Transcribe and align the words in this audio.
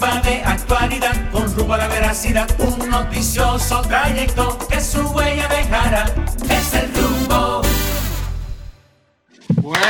rumba 0.00 0.20
de 0.22 0.42
actualidad, 0.42 1.30
con 1.30 1.54
rumbo 1.54 1.74
a 1.74 1.78
la 1.78 1.88
veracidad, 1.88 2.48
un 2.58 2.88
noticioso 2.88 3.82
trayecto 3.82 4.58
que 4.70 4.80
su 4.80 5.06
huella 5.08 5.46
dejará. 5.48 6.04
Es 6.48 6.74
el 6.74 6.90
rumbo. 6.94 7.60
Buenos 9.56 9.84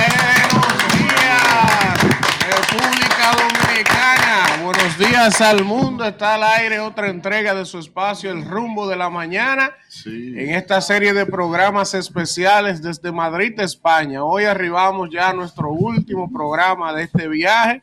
días, 0.98 2.02
República 2.40 3.36
Dominicana. 3.38 4.64
Buenos 4.64 4.98
días 4.98 5.40
al 5.40 5.64
mundo. 5.64 6.04
Está 6.04 6.34
al 6.34 6.42
aire 6.42 6.80
otra 6.80 7.08
entrega 7.08 7.54
de 7.54 7.64
su 7.64 7.78
espacio, 7.78 8.32
El 8.32 8.44
Rumbo 8.44 8.88
de 8.88 8.96
la 8.96 9.10
Mañana. 9.10 9.70
En 10.06 10.54
esta 10.54 10.80
serie 10.80 11.12
de 11.12 11.24
programas 11.24 11.94
especiales 11.94 12.82
desde 12.82 13.12
Madrid, 13.12 13.58
España. 13.60 14.24
Hoy 14.24 14.44
arribamos 14.44 15.08
ya 15.12 15.28
a 15.28 15.34
nuestro 15.34 15.70
último 15.70 16.28
programa 16.32 16.92
de 16.92 17.04
este 17.04 17.28
viaje. 17.28 17.82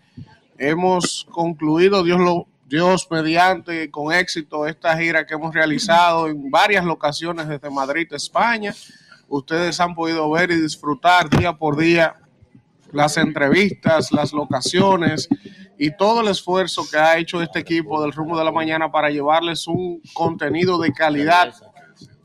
Hemos 0.57 1.27
concluido, 1.29 2.03
Dios 2.03 2.19
lo, 2.19 2.47
Dios 2.67 3.07
mediante 3.09 3.89
con 3.89 4.11
éxito 4.11 4.67
esta 4.67 4.97
gira 4.97 5.25
que 5.25 5.35
hemos 5.35 5.53
realizado 5.53 6.27
en 6.27 6.51
varias 6.51 6.83
locaciones 6.83 7.47
desde 7.47 7.69
Madrid, 7.69 8.07
España. 8.11 8.73
Ustedes 9.29 9.79
han 9.79 9.95
podido 9.95 10.29
ver 10.29 10.51
y 10.51 10.61
disfrutar 10.61 11.29
día 11.29 11.53
por 11.53 11.77
día 11.77 12.15
las 12.91 13.17
entrevistas, 13.17 14.11
las 14.11 14.33
locaciones 14.33 15.29
y 15.77 15.95
todo 15.95 16.21
el 16.21 16.27
esfuerzo 16.27 16.83
que 16.89 16.97
ha 16.97 17.17
hecho 17.17 17.41
este 17.41 17.59
equipo 17.59 18.01
del 18.01 18.11
rumbo 18.11 18.37
de 18.37 18.43
la 18.43 18.51
mañana 18.51 18.91
para 18.91 19.09
llevarles 19.09 19.67
un 19.67 20.01
contenido 20.13 20.77
de 20.79 20.91
calidad 20.91 21.53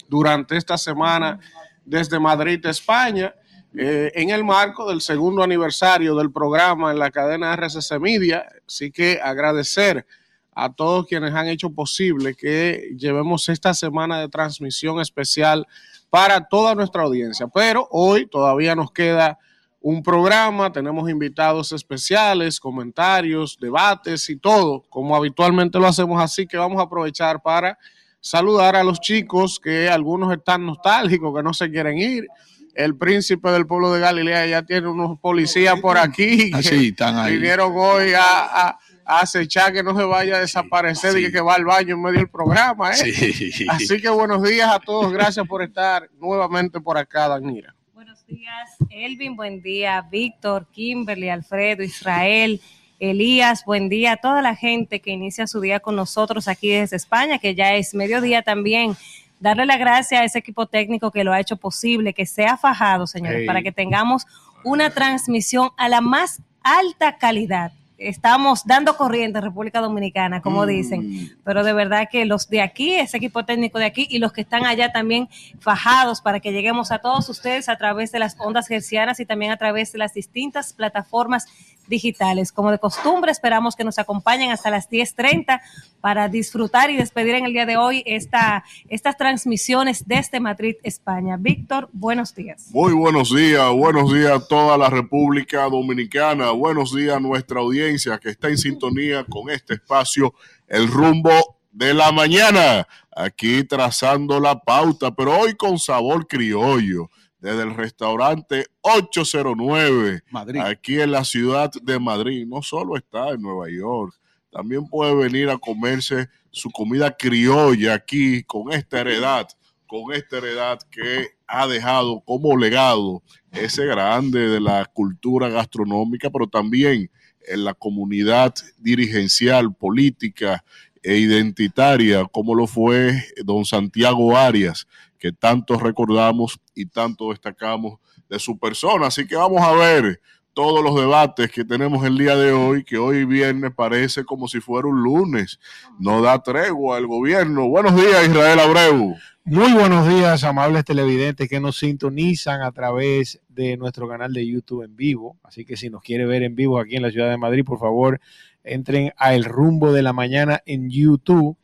durante 0.08 0.56
esta 0.56 0.76
semana 0.76 1.38
desde 1.84 2.18
Madrid, 2.18 2.64
España, 2.66 3.34
eh, 3.76 4.12
en 4.14 4.30
el 4.30 4.44
marco 4.44 4.88
del 4.88 5.00
segundo 5.00 5.42
aniversario 5.42 6.14
del 6.14 6.30
programa 6.30 6.90
en 6.90 6.98
la 6.98 7.10
cadena 7.10 7.54
RCC 7.54 7.98
Media. 7.98 8.46
Así 8.66 8.90
que 8.90 9.20
agradecer 9.22 10.06
a 10.54 10.72
todos 10.72 11.06
quienes 11.06 11.32
han 11.34 11.48
hecho 11.48 11.70
posible 11.70 12.34
que 12.34 12.94
llevemos 12.96 13.48
esta 13.48 13.72
semana 13.72 14.20
de 14.20 14.28
transmisión 14.28 15.00
especial 15.00 15.66
para 16.10 16.46
toda 16.46 16.74
nuestra 16.74 17.02
audiencia. 17.02 17.46
Pero 17.48 17.88
hoy 17.90 18.26
todavía 18.26 18.74
nos 18.74 18.92
queda 18.92 19.38
un 19.80 20.02
programa, 20.02 20.70
tenemos 20.70 21.10
invitados 21.10 21.72
especiales, 21.72 22.60
comentarios, 22.60 23.58
debates 23.60 24.28
y 24.30 24.36
todo, 24.36 24.84
como 24.88 25.16
habitualmente 25.16 25.78
lo 25.78 25.88
hacemos 25.88 26.22
así, 26.22 26.46
que 26.46 26.56
vamos 26.56 26.78
a 26.78 26.84
aprovechar 26.84 27.42
para 27.42 27.78
saludar 28.20 28.76
a 28.76 28.84
los 28.84 29.00
chicos 29.00 29.58
que 29.58 29.88
algunos 29.88 30.32
están 30.32 30.64
nostálgicos, 30.64 31.34
que 31.34 31.42
no 31.42 31.52
se 31.52 31.70
quieren 31.70 31.98
ir. 31.98 32.28
El 32.74 32.96
príncipe 32.96 33.50
del 33.50 33.66
pueblo 33.66 33.92
de 33.92 34.00
Galilea 34.00 34.46
ya 34.46 34.62
tiene 34.62 34.88
unos 34.88 35.18
policías 35.20 35.78
por 35.80 35.98
aquí 35.98 36.50
que 36.50 36.56
Así 36.56 36.88
están 36.88 37.18
ahí. 37.18 37.34
vinieron 37.36 37.72
hoy 37.76 38.12
a, 38.14 38.22
a- 38.68 38.78
a 39.04 39.18
acechar 39.20 39.72
que 39.72 39.82
no 39.82 39.96
se 39.96 40.04
vaya 40.04 40.36
a 40.36 40.40
desaparecer 40.40 41.18
y 41.18 41.24
que, 41.24 41.32
que 41.32 41.40
va 41.40 41.54
al 41.56 41.64
baño 41.64 41.96
en 41.96 42.02
medio 42.02 42.18
del 42.20 42.28
programa. 42.30 42.92
¿eh? 42.92 42.94
Sí. 42.94 43.66
Así 43.68 44.00
que 44.00 44.08
buenos 44.08 44.42
días 44.42 44.70
a 44.72 44.78
todos, 44.78 45.12
gracias 45.12 45.46
por 45.46 45.60
estar 45.62 46.08
nuevamente 46.20 46.80
por 46.80 46.96
acá, 46.96 47.26
Danira. 47.28 47.74
Buenos 47.94 48.24
días, 48.26 48.70
Elvin, 48.90 49.34
buen 49.34 49.60
día, 49.60 50.06
Víctor, 50.10 50.68
Kimberly, 50.72 51.28
Alfredo, 51.30 51.82
Israel, 51.82 52.60
Elías, 53.00 53.64
buen 53.64 53.88
día 53.88 54.12
a 54.12 54.16
toda 54.16 54.40
la 54.40 54.54
gente 54.54 55.00
que 55.00 55.10
inicia 55.10 55.48
su 55.48 55.60
día 55.60 55.80
con 55.80 55.96
nosotros 55.96 56.46
aquí 56.46 56.70
desde 56.70 56.94
España, 56.96 57.38
que 57.40 57.56
ya 57.56 57.74
es 57.74 57.94
mediodía 57.94 58.42
también. 58.42 58.96
Darle 59.42 59.66
la 59.66 59.76
gracia 59.76 60.20
a 60.20 60.24
ese 60.24 60.38
equipo 60.38 60.66
técnico 60.66 61.10
que 61.10 61.24
lo 61.24 61.32
ha 61.32 61.40
hecho 61.40 61.56
posible, 61.56 62.14
que 62.14 62.26
sea 62.26 62.56
fajado, 62.56 63.08
señores, 63.08 63.40
Hey. 63.40 63.46
para 63.46 63.60
que 63.60 63.72
tengamos 63.72 64.24
una 64.62 64.90
transmisión 64.90 65.70
a 65.76 65.88
la 65.88 66.00
más 66.00 66.40
alta 66.62 67.18
calidad. 67.18 67.72
Estamos 67.98 68.64
dando 68.66 68.96
corriente 68.96 69.38
en 69.38 69.44
República 69.44 69.80
Dominicana, 69.80 70.42
como 70.42 70.66
dicen, 70.66 71.36
pero 71.44 71.62
de 71.62 71.72
verdad 71.72 72.08
que 72.10 72.24
los 72.24 72.48
de 72.48 72.60
aquí, 72.60 72.94
ese 72.94 73.18
equipo 73.18 73.44
técnico 73.44 73.78
de 73.78 73.84
aquí 73.84 74.06
y 74.10 74.18
los 74.18 74.32
que 74.32 74.40
están 74.40 74.66
allá 74.66 74.90
también 74.90 75.28
fajados 75.60 76.20
para 76.20 76.40
que 76.40 76.52
lleguemos 76.52 76.90
a 76.90 76.98
todos 76.98 77.28
ustedes 77.28 77.68
a 77.68 77.76
través 77.76 78.10
de 78.10 78.18
las 78.18 78.36
ondas 78.40 78.66
gercianas 78.66 79.20
y 79.20 79.26
también 79.26 79.52
a 79.52 79.56
través 79.56 79.92
de 79.92 79.98
las 79.98 80.14
distintas 80.14 80.72
plataformas 80.72 81.46
digitales. 81.86 82.50
Como 82.50 82.70
de 82.70 82.78
costumbre, 82.78 83.30
esperamos 83.30 83.76
que 83.76 83.84
nos 83.84 83.98
acompañen 83.98 84.50
hasta 84.50 84.70
las 84.70 84.90
10.30 84.90 85.60
para 86.00 86.28
disfrutar 86.28 86.90
y 86.90 86.96
despedir 86.96 87.34
en 87.34 87.44
el 87.44 87.52
día 87.52 87.66
de 87.66 87.76
hoy 87.76 88.02
esta, 88.06 88.64
estas 88.88 89.16
transmisiones 89.16 90.06
desde 90.06 90.40
Madrid, 90.40 90.76
España. 90.82 91.36
Víctor, 91.38 91.88
buenos 91.92 92.34
días. 92.34 92.70
Muy 92.72 92.92
buenos 92.92 93.34
días, 93.34 93.70
buenos 93.72 94.12
días 94.12 94.32
a 94.32 94.46
toda 94.46 94.76
la 94.78 94.88
República 94.90 95.68
Dominicana, 95.68 96.50
buenos 96.50 96.94
días 96.94 97.16
a 97.16 97.20
nuestra 97.20 97.60
audiencia 97.60 97.91
que 98.20 98.30
está 98.30 98.48
en 98.48 98.58
sintonía 98.58 99.24
con 99.24 99.50
este 99.50 99.74
espacio, 99.74 100.34
el 100.66 100.88
rumbo 100.88 101.58
de 101.70 101.94
la 101.94 102.12
mañana, 102.12 102.86
aquí 103.14 103.64
trazando 103.64 104.40
la 104.40 104.58
pauta, 104.58 105.14
pero 105.14 105.38
hoy 105.38 105.54
con 105.54 105.78
sabor 105.78 106.26
criollo, 106.26 107.10
desde 107.40 107.62
el 107.62 107.74
restaurante 107.74 108.66
809, 108.82 110.22
Madrid. 110.30 110.60
aquí 110.60 111.00
en 111.00 111.10
la 111.10 111.24
ciudad 111.24 111.70
de 111.82 111.98
Madrid, 111.98 112.46
no 112.46 112.62
solo 112.62 112.96
está 112.96 113.30
en 113.30 113.42
Nueva 113.42 113.66
York, 113.68 114.14
también 114.50 114.86
puede 114.86 115.14
venir 115.14 115.50
a 115.50 115.58
comerse 115.58 116.28
su 116.50 116.70
comida 116.70 117.16
criolla 117.16 117.94
aquí 117.94 118.42
con 118.44 118.72
esta 118.72 119.00
heredad, 119.00 119.48
con 119.86 120.12
esta 120.12 120.38
heredad 120.38 120.78
que 120.90 121.30
ha 121.46 121.66
dejado 121.66 122.20
como 122.20 122.56
legado 122.56 123.22
ese 123.50 123.86
grande 123.86 124.48
de 124.48 124.60
la 124.60 124.84
cultura 124.86 125.48
gastronómica, 125.48 126.30
pero 126.30 126.46
también 126.46 127.10
en 127.46 127.64
la 127.64 127.74
comunidad 127.74 128.54
dirigencial, 128.78 129.74
política 129.74 130.64
e 131.02 131.16
identitaria, 131.16 132.24
como 132.26 132.54
lo 132.54 132.66
fue 132.66 133.24
don 133.44 133.64
Santiago 133.64 134.36
Arias, 134.36 134.86
que 135.18 135.32
tanto 135.32 135.78
recordamos 135.78 136.60
y 136.74 136.86
tanto 136.86 137.30
destacamos 137.30 137.98
de 138.28 138.38
su 138.38 138.58
persona. 138.58 139.06
Así 139.06 139.26
que 139.26 139.36
vamos 139.36 139.60
a 139.62 139.72
ver 139.72 140.20
todos 140.54 140.84
los 140.84 140.94
debates 140.94 141.50
que 141.50 141.64
tenemos 141.64 142.04
el 142.04 142.18
día 142.18 142.36
de 142.36 142.52
hoy, 142.52 142.84
que 142.84 142.98
hoy 142.98 143.24
viernes 143.24 143.72
parece 143.74 144.24
como 144.24 144.48
si 144.48 144.60
fuera 144.60 144.86
un 144.88 145.02
lunes. 145.02 145.58
No 145.98 146.20
da 146.20 146.42
tregua 146.42 146.98
al 146.98 147.06
gobierno. 147.06 147.68
Buenos 147.68 147.96
días, 147.96 148.28
Israel 148.28 148.60
Abreu. 148.60 149.14
Muy 149.44 149.72
buenos 149.72 150.06
días, 150.06 150.44
amables 150.44 150.84
televidentes 150.84 151.48
que 151.48 151.58
nos 151.58 151.78
sintonizan 151.78 152.60
a 152.62 152.70
través 152.70 153.40
de 153.48 153.76
nuestro 153.76 154.08
canal 154.08 154.32
de 154.32 154.46
YouTube 154.46 154.84
en 154.84 154.94
vivo. 154.94 155.38
Así 155.42 155.64
que 155.64 155.76
si 155.76 155.90
nos 155.90 156.02
quiere 156.02 156.26
ver 156.26 156.42
en 156.42 156.54
vivo 156.54 156.78
aquí 156.78 156.96
en 156.96 157.02
la 157.02 157.10
ciudad 157.10 157.30
de 157.30 157.38
Madrid, 157.38 157.64
por 157.64 157.80
favor, 157.80 158.20
entren 158.62 159.12
a 159.16 159.34
El 159.34 159.44
Rumbo 159.44 159.92
de 159.92 160.02
la 160.02 160.12
Mañana 160.12 160.62
en 160.66 160.90
YouTube. 160.90 161.56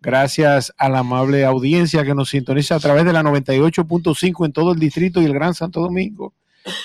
Gracias 0.00 0.72
a 0.78 0.88
la 0.88 1.00
amable 1.00 1.44
audiencia 1.44 2.04
que 2.04 2.14
nos 2.14 2.30
sintoniza 2.30 2.76
a 2.76 2.80
través 2.80 3.04
de 3.04 3.12
la 3.12 3.22
98.5 3.22 4.46
en 4.46 4.52
todo 4.52 4.72
el 4.72 4.78
distrito 4.78 5.20
y 5.20 5.24
el 5.24 5.34
Gran 5.34 5.52
Santo 5.52 5.80
Domingo 5.80 6.32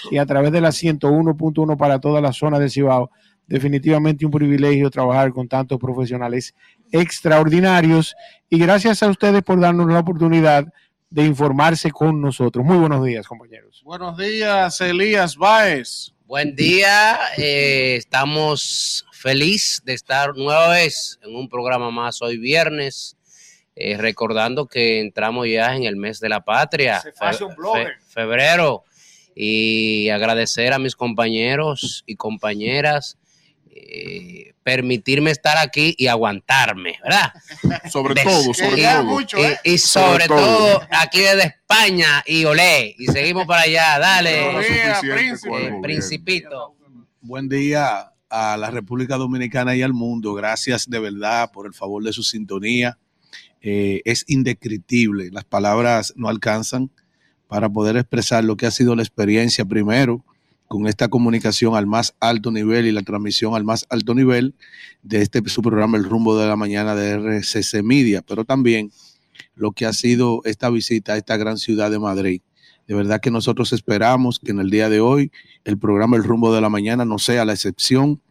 y 0.09 0.18
a 0.18 0.25
través 0.25 0.52
de 0.52 0.62
la 0.62 0.69
101.1 0.69 1.78
para 1.78 2.00
toda 2.00 2.22
la 2.22 2.31
zona 2.34 2.59
del 2.59 2.69
Cibao. 2.72 3.12
Definitivamente 3.47 4.25
un 4.25 4.31
privilegio 4.31 4.90
trabajar 4.90 5.31
con 5.34 5.47
tantos 5.47 5.78
profesionales 5.80 6.53
extraordinarios 6.92 8.16
y 8.50 8.58
gracias 8.59 9.03
a 9.03 9.08
ustedes 9.09 9.44
por 9.44 9.59
darnos 9.59 9.88
la 9.91 10.00
oportunidad 10.00 10.66
de 11.09 11.25
informarse 11.25 11.91
con 11.91 12.22
nosotros. 12.22 12.66
Muy 12.66 12.78
buenos 12.78 13.03
días, 13.06 13.28
compañeros. 13.28 13.81
Buenos 13.84 14.18
días, 14.18 14.80
Elías 14.81 15.36
Báez. 15.36 16.14
Buen 16.25 16.56
día, 16.56 17.20
eh, 17.38 17.96
estamos 17.97 19.06
feliz 19.12 19.81
de 19.84 19.94
estar 19.94 20.36
nueva 20.38 20.70
vez 20.70 21.20
en 21.22 21.36
un 21.36 21.50
programa 21.50 21.91
más 21.91 22.22
hoy 22.22 22.38
viernes, 22.38 23.18
eh, 23.75 23.97
recordando 23.97 24.66
que 24.66 25.02
entramos 25.02 25.47
ya 25.47 25.75
en 25.75 25.84
el 25.84 25.97
mes 25.97 26.20
de 26.22 26.30
la 26.30 26.40
patria, 26.41 27.02
fe- 27.02 27.12
fe- 27.74 27.91
febrero, 28.08 28.86
y 29.44 30.09
agradecer 30.09 30.72
a 30.72 30.78
mis 30.78 30.96
compañeros 30.96 32.03
y 32.06 32.16
compañeras, 32.16 33.18
eh, 33.72 34.53
permitirme 34.62 35.31
estar 35.31 35.57
aquí 35.57 35.96
y 35.97 36.06
aguantarme, 36.06 36.99
¿verdad? 37.03 37.34
Sobre 37.90 38.22
todo, 38.22 38.53
sobre 38.53 38.84
todo. 38.84 39.03
mucho, 39.03 39.38
¿eh? 39.38 39.58
y 39.64 39.79
Sobre 39.79 40.26
sobre, 40.26 40.28
todo. 40.28 40.58
todo. 40.78 40.88
aquí 40.91 41.22
desde 41.22 41.41
España 41.41 42.22
y 42.28 42.46
olé, 42.46 42.96
y 42.99 43.08
seguimos 43.08 43.47
para 43.47 43.64
allá, 43.64 43.97
dale, 43.97 44.59
el 44.59 44.64
eh, 44.64 45.79
principito. 45.82 46.76
Buen 47.22 47.49
día 47.49 48.11
a 48.29 48.58
la 48.58 48.70
República 48.70 49.17
Dominicana 49.17 49.76
y 49.76 49.82
al 49.82 49.94
mundo. 49.94 50.35
Gracias 50.35 50.87
de 50.87 50.99
verdad 50.99 51.49
por 51.52 51.66
el 51.66 51.73
favor 51.73 52.03
de 52.03 52.14
su 52.14 52.22
sintonía. 52.22 52.99
Eh, 53.59 54.02
es 54.05 54.23
indescriptible. 54.28 55.32
Las 55.32 55.46
palabras 55.46 56.14
no 56.16 56.29
alcanzan 56.29 56.91
para 57.52 57.68
poder 57.68 57.98
expresar 57.98 58.46
lo 58.46 58.56
que 58.56 58.66
ha 58.66 58.72
sido 58.72 58.96
la 58.96 59.02
experiencia 59.02 59.66
primero 59.66 60.24
con 60.70 60.88
esta 60.88 61.09
comunicación 61.09 61.76
al 61.76 61.86
más 61.86 62.16
alto 62.22 62.50
nivel 62.50 62.86
y 62.86 62.94
la 62.94 63.02
transmisión 63.02 63.56
al 63.56 63.66
más 63.66 63.86
alto 63.90 64.16
nivel 64.16 64.56
de 65.03 65.22
este 65.22 65.44
su 65.50 65.62
programa 65.62 65.98
El 65.98 66.06
Rumbo 66.06 66.38
de 66.38 66.48
la 66.48 66.56
Mañana 66.56 66.96
de 66.96 67.40
RCC 67.42 67.84
Media, 67.84 68.22
pero 68.22 68.46
también 68.46 68.90
lo 69.53 69.74
que 69.74 69.86
ha 69.86 69.92
sido 69.92 70.40
esta 70.46 70.70
visita 70.70 71.12
a 71.12 71.18
esta 71.18 71.36
gran 71.36 71.58
ciudad 71.58 71.92
de 71.92 72.00
Madrid. 72.00 72.42
De 72.88 72.96
verdad 72.96 73.20
que 73.20 73.32
nosotros 73.32 73.74
esperamos 73.74 74.40
que 74.40 74.52
en 74.52 74.62
el 74.62 74.70
día 74.70 74.88
de 74.88 75.02
hoy 75.02 75.30
el 75.66 75.78
programa 75.78 76.16
El 76.16 76.24
Rumbo 76.24 76.56
de 76.56 76.62
la 76.62 76.70
Mañana 76.70 77.04
no 77.04 77.20
sea 77.20 77.44
la 77.44 77.52
excepción 77.52 78.22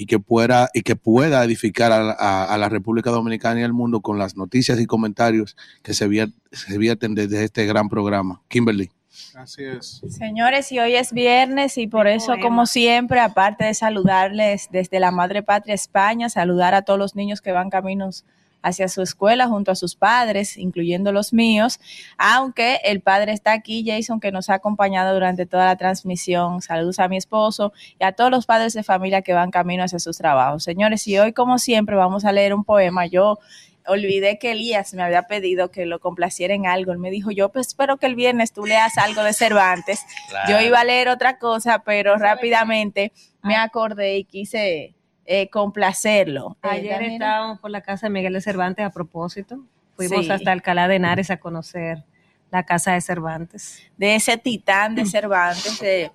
y 0.00 0.06
que 0.06 0.18
pueda, 0.18 0.70
y 0.72 0.80
que 0.80 0.96
pueda 0.96 1.44
edificar 1.44 1.92
a, 1.92 2.56
la 2.56 2.68
República 2.70 3.10
Dominicana 3.10 3.60
y 3.60 3.64
al 3.64 3.74
mundo 3.74 4.00
con 4.00 4.18
las 4.18 4.34
noticias 4.34 4.80
y 4.80 4.86
comentarios 4.86 5.58
que 5.82 5.92
se 5.92 6.08
vierten 6.08 7.14
desde 7.14 7.44
este 7.44 7.66
gran 7.66 7.90
programa. 7.90 8.40
Kimberly. 8.48 8.90
Así 9.34 9.62
es. 9.62 10.00
Señores, 10.08 10.72
y 10.72 10.78
hoy 10.78 10.94
es 10.94 11.12
viernes 11.12 11.76
y 11.76 11.86
por 11.86 12.08
eso, 12.08 12.36
como 12.40 12.64
siempre, 12.64 13.20
aparte 13.20 13.66
de 13.66 13.74
saludarles 13.74 14.68
desde 14.70 15.00
la 15.00 15.10
Madre 15.10 15.42
Patria 15.42 15.74
España, 15.74 16.30
saludar 16.30 16.74
a 16.74 16.80
todos 16.80 16.98
los 16.98 17.14
niños 17.14 17.42
que 17.42 17.52
van 17.52 17.68
caminos 17.68 18.24
hacia 18.62 18.88
su 18.88 19.02
escuela 19.02 19.48
junto 19.48 19.70
a 19.70 19.74
sus 19.74 19.94
padres, 19.96 20.56
incluyendo 20.56 21.12
los 21.12 21.32
míos, 21.32 21.80
aunque 22.18 22.80
el 22.84 23.00
padre 23.00 23.32
está 23.32 23.52
aquí, 23.52 23.84
Jason, 23.86 24.20
que 24.20 24.32
nos 24.32 24.50
ha 24.50 24.54
acompañado 24.54 25.14
durante 25.14 25.46
toda 25.46 25.66
la 25.66 25.76
transmisión. 25.76 26.62
Saludos 26.62 26.98
a 26.98 27.08
mi 27.08 27.16
esposo 27.16 27.72
y 27.98 28.04
a 28.04 28.12
todos 28.12 28.30
los 28.30 28.46
padres 28.46 28.72
de 28.74 28.82
familia 28.82 29.22
que 29.22 29.32
van 29.32 29.50
camino 29.50 29.84
hacia 29.84 29.98
sus 29.98 30.18
trabajos. 30.18 30.64
Señores, 30.64 31.06
y 31.06 31.18
hoy, 31.18 31.32
como 31.32 31.58
siempre, 31.58 31.96
vamos 31.96 32.24
a 32.24 32.32
leer 32.32 32.54
un 32.54 32.64
poema. 32.64 33.06
Yo 33.06 33.38
olvidé 33.86 34.38
que 34.38 34.52
Elías 34.52 34.94
me 34.94 35.02
había 35.02 35.22
pedido 35.22 35.70
que 35.70 35.86
lo 35.86 36.00
complaciera 36.00 36.54
en 36.54 36.66
algo. 36.66 36.92
Él 36.92 36.98
me 36.98 37.10
dijo, 37.10 37.30
yo 37.30 37.50
pues 37.50 37.68
espero 37.68 37.96
que 37.96 38.06
el 38.06 38.14
viernes 38.14 38.52
tú 38.52 38.66
leas 38.66 38.98
algo 38.98 39.22
de 39.22 39.32
Cervantes. 39.32 40.00
Yo 40.48 40.60
iba 40.60 40.80
a 40.80 40.84
leer 40.84 41.08
otra 41.08 41.38
cosa, 41.38 41.82
pero 41.84 42.16
rápidamente 42.16 43.12
me 43.42 43.56
acordé 43.56 44.18
y 44.18 44.24
quise 44.24 44.94
eh, 45.26 45.48
complacerlo. 45.48 46.56
Eh, 46.62 46.68
Ayer 46.68 47.02
estábamos 47.02 47.60
por 47.60 47.70
la 47.70 47.80
casa 47.80 48.06
de 48.06 48.10
Miguel 48.10 48.32
de 48.32 48.40
Cervantes 48.40 48.84
a 48.84 48.90
propósito. 48.90 49.64
Fuimos 49.96 50.30
hasta 50.30 50.52
Alcalá 50.52 50.88
de 50.88 50.96
Henares 50.96 51.30
a 51.30 51.38
conocer 51.38 52.04
la 52.50 52.64
casa 52.64 52.92
de 52.92 53.00
Cervantes. 53.00 53.82
De 53.96 54.14
ese 54.14 54.36
titán 54.38 54.94
de 54.94 55.06
Cervantes, 55.06 55.78
de 55.80 56.10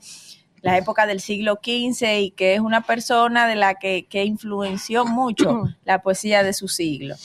la 0.61 0.77
época 0.77 1.05
del 1.05 1.19
siglo 1.19 1.59
XV 1.63 2.21
y 2.21 2.31
que 2.31 2.55
es 2.55 2.59
una 2.59 2.81
persona 2.81 3.47
de 3.47 3.55
la 3.55 3.75
que, 3.75 4.07
que 4.07 4.25
influenció 4.25 5.05
mucho 5.05 5.63
la 5.85 6.01
poesía 6.01 6.43
de 6.43 6.53
su 6.53 6.67
siglo. 6.67 7.15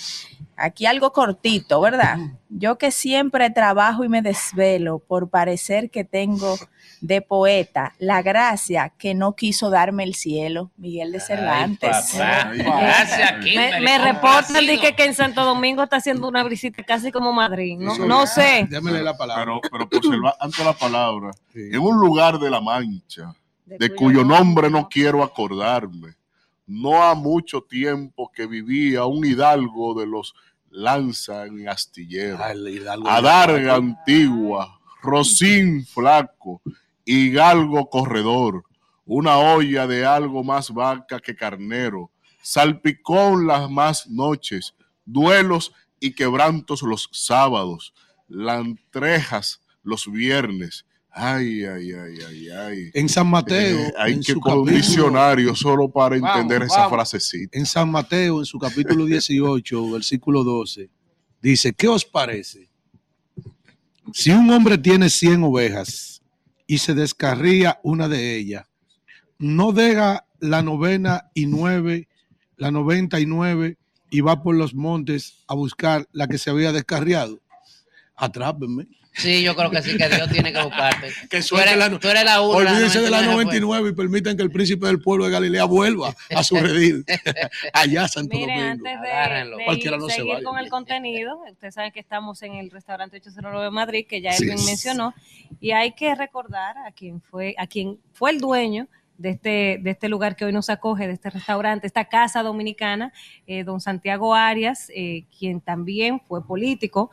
Aquí 0.56 0.84
algo 0.84 1.12
cortito, 1.12 1.80
¿verdad? 1.80 2.18
Yo 2.50 2.76
que 2.76 2.90
siempre 2.90 3.48
trabajo 3.48 4.04
y 4.04 4.08
me 4.08 4.20
desvelo 4.20 4.98
por 4.98 5.30
parecer 5.30 5.90
que 5.90 6.04
tengo 6.04 6.58
de 7.00 7.22
poeta 7.22 7.94
la 7.98 8.22
gracia 8.22 8.92
que 8.98 9.14
no 9.14 9.34
quiso 9.34 9.70
darme 9.70 10.04
el 10.04 10.14
cielo, 10.14 10.70
Miguel 10.76 11.12
de 11.12 11.20
Cervantes. 11.20 12.14
Gracias, 12.14 13.38
me, 13.42 13.80
me 13.80 13.98
reportan 13.98 14.66
que, 14.66 14.94
que 14.94 15.04
en 15.04 15.14
Santo 15.14 15.44
Domingo 15.44 15.82
está 15.82 15.96
haciendo 15.96 16.28
una 16.28 16.44
visita 16.44 16.82
casi 16.82 17.10
como 17.10 17.32
Madrid. 17.32 17.78
No, 17.78 17.96
no 17.98 18.26
sé. 18.26 18.66
Déjame 18.68 19.02
la 19.02 19.16
palabra. 19.16 19.44
Pero, 19.44 19.88
pero 19.88 19.88
por 19.88 20.34
antes 20.38 20.64
la 20.64 20.74
palabra, 20.74 21.30
en 21.54 21.80
un 21.80 21.98
lugar 21.98 22.38
de 22.38 22.50
la 22.50 22.60
Mancha, 22.60 23.34
de, 23.64 23.94
cuyo 23.94 24.24
nombre 24.24 24.68
no 24.68 24.88
quiero 24.88 25.22
acordarme, 25.22 26.14
no 26.66 27.02
ha 27.02 27.14
mucho 27.14 27.62
tiempo 27.62 28.30
que 28.32 28.46
vivía 28.46 29.04
un 29.06 29.24
hidalgo 29.24 29.98
de 29.98 30.06
los 30.06 30.34
lanza 30.70 31.46
en 31.46 31.68
astillero, 31.68 32.38
ah, 32.40 33.16
adarga 33.16 33.74
antigua, 33.74 34.78
rocín 35.02 35.84
flaco 35.84 36.62
y 37.04 37.30
galgo 37.30 37.88
corredor, 37.88 38.64
una 39.04 39.38
olla 39.38 39.86
de 39.86 40.04
algo 40.04 40.44
más 40.44 40.70
vaca 40.70 41.20
que 41.20 41.34
carnero, 41.34 42.10
salpicón 42.42 43.46
las 43.46 43.70
más 43.70 44.08
noches, 44.08 44.74
duelos 45.04 45.72
y 45.98 46.12
quebrantos 46.12 46.82
los 46.82 47.08
sábados, 47.12 47.94
lantrejas 48.28 49.60
los 49.82 50.10
viernes, 50.10 50.86
Ay, 51.12 51.64
ay, 51.64 51.92
ay, 51.92 52.18
ay, 52.28 52.48
ay. 52.50 52.90
En 52.94 53.08
San 53.08 53.26
Mateo. 53.26 53.80
Eh, 53.80 53.92
hay 53.98 54.20
que 54.20 54.34
con 54.34 54.60
un 54.60 54.70
diccionario 54.72 55.56
solo 55.56 55.90
para 55.90 56.16
entender 56.16 56.62
esa 56.62 56.88
frasecita. 56.88 57.58
En 57.58 57.66
San 57.66 57.90
Mateo, 57.90 58.38
en 58.38 58.46
su 58.46 58.58
capítulo 58.58 59.04
18, 59.04 59.90
versículo 59.90 60.44
12, 60.44 60.88
dice: 61.42 61.72
¿Qué 61.72 61.88
os 61.88 62.04
parece? 62.04 62.70
Si 64.12 64.30
un 64.30 64.48
hombre 64.50 64.78
tiene 64.78 65.10
100 65.10 65.42
ovejas 65.42 66.19
y 66.70 66.78
se 66.78 66.94
descarría 66.94 67.80
una 67.82 68.06
de 68.06 68.36
ellas, 68.36 68.64
no 69.40 69.72
deja 69.72 70.28
la 70.38 70.62
novena 70.62 71.28
y 71.34 71.46
nueve, 71.46 72.06
la 72.56 72.70
noventa 72.70 73.18
y 73.18 73.26
nueve, 73.26 73.76
y 74.08 74.20
va 74.20 74.44
por 74.44 74.54
los 74.54 74.72
montes 74.72 75.42
a 75.48 75.56
buscar 75.56 76.06
la 76.12 76.28
que 76.28 76.38
se 76.38 76.48
había 76.48 76.70
descarriado. 76.70 77.40
Atrápenme. 78.14 78.86
Sí, 79.12 79.42
yo 79.42 79.56
creo 79.56 79.70
que 79.70 79.82
sí, 79.82 79.96
que 79.96 80.08
Dios 80.08 80.30
tiene 80.30 80.52
que 80.52 80.62
buscarte. 80.62 81.08
que 81.30 81.42
tú, 81.42 81.58
eres, 81.58 81.76
la, 81.76 81.90
tú 81.98 82.08
eres 82.08 82.24
la 82.24 82.40
una, 82.40 82.70
Olvídense 82.70 83.00
de 83.00 83.10
la 83.10 83.22
99 83.22 83.90
y 83.90 83.92
permitan 83.92 84.36
que 84.36 84.42
el 84.42 84.50
príncipe 84.50 84.86
del 84.86 85.00
pueblo 85.00 85.24
de 85.24 85.32
Galilea 85.32 85.64
vuelva 85.64 86.14
a 86.34 86.44
su 86.44 86.56
redil. 86.56 87.04
Allá, 87.72 88.06
Santo 88.08 88.36
Mire, 88.36 88.52
Domingo. 88.52 88.88
Antes 88.88 89.00
de, 89.00 89.64
Cualquiera 89.64 89.96
no 89.96 90.08
seguir 90.08 90.36
se 90.36 90.42
con 90.42 90.58
el 90.58 90.68
contenido, 90.68 91.40
ustedes 91.50 91.74
saben 91.74 91.92
que 91.92 92.00
estamos 92.00 92.42
en 92.42 92.54
el 92.54 92.70
restaurante 92.70 93.16
809 93.16 93.70
Madrid, 93.70 94.06
que 94.08 94.20
ya 94.20 94.30
Edwin 94.30 94.64
mencionó, 94.64 95.14
y 95.60 95.72
hay 95.72 95.92
que 95.92 96.14
recordar 96.14 96.76
a 96.78 96.92
quien 96.92 97.20
fue, 97.20 97.54
a 97.58 97.66
quien 97.66 97.98
fue 98.12 98.30
el 98.30 98.40
dueño 98.40 98.88
de 99.20 99.30
este, 99.30 99.78
de 99.82 99.90
este 99.90 100.08
lugar 100.08 100.34
que 100.34 100.46
hoy 100.46 100.52
nos 100.52 100.70
acoge, 100.70 101.06
de 101.06 101.12
este 101.12 101.28
restaurante, 101.28 101.86
esta 101.86 102.06
casa 102.06 102.42
dominicana, 102.42 103.12
eh, 103.46 103.64
don 103.64 103.78
Santiago 103.78 104.34
Arias, 104.34 104.90
eh, 104.94 105.24
quien 105.38 105.60
también 105.60 106.20
fue 106.20 106.42
político, 106.46 107.10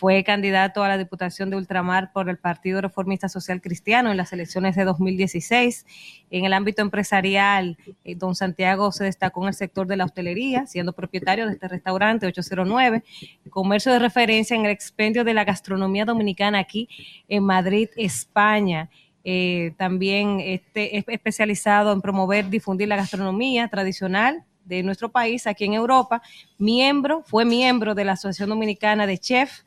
fue 0.00 0.24
candidato 0.24 0.82
a 0.82 0.88
la 0.88 0.96
Diputación 0.96 1.50
de 1.50 1.58
Ultramar 1.58 2.10
por 2.14 2.30
el 2.30 2.38
Partido 2.38 2.80
Reformista 2.80 3.28
Social 3.28 3.60
Cristiano 3.60 4.10
en 4.10 4.16
las 4.16 4.32
elecciones 4.32 4.74
de 4.74 4.86
2016. 4.86 5.84
En 6.30 6.46
el 6.46 6.54
ámbito 6.54 6.80
empresarial, 6.80 7.76
eh, 8.02 8.14
don 8.14 8.34
Santiago 8.34 8.92
se 8.92 9.04
destacó 9.04 9.42
en 9.42 9.48
el 9.48 9.54
sector 9.54 9.86
de 9.86 9.98
la 9.98 10.06
hostelería, 10.06 10.66
siendo 10.66 10.94
propietario 10.94 11.46
de 11.46 11.52
este 11.52 11.68
restaurante 11.68 12.26
809, 12.26 13.04
comercio 13.50 13.92
de 13.92 13.98
referencia 13.98 14.56
en 14.56 14.64
el 14.64 14.70
expendio 14.70 15.22
de 15.22 15.34
la 15.34 15.44
gastronomía 15.44 16.06
dominicana 16.06 16.60
aquí 16.60 16.88
en 17.28 17.44
Madrid, 17.44 17.90
España. 17.96 18.88
Eh, 19.22 19.74
también 19.76 20.40
este, 20.40 20.96
es 20.96 21.04
especializado 21.08 21.92
en 21.92 22.00
promover, 22.00 22.48
difundir 22.48 22.88
la 22.88 22.96
gastronomía 22.96 23.68
tradicional 23.68 24.46
de 24.64 24.82
nuestro 24.82 25.10
país 25.10 25.46
aquí 25.46 25.64
en 25.64 25.74
Europa, 25.74 26.22
miembro, 26.58 27.22
fue 27.26 27.44
miembro 27.44 27.94
de 27.94 28.04
la 28.04 28.12
Asociación 28.12 28.50
Dominicana 28.50 29.06
de 29.06 29.18
Chef, 29.18 29.62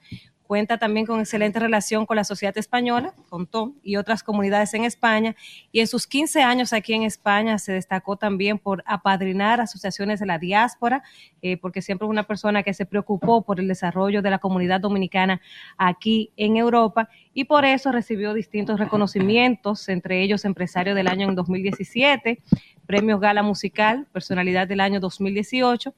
cuenta 0.53 0.77
también 0.77 1.05
con 1.05 1.19
excelente 1.19 1.59
relación 1.59 2.05
con 2.05 2.15
la 2.15 2.23
sociedad 2.23 2.55
española, 2.57 3.13
con 3.29 3.47
Tom 3.47 3.73
y 3.81 3.95
otras 3.95 4.21
comunidades 4.23 4.73
en 4.73 4.83
España, 4.83 5.35
y 5.71 5.79
en 5.79 5.87
sus 5.87 6.05
15 6.05 6.43
años 6.43 6.73
aquí 6.73 6.93
en 6.93 7.03
España 7.03 7.57
se 7.57 7.73
destacó 7.73 8.17
también 8.17 8.59
por 8.59 8.83
apadrinar 8.85 9.61
asociaciones 9.61 10.19
de 10.19 10.27
la 10.27 10.37
diáspora, 10.37 11.01
eh, 11.41 11.57
porque 11.57 11.81
siempre 11.81 12.07
una 12.07 12.27
persona 12.27 12.61
que 12.61 12.73
se 12.73 12.85
preocupó 12.85 13.41
por 13.41 13.59
el 13.59 13.67
desarrollo 13.67 14.21
de 14.21 14.29
la 14.29 14.39
comunidad 14.39 14.79
dominicana 14.79 15.41
aquí 15.77 16.31
en 16.37 16.57
Europa, 16.57 17.09
y 17.33 17.45
por 17.45 17.65
eso 17.65 17.91
recibió 17.91 18.33
distintos 18.33 18.79
reconocimientos, 18.79 19.89
entre 19.89 20.21
ellos 20.21 20.45
empresario 20.45 20.95
del 20.95 21.07
año 21.07 21.27
en 21.27 21.35
2017, 21.35 22.41
Premios 22.85 23.19
Gala 23.19 23.43
Musical, 23.43 24.07
Personalidad 24.11 24.67
del 24.67 24.79
año 24.79 24.99
2018, 24.99 25.93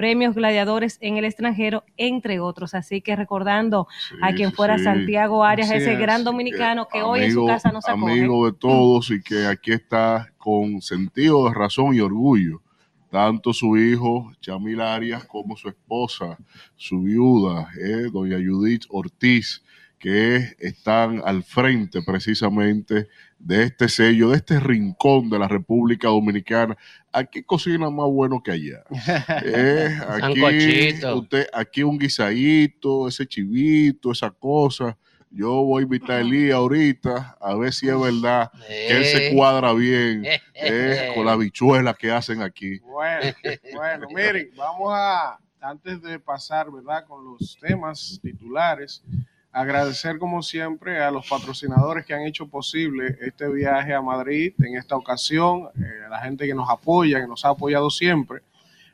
Premios 0.00 0.34
Gladiadores 0.34 0.96
en 1.02 1.18
el 1.18 1.26
extranjero, 1.26 1.84
entre 1.98 2.40
otros. 2.40 2.74
Así 2.74 3.02
que 3.02 3.14
recordando 3.14 3.86
a 4.22 4.32
quien 4.32 4.50
fuera 4.52 4.78
Santiago 4.78 5.44
Arias, 5.44 5.70
ese 5.70 5.94
gran 5.96 6.24
dominicano 6.24 6.88
que 6.88 7.02
hoy 7.02 7.24
en 7.24 7.32
su 7.32 7.46
casa 7.46 7.70
nos 7.70 7.86
acoge. 7.86 8.12
Amigo 8.12 8.46
de 8.46 8.56
todos 8.56 9.10
y 9.10 9.22
que 9.22 9.46
aquí 9.46 9.72
está 9.72 10.32
con 10.38 10.80
sentido 10.80 11.48
de 11.48 11.54
razón 11.54 11.94
y 11.94 12.00
orgullo. 12.00 12.62
Tanto 13.10 13.52
su 13.52 13.76
hijo, 13.76 14.32
Chamil 14.40 14.80
Arias, 14.80 15.24
como 15.24 15.56
su 15.56 15.68
esposa, 15.68 16.38
su 16.76 17.02
viuda, 17.02 17.68
eh, 17.78 18.08
doña 18.10 18.38
Judith 18.38 18.84
Ortiz, 18.88 19.62
que 20.00 20.56
están 20.58 21.20
al 21.26 21.44
frente 21.44 22.00
precisamente 22.02 23.06
de 23.38 23.64
este 23.64 23.86
sello, 23.88 24.30
de 24.30 24.36
este 24.36 24.58
rincón 24.58 25.28
de 25.28 25.38
la 25.38 25.46
República 25.46 26.08
Dominicana. 26.08 26.76
Aquí 27.12 27.42
cocina 27.42 27.90
más 27.90 28.08
bueno 28.08 28.42
que 28.42 28.50
allá. 28.50 28.82
Eh, 29.44 29.98
aquí, 30.22 31.04
usted, 31.04 31.46
aquí 31.52 31.82
un 31.82 31.98
guisadito, 31.98 33.08
ese 33.08 33.26
chivito, 33.26 34.10
esa 34.10 34.30
cosa. 34.30 34.96
Yo 35.30 35.62
voy 35.62 35.82
a 35.82 35.84
invitar 35.84 36.12
a 36.12 36.20
Elías 36.20 36.56
ahorita 36.56 37.36
a 37.38 37.54
ver 37.54 37.72
si 37.72 37.88
es 37.88 38.00
verdad 38.00 38.50
que 38.66 38.96
él 38.96 39.04
se 39.04 39.28
eh. 39.28 39.34
cuadra 39.34 39.72
bien 39.74 40.24
eh, 40.54 41.12
con 41.14 41.26
la 41.26 41.36
bichuela 41.36 41.94
que 41.94 42.10
hacen 42.10 42.40
aquí. 42.42 42.78
Bueno, 42.78 43.34
bueno, 43.74 44.06
miren, 44.08 44.50
vamos 44.56 44.92
a, 44.94 45.38
antes 45.60 46.00
de 46.02 46.18
pasar, 46.18 46.70
¿verdad? 46.72 47.04
Con 47.06 47.24
los 47.24 47.56
temas 47.60 48.18
titulares, 48.22 49.04
Agradecer 49.52 50.18
como 50.18 50.42
siempre 50.42 51.02
a 51.02 51.10
los 51.10 51.28
patrocinadores 51.28 52.06
que 52.06 52.14
han 52.14 52.22
hecho 52.22 52.46
posible 52.46 53.18
este 53.20 53.48
viaje 53.48 53.92
a 53.92 54.00
Madrid 54.00 54.54
en 54.60 54.76
esta 54.76 54.94
ocasión, 54.94 55.68
eh, 55.76 56.04
a 56.06 56.08
la 56.08 56.20
gente 56.20 56.46
que 56.46 56.54
nos 56.54 56.70
apoya, 56.70 57.20
que 57.20 57.26
nos 57.26 57.44
ha 57.44 57.48
apoyado 57.48 57.90
siempre, 57.90 58.42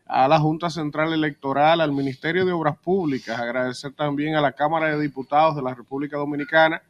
a 0.06 0.26
la 0.28 0.38
Junta 0.38 0.70
Central 0.70 1.12
Electoral, 1.12 1.80
al 1.80 1.92
Ministerio 1.92 2.46
de 2.46 2.52
Obras 2.52 2.78
Públicas, 2.78 3.38
agradecer 3.38 3.92
también 3.92 4.34
a 4.34 4.40
la 4.40 4.52
Cámara 4.52 4.96
de 4.96 5.02
Diputados 5.02 5.56
de 5.56 5.62
la 5.62 5.74
República 5.74 6.16
Dominicana, 6.16 6.80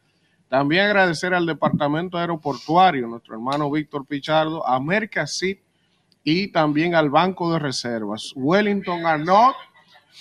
también 0.49 0.85
agradecer 0.85 1.35
al 1.35 1.44
Departamento 1.44 2.18
Aeroportuario, 2.18 3.08
nuestro 3.08 3.35
hermano 3.35 3.68
Víctor 3.68 4.06
Pichardo, 4.06 4.64
a 4.64 4.78
Mercasit 4.78 5.61
y 6.23 6.52
también 6.52 6.94
al 6.94 7.11
Banco 7.11 7.52
de 7.52 7.58
Reservas. 7.58 8.32
Wellington 8.37 9.06
Arnott, 9.06 9.56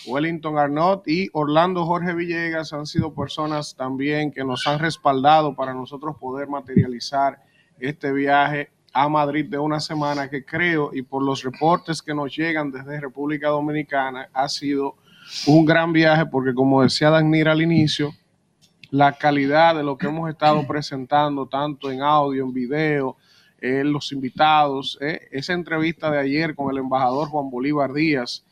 Wellington 0.06 0.58
Arnott 0.58 1.08
y 1.08 1.30
Orlando 1.34 1.86
Jorge 1.86 2.14
Villegas 2.14 2.74
han 2.74 2.86
sido 2.86 3.14
personas 3.14 3.76
también 3.76 4.32
que 4.32 4.44
nos 4.44 4.68
han 4.68 4.80
respaldado 4.80 5.56
para 5.56 5.74
nosotros 5.74 6.18
poder 6.20 6.48
materializar 6.48 7.42
este 7.80 8.12
viaje 8.12 8.72
a 8.94 9.10
Madrid 9.10 9.46
de 9.50 9.58
una 9.58 9.80
semana 9.80 10.30
que 10.30 10.46
creo 10.46 10.92
y 10.94 11.02
por 11.02 11.24
los 11.24 11.44
reportes 11.44 12.02
que 12.02 12.14
nos 12.14 12.36
llegan 12.36 12.72
desde 12.72 13.02
República 13.02 13.50
Dominicana 13.50 14.30
ha 14.34 14.48
sido 14.48 14.96
un 15.48 15.66
gran 15.66 15.92
viaje 15.92 16.26
porque 16.26 16.54
como 16.54 16.82
decía 16.82 17.10
Danir 17.10 17.50
al 17.50 17.62
inicio, 17.62 18.14
la 18.92 19.14
calidad 19.14 19.76
de 19.76 19.84
lo 19.84 19.98
que 19.98 20.08
hemos 20.08 20.30
estado 20.30 20.66
presentando 20.68 21.48
tanto 21.48 21.92
en 21.92 22.02
audio, 22.02 22.46
en 22.46 22.54
video, 22.54 23.18
en 23.60 23.92
los 23.92 24.12
invitados, 24.12 24.98
eh, 25.02 25.28
esa 25.32 25.54
entrevista 25.54 26.12
de 26.12 26.20
ayer 26.20 26.56
con 26.56 26.72
el 26.72 26.78
embajador 26.78 27.28
Juan 27.30 27.50
Bolívar 27.50 27.92
Díaz 27.92 28.46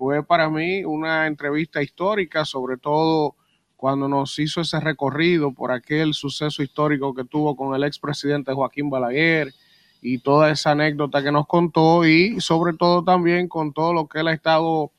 fue 0.00 0.24
para 0.24 0.48
mí 0.48 0.82
una 0.82 1.26
entrevista 1.26 1.82
histórica, 1.82 2.46
sobre 2.46 2.78
todo 2.78 3.36
cuando 3.76 4.08
nos 4.08 4.38
hizo 4.38 4.62
ese 4.62 4.80
recorrido 4.80 5.52
por 5.52 5.72
aquel 5.72 6.14
suceso 6.14 6.62
histórico 6.62 7.12
que 7.12 7.26
tuvo 7.26 7.54
con 7.54 7.74
el 7.74 7.84
expresidente 7.84 8.54
Joaquín 8.54 8.88
Balaguer 8.88 9.52
y 10.00 10.16
toda 10.20 10.50
esa 10.50 10.70
anécdota 10.70 11.22
que 11.22 11.30
nos 11.30 11.46
contó 11.46 12.06
y 12.06 12.40
sobre 12.40 12.72
todo 12.72 13.04
también 13.04 13.46
con 13.46 13.74
todo 13.74 13.92
lo 13.92 14.08
que 14.08 14.20
él 14.20 14.28
ha 14.28 14.32
estado 14.32 14.90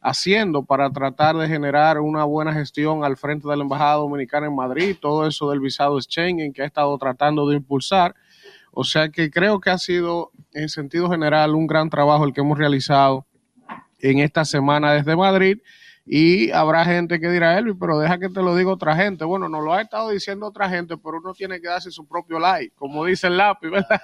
haciendo 0.00 0.64
para 0.64 0.90
tratar 0.90 1.36
de 1.36 1.48
generar 1.48 2.00
una 2.00 2.24
buena 2.24 2.54
gestión 2.54 3.04
al 3.04 3.18
frente 3.18 3.46
de 3.46 3.58
la 3.58 3.62
Embajada 3.62 3.96
Dominicana 3.96 4.46
en 4.46 4.56
Madrid, 4.56 4.96
todo 4.98 5.26
eso 5.26 5.50
del 5.50 5.60
visado 5.60 6.00
Schengen 6.00 6.54
que 6.54 6.62
ha 6.62 6.66
estado 6.66 6.96
tratando 6.96 7.46
de 7.46 7.56
impulsar. 7.56 8.14
O 8.72 8.84
sea 8.84 9.10
que 9.10 9.30
creo 9.30 9.60
que 9.60 9.68
ha 9.68 9.76
sido 9.76 10.30
en 10.54 10.70
sentido 10.70 11.10
general 11.10 11.54
un 11.54 11.66
gran 11.66 11.90
trabajo 11.90 12.24
el 12.24 12.32
que 12.32 12.40
hemos 12.40 12.56
realizado 12.56 13.26
en 13.98 14.18
esta 14.18 14.44
semana 14.44 14.92
desde 14.92 15.16
Madrid 15.16 15.58
y 16.08 16.52
habrá 16.52 16.84
gente 16.84 17.18
que 17.18 17.28
dirá, 17.28 17.58
Elvi, 17.58 17.74
pero 17.74 17.98
deja 17.98 18.16
que 18.18 18.28
te 18.28 18.40
lo 18.40 18.54
diga 18.54 18.70
otra 18.70 18.94
gente. 18.94 19.24
Bueno, 19.24 19.48
nos 19.48 19.64
lo 19.64 19.74
ha 19.74 19.82
estado 19.82 20.10
diciendo 20.10 20.46
otra 20.46 20.68
gente, 20.68 20.96
pero 20.96 21.18
uno 21.18 21.34
tiene 21.34 21.60
que 21.60 21.66
darse 21.66 21.90
su 21.90 22.06
propio 22.06 22.38
like, 22.38 22.72
como 22.76 23.04
dice 23.04 23.26
el 23.26 23.36
lápiz, 23.36 23.70
¿verdad? 23.70 24.00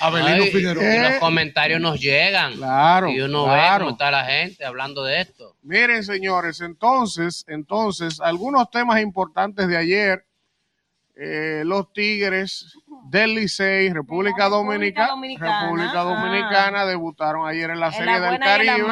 Abelino 0.00 0.44
Figueroa. 0.52 1.10
los 1.10 1.18
comentarios 1.18 1.80
nos 1.80 1.98
llegan. 1.98 2.56
Claro. 2.56 3.08
Y 3.08 3.22
uno 3.22 3.46
ve 3.46 3.58
cómo 3.78 3.90
está 3.92 4.10
la 4.10 4.26
gente 4.26 4.66
hablando 4.66 5.02
de 5.02 5.22
esto. 5.22 5.56
Miren, 5.62 6.04
señores, 6.04 6.60
entonces, 6.60 7.46
entonces, 7.48 8.20
algunos 8.20 8.70
temas 8.70 9.00
importantes 9.00 9.68
de 9.68 9.78
ayer. 9.78 10.26
Eh, 11.14 11.62
los 11.66 11.92
Tigres 11.92 12.74
del 13.04 13.34
Licey, 13.34 13.92
República, 13.92 14.48
Dominicana, 14.48 15.14
República 15.14 16.00
Dominicana 16.02 16.86
debutaron 16.86 17.46
ayer 17.48 17.70
en 17.70 17.80
la 17.80 17.92
Serie 17.92 18.20
del 18.20 18.38
Caribe. 18.38 18.86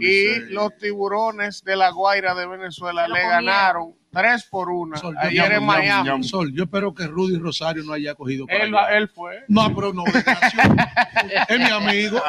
y, 0.00 0.52
los 0.52 0.76
Tiburones 0.76 1.62
de 1.64 1.76
la 1.76 1.90
Guaira 1.90 2.34
de 2.34 2.46
Venezuela 2.46 3.08
le 3.08 3.20
ganaron 3.20 3.97
Tres 4.10 4.44
por 4.44 4.70
una. 4.70 4.98
Ayer 5.20 5.52
en 5.52 5.64
Miami. 5.64 6.24
Sol, 6.24 6.52
yo 6.52 6.64
espero 6.64 6.94
que 6.94 7.06
Rudy 7.06 7.38
Rosario 7.38 7.82
no 7.84 7.92
haya 7.92 8.14
cogido. 8.14 8.46
Él, 8.48 8.74
él, 8.90 9.08
fue. 9.08 9.44
No, 9.48 9.74
pero 9.74 9.92
no, 9.92 10.04
es 11.48 11.58
mi 11.58 11.70
amigo. 11.70 12.20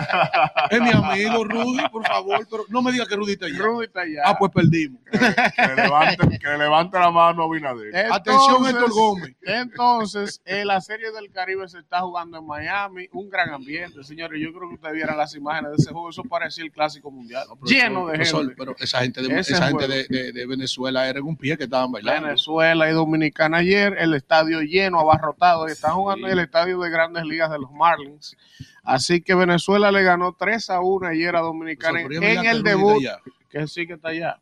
Es 0.70 0.82
mi 0.82 0.92
amigo 0.92 1.44
Rudy, 1.46 1.88
por 1.90 2.06
favor. 2.06 2.46
Pero 2.50 2.66
no 2.70 2.82
me 2.82 2.92
diga 2.92 3.06
que 3.06 3.16
Rudy 3.16 3.34
está 3.34 3.46
allá. 3.46 3.58
Rudy 3.58 3.86
está 3.86 4.02
allá. 4.02 4.22
Ah, 4.26 4.38
pues 4.38 4.52
perdimos. 4.52 5.02
Que, 5.10 5.76
levante, 5.76 6.40
que 6.40 6.58
levante 6.58 7.00
la 7.00 7.12
mano 7.12 7.44
a 7.44 7.54
Binader. 7.54 8.12
Atención, 8.12 8.68
Héctor 8.68 8.92
Gómez. 8.92 9.36
Entonces, 9.42 10.42
en 10.46 10.68
la 10.68 10.82
Serie 10.82 11.12
del 11.12 11.32
Caribe 11.32 11.68
se 11.70 11.80
está 11.80 12.02
jugando 12.02 12.40
en 12.40 12.46
Miami. 12.46 13.08
Un 13.14 13.30
gran 13.30 13.52
ambiente, 13.52 14.04
señores. 14.04 14.40
Yo 14.42 14.52
creo 14.54 14.68
que 14.70 14.76
ustedes 14.76 14.96
vieran 14.96 15.18
las 15.18 15.34
imágenes 15.34 15.72
de 15.72 15.78
ese 15.78 15.92
juego. 15.92 16.10
Eso 16.10 16.24
parecía 16.24 16.66
el 16.66 16.72
clásico 16.72 17.10
mundial. 17.10 17.48
lleno 17.64 18.08
de 18.08 18.26
gente. 18.26 18.54
pero 18.58 18.76
esa 18.78 19.00
gente 19.00 19.22
de, 19.22 19.40
esa 19.40 19.68
gente 19.68 19.88
de, 19.88 20.06
de, 20.10 20.32
de 20.34 20.46
Venezuela 20.46 21.08
era 21.08 21.20
en 21.20 21.26
un 21.26 21.38
pie 21.38 21.58
que 21.58 21.69
Venezuela 22.04 22.90
y 22.90 22.94
Dominicana 22.94 23.58
ayer, 23.58 23.96
el 23.98 24.14
estadio 24.14 24.62
lleno, 24.62 25.00
abarrotado, 25.00 25.68
están 25.68 25.94
jugando 25.94 26.28
en 26.28 26.34
el 26.34 26.40
estadio 26.40 26.80
de 26.80 26.90
grandes 26.90 27.24
ligas 27.24 27.52
de 27.52 27.60
los 27.60 27.72
Marlins. 27.72 28.36
Así 28.84 29.22
que 29.22 29.36
Venezuela 29.36 29.92
le 29.92 30.04
ganó 30.04 30.34
3 30.34 30.70
a 30.72 30.82
1 30.82 31.08
ayer 31.08 31.36
a 31.36 31.42
Dominicana 31.42 32.02
en, 32.02 32.46
el 32.46 32.64
debut, 32.64 33.04
que 33.50 33.68
sí 33.68 33.86
que 33.86 33.94
está 33.94 34.10
allá. 34.10 34.40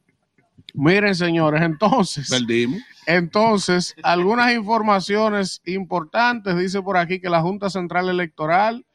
Miren, 0.74 1.16
señores, 1.16 1.62
entonces, 1.62 2.30
Perdimos. 2.30 2.82
entonces, 3.06 3.96
algunas 4.04 4.54
informaciones 4.54 5.62
importantes. 5.66 6.56
Dice 6.58 6.82
por 6.82 6.98
aquí 6.98 7.20
que 7.20 7.30
la 7.30 7.42
Junta 7.42 7.70
Central 7.70 8.10
Electoral 8.10 8.86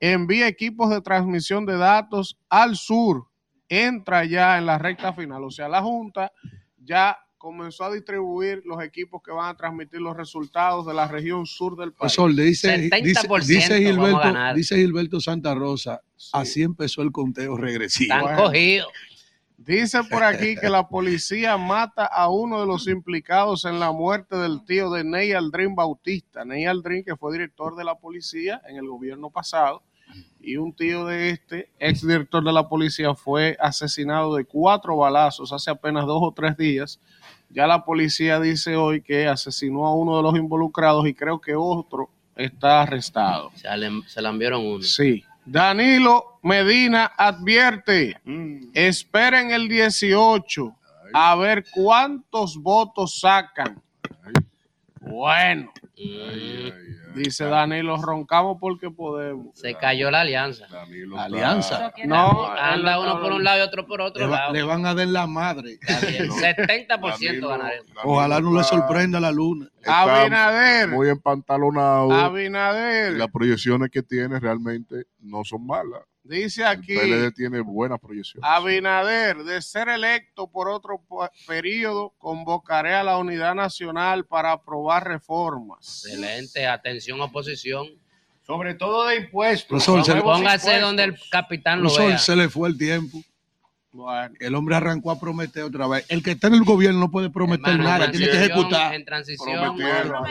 envía 0.00 0.48
equipos 0.48 0.90
de 0.90 1.00
transmisión 1.00 1.66
de 1.66 1.76
datos 1.76 2.38
al 2.48 2.76
sur. 2.76 3.28
Entra 3.68 4.24
ya 4.24 4.58
en 4.58 4.66
la 4.66 4.78
recta 4.78 5.12
final. 5.12 5.44
O 5.44 5.50
sea, 5.50 5.68
la 5.68 5.82
Junta 5.82 6.30
ya 6.76 7.18
comenzó 7.44 7.84
a 7.84 7.92
distribuir 7.92 8.62
los 8.64 8.82
equipos 8.82 9.22
que 9.22 9.30
van 9.30 9.50
a 9.50 9.54
transmitir 9.54 10.00
los 10.00 10.16
resultados 10.16 10.86
de 10.86 10.94
la 10.94 11.06
región 11.06 11.44
sur 11.44 11.76
del 11.76 11.92
país. 11.92 12.16
dice, 12.34 12.88
dice, 13.44 13.78
Gilberto, 13.78 14.54
dice, 14.54 14.76
Gilberto, 14.76 15.20
Santa 15.20 15.54
Rosa, 15.54 16.00
así 16.32 16.62
empezó 16.62 17.02
el 17.02 17.12
conteo 17.12 17.58
regresivo. 17.58 18.14
Están 18.14 18.36
cogidos. 18.36 18.88
Dice 19.58 20.04
por 20.04 20.22
aquí 20.24 20.56
que 20.56 20.70
la 20.70 20.88
policía 20.88 21.58
mata 21.58 22.06
a 22.06 22.30
uno 22.30 22.60
de 22.60 22.66
los 22.66 22.88
implicados 22.88 23.66
en 23.66 23.78
la 23.78 23.92
muerte 23.92 24.36
del 24.36 24.64
tío 24.64 24.90
de 24.90 25.04
Ney 25.04 25.32
Aldrin 25.32 25.74
Bautista. 25.74 26.46
Ney 26.46 26.64
Aldrin, 26.64 27.04
que 27.04 27.14
fue 27.14 27.30
director 27.32 27.76
de 27.76 27.84
la 27.84 27.94
policía 27.94 28.62
en 28.66 28.76
el 28.76 28.88
gobierno 28.88 29.28
pasado, 29.28 29.82
y 30.40 30.56
un 30.56 30.74
tío 30.74 31.04
de 31.06 31.30
este, 31.30 31.70
ex 31.78 32.06
director 32.06 32.42
de 32.42 32.52
la 32.52 32.68
policía, 32.68 33.14
fue 33.14 33.56
asesinado 33.60 34.34
de 34.34 34.46
cuatro 34.46 34.96
balazos 34.96 35.52
hace 35.52 35.70
apenas 35.70 36.06
dos 36.06 36.20
o 36.22 36.32
tres 36.32 36.56
días 36.56 37.00
ya 37.54 37.66
la 37.66 37.84
policía 37.84 38.40
dice 38.40 38.76
hoy 38.76 39.00
que 39.00 39.28
asesinó 39.28 39.86
a 39.86 39.94
uno 39.94 40.16
de 40.16 40.22
los 40.22 40.36
involucrados 40.36 41.06
y 41.06 41.14
creo 41.14 41.40
que 41.40 41.54
otro 41.54 42.10
está 42.34 42.82
arrestado. 42.82 43.52
Se 43.54 43.74
le, 43.76 44.02
se 44.08 44.20
enviaron 44.20 44.66
uno. 44.66 44.82
Sí. 44.82 45.24
Danilo 45.46 46.38
Medina 46.42 47.12
advierte, 47.16 48.16
mm. 48.24 48.70
esperen 48.74 49.50
el 49.52 49.68
18 49.68 50.74
a 51.14 51.36
ver 51.36 51.64
cuántos 51.72 52.56
votos 52.56 53.20
sacan. 53.20 53.80
Bueno. 55.00 55.72
Dice 57.14 57.44
Danilo, 57.44 57.96
roncamos 57.96 58.58
porque 58.60 58.90
podemos. 58.90 59.56
Se 59.56 59.74
cayó 59.74 60.10
la 60.10 60.22
alianza. 60.22 60.66
la 60.68 61.24
alianza. 61.24 61.92
No, 62.06 62.50
anda 62.50 62.98
uno 62.98 63.20
por 63.20 63.32
un 63.32 63.44
lado 63.44 63.58
y 63.58 63.62
otro 63.62 63.86
por 63.86 64.00
otro 64.00 64.26
le 64.26 64.32
lado. 64.32 64.52
Le 64.52 64.62
van 64.64 64.84
a 64.86 64.94
dar 64.94 65.06
la 65.06 65.26
madre. 65.26 65.78
70% 65.80 67.48
ganaremos. 67.48 67.86
Ojalá 68.04 68.40
no 68.40 68.52
le 68.56 68.64
sorprenda 68.64 69.20
la 69.20 69.30
luna. 69.30 69.68
Abinader. 69.86 70.88
Muy 70.88 71.08
empantalonado. 71.08 72.10
Abinader. 72.12 73.12
Las 73.12 73.28
proyecciones 73.28 73.90
que 73.90 74.02
tiene 74.02 74.40
realmente 74.40 75.04
no 75.20 75.44
son 75.44 75.66
malas. 75.66 76.00
Dice 76.24 76.64
aquí. 76.64 76.96
El 76.96 77.10
PLD 77.10 77.32
tiene 77.34 77.60
buenas 77.60 78.00
proyecciones. 78.00 78.48
Abinader, 78.50 79.44
de 79.44 79.60
ser 79.60 79.90
electo 79.90 80.50
por 80.50 80.68
otro 80.68 81.04
periodo, 81.46 82.14
convocaré 82.16 82.94
a 82.94 83.04
la 83.04 83.18
Unidad 83.18 83.54
Nacional 83.54 84.24
para 84.24 84.52
aprobar 84.52 85.06
reformas. 85.06 86.04
Excelente. 86.06 86.66
Atención, 86.66 87.20
oposición. 87.20 87.86
Sobre 88.46 88.74
todo 88.74 89.06
de 89.06 89.16
impuestos. 89.16 89.84
Póngase 89.84 90.80
donde 90.80 91.04
el 91.04 91.14
capitán 91.30 91.82
lo 91.82 91.94
vea. 91.94 92.18
Se 92.18 92.34
le 92.34 92.48
fue 92.48 92.70
el 92.70 92.78
tiempo. 92.78 93.22
El 94.40 94.54
hombre 94.54 94.76
arrancó 94.76 95.10
a 95.10 95.20
prometer 95.20 95.62
otra 95.62 95.86
vez. 95.86 96.04
El 96.08 96.22
que 96.22 96.32
está 96.32 96.48
en 96.48 96.54
el 96.54 96.64
gobierno 96.64 96.98
no 96.98 97.10
puede 97.10 97.30
prometer 97.30 97.78
nada, 97.78 98.10
tiene 98.10 98.26
que 98.26 98.44
ejecutar. 98.44 98.94
En 98.94 99.04
transición, 99.04 99.78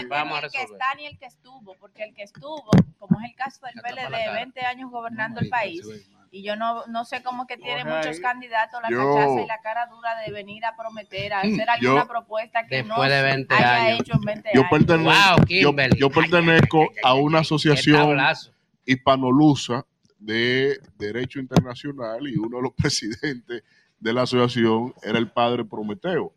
vamos 0.10 0.38
a 0.38 0.42
resolver. 0.42 0.44
El 0.44 0.52
que 0.52 0.62
está 0.62 0.96
ni 0.98 1.06
el 1.06 1.18
que 1.18 1.26
estuvo, 1.26 1.76
porque 1.80 2.04
el 2.04 2.14
que 2.14 2.24
estuvo, 2.24 2.70
como 3.00 3.20
es 3.22 3.30
el 3.30 3.36
caso 3.36 3.62
del 3.66 3.76
PLD, 3.82 4.34
20 4.34 4.60
años 4.62 4.92
gobernando 4.92 5.40
el 5.40 5.50
país, 5.50 5.82
y 6.32 6.42
yo 6.42 6.56
no, 6.56 6.84
no 6.88 7.06
sé 7.06 7.22
cómo 7.22 7.46
que 7.46 7.58
tiene 7.58 7.86
muchos 7.86 8.20
candidatos 8.20 8.82
la 8.82 8.90
cachaza 8.90 9.42
y 9.42 9.46
la 9.46 9.60
cara 9.62 9.86
dura 9.86 10.20
de 10.26 10.32
venir 10.32 10.66
a 10.66 10.76
prometer, 10.76 11.32
a 11.32 11.42
hacer 11.42 11.70
alguna 11.70 12.08
propuesta 12.08 12.66
que 12.66 12.84
no 12.84 13.00
haya 13.00 13.92
hecho 13.92 14.14
en 14.14 14.22
20 14.22 14.50
yo 14.52 14.62
años. 14.62 14.72
Pertenezco, 14.72 15.46
yo, 15.96 16.10
pertenezco 16.10 16.90
a 17.04 17.14
una 17.14 17.40
asociación 17.40 18.20
hispanolusa 18.86 19.86
de 20.24 20.80
Derecho 20.98 21.40
Internacional 21.40 22.28
y 22.28 22.38
uno 22.38 22.58
de 22.58 22.64
los 22.64 22.74
presidentes 22.78 23.64
de 24.00 24.14
la 24.14 24.24
asociación 24.24 24.94
era 25.04 25.20
el 25.20 25.32
padre 25.32 25.66
Prometeo. 25.66 26.34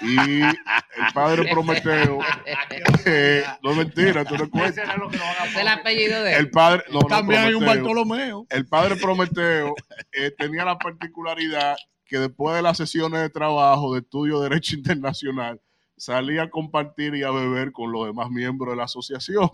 Y 0.00 0.16
el 0.40 1.12
padre 1.12 1.50
Prometeo, 1.50 2.20
eh, 3.04 3.42
no 3.62 3.72
es 3.72 3.76
mentira, 3.76 4.24
tú 4.24 4.36
no 4.36 4.48
cuentas. 4.48 4.88
El 5.58 5.68
apellido 5.68 6.22
de 6.22 6.34
él. 6.34 6.38
El 6.38 6.50
padre, 6.50 6.84
no, 6.92 7.00
También 7.00 7.40
hay 7.40 7.54
un 7.54 7.66
Bartolomeo. 7.66 8.46
El 8.48 8.66
padre 8.66 8.96
Prometeo 8.96 9.74
eh, 10.12 10.30
tenía 10.38 10.64
la 10.64 10.78
particularidad 10.78 11.76
que 12.06 12.18
después 12.18 12.54
de 12.54 12.62
las 12.62 12.76
sesiones 12.76 13.22
de 13.22 13.30
trabajo 13.30 13.94
de 13.94 14.00
estudio 14.00 14.40
de 14.40 14.50
Derecho 14.50 14.76
Internacional, 14.76 15.60
salía 15.96 16.44
a 16.44 16.50
compartir 16.50 17.14
y 17.14 17.22
a 17.22 17.30
beber 17.30 17.72
con 17.72 17.90
los 17.90 18.06
demás 18.06 18.28
miembros 18.30 18.72
de 18.72 18.76
la 18.76 18.84
asociación. 18.84 19.50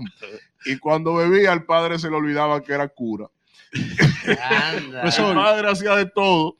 Y 0.64 0.78
cuando 0.78 1.14
bebía, 1.14 1.52
al 1.52 1.64
padre 1.64 1.98
se 1.98 2.10
le 2.10 2.16
olvidaba 2.16 2.62
que 2.62 2.72
era 2.72 2.88
cura 2.88 3.28
el 3.72 5.34
padre 5.34 5.70
hacía 5.70 5.96
de 5.96 6.06
todo 6.06 6.56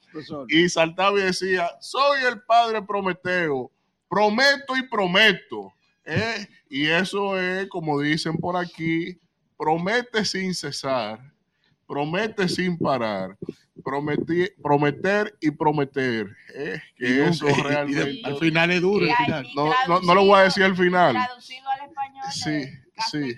y 0.49 0.69
saltaba 0.69 1.19
y 1.19 1.23
decía, 1.23 1.71
soy 1.81 2.25
el 2.25 2.41
padre 2.43 2.83
Prometeo, 2.83 3.71
prometo 4.09 4.77
y 4.77 4.83
prometo. 4.89 5.73
¿eh? 6.05 6.47
Y 6.69 6.87
eso 6.87 7.39
es, 7.39 7.69
como 7.69 8.01
dicen 8.01 8.37
por 8.37 8.57
aquí, 8.57 9.19
promete 9.57 10.25
sin 10.25 10.55
cesar, 10.55 11.21
promete 11.87 12.49
sin 12.49 12.79
parar, 12.79 13.37
prometer 14.63 15.37
y 15.41 15.51
prometer. 15.51 16.37
¿eh? 16.55 16.81
Que 16.97 17.27
eso 17.27 17.47
realmente... 17.63 18.21
al 18.25 18.37
final 18.39 18.71
es 18.71 18.81
duro. 18.81 19.07
No, 19.55 20.01
no, 20.01 20.15
lo 20.15 20.25
voy 20.25 20.41
a 20.41 20.45
decir 20.45 20.65
al 20.65 20.77
final. 20.77 21.13
Traducido 21.13 21.69
al 21.71 21.89
español. 21.89 22.25
Sí, 22.33 22.88
sí 23.11 23.37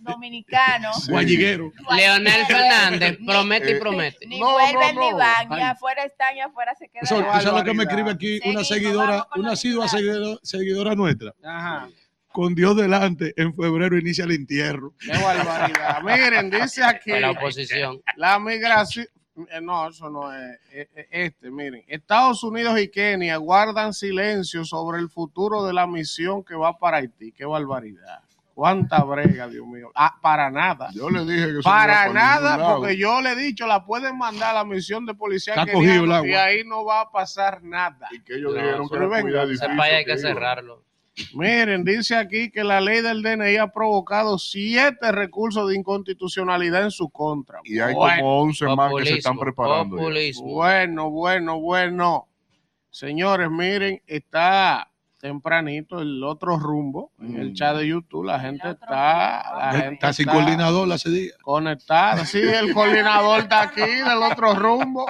dominicano. 0.00 0.90
Guayiguero. 1.08 1.72
Leonel 1.94 2.46
Fernández, 2.46 3.18
promete 3.24 3.70
y 3.72 3.80
promete. 3.80 4.26
Ni 4.26 4.38
vuelven 4.38 4.96
ni 4.96 5.12
van, 5.12 5.48
ni 5.48 5.62
afuera 5.62 6.04
están, 6.04 6.34
ni 6.34 6.40
afuera 6.40 6.74
se 6.74 6.88
quedan. 6.88 7.04
Eso, 7.04 7.34
es 7.34 7.44
lo 7.44 7.64
que 7.64 7.74
me 7.74 7.84
escribe 7.84 8.10
aquí 8.10 8.40
una 8.44 8.64
seguidora, 8.64 9.26
una 9.36 9.52
asidua 9.52 9.86
seguidora, 9.88 10.94
nuestra. 10.94 11.34
Ajá 11.44 11.88
con 12.32 12.54
Dios 12.54 12.76
delante, 12.76 13.34
en 13.36 13.52
febrero 13.56 13.98
inicia 13.98 14.24
el 14.24 14.30
entierro. 14.30 14.94
Qué 15.00 15.10
barbaridad. 15.10 16.00
Miren, 16.04 16.48
dice 16.48 16.84
aquí. 16.84 17.10
La 17.10 17.32
oposición. 17.32 18.00
La 18.14 18.38
migración. 18.38 19.08
Eh, 19.50 19.60
no, 19.60 19.88
eso 19.88 20.08
no 20.10 20.32
es. 20.32 20.58
Eh, 20.70 20.88
eh, 20.94 21.08
este, 21.10 21.50
miren. 21.50 21.82
Estados 21.88 22.42
Unidos 22.44 22.78
y 22.78 22.88
Kenia 22.88 23.36
guardan 23.36 23.92
silencio 23.92 24.64
sobre 24.64 25.00
el 25.00 25.08
futuro 25.08 25.64
de 25.64 25.72
la 25.72 25.86
misión 25.86 26.44
que 26.44 26.54
va 26.54 26.78
para 26.78 26.98
Haití. 26.98 27.32
Qué 27.32 27.44
barbaridad. 27.44 28.22
Cuánta 28.60 29.02
brega, 29.04 29.48
Dios 29.48 29.66
mío. 29.66 29.90
Ah, 29.94 30.18
para 30.20 30.50
nada. 30.50 30.90
Yo 30.92 31.08
le 31.08 31.24
dije 31.24 31.46
que 31.46 31.60
Para 31.64 32.12
nada, 32.12 32.76
porque 32.76 32.94
yo 32.94 33.22
le 33.22 33.30
he 33.30 33.36
dicho, 33.36 33.66
la 33.66 33.86
pueden 33.86 34.18
mandar 34.18 34.50
a 34.50 34.58
la 34.58 34.64
misión 34.66 35.06
de 35.06 35.14
policía 35.14 35.54
y 35.64 36.32
ahí 36.34 36.62
no 36.66 36.84
va 36.84 37.00
a 37.00 37.10
pasar 37.10 37.62
nada. 37.62 38.06
Y 38.10 38.20
que 38.20 38.34
ellos 38.34 38.52
dijeron 38.52 38.86
que 38.86 39.30
era 39.30 39.46
difícil. 39.46 39.80
hay 39.80 40.04
que 40.04 40.18
cerrarlo. 40.18 40.84
Miren, 41.32 41.84
dice 41.84 42.16
aquí 42.16 42.50
que 42.50 42.62
la 42.62 42.82
ley 42.82 43.00
del 43.00 43.22
DNI 43.22 43.56
ha 43.56 43.68
provocado 43.68 44.38
siete 44.38 45.10
recursos 45.10 45.66
de 45.66 45.76
inconstitucionalidad 45.76 46.82
en 46.82 46.90
su 46.90 47.08
contra. 47.08 47.60
Y 47.64 47.78
hay 47.80 47.94
como 47.94 48.42
once 48.42 48.66
más 48.66 48.92
que 48.94 49.06
se 49.06 49.14
están 49.14 49.38
preparando. 49.38 49.96
Bueno, 50.42 51.08
bueno, 51.08 51.58
bueno. 51.58 52.28
Señores, 52.90 53.50
miren, 53.50 54.02
está 54.06 54.89
tempranito 55.20 56.00
el 56.00 56.22
otro 56.24 56.58
rumbo 56.58 57.12
en 57.20 57.36
el 57.36 57.50
mm. 57.50 57.54
chat 57.54 57.76
de 57.76 57.86
YouTube. 57.86 58.24
La 58.24 58.40
gente 58.40 58.70
está. 58.70 59.42
La 59.56 59.72
gente 59.72 59.94
está 59.94 60.12
sin 60.12 60.26
coordinador 60.26 60.90
hace 60.90 61.10
días. 61.10 61.36
Conectada. 61.42 62.24
Sí, 62.24 62.40
el 62.40 62.72
coordinador 62.74 63.40
está 63.40 63.62
aquí 63.62 63.82
del 63.82 64.22
otro 64.22 64.54
rumbo. 64.54 65.06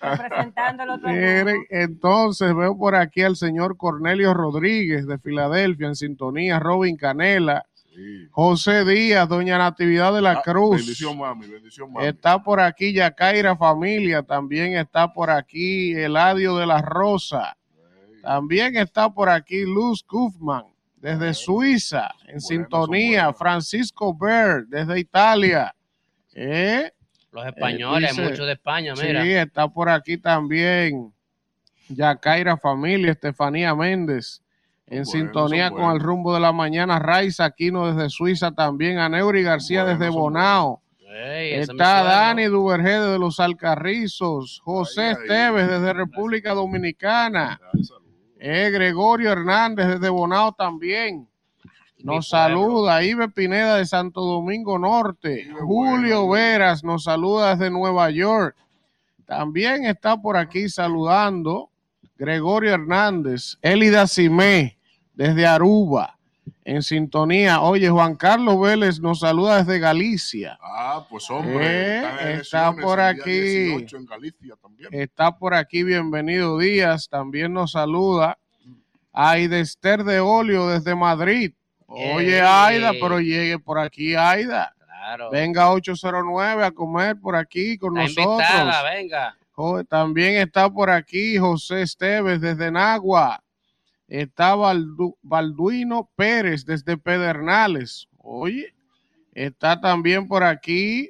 Representando 0.00 0.82
el 0.82 0.90
otro 0.90 1.08
rumbo. 1.08 1.64
Entonces 1.70 2.56
veo 2.56 2.76
por 2.76 2.96
aquí 2.96 3.22
al 3.22 3.36
señor 3.36 3.76
Cornelio 3.76 4.34
Rodríguez 4.34 5.06
de 5.06 5.18
Filadelfia 5.18 5.88
en 5.88 5.96
sintonía, 5.96 6.58
Robin 6.58 6.96
Canela. 6.96 7.66
José 8.30 8.86
Díaz, 8.86 9.28
Doña 9.28 9.58
Natividad 9.58 10.14
de 10.14 10.22
la 10.22 10.32
ah, 10.32 10.42
Cruz. 10.42 10.78
Bendición, 10.78 11.18
mami, 11.18 11.46
bendición, 11.46 11.92
mami. 11.92 12.06
Está 12.06 12.42
por 12.42 12.58
aquí 12.58 12.94
Yacaira 12.94 13.54
Familia, 13.54 14.22
también 14.22 14.78
está 14.78 15.12
por 15.12 15.28
aquí 15.28 15.92
Eladio 15.92 16.56
de 16.56 16.64
la 16.64 16.80
Rosa. 16.80 17.58
También 18.22 18.76
está 18.76 19.10
por 19.10 19.28
aquí 19.28 19.64
Luz 19.64 20.02
Kufman 20.02 20.64
desde 20.96 21.34
Suiza, 21.34 22.10
en 22.28 22.40
sintonía. 22.40 23.32
Francisco 23.32 24.16
Berg 24.16 24.68
desde 24.68 25.00
Italia. 25.00 25.74
¿Eh? 26.32 26.90
Los 27.32 27.46
españoles, 27.46 28.16
muchos 28.16 28.46
de 28.46 28.52
España, 28.52 28.94
mira. 28.94 29.22
Sí, 29.22 29.32
está 29.32 29.68
por 29.68 29.88
aquí 29.88 30.18
también 30.18 31.12
Yacaira 31.88 32.56
Familia, 32.56 33.12
Estefanía 33.12 33.74
Méndez. 33.74 34.42
En 34.86 35.06
sintonía 35.06 35.70
con 35.70 35.90
el 35.92 36.00
rumbo 36.00 36.34
de 36.34 36.40
la 36.40 36.52
mañana, 36.52 36.98
Raiza 36.98 37.46
Aquino 37.46 37.92
desde 37.92 38.10
Suiza 38.10 38.52
también, 38.52 38.98
Aneuri 38.98 39.42
García 39.42 39.84
desde 39.84 40.10
Bonao. 40.10 40.82
Está 41.14 42.02
Dani 42.02 42.44
Duvergede 42.44 43.12
de 43.12 43.18
los 43.18 43.40
Alcarrizos, 43.40 44.60
José 44.62 45.12
Esteves 45.12 45.68
desde 45.68 45.92
República 45.94 46.52
Dominicana. 46.52 47.58
Eh, 48.44 48.70
Gregorio 48.72 49.30
Hernández 49.30 49.86
desde 49.86 50.08
Bonao 50.08 50.50
también. 50.50 51.28
Nos 51.98 52.28
saluda 52.28 53.04
Ibe 53.04 53.28
Pineda 53.28 53.76
de 53.76 53.86
Santo 53.86 54.20
Domingo 54.20 54.80
Norte. 54.80 55.48
Julio 55.60 56.28
Veras 56.28 56.82
nos 56.82 57.04
saluda 57.04 57.50
desde 57.50 57.70
Nueva 57.70 58.10
York. 58.10 58.56
También 59.26 59.84
está 59.84 60.20
por 60.20 60.36
aquí 60.36 60.68
saludando 60.68 61.70
Gregorio 62.16 62.74
Hernández, 62.74 63.58
Elida 63.62 64.08
Simé 64.08 64.76
desde 65.14 65.46
Aruba 65.46 66.18
en 66.64 66.82
sintonía. 66.82 67.60
Oye, 67.60 67.88
Juan 67.88 68.14
Carlos 68.14 68.60
Vélez 68.60 69.00
nos 69.00 69.20
saluda 69.20 69.58
desde 69.62 69.78
Galicia. 69.78 70.58
Ah, 70.62 71.04
pues 71.08 71.28
hombre, 71.30 71.98
eh, 71.98 72.38
está 72.40 72.72
por 72.72 73.00
aquí. 73.00 73.84
Está 74.90 75.36
por 75.36 75.54
aquí, 75.54 75.82
bienvenido 75.82 76.58
Díaz. 76.58 77.08
También 77.08 77.52
nos 77.52 77.72
saluda 77.72 78.38
Aida 79.12 79.58
Esther 79.58 80.04
de 80.04 80.20
Olio 80.20 80.68
desde 80.68 80.94
Madrid. 80.94 81.52
Oye, 81.86 82.40
Aida, 82.40 82.92
pero 82.92 83.20
llegue 83.20 83.58
por 83.58 83.78
aquí, 83.78 84.14
Aida. 84.14 84.74
Claro. 84.78 85.30
Venga 85.30 85.70
809 85.70 86.64
a 86.64 86.70
comer 86.70 87.16
por 87.20 87.36
aquí 87.36 87.76
con 87.76 87.94
nosotros. 87.94 88.40
venga. 88.84 89.36
También 89.88 90.36
está 90.36 90.70
por 90.70 90.90
aquí 90.90 91.36
José 91.36 91.82
Esteves 91.82 92.40
desde 92.40 92.70
Nagua. 92.70 93.42
Está 94.12 94.54
Balduino 95.22 96.10
Pérez 96.16 96.66
desde 96.66 96.98
Pedernales. 96.98 98.08
Oye, 98.18 98.74
está 99.32 99.80
también 99.80 100.28
por 100.28 100.44
aquí 100.44 101.08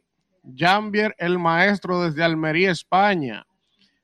Jambier 0.56 1.12
el 1.18 1.36
Maestro 1.36 2.00
desde 2.00 2.22
Almería, 2.22 2.70
España. 2.70 3.44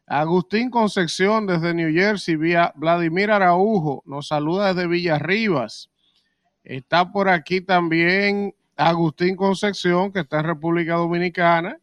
Agustín 0.04 0.68
Concepción 0.68 1.46
desde 1.46 1.74
New 1.74 1.94
Jersey, 1.94 2.34
vía 2.34 2.72
Vladimir 2.74 3.30
Araujo, 3.30 4.02
nos 4.04 4.26
saluda 4.26 4.74
desde 4.74 4.88
Villarribas. 4.88 5.90
Está 6.64 7.12
por 7.12 7.28
aquí 7.28 7.60
también 7.60 8.52
Agustín 8.76 9.36
Concepción, 9.36 10.10
que 10.10 10.20
está 10.20 10.40
en 10.40 10.46
República 10.46 10.94
Dominicana. 10.96 11.78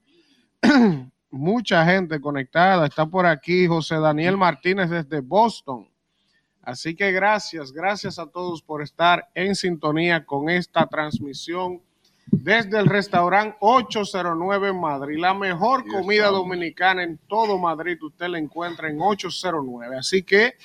Mucha 1.31 1.85
gente 1.85 2.19
conectada. 2.19 2.87
Está 2.87 3.05
por 3.05 3.25
aquí 3.25 3.67
José 3.67 3.99
Daniel 3.99 4.35
Martínez 4.35 4.89
desde 4.89 5.21
Boston. 5.21 5.87
Así 6.65 6.95
que 6.95 7.11
gracias, 7.11 7.71
gracias 7.71 8.17
a 8.17 8.25
todos 8.25 8.63
por 8.63 8.81
estar 8.81 9.29
en 9.35 9.55
sintonía 9.55 10.25
con 10.25 10.49
esta 10.49 10.87
transmisión 10.87 11.81
desde 12.25 12.79
el 12.79 12.87
restaurante 12.87 13.55
809 13.59 14.69
en 14.69 14.81
Madrid. 14.81 15.17
La 15.19 15.35
mejor 15.35 15.85
comida 15.87 16.27
dominicana 16.27 17.03
en 17.03 17.19
todo 17.27 17.59
Madrid, 17.59 18.01
usted 18.01 18.27
la 18.27 18.39
encuentra 18.39 18.89
en 18.89 18.99
809. 18.99 19.97
Así 19.97 20.23
que 20.23 20.55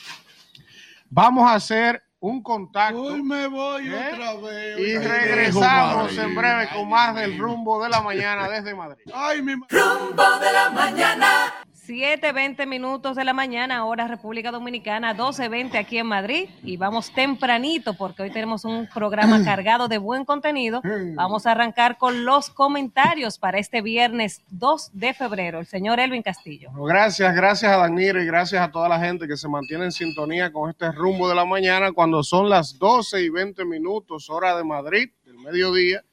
vamos 1.10 1.46
a 1.46 1.54
hacer 1.54 2.02
un 2.18 2.42
contacto. 2.42 3.02
Hoy 3.02 3.22
me 3.22 3.46
voy 3.46 3.88
¿eh? 3.88 4.10
otra 4.12 4.34
vez. 4.36 4.78
Y 4.78 4.98
regresamos 4.98 6.16
en 6.16 6.34
breve 6.34 6.68
con 6.72 6.88
más 6.88 7.14
del 7.14 7.38
rumbo 7.38 7.82
de 7.82 7.90
la 7.90 8.00
mañana 8.00 8.48
desde 8.48 8.74
Madrid. 8.74 9.04
Ay, 9.12 9.42
mi 9.42 9.52
rumbo 9.54 10.38
de 10.38 10.52
la 10.52 10.70
mañana. 10.70 11.54
7.20 11.90 12.68
minutos 12.68 13.16
de 13.16 13.24
la 13.24 13.32
mañana, 13.32 13.84
hora 13.84 14.06
República 14.06 14.52
Dominicana, 14.52 15.16
12.20 15.16 15.76
aquí 15.76 15.98
en 15.98 16.06
Madrid. 16.06 16.48
Y 16.62 16.76
vamos 16.76 17.12
tempranito 17.12 17.94
porque 17.94 18.22
hoy 18.22 18.30
tenemos 18.30 18.64
un 18.64 18.88
programa 18.94 19.42
cargado 19.44 19.88
de 19.88 19.98
buen 19.98 20.24
contenido. 20.24 20.82
Vamos 21.16 21.46
a 21.46 21.50
arrancar 21.50 21.98
con 21.98 22.24
los 22.24 22.48
comentarios 22.48 23.38
para 23.38 23.58
este 23.58 23.82
viernes 23.82 24.40
2 24.50 24.90
de 24.92 25.14
febrero. 25.14 25.58
El 25.58 25.66
señor 25.66 25.98
Elvin 25.98 26.22
Castillo. 26.22 26.70
Gracias, 26.74 27.34
gracias 27.34 27.72
a 27.72 27.78
Danilo 27.78 28.22
y 28.22 28.26
gracias 28.26 28.62
a 28.62 28.70
toda 28.70 28.88
la 28.88 29.00
gente 29.00 29.26
que 29.26 29.36
se 29.36 29.48
mantiene 29.48 29.86
en 29.86 29.92
sintonía 29.92 30.52
con 30.52 30.70
este 30.70 30.92
rumbo 30.92 31.28
de 31.28 31.34
la 31.34 31.44
mañana 31.44 31.90
cuando 31.90 32.22
son 32.22 32.48
las 32.48 32.78
12 32.78 33.20
y 33.20 33.30
20 33.30 33.64
minutos, 33.64 34.30
hora 34.30 34.56
de 34.56 34.62
Madrid, 34.62 35.10
del 35.24 35.38
mediodía 35.38 36.04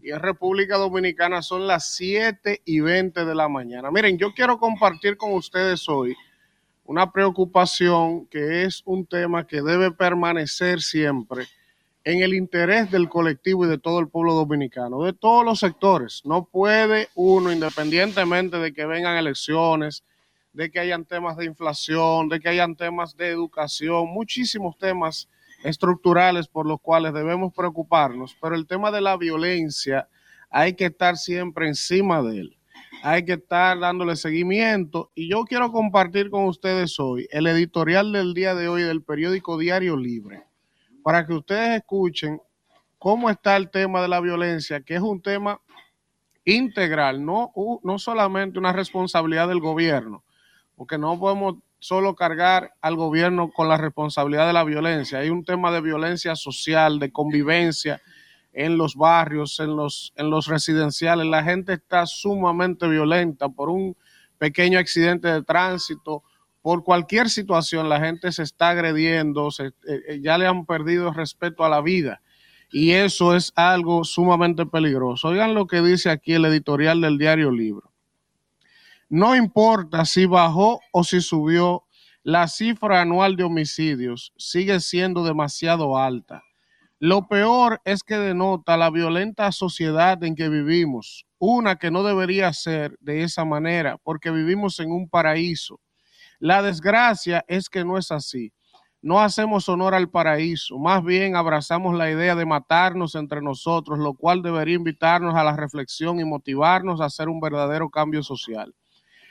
y 0.00 0.10
en 0.10 0.20
República 0.20 0.76
Dominicana 0.76 1.42
son 1.42 1.66
las 1.66 1.94
7 1.94 2.62
y 2.64 2.80
20 2.80 3.24
de 3.24 3.34
la 3.34 3.48
mañana. 3.48 3.90
Miren, 3.90 4.18
yo 4.18 4.32
quiero 4.32 4.58
compartir 4.58 5.16
con 5.16 5.32
ustedes 5.34 5.88
hoy 5.88 6.16
una 6.84 7.10
preocupación 7.12 8.26
que 8.26 8.64
es 8.64 8.82
un 8.84 9.06
tema 9.06 9.46
que 9.46 9.62
debe 9.62 9.90
permanecer 9.90 10.80
siempre 10.80 11.46
en 12.04 12.22
el 12.22 12.34
interés 12.34 12.90
del 12.90 13.08
colectivo 13.08 13.64
y 13.64 13.68
de 13.68 13.78
todo 13.78 14.00
el 14.00 14.08
pueblo 14.08 14.34
dominicano, 14.34 15.04
de 15.04 15.12
todos 15.12 15.44
los 15.44 15.58
sectores. 15.58 16.22
No 16.24 16.44
puede 16.44 17.08
uno, 17.14 17.52
independientemente 17.52 18.58
de 18.58 18.72
que 18.72 18.86
vengan 18.86 19.16
elecciones, 19.16 20.02
de 20.52 20.70
que 20.70 20.80
hayan 20.80 21.04
temas 21.04 21.36
de 21.36 21.44
inflación, 21.44 22.28
de 22.28 22.40
que 22.40 22.48
hayan 22.48 22.74
temas 22.74 23.16
de 23.16 23.28
educación, 23.28 24.08
muchísimos 24.08 24.76
temas 24.78 25.28
estructurales 25.62 26.48
por 26.48 26.66
los 26.66 26.80
cuales 26.80 27.12
debemos 27.12 27.52
preocuparnos, 27.54 28.36
pero 28.40 28.54
el 28.54 28.66
tema 28.66 28.90
de 28.90 29.00
la 29.00 29.16
violencia 29.16 30.08
hay 30.50 30.74
que 30.74 30.86
estar 30.86 31.16
siempre 31.16 31.68
encima 31.68 32.22
de 32.22 32.40
él. 32.40 32.56
Hay 33.02 33.24
que 33.24 33.34
estar 33.34 33.78
dándole 33.78 34.16
seguimiento. 34.16 35.10
Y 35.14 35.30
yo 35.30 35.44
quiero 35.44 35.70
compartir 35.72 36.28
con 36.28 36.44
ustedes 36.44 36.98
hoy 36.98 37.28
el 37.30 37.46
editorial 37.46 38.12
del 38.12 38.34
día 38.34 38.54
de 38.54 38.68
hoy 38.68 38.82
del 38.82 39.02
periódico 39.02 39.58
Diario 39.58 39.96
Libre, 39.96 40.44
para 41.02 41.26
que 41.26 41.34
ustedes 41.34 41.78
escuchen 41.78 42.40
cómo 42.98 43.30
está 43.30 43.56
el 43.56 43.70
tema 43.70 44.02
de 44.02 44.08
la 44.08 44.20
violencia, 44.20 44.80
que 44.80 44.96
es 44.96 45.00
un 45.00 45.22
tema 45.22 45.60
integral, 46.44 47.24
no, 47.24 47.52
no 47.82 47.98
solamente 47.98 48.58
una 48.58 48.72
responsabilidad 48.72 49.48
del 49.48 49.60
gobierno, 49.60 50.24
porque 50.74 50.98
no 50.98 51.18
podemos 51.18 51.56
solo 51.80 52.14
cargar 52.14 52.74
al 52.82 52.94
gobierno 52.94 53.50
con 53.50 53.68
la 53.68 53.76
responsabilidad 53.76 54.46
de 54.46 54.52
la 54.52 54.64
violencia. 54.64 55.18
Hay 55.18 55.30
un 55.30 55.44
tema 55.44 55.72
de 55.72 55.80
violencia 55.80 56.36
social, 56.36 56.98
de 56.98 57.10
convivencia 57.10 58.00
en 58.52 58.76
los 58.76 58.94
barrios, 58.94 59.58
en 59.60 59.74
los, 59.76 60.12
en 60.16 60.30
los 60.30 60.46
residenciales. 60.46 61.26
La 61.26 61.42
gente 61.42 61.72
está 61.72 62.06
sumamente 62.06 62.86
violenta 62.86 63.48
por 63.48 63.70
un 63.70 63.96
pequeño 64.38 64.78
accidente 64.78 65.28
de 65.28 65.42
tránsito, 65.42 66.22
por 66.62 66.84
cualquier 66.84 67.30
situación. 67.30 67.88
La 67.88 68.00
gente 68.00 68.30
se 68.30 68.42
está 68.42 68.70
agrediendo, 68.70 69.48
eh, 69.58 69.70
eh, 69.88 70.20
ya 70.22 70.36
le 70.36 70.46
han 70.46 70.66
perdido 70.66 71.12
respeto 71.12 71.64
a 71.64 71.70
la 71.70 71.80
vida. 71.80 72.20
Y 72.70 72.92
eso 72.92 73.34
es 73.34 73.52
algo 73.56 74.04
sumamente 74.04 74.66
peligroso. 74.66 75.28
Oigan 75.28 75.54
lo 75.54 75.66
que 75.66 75.80
dice 75.80 76.10
aquí 76.10 76.34
el 76.34 76.44
editorial 76.44 77.00
del 77.00 77.18
diario 77.18 77.50
Libro. 77.50 77.89
No 79.12 79.34
importa 79.34 80.04
si 80.04 80.24
bajó 80.24 80.80
o 80.92 81.02
si 81.02 81.20
subió, 81.20 81.82
la 82.22 82.46
cifra 82.46 83.00
anual 83.00 83.34
de 83.34 83.42
homicidios 83.42 84.32
sigue 84.36 84.78
siendo 84.78 85.24
demasiado 85.24 85.98
alta. 85.98 86.44
Lo 87.00 87.26
peor 87.26 87.80
es 87.84 88.04
que 88.04 88.16
denota 88.16 88.76
la 88.76 88.88
violenta 88.88 89.50
sociedad 89.50 90.22
en 90.22 90.36
que 90.36 90.48
vivimos, 90.48 91.26
una 91.38 91.74
que 91.74 91.90
no 91.90 92.04
debería 92.04 92.52
ser 92.52 92.96
de 93.00 93.24
esa 93.24 93.44
manera, 93.44 93.98
porque 94.04 94.30
vivimos 94.30 94.78
en 94.78 94.92
un 94.92 95.08
paraíso. 95.08 95.80
La 96.38 96.62
desgracia 96.62 97.44
es 97.48 97.68
que 97.68 97.84
no 97.84 97.98
es 97.98 98.12
así. 98.12 98.52
No 99.02 99.20
hacemos 99.20 99.68
honor 99.68 99.96
al 99.96 100.08
paraíso, 100.08 100.78
más 100.78 101.02
bien 101.02 101.34
abrazamos 101.34 101.96
la 101.96 102.12
idea 102.12 102.36
de 102.36 102.46
matarnos 102.46 103.16
entre 103.16 103.42
nosotros, 103.42 103.98
lo 103.98 104.14
cual 104.14 104.40
debería 104.42 104.76
invitarnos 104.76 105.34
a 105.34 105.42
la 105.42 105.56
reflexión 105.56 106.20
y 106.20 106.24
motivarnos 106.24 107.00
a 107.00 107.06
hacer 107.06 107.28
un 107.28 107.40
verdadero 107.40 107.90
cambio 107.90 108.22
social. 108.22 108.72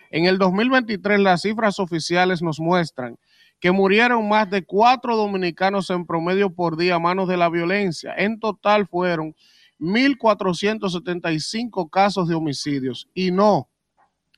En 0.09 0.25
el 0.25 0.39
2023 0.39 1.19
las 1.19 1.43
cifras 1.43 1.79
oficiales 1.79 2.41
nos 2.41 2.59
muestran 2.59 3.17
que 3.59 3.71
murieron 3.71 4.27
más 4.27 4.49
de 4.49 4.63
cuatro 4.63 5.15
dominicanos 5.15 5.89
en 5.89 6.05
promedio 6.05 6.49
por 6.49 6.77
día 6.77 6.95
a 6.95 6.99
manos 6.99 7.27
de 7.27 7.37
la 7.37 7.49
violencia. 7.49 8.13
En 8.17 8.39
total 8.39 8.87
fueron 8.87 9.35
1.475 9.79 11.89
casos 11.89 12.27
de 12.27 12.35
homicidios 12.35 13.07
y 13.13 13.31
no, 13.31 13.69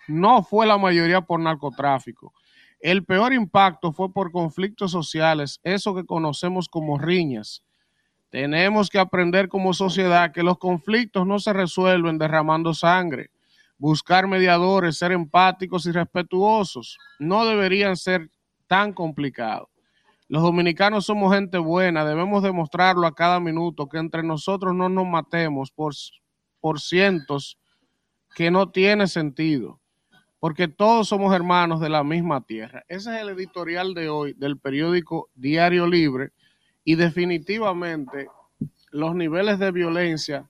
no 0.08 0.44
fue 0.44 0.66
la 0.66 0.78
mayoría 0.78 1.22
por 1.22 1.40
narcotráfico. 1.40 2.34
El 2.80 3.06
peor 3.06 3.32
impacto 3.32 3.94
fue 3.94 4.12
por 4.12 4.32
conflictos 4.32 4.92
sociales, 4.92 5.60
eso 5.64 5.96
que 5.96 6.04
conocemos 6.04 6.68
como 6.68 6.98
riñas. 6.98 7.64
Tenemos 8.32 8.90
que 8.90 8.98
aprender 8.98 9.50
como 9.50 9.74
sociedad 9.74 10.32
que 10.32 10.42
los 10.42 10.58
conflictos 10.58 11.28
no 11.28 11.38
se 11.40 11.54
resuelven 11.54 12.18
derramando 12.18 12.74
sangre 12.74 13.30
buscar 13.82 14.28
mediadores, 14.28 15.00
ser 15.00 15.12
empáticos 15.12 15.88
y 15.88 15.92
respetuosos. 15.92 17.00
No 17.18 17.46
deberían 17.46 17.98
ser 17.98 18.30
tan 18.68 18.94
complicados. 18.94 19.70
Los 20.28 20.44
dominicanos 20.44 21.08
somos 21.08 21.34
gente 21.34 21.58
buena, 21.58 22.06
debemos 22.06 22.44
demostrarlo 22.44 23.08
a 23.08 23.16
cada 23.16 23.40
minuto, 23.40 23.90
que 23.90 23.98
entre 23.98 24.22
nosotros 24.22 24.76
no 24.76 24.88
nos 24.88 25.08
matemos 25.08 25.72
por, 25.72 25.94
por 26.60 26.80
cientos 26.80 27.58
que 28.36 28.52
no 28.52 28.70
tiene 28.70 29.08
sentido, 29.08 29.82
porque 30.40 30.68
todos 30.68 31.08
somos 31.08 31.34
hermanos 31.34 31.82
de 31.82 31.90
la 31.90 32.04
misma 32.04 32.46
tierra. 32.46 32.84
Ese 32.88 33.16
es 33.16 33.22
el 33.24 33.30
editorial 33.30 33.96
de 33.96 34.10
hoy 34.10 34.34
del 34.34 34.60
periódico 34.60 35.32
Diario 35.34 35.88
Libre 35.88 36.34
y 36.84 36.96
definitivamente 36.96 38.28
los 38.92 39.16
niveles 39.16 39.58
de 39.58 39.72
violencia 39.72 40.48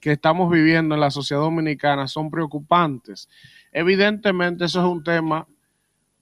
que 0.00 0.12
estamos 0.12 0.50
viviendo 0.50 0.94
en 0.94 1.00
la 1.00 1.10
sociedad 1.10 1.42
dominicana 1.42 2.08
son 2.08 2.30
preocupantes. 2.30 3.28
Evidentemente 3.72 4.64
eso 4.64 4.80
es 4.80 4.86
un 4.86 5.04
tema 5.04 5.46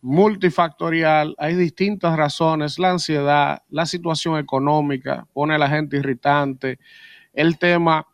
multifactorial, 0.01 1.35
hay 1.39 1.55
distintas 1.55 2.17
razones, 2.17 2.79
la 2.79 2.91
ansiedad, 2.91 3.63
la 3.69 3.87
situación 3.87 4.39
económica 4.39 5.27
pone 5.33 5.55
a 5.55 5.59
la 5.59 5.69
gente 5.69 5.97
irritante, 5.97 6.79
el 7.33 7.59
tema 7.59 8.07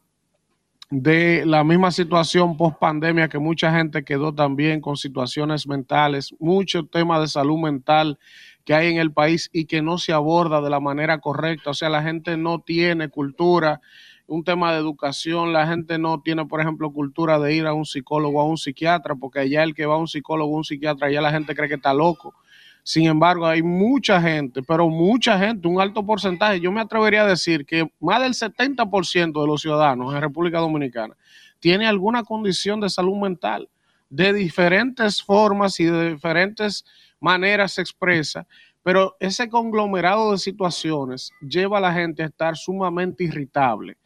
de 0.91 1.45
la 1.45 1.65
misma 1.65 1.91
situación 1.91 2.57
post 2.57 2.79
pandemia 2.79 3.29
que 3.29 3.39
mucha 3.39 3.75
gente 3.75 4.05
quedó 4.05 4.35
también 4.35 4.81
con 4.81 4.97
situaciones 4.97 5.67
mentales, 5.67 6.35
mucho 6.39 6.87
tema 6.87 7.21
de 7.21 7.29
salud 7.29 7.59
mental 7.59 8.19
que 8.65 8.75
hay 8.75 8.93
en 8.93 8.99
el 8.99 9.13
país 9.13 9.51
y 9.53 9.67
que 9.67 9.83
no 9.83 9.99
se 9.99 10.13
aborda 10.13 10.61
de 10.61 10.71
la 10.71 10.81
manera 10.81 11.19
correcta, 11.21 11.71
o 11.71 11.75
sea, 11.75 11.91
la 11.91 12.03
gente 12.03 12.37
no 12.37 12.61
tiene 12.61 13.09
cultura 13.09 13.81
un 14.27 14.43
tema 14.43 14.73
de 14.73 14.79
educación, 14.79 15.53
la 15.53 15.67
gente 15.67 15.99
no 15.99 16.21
tiene, 16.21 16.47
por 16.47 16.61
ejemplo, 16.61 16.91
cultura 16.93 17.39
de 17.39 17.55
ir 17.55 17.67
a 17.67 17.75
un 17.75 17.85
psicólogo 17.85 18.39
o 18.39 18.43
a 18.43 18.49
un 18.49 18.57
psiquiatra, 18.57 19.15
porque 19.15 19.41
allá 19.41 19.63
el 19.63 19.75
que 19.75 19.87
va 19.87 19.95
a 19.95 19.99
un 19.99 20.09
psicólogo 20.09 20.55
o 20.55 20.57
un 20.57 20.65
psiquiatra, 20.65 21.11
ya 21.11 21.21
la 21.21 21.31
gente 21.31 21.55
cree 21.55 21.69
que 21.69 21.75
está 21.75 21.93
loco. 21.93 22.35
Sin 22.83 23.07
embargo, 23.07 23.47
hay 23.47 23.63
mucha 23.63 24.21
gente, 24.21 24.63
pero 24.63 24.89
mucha 24.89 25.39
gente, 25.39 25.69
un 25.69 25.81
alto 25.81 26.05
porcentaje, 26.05 26.61
yo 26.61 26.71
me 26.71 26.81
atrevería 26.81 27.23
a 27.23 27.27
decir 27.27 27.65
que 27.65 27.91
más 28.01 28.21
del 28.21 28.35
70% 28.35 29.41
de 29.41 29.47
los 29.47 29.63
ciudadanos 29.63 30.15
en 30.15 30.21
República 30.21 30.59
Dominicana 30.59 31.17
tiene 31.61 31.87
alguna 31.87 32.25
condición 32.25 32.81
de 32.81 32.91
salud 32.91 33.17
mental. 33.17 33.69
De 34.11 34.33
diferentes 34.33 35.23
formas 35.23 35.81
y 35.81 35.87
de 35.87 36.13
diferentes 36.13 36.85
maneras 37.21 37.73
se 37.73 37.81
expresa, 37.81 38.47
pero 38.83 39.17
ese 39.19 39.49
conglomerado 39.49 40.33
de 40.33 40.39
situaciones 40.39 41.33
lleva 41.41 41.79
a 41.79 41.81
la 41.81 41.93
gente 41.93 42.23
a 42.23 42.27
estar 42.27 42.55
sumamente 42.55 43.25
irritable 43.25 43.97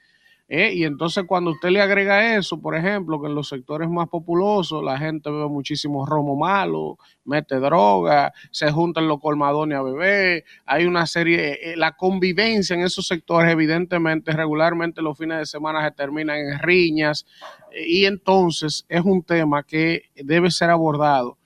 eh, 0.50 0.72
y 0.74 0.84
entonces 0.84 1.24
cuando 1.26 1.50
usted 1.50 1.68
le 1.68 1.82
agrega 1.82 2.36
eso, 2.36 2.58
por 2.58 2.74
ejemplo, 2.74 3.20
que 3.20 3.26
en 3.26 3.34
los 3.34 3.48
sectores 3.48 3.90
más 3.90 4.08
populosos 4.08 4.82
la 4.82 4.96
gente 4.96 5.30
bebe 5.30 5.46
muchísimo 5.46 6.06
romo 6.06 6.36
malo, 6.36 6.96
mete 7.26 7.56
droga, 7.56 8.32
se 8.50 8.70
juntan 8.70 9.08
los 9.08 9.20
colmadones 9.20 9.78
a 9.78 9.82
beber, 9.82 10.44
hay 10.64 10.86
una 10.86 11.06
serie, 11.06 11.72
eh, 11.72 11.76
la 11.76 11.92
convivencia 11.92 12.74
en 12.74 12.80
esos 12.80 13.06
sectores 13.06 13.52
evidentemente 13.52 14.32
regularmente 14.32 15.02
los 15.02 15.18
fines 15.18 15.38
de 15.38 15.46
semana 15.46 15.84
se 15.84 15.90
terminan 15.90 16.38
en 16.38 16.58
riñas 16.60 17.26
eh, 17.70 17.84
y 17.86 18.04
entonces 18.06 18.86
es 18.88 19.02
un 19.02 19.22
tema 19.22 19.62
que 19.64 20.04
debe 20.16 20.50
ser 20.50 20.70
abordado 20.70 21.36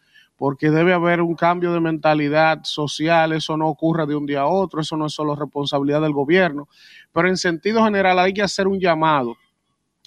porque 0.42 0.72
debe 0.72 0.92
haber 0.92 1.20
un 1.20 1.36
cambio 1.36 1.72
de 1.72 1.78
mentalidad 1.78 2.64
social, 2.64 3.30
eso 3.32 3.56
no 3.56 3.68
ocurre 3.68 4.06
de 4.06 4.16
un 4.16 4.26
día 4.26 4.40
a 4.40 4.46
otro, 4.48 4.80
eso 4.80 4.96
no 4.96 5.06
es 5.06 5.12
solo 5.12 5.36
responsabilidad 5.36 6.00
del 6.00 6.12
gobierno, 6.12 6.68
pero 7.12 7.28
en 7.28 7.36
sentido 7.36 7.84
general 7.84 8.18
hay 8.18 8.34
que 8.34 8.42
hacer 8.42 8.66
un 8.66 8.80
llamado 8.80 9.36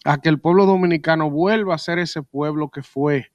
a 0.04 0.18
que 0.18 0.28
el 0.28 0.42
pueblo 0.42 0.66
dominicano 0.66 1.30
vuelva 1.30 1.76
a 1.76 1.78
ser 1.78 2.00
ese 2.00 2.22
pueblo 2.22 2.70
que 2.70 2.84
fue, 2.84 3.32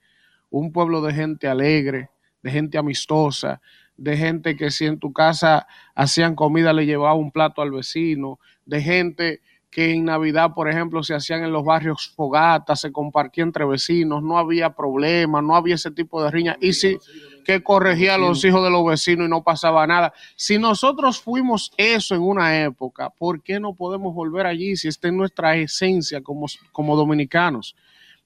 un 0.51 0.73
pueblo 0.73 1.01
de 1.01 1.15
gente 1.15 1.49
alegre, 1.49 2.11
de 2.43 2.51
gente 2.51 2.77
amistosa, 2.77 3.63
de 3.97 4.19
gente 4.19 4.55
que 4.55 4.71
si 4.71 4.85
en 4.85 4.99
tu 4.99 5.11
casa 5.11 5.67
hacían 5.95 6.35
comida 6.35 6.75
le 6.75 6.85
llevaba 6.85 7.15
un 7.15 7.31
plato 7.31 7.63
al 7.63 7.71
vecino, 7.71 8.39
de 8.67 8.83
gente 8.83 9.41
que 9.71 9.93
en 9.93 10.05
Navidad, 10.05 10.53
por 10.55 10.69
ejemplo, 10.69 11.03
se 11.03 11.15
hacían 11.15 11.45
en 11.45 11.53
los 11.53 11.65
barrios 11.65 12.13
fogatas, 12.17 12.81
se 12.81 12.91
compartía 12.91 13.45
entre 13.45 13.65
vecinos, 13.65 14.23
no 14.23 14.37
había 14.37 14.71
problema, 14.71 15.41
no 15.41 15.55
había 15.55 15.77
ese 15.77 15.93
tipo 15.93 16.23
de 16.23 16.31
riña. 16.31 16.57
Y 16.61 16.73
si 16.73 16.99
que 17.45 17.63
corregía 17.63 18.15
a 18.15 18.19
los 18.19 18.45
hijos 18.45 18.63
de 18.63 18.71
los 18.71 18.85
vecinos 18.85 19.27
y 19.27 19.31
no 19.31 19.43
pasaba 19.43 19.87
nada. 19.87 20.13
Si 20.37 20.59
nosotros 20.59 21.21
fuimos 21.21 21.73
eso 21.77 22.15
en 22.15 22.23
una 22.23 22.63
época, 22.63 23.11
¿por 23.11 23.43
qué 23.43 23.61
no 23.61 23.75
podemos 23.75 24.15
volver 24.15 24.47
allí 24.47 24.77
si 24.77 24.89
está 24.89 25.09
en 25.09 25.17
nuestra 25.17 25.57
esencia 25.57 26.23
como, 26.23 26.47
como 26.73 26.97
dominicanos? 26.97 27.77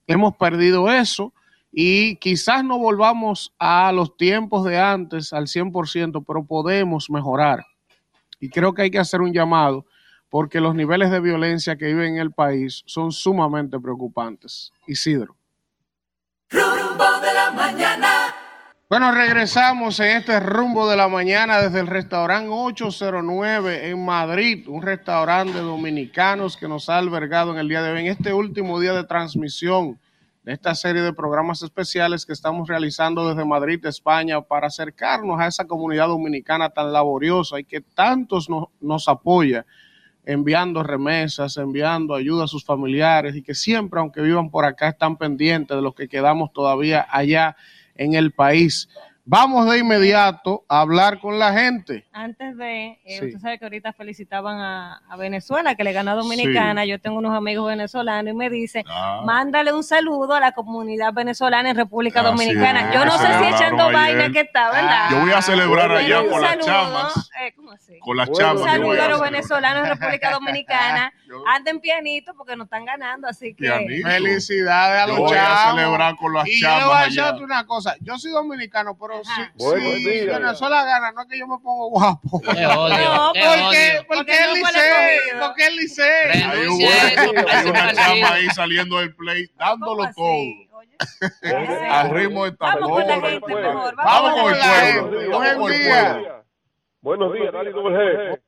Hemos 0.07 0.37
perdido 0.37 0.91
eso 0.91 1.33
y 1.73 2.17
quizás 2.17 2.65
no 2.65 2.79
volvamos 2.79 3.53
a 3.59 3.93
los 3.93 4.17
tiempos 4.17 4.65
de 4.65 4.79
antes 4.79 5.33
al 5.33 5.47
100%, 5.47 6.25
pero 6.27 6.45
podemos 6.45 7.11
mejorar. 7.11 7.65
Y 8.41 8.49
creo 8.51 8.75
que 8.75 8.83
hay 8.83 8.91
que 8.91 8.99
hacer 8.99 9.21
un 9.21 9.33
llamado 9.33 9.87
porque 10.35 10.61
los 10.61 10.75
niveles 10.75 11.13
de 11.13 11.21
violencia 11.21 11.77
que 11.77 11.87
viven 11.87 12.15
en 12.15 12.21
el 12.21 12.33
país 12.33 12.83
son 12.87 13.13
sumamente 13.13 13.79
preocupantes. 13.79 14.73
Isidro. 14.85 15.37
Rumbo 16.51 17.21
de 17.21 17.33
la 17.33 17.53
mañana. 17.53 18.35
Bueno, 18.91 19.13
regresamos 19.13 20.01
en 20.01 20.17
este 20.17 20.41
rumbo 20.41 20.91
de 20.91 20.97
la 20.97 21.07
mañana 21.07 21.61
desde 21.61 21.79
el 21.79 21.87
restaurante 21.87 22.49
809 22.51 23.91
en 23.91 24.05
Madrid, 24.05 24.67
un 24.67 24.83
restaurante 24.83 25.53
de 25.53 25.61
dominicanos 25.61 26.57
que 26.57 26.67
nos 26.67 26.89
ha 26.89 26.99
albergado 26.99 27.53
en 27.53 27.59
el 27.59 27.69
día 27.69 27.83
de 27.83 27.93
hoy, 27.93 28.01
en 28.01 28.07
este 28.09 28.35
último 28.35 28.81
día 28.81 28.93
de 28.93 29.05
transmisión 29.05 30.01
de 30.43 30.53
esta 30.53 30.75
serie 30.75 31.03
de 31.03 31.13
programas 31.13 31.63
especiales 31.63 32.27
que 32.27 32.33
estamos 32.33 32.67
realizando 32.67 33.29
desde 33.29 33.45
Madrid, 33.45 33.87
España, 33.87 34.41
para 34.41 34.67
acercarnos 34.67 35.41
a 35.41 35.47
esa 35.47 35.65
comunidad 35.65 36.09
dominicana 36.09 36.71
tan 36.71 36.93
laboriosa 36.93 37.61
y 37.61 37.65
que 37.65 37.81
tantos 37.81 38.49
nos 38.81 39.07
apoya 39.07 39.65
enviando 40.27 40.83
remesas, 40.83 41.57
enviando 41.57 42.15
ayuda 42.15 42.45
a 42.45 42.49
sus 42.49 42.65
familiares 42.65 43.37
y 43.37 43.43
que 43.43 43.55
siempre, 43.55 44.01
aunque 44.01 44.21
vivan 44.21 44.51
por 44.51 44.65
acá, 44.65 44.89
están 44.89 45.17
pendientes 45.17 45.77
de 45.77 45.83
los 45.83 45.95
que 45.95 46.09
quedamos 46.09 46.53
todavía 46.53 47.07
allá 47.11 47.57
en 47.97 48.15
el 48.15 48.33
país. 48.33 48.89
Vamos 49.27 49.71
de 49.71 49.79
inmediato 49.79 50.67
a 50.69 50.81
hablar 50.81 51.19
con 51.19 51.39
la 51.39 51.51
gente. 51.55 52.05
Antes 52.13 52.59
de, 52.59 52.89
eh, 53.07 53.19
Sí. 53.21 53.25
usted 53.25 53.39
sabe 53.41 53.59
que 53.59 53.65
ahorita 53.65 53.95
felicitaban 53.95 54.61
a, 54.61 55.01
a 55.09 55.17
Venezuela, 55.17 55.75
que 55.77 55.83
le 55.83 55.95
ganó 55.95 56.11
a 56.11 56.15
Dominicana. 56.15 56.85
Yo 56.85 57.01
tengo 57.01 57.17
unos 57.17 57.35
amigos 57.35 57.67
venezolanos 57.67 58.35
y 58.35 58.37
me 58.37 58.51
dicen, 58.51 58.85
Ah. 58.87 59.23
mándale 59.25 59.73
un 59.73 59.83
saludo 59.83 60.35
a 60.35 60.41
la 60.41 60.53
comunidad 60.53 61.15
venezolana 61.15 61.71
en 61.71 61.77
República 61.77 62.23
Dominicana. 62.23 62.93
Yo 62.93 63.07
no 63.07 63.17
sé 63.17 63.27
si 63.39 63.45
echando 63.45 63.85
ayer. 63.85 63.95
vaina 63.95 64.31
que 64.31 64.41
está, 64.41 64.71
¿verdad? 64.71 65.09
Yo 65.11 65.21
voy 65.21 65.33
a 65.33 65.41
celebrar 65.41 65.91
allá 65.91 66.21
un 66.21 66.29
con 66.29 66.43
las 66.43 66.59
chamas. 66.59 67.31
eh, 67.41 67.53
¿cómo 67.57 67.73
así? 67.73 67.99
Con 68.01 68.17
las 68.19 68.29
Un 68.29 68.35
chamas. 68.35 68.55
yo 68.57 68.61
voy 68.61 68.71
saludo 68.71 69.03
a 69.05 69.09
los 69.09 69.21
venezolanos 69.23 69.85
en 69.89 69.99
República 69.99 70.31
Dominicana. 70.33 71.13
Anden 71.55 71.81
pianito 71.81 72.35
porque 72.37 72.57
nos 72.57 72.67
están 72.67 72.85
ganando, 72.85 73.27
así 73.27 73.55
que... 73.55 73.65
Pianito. 73.65 74.07
Felicidades 74.07 75.03
a 75.03 75.07
Yo 75.07 75.13
los 75.15 75.19
voy 75.21 75.33
a 75.33 75.41
chavos. 75.47 75.81
celebrar 75.81 76.17
con 76.17 76.33
las 76.35 76.47
y 76.47 76.61
yo 76.61 76.69
le 76.69 76.75
voy 76.75 76.83
a 76.83 76.87
chamas 76.87 77.05
decir 77.07 77.23
allá. 77.23 77.37
una 77.43 77.67
cosa. 77.67 77.97
Yo 78.03 78.19
soy 78.19 78.31
dominicano, 78.33 78.97
pero 78.99 79.14
si, 79.23 79.43
Buenos 79.55 79.95
si 79.95 80.05
días. 80.11 80.39
Venezuela 80.41 80.85
gana, 80.85 81.13
no 81.13 81.21
es 81.23 81.29
que 81.29 81.39
yo 81.39 81.47
me 81.47 81.59
pongo 81.59 81.91
guapo. 81.91 82.41
Qué 82.43 82.67
odio, 82.67 83.15
No, 83.15 83.33
qué 83.33 83.41
porque, 83.41 83.63
odio. 83.65 84.07
porque 84.09 84.33
el 84.45 84.55
liceo, 84.55 85.01
escogido. 85.11 85.47
porque 85.47 85.67
el 85.67 85.77
liceo. 85.77 86.31
Hay, 86.33 86.43
hay 87.49 87.67
una 87.71 87.93
chama 87.95 88.33
ahí 88.35 88.47
saliendo 88.55 88.99
del 88.99 89.15
play, 89.15 89.47
dándolo 89.59 90.03
¿Cómo 90.03 90.15
todo. 90.15 90.45
Al 91.91 92.11
ritmo 92.11 92.45
de 92.45 92.53
Vamos 92.59 92.91
con 92.91 93.07
la 93.07 93.07
tambores. 93.15 93.31
gente 93.33 93.55
mejor. 93.55 93.97
Vamos 93.97 94.41
con 94.43 94.59
la 94.59 94.65
gente. 94.65 95.01
pueblo. 95.11 95.31
Buen 95.31 95.31
Vamos 95.31 95.59
con 95.59 95.73
el 95.73 95.79
día. 95.79 96.45
Buenos 97.01 97.33
días, 97.35 97.53
Dani 97.53 97.71
Doble 97.71 98.41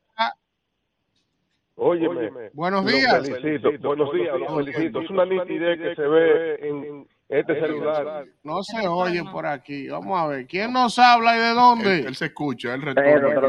Óyeme. 1.79 2.51
Buenos 2.55 2.85
los 2.85 2.93
días. 2.93 3.29
felicito, 3.29 3.71
buenos 3.81 4.13
días, 4.13 4.35
los 4.41 4.55
felicito. 4.57 5.01
Es 5.03 5.11
una 5.11 5.25
nitidez 5.27 5.79
que 5.79 5.95
se 5.95 6.03
ve 6.09 6.55
en 6.63 7.07
este 7.29 7.61
celular. 7.61 8.25
No 8.45 8.63
se 8.63 8.87
oye 8.87 9.23
por 9.31 9.47
aquí. 9.47 9.89
Vamos 9.89 10.19
a 10.21 10.27
ver. 10.29 10.47
¿Quién 10.47 10.73
nos 10.73 10.99
habla 10.99 11.37
y 11.37 11.41
de 11.41 11.49
dónde? 11.55 11.99
él 12.01 12.15
se 12.15 12.27
escucha, 12.27 12.75
él 12.75 12.83
retorna. 12.83 13.41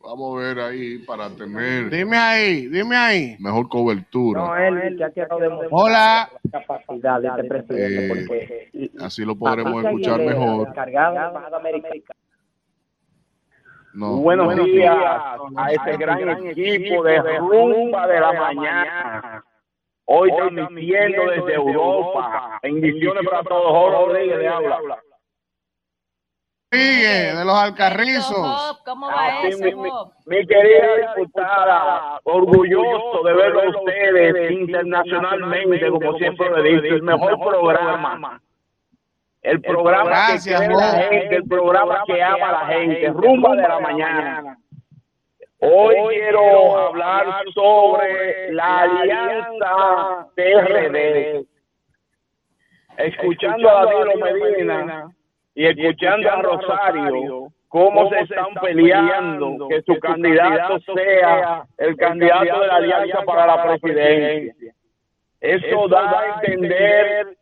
Vamos 0.00 0.38
a 0.38 0.46
ver 0.46 0.60
ahí 0.60 0.98
para 1.00 1.28
tener 1.28 1.90
Dime 1.90 2.16
ahí, 2.16 2.66
dime 2.68 2.96
ahí. 2.96 3.36
mejor 3.40 3.64
No, 3.64 3.68
cobertura. 3.68 4.66
él 4.68 4.96
que 5.14 5.20
ha 5.22 5.26
Hola. 5.70 6.30
la 6.50 6.60
capacidad 6.60 7.20
de 7.20 7.28
este 7.28 7.44
presidente, 7.44 8.06
Eh, 8.06 8.08
porque 8.08 8.90
Así 9.04 9.24
lo 9.24 9.36
podremos 9.36 9.84
escuchar 9.84 10.20
mejor. 10.20 10.72
No, 13.92 14.16
Buenos 14.18 14.54
no. 14.56 14.64
días 14.64 14.96
a 15.56 15.72
ese 15.72 15.96
gran 15.98 16.46
equipo 16.46 17.02
de 17.02 17.20
rumba 17.38 18.06
de 18.06 18.20
la 18.20 18.32
mañana. 18.32 19.44
Hoy 20.10 20.30
transmitiendo 20.34 21.30
desde 21.30 21.54
Europa. 21.54 22.58
Bendiciones 22.62 23.28
para 23.28 23.42
todos. 23.42 23.70
Jorge 23.70 23.98
Rodríguez 23.98 24.38
le 24.38 24.48
habla. 24.48 24.78
Sigue, 26.72 27.34
de 27.34 27.44
los 27.44 27.54
alcarrizos. 27.54 28.80
¿Cómo 28.86 29.06
va 29.06 29.26
Así 29.26 29.48
eso, 29.48 29.64
mi, 29.64 29.72
Bob? 29.72 30.12
mi 30.24 30.46
querida 30.46 31.14
diputada, 31.14 32.20
orgulloso 32.24 33.22
de 33.22 33.32
verlo 33.34 33.62
a 33.62 33.68
ustedes 33.68 34.50
internacionalmente, 34.50 35.90
como 35.90 36.16
siempre 36.16 36.50
lo 36.50 36.58
he 36.58 36.72
dicho, 36.72 36.94
el 36.94 37.02
mejor 37.02 37.38
programa. 37.38 38.40
El 39.42 39.60
programa 39.60 40.10
Gracias, 40.10 40.60
que 40.60 40.68
la 40.68 40.90
gente, 40.90 41.36
el 41.36 41.44
programa 41.44 42.02
que 42.06 42.22
ama 42.22 42.48
a 42.48 42.52
la 42.52 42.66
gente, 42.66 43.08
rumba 43.08 43.56
de 43.56 43.62
la 43.62 43.80
mañana. 43.80 44.58
Hoy 45.60 45.96
quiero 46.10 46.78
hablar 46.78 47.26
sobre 47.52 48.52
la 48.52 48.82
alianza 48.82 50.28
PRD. 50.36 51.44
Escuchando 52.96 53.68
a 53.68 53.84
Danilo 53.84 54.16
Medina 54.18 55.10
y 55.56 55.66
escuchando 55.66 56.30
a 56.30 56.42
Rosario, 56.42 57.48
cómo 57.66 58.08
se 58.08 58.20
están 58.20 58.54
peleando 58.62 59.66
que 59.68 59.82
su 59.82 59.98
candidato 59.98 60.78
sea 60.94 61.64
el 61.78 61.96
candidato 61.96 62.60
de 62.60 62.66
la 62.68 62.76
alianza 62.76 63.22
para 63.22 63.46
la 63.46 63.62
presidencia. 63.64 64.72
Eso 65.40 65.88
da 65.88 66.20
a 66.20 66.26
entender 66.36 67.37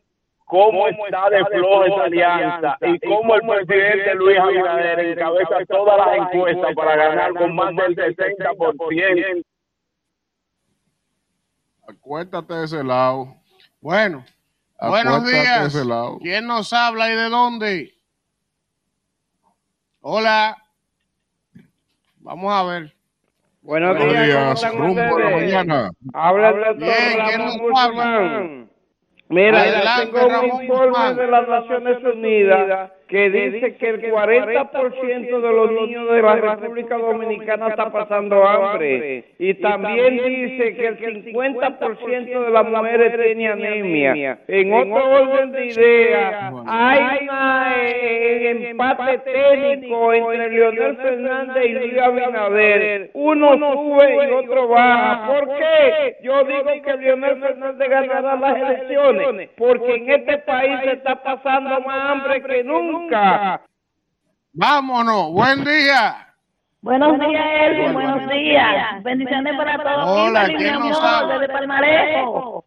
cómo 0.47 0.87
está 0.89 1.29
de 1.29 1.45
floja 1.45 1.87
esa 1.87 2.05
alianza 2.05 2.79
y 2.83 2.99
cómo 3.01 3.35
el 3.35 3.41
presidente 3.43 4.15
Luis 4.15 4.39
Abinader 4.39 5.01
encabeza 5.01 5.67
todas 5.69 5.99
las 5.99 6.17
encuestas 6.19 6.75
para 6.75 6.97
ganar 6.97 7.35
con 7.35 7.55
más 7.55 7.75
del 7.77 7.97
60%. 7.97 9.45
Acuéstate 11.89 12.55
de 12.55 12.65
ese 12.65 12.83
lado. 12.83 13.37
Bueno, 13.81 14.25
buenos 14.81 15.27
días. 15.27 15.75
ese 15.75 15.85
lado. 15.85 16.19
¿Quién 16.21 16.47
nos 16.47 16.73
habla 16.73 17.11
y 17.11 17.17
de 17.17 17.29
dónde? 17.29 17.95
Hola. 20.01 20.57
Vamos 22.19 22.53
a 22.53 22.63
ver. 22.65 22.97
Buenos 23.63 23.97
Buenos 23.97 24.27
días, 24.27 24.75
rumbo 24.77 25.01
a 25.01 25.19
la 25.19 25.31
mañana. 25.31 25.91
Habla 26.15 26.49
el 26.51 26.57
doctor 26.57 26.79
Bien, 26.79 27.27
¿quién 27.27 27.39
Ramón 27.41 27.69
nos 27.69 27.81
habla? 27.81 28.05
Guzmán. 28.05 28.66
Mira, 29.29 29.61
Adelante, 29.61 30.13
tengo 30.13 30.41
un 30.41 30.63
informe 30.63 31.15
de 31.15 31.27
las 31.27 31.49
Naciones 31.49 32.05
Unidas 32.05 32.91
que 33.09 33.31
dice 33.31 33.77
que 33.77 33.89
el 33.89 34.03
40% 34.03 35.41
de 35.41 35.53
los 35.53 35.71
niños 35.71 36.11
de 36.11 36.23
la 36.23 36.37
República 36.37 36.97
Dominicana 36.99 37.69
está 37.69 37.93
pasando 37.93 38.45
hambre. 38.45 39.25
Y 39.39 39.55
también 39.55 40.17
dice 40.17 40.75
que 40.75 40.87
el 40.87 41.25
50% 41.25 42.45
de 42.45 42.51
las 42.51 42.69
mujeres 42.69 43.15
tiene 43.23 43.49
anemia. 43.49 44.39
En 44.49 44.73
otro 44.73 45.23
orden 45.23 45.53
de 45.53 45.67
ideas, 45.67 46.53
hay 46.67 47.29
eh, 47.85 48.71
empate 48.71 49.19
técnico 49.19 50.13
entre 50.13 50.51
Leonel 50.51 50.97
Fernández 50.97 51.65
y 51.65 51.73
Luis 51.75 51.99
Abinader. 51.99 53.11
Uno 53.15 53.57
sube 53.57 54.29
y 54.29 54.33
otro 54.33 54.69
baja. 54.69 55.27
¿Por 55.29 55.49
qué? 55.57 56.17
Yo 56.23 56.43
digo 56.45 56.83
que 56.85 56.97
Leonel 56.97 57.37
Fernández 57.41 57.89
ganará 57.89 58.37
las 58.37 58.57
elecciones, 58.57 59.51
porque 59.57 59.95
en 59.95 60.11
este 60.11 60.39
país 60.39 60.81
se 60.83 60.93
está 60.93 61.23
pasando 61.23 61.81
más 61.81 62.11
hambre 62.11 62.43
que 62.43 62.65
nunca. 62.65 62.96
Vámonos. 64.53 65.33
Buen 65.33 65.65
día. 65.65 66.27
Buenos 66.81 67.19
días, 67.19 67.45
Elvin. 67.61 67.93
Buenos 67.93 68.29
días. 68.29 69.03
Bendiciones 69.03 69.57
para 69.57 69.83
todos. 69.83 70.09
Hola, 70.09 70.47
Kimberly, 70.47 70.69
¿quién 70.71 70.81
nos 70.81 71.01
habla? 71.01 71.39
desde 71.39 71.53
Palmarejo. 71.53 72.65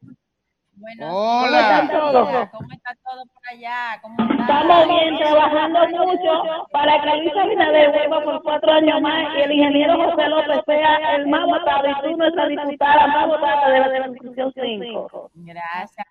¿Cómo 0.98 1.12
Hola. 1.12 1.88
¿Cómo 1.90 2.72
está 2.72 2.96
todo 3.04 3.24
por 3.34 3.44
allá? 3.50 4.00
¿Cómo 4.02 4.16
está? 4.20 4.42
Estamos 4.42 4.88
bien, 4.88 5.18
trabajando 5.18 5.80
mucho 5.90 6.68
para 6.72 7.02
que 7.02 7.18
Luis 7.18 7.34
Abinader 7.36 7.92
vuelva 7.92 8.24
por 8.24 8.44
cuatro 8.44 8.72
años 8.74 9.02
más 9.02 9.34
y 9.38 9.42
el 9.42 9.52
ingeniero 9.52 9.96
José 9.98 10.28
López 10.28 10.62
sea 10.66 11.16
el 11.16 11.28
más 11.28 11.46
votado 11.46 11.90
y 11.90 12.02
tú 12.02 12.18
nuestra 12.18 12.48
diputada 12.48 13.08
más 13.08 13.28
votada 13.28 13.70
de 13.70 13.80
la 13.80 13.90
circunscripción 13.90 14.54
5. 14.54 15.32
Gracias. 15.36 16.08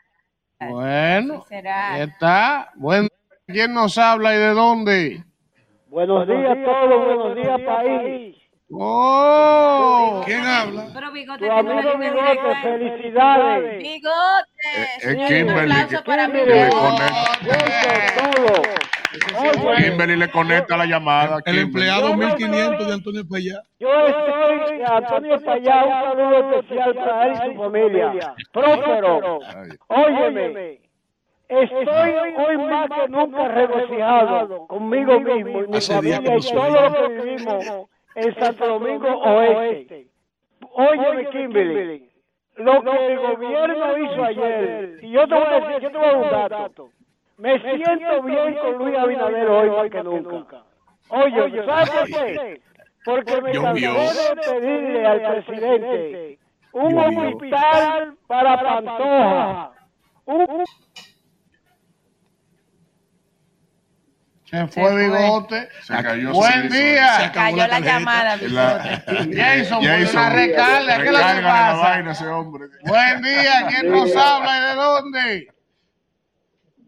Bueno, 0.60 1.40
será. 1.42 1.92
ahí 1.94 2.02
está. 2.02 2.72
Buen 2.76 3.08
¿Quién 3.48 3.72
nos 3.72 3.96
habla 3.98 4.34
y 4.34 4.38
de 4.38 4.48
dónde? 4.54 5.24
Buenos 5.88 6.26
días 6.28 6.50
a 6.50 6.64
todos, 6.64 7.04
buenos 7.06 7.34
días 7.34 7.60
país. 7.62 8.36
Oh. 8.70 10.20
¿Quién 10.26 10.44
habla? 10.44 10.88
Pero 10.92 11.10
Bigote 11.12 11.46
Tu 11.46 11.50
amigo 11.52 11.96
Bigote, 11.98 12.54
felicidades. 12.62 13.78
Bigote. 13.82 14.68
Es 14.98 15.02
Sí, 15.02 15.16
Kimberly 15.26 15.42
un 15.52 15.58
aplauso 15.72 15.88
que- 15.88 16.02
para 16.10 16.28
mí. 16.28 16.38
que 16.40 16.54
le 16.54 16.68
conecta. 16.68 17.38
Todo. 18.36 18.62
Oye, 19.70 19.84
Kimberly 19.90 20.16
le 20.16 20.30
conecta 20.30 20.76
la 20.76 20.84
llamada. 20.84 21.36
El 21.38 21.42
Kimberly. 21.44 21.60
empleado 21.62 22.14
1500 22.14 22.86
de 22.86 22.92
Antonio 22.92 23.22
Payá. 23.26 23.62
Yo 23.80 24.06
estoy, 24.06 24.82
Antonio 24.86 25.40
Payá, 25.42 25.84
un 25.86 25.90
saludo 26.18 26.38
especial 26.60 26.94
para 26.94 27.26
él 27.26 27.32
y 27.32 27.36
su 27.54 27.62
familia. 27.62 28.34
Próspero, 28.52 29.38
óyeme, 29.88 30.80
estoy 31.48 32.10
hoy 32.36 32.58
más 32.58 32.88
que 32.90 33.08
nunca 33.08 33.48
regocijado 33.48 34.66
conmigo 34.66 35.20
mismo 35.20 35.62
y 35.62 35.68
mi 35.68 35.76
Hace 35.76 35.94
familia 35.94 36.36
y 36.36 36.52
todo 36.52 36.80
lo 36.80 36.92
que 36.92 37.08
vivimos 37.08 37.66
en 38.14 38.34
Santo 38.34 38.66
Domingo 38.66 39.08
Oeste. 39.08 40.08
Óyeme, 40.72 41.30
Kimberly, 41.30 42.10
lo 42.56 42.82
que 42.82 43.06
el 43.06 43.18
gobierno 43.18 43.98
hizo 43.98 44.24
ayer, 44.24 44.98
y 45.02 45.10
yo 45.10 45.26
te 45.26 45.34
voy 45.34 45.44
a 45.46 45.60
decir, 45.60 45.80
yo 45.80 45.90
te 45.90 45.98
voy 45.98 46.06
a 46.06 46.30
dar 46.30 46.52
un 46.52 46.58
dato. 46.60 46.90
Me 47.38 47.58
siento 47.60 48.22
bien 48.22 48.54
con 48.56 48.78
Luis 48.78 48.98
Abinader 48.98 49.48
hoy 49.48 49.70
más 49.70 49.90
que 49.90 50.02
nunca. 50.02 50.64
Oye, 51.10 51.64
¿sabes 51.64 51.90
por 51.90 52.26
qué? 52.26 52.60
Porque 53.04 53.40
me 53.40 53.52
cansé 53.52 53.86
de 53.86 54.60
pedirle 54.60 55.06
al 55.06 55.22
presidente 55.22 56.38
un 56.72 56.98
hospital 56.98 58.14
para 58.26 58.60
Pantoja. 58.60 59.72
Un, 60.26 60.64
Se 64.50 64.66
fue 64.68 64.96
Bigote. 64.96 65.68
Se 65.82 65.92
cayó 66.02 66.32
Buen 66.32 66.70
día. 66.70 67.20
Se 67.20 67.32
Cayó 67.32 67.66
la 67.66 67.80
llamada, 67.80 68.36
La- 68.48 69.02
Jason, 69.06 69.82
Jason, 69.82 70.16
una 70.16 70.30
recarga. 70.30 70.96
¿Qué 70.96 71.02
es 71.04 71.12
lo 71.12 71.18
que 71.18 71.22
recárgale 71.22 71.42
la 71.42 71.48
pasa? 71.48 71.82
vaina 71.82 72.08
a 72.08 72.12
ese 72.12 72.26
hombre. 72.28 72.64
Buen 72.84 73.22
día. 73.22 73.66
¿Quién 73.68 73.90
nos 73.90 74.16
habla 74.16 74.56
y 74.58 74.60
de 74.62 74.74
dónde? 74.74 75.52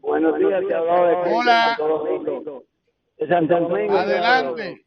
Buenos 0.00 0.38
días, 0.38 0.62
te 0.66 0.74
hablaba 0.74 1.08
de 1.08 1.14
Hola. 1.34 1.78
De 3.18 3.28
Santo 3.28 3.60
Domingo. 3.60 3.98
Adelante. 3.98 4.86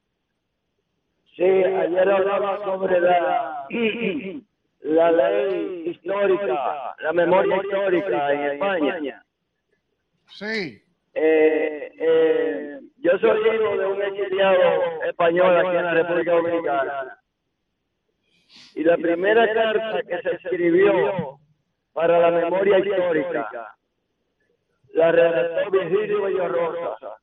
Sí, 1.36 1.43
ayer 1.43 2.09
hablaba 2.09 2.57
sobre 2.63 2.99
la, 2.99 3.67
la 4.81 5.12
ley 5.12 5.83
histórica, 5.91 6.95
la 7.03 7.13
memoria 7.13 7.55
histórica 7.57 8.31
en 8.33 8.41
España. 8.51 9.23
Sí. 10.29 10.83
Eh, 11.13 11.91
eh, 11.99 12.80
yo 12.97 13.17
soy 13.19 13.39
hijo 13.39 13.78
de 13.78 13.86
un 13.86 14.02
exiliado 14.02 15.04
español 15.04 15.58
aquí 15.58 15.78
en 15.78 15.86
la 15.86 15.93
República 15.93 16.32
Dominicana. 16.32 17.19
Y 18.76 18.84
la 18.84 18.97
primera 18.97 19.54
carta 19.54 20.02
que 20.04 20.21
se 20.21 20.36
escribió 20.36 21.39
para 21.93 22.19
la 22.19 22.32
memoria 22.32 22.80
histórica 22.80 23.76
la 24.93 25.12
redactó 25.12 25.71
Virgilio 25.71 26.26
Villarrosa, 26.26 27.17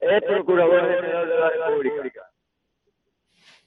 es 0.00 0.22
Procurador 0.22 0.94
General 0.94 1.28
de 1.28 1.38
la 1.38 1.50
República. 1.50 2.22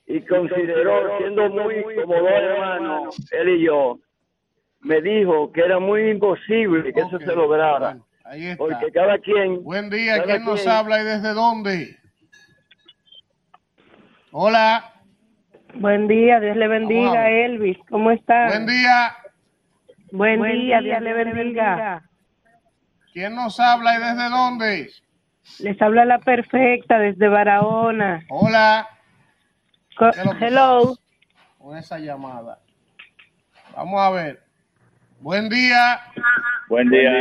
Y 0.05 0.21
consideró, 0.25 1.17
siendo 1.17 1.49
muy 1.49 1.83
como 1.95 2.15
dos 2.15 2.29
hermanos, 2.29 3.31
él 3.31 3.49
y 3.49 3.63
yo, 3.63 3.99
me 4.81 5.01
dijo 5.01 5.51
que 5.53 5.61
era 5.61 5.79
muy 5.79 6.09
imposible 6.09 6.93
que 6.93 6.99
eso 6.99 7.19
se 7.19 7.35
lograra. 7.35 7.97
Ahí 8.23 8.47
está. 8.47 8.57
Porque 8.57 8.91
cada 8.91 9.17
quien. 9.19 9.63
Buen 9.63 9.89
día. 9.89 10.23
¿Quién 10.23 10.43
nos 10.45 10.65
habla 10.65 11.01
y 11.01 11.03
desde 11.03 11.33
dónde? 11.33 11.97
Hola. 14.31 14.91
Buen 15.75 16.07
día, 16.07 16.39
Dios 16.39 16.55
le 16.55 16.67
bendiga. 16.67 17.29
Elvis. 17.29 17.77
¿Cómo 17.89 18.11
está? 18.11 18.47
Buen 18.47 18.65
día. 18.65 19.15
Buen, 20.11 20.39
Buen 20.39 20.53
día, 20.53 20.79
día, 20.79 20.99
Dios 20.99 21.01
le 21.01 21.13
bendiga. 21.33 22.03
¿Quién 23.11 23.35
nos 23.35 23.59
habla 23.59 23.95
y 23.95 23.99
desde 23.99 24.29
dónde? 24.29 24.89
Les 25.59 25.81
habla 25.81 26.05
la 26.05 26.19
perfecta 26.19 26.97
desde 26.99 27.27
Barahona. 27.27 28.23
Hola. 28.29 28.87
Co- 29.97 30.11
¿Qué 30.11 30.19
es 30.19 30.25
lo 30.25 30.37
que 30.37 30.47
Hello. 30.47 30.95
Con 31.57 31.77
esa 31.77 31.99
llamada. 31.99 32.59
Vamos 33.75 33.99
a 34.01 34.09
ver. 34.11 34.43
Buen 35.19 35.49
día. 35.49 35.99
Buen 36.69 36.89
día. 36.89 37.11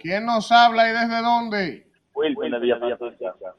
¿Quién 0.00 0.26
nos 0.26 0.50
habla 0.50 0.88
y 0.88 0.92
desde 0.92 1.22
dónde? 1.22 1.86
Wilson 2.14 2.50
de 2.50 2.58
Villa 2.60 2.78
Francisca. 2.78 3.54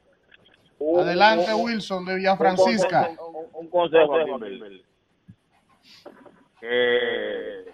Adelante, 1.00 1.54
Wilson 1.54 2.04
de 2.04 2.16
Villa 2.16 2.36
Francisca. 2.36 3.10
Un, 3.18 3.46
un 3.52 3.70
consejo 3.70 4.16
a 4.16 4.24
Kimberly. 4.24 4.84
Que 6.60 7.64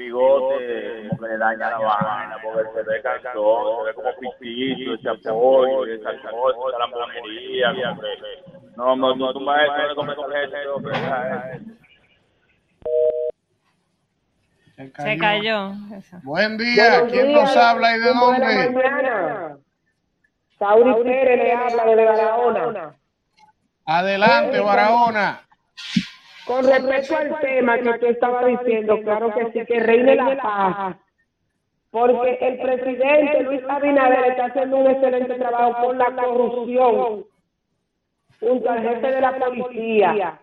bigote 0.00 1.08
como 1.10 1.22
que 1.22 1.28
le 1.28 1.38
daña 1.38 1.70
la 1.70 1.78
vaina 1.78 2.36
porque 2.42 2.70
se 2.72 2.82
ve 2.82 3.02
cansón, 3.02 3.76
se 3.76 3.84
ve 3.84 3.94
como 3.94 4.32
pichito, 4.38 4.94
ese 4.94 5.28
apoyo, 5.28 5.84
esa 5.84 6.10
cosa, 6.30 6.78
la 6.78 6.86
monería, 6.86 7.72
No, 8.76 8.96
no, 8.96 9.14
no, 9.14 9.32
tú 9.34 9.40
maestro, 9.40 9.82
no 9.82 9.88
le 9.88 9.94
comes 9.94 10.16
con 10.16 10.34
eso, 10.34 10.80
Se 14.96 15.18
cayó. 15.18 15.72
Buen 16.22 16.56
día. 16.56 17.06
¿Quién 17.10 17.32
nos 17.32 17.54
habla 17.56 17.96
y 17.96 18.00
de 18.00 18.14
dónde? 18.14 18.70
mañana. 18.70 19.56
Sauri 20.58 21.02
Pérez 21.02 21.38
le 21.38 21.52
habla 21.52 21.84
de 21.84 22.04
Barahona. 22.04 22.94
Adelante, 23.84 24.60
Barahona. 24.60 25.40
Con 26.46 26.64
respecto 26.66 27.16
al 27.16 27.40
tema 27.40 27.78
que 27.78 27.98
tú 27.98 28.06
estabas 28.06 28.46
diciendo, 28.46 28.98
claro 29.02 29.34
que 29.34 29.52
sí, 29.52 29.66
que 29.66 29.80
reine 29.80 30.14
la 30.14 30.36
paz. 30.36 30.96
Porque 31.90 32.38
el 32.40 32.58
presidente 32.58 33.42
Luis 33.42 33.62
Abinader 33.68 34.30
está 34.30 34.46
haciendo 34.46 34.76
un 34.78 34.90
excelente 34.90 35.34
trabajo 35.34 35.86
con 35.86 35.98
la 35.98 36.14
corrupción 36.14 37.24
junto 38.38 38.70
al 38.70 38.82
jefe 38.82 39.06
de 39.06 39.20
la 39.20 39.38
policía. 39.38 40.40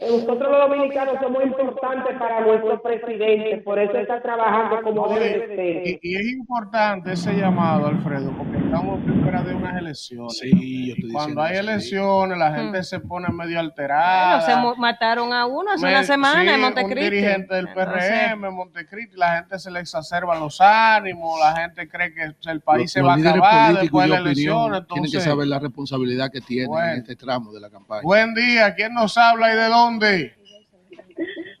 Nosotros 0.00 0.50
los 0.50 0.68
dominicanos 0.70 1.16
somos 1.20 1.44
importantes 1.44 2.16
para 2.18 2.40
nuestro 2.40 2.80
presidente, 2.80 3.58
por 3.58 3.78
eso 3.78 3.98
está 3.98 4.22
trabajando 4.22 4.80
como 4.82 5.08
debe 5.14 5.46
de 5.46 5.56
ser. 5.56 5.88
Y, 5.88 5.98
y 6.02 6.14
es 6.16 6.32
importante 6.32 7.12
ese 7.12 7.34
llamado, 7.34 7.86
Alfredo, 7.86 8.32
porque 8.38 8.59
estamos 8.70 9.04
víspera 9.04 9.42
de 9.42 9.54
unas 9.54 9.76
elecciones. 9.76 10.38
Sí, 10.38 10.86
yo 10.88 10.94
estoy 10.94 11.10
Cuando 11.10 11.42
diciendo 11.42 11.42
hay 11.42 11.52
eso, 11.54 11.62
sí. 11.62 11.68
elecciones, 11.70 12.38
la 12.38 12.54
gente 12.54 12.82
se 12.84 13.00
pone 13.00 13.28
medio 13.30 13.58
alterada. 13.58 14.44
Bueno, 14.46 14.72
se 14.74 14.80
mataron 14.80 15.32
a 15.32 15.46
uno 15.46 15.72
hace 15.72 15.84
Me- 15.86 15.90
una 15.92 16.04
semana 16.04 16.42
sí, 16.42 16.48
en 16.48 16.54
Un 16.54 16.60
Montecristi. 16.60 17.00
dirigente 17.10 17.54
del 17.56 17.66
Entonces, 17.68 18.10
PRM, 18.10 18.44
en 18.46 18.54
Montecristi, 18.54 19.16
la 19.16 19.36
gente 19.38 19.58
se 19.58 19.70
le 19.72 19.80
exacerban 19.80 20.38
los 20.38 20.60
ánimos, 20.60 21.40
la 21.40 21.60
gente 21.60 21.88
cree 21.88 22.14
que 22.14 22.22
el 22.48 22.60
país 22.60 22.82
Los- 22.84 22.92
se 22.92 23.00
los 23.00 23.08
va 23.08 23.14
a 23.14 23.16
acabar 23.18 23.74
después 23.80 24.04
de 24.04 24.10
las 24.10 24.20
elecciones. 24.20 24.82
tienen 24.86 25.10
que 25.10 25.20
saber 25.20 25.46
la 25.48 25.58
responsabilidad 25.58 26.30
que 26.30 26.40
tienen 26.40 26.68
Bueno. 26.68 26.92
en 26.92 26.98
este 26.98 27.16
tramo 27.16 27.52
de 27.52 27.60
la 27.60 27.70
campaña. 27.70 28.02
buen 28.04 28.34
día, 28.34 28.72
¿quién 28.76 28.94
nos 28.94 29.18
habla 29.18 29.52
y 29.52 29.56
de 29.56 29.66
dónde? 29.68 30.34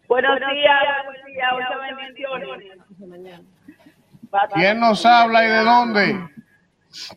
Buenos 0.08 0.38
días, 0.38 0.78
buenos 1.04 1.26
días, 1.26 1.48
muchas 1.54 1.96
bendiciones. 1.96 3.50
¿Quién 4.54 4.78
nos 4.78 5.04
habla 5.04 5.44
y 5.44 5.48
de 5.48 5.64
dónde? 5.64 6.30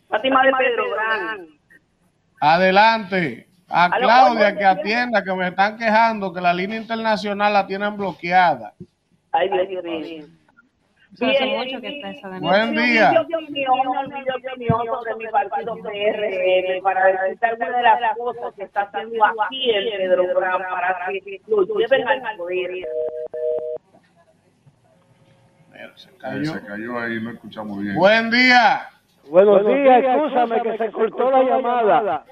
Fátima 0.08 0.44
de 0.44 0.52
Pedro 0.58 0.90
Gran. 0.90 1.46
Adelante. 2.40 3.48
A 3.68 3.90
Claudia 3.90 4.56
que 4.56 4.64
atienda, 4.64 5.24
que 5.24 5.32
me 5.34 5.48
están 5.48 5.76
quejando 5.78 6.32
que 6.32 6.40
la 6.40 6.52
línea 6.52 6.78
internacional 6.78 7.52
la 7.52 7.66
tienen 7.66 7.96
bloqueada. 7.96 8.74
Ay, 9.32 9.48
Dios 9.48 9.82
mío. 9.82 10.26
eso 11.14 11.26
hace 11.26 11.44
Bien, 11.44 11.58
mucho 11.58 11.80
que 11.80 11.88
está 11.88 12.10
esa 12.10 12.28
denuncia. 12.28 12.50
Buen 12.50 12.74
día. 12.76 13.12
Yo 13.14 13.38
opinión, 13.38 13.80
una 13.86 14.00
opinión 14.02 14.86
sobre 14.86 15.16
mi 15.16 15.26
partido 15.32 15.76
PRM 15.76 16.82
para 16.82 17.22
decirte 17.22 17.46
alguna 17.46 17.76
de 17.76 17.82
las 17.82 18.16
cosas 18.16 18.54
que 18.54 18.62
está 18.64 18.82
haciendo 18.82 19.24
aquí 19.24 19.70
el 19.70 19.88
Pedro 19.96 20.40
Gran 20.40 20.62
para 20.62 21.08
que 21.10 21.40
lo 21.48 21.64
lleven 21.78 22.06
al 22.08 22.36
poder. 22.36 22.70
Se 25.96 26.08
Ahí 26.08 26.14
cayó. 26.18 26.52
se 26.52 26.66
cayó 26.66 27.00
ahí, 27.00 27.20
no 27.20 27.30
escuchamos 27.30 27.80
bien. 27.80 27.96
Buen 27.96 28.30
día. 28.30 28.88
Buenos 29.28 29.66
días, 29.66 30.04
escúchame 30.04 30.62
que 30.62 30.78
se 30.78 30.92
cortó 30.92 31.30
la 31.30 31.42
llamada. 31.42 32.24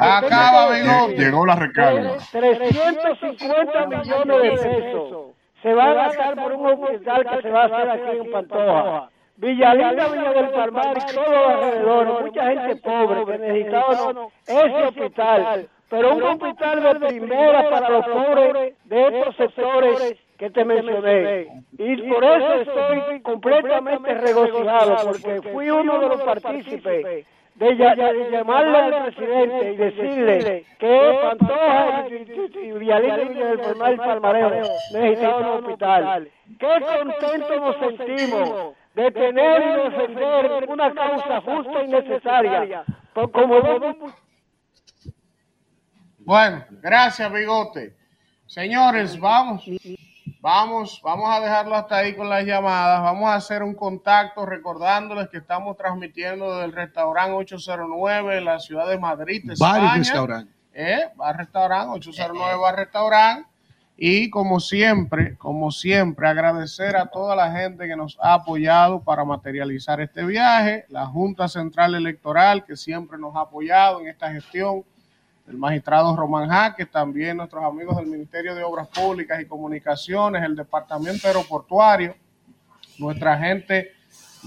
Acaba, 0.00 0.70
Bigote. 0.70 1.16
Llegó 1.16 1.46
la 1.46 1.56
recarga. 1.56 2.16
350 2.30 3.86
millones 3.86 4.62
de 4.62 4.68
pesos 4.68 5.34
se 5.62 5.74
va 5.74 5.90
a 5.90 5.94
gastar 5.94 6.34
por 6.36 6.52
un 6.52 6.66
hospital 6.66 7.26
que 7.30 7.42
se 7.42 7.50
va 7.50 7.62
a 7.62 7.66
hacer 7.66 7.90
aquí 7.90 8.18
en 8.18 8.30
Pantoja. 8.30 9.10
Villalinda, 9.36 10.08
Villa 10.08 10.32
del 10.32 10.50
Palmar 10.50 10.98
y 10.98 11.14
todos 11.14 11.28
los 11.28 11.46
alrededores, 11.46 12.26
mucha 12.26 12.46
gente 12.46 12.76
pobre 12.76 13.24
que 13.24 13.38
necesitaba 13.38 14.12
ese 14.46 14.82
hospital, 14.84 15.68
pero 15.88 16.14
un 16.14 16.22
hospital 16.22 16.82
de 16.82 17.06
primera 17.06 17.70
para 17.70 17.88
los 17.88 18.06
pobres 18.06 18.74
de 18.84 19.06
estos 19.06 19.36
sectores 19.36 20.16
que 20.40 20.48
te 20.48 20.64
mencioné. 20.64 21.48
Y 21.78 21.96
por 22.10 22.24
eso 22.24 22.54
estoy 22.54 23.20
completamente 23.20 24.14
regocijado, 24.14 24.96
porque 25.06 25.42
fui 25.52 25.68
uno 25.68 26.00
de 26.00 26.08
los 26.08 26.22
partícipes 26.22 27.26
de, 27.56 27.76
ya- 27.76 27.94
de 27.94 28.30
llamarle 28.30 28.78
al 28.78 29.04
presidente 29.04 29.72
y 29.72 29.76
decirle 29.76 30.64
que 30.78 31.18
Pantoja 31.22 32.06
y, 32.08 32.14
y, 32.14 32.66
y 32.68 32.72
Villalín 32.72 33.26
y 33.26 33.28
Villa 33.34 33.46
del 33.48 33.94
y 33.94 33.96
Palmareo 33.98 34.62
necesitaban 34.94 35.44
un 35.44 35.64
hospital. 35.64 36.30
Qué 36.58 36.80
contentos 36.80 37.60
nos 37.60 37.76
sentimos 37.76 38.74
de 38.94 39.10
tener 39.10 39.62
y 39.62 39.90
defender 39.90 40.64
una 40.68 40.94
causa 40.94 41.40
justa 41.42 41.82
y 41.84 41.88
necesaria. 41.88 42.84
Como 43.12 43.60
Bueno, 46.20 46.64
gracias, 46.80 47.30
Bigote. 47.30 47.94
Señores, 48.46 49.20
vamos, 49.20 49.64
vamos, 50.40 51.00
vamos 51.04 51.28
a 51.30 51.40
dejarlo 51.40 51.74
hasta 51.74 51.96
ahí 51.96 52.14
con 52.14 52.28
las 52.28 52.44
llamadas. 52.44 53.02
Vamos 53.02 53.28
a 53.30 53.34
hacer 53.34 53.62
un 53.62 53.74
contacto 53.74 54.46
recordándoles 54.46 55.28
que 55.28 55.38
estamos 55.38 55.76
transmitiendo 55.76 56.52
desde 56.52 56.64
el 56.64 56.72
restaurante 56.72 57.32
809 57.32 58.38
en 58.38 58.44
la 58.44 58.58
ciudad 58.58 58.88
de 58.88 58.98
Madrid, 58.98 59.50
España. 59.50 59.72
Varios 59.72 60.08
restaurantes. 60.08 60.54
¿Eh? 60.72 61.00
Bar 61.16 61.36
Restaurant, 61.36 61.90
809 61.90 62.58
Bar 62.58 62.76
Restaurant. 62.76 63.46
Y 64.02 64.30
como 64.30 64.60
siempre, 64.60 65.36
como 65.36 65.70
siempre, 65.70 66.26
agradecer 66.26 66.96
a 66.96 67.06
toda 67.06 67.36
la 67.36 67.52
gente 67.52 67.86
que 67.86 67.96
nos 67.96 68.16
ha 68.22 68.32
apoyado 68.32 69.02
para 69.02 69.26
materializar 69.26 70.00
este 70.00 70.24
viaje, 70.24 70.86
la 70.88 71.04
Junta 71.04 71.48
Central 71.48 71.94
Electoral 71.94 72.64
que 72.64 72.76
siempre 72.76 73.18
nos 73.18 73.36
ha 73.36 73.40
apoyado 73.40 74.00
en 74.00 74.08
esta 74.08 74.32
gestión, 74.32 74.84
el 75.50 75.58
magistrado 75.58 76.14
Román 76.14 76.48
Jaques, 76.48 76.88
también 76.90 77.36
nuestros 77.36 77.64
amigos 77.64 77.96
del 77.96 78.06
Ministerio 78.06 78.54
de 78.54 78.62
Obras 78.62 78.86
Públicas 78.88 79.40
y 79.40 79.46
Comunicaciones, 79.46 80.44
el 80.44 80.54
Departamento 80.54 81.26
Aeroportuario, 81.26 82.14
nuestra 82.98 83.36
gente 83.36 83.90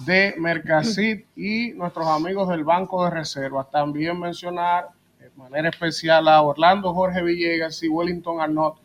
de 0.05 0.33
Mercasit 0.37 1.25
y 1.35 1.73
nuestros 1.73 2.07
amigos 2.07 2.47
del 2.47 2.63
Banco 2.63 3.03
de 3.03 3.11
Reservas. 3.11 3.69
También 3.69 4.17
mencionar 4.17 4.89
de 5.19 5.29
manera 5.35 5.69
especial 5.69 6.25
a 6.29 6.41
Orlando 6.41 6.93
Jorge 6.93 7.21
Villegas 7.21 7.83
y 7.83 7.89
Wellington 7.89 8.39
Arnott, 8.39 8.77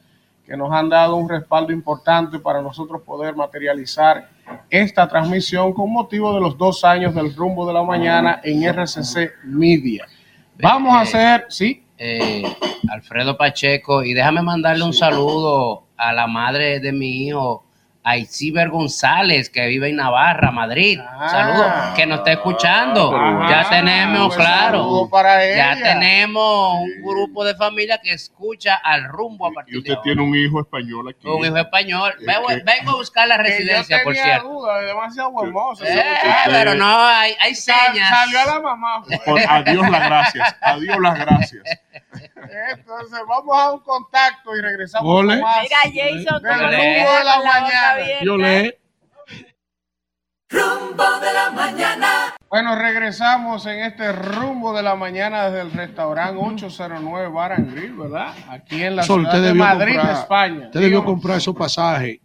que 0.45 0.57
nos 0.57 0.73
han 0.73 0.89
dado 0.89 1.15
un 1.15 1.29
respaldo 1.29 1.73
importante 1.73 2.41
para 2.41 2.61
nosotros 2.61 3.03
poder 3.03 3.37
materializar 3.37 4.29
esta 4.69 5.07
transmisión 5.07 5.73
con 5.73 5.93
motivo 5.93 6.35
de 6.35 6.41
los 6.41 6.59
dos 6.59 6.85
años 6.85 7.15
del 7.15 7.35
rumbo 7.37 7.65
de 7.65 7.75
la 7.75 7.83
mañana 7.85 8.41
en 8.43 8.65
RCC 8.65 9.45
Media. 9.45 10.07
Vamos 10.61 10.93
a 10.93 11.03
hacer, 11.03 11.47
sí. 11.49 11.85
Eh, 11.99 12.43
Alfredo 12.91 13.37
Pacheco, 13.37 14.03
y 14.03 14.15
déjame 14.15 14.43
mandarle 14.43 14.85
un 14.85 14.93
saludo 14.93 15.89
a 15.97 16.13
la 16.13 16.27
madre 16.27 16.81
de 16.81 16.93
mi 16.93 17.27
hijo, 17.27 17.65
Aiciber 18.11 18.69
González, 18.71 19.51
que 19.51 19.67
vive 19.67 19.91
en 19.91 19.97
Navarra, 19.97 20.51
Madrid. 20.51 20.99
Saludos, 21.31 21.73
que 21.95 22.07
nos 22.07 22.19
está 22.19 22.33
escuchando. 22.33 23.13
Ah, 23.15 23.47
ya 23.51 23.69
tenemos, 23.69 24.35
pues 24.35 24.47
claro. 24.47 25.09
para 25.11 25.45
ya 25.45 25.73
ella. 25.75 25.83
tenemos 25.83 26.75
un 26.81 27.03
grupo 27.03 27.45
de 27.45 27.55
familia 27.55 27.99
que 28.03 28.13
escucha 28.13 28.77
al 28.77 29.05
rumbo 29.05 29.47
a 29.47 29.53
partir 29.53 29.75
Y 29.75 29.77
de 29.77 29.79
usted 29.81 29.93
ahora. 29.93 30.03
tiene 30.05 30.23
un 30.23 30.35
hijo 30.37 30.61
español 30.61 31.09
aquí. 31.11 31.29
Un 31.29 31.45
hijo 31.45 31.57
español. 31.57 32.15
Es 32.19 32.27
Vengo, 32.27 32.47
que- 32.49 32.63
vengo 32.65 32.91
a 32.93 32.95
buscar 32.97 33.29
la 33.29 33.37
residencia, 33.37 34.01
por 34.03 34.15
cierto. 34.15 34.49
duda, 34.49 34.79
demasiado 34.81 35.31
hermoso. 35.43 35.85
Eh, 35.85 36.03
pero 36.47 36.75
no, 36.75 36.99
hay, 37.07 37.35
hay 37.41 37.55
señas. 37.55 38.09
Salió 38.09 38.41
a 38.41 38.45
la 38.47 38.61
mamá. 38.61 39.03
Por- 39.25 39.41
adiós 39.49 39.91
las 39.91 40.05
gracias. 40.05 40.57
Adiós 40.63 40.97
las 41.01 41.19
gracias. 41.19 41.63
Entonces 42.71 43.19
vamos 43.29 43.57
a 43.59 43.73
un 43.73 43.81
contacto 43.81 44.57
y 44.57 44.61
regresamos 44.63 45.07
Ole. 45.21 45.35
con 45.35 45.43
más 45.43 45.59
Mira, 45.63 45.79
Jason, 45.85 46.43
rumbo 46.43 46.63
la 46.63 46.71
de 46.71 46.77
boca 47.05 47.25
la 47.25 47.39
abierta. 48.03 48.25
mañana. 48.25 48.25
Yo 48.25 48.37
le 48.37 48.79
Rumbo 50.51 51.21
de 51.21 51.33
la 51.33 51.51
mañana. 51.51 52.09
Bueno, 52.49 52.75
regresamos 52.77 53.67
en 53.67 53.81
este 53.81 54.11
rumbo 54.13 54.73
de 54.73 54.83
la 54.83 54.95
mañana 54.97 55.51
desde 55.51 55.61
el 55.61 55.73
restaurante 55.73 56.41
809 56.43 57.29
Bar 57.29 57.53
and 57.53 57.75
Grill, 57.75 57.93
¿verdad? 57.93 58.33
Aquí 58.49 58.83
en 58.83 58.97
la 58.97 59.03
Sol, 59.03 59.21
ciudad 59.29 59.43
de 59.43 59.53
Madrid, 59.53 59.97
comprar- 59.97 60.17
España. 60.17 60.67
Usted 60.67 60.81
debió 60.81 61.05
comprar 61.05 61.37
esos 61.37 61.55
pasajes, 61.55 62.19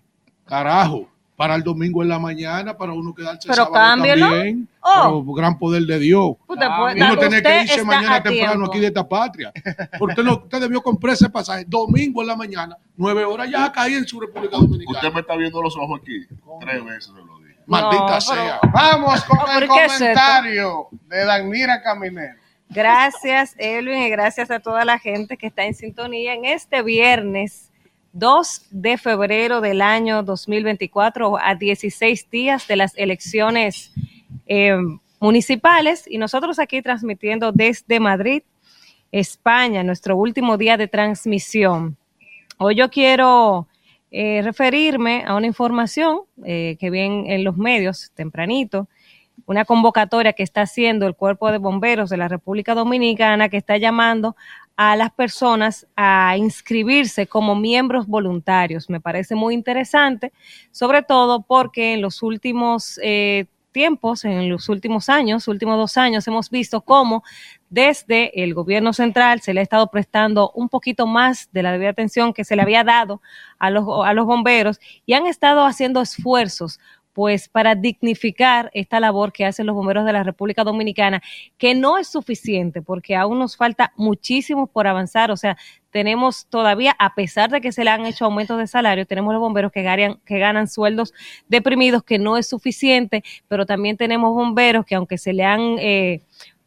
carajo, 0.46 1.10
para 1.36 1.56
el 1.56 1.64
domingo 1.64 2.04
en 2.04 2.10
la 2.10 2.20
mañana, 2.20 2.78
para 2.78 2.94
uno 2.94 3.14
quedarse 3.14 3.48
Pero 3.48 3.66
sábado 3.66 3.74
también. 3.74 4.68
Oh. 4.82 5.24
Pero 5.24 5.34
gran 5.34 5.58
poder 5.58 5.84
de 5.84 5.98
Dios. 6.00 6.34
Usted 6.48 6.68
puede- 6.78 7.04
Uno 7.04 7.18
tiene 7.18 7.42
que 7.42 7.62
irse 7.64 7.84
mañana 7.84 8.22
temprano 8.22 8.52
tiempo. 8.52 8.66
aquí 8.72 8.80
de 8.80 8.88
esta 8.88 9.08
patria. 9.10 9.52
Porque 9.98 10.12
usted, 10.14 10.24
no- 10.24 10.44
usted 10.44 10.60
debió 10.62 10.82
comprar 10.82 11.14
ese 11.14 11.30
pasaje 11.30 11.66
domingo 11.68 12.22
en 12.22 12.28
la 12.28 12.36
mañana, 12.36 12.78
nueve 12.96 13.26
horas 13.26 13.50
ya 13.50 13.72
caí 13.72 13.96
en 13.96 14.06
su 14.08 14.20
República 14.20 14.58
Dominicana. 14.58 14.98
Usted 15.00 15.14
me 15.14 15.22
está 15.22 15.36
viendo 15.36 15.62
los 15.62 15.76
ojos 15.76 16.00
aquí. 16.02 16.26
Tres 16.62 16.86
veces 16.86 17.06
se 17.06 17.12
lo 17.14 17.40
dije. 17.40 17.60
Maldita 17.66 18.06
No, 18.16 18.22
sea. 18.22 18.60
Vamos 18.74 19.24
con 19.24 19.40
el 19.40 19.68
¿Por 19.68 19.76
qué 19.78 19.86
es 19.86 19.94
comentario 19.94 20.88
de 21.08 21.26
Danira 21.26 21.82
Caminero. 21.82 22.36
Gracias, 22.70 23.56
Elvin, 23.58 24.04
y 24.04 24.10
gracias 24.10 24.50
a 24.52 24.60
toda 24.60 24.84
la 24.84 24.98
gente 25.00 25.38
que 25.38 25.48
está 25.48 25.64
en 25.64 25.74
sintonía 25.76 26.34
en 26.34 26.46
este 26.46 26.82
viernes 26.82 27.72
2 28.14 28.68
de 28.70 28.98
febrero 28.98 29.60
del 29.60 29.82
año 29.82 30.22
2024, 30.22 31.38
a 31.38 31.56
16 31.56 32.30
días 32.30 32.68
de 32.68 32.76
las 32.76 32.96
elecciones 32.96 33.92
eh, 34.46 34.78
municipales. 35.20 36.06
Y 36.08 36.20
nosotros 36.20 36.60
aquí 36.60 36.82
transmitiendo 36.82 37.52
desde 37.52 38.00
Madrid, 38.00 38.44
España, 39.12 39.84
nuestro 39.84 40.16
último 40.16 40.58
día 40.58 40.78
de 40.78 40.88
transmisión. 40.88 41.98
Hoy 42.60 42.76
yo 42.76 42.90
quiero 42.90 43.68
eh, 44.12 44.42
referirme 44.44 45.24
a 45.26 45.36
una 45.36 45.48
información 45.48 46.22
eh, 46.46 46.78
que 46.80 46.92
vi 46.92 47.00
en, 47.00 47.26
en 47.28 47.44
los 47.44 47.58
medios 47.58 48.12
tempranito, 48.14 48.88
una 49.48 49.66
convocatoria 49.66 50.34
que 50.34 50.44
está 50.44 50.62
haciendo 50.62 51.08
el 51.08 51.16
Cuerpo 51.16 51.52
de 51.52 51.58
Bomberos 51.58 52.12
de 52.12 52.18
la 52.18 52.28
República 52.28 52.76
Dominicana, 52.76 53.50
que 53.50 53.58
está 53.58 53.78
llamando 53.78 54.36
a 54.76 54.96
las 54.96 55.12
personas 55.12 55.88
a 55.96 56.36
inscribirse 56.38 57.28
como 57.28 57.56
miembros 57.56 58.08
voluntarios. 58.08 58.90
Me 58.90 59.00
parece 59.00 59.36
muy 59.36 59.54
interesante, 59.54 60.34
sobre 60.72 61.04
todo 61.04 61.44
porque 61.44 61.94
en 61.94 62.02
los 62.02 62.24
últimos 62.24 63.00
eh, 63.04 63.46
tiempos, 63.72 64.24
en 64.24 64.50
los 64.50 64.70
últimos 64.70 65.10
años, 65.10 65.48
últimos 65.50 65.78
dos 65.78 65.98
años, 65.98 66.28
hemos 66.28 66.50
visto 66.50 66.82
cómo 66.82 67.24
desde 67.70 68.44
el 68.44 68.54
gobierno 68.54 68.94
central 68.94 69.42
se 69.42 69.54
le 69.54 69.60
ha 69.60 69.64
estado 69.64 69.88
prestando 69.88 70.52
un 70.52 70.70
poquito 70.70 71.08
más 71.08 71.50
de 71.52 71.64
la 71.64 71.72
debida 71.72 71.90
atención 71.90 72.34
que 72.34 72.46
se 72.46 72.56
le 72.56 72.62
había 72.62 72.84
dado 72.84 73.22
a 73.60 73.70
los, 73.70 73.86
a 74.06 74.14
los 74.14 74.26
bomberos 74.26 74.80
y 75.06 75.14
han 75.14 75.28
estado 75.28 75.66
haciendo 75.66 76.02
esfuerzos 76.02 76.80
pues 77.14 77.48
para 77.48 77.76
dignificar 77.76 78.72
esta 78.74 79.00
labor 79.00 79.32
que 79.32 79.46
hacen 79.46 79.66
los 79.66 79.76
bomberos 79.76 80.06
de 80.06 80.14
la 80.14 80.24
República 80.24 80.64
Dominicana, 80.64 81.22
que 81.58 81.76
no 81.76 81.98
es 81.98 82.08
suficiente 82.08 82.82
porque 82.82 83.16
aún 83.16 83.40
nos 83.40 83.56
falta 83.56 83.94
muchísimo 83.96 84.68
por 84.68 84.88
avanzar, 84.88 85.32
o 85.32 85.38
sea, 85.38 85.58
tenemos 85.92 86.48
todavía, 86.48 86.96
a 86.98 87.14
pesar 87.14 87.52
de 87.52 87.62
que 87.62 87.72
se 87.72 87.84
le 87.84 87.92
han 87.92 88.06
hecho 88.08 88.26
aumentos 88.26 88.58
de 88.58 88.66
salario, 88.66 89.06
tenemos 89.06 89.32
los 89.32 89.42
bomberos 89.42 89.72
que 89.72 89.84
ganan, 89.84 90.68
sueldos 90.68 91.14
deprimidos, 91.48 92.04
que 92.04 92.18
no 92.18 92.38
es 92.38 92.48
suficiente, 92.50 93.24
pero 93.48 93.68
también 93.68 93.96
tenemos 93.96 94.34
bomberos 94.34 94.86
que 94.86 94.96
aunque 94.96 95.18
se 95.18 95.34
le 95.34 95.44
han... 95.44 95.78
Eh, 95.80 96.22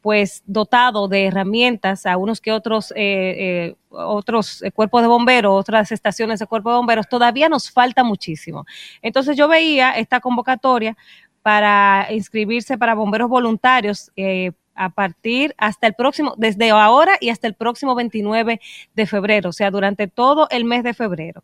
pues 0.07 0.45
dotado 0.47 1.09
de 1.09 1.27
herramientas 1.27 2.07
a 2.07 2.17
unos 2.17 2.41
que 2.41 2.53
otros 2.53 2.93
eh, 2.93 2.95
eh, 2.95 3.75
otros 3.91 4.63
cuerpos 4.73 5.03
de 5.03 5.09
bomberos, 5.09 5.53
otras 5.53 5.91
estaciones 5.91 6.39
de 6.39 6.47
cuerpos 6.47 6.75
de 6.75 6.77
bomberos, 6.77 7.09
todavía 7.09 7.49
nos 7.49 7.73
falta 7.73 8.05
muchísimo. 8.05 8.67
Entonces 9.03 9.37
yo 9.37 9.49
veía 9.49 9.91
esta 9.99 10.21
convocatoria 10.21 10.97
para 11.43 12.07
inscribirse 12.11 12.79
para 12.79 12.95
bomberos 12.95 13.29
voluntarios 13.29 14.13
eh, 14.15 14.53
a 14.77 14.91
partir 14.91 15.57
hasta 15.59 15.89
el 15.89 15.95
próximo, 15.95 16.35
desde 16.39 16.71
ahora 16.71 17.17
y 17.21 17.31
hasta 17.31 17.49
el 17.49 17.55
próximo 17.55 17.97
29 17.97 18.61
de 18.95 19.07
febrero, 19.07 19.51
o 19.51 19.53
sea, 19.53 19.73
durante 19.73 20.07
todo 20.07 20.47
el 20.51 20.65
mes 20.67 20.85
de 20.85 20.95
febrero. 20.95 21.43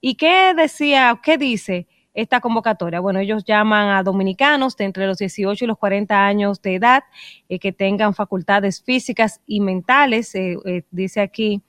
¿Y 0.00 0.14
qué 0.14 0.54
decía, 0.54 1.18
qué 1.24 1.38
dice? 1.38 1.88
Esta 2.16 2.40
convocatoria. 2.40 2.98
Bueno, 2.98 3.20
ellos 3.20 3.44
llaman 3.44 3.90
a 3.90 4.02
dominicanos 4.02 4.76
de 4.76 4.86
entre 4.86 5.06
los 5.06 5.18
18 5.18 5.64
y 5.64 5.68
los 5.68 5.78
40 5.78 6.26
años 6.26 6.60
de 6.62 6.74
edad 6.74 7.04
eh, 7.48 7.60
que 7.60 7.72
tengan 7.72 8.14
facultades 8.14 8.82
físicas 8.82 9.40
y 9.46 9.60
mentales. 9.60 10.34
Eh, 10.34 10.56
eh, 10.64 10.82
dice 10.90 11.20
aquí 11.20 11.62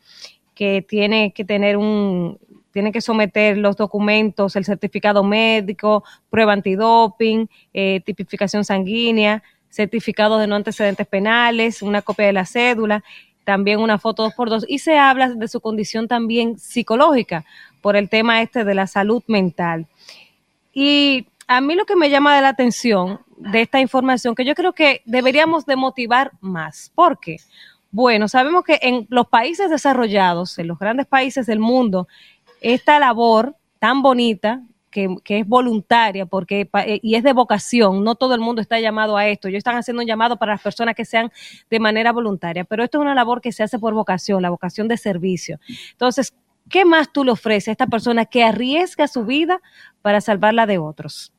que 0.55 0.81
tiene 0.81 1.33
que 1.33 1.45
tener 1.45 1.77
un, 1.77 2.39
tiene 2.71 2.91
que 2.91 3.01
someter 3.01 3.57
los 3.57 3.75
documentos, 3.75 4.55
el 4.55 4.63
certificado 4.63 5.23
médico, 5.23 6.03
prueba 6.29 6.53
antidoping, 6.53 7.49
eh, 7.73 8.01
tipificación 8.05 8.63
sanguínea, 8.63 9.41
certificado 9.69 10.37
de 10.37 10.47
no 10.47 10.55
antecedentes 10.55 11.07
penales, 11.07 11.81
una 11.81 12.01
copia 12.01 12.27
de 12.27 12.33
la 12.33 12.45
cédula, 12.45 13.03
también 13.43 13.79
una 13.79 13.97
foto 13.97 14.23
dos 14.23 14.33
por 14.33 14.49
dos 14.49 14.65
y 14.67 14.79
se 14.79 14.97
habla 14.97 15.29
de 15.29 15.47
su 15.47 15.59
condición 15.59 16.07
también 16.07 16.59
psicológica 16.59 17.45
por 17.81 17.95
el 17.95 18.09
tema 18.09 18.41
este 18.41 18.63
de 18.63 18.75
la 18.75 18.85
salud 18.85 19.23
mental. 19.27 19.87
Y 20.80 21.28
a 21.47 21.59
mí 21.59 21.73
lo 21.73 21.88
que 21.88 21.95
me 21.95 22.11
llama 22.11 22.39
la 22.39 22.49
atención 22.49 23.21
de 23.36 23.61
esta 23.61 23.80
información, 23.80 24.36
que 24.36 24.45
yo 24.45 24.53
creo 24.53 24.73
que 24.73 25.01
deberíamos 25.05 25.65
de 25.65 25.75
motivar 25.75 26.34
más. 26.39 26.91
¿Por 26.93 27.19
qué? 27.19 27.38
Bueno, 27.89 28.28
sabemos 28.28 28.63
que 28.63 28.78
en 28.84 29.07
los 29.09 29.25
países 29.25 29.71
desarrollados, 29.71 30.59
en 30.59 30.67
los 30.67 30.78
grandes 30.78 31.07
países 31.07 31.47
del 31.47 31.57
mundo, 31.57 32.07
esta 32.61 32.99
labor 32.99 33.55
tan 33.80 34.03
bonita, 34.03 34.61
que, 34.91 35.15
que, 35.23 35.39
es 35.39 35.47
voluntaria 35.47 36.28
porque 36.28 36.69
y 37.01 37.15
es 37.15 37.23
de 37.23 37.34
vocación, 37.34 38.03
no 38.03 38.13
todo 38.13 38.36
el 38.36 38.39
mundo 38.39 38.61
está 38.61 38.80
llamado 38.80 39.17
a 39.17 39.28
esto, 39.28 39.47
ellos 39.47 39.57
están 39.57 39.78
haciendo 39.78 40.03
un 40.03 40.07
llamado 40.07 40.38
para 40.38 40.53
las 40.53 40.61
personas 40.61 40.93
que 40.93 41.05
sean 41.05 41.32
de 41.71 41.80
manera 41.80 42.11
voluntaria, 42.11 42.65
pero 42.65 42.84
esto 42.84 42.99
es 42.99 43.01
una 43.01 43.15
labor 43.15 43.41
que 43.41 43.51
se 43.51 43.63
hace 43.63 43.80
por 43.80 43.95
vocación, 43.95 44.43
la 44.43 44.51
vocación 44.51 44.88
de 44.88 44.97
servicio. 44.97 45.59
Entonces, 45.91 46.36
¿qué 46.70 46.86
más 46.86 47.11
tú 47.11 47.24
le 47.24 47.32
ofreces 47.32 47.70
a 47.70 47.72
esta 47.72 47.88
persona 47.88 48.26
que 48.26 48.43
arriesga 48.43 49.07
su 49.07 49.26
vida 49.26 49.61
para 50.01 50.22
salvarla 50.22 50.65
de 50.65 50.78
otros? 50.78 51.34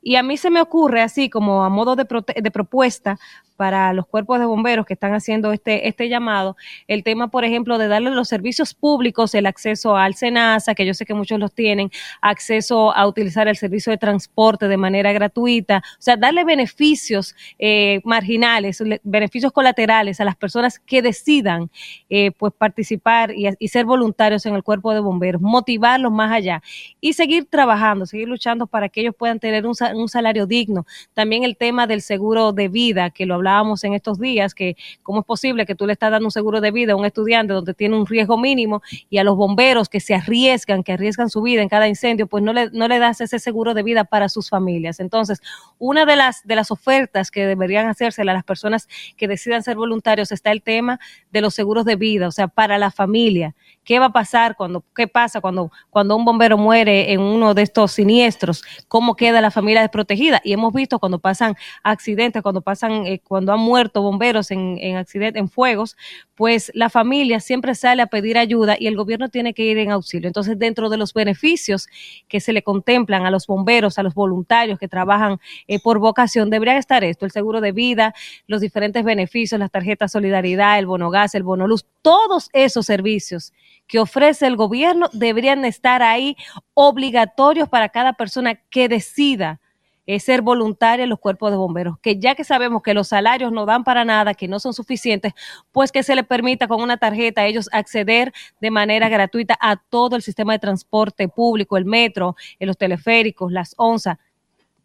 Y 0.00 0.16
a 0.16 0.22
mí 0.22 0.36
se 0.36 0.50
me 0.50 0.60
ocurre 0.60 1.02
así 1.02 1.28
como 1.28 1.64
a 1.64 1.68
modo 1.68 1.96
de, 1.96 2.06
de, 2.36 2.50
propuesta 2.50 3.18
para 3.56 3.92
los 3.92 4.06
cuerpos 4.06 4.38
de 4.38 4.46
bomberos 4.46 4.86
que 4.86 4.94
están 4.94 5.14
haciendo 5.14 5.52
este, 5.52 5.88
este 5.88 6.08
llamado, 6.08 6.56
el 6.86 7.02
tema, 7.02 7.28
por 7.28 7.44
ejemplo, 7.44 7.76
de 7.76 7.88
darle 7.88 8.10
los 8.10 8.28
servicios 8.28 8.72
públicos, 8.72 9.34
el 9.34 9.46
acceso 9.46 9.96
al 9.96 10.14
SENASA, 10.14 10.76
que 10.76 10.86
yo 10.86 10.94
sé 10.94 11.04
que 11.04 11.12
muchos 11.12 11.40
los 11.40 11.52
tienen, 11.52 11.90
acceso 12.22 12.94
a 12.94 13.04
utilizar 13.08 13.48
el 13.48 13.56
servicio 13.56 13.90
de 13.90 13.98
transporte 13.98 14.68
de 14.68 14.76
manera 14.76 15.12
gratuita, 15.12 15.82
o 15.98 16.00
sea, 16.02 16.16
darle 16.16 16.44
beneficios 16.44 17.34
eh, 17.58 18.00
marginales, 18.04 18.80
beneficios 19.02 19.50
colaterales 19.50 20.20
a 20.20 20.24
las 20.24 20.36
personas 20.36 20.78
que 20.78 21.02
decidan 21.02 21.68
eh, 22.08 22.30
pues 22.30 22.52
participar 22.56 23.32
y, 23.34 23.48
y 23.58 23.68
ser 23.68 23.86
voluntarios 23.86 24.46
en 24.46 24.54
el 24.54 24.62
cuerpo 24.62 24.94
de 24.94 25.00
bomberos, 25.00 25.42
motivarlos 25.42 26.12
más 26.12 26.30
allá 26.30 26.62
y 27.00 27.14
seguir 27.14 27.46
trabajando, 27.50 28.06
seguir 28.06 28.28
luchando 28.28 28.68
para 28.68 28.88
que 28.88 29.00
ellos 29.00 29.16
puedan 29.18 29.40
tener 29.40 29.66
un, 29.66 29.74
un 29.94 30.08
salario 30.08 30.46
digno. 30.46 30.86
También 31.14 31.44
el 31.44 31.56
tema 31.56 31.86
del 31.86 32.02
seguro 32.02 32.52
de 32.52 32.68
vida, 32.68 33.10
que 33.10 33.26
lo 33.26 33.34
hablábamos 33.34 33.84
en 33.84 33.94
estos 33.94 34.18
días, 34.18 34.54
que 34.54 34.76
cómo 35.02 35.20
es 35.20 35.26
posible 35.26 35.66
que 35.66 35.74
tú 35.74 35.86
le 35.86 35.92
estás 35.92 36.10
dando 36.10 36.26
un 36.26 36.30
seguro 36.30 36.60
de 36.60 36.70
vida 36.70 36.92
a 36.92 36.96
un 36.96 37.04
estudiante 37.04 37.52
donde 37.52 37.74
tiene 37.74 37.96
un 37.96 38.06
riesgo 38.06 38.38
mínimo 38.38 38.82
y 39.10 39.18
a 39.18 39.24
los 39.24 39.36
bomberos 39.36 39.88
que 39.88 40.00
se 40.00 40.14
arriesgan, 40.14 40.82
que 40.82 40.92
arriesgan 40.92 41.30
su 41.30 41.42
vida 41.42 41.62
en 41.62 41.68
cada 41.68 41.88
incendio, 41.88 42.26
pues 42.26 42.42
no 42.42 42.52
le, 42.52 42.70
no 42.72 42.88
le 42.88 42.98
das 42.98 43.20
ese 43.20 43.38
seguro 43.38 43.74
de 43.74 43.82
vida 43.82 44.04
para 44.04 44.28
sus 44.28 44.48
familias. 44.48 45.00
Entonces, 45.00 45.40
una 45.78 46.04
de 46.06 46.16
las, 46.16 46.46
de 46.46 46.56
las 46.56 46.70
ofertas 46.70 47.30
que 47.30 47.46
deberían 47.46 47.88
hacerse 47.88 48.22
a 48.22 48.24
las 48.24 48.44
personas 48.44 48.88
que 49.16 49.28
decidan 49.28 49.62
ser 49.62 49.76
voluntarios 49.76 50.32
está 50.32 50.52
el 50.52 50.62
tema 50.62 50.98
de 51.30 51.40
los 51.40 51.54
seguros 51.54 51.84
de 51.84 51.96
vida, 51.96 52.28
o 52.28 52.32
sea, 52.32 52.48
para 52.48 52.78
la 52.78 52.90
familia. 52.90 53.54
¿Qué 53.84 53.98
va 53.98 54.06
a 54.06 54.12
pasar 54.12 54.54
cuando, 54.56 54.84
qué 54.94 55.08
pasa 55.08 55.40
cuando, 55.40 55.72
cuando 55.90 56.14
un 56.14 56.24
bombero 56.24 56.58
muere 56.58 57.12
en 57.12 57.20
uno 57.20 57.54
de 57.54 57.62
estos 57.62 57.92
siniestros? 57.92 58.62
¿Cómo 58.86 59.16
queda 59.16 59.40
la 59.40 59.50
familia 59.50 59.77
desprotegida? 59.80 60.40
Y 60.44 60.52
hemos 60.52 60.72
visto 60.72 60.98
cuando 60.98 61.18
pasan 61.18 61.54
accidentes, 61.82 62.42
cuando 62.42 62.60
pasan, 62.60 63.06
eh, 63.06 63.20
cuando 63.26 63.52
han 63.52 63.60
muerto 63.60 64.02
bomberos 64.02 64.50
en, 64.50 64.78
en 64.80 64.96
accidentes, 64.96 65.40
en 65.40 65.48
fuegos, 65.48 65.96
pues 66.34 66.70
la 66.74 66.88
familia 66.88 67.40
siempre 67.40 67.74
sale 67.74 68.02
a 68.02 68.06
pedir 68.06 68.38
ayuda 68.38 68.76
y 68.78 68.86
el 68.86 68.96
gobierno 68.96 69.28
tiene 69.28 69.54
que 69.54 69.64
ir 69.64 69.78
en 69.78 69.90
auxilio. 69.90 70.28
Entonces, 70.28 70.58
dentro 70.58 70.88
de 70.88 70.96
los 70.96 71.12
beneficios 71.12 71.88
que 72.28 72.40
se 72.40 72.52
le 72.52 72.62
contemplan 72.62 73.26
a 73.26 73.30
los 73.30 73.46
bomberos, 73.46 73.98
a 73.98 74.02
los 74.02 74.14
voluntarios 74.14 74.78
que 74.78 74.86
trabajan 74.86 75.38
eh, 75.66 75.80
por 75.80 75.98
vocación, 75.98 76.50
debería 76.50 76.78
estar 76.78 77.02
esto, 77.02 77.24
el 77.24 77.32
seguro 77.32 77.60
de 77.60 77.72
vida, 77.72 78.14
los 78.46 78.60
diferentes 78.60 79.02
beneficios, 79.04 79.58
las 79.58 79.70
tarjetas 79.70 80.12
solidaridad, 80.12 80.78
el 80.78 80.86
bono 80.86 81.10
gas, 81.10 81.34
el 81.34 81.42
bono 81.42 81.66
luz, 81.66 81.86
todos 82.02 82.50
esos 82.52 82.86
servicios 82.86 83.52
que 83.86 83.98
ofrece 83.98 84.46
el 84.46 84.56
gobierno 84.56 85.08
deberían 85.12 85.64
estar 85.64 86.02
ahí 86.02 86.36
obligatorios 86.74 87.68
para 87.68 87.88
cada 87.88 88.12
persona 88.12 88.54
que 88.70 88.88
decida 88.88 89.60
eh, 90.08 90.20
ser 90.20 90.40
voluntaria 90.40 91.02
en 91.02 91.10
los 91.10 91.18
cuerpos 91.18 91.50
de 91.50 91.58
bomberos, 91.58 91.98
que 91.98 92.18
ya 92.18 92.34
que 92.34 92.42
sabemos 92.42 92.82
que 92.82 92.94
los 92.94 93.08
salarios 93.08 93.52
no 93.52 93.66
dan 93.66 93.84
para 93.84 94.06
nada, 94.06 94.32
que 94.32 94.48
no 94.48 94.58
son 94.58 94.72
suficientes, 94.72 95.34
pues 95.70 95.92
que 95.92 96.02
se 96.02 96.14
les 96.14 96.24
permita 96.24 96.66
con 96.66 96.80
una 96.80 96.96
tarjeta 96.96 97.42
a 97.42 97.46
ellos 97.46 97.68
acceder 97.72 98.32
de 98.58 98.70
manera 98.70 99.10
gratuita 99.10 99.58
a 99.60 99.76
todo 99.76 100.16
el 100.16 100.22
sistema 100.22 100.54
de 100.54 100.60
transporte 100.60 101.28
público, 101.28 101.76
el 101.76 101.84
metro, 101.84 102.36
los 102.58 102.78
teleféricos, 102.78 103.52
las 103.52 103.74
onzas, 103.76 104.16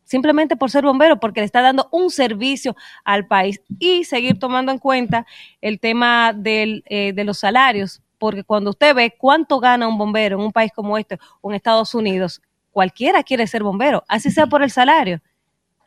simplemente 0.04 0.58
por 0.58 0.70
ser 0.70 0.84
bombero, 0.84 1.22
porque 1.22 1.40
le 1.40 1.46
está 1.46 1.62
dando 1.62 1.88
un 1.94 2.12
servicio 2.12 2.76
al 3.06 3.26
país. 3.26 3.62
Y 3.80 4.04
seguir 4.04 4.40
tomando 4.40 4.74
en 4.74 4.78
cuenta 4.78 5.26
el 5.62 5.80
tema 5.80 6.34
del, 6.34 6.84
eh, 6.88 7.14
de 7.14 7.24
los 7.24 7.40
salarios, 7.40 8.02
porque 8.18 8.44
cuando 8.44 8.72
usted 8.72 8.94
ve 8.94 9.16
cuánto 9.18 9.62
gana 9.62 9.88
un 9.88 9.98
bombero 9.98 10.38
en 10.38 10.46
un 10.48 10.52
país 10.52 10.74
como 10.76 10.98
este 10.98 11.18
o 11.40 11.50
en 11.50 11.56
Estados 11.56 11.96
Unidos, 11.96 12.42
cualquiera 12.74 13.24
quiere 13.24 13.48
ser 13.48 13.64
bombero, 13.64 14.04
así 14.10 14.32
sea 14.32 14.48
por 14.48 14.64
el 14.64 14.72
salario, 14.72 15.22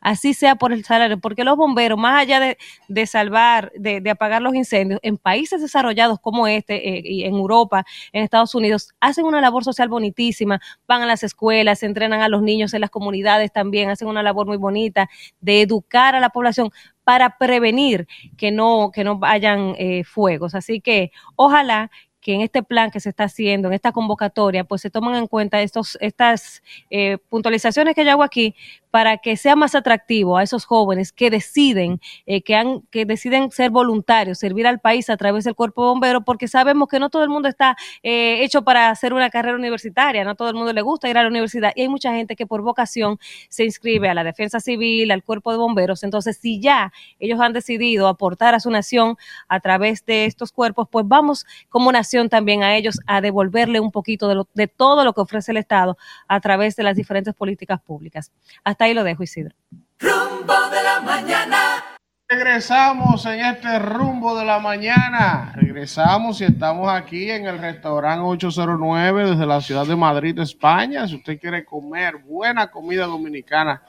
así 0.00 0.34
sea 0.34 0.54
por 0.54 0.72
el 0.72 0.84
salario, 0.84 1.18
porque 1.18 1.42
los 1.42 1.56
bomberos, 1.56 1.98
más 1.98 2.22
allá 2.22 2.38
de, 2.38 2.58
de 2.86 3.06
salvar, 3.06 3.72
de, 3.74 4.00
de 4.00 4.10
apagar 4.10 4.40
los 4.40 4.54
incendios, 4.54 5.00
en 5.02 5.18
países 5.18 5.60
desarrollados 5.60 6.20
como 6.20 6.46
este, 6.46 6.88
eh, 6.88 7.02
y 7.04 7.24
en 7.24 7.34
Europa, 7.34 7.84
en 8.12 8.22
Estados 8.22 8.54
Unidos, 8.54 8.94
hacen 9.00 9.24
una 9.24 9.40
labor 9.40 9.64
social 9.64 9.88
bonitísima, 9.88 10.60
van 10.86 11.02
a 11.02 11.06
las 11.06 11.24
escuelas, 11.24 11.82
entrenan 11.82 12.22
a 12.22 12.28
los 12.28 12.40
niños 12.42 12.72
en 12.72 12.82
las 12.82 12.90
comunidades 12.90 13.52
también, 13.52 13.90
hacen 13.90 14.06
una 14.06 14.22
labor 14.22 14.46
muy 14.46 14.58
bonita 14.58 15.10
de 15.40 15.62
educar 15.62 16.14
a 16.14 16.20
la 16.20 16.30
población 16.30 16.70
para 17.02 17.38
prevenir 17.38 18.06
que 18.36 18.50
no, 18.50 18.90
que 18.92 19.04
no 19.04 19.18
vayan 19.18 19.74
eh, 19.78 20.04
fuegos. 20.04 20.54
Así 20.54 20.80
que 20.80 21.10
ojalá 21.36 21.90
que 22.26 22.34
en 22.34 22.40
este 22.40 22.64
plan 22.64 22.90
que 22.90 22.98
se 22.98 23.10
está 23.10 23.22
haciendo, 23.22 23.68
en 23.68 23.74
esta 23.74 23.92
convocatoria, 23.92 24.64
pues 24.64 24.82
se 24.82 24.90
toman 24.90 25.14
en 25.14 25.28
cuenta 25.28 25.62
estos, 25.62 25.96
estas 26.00 26.60
eh, 26.90 27.18
puntualizaciones 27.28 27.94
que 27.94 28.04
yo 28.04 28.10
hago 28.10 28.24
aquí 28.24 28.56
para 28.96 29.18
que 29.18 29.36
sea 29.36 29.56
más 29.56 29.74
atractivo 29.74 30.38
a 30.38 30.42
esos 30.42 30.64
jóvenes 30.64 31.12
que 31.12 31.28
deciden, 31.28 32.00
eh, 32.24 32.40
que, 32.40 32.54
han, 32.54 32.80
que 32.90 33.04
deciden 33.04 33.50
ser 33.50 33.68
voluntarios, 33.68 34.38
servir 34.38 34.66
al 34.66 34.80
país 34.80 35.10
a 35.10 35.18
través 35.18 35.44
del 35.44 35.54
cuerpo 35.54 35.82
de 35.82 35.90
bomberos, 35.90 36.22
porque 36.24 36.48
sabemos 36.48 36.88
que 36.88 36.98
no 36.98 37.10
todo 37.10 37.22
el 37.22 37.28
mundo 37.28 37.46
está 37.46 37.76
eh, 38.02 38.42
hecho 38.42 38.62
para 38.62 38.88
hacer 38.88 39.12
una 39.12 39.28
carrera 39.28 39.54
universitaria, 39.54 40.24
no 40.24 40.34
todo 40.34 40.48
el 40.48 40.54
mundo 40.54 40.72
le 40.72 40.80
gusta 40.80 41.10
ir 41.10 41.18
a 41.18 41.22
la 41.22 41.28
universidad 41.28 41.74
y 41.76 41.82
hay 41.82 41.90
mucha 41.90 42.14
gente 42.14 42.36
que 42.36 42.46
por 42.46 42.62
vocación 42.62 43.18
se 43.50 43.64
inscribe 43.64 44.08
a 44.08 44.14
la 44.14 44.24
defensa 44.24 44.60
civil, 44.60 45.10
al 45.10 45.22
cuerpo 45.22 45.52
de 45.52 45.58
bomberos. 45.58 46.02
Entonces, 46.02 46.38
si 46.38 46.58
ya 46.58 46.90
ellos 47.18 47.38
han 47.38 47.52
decidido 47.52 48.08
aportar 48.08 48.54
a 48.54 48.60
su 48.60 48.70
nación 48.70 49.18
a 49.46 49.60
través 49.60 50.06
de 50.06 50.24
estos 50.24 50.52
cuerpos, 50.52 50.88
pues 50.90 51.04
vamos 51.06 51.44
como 51.68 51.92
nación 51.92 52.30
también 52.30 52.62
a 52.62 52.74
ellos 52.74 52.98
a 53.06 53.20
devolverle 53.20 53.78
un 53.78 53.90
poquito 53.90 54.26
de, 54.26 54.36
lo, 54.36 54.48
de 54.54 54.68
todo 54.68 55.04
lo 55.04 55.12
que 55.12 55.20
ofrece 55.20 55.50
el 55.50 55.58
Estado 55.58 55.98
a 56.28 56.40
través 56.40 56.76
de 56.76 56.82
las 56.82 56.96
diferentes 56.96 57.34
políticas 57.34 57.78
públicas. 57.82 58.32
Hasta 58.64 58.85
ahí 58.86 58.94
lo 58.94 59.04
dejo, 59.04 59.22
Isidro. 59.22 59.54
Rumbo 59.98 60.70
de 60.70 60.82
la 60.82 61.00
mañana. 61.00 61.84
Regresamos 62.28 63.24
en 63.26 63.40
este 63.40 63.78
rumbo 63.78 64.36
de 64.36 64.44
la 64.44 64.58
mañana. 64.58 65.52
Regresamos 65.54 66.40
y 66.40 66.44
estamos 66.44 66.88
aquí 66.88 67.30
en 67.30 67.46
el 67.46 67.58
restaurante 67.58 68.24
809 68.24 69.30
desde 69.30 69.46
la 69.46 69.60
ciudad 69.60 69.86
de 69.86 69.94
Madrid, 69.94 70.38
España. 70.38 71.06
Si 71.06 71.16
usted 71.16 71.38
quiere 71.38 71.64
comer 71.64 72.16
buena 72.16 72.68
comida 72.68 73.06
dominicana, 73.06 73.82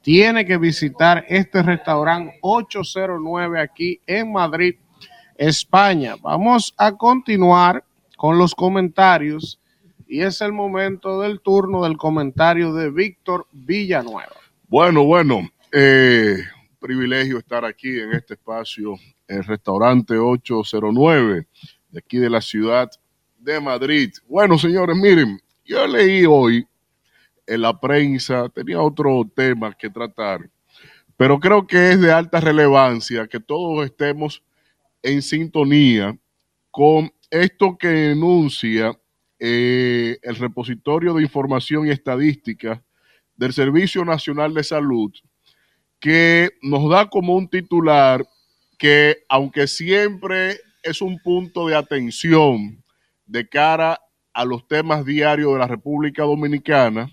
tiene 0.00 0.46
que 0.46 0.56
visitar 0.56 1.24
este 1.28 1.62
restaurante 1.62 2.38
809 2.40 3.60
aquí 3.60 4.00
en 4.06 4.32
Madrid, 4.32 4.76
España. 5.36 6.14
Vamos 6.20 6.74
a 6.76 6.92
continuar 6.92 7.84
con 8.16 8.38
los 8.38 8.54
comentarios 8.54 9.60
y 10.06 10.22
es 10.22 10.40
el 10.40 10.52
momento 10.52 11.20
del 11.20 11.40
turno 11.40 11.82
del 11.84 11.96
comentario 11.96 12.72
de 12.72 12.90
Víctor 12.90 13.46
Villanueva. 13.52 14.41
Bueno, 14.72 15.04
bueno, 15.04 15.50
eh, 15.70 16.38
privilegio 16.80 17.36
estar 17.36 17.62
aquí 17.62 18.00
en 18.00 18.12
este 18.12 18.32
espacio, 18.32 18.94
el 19.28 19.44
restaurante 19.44 20.16
809 20.16 21.46
de 21.90 21.98
aquí 21.98 22.16
de 22.16 22.30
la 22.30 22.40
ciudad 22.40 22.90
de 23.38 23.60
Madrid. 23.60 24.10
Bueno, 24.26 24.56
señores, 24.56 24.96
miren, 24.96 25.38
yo 25.62 25.86
leí 25.86 26.24
hoy 26.24 26.66
en 27.46 27.60
la 27.60 27.78
prensa, 27.78 28.48
tenía 28.48 28.80
otro 28.80 29.30
tema 29.36 29.74
que 29.74 29.90
tratar, 29.90 30.48
pero 31.18 31.38
creo 31.38 31.66
que 31.66 31.90
es 31.90 32.00
de 32.00 32.10
alta 32.10 32.40
relevancia 32.40 33.26
que 33.26 33.40
todos 33.40 33.84
estemos 33.84 34.42
en 35.02 35.20
sintonía 35.20 36.16
con 36.70 37.12
esto 37.28 37.76
que 37.76 37.88
denuncia 37.88 38.98
eh, 39.38 40.16
el 40.22 40.36
repositorio 40.36 41.12
de 41.12 41.24
información 41.24 41.86
y 41.86 41.90
estadística 41.90 42.82
del 43.42 43.52
Servicio 43.52 44.04
Nacional 44.04 44.54
de 44.54 44.62
Salud, 44.62 45.10
que 45.98 46.50
nos 46.62 46.88
da 46.88 47.10
como 47.10 47.34
un 47.34 47.48
titular 47.48 48.24
que, 48.78 49.24
aunque 49.28 49.66
siempre 49.66 50.60
es 50.84 51.02
un 51.02 51.18
punto 51.18 51.66
de 51.66 51.74
atención 51.74 52.84
de 53.26 53.48
cara 53.48 54.00
a 54.32 54.44
los 54.44 54.68
temas 54.68 55.04
diarios 55.04 55.54
de 55.54 55.58
la 55.58 55.66
República 55.66 56.22
Dominicana, 56.22 57.10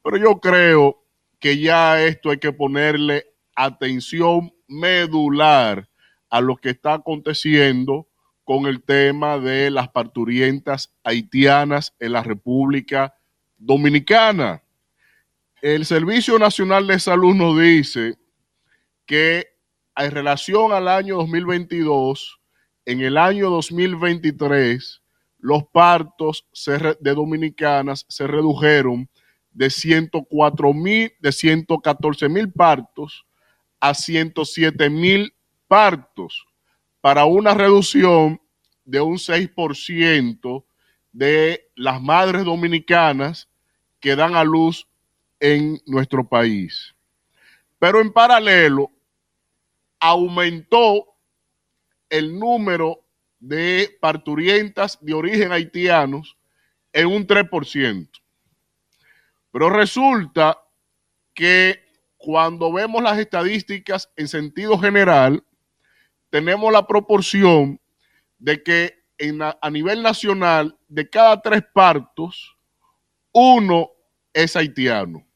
pero 0.00 0.16
yo 0.16 0.38
creo 0.38 1.02
que 1.40 1.58
ya 1.58 2.00
esto 2.00 2.30
hay 2.30 2.38
que 2.38 2.52
ponerle 2.52 3.26
atención 3.56 4.54
medular 4.68 5.88
a 6.30 6.40
lo 6.40 6.54
que 6.56 6.70
está 6.70 6.94
aconteciendo 6.94 8.06
con 8.44 8.66
el 8.66 8.80
tema 8.80 9.38
de 9.38 9.72
las 9.72 9.88
parturientas 9.88 10.94
haitianas 11.02 11.96
en 11.98 12.12
la 12.12 12.22
República 12.22 13.16
Dominicana. 13.56 14.63
El 15.64 15.86
Servicio 15.86 16.38
Nacional 16.38 16.86
de 16.86 16.98
Salud 16.98 17.34
nos 17.34 17.58
dice 17.58 18.18
que 19.06 19.46
en 19.96 20.10
relación 20.10 20.72
al 20.72 20.88
año 20.88 21.16
2022, 21.16 22.38
en 22.84 23.00
el 23.00 23.16
año 23.16 23.48
2023, 23.48 25.00
los 25.38 25.64
partos 25.64 26.46
de 27.00 27.14
dominicanas 27.14 28.04
se 28.10 28.26
redujeron 28.26 29.08
de 29.52 29.70
104 29.70 30.74
mil, 30.74 31.10
de 31.18 31.32
114 31.32 32.28
mil 32.28 32.52
partos 32.52 33.24
a 33.80 33.94
107 33.94 34.90
mil 34.90 35.34
partos, 35.66 36.44
para 37.00 37.24
una 37.24 37.54
reducción 37.54 38.38
de 38.84 39.00
un 39.00 39.16
6% 39.16 40.64
de 41.10 41.70
las 41.74 42.02
madres 42.02 42.44
dominicanas 42.44 43.48
que 43.98 44.14
dan 44.14 44.36
a 44.36 44.44
luz 44.44 44.86
en 45.40 45.80
nuestro 45.86 46.28
país. 46.28 46.94
Pero 47.78 48.00
en 48.00 48.12
paralelo, 48.12 48.90
aumentó 50.00 51.06
el 52.08 52.38
número 52.38 53.04
de 53.38 53.96
parturientas 54.00 54.98
de 55.00 55.14
origen 55.14 55.52
haitianos 55.52 56.36
en 56.92 57.06
un 57.06 57.26
3%. 57.26 58.08
Pero 59.50 59.70
resulta 59.70 60.58
que 61.34 61.84
cuando 62.16 62.72
vemos 62.72 63.02
las 63.02 63.18
estadísticas 63.18 64.10
en 64.16 64.28
sentido 64.28 64.78
general, 64.78 65.44
tenemos 66.30 66.72
la 66.72 66.86
proporción 66.86 67.80
de 68.38 68.62
que 68.62 69.04
en, 69.18 69.40
a 69.42 69.70
nivel 69.70 70.02
nacional, 70.02 70.76
de 70.88 71.08
cada 71.08 71.40
tres 71.40 71.62
partos, 71.72 72.56
uno 73.32 73.90
es 74.34 74.56
haitiano. 74.56 75.26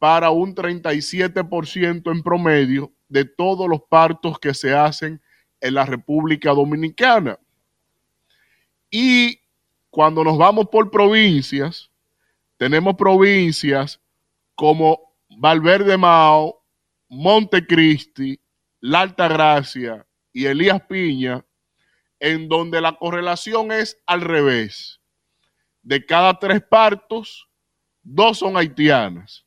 para 0.00 0.30
un 0.30 0.54
37% 0.54 2.12
en 2.12 2.22
promedio 2.22 2.92
de 3.08 3.24
todos 3.24 3.68
los 3.68 3.82
partos 3.82 4.38
que 4.38 4.54
se 4.54 4.72
hacen 4.72 5.20
en 5.60 5.74
la 5.74 5.84
República 5.84 6.50
Dominicana. 6.50 7.36
Y 8.90 9.40
cuando 9.90 10.22
nos 10.22 10.38
vamos 10.38 10.68
por 10.70 10.90
provincias, 10.90 11.90
tenemos 12.56 12.94
provincias 12.94 14.00
como 14.54 15.16
Valverde 15.30 15.96
Mao, 15.96 16.64
Montecristi, 17.08 18.40
La 18.80 19.00
Altagracia 19.00 20.06
y 20.32 20.46
Elías 20.46 20.82
Piña, 20.82 21.44
en 22.20 22.48
donde 22.48 22.80
la 22.80 22.96
correlación 22.96 23.72
es 23.72 24.00
al 24.06 24.20
revés. 24.20 25.00
De 25.82 26.04
cada 26.04 26.38
tres 26.38 26.62
partos, 26.62 27.47
dos 28.08 28.38
son 28.38 28.56
haitianas. 28.56 29.44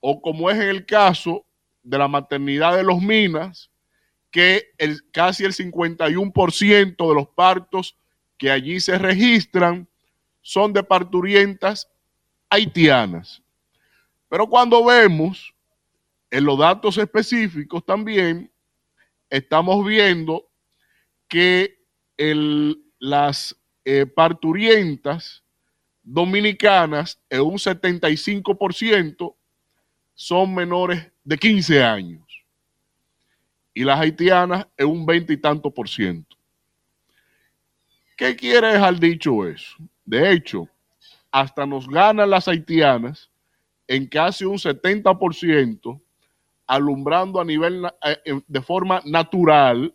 O 0.00 0.20
como 0.20 0.50
es 0.50 0.56
en 0.56 0.68
el 0.68 0.86
caso 0.86 1.44
de 1.82 1.98
la 1.98 2.08
maternidad 2.08 2.76
de 2.76 2.82
los 2.82 3.00
Minas, 3.00 3.70
que 4.30 4.72
el, 4.78 5.00
casi 5.12 5.44
el 5.44 5.52
51% 5.52 7.08
de 7.08 7.14
los 7.14 7.28
partos 7.28 7.96
que 8.38 8.50
allí 8.50 8.80
se 8.80 8.98
registran 8.98 9.88
son 10.40 10.72
de 10.72 10.82
parturientas 10.82 11.88
haitianas. 12.48 13.42
Pero 14.28 14.48
cuando 14.48 14.84
vemos 14.84 15.54
en 16.30 16.44
los 16.44 16.58
datos 16.58 16.96
específicos 16.96 17.84
también, 17.84 18.50
estamos 19.28 19.84
viendo 19.84 20.48
que 21.28 21.78
las 22.98 23.56
eh, 23.84 24.06
parturientas 24.06 25.41
dominicanas 26.02 27.20
en 27.30 27.40
un 27.42 27.54
75% 27.54 29.34
son 30.14 30.54
menores 30.54 31.10
de 31.24 31.38
15 31.38 31.82
años 31.82 32.22
y 33.74 33.84
las 33.84 34.00
haitianas 34.00 34.66
en 34.76 34.88
un 34.88 35.06
20 35.06 35.32
y 35.32 35.36
tanto 35.36 35.70
por 35.70 35.88
ciento. 35.88 36.36
¿Qué 38.16 38.36
quiere 38.36 38.74
dejar 38.74 38.98
dicho 38.98 39.46
eso? 39.46 39.76
De 40.04 40.32
hecho, 40.32 40.68
hasta 41.30 41.64
nos 41.64 41.88
ganan 41.88 42.28
las 42.28 42.46
haitianas 42.48 43.30
en 43.88 44.06
casi 44.06 44.44
un 44.44 44.58
70%, 44.58 46.00
alumbrando 46.66 47.40
a 47.40 47.44
nivel 47.44 47.84
eh, 48.04 48.40
de 48.46 48.62
forma 48.62 49.02
natural, 49.04 49.94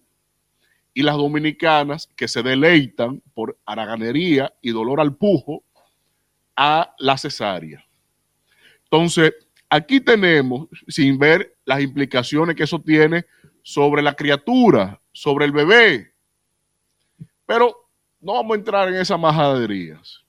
y 0.97 1.03
las 1.03 1.15
dominicanas 1.15 2.07
que 2.15 2.27
se 2.27 2.41
deleitan 2.41 3.21
por 3.35 3.55
haraganería 3.67 4.51
y 4.63 4.71
dolor 4.71 4.99
al 4.99 5.15
pujo 5.15 5.63
a 6.57 6.93
la 6.97 7.17
cesárea. 7.17 7.85
Entonces, 8.83 9.33
aquí 9.69 10.01
tenemos, 10.01 10.67
sin 10.87 11.17
ver 11.17 11.55
las 11.63 11.81
implicaciones 11.81 12.55
que 12.55 12.63
eso 12.63 12.81
tiene 12.81 13.25
sobre 13.61 14.01
la 14.01 14.13
criatura, 14.13 14.99
sobre 15.11 15.45
el 15.45 15.51
bebé, 15.51 16.13
pero 17.45 17.89
no 18.19 18.33
vamos 18.33 18.55
a 18.55 18.59
entrar 18.59 18.87
en 18.89 18.95
esas 18.95 19.19
majaderías. 19.19 20.25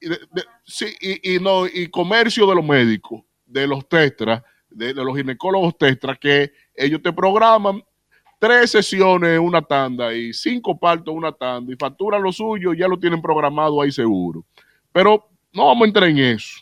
Y, 0.00 1.34
y, 1.34 1.40
no, 1.40 1.66
y 1.66 1.88
comercio 1.88 2.46
de 2.46 2.54
los 2.54 2.64
médicos, 2.64 3.22
de 3.46 3.66
los 3.66 3.86
tetras, 3.88 4.42
de, 4.70 4.94
los 4.94 5.16
ginecólogos 5.16 5.76
tetras, 5.76 6.18
que 6.18 6.52
ellos 6.74 7.02
te 7.02 7.12
programan 7.12 7.82
tres 8.38 8.70
sesiones 8.70 9.38
una 9.38 9.60
tanda 9.60 10.14
y 10.14 10.32
cinco 10.32 10.78
partos 10.78 11.14
una 11.14 11.32
tanda 11.32 11.72
y 11.72 11.76
facturan 11.76 12.22
lo 12.22 12.32
suyo, 12.32 12.72
ya 12.72 12.88
lo 12.88 12.98
tienen 12.98 13.20
programado 13.20 13.82
ahí 13.82 13.92
seguro. 13.92 14.44
Pero 14.92 15.28
no 15.52 15.66
vamos 15.66 15.82
a 15.82 15.86
entrar 15.86 16.08
en 16.08 16.18
eso. 16.18 16.60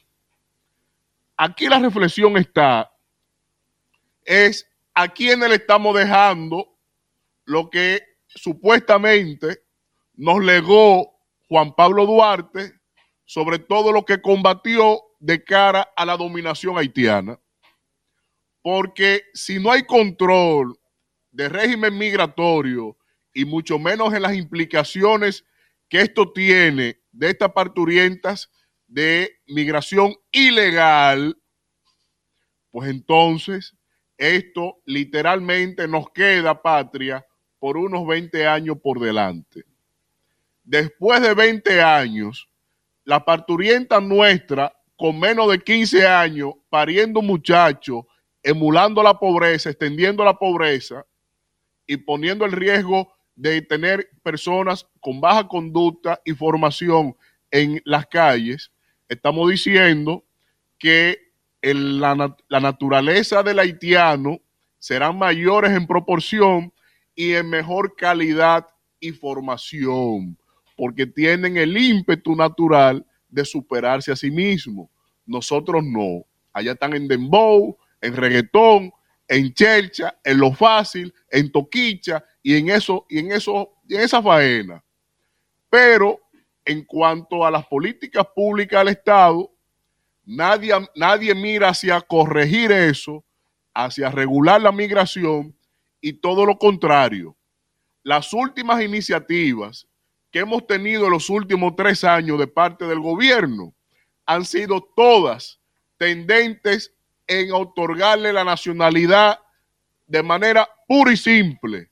Aquí 1.37 1.69
la 1.69 1.79
reflexión 1.79 2.37
está, 2.37 2.91
es 4.25 4.69
a 4.95 5.09
quiénes 5.09 5.49
le 5.49 5.55
estamos 5.55 5.97
dejando 5.97 6.77
lo 7.45 7.71
que 7.71 8.03
supuestamente 8.27 9.63
nos 10.15 10.45
legó 10.45 11.15
Juan 11.49 11.75
Pablo 11.75 12.05
Duarte 12.05 12.79
sobre 13.29 13.59
todo 13.59 13.93
lo 13.93 14.07
que 14.07 14.23
combatió 14.23 15.03
de 15.21 15.45
cara 15.45 15.87
a 15.95 16.07
la 16.07 16.17
dominación 16.17 16.79
haitiana. 16.79 17.39
Porque 18.63 19.25
si 19.35 19.61
no 19.61 19.71
hay 19.71 19.83
control 19.83 20.79
de 21.31 21.51
régimen 21.51 21.99
migratorio 21.99 22.97
y 23.35 23.45
mucho 23.45 23.79
menos 23.79 24.15
en 24.15 24.23
las 24.23 24.35
implicaciones 24.35 25.45
que 25.91 26.01
esto 26.01 26.33
tiene 26.33 27.03
de 27.19 27.31
estas 27.31 27.51
parturientas 27.51 28.49
de 28.87 29.41
migración 29.49 30.15
ilegal, 30.31 31.37
pues 32.71 32.91
entonces 32.91 33.75
esto 34.17 34.79
literalmente 34.85 35.89
nos 35.89 36.11
queda 36.11 36.63
patria 36.63 37.27
por 37.59 37.77
unos 37.77 38.07
20 38.07 38.47
años 38.47 38.77
por 38.81 39.01
delante. 39.01 39.65
Después 40.63 41.21
de 41.21 41.35
20 41.35 41.83
años, 41.83 42.49
la 43.05 43.25
parturienta 43.25 44.01
nuestra, 44.01 44.73
con 44.97 45.19
menos 45.19 45.51
de 45.51 45.59
15 45.59 46.07
años, 46.07 46.53
pariendo 46.69 47.21
muchachos, 47.21 48.05
emulando 48.45 49.03
la 49.03 49.19
pobreza, 49.19 49.71
extendiendo 49.71 50.25
la 50.25 50.39
pobreza 50.39 51.05
y 51.85 51.97
poniendo 51.97 52.45
el 52.45 52.53
riesgo 52.53 53.13
de 53.39 53.63
tener 53.63 54.11
personas 54.25 54.85
con 55.01 55.21
baja 55.21 55.47
conducta 55.47 56.21
y 56.25 56.33
formación 56.33 57.15
en 57.53 57.81
las 57.85 58.05
calles, 58.07 58.73
estamos 59.09 59.49
diciendo 59.49 60.25
que 60.77 61.19
la, 61.63 62.37
naturaleza 62.61 63.45
del 63.45 63.61
haitiano 63.61 64.41
serán 64.81 65.17
mayores 65.17 65.71
en 65.71 65.87
proporción 65.87 66.73
y 67.15 67.35
en 67.35 67.49
mejor 67.49 67.95
calidad 67.95 68.67
y 68.99 69.13
formación, 69.13 70.37
porque 70.77 71.07
tienen 71.07 71.57
el 71.57 71.77
ímpetu 71.77 72.35
natural 72.35 73.07
de 73.29 73.45
superarse 73.45 74.11
a 74.11 74.17
sí 74.17 74.33
mismo. 74.33 74.91
Nosotros 75.25 75.85
no. 75.85 76.25
Allá 76.53 76.73
están 76.73 76.95
en 76.95 77.07
dembow, 77.07 77.77
en 78.01 78.17
reggaetón, 78.17 78.93
en 79.29 79.53
chelcha, 79.55 80.19
en 80.25 80.39
lo 80.39 80.53
fácil, 80.53 81.15
en 81.31 81.53
toquicha 81.53 82.25
y 82.49 82.57
en 82.57 82.71
eso 82.71 83.05
y 83.11 83.19
en 83.19 83.31
eso 83.31 83.75
y 83.87 83.97
en 83.97 84.01
esa 84.01 84.23
faena. 84.23 84.83
Pero 85.69 86.19
en 86.65 86.83
cuanto 86.83 87.45
a 87.45 87.51
las 87.51 87.67
políticas 87.67 88.27
públicas 88.35 88.81
del 88.81 88.89
Estado, 88.89 89.53
Nadie, 90.25 90.73
nadie 90.95 91.35
mira 91.35 91.71
hacia 91.71 92.01
corregir 92.01 92.73
eso, 92.73 93.23
hacia 93.75 94.11
regular 94.11 94.61
la 94.61 94.73
migración 94.73 95.55
y 96.01 96.15
todo 96.15 96.47
lo 96.47 96.59
contrario. 96.59 97.37
Las 98.03 98.33
últimas 98.33 98.83
iniciativas 98.83 99.87
que 100.31 100.39
hemos 100.39 100.67
tenido 100.67 101.05
en 101.05 101.13
los 101.13 101.29
últimos 101.29 101.77
tres 101.77 102.03
años 102.03 102.39
de 102.39 102.47
parte 102.47 102.87
del 102.87 103.01
gobierno 103.01 103.75
han 104.25 104.47
sido 104.47 104.83
todas 104.97 105.61
tendentes 105.99 106.95
en 107.27 107.53
otorgarle 107.53 108.33
la 108.33 108.45
nacionalidad 108.45 109.39
de 110.07 110.23
manera 110.23 110.67
pura 110.87 111.13
y 111.13 111.17
simple 111.19 111.91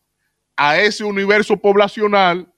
a 0.57 0.78
ese 0.80 1.04
universo 1.04 1.57
poblacional 1.57 2.50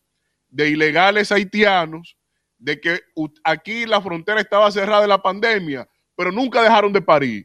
de 0.49 0.71
ilegales 0.71 1.33
haitianos 1.33 2.17
de 2.59 2.81
que 2.81 3.01
aquí 3.45 3.87
la 3.87 4.01
frontera 4.01 4.41
estaba 4.41 4.71
cerrada 4.71 5.03
de 5.03 5.09
la 5.09 5.23
pandemia, 5.23 5.89
pero 6.17 6.33
nunca 6.33 6.63
dejaron 6.63 6.93
de 6.93 7.03
parir, 7.03 7.45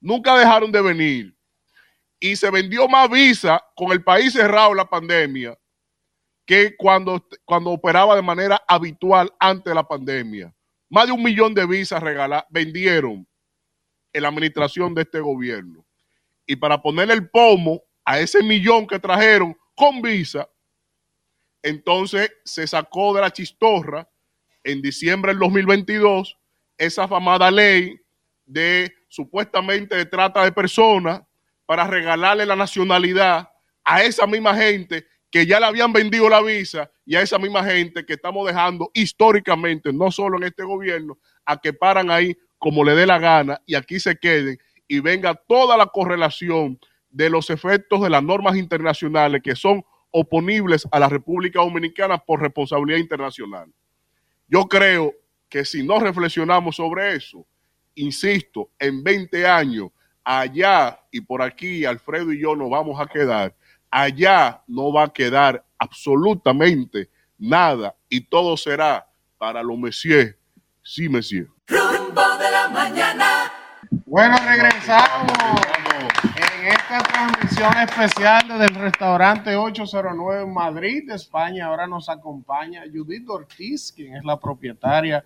nunca 0.00 0.36
dejaron 0.36 0.70
de 0.72 0.82
venir. 0.82 1.36
Y 2.18 2.36
se 2.36 2.50
vendió 2.50 2.86
más 2.88 3.10
visa 3.10 3.62
con 3.74 3.90
el 3.90 4.02
país 4.02 4.32
cerrado 4.32 4.74
la 4.74 4.88
pandemia 4.88 5.58
que 6.46 6.76
cuando, 6.76 7.26
cuando 7.44 7.70
operaba 7.70 8.14
de 8.14 8.22
manera 8.22 8.62
habitual 8.66 9.32
antes 9.38 9.64
de 9.64 9.74
la 9.74 9.86
pandemia. 9.86 10.54
Más 10.88 11.06
de 11.06 11.12
un 11.12 11.22
millón 11.22 11.54
de 11.54 11.66
visas 11.66 12.02
vendieron 12.50 13.26
en 14.12 14.22
la 14.22 14.28
administración 14.28 14.94
de 14.94 15.02
este 15.02 15.20
gobierno. 15.20 15.84
Y 16.46 16.56
para 16.56 16.82
ponerle 16.82 17.14
el 17.14 17.30
pomo 17.30 17.82
a 18.04 18.18
ese 18.18 18.42
millón 18.42 18.86
que 18.86 18.98
trajeron 18.98 19.56
con 19.74 20.02
visa, 20.02 20.48
entonces 21.62 22.32
se 22.44 22.66
sacó 22.66 23.14
de 23.14 23.20
la 23.20 23.30
chistorra 23.30 24.08
en 24.64 24.82
diciembre 24.82 25.32
del 25.32 25.40
2022 25.40 26.36
esa 26.76 27.06
famada 27.06 27.50
ley 27.50 27.96
de 28.44 28.92
supuestamente 29.08 29.96
de 29.96 30.06
trata 30.06 30.44
de 30.44 30.52
personas 30.52 31.22
para 31.66 31.86
regalarle 31.86 32.44
la 32.44 32.56
nacionalidad 32.56 33.48
a 33.84 34.02
esa 34.02 34.26
misma 34.26 34.54
gente 34.56 35.06
que 35.30 35.46
ya 35.46 35.58
le 35.58 35.66
habían 35.66 35.92
vendido 35.92 36.28
la 36.28 36.42
visa 36.42 36.90
y 37.06 37.16
a 37.16 37.22
esa 37.22 37.38
misma 37.38 37.64
gente 37.64 38.04
que 38.04 38.14
estamos 38.14 38.46
dejando 38.46 38.90
históricamente, 38.92 39.92
no 39.92 40.10
solo 40.10 40.36
en 40.36 40.44
este 40.44 40.62
gobierno, 40.62 41.18
a 41.44 41.56
que 41.56 41.72
paran 41.72 42.10
ahí 42.10 42.36
como 42.58 42.84
le 42.84 42.94
dé 42.94 43.06
la 43.06 43.18
gana 43.18 43.60
y 43.64 43.74
aquí 43.74 43.98
se 43.98 44.16
queden 44.16 44.58
y 44.86 45.00
venga 45.00 45.34
toda 45.34 45.76
la 45.76 45.86
correlación 45.86 46.78
de 47.12 47.30
los 47.30 47.50
efectos 47.50 48.00
de 48.00 48.10
las 48.10 48.22
normas 48.22 48.56
internacionales 48.56 49.42
que 49.42 49.54
son 49.54 49.84
oponibles 50.10 50.88
a 50.90 50.98
la 50.98 51.08
República 51.08 51.60
Dominicana 51.60 52.18
por 52.18 52.40
responsabilidad 52.40 52.98
internacional. 52.98 53.72
Yo 54.48 54.66
creo 54.66 55.14
que 55.48 55.64
si 55.64 55.86
no 55.86 56.00
reflexionamos 56.00 56.76
sobre 56.76 57.14
eso 57.14 57.46
insisto, 57.94 58.70
en 58.78 59.02
20 59.02 59.46
años, 59.46 59.90
allá 60.24 61.00
y 61.10 61.20
por 61.20 61.42
aquí, 61.42 61.84
Alfredo 61.84 62.32
y 62.32 62.40
yo 62.40 62.54
nos 62.56 62.70
vamos 62.70 63.00
a 63.00 63.06
quedar, 63.06 63.54
allá 63.90 64.62
no 64.66 64.92
va 64.92 65.04
a 65.04 65.12
quedar 65.12 65.64
absolutamente 65.78 67.10
nada 67.38 67.94
y 68.08 68.20
todo 68.22 68.56
será 68.56 69.06
para 69.38 69.62
los 69.62 69.78
messieurs, 69.78 70.36
sí, 70.82 71.08
messieurs. 71.08 71.50
Rumbo 71.66 72.38
de 72.38 72.50
la 72.50 72.68
mañana. 72.68 73.52
Bueno, 74.06 74.36
regresamos 74.46 75.32
en 76.62 76.68
esta 76.68 77.02
transmisión 77.02 77.72
especial 77.78 78.46
desde 78.46 78.66
el 78.66 78.74
restaurante 78.76 79.56
809 79.56 80.42
en 80.42 80.54
Madrid, 80.54 81.10
España. 81.10 81.66
Ahora 81.66 81.88
nos 81.88 82.08
acompaña 82.08 82.84
Judith 82.92 83.28
Ortiz, 83.28 83.92
quien 83.92 84.14
es 84.14 84.24
la 84.24 84.38
propietaria 84.38 85.24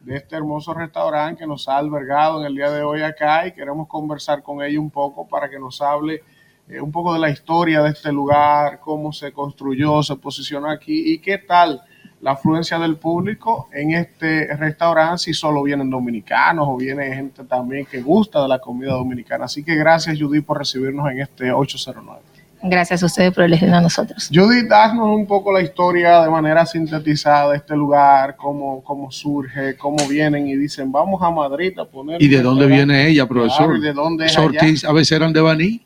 de 0.00 0.16
este 0.16 0.36
hermoso 0.36 0.74
restaurante 0.74 1.40
que 1.40 1.46
nos 1.46 1.66
ha 1.68 1.78
albergado 1.78 2.40
en 2.40 2.48
el 2.48 2.54
día 2.54 2.70
de 2.70 2.82
hoy 2.82 3.00
acá 3.00 3.46
y 3.46 3.52
queremos 3.52 3.88
conversar 3.88 4.42
con 4.42 4.62
ella 4.62 4.78
un 4.78 4.90
poco 4.90 5.26
para 5.26 5.48
que 5.48 5.58
nos 5.58 5.80
hable 5.80 6.22
eh, 6.68 6.78
un 6.78 6.92
poco 6.92 7.14
de 7.14 7.20
la 7.20 7.30
historia 7.30 7.82
de 7.82 7.90
este 7.90 8.12
lugar, 8.12 8.78
cómo 8.80 9.12
se 9.12 9.32
construyó, 9.32 10.02
se 10.02 10.16
posicionó 10.16 10.68
aquí 10.68 11.14
y 11.14 11.18
qué 11.20 11.38
tal 11.38 11.80
la 12.20 12.32
afluencia 12.32 12.78
del 12.78 12.96
público 12.96 13.68
en 13.72 13.92
este 13.92 14.54
restaurante, 14.56 15.18
si 15.18 15.34
solo 15.34 15.62
vienen 15.62 15.90
dominicanos 15.90 16.66
o 16.68 16.76
viene 16.76 17.14
gente 17.14 17.44
también 17.44 17.86
que 17.86 18.00
gusta 18.00 18.42
de 18.42 18.48
la 18.48 18.58
comida 18.58 18.92
dominicana. 18.92 19.44
Así 19.44 19.62
que 19.62 19.74
gracias 19.76 20.18
Judith 20.18 20.44
por 20.44 20.58
recibirnos 20.58 21.10
en 21.10 21.20
este 21.20 21.52
809. 21.52 22.36
Gracias 22.62 23.02
a 23.02 23.06
ustedes 23.06 23.32
por 23.32 23.44
elegirnos 23.44 23.78
a 23.78 23.82
nosotros. 23.82 24.30
Judith, 24.32 24.66
danos 24.68 25.08
un 25.08 25.26
poco 25.26 25.52
la 25.52 25.60
historia 25.60 26.22
de 26.22 26.30
manera 26.30 26.64
sintetizada 26.64 27.50
de 27.50 27.58
este 27.58 27.76
lugar, 27.76 28.34
cómo, 28.34 28.82
cómo 28.82 29.10
surge, 29.10 29.76
cómo 29.76 29.96
vienen 30.08 30.48
y 30.48 30.56
dicen, 30.56 30.90
vamos 30.90 31.22
a 31.22 31.30
Madrid 31.30 31.78
a 31.78 31.84
poner... 31.84 32.20
¿Y 32.20 32.28
de 32.28 32.42
dónde 32.42 32.66
viene 32.66 33.08
ella, 33.08 33.26
profesor? 33.26 33.66
Claro, 33.66 33.76
¿y 33.76 33.80
de 33.80 33.92
dónde 33.92 34.26
es 34.26 34.36
allá? 34.36 34.46
Ortiz 34.46 34.84
a 34.84 34.92
veces 34.92 35.12
eran 35.12 35.32
de 35.32 35.40
Baní. 35.42 35.85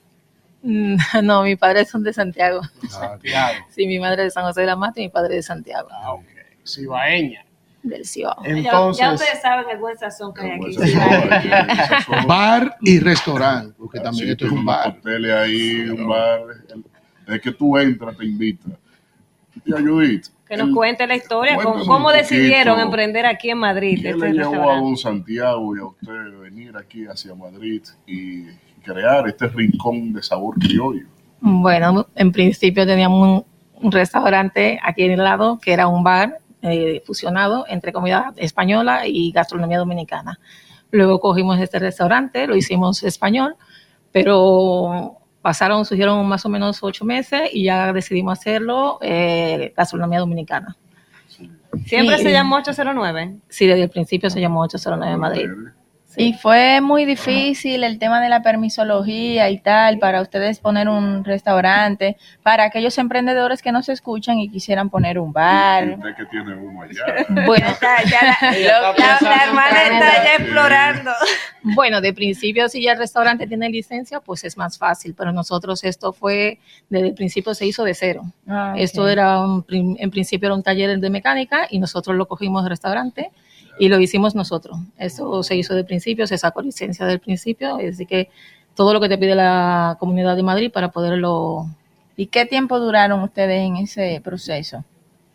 Mm, 0.63 0.97
No, 1.23 1.43
mi 1.43 1.57
padre 1.57 1.85
son 1.85 2.03
de 2.03 2.13
Santiago. 2.13 2.61
Santiago. 2.89 3.55
Sí, 3.71 3.87
mi 3.87 3.99
madre 3.99 4.25
de 4.25 4.31
San 4.31 4.45
José 4.45 4.61
de 4.63 4.67
la 4.67 4.77
Mata 4.77 5.01
y 5.01 5.05
mi 5.05 5.09
padre 5.11 5.37
de 5.37 5.43
Santiago. 5.43 5.89
Ah, 5.91 6.13
ok. 6.15 6.25
Cibaeña. 6.67 7.45
Del 7.83 8.05
Cibao. 8.05 8.37
Entonces, 8.45 9.01
ya 9.03 9.13
ustedes 9.15 9.41
saben 9.41 9.65
el 9.71 9.79
buen 9.79 9.97
sazón 9.97 10.35
que 10.35 10.43
hay 10.43 10.51
aquí. 10.61 11.49
Bar 12.27 12.77
y 12.83 12.99
restaurante, 13.01 13.75
porque 13.79 14.01
también 14.01 14.27
Sí, 14.27 14.33
esto 14.33 14.45
es 14.45 14.53
un 14.53 14.67
bar. 14.67 14.89
hoteles 14.99 15.33
ahí, 15.33 15.89
un 15.89 16.07
bar. 16.07 16.41
Es 17.27 17.41
que 17.41 17.53
tú 17.53 17.79
entras, 17.79 18.15
te 18.19 18.27
invita. 18.27 18.69
Y 19.65 19.73
a 19.73 19.79
Judith, 19.79 20.27
Que 20.47 20.59
nos 20.59 20.69
el- 20.69 20.75
cuente 20.75 21.07
la 21.07 21.17
historia, 21.17 21.55
cómo, 21.57 21.65
Cuéntanos 21.71 21.89
cómo 21.89 22.13
decidieron 22.13 22.75
poquito. 22.75 22.85
emprender 22.87 23.25
aquí 23.27 23.49
en 23.51 23.59
Madrid 23.59 23.99
¿qué 24.03 24.11
este 24.11 24.29
le 24.29 24.33
llevó 24.35 24.71
a 24.71 24.77
don 24.77 24.97
Santiago 24.99 25.75
y 25.75 25.79
a 25.81 25.85
usted 25.87 26.39
venir 26.39 26.77
aquí 26.77 27.07
hacia 27.07 27.35
Madrid 27.35 27.83
y 28.07 28.45
crear 28.83 29.27
este 29.29 29.49
rincón 29.49 30.13
de 30.13 30.23
sabor 30.23 30.55
criollo? 30.59 31.07
Bueno, 31.41 32.07
en 32.15 32.33
principio 32.33 32.87
teníamos 32.87 33.45
un, 33.79 33.85
un 33.87 33.93
restaurante 33.93 34.79
aquí 34.83 35.05
en 35.05 35.13
el 35.13 35.25
lado 35.25 35.59
que 35.59 35.73
era 35.73 35.87
un 35.89 36.03
bar 36.05 36.39
eh, 36.63 37.03
fusionado 37.07 37.65
entre 37.69 37.93
comida 37.93 38.33
española 38.37 39.07
y 39.07 39.31
gastronomía 39.33 39.79
dominicana. 39.79 40.39
Luego 40.91 41.21
cogimos 41.21 41.59
este 41.61 41.79
restaurante, 41.79 42.47
lo 42.47 42.57
hicimos 42.57 43.03
español, 43.03 43.57
pero 44.13 45.17
pasaron, 45.41 45.85
surgieron 45.85 46.27
más 46.29 46.45
o 46.45 46.49
menos 46.49 46.83
ocho 46.83 47.05
meses 47.05 47.43
y 47.53 47.65
ya 47.65 47.93
decidimos 47.93 48.39
hacerlo 48.39 48.99
eh, 49.01 49.73
gastronomía 49.77 50.19
dominicana. 50.19 50.77
Siempre 51.87 52.17
Y- 52.19 52.23
se 52.23 52.33
llamó 52.33 52.57
809. 52.57 53.37
Sí, 53.49 53.67
desde 53.67 53.85
el 53.85 53.89
principio 53.91 54.29
se 54.29 54.41
llamó 54.41 54.61
809 54.63 55.17
Madrid. 55.17 55.47
Y 56.17 56.33
fue 56.35 56.81
muy 56.81 57.05
difícil 57.05 57.85
el 57.85 57.99
tema 57.99 58.21
de 58.21 58.29
la 58.29 58.43
permisología 58.43 59.49
y 59.51 59.59
tal 59.59 59.99
para 59.99 60.21
ustedes 60.21 60.59
poner 60.59 60.89
un 60.89 61.25
restaurante, 61.25 62.17
para 62.43 62.65
aquellos 62.65 62.99
emprendedores 62.99 63.63
que 63.63 63.73
no 63.73 63.83
se 63.83 63.93
escuchan 63.93 64.39
y 64.39 64.49
quisieran 64.49 64.91
poner 64.91 65.19
un 65.19 65.33
bar. 65.33 65.91
Usted 65.91 66.17
que 66.17 66.27
tiene 66.27 66.55
uno 66.55 66.83
allá. 66.83 67.27
Bueno, 67.47 67.67
la, 67.81 67.97
la- 68.11 68.95
la 69.21 69.45
hermana 69.45 69.83
está 69.83 70.25
ya 70.25 70.35
explorando. 70.39 71.11
Bueno, 71.63 72.01
de 72.01 72.15
principio, 72.15 72.71
si 72.71 72.83
ya 72.83 72.93
el 72.93 72.99
restaurante 72.99 73.47
tiene 73.47 73.69
licencia, 73.69 74.21
pues 74.21 74.45
es 74.45 74.57
más 74.57 74.79
fácil, 74.79 75.15
pero 75.15 75.31
nosotros 75.31 75.85
esto 75.85 76.15
fue, 76.15 76.59
desde 76.89 77.09
el 77.09 77.15
principio 77.15 77.53
se 77.53 77.67
hizo 77.67 77.85
de 77.85 77.93
cero. 77.93 78.23
Ah. 78.49 78.73
Esto 78.79 79.07
era, 79.07 79.41
un 79.45 79.67
en 79.69 80.11
principio 80.11 80.47
era 80.47 80.55
un 80.55 80.63
taller 80.63 80.99
de 80.99 81.11
mecánica 81.11 81.67
y 81.69 81.79
nosotros 81.79 82.17
lo 82.17 82.27
cogimos 82.27 82.63
del 82.63 82.71
restaurante 82.71 83.31
y 83.81 83.89
lo 83.89 83.99
hicimos 83.99 84.35
nosotros. 84.37 84.79
Esto 84.99 85.43
se 85.43 85.57
hizo 85.57 85.75
de 85.75 85.83
principio, 85.85 86.27
se 86.27 86.39
sacó 86.39 86.63
licencia 86.63 87.07
del 87.07 87.19
principio, 87.19 87.77
así 87.77 88.07
que 88.07 88.29
todo 88.77 88.93
lo 88.93 89.01
que 89.01 89.09
te 89.09 89.19
pide 89.19 89.35
la 89.35 89.97
Comunidad 89.99 90.37
de 90.37 90.43
Madrid 90.45 90.71
para 90.71 90.91
poderlo... 90.91 91.67
¿Y 92.17 92.27
qué 92.27 92.45
tiempo 92.47 92.79
duraron 92.79 93.23
ustedes 93.23 93.63
en 93.67 93.77
ese 93.79 94.21
proceso? 94.23 94.85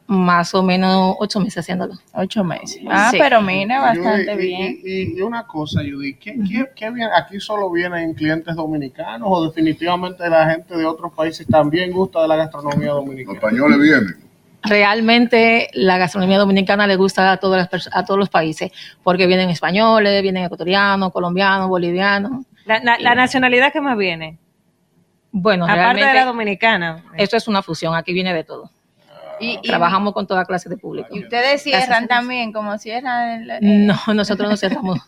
Más 0.07 0.53
o 0.53 0.61
menos 0.61 1.15
ocho 1.19 1.39
meses 1.39 1.57
haciéndolo. 1.57 1.95
Ocho 2.13 2.43
meses. 2.43 2.79
Ah, 2.87 3.09
Sí. 3.11 3.17
pero 3.19 3.41
mira, 3.41 3.81
bastante 3.81 4.35
bien. 4.35 4.77
Y, 4.83 5.17
y 5.17 5.21
una 5.21 5.47
cosa, 5.47 5.79
Judith, 5.81 6.19
¿qué, 6.19 6.35
qué- 6.47 6.69
qué 6.75 6.91
bien? 6.91 7.09
¿aquí 7.17 7.39
solo 7.39 7.71
vienen 7.71 8.13
clientes 8.13 8.55
dominicanos 8.55 9.27
o 9.31 9.45
definitivamente 9.47 10.29
la 10.29 10.47
gente 10.51 10.77
de 10.77 10.85
otros 10.85 11.11
países 11.13 11.47
también 11.47 11.91
gusta 11.91 12.21
de 12.21 12.27
la 12.27 12.35
gastronomía 12.35 12.91
dominicana? 12.91 13.33
Los 13.41 13.43
españoles 13.43 13.79
vienen. 13.81 14.24
Realmente 14.67 15.69
la 15.73 15.97
gastronomía 15.97 16.37
dominicana 16.37 16.87
le 16.87 16.95
gusta 16.95 17.31
a, 17.31 17.37
todas 17.37 17.69
las 17.71 17.89
a 17.93 18.05
todos 18.05 18.19
los 18.19 18.29
países, 18.29 18.71
porque 19.03 19.27
vienen 19.27 19.49
españoles, 19.49 20.21
vienen 20.21 20.43
ecuatorianos, 20.45 21.11
colombianos, 21.11 21.67
bolivianos. 21.69 22.45
La, 22.65 22.79
la- 22.79 22.97
la 22.99 23.15
nacionalidad 23.15 23.71
que 23.71 23.81
más 23.81 23.97
viene, 23.97 24.39
Bueno, 25.31 25.65
aparte 25.65 26.05
de 26.05 26.13
la 26.13 26.25
dominicana. 26.25 27.03
esto 27.17 27.37
es 27.37 27.47
una 27.47 27.61
fusión, 27.61 27.93
aquí 27.95 28.13
viene 28.13 28.33
de 28.33 28.43
todo. 28.43 28.71
Y, 29.39 29.59
y- 29.61 29.67
Trabajamos 29.67 30.13
con 30.13 30.25
toda 30.27 30.45
clase 30.45 30.69
de 30.69 30.77
público. 30.77 31.09
y 31.11 31.23
ustedes 31.23 31.61
cierran 31.61 32.07
también, 32.07 32.53
como 32.53 32.77
cierran. 32.77 33.41
el- 33.43 33.49
el- 33.51 33.87
No, 33.87 33.95
nosotros 34.13 34.49
no 34.49 34.55
cerramos. 34.57 34.99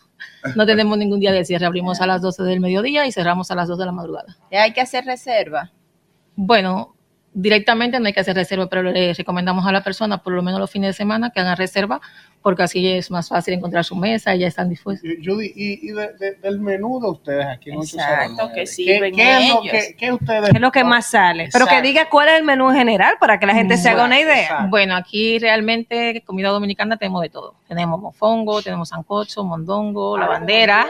No 0.54 0.66
tenemos 0.66 0.98
ningún 0.98 1.18
día 1.20 1.32
de 1.32 1.44
cierre. 1.44 1.64
Abrimos 1.66 2.00
a 2.00 2.06
las 2.06 2.20
12 2.22 2.42
del 2.42 2.60
mediodía 2.60 3.06
y 3.06 3.12
cerramos 3.12 3.50
a 3.50 3.54
las 3.54 3.68
2 3.68 3.78
de 3.78 3.86
la 3.86 3.92
madrugada. 3.92 4.36
Hay 4.52 4.72
que 4.72 4.80
hacer 4.80 5.04
reserva. 5.04 5.70
Bueno, 6.36 6.94
directamente 7.40 8.00
no 8.00 8.06
hay 8.06 8.12
que 8.12 8.20
hacer 8.20 8.34
reserva, 8.34 8.66
pero 8.68 8.82
le 8.82 9.14
recomendamos 9.14 9.64
a 9.66 9.70
la 9.72 9.82
persona, 9.84 10.18
por 10.22 10.32
lo 10.32 10.42
menos 10.42 10.58
los 10.60 10.70
fines 10.70 10.88
de 10.88 10.92
semana, 10.94 11.30
que 11.30 11.38
hagan 11.40 11.56
reserva, 11.56 12.00
porque 12.42 12.64
así 12.64 12.86
es 12.88 13.10
más 13.10 13.28
fácil 13.28 13.54
encontrar 13.54 13.84
su 13.84 13.94
mesa 13.94 14.34
y 14.34 14.40
ya 14.40 14.48
están 14.48 14.68
dispuestos. 14.68 15.08
Y- 15.08 15.24
Judith, 15.24 15.52
y, 15.56 15.88
y 15.88 15.92
de- 15.92 16.12
de- 16.18 16.32
del 16.34 16.58
menú 16.60 17.00
de 17.00 17.10
ustedes 17.10 17.46
aquí 17.46 17.70
en 17.70 17.78
Exacto, 17.80 18.44
809, 18.44 18.54
que 18.54 18.60
¿qué- 18.60 18.66
sirven 18.66 19.14
¿qué, 19.14 19.22
es 19.38 19.48
lo 19.54 19.60
ellos. 19.62 19.72
que, 19.72 19.96
qué 19.96 20.12
ustedes 20.12 20.48
es 20.54 20.60
lo 20.60 20.72
que 20.72 20.84
más 20.84 21.10
sale. 21.10 21.48
Pero 21.52 21.66
que 21.66 21.80
diga 21.82 22.08
cuál 22.08 22.28
es 22.28 22.34
el 22.38 22.44
menú 22.44 22.70
en 22.70 22.76
general 22.76 23.14
para 23.20 23.38
que 23.38 23.46
la 23.46 23.54
gente 23.54 23.76
se 23.76 23.88
haga 23.88 24.04
una 24.04 24.18
idea. 24.18 24.42
Exacto. 24.42 24.68
Bueno, 24.70 24.96
aquí 24.96 25.38
realmente 25.38 26.22
comida 26.26 26.48
dominicana 26.48 26.96
tenemos 26.96 27.22
de 27.22 27.28
todo. 27.30 27.54
Tenemos 27.68 28.00
mofongo, 28.00 28.62
tenemos 28.62 28.88
sancocho, 28.88 29.44
mondongo, 29.44 30.18
la 30.18 30.26
bandera. 30.26 30.86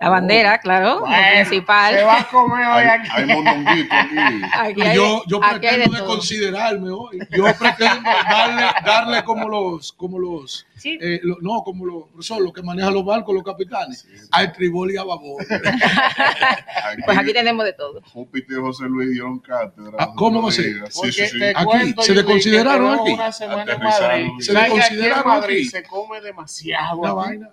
La 0.00 0.08
bandera, 0.10 0.58
claro, 0.58 1.00
Bueno, 1.00 1.16
lo 1.16 1.34
principal. 1.48 1.94
Se 1.94 2.04
va 2.04 2.20
a 2.20 2.28
comer 2.28 2.66
hoy 2.66 2.82
Hay, 2.84 2.86
aquí. 2.86 3.08
hay 3.12 3.24
mondonguito 3.26 3.94
aquí. 3.94 4.16
Aquí 4.54 4.82
hay 4.82 4.96
yo, 4.96 5.22
yo 5.26 5.40
aquí 5.42 5.66
hay 5.66 5.72
de 5.78 5.82
pretendo 5.84 5.92
de 5.96 5.98
todo. 6.02 6.08
considerarme 6.16 6.90
hoy. 6.90 7.18
Yo 7.30 7.44
pretendo 7.58 8.08
darle, 8.30 8.62
darle 8.86 9.24
como 9.24 9.48
los, 9.48 9.92
como 9.92 10.18
los, 10.20 10.66
Sí. 10.76 10.96
eh, 11.02 11.18
lo- 11.24 11.38
no, 11.40 11.64
como 11.64 11.84
los, 11.84 12.24
son 12.24 12.44
los 12.44 12.52
que 12.52 12.62
manejan 12.62 12.94
los 12.94 13.04
barcos, 13.04 13.34
los 13.34 13.42
capitanes, 13.42 14.06
al 14.30 14.52
tribol 14.52 14.92
y 14.92 14.96
a 14.98 15.02
babor. 15.02 15.44
Pues 17.04 17.18
aquí 17.18 17.32
tenemos 17.32 17.64
de 17.64 17.72
todo. 17.72 18.00
Júpiter 18.12 18.58
y 18.58 18.60
José 18.60 18.84
Luis 18.84 19.10
dieron 19.10 19.38
cátedra. 19.40 19.96
Ah, 19.98 20.12
¿cómo 20.16 20.42
va 20.42 20.48
a 20.48 20.52
ser? 20.52 20.90
Sí, 20.90 21.12
sí, 21.12 21.26
sí. 21.26 21.38
Aquí, 21.54 21.94
¿se 22.00 22.14
le 22.14 22.24
consideraron 22.24 23.00
aquí? 23.00 23.12
Una 23.12 23.32
semana 23.32 23.72
en. 23.72 23.78
Madrid. 23.82 24.28
¿Se 24.40 24.52
le 24.52 24.58
¿Sabes 24.60 24.72
que 24.72 24.80
aquí 24.80 24.88
consideraron 24.96 25.44
aquí? 25.44 25.64
se 25.64 25.82
come 25.82 26.20
demasiado. 26.20 27.02
La 27.02 27.08
aquí? 27.10 27.16
vaina. 27.16 27.50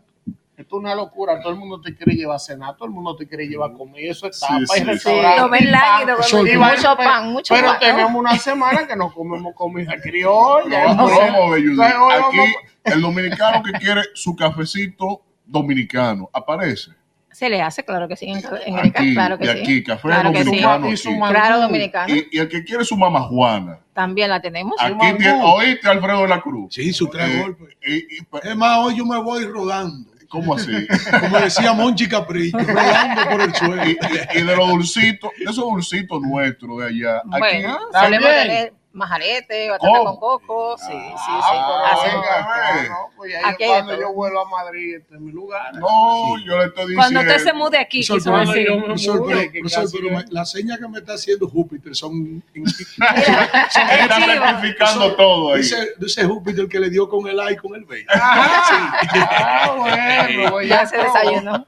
Esto 0.66 0.78
es 0.78 0.82
una 0.82 0.96
locura. 0.96 1.40
Todo 1.42 1.54
el 1.54 1.60
mundo 1.60 1.80
te 1.80 1.96
quiere 1.96 2.16
llevar 2.16 2.38
a 2.38 2.40
cenar, 2.40 2.76
todo 2.76 2.88
el 2.88 2.92
mundo 2.92 3.16
te 3.16 3.28
quiere 3.28 3.46
llevar 3.48 3.70
a 3.70 3.74
comer. 3.76 4.06
Eso 4.06 4.28
es 4.28 4.40
Sí, 4.40 4.46
tapa 4.48 4.58
sí, 4.66 4.74
y 4.74 4.78
sí. 4.80 4.84
restaurante. 4.84 5.40
Lo 5.42 5.50
ven 5.50 5.62
y 5.64 5.72
pan. 5.72 5.72
lánguido, 5.74 6.24
Sol- 6.24 6.50
Y 6.50 6.58
mucho 6.58 6.98
pan, 6.98 7.32
mucho 7.34 7.54
Pero 7.54 7.68
pan, 7.68 7.74
¿no? 7.76 7.80
tenemos 7.80 8.16
una 8.16 8.40
semana 8.40 8.88
que 8.88 8.96
no 8.96 9.14
comemos 9.14 9.54
comida 9.54 9.94
criolla. 10.02 10.86
No, 10.86 10.92
entonces 10.92 11.34
hoy 11.40 11.78
Aquí 11.80 12.56
el 12.84 13.00
dominicano 13.02 13.62
que 13.62 13.72
quiere 13.74 14.02
su 14.16 14.36
cafecito 14.36 15.22
dominicano 15.46 16.32
aparece. 16.34 16.92
Se 17.32 17.48
le 17.50 17.62
hace, 17.62 17.84
claro 17.84 18.08
que 18.08 18.16
sí, 18.16 18.26
en, 18.28 18.42
en 18.66 18.80
Aquí, 18.80 19.14
claro 19.14 19.38
que 19.38 19.44
y 19.46 19.48
sí. 19.50 19.60
aquí, 19.60 19.84
café 19.84 20.02
Claro 20.08 20.32
que 20.32 20.38
sí. 20.40 20.44
dominicano. 20.46 20.90
Y 20.90 20.98
su. 20.98 21.10
Claro, 21.20 21.62
dominicano. 21.62 22.16
Y, 22.16 22.28
y 22.32 22.40
el 22.40 22.48
que 22.50 22.64
quiere 22.64 22.84
su 22.86 22.96
mamá 22.98 23.22
Juana. 23.24 23.78
También 23.94 24.30
la 24.32 24.42
tenemos. 24.42 24.74
Aquí 24.80 24.96
tiene, 25.20 25.44
oíste 25.44 25.88
Alfredo 25.90 26.22
de 26.24 26.28
la 26.30 26.42
Cruz. 26.42 26.74
Sí, 26.74 26.92
sus 26.92 27.10
tres 27.12 27.30
Eh, 27.30 27.42
golpes. 27.42 27.76
y- 27.86 28.18
y- 28.18 28.22
pues, 28.24 28.44
Es 28.46 28.56
más, 28.56 28.80
hoy 28.80 28.96
yo 28.98 29.06
me 29.06 29.20
voy 29.22 29.46
rodando. 29.46 30.10
¿Cómo 30.36 30.56
así? 30.56 30.72
Como 31.22 31.40
decía 31.40 31.72
Monchi 31.72 32.10
Capricho, 32.10 32.58
rodando 32.58 33.22
por 33.30 33.42
el 33.42 33.56
suelo. 33.56 33.86
y, 33.86 33.92
y- 33.92 34.40
y 34.40 34.42
de 34.44 34.56
los 34.56 34.68
dulcitos, 34.70 35.32
de 35.38 35.44
esos 35.46 35.64
dulcitos 35.64 36.22
nuestros 36.22 36.78
de 36.80 36.86
allá. 36.88 37.18
Aquí, 37.20 37.40
Bueno, 37.40 37.78
también. 37.94 38.74
Majarete, 38.96 39.70
batata 39.70 39.88
¿Cómo? 39.92 40.04
con 40.06 40.40
coco, 40.40 40.78
sí, 40.78 40.88
sí, 40.92 40.98
sí. 41.16 41.32
Ah, 41.32 41.92
Así. 41.94 42.08
venga, 42.16 42.88
No, 42.90 43.10
pues 43.18 43.34
Aquí 43.44 43.64
hay 43.64 43.70
cuando 43.70 43.92
todo. 43.94 44.02
yo 44.02 44.14
vuelvo 44.14 44.40
a 44.40 44.50
Madrid, 44.50 44.96
este 44.96 45.16
es 45.16 45.22
mi 45.22 45.32
lugar. 45.32 45.74
No, 45.76 46.38
yo 46.46 46.58
le 46.58 46.66
estoy 46.66 46.88
diciendo. 46.88 46.96
Cuando 46.96 47.20
usted 47.20 47.38
se 47.44 47.54
mude 47.54 47.78
aquí, 47.78 48.06
Profesor, 48.06 48.18
quiso 48.18 48.32
pero- 48.54 48.74
decir. 48.74 48.84
profesor, 48.86 49.24
pero- 49.28 49.52
que 49.52 49.60
profesor, 49.60 49.90
pero 49.92 50.12
no- 50.12 50.18
me- 50.18 50.26
la 50.30 50.46
seña 50.46 50.78
que 50.78 50.88
me 50.88 51.00
está 51.00 51.14
haciendo 51.14 51.48
Júpiter 51.50 51.96
son... 51.96 52.42
Está 52.56 54.18
rectificando 54.26 55.16
todo 55.16 55.54
ahí. 55.54 55.62
Dice, 55.62 55.90
dice 55.98 56.24
Júpiter 56.26 56.68
que 56.68 56.80
le 56.80 56.90
dio 56.90 57.08
con 57.10 57.28
el 57.28 57.40
A 57.40 57.52
y 57.52 57.56
con 57.58 57.76
el 57.76 57.86
B. 57.86 58.06
Ah, 58.14 59.76
bueno, 59.78 60.50
pues 60.52 60.70
Ya 60.70 60.82
ya 60.84 60.86
se 60.86 60.98
desayunó. 60.98 61.68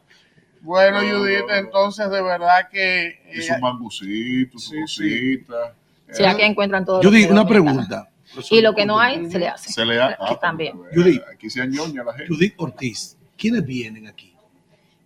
Bueno, 0.61 0.99
Judith, 0.99 1.45
entonces 1.49 2.09
de 2.09 2.21
verdad 2.21 2.67
que 2.69 3.21
Y 3.33 3.39
eh, 3.39 3.41
su 3.41 3.57
mangucito, 3.59 4.57
su 4.59 4.75
cosita. 4.81 5.73
Sí, 6.11 6.23
aquí 6.23 6.41
encuentran 6.43 6.85
todo. 6.85 7.01
Yo 7.01 7.09
lo 7.09 7.13
que 7.13 7.17
digo 7.17 7.31
una 7.31 7.47
pregunta. 7.47 8.09
Y 8.51 8.61
lo 8.61 8.75
que 8.75 8.85
no 8.85 8.99
hay, 8.99 9.29
se 9.29 9.39
le 9.39 9.47
hace. 9.47 9.71
Se 9.71 9.85
le 9.85 9.95
da. 9.95 10.17
Aquí 10.19 10.35
también. 10.41 10.77
Judith, 10.93 11.21
Aquí 11.33 11.49
se 11.49 11.61
añoña 11.61 12.03
la 12.03 12.13
gente. 12.13 12.27
Judith 12.33 12.53
Ortiz, 12.57 13.17
¿quiénes 13.37 13.65
vienen 13.65 14.07
aquí? 14.07 14.35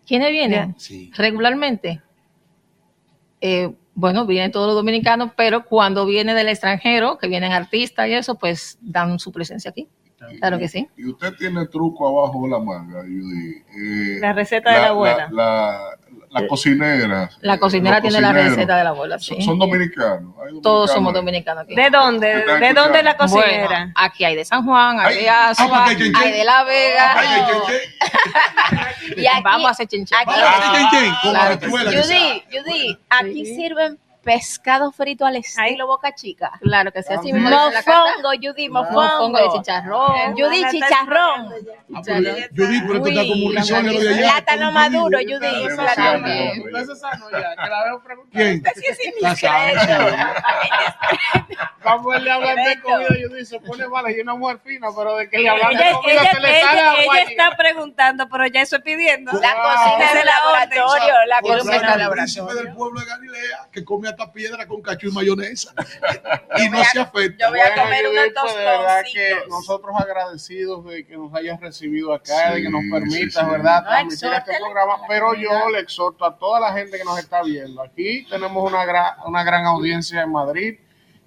¿Quiénes 0.06 0.32
vienen? 0.32 0.76
Sí. 0.78 1.12
Regularmente. 1.16 2.02
Eh, 3.40 3.74
bueno, 3.94 4.26
vienen 4.26 4.52
todos 4.52 4.68
los 4.68 4.76
dominicanos, 4.76 5.32
pero 5.36 5.66
cuando 5.66 6.06
viene 6.06 6.34
del 6.34 6.50
extranjero, 6.50 7.18
que 7.18 7.28
vienen 7.28 7.52
artistas 7.52 8.08
y 8.08 8.14
eso, 8.14 8.36
pues 8.36 8.78
dan 8.82 9.20
su 9.20 9.32
presencia 9.32 9.72
aquí. 9.72 9.88
Claro 10.40 10.60
que 10.60 10.68
sí. 10.68 10.88
Y 10.98 11.08
usted 11.08 11.34
tiene 11.36 11.66
truco 11.68 12.08
abajo 12.08 12.44
de 12.44 12.50
la 12.52 12.60
manga, 12.60 13.02
Judy. 13.02 13.56
Eh, 13.76 14.20
La 14.20 14.34
receta 14.34 14.72
de 14.72 14.80
la 14.80 14.88
abuela. 14.90 15.30
La, 15.32 15.98
la 16.00 16.01
cocinera. 16.48 17.30
La 17.42 17.58
cocinera 17.58 17.98
los 18.00 18.02
tiene 18.04 18.22
la 18.22 18.32
receta 18.34 18.78
de 18.78 18.84
la 18.84 18.90
abuela, 18.92 19.20
sí. 19.20 19.36
Son, 19.36 19.42
son 19.42 19.60
dominicanos. 19.60 20.34
hay 20.46 20.62
Todos 20.62 20.92
somos 20.92 21.14
dominicanos 21.14 21.64
aquí. 21.66 21.76
¿De 21.76 21.90
dónde? 21.90 22.28
¿Te 22.32 22.40
están 22.40 22.60
¿De 22.62 22.74
dónde 22.74 23.04
la 23.04 23.12
escuchando? 23.12 23.36
cocinera? 23.42 23.68
Bueno, 23.68 23.92
aquí 23.96 24.24
hay 24.26 24.36
de 24.36 24.46
San 24.46 24.64
Juan, 24.66 25.00
hay 25.00 25.16
Ay, 25.18 25.24
de 25.24 25.30
ah, 25.30 25.54
hay 25.58 25.96
chenchen. 25.98 26.16
hay 26.16 26.32
de 26.32 26.44
La 26.44 26.64
Vega. 26.64 27.14
Ay, 27.20 27.28
ay, 27.32 27.42
ay, 27.68 29.18
Y 29.18 29.28
aquí- 29.28 29.42
Vamos 29.44 29.68
a 29.68 29.72
hacer 29.72 29.88
chinchín. 29.88 30.16
aquí- 30.18 30.26
Con 31.22 31.32
Claro 31.32 31.60
Judy, 31.62 32.44
Judy, 32.52 32.98
aquí 33.10 33.46
sirven 33.46 34.00
pescado 34.24 34.92
frito 34.92 35.26
al 35.26 35.36
estilo 35.38 35.88
Boca 35.88 36.14
Chica. 36.14 36.52
Claro 36.62 36.92
que 36.92 37.02
sí, 37.04 37.12
así 37.14 37.34
mismo. 37.34 37.50
Mofongo, 37.50 38.30
Judy, 38.42 38.70
Mofongo 38.70 39.30
mofongo. 39.30 39.38
de 39.38 39.50
chicharrón. 39.60 40.34
Judy, 40.38 40.64
chicharrón. 40.72 41.54
Ah, 41.96 42.02
pero 42.06 42.32
Judith, 42.56 42.84
pero 42.88 42.96
esto 42.98 43.08
está 43.10 43.22
como 43.28 43.46
un 43.48 43.56
risotto 43.56 43.82
de 44.00 44.10
allá. 44.10 44.22
Plátano 44.44 44.72
maduro, 44.72 45.18
Judy. 45.20 45.70
Se 46.86 46.96
sanó 46.96 47.30
ya, 47.32 47.56
que 47.56 47.70
la 47.70 47.84
veo 47.86 48.04
preguntar. 48.04 48.42
¿Quién? 48.42 48.64
La 49.22 49.36
Vamos 51.84 52.16
a 52.16 52.20
le 52.20 52.32
hablar 52.32 52.56
de 52.58 52.80
comida, 52.82 53.08
Judith, 53.10 53.46
se 53.46 53.60
pone 53.60 53.88
mala 53.88 54.12
y 54.12 54.20
una 54.22 54.36
mujer 54.36 54.60
fina, 54.64 54.88
pero 54.96 55.16
de 55.18 55.30
que 55.30 55.40
le 55.40 55.50
hablan 55.50 55.76
de 55.76 55.84
Ella, 55.84 55.94
comida 55.94 56.22
ella- 56.22 56.32
se 56.32 56.40
le 56.40 56.50
ella- 56.60 56.68
sale 56.68 56.82
ella 56.82 57.02
agua. 57.02 57.20
está 57.22 57.58
preguntando, 57.58 58.30
pero 58.30 58.46
ya 58.48 58.62
eso 58.62 58.76
es 58.78 58.82
pidiendo. 58.84 59.32
La 59.34 59.56
cocina 59.56 60.14
de 60.14 60.20
es 60.20 60.26
laboratorio, 60.26 61.14
la 61.28 61.40
eso 61.40 61.48
cocina. 61.66 62.06
a 62.06 62.12
príncipe 62.12 62.54
del 62.54 62.74
pueblo 62.76 63.00
de 63.00 63.06
Galilea 63.08 63.68
que 63.72 63.84
come 63.84 64.10
hasta 64.12 64.32
piedra 64.32 64.68
con 64.68 64.82
cacho 64.82 65.08
y 65.08 65.12
mayonesa 65.12 65.74
y 66.58 66.70
no 66.70 66.84
se 66.86 67.00
afecta. 67.00 67.46
Yo 67.46 67.50
voy 67.52 67.60
a 67.60 67.64
Bueno, 67.70 67.82
comer 67.84 68.06
Judith, 68.06 68.20
unos 68.22 68.44
pues, 68.44 68.56
de 68.56 68.66
verdad 68.66 69.04
que 69.14 69.36
nosotros 69.50 69.96
agradecidos 70.00 70.86
de 70.86 71.06
que 71.06 71.18
nos 71.18 71.34
hayas 71.34 71.60
recibido 71.60 72.14
acá, 72.14 72.54
de 72.54 72.62
que 72.62 72.70
nos 72.70 72.82
Sí, 72.84 72.92
permitas, 72.92 73.34
sí, 73.34 73.40
sí. 73.46 73.52
¿verdad?, 73.52 73.82
No, 73.84 73.90
transmitir 73.90 74.34
este 74.34 74.58
programa. 74.60 74.98
Pero 75.08 75.34
yo 75.34 75.70
le 75.70 75.80
exhorto 75.80 76.26
a 76.26 76.38
toda 76.38 76.60
la 76.60 76.74
gente 76.74 76.98
que 76.98 77.04
nos 77.04 77.18
está 77.20 77.42
viendo. 77.44 77.82
Aquí 77.82 78.26
tenemos 78.30 78.70
una, 78.72 78.86
gra- 78.86 79.16
una 79.26 79.44
gran 79.44 79.66
audiencia 79.66 80.22
en 80.22 80.32
Madrid, 80.32 80.80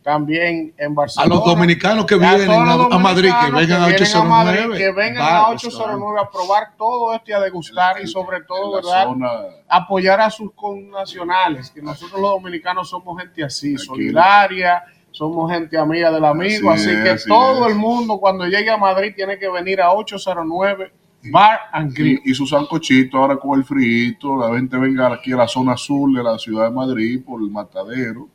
también 0.05 0.75
en 0.77 0.93
A 0.93 0.95
Barcelona. 0.95 1.35
los 1.35 1.45
dominicanos 1.45 2.05
que 2.05 2.15
a 2.15 2.19
vienen 2.19 2.51
a, 2.51 2.73
a 2.75 2.99
Madrid, 2.99 3.31
que 3.41 3.51
vengan 3.51 3.83
a 3.83 3.87
vienen 3.87 3.95
809. 3.95 4.29
Madrid, 4.29 4.77
que 4.77 4.93
vengan 4.93 5.17
a 5.23 5.51
restaurante. 5.51 5.67
809 5.67 6.21
a 6.21 6.31
probar 6.31 6.77
todo 6.77 7.15
esto 7.15 7.31
y 7.31 7.33
a 7.33 7.41
degustar 7.41 8.03
y 8.03 8.07
sobre 8.07 8.43
todo, 8.43 8.75
¿verdad? 8.77 9.05
zona- 9.05 9.31
apoyar 9.67 10.21
a 10.21 10.31
sus 10.31 10.53
connacionales, 10.53 11.71
que 11.71 11.81
nosotros 11.83 12.21
los 12.21 12.31
dominicanos 12.33 12.89
somos 12.91 13.19
gente 13.21 13.43
así, 13.43 13.75
Aquí. 13.75 13.79
solidaria, 13.85 14.85
somos 15.11 15.51
gente 15.51 15.79
amiga 15.79 16.11
del 16.13 16.25
amigo, 16.25 16.71
Así 16.71 16.89
así, 16.91 16.97
es, 16.99 17.03
que 17.03 17.11
así 17.11 17.29
todo 17.29 17.65
es. 17.67 17.73
el 17.73 17.79
mundo 17.79 18.19
cuando 18.19 18.47
llegue 18.47 18.71
a 18.71 18.77
Madrid 18.77 19.13
tiene 19.17 19.39
que 19.39 19.49
venir 19.49 19.81
a 19.81 19.91
809 19.93 20.93
Bar 21.33 21.59
and 21.73 21.95
Grill. 21.97 22.21
Y, 22.25 22.33
y 22.33 22.35
su 22.35 22.47
sancochito 22.47 23.17
ahora 23.17 23.37
con 23.39 23.59
el 23.59 23.65
frito, 23.65 24.37
la 24.37 24.55
gente 24.55 24.77
venga 24.77 25.11
aquí 25.11 25.33
a 25.33 25.37
la 25.37 25.49
zona 25.49 25.73
azul 25.73 26.15
de 26.15 26.23
la 26.23 26.37
ciudad 26.39 26.65
de 26.67 26.71
Madrid, 26.73 27.23
por 27.25 27.41
el 27.41 27.51
matadero 27.51 28.29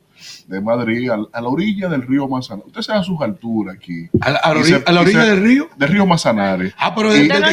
de 0.46 0.60
Madrid, 0.60 1.10
al- 1.10 1.28
a, 1.32 1.40
la 1.40 1.48
orilla 1.48 1.88
del 1.88 2.02
río 2.02 2.26
Manzanares. 2.28 2.66
Usted 2.68 2.80
se 2.82 2.92
da 2.92 3.02
sus 3.02 3.20
alturas 3.20 3.76
aquí. 3.76 4.08
A 4.20 4.30
la, 4.30 4.38
a 4.38 4.50
orilla, 4.50 4.78
se- 4.78 4.84
a 4.86 4.92
la 4.92 5.00
orilla 5.00 5.22
se- 5.24 5.30
del 5.30 5.42
río. 5.42 5.68
Del 5.76 5.88
río 5.88 6.06
Manzanares. 6.06 6.74
Ah, 6.78 6.94
pero 6.94 7.14
Y- 7.16 7.22
¿Usted 7.22 7.40
no? 7.40 7.48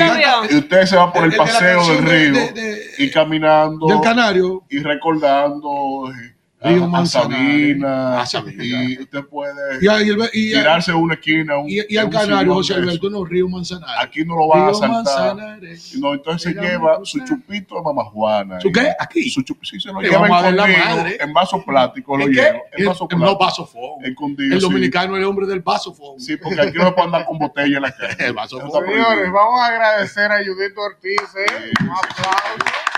Y 0.51 0.55
usted 0.57 0.85
se 0.85 0.95
va 0.95 1.11
por 1.13 1.23
el 1.25 1.35
paseo 1.35 1.87
del 1.87 2.03
río 2.05 2.33
de- 2.33 2.51
de- 2.53 2.81
y 2.99 3.11
caminando 3.11 3.87
del 3.87 4.01
Canario. 4.01 4.63
y 4.69 4.79
recordando 4.79 6.11
eh, 6.11 6.35
Río 6.59 6.81
a, 6.81 6.85
a 6.85 6.89
Manzanares. 6.89 7.37
Sabina. 7.37 8.19
A 8.21 8.25
Sabina. 8.25 8.63
Y 8.83 8.99
usted 8.99 9.23
puede 9.25 9.53
Y, 9.79 9.87
a- 9.87 10.01
y 10.01 10.09
el- 10.09 10.29
y 10.33 10.53
a- 10.55 10.59
tirarse 10.59 10.91
a 10.91 10.95
una 10.95 11.13
esquina. 11.13 11.57
un- 11.59 11.69
y- 11.69 11.81
y 11.87 11.97
al 11.97 12.09
Canario, 12.09 12.55
José. 12.55 12.73
Alberto, 12.73 13.09
no, 13.11 13.23
Río 13.25 13.47
Manzanares. 13.47 13.95
Aquí 14.03 14.25
no 14.25 14.35
lo 14.35 14.47
van 14.47 14.61
a 14.61 14.65
Río 14.65 14.73
saltar. 14.73 15.35
Manzanares. 15.35 15.95
No, 15.99 16.13
entonces 16.15 16.53
se 16.53 16.59
lleva 16.59 16.99
su 17.03 17.19
chupito 17.23 17.75
de 17.75 17.81
mamá 17.83 18.05
Juana. 18.05 18.59
¿Su 18.59 18.71
qué? 18.71 18.89
Aquí. 18.99 19.29
Su 19.29 19.41
chup- 19.41 19.59
sí, 19.61 19.79
se 19.79 19.89
lo 19.93 20.01
Le 20.01 20.09
lleva 20.09 20.27
madre. 20.27 21.17
en 21.19 21.31
vaso 21.31 21.63
plástico, 21.63 22.17
lo 22.17 22.23
¿En 22.25 22.29
qué? 22.31 22.35
lleva. 22.41 22.57
En 22.71 22.79
En- 22.81 22.85
vaso 22.87 23.03
en 23.03 23.07
plástico. 23.19 23.31
no 23.33 23.37
vasofón. 23.37 24.05
Escondido, 24.05 24.55
El 24.55 24.61
dominicano 24.61 25.15
es 25.15 25.19
el 25.21 25.25
hombre 25.27 25.45
del 25.45 25.59
vasofón. 25.61 26.19
Sí, 26.19 26.37
porque 26.37 26.59
aquí 26.61 26.77
no 26.77 26.85
se 26.85 26.91
puede 26.93 27.05
andar 27.05 27.25
con 27.25 27.37
botella 27.37 27.77
en 27.77 27.83
la 27.83 27.91
calle. 27.95 28.15
El 28.25 28.35
está 28.35 28.47
prohibido. 28.57 29.05
Señores, 29.05 29.31
vamos 29.31 29.61
a 29.61 29.65
agradecer 29.67 30.31
a 30.31 30.37
Judith 30.37 30.75
Ortiz, 30.75 31.21
¿eh? 31.37 31.71
un 31.81 31.89
aplauso 31.89 32.96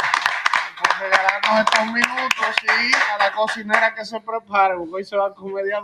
por 0.99 1.09
regalarnos 1.09 1.59
estos 1.59 1.85
minutos 1.85 2.55
y 2.63 2.93
a 2.93 3.17
la 3.25 3.31
cocinera 3.31 3.93
que 3.95 4.05
se 4.05 4.19
prepare, 4.19 4.75
porque 4.77 4.95
hoy 4.95 5.05
se 5.05 5.15
va 5.15 5.27
a 5.27 5.33
comer 5.33 5.65
ya 5.69 5.79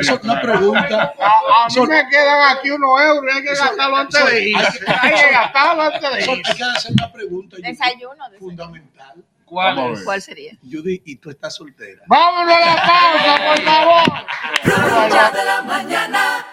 Eso 0.00 0.14
es 0.14 0.24
una 0.24 0.40
pregunta. 0.40 1.14
A, 1.20 1.64
a 1.64 1.68
mí 1.68 1.86
me 1.86 2.08
quedan 2.08 2.56
aquí 2.56 2.70
unos 2.70 3.00
euros 3.02 3.34
y 3.34 3.36
hay 3.38 3.42
que 3.42 3.54
gastarlo 3.54 3.96
antes 3.96 4.24
de 4.26 4.48
ir. 4.48 4.56
hay 4.56 4.64
que- 4.72 4.92
Hay 5.00 5.14
que 5.14 5.30
gastarlo 5.32 5.82
antes 5.82 6.00
de 6.00 6.22
ir. 6.32 6.42
hay 6.46 6.54
que 6.56 6.64
hacer 6.64 6.92
una 6.92 7.12
pregunta 7.12 7.56
Desayuno. 7.58 8.14
desayuno. 8.14 8.38
fundamental. 8.38 9.24
¿Cuál. 9.44 9.98
¿Cuál 10.04 10.20
sería? 10.22 10.52
Judy, 10.62 11.02
y 11.06 11.16
tú 11.16 11.30
estás 11.30 11.54
soltera. 11.56 12.02
Vámonos 12.06 12.54
a 12.54 12.60
la 12.60 12.76
pausa, 12.76 13.38
por 13.46 13.62
favor. 13.64 15.32
de 15.32 15.44
la 15.44 15.62
mañana. 15.62 16.46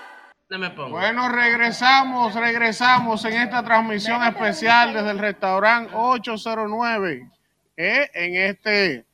No 0.56 0.60
me 0.60 0.70
pongo. 0.70 0.91
Bueno, 0.91 1.28
regresamos, 1.28 2.34
regresamos 2.34 3.26
en 3.26 3.34
esta 3.34 3.62
transmisión 3.62 4.24
especial 4.24 4.93
desde 4.93 5.12
el 5.12 5.20
restaurante 5.20 5.91
809, 5.93 7.30
¿eh? 7.76 8.10
en 8.14 8.36
este, 8.36 9.06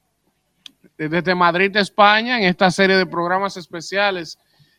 desde 0.96 1.34
Madrid, 1.34 1.76
España, 1.78 2.38
en 2.38 2.44
esta 2.44 2.70
serie 2.70 2.96
de 2.96 3.08
programas 3.08 3.58
especiales 3.58 4.38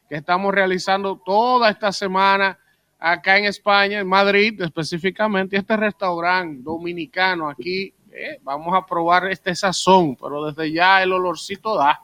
que 0.08 0.14
estamos 0.14 0.54
realizando 0.54 1.16
toda 1.16 1.68
esta 1.68 1.90
semana 1.90 2.56
acá 2.96 3.38
en 3.38 3.46
España, 3.46 3.98
en 3.98 4.06
Madrid 4.06 4.62
específicamente, 4.62 5.56
este 5.56 5.76
restaurante 5.76 6.62
dominicano 6.62 7.50
aquí, 7.50 7.92
¿eh? 8.12 8.38
vamos 8.40 8.72
a 8.72 8.86
probar 8.86 9.26
este 9.26 9.52
sazón, 9.56 10.14
pero 10.14 10.44
desde 10.44 10.70
ya 10.70 11.02
el 11.02 11.12
olorcito 11.12 11.74
da. 11.74 12.02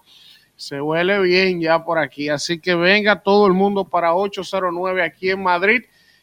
Se 0.58 0.80
huele 0.80 1.20
bien 1.20 1.60
ya 1.60 1.84
por 1.84 1.98
aquí. 1.98 2.28
Así 2.28 2.60
que 2.60 2.74
venga 2.74 3.22
todo 3.22 3.46
el 3.46 3.52
mundo 3.52 3.84
para 3.84 4.16
809 4.16 5.04
aquí 5.04 5.30
en 5.30 5.40
Madrid. 5.40 5.82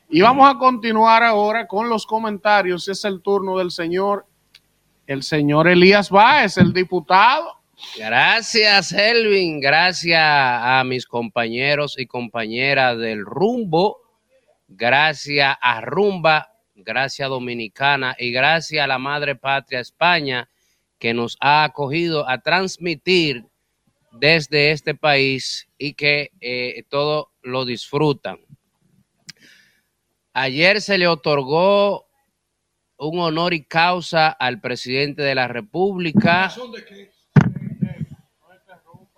Y 0.09 0.19
vamos 0.19 0.53
a 0.53 0.57
continuar 0.57 1.23
ahora 1.23 1.65
con 1.67 1.87
los 1.87 2.05
comentarios. 2.05 2.89
Es 2.89 3.05
el 3.05 3.21
turno 3.21 3.57
del 3.57 3.71
señor, 3.71 4.25
el 5.07 5.23
señor 5.23 5.69
Elías 5.69 6.09
Báez, 6.09 6.57
el 6.57 6.73
diputado. 6.73 7.61
Gracias, 7.97 8.91
Elvin. 8.91 9.61
Gracias 9.61 10.21
a 10.21 10.83
mis 10.85 11.05
compañeros 11.05 11.95
y 11.97 12.05
compañeras 12.05 12.97
del 12.97 13.25
rumbo. 13.25 14.01
Gracias 14.67 15.55
a 15.61 15.79
Rumba. 15.79 16.49
Gracias 16.75 17.29
Dominicana. 17.29 18.17
Y 18.19 18.31
gracias 18.31 18.83
a 18.83 18.87
la 18.87 18.99
Madre 18.99 19.37
Patria 19.37 19.79
España 19.79 20.49
que 20.99 21.13
nos 21.13 21.37
ha 21.39 21.63
acogido 21.63 22.27
a 22.27 22.39
transmitir 22.39 23.45
desde 24.19 24.71
este 24.71 24.95
país 24.95 25.67
y 25.77 25.93
que 25.93 26.31
eh, 26.41 26.83
todo 26.89 27.31
lo 27.41 27.65
disfrutan. 27.65 28.39
Ayer 30.33 30.81
se 30.81 30.97
le 30.97 31.07
otorgó 31.07 32.07
un 32.97 33.19
honor 33.19 33.53
y 33.53 33.63
causa 33.65 34.29
al 34.29 34.59
presidente 34.61 35.21
de 35.21 35.35
la 35.35 35.47
República. 35.47 36.51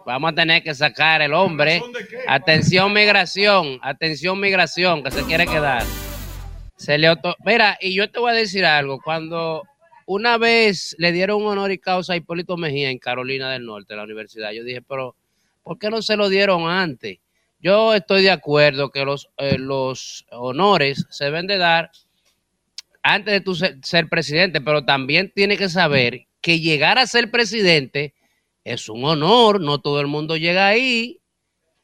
Vamos 0.06 0.32
a 0.32 0.36
tener 0.36 0.64
que 0.64 0.74
sacar 0.74 1.22
el 1.22 1.34
hombre. 1.34 1.82
Atención 2.28 2.93
migración, 2.93 3.80
atención 3.82 4.39
migración, 4.39 5.04
que 5.04 5.12
se 5.12 5.24
quiere 5.26 5.45
quedar. 5.45 5.84
Se 6.78 6.98
le 6.98 7.10
otor- 7.12 7.36
Mira, 7.43 7.78
y 7.82 7.93
yo 7.93 8.10
te 8.10 8.20
voy 8.20 8.32
a 8.32 8.36
decir 8.36 8.64
algo. 8.66 9.00
Cuando 9.02 9.64
una 10.08 10.39
vez 10.39 10.95
le 10.97 11.12
dieron 11.12 11.43
un 11.43 11.49
honor 11.49 11.72
y 11.72 11.78
causa 11.78 12.14
a 12.14 12.16
Hipólito 12.16 12.58
Mejía 12.58 12.89
en 12.89 12.97
Carolina 12.97 13.51
del 13.51 13.66
Norte, 13.66 13.95
la 13.95 14.03
universidad, 14.03 14.51
yo 14.51 14.64
dije, 14.64 14.82
pero 14.82 15.16
¿Por 15.68 15.78
qué 15.80 15.89
no 15.89 16.01
se 16.01 16.16
lo 16.16 16.30
dieron 16.30 16.70
antes? 16.70 17.20
Yo 17.60 17.93
estoy 17.93 18.22
de 18.22 18.32
acuerdo 18.32 18.89
que 18.89 19.03
los, 19.03 19.30
eh, 19.36 19.58
los 19.58 20.26
honores 20.32 21.05
se 21.10 21.26
deben 21.26 21.45
de 21.45 21.58
dar 21.58 21.91
antes 23.03 23.34
de 23.34 23.41
tú 23.41 23.53
ser, 23.53 23.78
ser 23.84 24.08
presidente, 24.08 24.62
pero 24.62 24.86
también 24.86 25.30
tiene 25.36 25.58
que 25.58 25.68
saber 25.68 26.28
que 26.39 26.62
llegar 26.62 26.97
a 26.97 27.05
ser 27.05 27.32
presidente 27.32 28.14
es 28.64 28.88
un 28.88 29.03
honor, 29.03 29.60
no 29.60 29.82
todo 29.82 29.99
el 29.99 30.08
mundo 30.08 30.38
llega 30.38 30.68
ahí. 30.68 31.20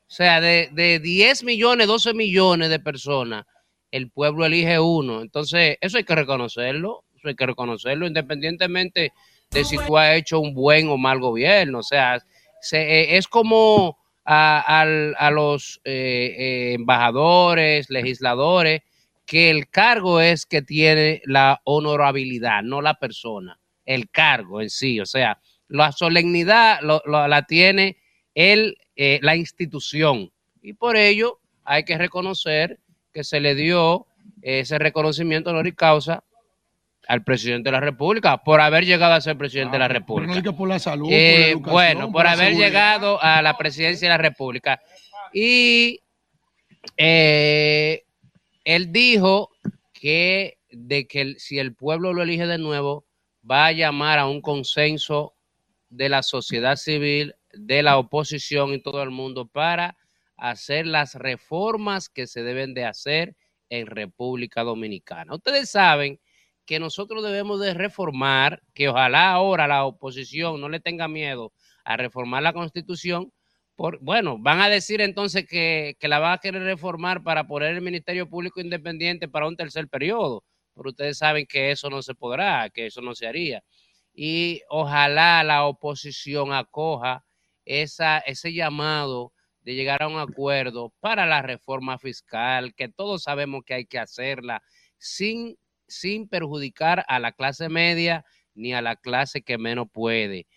O 0.08 0.16
sea, 0.16 0.40
de, 0.40 0.70
de 0.72 1.00
10 1.00 1.44
millones, 1.44 1.88
12 1.88 2.14
millones 2.14 2.70
de 2.70 2.80
personas, 2.80 3.46
el 3.92 4.10
pueblo 4.10 4.46
elige 4.46 4.80
uno. 4.80 5.22
Entonces, 5.22 5.76
eso 5.82 5.98
hay 5.98 6.06
que 6.06 6.16
reconocerlo, 6.16 7.04
hay 7.30 7.36
que 7.36 7.46
reconocerlo, 7.46 8.08
independientemente 8.08 9.12
de 9.52 9.64
si 9.64 9.78
tú 9.78 9.98
has 9.98 10.16
hecho 10.16 10.40
un 10.40 10.54
buen 10.54 10.90
o 10.90 10.98
mal 10.98 11.20
gobierno. 11.20 11.80
O 11.80 11.84
sea, 11.84 12.20
se- 12.62 13.02
eh, 13.02 13.18
es 13.18 13.28
como 13.28 13.98
a, 14.26 14.82
a 15.18 15.32
los 15.32 15.82
eh, 15.84 16.36
eh, 16.38 16.74
embajadores, 16.74 17.90
legisladores, 17.90 18.82
que 19.26 19.50
el 19.50 19.70
cargo 19.70 20.20
es 20.22 20.46
que 20.46 20.62
tiene 20.62 21.22
la 21.26 21.62
honorabilidad, 21.66 22.62
no 22.64 22.82
la 22.82 22.96
persona, 22.96 23.60
el 23.86 24.10
cargo 24.10 24.62
en 24.62 24.70
sí. 24.70 25.00
O 25.00 25.06
sea, 25.06 25.40
la 25.68 25.92
solemnidad 25.92 26.80
la 26.82 27.42
tiene 27.44 27.98
el, 28.36 28.78
la 28.96 29.36
institución. 29.36 30.32
Y 30.62 30.74
por 30.74 30.98
ello 30.98 31.40
hay 31.64 31.84
que 31.84 31.98
reconocer 31.98 32.80
que 33.14 33.24
se 33.24 33.40
le 33.40 33.56
dio 33.56 34.08
ese 34.42 34.78
reconocimiento 34.80 35.50
honoris 35.52 35.76
causa 35.76 36.24
al 37.08 37.24
presidente 37.24 37.68
de 37.68 37.72
la 37.74 37.80
República 37.80 38.38
por 38.44 38.62
haber 38.62 38.86
llegado 38.86 39.14
a 39.14 39.22
ser 39.22 39.38
presidente 39.38 39.74
de 39.74 39.80
la 39.80 39.88
Pero 39.88 40.00
República. 40.00 40.42
no 40.42 40.56
por 40.56 40.70
la 40.70 40.80
salud, 40.80 41.06
por 41.08 41.14
Eh, 41.14 41.40
la 41.40 41.48
educación, 41.50 41.74
bueno, 41.74 42.12
por 42.12 42.28
haber 42.28 42.48
seguridad. 42.48 42.68
llegado 42.68 43.22
a 43.22 43.42
la 43.42 43.58
presidencia 43.58 44.08
de 44.08 44.14
la 44.14 44.18
República. 44.18 44.82
Y 45.34 46.00
eh, 46.98 48.04
él 48.64 48.92
dijo 48.92 49.50
que 49.94 50.58
de 50.70 51.06
que 51.08 51.22
el- 51.22 51.40
si 51.40 51.60
el 51.60 51.76
pueblo 51.76 52.14
lo 52.14 52.24
elige 52.24 52.48
de 52.48 52.58
nuevo, 52.58 53.06
va 53.50 53.68
a 53.68 53.72
llamar 53.72 54.20
a 54.20 54.26
un 54.28 54.42
consenso 54.42 55.34
de 55.90 56.10
la 56.10 56.24
sociedad 56.24 56.76
civil, 56.78 57.36
de 57.52 57.84
la 57.84 57.98
oposición 57.98 58.74
y 58.74 58.82
todo 58.82 59.04
el 59.04 59.12
mundo 59.12 59.46
para 59.48 59.96
hacer 60.38 60.88
las 60.88 61.14
reformas 61.16 62.10
que 62.10 62.26
se 62.26 62.42
deben 62.42 62.74
de 62.74 62.86
hacer 62.86 63.36
en 63.70 63.86
República 63.86 64.64
Dominicana. 64.64 65.36
Ustedes 65.36 65.70
saben 65.70 66.20
que 66.66 66.80
nosotros 66.80 67.24
debemos 67.24 67.60
de 67.60 67.74
reformar, 67.74 68.62
que 68.74 68.90
ojalá 68.90 69.32
ahora 69.32 69.68
la 69.68 69.86
oposición 69.86 70.62
no 70.62 70.70
le 70.70 70.80
tenga 70.80 71.08
miedo 71.08 71.54
a 71.84 71.98
reformar 71.98 72.44
la 72.44 72.54
constitución. 72.54 73.32
Por, 73.76 74.00
bueno, 74.02 74.38
van 74.40 74.62
a 74.62 74.70
decir 74.70 75.02
entonces 75.02 75.46
que, 75.48 75.96
que 76.00 76.08
la 76.08 76.20
van 76.20 76.34
a 76.34 76.38
querer 76.38 76.64
reformar 76.64 77.24
para 77.24 77.48
poner 77.48 77.74
el 77.76 77.82
Ministerio 77.82 78.30
Público 78.30 78.62
Independiente 78.62 79.28
para 79.28 79.48
un 79.48 79.56
tercer 79.56 79.88
periodo, 79.88 80.44
pero 80.76 80.90
ustedes 80.90 81.18
saben 81.18 81.46
que 81.48 81.72
eso 81.72 81.90
no 81.90 82.02
se 82.02 82.14
podrá, 82.16 82.70
que 82.70 82.86
eso 82.88 83.02
no 83.02 83.16
se 83.16 83.28
haría. 83.28 83.64
Y 84.14 84.62
ojalá 84.70 85.44
la 85.44 85.66
oposición 85.66 86.54
acoja 86.54 87.24
ese 87.66 88.54
llamado 88.54 89.34
de 89.62 89.76
llegar 89.76 90.04
a 90.04 90.08
un 90.08 90.20
acuerdo 90.20 90.94
para 91.00 91.26
la 91.26 91.42
reforma 91.42 91.98
fiscal, 91.98 92.74
que 92.76 92.90
todos 92.90 93.24
sabemos 93.24 93.64
que 93.66 93.74
hay 93.74 93.86
que 93.86 94.00
hacerla 94.00 94.62
sin, 94.98 95.58
sin 95.88 96.28
perjudicar 96.28 97.06
a 97.08 97.20
la 97.20 97.32
clase 97.32 97.70
media 97.70 98.26
ni 98.56 98.74
a 98.74 98.82
la 98.82 98.96
clase 98.96 99.42
que 99.42 99.58
menos 99.58 99.88
puede. 99.92 100.48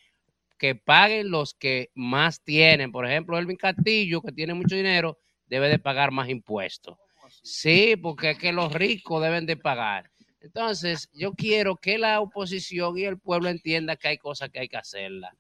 Que 0.59 0.74
paguen 0.74 1.31
los 1.31 1.55
que 1.55 1.91
más 1.95 2.43
tienen. 2.43 2.93
Por 2.93 3.07
ejemplo, 3.07 3.39
Elvin 3.39 3.57
Castillo, 3.57 4.22
que 4.22 4.33
tiene 4.33 4.55
mucho 4.55 4.77
dinero, 4.77 5.18
debe 5.47 5.68
de 5.68 5.79
pagar 5.79 6.11
más 6.11 6.29
impuestos. 6.29 6.97
Sí, 7.43 7.97
porque 7.97 8.31
es 8.31 8.39
que 8.39 8.53
los 8.53 8.72
ricos 8.72 9.22
deben 9.22 9.47
de 9.47 9.57
pagar. 9.57 10.11
Entonces, 10.41 11.11
yo 11.12 11.33
quiero 11.33 11.77
que 11.77 11.99
la 11.99 12.20
oposición 12.20 12.97
y 12.97 13.05
el 13.05 13.18
pueblo 13.18 13.49
entienda 13.49 13.97
que 13.97 14.09
hay 14.09 14.18
cosas 14.18 14.51
que 14.51 14.61
hay 14.61 14.68
que 14.68 14.77
hacerlas. 14.77 15.35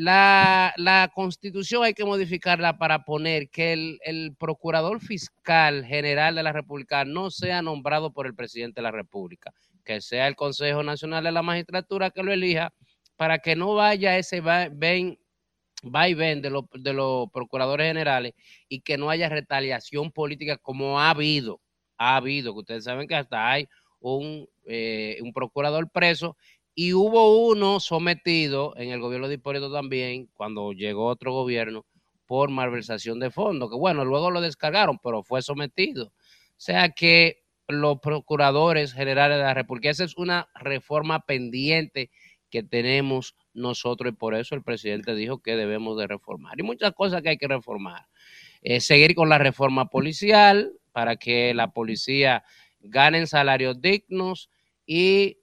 La, 0.00 0.72
la 0.76 1.10
constitución 1.12 1.82
hay 1.82 1.92
que 1.92 2.04
modificarla 2.04 2.78
para 2.78 3.04
poner 3.04 3.48
que 3.50 3.72
el, 3.72 3.98
el 4.04 4.36
procurador 4.38 5.00
fiscal 5.00 5.84
general 5.84 6.36
de 6.36 6.42
la 6.44 6.52
República 6.52 7.04
no 7.04 7.30
sea 7.30 7.62
nombrado 7.62 8.12
por 8.12 8.26
el 8.26 8.34
presidente 8.36 8.78
de 8.80 8.82
la 8.84 8.92
República, 8.92 9.52
que 9.84 10.00
sea 10.00 10.28
el 10.28 10.36
Consejo 10.36 10.84
Nacional 10.84 11.24
de 11.24 11.32
la 11.32 11.42
Magistratura 11.42 12.10
que 12.10 12.22
lo 12.22 12.32
elija, 12.32 12.72
para 13.16 13.40
que 13.40 13.56
no 13.56 13.74
vaya 13.74 14.16
ese 14.18 14.40
va, 14.40 14.68
ven, 14.70 15.18
va 15.84 16.08
y 16.08 16.14
ven 16.14 16.42
de, 16.42 16.50
lo- 16.50 16.68
de 16.74 16.92
los 16.92 17.28
procuradores 17.32 17.88
generales 17.88 18.34
y 18.68 18.80
que 18.80 18.98
no 18.98 19.10
haya 19.10 19.28
retaliación 19.28 20.12
política 20.12 20.58
como 20.58 21.00
ha 21.00 21.10
habido, 21.10 21.60
ha 21.96 22.16
habido, 22.16 22.52
que 22.52 22.60
ustedes 22.60 22.84
saben 22.84 23.08
que 23.08 23.16
hasta 23.16 23.50
hay 23.50 23.66
un, 24.00 24.48
eh, 24.66 25.18
un 25.22 25.32
procurador 25.32 25.90
preso 25.90 26.36
y 26.80 26.92
hubo 26.92 27.48
uno 27.48 27.80
sometido 27.80 28.72
en 28.76 28.90
el 28.90 29.00
gobierno 29.00 29.26
de 29.26 29.34
Hipólito 29.34 29.72
también, 29.72 30.28
cuando 30.32 30.72
llegó 30.72 31.06
otro 31.06 31.32
gobierno, 31.32 31.84
por 32.24 32.52
malversación 32.52 33.18
de 33.18 33.32
fondos, 33.32 33.68
que 33.68 33.76
bueno, 33.76 34.04
luego 34.04 34.30
lo 34.30 34.40
descargaron, 34.40 34.96
pero 35.02 35.24
fue 35.24 35.42
sometido. 35.42 36.04
O 36.06 36.12
sea 36.56 36.90
que 36.90 37.42
los 37.66 37.98
procuradores 37.98 38.92
generales 38.92 39.38
de 39.38 39.42
la 39.42 39.54
República, 39.54 39.90
esa 39.90 40.04
es 40.04 40.16
una 40.16 40.50
reforma 40.54 41.18
pendiente 41.26 42.12
que 42.48 42.62
tenemos 42.62 43.34
nosotros 43.54 44.12
y 44.12 44.16
por 44.16 44.36
eso 44.36 44.54
el 44.54 44.62
presidente 44.62 45.16
dijo 45.16 45.38
que 45.42 45.56
debemos 45.56 45.98
de 45.98 46.06
reformar. 46.06 46.60
Y 46.60 46.62
muchas 46.62 46.92
cosas 46.92 47.22
que 47.22 47.30
hay 47.30 47.38
que 47.38 47.48
reformar. 47.48 48.06
Eh, 48.62 48.78
seguir 48.78 49.16
con 49.16 49.28
la 49.28 49.38
reforma 49.38 49.86
policial 49.86 50.74
para 50.92 51.16
que 51.16 51.54
la 51.54 51.72
policía 51.72 52.44
ganen 52.78 53.26
salarios 53.26 53.80
dignos 53.80 54.48
y 54.86 55.37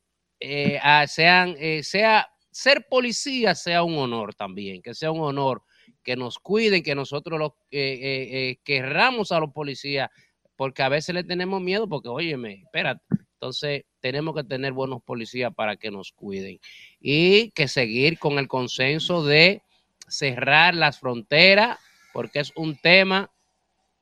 eh, 0.45 1.07
sean, 1.07 1.55
eh, 1.59 1.81
sea, 1.83 2.29
ser 2.51 2.87
policía 2.89 3.55
sea 3.55 3.83
un 3.83 3.97
honor 3.97 4.33
también, 4.33 4.81
que 4.81 4.93
sea 4.93 5.11
un 5.11 5.21
honor 5.21 5.63
que 6.03 6.15
nos 6.15 6.39
cuiden, 6.39 6.83
que 6.83 6.95
nosotros 6.95 7.39
los, 7.39 7.51
eh, 7.71 7.99
eh, 8.01 8.29
eh, 8.31 8.59
querramos 8.63 9.31
a 9.31 9.39
los 9.39 9.51
policías, 9.51 10.09
porque 10.55 10.83
a 10.83 10.89
veces 10.89 11.15
le 11.15 11.23
tenemos 11.23 11.61
miedo, 11.61 11.89
porque 11.89 12.09
óyeme, 12.09 12.61
espérate, 12.63 13.01
entonces 13.33 13.83
tenemos 13.99 14.35
que 14.35 14.43
tener 14.43 14.71
buenos 14.71 15.01
policías 15.03 15.53
para 15.53 15.75
que 15.75 15.91
nos 15.91 16.11
cuiden 16.11 16.59
y 17.01 17.51
que 17.51 17.67
seguir 17.67 18.19
con 18.19 18.39
el 18.39 18.47
consenso 18.47 19.25
de 19.25 19.63
cerrar 20.07 20.75
las 20.75 20.99
fronteras, 20.99 21.79
porque 22.13 22.39
es 22.39 22.53
un 22.55 22.77
tema 22.77 23.31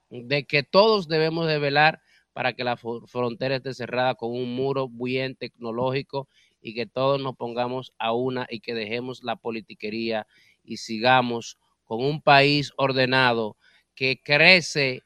de 0.09 0.45
que 0.45 0.61
todos 0.61 1.07
debemos 1.07 1.47
de 1.47 1.57
velar 1.57 2.01
para 2.33 2.53
que 2.53 2.63
la 2.63 2.77
frontera 2.77 3.55
esté 3.57 3.73
cerrada 3.73 4.15
con 4.15 4.31
un 4.31 4.55
muro 4.55 4.89
bien 4.89 5.35
tecnológico 5.35 6.27
y 6.61 6.73
que 6.73 6.85
todos 6.85 7.21
nos 7.21 7.35
pongamos 7.35 7.93
a 7.97 8.13
una 8.13 8.47
y 8.49 8.59
que 8.59 8.73
dejemos 8.73 9.23
la 9.23 9.35
politiquería 9.35 10.27
y 10.63 10.77
sigamos 10.77 11.57
con 11.83 12.03
un 12.03 12.21
país 12.21 12.71
ordenado 12.77 13.57
que 13.95 14.19
crece, 14.23 15.01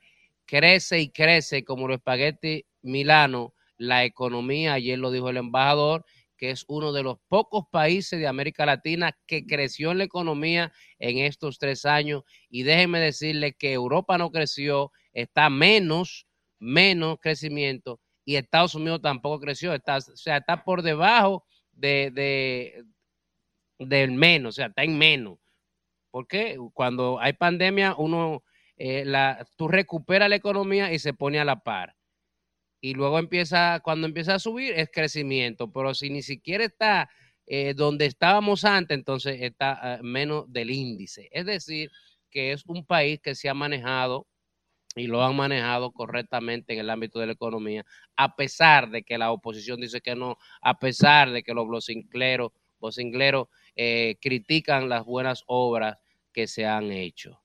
crece 0.46 1.02
y 1.02 1.10
crece 1.10 1.64
como 1.64 1.88
los 1.88 1.98
espagueti 1.98 2.66
Milano, 2.82 3.54
la 3.78 4.06
economía, 4.06 4.74
ayer 4.74 4.98
lo 4.98 5.12
dijo 5.12 5.30
el 5.30 5.38
embajador, 5.38 6.06
que 6.38 6.52
es 6.52 6.66
uno 6.68 6.94
de 6.94 7.04
los 7.04 7.18
pocos 7.28 7.66
países 7.72 8.20
de 8.20 8.28
América 8.28 8.66
Latina 8.66 9.18
que 9.26 9.46
creció 9.46 9.92
en 9.92 9.98
la 9.98 10.04
economía 10.04 10.72
en 11.00 11.18
estos 11.18 11.58
tres 11.58 11.86
años. 11.86 12.24
Y 12.50 12.64
déjenme 12.64 13.00
decirle 13.00 13.54
que 13.54 13.74
Europa 13.74 14.18
no 14.18 14.32
creció, 14.32 14.92
está 15.14 15.50
menos, 15.50 16.27
menos 16.60 17.18
crecimiento, 17.22 18.00
y 18.26 18.36
Estados 18.36 18.76
Unidos 18.76 19.02
tampoco 19.02 19.40
creció, 19.40 19.74
está, 19.74 19.98
o 19.98 20.02
sea, 20.02 20.38
está 20.38 20.64
por 20.64 20.82
debajo 20.82 21.46
de, 21.72 22.12
de- 22.12 22.84
del 23.80 24.12
menos, 24.12 24.50
o 24.50 24.58
sea, 24.58 24.68
está 24.68 24.84
en 24.84 24.98
menos. 24.98 25.40
Porque 26.12 26.58
cuando 26.74 27.20
hay 27.20 27.34
pandemia, 27.34 27.96
uno, 27.98 28.44
eh, 28.78 29.06
la, 29.06 29.48
tú 29.58 29.68
recuperas 29.68 30.30
la 30.30 30.36
economía 30.38 30.92
y 30.94 31.00
se 31.00 31.14
pone 31.14 31.40
a 31.40 31.46
la 31.46 31.60
par 31.62 31.96
y 32.82 32.94
luego 32.94 33.20
empieza, 33.20 33.80
cuando 33.84 34.08
empieza 34.08 34.36
a 34.36 34.40
subir 34.40 34.74
es 34.76 34.90
crecimiento, 34.92 35.72
pero 35.72 35.94
si 35.96 36.10
ni 36.10 36.22
siquiera 36.22 36.64
está 36.66 37.10
eh, 37.48 37.74
donde 37.76 38.06
estábamos 38.06 38.66
antes, 38.66 38.98
entonces 38.98 39.40
está 39.42 39.96
eh, 39.98 40.00
menos 40.04 40.52
del 40.52 40.70
índice. 40.72 41.30
Es 41.32 41.46
decir, 41.46 41.90
que 42.30 42.52
es 42.52 42.66
un 42.68 42.86
país 42.86 43.20
que 43.22 43.36
se 43.36 43.50
ha 43.50 43.54
manejado 43.54 44.28
y 44.98 45.08
lo 45.08 45.24
han 45.24 45.36
manejado 45.36 45.92
correctamente 45.92 46.74
en 46.74 46.80
el 46.80 46.90
ámbito 46.90 47.20
de 47.20 47.28
la 47.28 47.34
economía, 47.34 47.86
a 48.16 48.36
pesar 48.36 48.90
de 48.90 49.04
que 49.04 49.18
la 49.18 49.32
oposición 49.32 49.80
dice 49.80 50.02
que 50.02 50.16
no, 50.16 50.38
a 50.62 50.80
pesar 50.80 51.32
de 51.32 51.44
que 51.44 51.54
los 51.54 51.68
blocincleros, 51.68 52.52
vocingleros 52.80 53.48
eh, 53.76 54.18
critican 54.22 54.90
las 54.90 55.06
buenas 55.06 55.44
obras 55.48 55.98
que 56.32 56.48
se 56.48 56.66
han 56.66 56.92
hecho. 56.92 57.42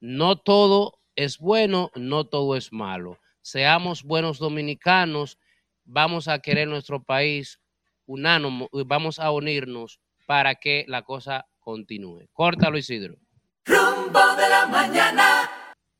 No 0.00 0.36
todo 0.36 1.00
es 1.16 1.38
bueno, 1.38 1.90
no 1.94 2.24
todo 2.24 2.56
es 2.56 2.72
malo. 2.72 3.18
Seamos 3.42 4.04
buenos 4.04 4.38
dominicanos, 4.38 5.38
vamos 5.84 6.28
a 6.28 6.38
querer 6.40 6.68
nuestro 6.68 7.02
país 7.02 7.60
unánimo, 8.06 8.68
vamos 8.72 9.18
a 9.18 9.30
unirnos 9.30 10.00
para 10.26 10.54
que 10.54 10.84
la 10.88 11.02
cosa 11.02 11.46
continúe. 11.58 12.28
Córtalo, 12.32 12.78
Isidro. 12.78 13.16
Rumbo 13.64 14.36
de 14.36 14.48
la 14.48 14.66
mañana. 14.66 15.47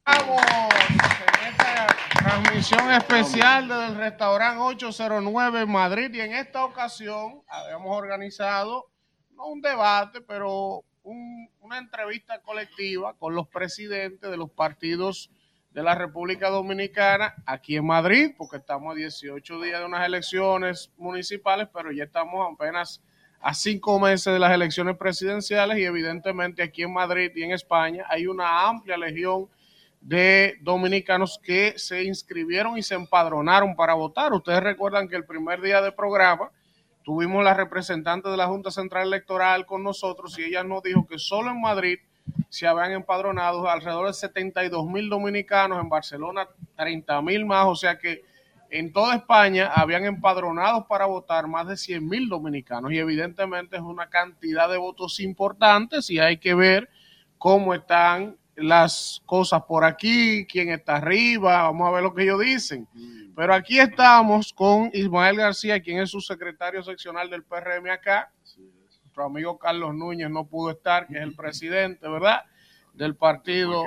Vamos. 0.08 0.40
En 0.40 1.48
esta 1.48 1.86
transmisión 2.18 2.90
especial 2.92 3.68
del 3.68 3.94
restaurante 3.96 4.58
809 4.62 5.60
en 5.60 5.70
Madrid. 5.70 6.10
Y 6.14 6.20
en 6.20 6.32
esta 6.32 6.64
ocasión 6.64 7.42
habíamos 7.46 7.94
organizado 7.94 8.86
no 9.32 9.48
un 9.48 9.60
debate, 9.60 10.22
pero 10.22 10.82
un- 11.02 11.50
una 11.60 11.76
entrevista 11.78 12.40
colectiva 12.40 13.14
con 13.18 13.34
los 13.34 13.48
presidentes 13.48 14.30
de 14.30 14.36
los 14.38 14.50
partidos 14.50 15.30
de 15.72 15.82
la 15.82 15.94
República 15.94 16.48
Dominicana 16.48 17.34
aquí 17.44 17.76
en 17.76 17.86
Madrid, 17.86 18.30
porque 18.38 18.56
estamos 18.56 18.92
a 18.92 18.96
18 18.96 19.60
días 19.60 19.80
de 19.80 19.84
unas 19.86 20.06
elecciones 20.06 20.90
municipales, 20.96 21.68
pero 21.72 21.92
ya 21.92 22.04
estamos 22.04 22.48
apenas 22.50 23.02
a 23.40 23.52
cinco 23.52 24.00
meses 24.00 24.32
de 24.32 24.38
las 24.38 24.52
elecciones 24.52 24.96
presidenciales. 24.96 25.78
Y 25.78 25.84
evidentemente 25.84 26.62
aquí 26.62 26.82
en 26.82 26.94
Madrid 26.94 27.30
y 27.34 27.42
en 27.42 27.52
España 27.52 28.06
hay 28.08 28.26
una 28.26 28.66
amplia 28.66 28.96
legión 28.96 29.48
de 30.00 30.56
dominicanos 30.62 31.40
que 31.42 31.74
se 31.76 32.04
inscribieron 32.04 32.78
y 32.78 32.82
se 32.82 32.94
empadronaron 32.94 33.74
para 33.74 33.94
votar. 33.94 34.32
Ustedes 34.32 34.62
recuerdan 34.62 35.08
que 35.08 35.16
el 35.16 35.24
primer 35.24 35.60
día 35.60 35.80
de 35.82 35.92
programa 35.92 36.50
tuvimos 37.02 37.42
la 37.42 37.54
representante 37.54 38.28
de 38.28 38.36
la 38.36 38.46
Junta 38.46 38.70
Central 38.70 39.08
Electoral 39.08 39.66
con 39.66 39.82
nosotros 39.82 40.38
y 40.38 40.44
ella 40.44 40.62
nos 40.62 40.82
dijo 40.82 41.06
que 41.06 41.18
solo 41.18 41.50
en 41.50 41.60
Madrid 41.60 41.98
se 42.48 42.66
habían 42.66 42.92
empadronado 42.92 43.68
alrededor 43.68 44.06
de 44.06 44.12
72 44.12 44.86
mil 44.86 45.08
dominicanos, 45.08 45.80
en 45.80 45.88
Barcelona 45.88 46.48
30 46.76 47.22
mil 47.22 47.46
más, 47.46 47.66
o 47.66 47.74
sea 47.74 47.98
que 47.98 48.22
en 48.70 48.92
toda 48.92 49.16
España 49.16 49.70
habían 49.74 50.04
empadronados 50.04 50.84
para 50.86 51.06
votar 51.06 51.46
más 51.48 51.66
de 51.66 51.76
100 51.76 52.06
mil 52.06 52.28
dominicanos 52.28 52.92
y 52.92 52.98
evidentemente 52.98 53.76
es 53.76 53.82
una 53.82 54.10
cantidad 54.10 54.68
de 54.68 54.76
votos 54.76 55.20
importantes 55.20 56.10
y 56.10 56.18
hay 56.18 56.36
que 56.36 56.54
ver 56.54 56.90
cómo 57.38 57.72
están 57.72 58.36
las 58.58 59.22
cosas 59.24 59.62
por 59.62 59.84
aquí, 59.84 60.46
quién 60.46 60.70
está 60.70 60.96
arriba, 60.96 61.62
vamos 61.62 61.88
a 61.88 61.92
ver 61.92 62.02
lo 62.02 62.14
que 62.14 62.24
ellos 62.24 62.40
dicen. 62.40 62.88
Pero 63.34 63.54
aquí 63.54 63.78
estamos 63.78 64.52
con 64.52 64.90
Ismael 64.92 65.36
García, 65.36 65.80
quien 65.80 66.00
es 66.00 66.10
su 66.10 66.20
secretario 66.20 66.82
seccional 66.82 67.30
del 67.30 67.44
PRM 67.44 67.88
acá. 67.90 68.32
Nuestro 69.02 69.24
amigo 69.24 69.58
Carlos 69.58 69.94
Núñez 69.94 70.28
no 70.30 70.46
pudo 70.46 70.72
estar, 70.72 71.06
que 71.06 71.18
es 71.18 71.22
el 71.22 71.34
presidente, 71.34 72.08
¿verdad? 72.08 72.42
Del 72.98 73.14
partido. 73.14 73.84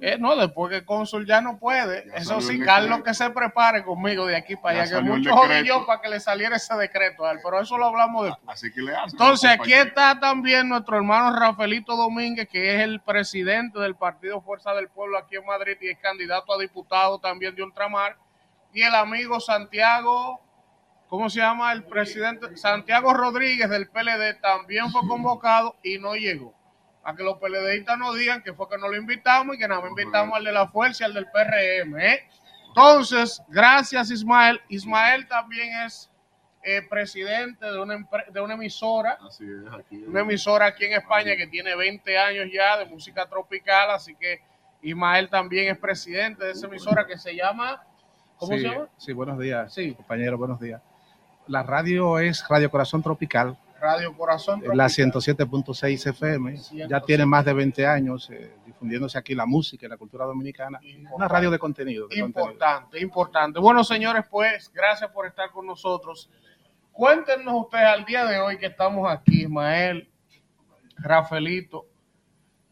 Eh, 0.00 0.16
no, 0.18 0.34
después 0.34 0.72
que 0.72 0.84
cónsul 0.84 1.24
ya 1.26 1.40
no 1.40 1.58
puede. 1.58 2.04
Eso 2.16 2.40
sí, 2.40 2.56
el 2.56 2.64
Carlos 2.64 3.02
que 3.04 3.14
se 3.14 3.30
prepare 3.30 3.84
conmigo 3.84 4.26
de 4.26 4.34
aquí 4.34 4.56
para 4.56 4.78
Ya 4.78 4.82
allá, 4.82 4.92
que 4.94 4.98
el 4.98 5.04
mucho 5.04 5.30
yo 5.64 5.86
para 5.86 6.00
que 6.00 6.08
le 6.08 6.18
saliera 6.18 6.56
ese 6.56 6.74
decreto 6.74 7.24
a 7.24 7.30
él, 7.30 7.38
pero 7.42 7.60
eso 7.60 7.78
lo 7.78 7.86
hablamos 7.86 8.24
después. 8.24 8.48
Así 8.48 8.72
que 8.72 8.82
le 8.82 8.96
hacen. 8.96 9.10
Entonces, 9.12 9.50
aquí 9.50 9.72
está 9.72 10.18
también 10.18 10.68
nuestro 10.68 10.96
hermano 10.96 11.38
Rafaelito 11.38 11.94
Domínguez, 11.96 12.48
que 12.48 12.74
es 12.74 12.80
el 12.80 13.00
presidente 13.00 13.78
del 13.78 13.94
Partido 13.94 14.40
Fuerza 14.40 14.74
del 14.74 14.88
Pueblo 14.88 15.18
aquí 15.18 15.36
en 15.36 15.46
Madrid 15.46 15.76
y 15.80 15.90
es 15.90 15.98
candidato 15.98 16.52
a 16.52 16.58
diputado 16.58 17.20
también 17.20 17.54
de 17.54 17.62
Ultramar. 17.62 18.16
Y 18.72 18.82
el 18.82 18.94
amigo 18.96 19.38
Santiago, 19.38 20.40
¿cómo 21.08 21.30
se 21.30 21.38
llama? 21.38 21.72
El 21.72 21.84
presidente 21.84 22.56
Santiago 22.56 23.14
Rodríguez 23.14 23.70
del 23.70 23.88
PLD 23.88 24.40
también 24.40 24.90
fue 24.90 25.06
convocado 25.06 25.76
y 25.84 25.98
no 25.98 26.16
llegó. 26.16 26.57
A 27.08 27.16
que 27.16 27.22
los 27.22 27.38
PLDistas 27.38 27.98
no 27.98 28.12
digan 28.12 28.42
que 28.42 28.52
fue 28.52 28.68
que 28.68 28.76
no 28.76 28.86
lo 28.86 28.94
invitamos 28.94 29.56
y 29.56 29.58
que 29.58 29.66
nada 29.66 29.80
más 29.80 29.88
invitamos 29.88 30.36
al 30.36 30.44
de 30.44 30.52
la 30.52 30.68
Fuerza 30.68 31.04
y 31.04 31.06
al 31.06 31.14
del 31.14 31.26
PRM. 31.26 31.98
¿eh? 31.98 32.28
Entonces, 32.66 33.42
gracias 33.48 34.10
Ismael. 34.10 34.60
Ismael 34.68 35.26
también 35.26 35.86
es 35.86 36.10
eh, 36.62 36.82
presidente 36.82 37.64
de 37.64 37.80
una, 37.80 38.06
de 38.30 38.40
una 38.42 38.52
emisora, 38.52 39.16
Así 39.26 39.44
es, 39.44 39.72
aquí. 39.72 40.04
una 40.06 40.20
emisora 40.20 40.66
aquí 40.66 40.84
en 40.84 40.92
España 40.92 41.34
que 41.34 41.46
tiene 41.46 41.74
20 41.74 42.18
años 42.18 42.46
ya 42.52 42.76
de 42.76 42.84
música 42.84 43.26
tropical, 43.26 43.90
así 43.90 44.14
que 44.14 44.42
Ismael 44.82 45.30
también 45.30 45.72
es 45.72 45.78
presidente 45.78 46.44
de 46.44 46.50
esa 46.50 46.66
emisora 46.66 47.06
que 47.06 47.16
se 47.16 47.34
llama, 47.34 47.82
¿cómo 48.36 48.52
sí, 48.52 48.60
se 48.60 48.68
llama? 48.68 48.88
Sí, 48.98 49.12
buenos 49.14 49.38
días, 49.38 49.74
compañero, 49.96 50.36
buenos 50.36 50.60
días. 50.60 50.82
La 51.46 51.62
radio 51.62 52.18
es 52.18 52.46
Radio 52.46 52.70
Corazón 52.70 53.02
Tropical, 53.02 53.56
Radio 53.80 54.16
Corazón 54.16 54.60
la 54.60 54.88
Tropical. 54.88 55.12
107.6 55.12 56.10
FM. 56.10 56.56
Ya 56.88 57.00
tiene 57.00 57.24
más 57.26 57.44
de 57.44 57.52
20 57.52 57.86
años 57.86 58.28
eh, 58.30 58.52
difundiéndose 58.66 59.18
aquí 59.18 59.34
la 59.34 59.46
música 59.46 59.86
y 59.86 59.88
la 59.88 59.96
cultura 59.96 60.24
dominicana. 60.24 60.80
Una 61.12 61.28
radio 61.28 61.50
de 61.50 61.58
contenido. 61.58 62.08
de 62.08 62.20
contenido. 62.20 62.50
Importante, 62.50 63.00
importante. 63.00 63.60
Bueno, 63.60 63.84
señores, 63.84 64.24
pues 64.30 64.70
gracias 64.72 65.10
por 65.10 65.26
estar 65.26 65.50
con 65.50 65.66
nosotros. 65.66 66.28
Cuéntenos 66.92 67.54
ustedes 67.54 67.86
al 67.86 68.04
día 68.04 68.24
de 68.24 68.40
hoy 68.40 68.58
que 68.58 68.66
estamos 68.66 69.08
aquí, 69.10 69.42
Ismael, 69.42 70.10
Rafaelito. 70.96 71.86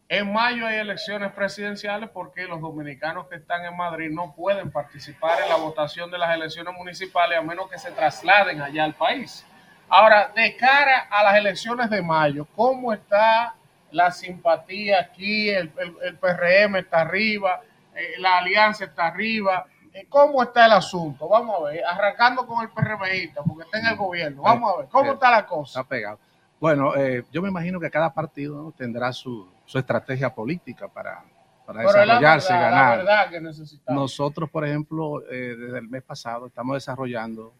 En 0.09 0.31
mayo 0.31 0.67
hay 0.67 0.77
elecciones 0.77 1.31
presidenciales 1.31 2.09
porque 2.09 2.45
los 2.45 2.59
dominicanos 2.59 3.27
que 3.27 3.35
están 3.35 3.63
en 3.65 3.75
Madrid 3.77 4.09
no 4.09 4.33
pueden 4.35 4.69
participar 4.69 5.41
en 5.41 5.49
la 5.49 5.55
votación 5.55 6.11
de 6.11 6.17
las 6.17 6.35
elecciones 6.35 6.73
municipales 6.77 7.37
a 7.37 7.41
menos 7.41 7.69
que 7.69 7.77
se 7.77 7.91
trasladen 7.91 8.61
allá 8.61 8.83
al 8.83 8.95
país. 8.95 9.45
Ahora, 9.89 10.31
de 10.35 10.55
cara 10.57 11.07
a 11.09 11.23
las 11.23 11.35
elecciones 11.37 11.89
de 11.89 12.01
mayo, 12.01 12.45
¿cómo 12.55 12.91
está 12.93 13.55
la 13.91 14.11
simpatía 14.11 14.99
aquí? 14.99 15.49
El, 15.49 15.71
el- 15.77 15.95
el 16.03 16.15
PRM 16.17 16.75
está 16.79 17.01
arriba, 17.01 17.61
eh, 17.95 18.19
la 18.19 18.39
alianza 18.39 18.85
está 18.85 19.07
arriba. 19.07 19.65
Eh, 19.93 20.05
¿Cómo 20.09 20.43
está 20.43 20.65
el 20.65 20.73
asunto? 20.73 21.27
Vamos 21.29 21.55
a 21.59 21.63
ver, 21.71 21.83
arrancando 21.85 22.45
con 22.45 22.61
el 22.61 22.69
PRMista, 22.69 23.41
porque 23.43 23.63
está 23.63 23.79
en 23.79 23.85
el 23.87 23.95
gobierno. 23.95 24.41
Vamos 24.43 24.73
a 24.73 24.77
ver, 24.79 24.87
¿cómo 24.89 25.11
Eh, 25.11 25.13
está 25.13 25.31
la 25.31 25.45
cosa? 25.45 25.79
Está 25.79 25.89
pegado. 25.89 26.19
Bueno, 26.59 26.95
eh, 26.95 27.23
yo 27.31 27.41
me 27.41 27.49
imagino 27.49 27.79
que 27.79 27.89
cada 27.89 28.13
partido 28.13 28.61
¿no? 28.61 28.71
tendrá 28.71 29.13
su, 29.13 29.47
su 29.65 29.77
estrategia 29.79 30.33
política 30.33 30.87
para, 30.87 31.23
para 31.65 31.83
la 31.83 31.87
desarrollarse 31.87 32.51
y 32.53 32.57
verdad, 32.57 32.71
la 32.71 32.77
ganar. 32.79 32.97
verdad 32.97 33.29
que 33.29 33.41
necesitamos. 33.41 34.01
Nosotros, 34.01 34.49
por 34.49 34.65
ejemplo, 34.67 35.21
eh, 35.31 35.55
desde 35.57 35.77
el 35.79 35.87
mes 35.87 36.03
pasado 36.03 36.47
estamos 36.47 36.75
desarrollando 36.75 37.53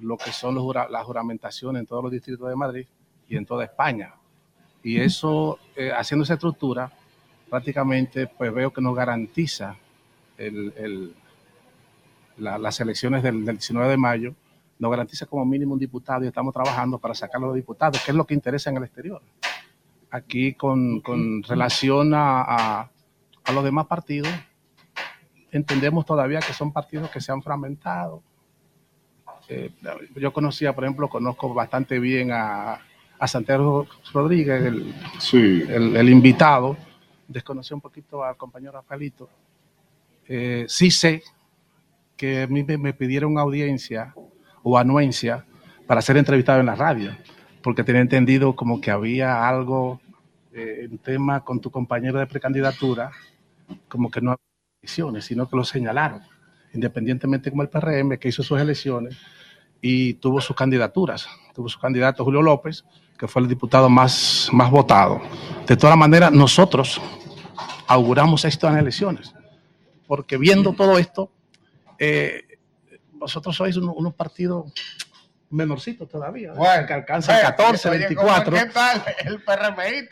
lo 0.00 0.16
que 0.16 0.32
son 0.32 0.54
las 0.90 1.04
juramentaciones 1.04 1.80
en 1.80 1.86
todos 1.86 2.02
los 2.02 2.12
distritos 2.12 2.48
de 2.48 2.56
Madrid 2.56 2.86
y 3.28 3.36
en 3.36 3.46
toda 3.46 3.64
España. 3.64 4.14
Y 4.82 5.00
eso, 5.00 5.58
eh, 5.74 5.90
haciendo 5.96 6.24
esa 6.24 6.34
estructura, 6.34 6.92
prácticamente 7.50 8.26
pues 8.26 8.52
veo 8.52 8.72
que 8.72 8.80
nos 8.80 8.94
garantiza 8.94 9.76
el- 10.36 10.72
el- 10.76 11.14
la- 12.38 12.58
las 12.58 12.78
elecciones 12.80 13.22
del, 13.22 13.44
del 13.44 13.56
19 13.56 13.88
de 13.90 13.96
mayo, 13.96 14.34
nos 14.78 14.90
garantiza 14.90 15.24
como 15.26 15.44
mínimo 15.46 15.72
un 15.72 15.78
diputado 15.80 16.24
y 16.24 16.28
estamos 16.28 16.52
trabajando 16.52 16.98
para 16.98 17.14
sacar 17.14 17.42
a 17.42 17.46
los 17.46 17.54
diputados, 17.54 18.00
que 18.04 18.10
es 18.10 18.16
lo 18.16 18.26
que 18.26 18.34
interesa 18.34 18.68
en 18.70 18.76
el 18.76 18.84
exterior. 18.84 19.22
Aquí 20.10 20.52
con, 20.54 21.00
con 21.00 21.42
relación 21.42 22.12
a- 22.14 22.90
a 23.44 23.52
los 23.52 23.64
demás 23.64 23.86
partidos, 23.86 24.28
entendemos 25.50 26.04
todavía 26.04 26.40
que 26.40 26.52
son 26.52 26.72
partidos 26.72 27.10
que 27.10 27.20
se 27.20 27.32
han 27.32 27.42
fragmentado. 27.42 28.22
Eh, 29.48 29.70
yo 30.16 30.32
conocía, 30.32 30.74
por 30.74 30.84
ejemplo, 30.84 31.08
conozco 31.08 31.52
bastante 31.54 31.98
bien 31.98 32.32
a, 32.32 32.80
a 33.18 33.28
Santiago 33.28 33.86
Rodríguez, 34.12 34.64
el, 34.64 34.94
el, 35.32 35.96
el 35.96 36.08
invitado. 36.08 36.76
Desconocí 37.28 37.74
un 37.74 37.80
poquito 37.80 38.24
al 38.24 38.36
compañero 38.36 38.72
Rafaelito. 38.72 39.28
Eh, 40.28 40.64
sí 40.68 40.90
sé 40.90 41.22
que 42.16 42.42
a 42.42 42.46
mí 42.46 42.64
me, 42.64 42.78
me 42.78 42.92
pidieron 42.92 43.38
audiencia 43.38 44.14
o 44.62 44.78
anuencia 44.78 45.44
para 45.86 46.02
ser 46.02 46.16
entrevistado 46.16 46.58
en 46.58 46.66
la 46.66 46.74
radio, 46.74 47.16
porque 47.62 47.84
tenía 47.84 48.00
entendido 48.00 48.56
como 48.56 48.80
que 48.80 48.90
había 48.90 49.46
algo 49.48 50.00
eh, 50.52 50.88
en 50.90 50.98
tema 50.98 51.44
con 51.44 51.60
tu 51.60 51.70
compañero 51.70 52.18
de 52.18 52.26
precandidatura, 52.26 53.12
como 53.88 54.10
que 54.10 54.20
no 54.20 54.32
había 54.32 54.42
elecciones, 54.82 55.24
sino 55.26 55.48
que 55.48 55.56
lo 55.56 55.64
señalaron, 55.64 56.22
independientemente 56.74 57.50
como 57.50 57.62
el 57.62 57.68
PRM 57.68 58.18
que 58.18 58.28
hizo 58.28 58.42
sus 58.42 58.60
elecciones 58.60 59.16
y 59.80 60.14
tuvo 60.14 60.40
sus 60.40 60.56
candidaturas. 60.56 61.28
Tuvo 61.54 61.68
su 61.68 61.78
candidato 61.78 62.24
Julio 62.24 62.42
López, 62.42 62.84
que 63.18 63.26
fue 63.28 63.42
el 63.42 63.48
diputado 63.48 63.88
más, 63.88 64.48
más 64.52 64.70
votado. 64.70 65.20
De 65.66 65.76
todas 65.76 65.96
maneras, 65.96 66.32
nosotros 66.32 67.00
auguramos 67.86 68.44
esto 68.44 68.66
en 68.66 68.74
las 68.74 68.82
elecciones, 68.82 69.32
porque 70.06 70.36
viendo 70.36 70.72
todo 70.72 70.98
esto, 70.98 71.30
eh, 71.98 72.42
vosotros 73.12 73.56
sois 73.56 73.76
uno- 73.76 73.94
unos 73.94 74.14
partidos 74.14 74.72
menorcitos 75.50 76.08
todavía, 76.08 76.52
que 76.86 76.92
alcanzan 76.94 77.38
eh, 77.38 77.42
14, 77.42 77.88
oye, 77.88 77.98
24. 78.00 78.56
¿Qué 78.56 78.66
tal 78.66 79.02
el 79.26 79.42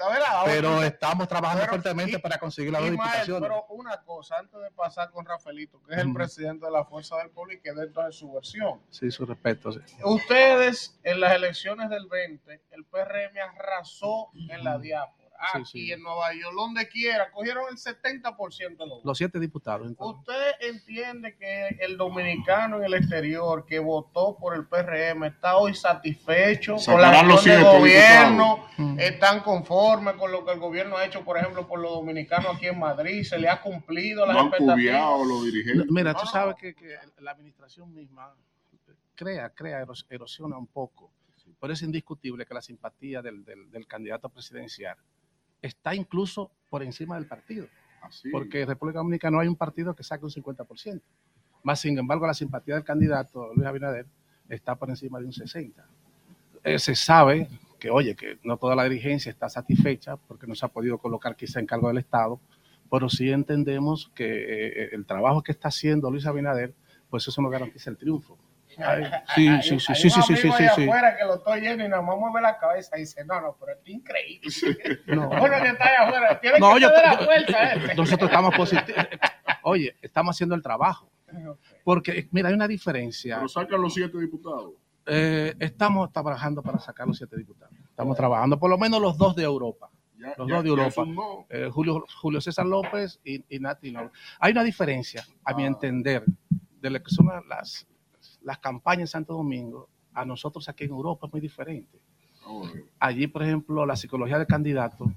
verdad? 0.09 0.43
Pero 0.44 0.82
estamos 0.82 1.27
trabajando 1.28 1.62
Pero- 1.62 1.73
fuertemente 1.73 2.16
y- 2.16 2.20
para 2.20 2.39
conseguir 2.39 2.73
Ismael, 2.86 2.93
diputaciones. 3.11 3.43
Pero 3.48 3.66
una 3.70 3.97
cosa, 4.02 4.36
antes 4.39 4.61
de 4.61 4.70
pasar 4.70 5.11
con 5.11 5.24
Rafaelito, 5.27 5.82
que 5.82 5.94
es 5.94 5.98
el 6.01 6.06
Ujú. 6.09 6.15
presidente 6.16 6.66
de 6.66 6.73
la 6.73 6.85
Fuerza 6.85 7.16
del 7.19 7.31
Pueblo 7.31 7.52
y 7.55 7.61
que 7.61 7.73
dé 7.73 7.82
entonces 7.85 8.16
su 8.16 8.32
versión. 8.32 8.81
Sí, 8.90 9.11
su 9.11 9.27
respeto. 9.27 9.73
sí. 9.73 9.81
Ustedes 10.05 10.98
en 11.02 11.20
las 11.20 11.35
elecciones 11.35 11.90
del 11.90 12.06
20, 12.06 12.62
el 12.70 12.85
PRM 12.85 13.39
arrasó 13.40 14.31
en 14.48 14.62
la 14.65 14.78
diáspora. 14.78 15.24
Aquí 15.39 15.65
sí. 15.65 15.93
en 15.93 16.02
Nueva 16.02 16.32
York, 16.32 16.55
donde 16.55 16.89
quiera, 16.89 17.31
cogieron 17.31 17.65
el 17.70 17.77
70% 17.77 18.56
de 18.59 18.77
los 18.78 18.89
votos. 18.89 19.05
Los 19.05 19.19
siete 19.19 19.39
diputados. 19.40 19.86
entonces. 19.89 20.20
¿Usted 20.20 20.52
entiende 20.69 21.36
que 21.36 21.69
el 21.81 21.97
dominicano 21.97 22.77
en 22.78 22.85
el 22.85 22.94
exterior 22.94 23.66
que 23.66 23.78
votó 23.78 24.36
por 24.39 24.55
el 24.55 24.66
PRM 24.66 25.24
está 25.24 25.56
hoy 25.56 25.74
satisfecho 25.74 26.77
con 26.85 27.01
la 27.01 27.09
acción 27.11 27.28
del 27.28 27.39
siete 27.39 27.62
gobierno? 27.62 28.66
Mm. 28.78 28.98
¿Están 29.01 29.40
conformes 29.40 30.15
con 30.15 30.31
lo 30.32 30.44
que 30.44 30.52
el 30.52 30.59
gobierno 30.61 30.97
ha 30.97 31.05
hecho, 31.05 31.24
por 31.24 31.36
ejemplo, 31.39 31.66
por 31.66 31.81
los 31.81 31.90
dominicanos 31.93 32.56
aquí 32.56 32.66
en 32.66 32.78
Madrid? 32.78 33.23
¿Se 33.24 33.39
le 33.39 33.48
ha 33.48 33.61
cumplido 33.61 34.24
las 34.27 34.36
No 34.36 34.43
expectativas? 34.48 35.27
los 35.27 35.44
dirigentes. 35.44 35.86
Mira, 35.90 36.15
tú 36.15 36.27
sabes 36.27 36.55
que, 36.56 36.74
que 36.74 36.97
la 37.20 37.32
administración 37.32 37.93
misma 37.93 38.35
crea, 39.15 39.51
crea, 39.51 39.81
eros- 39.81 40.06
erosiona 40.09 40.56
un 40.56 40.66
poco. 40.66 41.11
Pero 41.61 41.73
es 41.73 41.82
indiscutible 41.82 42.44
que 42.47 42.55
la 42.55 42.62
simpatía 42.62 43.23
del, 43.23 43.44
del- 43.44 43.70
del 43.70 43.86
candidato 43.86 44.28
presidencial 44.28 44.97
está 45.66 45.95
incluso 45.95 46.51
por 46.69 46.82
encima 46.82 47.16
del 47.16 47.27
partido. 47.27 47.66
Porque 48.31 48.62
en 48.62 48.69
República 48.69 48.99
Dominicana 48.99 49.36
no 49.36 49.41
hay 49.41 49.49
un 49.49 49.57
partido 49.57 49.95
que 49.95 50.03
saque 50.03 50.24
un 50.24 50.31
50%. 50.31 51.01
Más 51.62 51.81
sin 51.81 51.99
embargo, 51.99 52.27
la 52.27 52.35
simpatía 52.35 52.74
del 52.74 52.85
candidato 52.85 53.53
Luis 53.55 53.66
Abinader 53.66 54.07
está 54.49 54.74
por 54.74 54.91
encima 54.91 55.19
de 55.19 55.24
un 55.24 55.32
60%. 55.32 55.73
Eh, 56.62 56.78
se 56.78 56.95
sabe 56.95 57.49
que, 57.78 57.91
oye, 57.91 58.15
que 58.15 58.39
no 58.43 58.59
toda 58.59 58.77
la 58.77 58.85
dirigencia 58.85 59.31
está 59.31 59.49
satisfecha 59.49 60.16
porque 60.16 60.47
no 60.47 60.55
se 60.55 60.66
ha 60.66 60.69
podido 60.69 60.99
colocar 60.99 61.35
quizá 61.36 61.61
en 61.61 61.66
cargo 61.66 61.89
del 61.89 61.99
Estado, 61.99 62.41
pero 62.91 63.09
sí 63.09 63.31
entendemos 63.31 64.11
que 64.15 64.24
eh, 64.24 64.89
el 64.93 65.07
trabajo 65.07 65.43
que 65.43 65.53
está 65.53 65.69
haciendo 65.69 66.11
Luis 66.11 66.27
Abinader, 66.27 66.74
pues 67.09 67.27
eso 67.27 67.41
no 67.41 67.49
garantiza 67.49 67.91
el 67.91 67.97
triunfo. 67.97 68.39
Sí, 69.35 69.49
sí, 69.63 69.81
sí, 69.81 69.95
sí, 69.95 70.11
sí, 70.11 70.23
sí, 70.23 70.37
sí, 70.37 70.49
allá 70.49 70.75
sí. 70.75 70.83
afuera 70.85 71.17
que 71.17 71.25
lo 71.25 71.35
estoy 71.37 71.61
yendo 71.61 71.85
y 71.85 71.89
nada 71.89 72.03
más 72.03 72.17
mueve 72.19 72.41
la 72.41 72.57
cabeza 72.59 72.97
y 72.97 73.01
dice, 73.01 73.25
no, 73.25 73.41
no, 73.41 73.57
pero 73.59 73.73
es 73.73 73.89
increíble. 73.89 74.49
No. 75.07 75.29
Bueno, 75.41 75.57
que 75.63 75.69
está 75.69 75.85
allá 75.85 76.03
afuera, 76.09 76.41
tiene 76.41 76.59
No, 76.59 76.75
que 76.75 76.81
yo- 76.81 76.91
la 76.91 77.19
yo- 77.21 77.27
vuelta 77.27 77.73
este. 77.75 77.95
nosotros 77.97 78.31
estamos 78.31 78.55
positivos. 78.57 79.07
Oye, 79.63 79.97
estamos 80.03 80.37
haciendo 80.37 80.55
el 80.55 80.63
trabajo. 80.63 81.11
Porque, 81.83 82.29
mira, 82.31 82.49
hay 82.49 82.55
una 82.55 82.69
diferencia. 82.69 83.37
Pero 83.37 83.49
sacan 83.49 83.81
los 83.83 83.93
siete 83.95 84.19
diputados. 84.21 84.73
Eh, 85.07 85.55
estamos 85.59 86.13
trabajando 86.13 86.63
para 86.63 86.79
sacar 86.79 87.07
los 87.07 87.17
siete 87.19 87.37
diputados. 87.37 87.75
Estamos 87.91 88.17
trabajando, 88.17 88.59
por 88.59 88.71
lo 88.71 88.79
menos 88.79 89.01
los 89.03 89.19
dos 89.19 89.35
de 89.35 89.43
Europa. 89.43 89.91
Ya- 90.17 90.33
los 90.39 90.49
ya- 90.49 90.55
dos 90.55 90.65
de 90.65 90.71
Europa. 90.71 91.05
no. 91.07 91.47
Eh, 91.51 91.69
Julio, 91.73 92.05
Julio 92.21 92.41
César 92.41 92.65
López 92.67 93.21
y, 93.25 93.45
y 93.55 93.59
Nati 93.59 93.91
López. 93.91 94.13
Hay 94.39 94.53
una 94.53 94.63
diferencia, 94.63 95.23
a 95.45 95.51
Ah. 95.51 95.55
mi 95.55 95.65
entender, 95.67 96.25
de 96.81 96.91
lo 96.91 97.03
que 97.03 97.11
son 97.11 97.29
las, 97.49 97.87
las 98.45 98.59
campañas 98.59 99.01
en 99.01 99.07
Santo 99.09 99.35
Domingo 99.35 99.89
a 100.12 100.25
nosotros 100.25 100.69
aquí 100.69 100.85
en 100.85 100.91
Europa 100.91 101.27
es 101.27 101.33
muy 101.33 101.41
diferente. 101.41 101.99
Allí, 102.99 103.27
por 103.27 103.43
ejemplo, 103.43 103.85
la 103.87 103.97
psicología 103.97 104.39
del 104.39 104.47
candidato, 104.47 105.12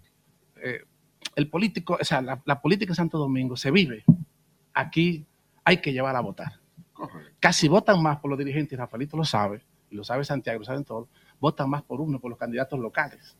eh, 0.56 0.86
el 1.36 1.50
político, 1.50 1.98
o 2.00 2.04
sea, 2.04 2.22
la, 2.22 2.42
la 2.46 2.62
política 2.62 2.92
en 2.92 2.96
Santo 2.96 3.18
Domingo 3.18 3.56
se 3.56 3.70
vive. 3.70 4.04
Aquí 4.74 5.26
hay 5.64 5.78
que 5.78 5.92
llevar 5.92 6.16
a 6.16 6.22
votar. 6.22 6.54
Casi 7.40 7.68
votan 7.68 8.02
más 8.02 8.20
por 8.20 8.30
los 8.30 8.40
dirigentes, 8.40 8.74
y 8.74 8.76
Rafaelito 8.76 9.18
lo 9.18 9.24
sabe, 9.24 9.62
y 9.90 9.96
lo 9.96 10.04
sabe 10.04 10.24
Santiago, 10.24 10.60
lo 10.60 10.66
saben 10.66 10.84
todos, 10.84 11.08
votan 11.40 11.70
más 11.70 11.84
por 11.84 12.02
uno, 12.02 12.20
por 12.20 12.30
los 12.30 12.40
candidatos 12.40 12.80
locales. 12.80 13.38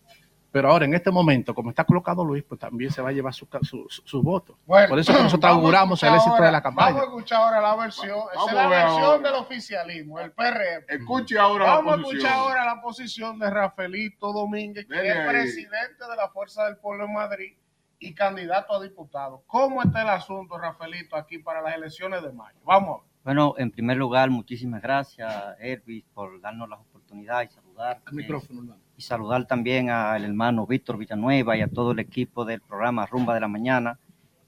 Pero 0.52 0.70
ahora, 0.72 0.86
en 0.86 0.94
este 0.94 1.12
momento, 1.12 1.54
como 1.54 1.70
está 1.70 1.84
colocado 1.84 2.24
Luis, 2.24 2.44
pues 2.44 2.60
también 2.60 2.90
se 2.90 3.02
va 3.02 3.10
a 3.10 3.12
llevar 3.12 3.34
su, 3.34 3.48
ca- 3.48 3.60
su, 3.62 3.86
su- 3.90 4.02
su 4.06 4.22
voto. 4.24 4.58
Bueno, 4.66 4.90
por 4.90 4.98
eso 5.00 5.14
que 5.14 5.22
nosotros 5.22 5.52
a 5.52 5.56
auguramos 5.56 6.02
el 6.04 6.14
éxito 6.16 6.32
ahora- 6.32 6.46
de 6.46 6.52
la 6.54 6.62
campaña. 6.62 6.88
Vamos 6.92 7.02
a 7.02 7.06
escuchar 7.06 7.42
ahora 7.42 7.62
la 7.62 7.76
versión, 7.76 8.18
esa 8.18 8.36
Vamos 8.36 8.48
es 8.50 8.54
la 8.56 8.64
a 8.64 8.68
ver 8.70 8.80
versión 8.80 9.04
ahora. 9.04 9.18
del 9.32 9.34
oficialismo, 9.42 10.20
el 10.20 10.32
PRM. 10.32 10.86
Escuche 10.88 11.38
ahora 11.38 11.66
la 11.66 11.76
Vamos 11.76 11.94
a 11.94 11.96
posición. 11.98 12.18
escuchar 12.18 12.34
ahora 12.40 12.66
la 12.66 12.82
posición 12.82 13.40
de 13.40 13.50
Rafaelito 13.50 14.34
Domínguez, 14.34 14.86
que 14.88 15.08
es 15.10 15.16
ahí. 15.18 15.28
presidente 15.28 16.06
de 16.10 16.16
la 16.16 16.30
Fuerza 16.30 16.66
del 16.66 16.78
Pueblo 16.78 17.06
en 17.06 17.14
Madrid 17.14 17.54
y 18.00 18.14
candidato 18.16 18.74
a 18.74 18.82
diputado. 18.82 19.44
¿Cómo 19.48 19.82
está 19.84 20.02
el 20.04 20.10
asunto, 20.10 20.58
Rafaelito, 20.58 21.16
aquí 21.18 21.40
para 21.40 21.62
las 21.62 21.76
elecciones 21.76 22.24
de 22.24 22.32
mayo? 22.32 22.58
Vamos 22.64 23.00
a 23.00 23.04
ver. 23.04 23.08
Bueno, 23.26 23.56
en 23.58 23.70
primer 23.72 23.98
lugar, 23.98 24.30
muchísimas 24.30 24.82
gracias, 24.82 25.34
Elvis, 25.60 26.06
por 26.14 26.40
darnos 26.40 26.70
la 26.70 26.78
oportunidad 26.78 27.42
y 27.44 27.48
saludar. 27.50 28.00
Al 28.06 28.14
micrófono, 28.14 28.62
hermano. 28.62 28.82
Y 28.98 29.04
saludar 29.04 29.46
también 29.46 29.92
al 29.92 30.26
hermano 30.26 30.66
Víctor 30.66 30.98
Villanueva 30.98 31.56
y 31.56 31.62
a 31.62 31.68
todo 31.68 31.92
el 31.92 32.00
equipo 32.00 32.44
del 32.46 32.62
programa 32.62 33.06
Rumba 33.06 33.36
de 33.36 33.40
la 33.40 33.48
Mañana. 33.48 34.00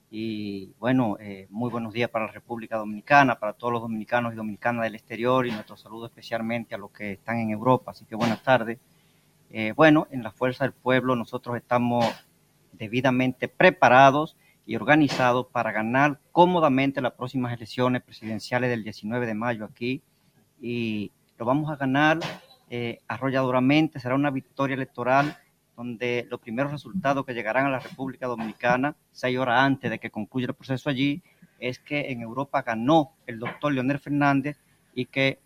Y 0.10 0.74
bueno, 0.80 1.18
eh, 1.20 1.46
muy 1.52 1.70
buenos 1.70 1.94
días 1.94 2.10
para 2.10 2.26
la 2.26 2.32
República 2.32 2.78
Dominicana, 2.78 3.38
para 3.38 3.54
todos 3.54 3.74
los 3.74 3.84
dominicanos 3.84 4.34
y 4.34 4.36
dominicanas 4.36 4.84
del 4.84 4.96
exterior 4.96 5.46
y 5.46 5.52
nuestro 5.52 5.78
saludo 5.78 6.08
especialmente 6.08 6.74
a 6.74 6.80
los 6.80 6.90
que 6.90 7.12
están 7.12 7.38
en 7.38 7.52
Europa. 7.52 7.92
Así 7.92 8.06
que 8.06 8.16
buenas 8.16 8.42
tardes. 8.42 8.80
Eh, 9.52 9.74
bueno, 9.76 10.08
en 10.10 10.24
la 10.24 10.32
Fuerza 10.32 10.64
del 10.64 10.74
Pueblo 10.74 11.16
nosotros 11.16 11.56
estamos 11.56 12.06
debidamente 12.72 13.48
preparados 13.50 14.36
y 14.66 14.76
organizados 14.76 15.46
para 15.46 15.72
ganar 15.72 16.20
cómodamente 16.32 17.02
las 17.02 17.14
próximas 17.14 17.54
elecciones 17.54 18.02
presidenciales 18.02 18.72
del 18.72 18.84
19 18.84 19.28
de 19.28 19.34
mayo 19.36 19.66
aquí. 19.66 20.02
Y 20.60 21.12
lo 21.38 21.46
vamos 21.46 21.72
a 21.72 21.76
ganar 21.76 22.20
eh, 22.70 23.00
arrolladoramente. 23.08 24.00
Será 24.00 24.16
una 24.16 24.32
victoria 24.32 24.76
electoral 24.76 25.38
donde 25.76 26.28
los 26.30 26.40
primeros 26.40 26.72
resultados 26.72 27.26
que 27.26 27.34
llegarán 27.34 27.66
a 27.66 27.70
la 27.70 27.80
República 27.80 28.28
Dominicana, 28.28 28.96
seis 29.12 29.38
horas 29.38 29.62
antes 29.62 29.90
de 29.90 30.00
que 30.00 30.12
concluya 30.12 30.48
el 30.48 30.54
proceso 30.54 30.90
allí, 30.90 31.24
es 31.60 31.80
que 31.80 32.12
en 32.12 32.22
Europa 32.22 32.62
ganó 32.62 33.14
el 33.26 33.40
doctor 33.40 33.74
Leonel 33.74 34.00
Fernández 34.00 34.60
y 34.94 35.06
que 35.06 35.40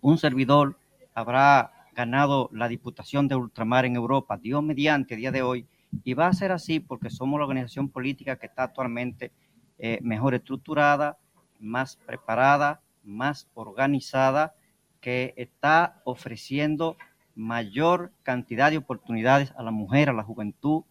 un 0.00 0.18
servidor 0.18 0.78
habrá 1.14 1.72
ganado 1.94 2.48
la 2.52 2.68
Diputación 2.68 3.28
de 3.28 3.36
Ultramar 3.36 3.84
en 3.84 3.96
Europa, 3.96 4.36
Dios 4.36 4.62
mediante, 4.62 5.14
a 5.14 5.16
día 5.16 5.32
de 5.32 5.42
hoy, 5.42 5.66
y 6.04 6.14
va 6.14 6.28
a 6.28 6.32
ser 6.32 6.52
así 6.52 6.80
porque 6.80 7.10
somos 7.10 7.38
la 7.38 7.44
organización 7.44 7.88
política 7.88 8.36
que 8.36 8.46
está 8.46 8.64
actualmente 8.64 9.32
eh, 9.78 9.98
mejor 10.02 10.34
estructurada, 10.34 11.18
más 11.58 11.96
preparada, 11.96 12.80
más 13.04 13.48
organizada, 13.54 14.54
que 15.02 15.34
está 15.36 16.00
ofreciendo 16.04 16.96
mayor 17.34 18.12
cantidad 18.22 18.70
de 18.70 18.78
oportunidades 18.78 19.52
a 19.58 19.62
la 19.62 19.70
mujer, 19.70 20.08
a 20.08 20.14
la 20.14 20.22
juventud, 20.22 20.84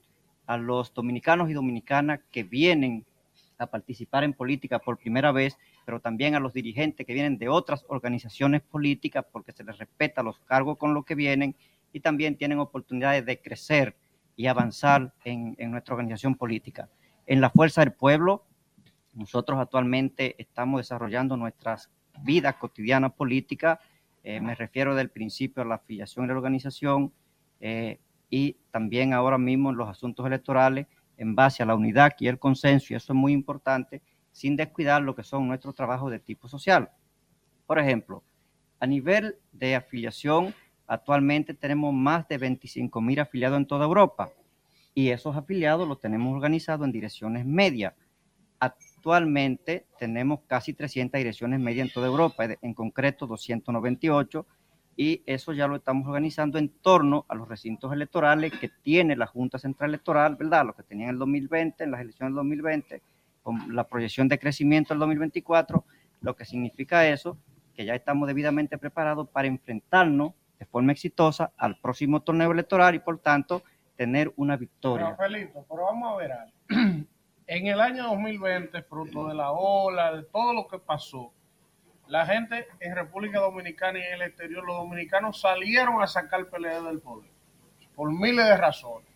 a 0.45 0.57
los 0.57 0.93
dominicanos 0.93 1.49
y 1.49 1.53
dominicanas 1.53 2.19
que 2.29 2.43
vienen 2.43 3.05
a 3.57 3.67
participar 3.67 4.23
en 4.23 4.33
política 4.33 4.79
por 4.79 4.97
primera 4.97 5.31
vez, 5.31 5.57
pero 5.85 5.99
también 5.99 6.35
a 6.35 6.39
los 6.39 6.53
dirigentes 6.53 7.07
que 7.07 7.13
vienen 7.13 7.37
de 7.37 7.47
otras 7.47 7.85
organizaciones 7.87 8.61
políticas 8.61 9.25
porque 9.31 9.53
se 9.53 9.63
les 9.63 9.77
respeta 9.77 10.21
los 10.23 10.39
cargos 10.39 10.77
con 10.77 10.93
los 10.93 11.05
que 11.05 11.15
vienen 11.15 11.55
y 11.93 12.01
también 12.01 12.35
tienen 12.35 12.59
oportunidades 12.59 13.25
de 13.25 13.39
crecer 13.39 13.95
y 14.35 14.47
avanzar 14.47 15.13
en, 15.23 15.55
nuestra 15.71 15.93
organización 15.93 16.35
política. 16.35 16.89
En 17.27 17.39
la 17.39 17.49
Fuerza 17.49 17.81
del 17.81 17.93
Pueblo, 17.93 18.43
nosotros 19.13 19.59
actualmente 19.59 20.35
estamos 20.37 20.81
desarrollando 20.81 21.37
nuestras 21.37 21.89
vidas 22.23 22.55
cotidianas 22.55 23.13
políticas, 23.13 23.79
eh, 24.23 24.39
me 24.39 24.55
refiero 24.55 24.95
del 24.95 25.09
principio 25.09 25.63
a 25.63 25.65
la 25.65 25.75
afiliación 25.75 26.27
de 26.27 26.33
la 26.33 26.39
organización 26.39 27.11
eh, 27.59 27.99
y 28.29 28.53
también 28.71 29.13
ahora 29.13 29.37
mismo 29.37 29.71
en 29.71 29.77
los 29.77 29.89
asuntos 29.89 30.25
electorales 30.25 30.87
en 31.17 31.35
base 31.35 31.61
a 31.61 31.65
la 31.65 31.75
unidad 31.75 32.13
y 32.19 32.27
el 32.27 32.39
consenso, 32.39 32.93
y 32.93 32.95
eso 32.95 33.13
es 33.13 33.17
muy 33.17 33.31
importante, 33.31 34.01
sin 34.31 34.55
descuidar 34.55 35.01
lo 35.01 35.15
que 35.15 35.23
son 35.23 35.47
nuestros 35.47 35.75
trabajos 35.75 36.11
de 36.11 36.19
tipo 36.19 36.47
social. 36.47 36.89
Por 37.67 37.77
ejemplo, 37.77 38.23
a 38.79 38.87
nivel 38.87 39.35
de 39.51 39.75
afiliación, 39.75 40.55
actualmente 40.87 41.53
tenemos 41.53 41.93
más 41.93 42.27
de 42.27 42.37
25 42.37 43.01
mil 43.01 43.19
afiliados 43.19 43.57
en 43.57 43.67
toda 43.67 43.85
Europa 43.85 44.31
y 44.93 45.09
esos 45.09 45.35
afiliados 45.35 45.87
los 45.87 45.99
tenemos 45.99 46.33
organizados 46.33 46.85
en 46.85 46.91
direcciones 46.91 47.45
medias. 47.45 47.93
Actualmente 49.01 49.87
tenemos 49.97 50.41
casi 50.45 50.75
300 50.75 51.17
direcciones 51.17 51.59
medias 51.59 51.87
en 51.87 51.91
toda 51.91 52.05
Europa, 52.05 52.45
en 52.61 52.73
concreto 52.75 53.25
298, 53.25 54.45
y 54.95 55.23
eso 55.25 55.53
ya 55.53 55.65
lo 55.65 55.77
estamos 55.77 56.05
organizando 56.05 56.59
en 56.59 56.69
torno 56.69 57.25
a 57.27 57.33
los 57.33 57.49
recintos 57.49 57.91
electorales 57.91 58.53
que 58.59 58.69
tiene 58.83 59.15
la 59.15 59.25
Junta 59.25 59.57
Central 59.57 59.89
Electoral, 59.89 60.35
¿verdad? 60.35 60.67
Lo 60.67 60.75
que 60.75 60.83
tenía 60.83 61.05
en 61.05 61.13
el 61.13 61.17
2020, 61.17 61.83
en 61.83 61.89
las 61.89 62.01
elecciones 62.01 62.29
del 62.29 62.35
2020, 62.35 63.01
con 63.41 63.75
la 63.75 63.87
proyección 63.87 64.27
de 64.27 64.37
crecimiento 64.37 64.93
del 64.93 64.99
2024, 64.99 65.83
lo 66.21 66.35
que 66.35 66.45
significa 66.45 67.07
eso, 67.07 67.39
que 67.73 67.85
ya 67.85 67.95
estamos 67.95 68.27
debidamente 68.27 68.77
preparados 68.77 69.29
para 69.29 69.47
enfrentarnos 69.47 70.33
de 70.59 70.67
forma 70.67 70.91
exitosa 70.91 71.53
al 71.57 71.79
próximo 71.79 72.21
torneo 72.21 72.51
electoral 72.51 72.93
y 72.93 72.99
por 72.99 73.17
tanto 73.17 73.63
tener 73.95 74.31
una 74.35 74.57
victoria. 74.57 75.09
Rafaelito, 75.09 75.65
pero 75.67 75.85
vamos 75.85 76.13
a 76.13 76.17
ver 76.17 76.31
algo. 76.33 77.07
En 77.53 77.67
el 77.67 77.81
año 77.81 78.03
2020, 78.03 78.81
fruto 78.83 79.27
de 79.27 79.33
la 79.33 79.51
ola, 79.51 80.13
de 80.13 80.23
todo 80.23 80.53
lo 80.53 80.69
que 80.69 80.79
pasó, 80.79 81.33
la 82.07 82.25
gente 82.25 82.65
en 82.79 82.95
República 82.95 83.41
Dominicana 83.41 83.99
y 83.99 84.03
en 84.03 84.13
el 84.13 84.21
exterior, 84.21 84.63
los 84.63 84.77
dominicanos 84.77 85.41
salieron 85.41 86.01
a 86.01 86.07
sacar 86.07 86.45
PLD 86.45 86.81
del 86.81 87.01
poder 87.01 87.29
por 87.93 88.09
miles 88.09 88.45
de 88.45 88.55
razones. 88.55 89.09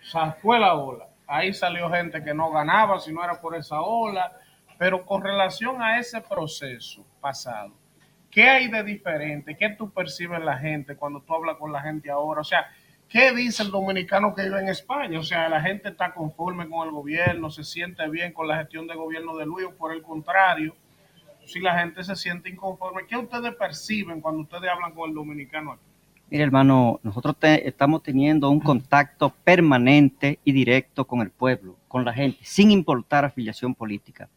O 0.00 0.04
sea, 0.04 0.32
fue 0.32 0.58
la 0.58 0.76
ola. 0.76 1.10
Ahí 1.26 1.52
salió 1.52 1.90
gente 1.90 2.24
que 2.24 2.32
no 2.32 2.50
ganaba 2.50 2.98
si 3.00 3.12
no 3.12 3.22
era 3.22 3.38
por 3.38 3.54
esa 3.54 3.82
ola. 3.82 4.32
Pero 4.78 5.04
con 5.04 5.22
relación 5.22 5.82
a 5.82 5.98
ese 5.98 6.22
proceso 6.22 7.04
pasado, 7.20 7.74
¿qué 8.30 8.48
hay 8.48 8.68
de 8.68 8.82
diferente? 8.82 9.58
¿Qué 9.58 9.68
tú 9.76 9.92
percibes 9.92 10.40
la 10.40 10.56
gente 10.56 10.96
cuando 10.96 11.20
tú 11.20 11.34
hablas 11.34 11.58
con 11.58 11.70
la 11.70 11.82
gente 11.82 12.10
ahora? 12.10 12.40
O 12.40 12.44
sea, 12.44 12.66
¿qué 13.08 13.32
dice 13.34 13.62
el 13.62 13.70
dominicano 13.70 14.34
que 14.34 14.42
vive 14.42 14.60
en 14.60 14.68
España? 14.68 15.18
O 15.18 15.22
sea, 15.22 15.48
la 15.48 15.60
gente 15.60 15.88
está 15.88 16.12
conforme 16.12 16.68
con 16.68 16.86
el 16.86 16.92
gobierno, 16.92 17.50
se 17.50 17.64
siente 17.64 18.08
bien 18.08 18.32
con 18.32 18.48
la 18.48 18.58
gestión 18.58 18.86
de 18.86 18.94
gobierno 18.94 19.36
de 19.36 19.46
Luis, 19.46 19.66
o 19.66 19.74
por 19.74 19.92
el 19.92 20.02
contrario, 20.02 20.74
si 21.46 21.60
la 21.60 21.78
gente 21.78 22.04
se 22.04 22.14
siente 22.14 22.50
inconforme, 22.50 23.06
¿qué 23.06 23.16
ustedes 23.16 23.54
perciben 23.54 24.20
cuando 24.20 24.42
ustedes 24.42 24.70
hablan 24.70 24.92
con 24.92 25.08
el 25.08 25.14
dominicano 25.14 25.72
aquí? 25.72 25.82
Mire, 26.30 26.44
hermano, 26.44 27.00
nosotros 27.02 27.36
estamos 27.40 28.02
teniendo 28.02 28.50
un 28.50 28.60
contacto 28.60 29.30
permanente 29.44 30.38
y 30.44 30.52
directo 30.52 31.06
con 31.06 31.22
el 31.22 31.30
pueblo, 31.30 31.76
con 31.88 32.04
la 32.04 32.12
gente, 32.12 32.38
sin 32.42 32.70
importar 32.70 33.24
afiliación 33.24 33.74
política. 33.74 34.28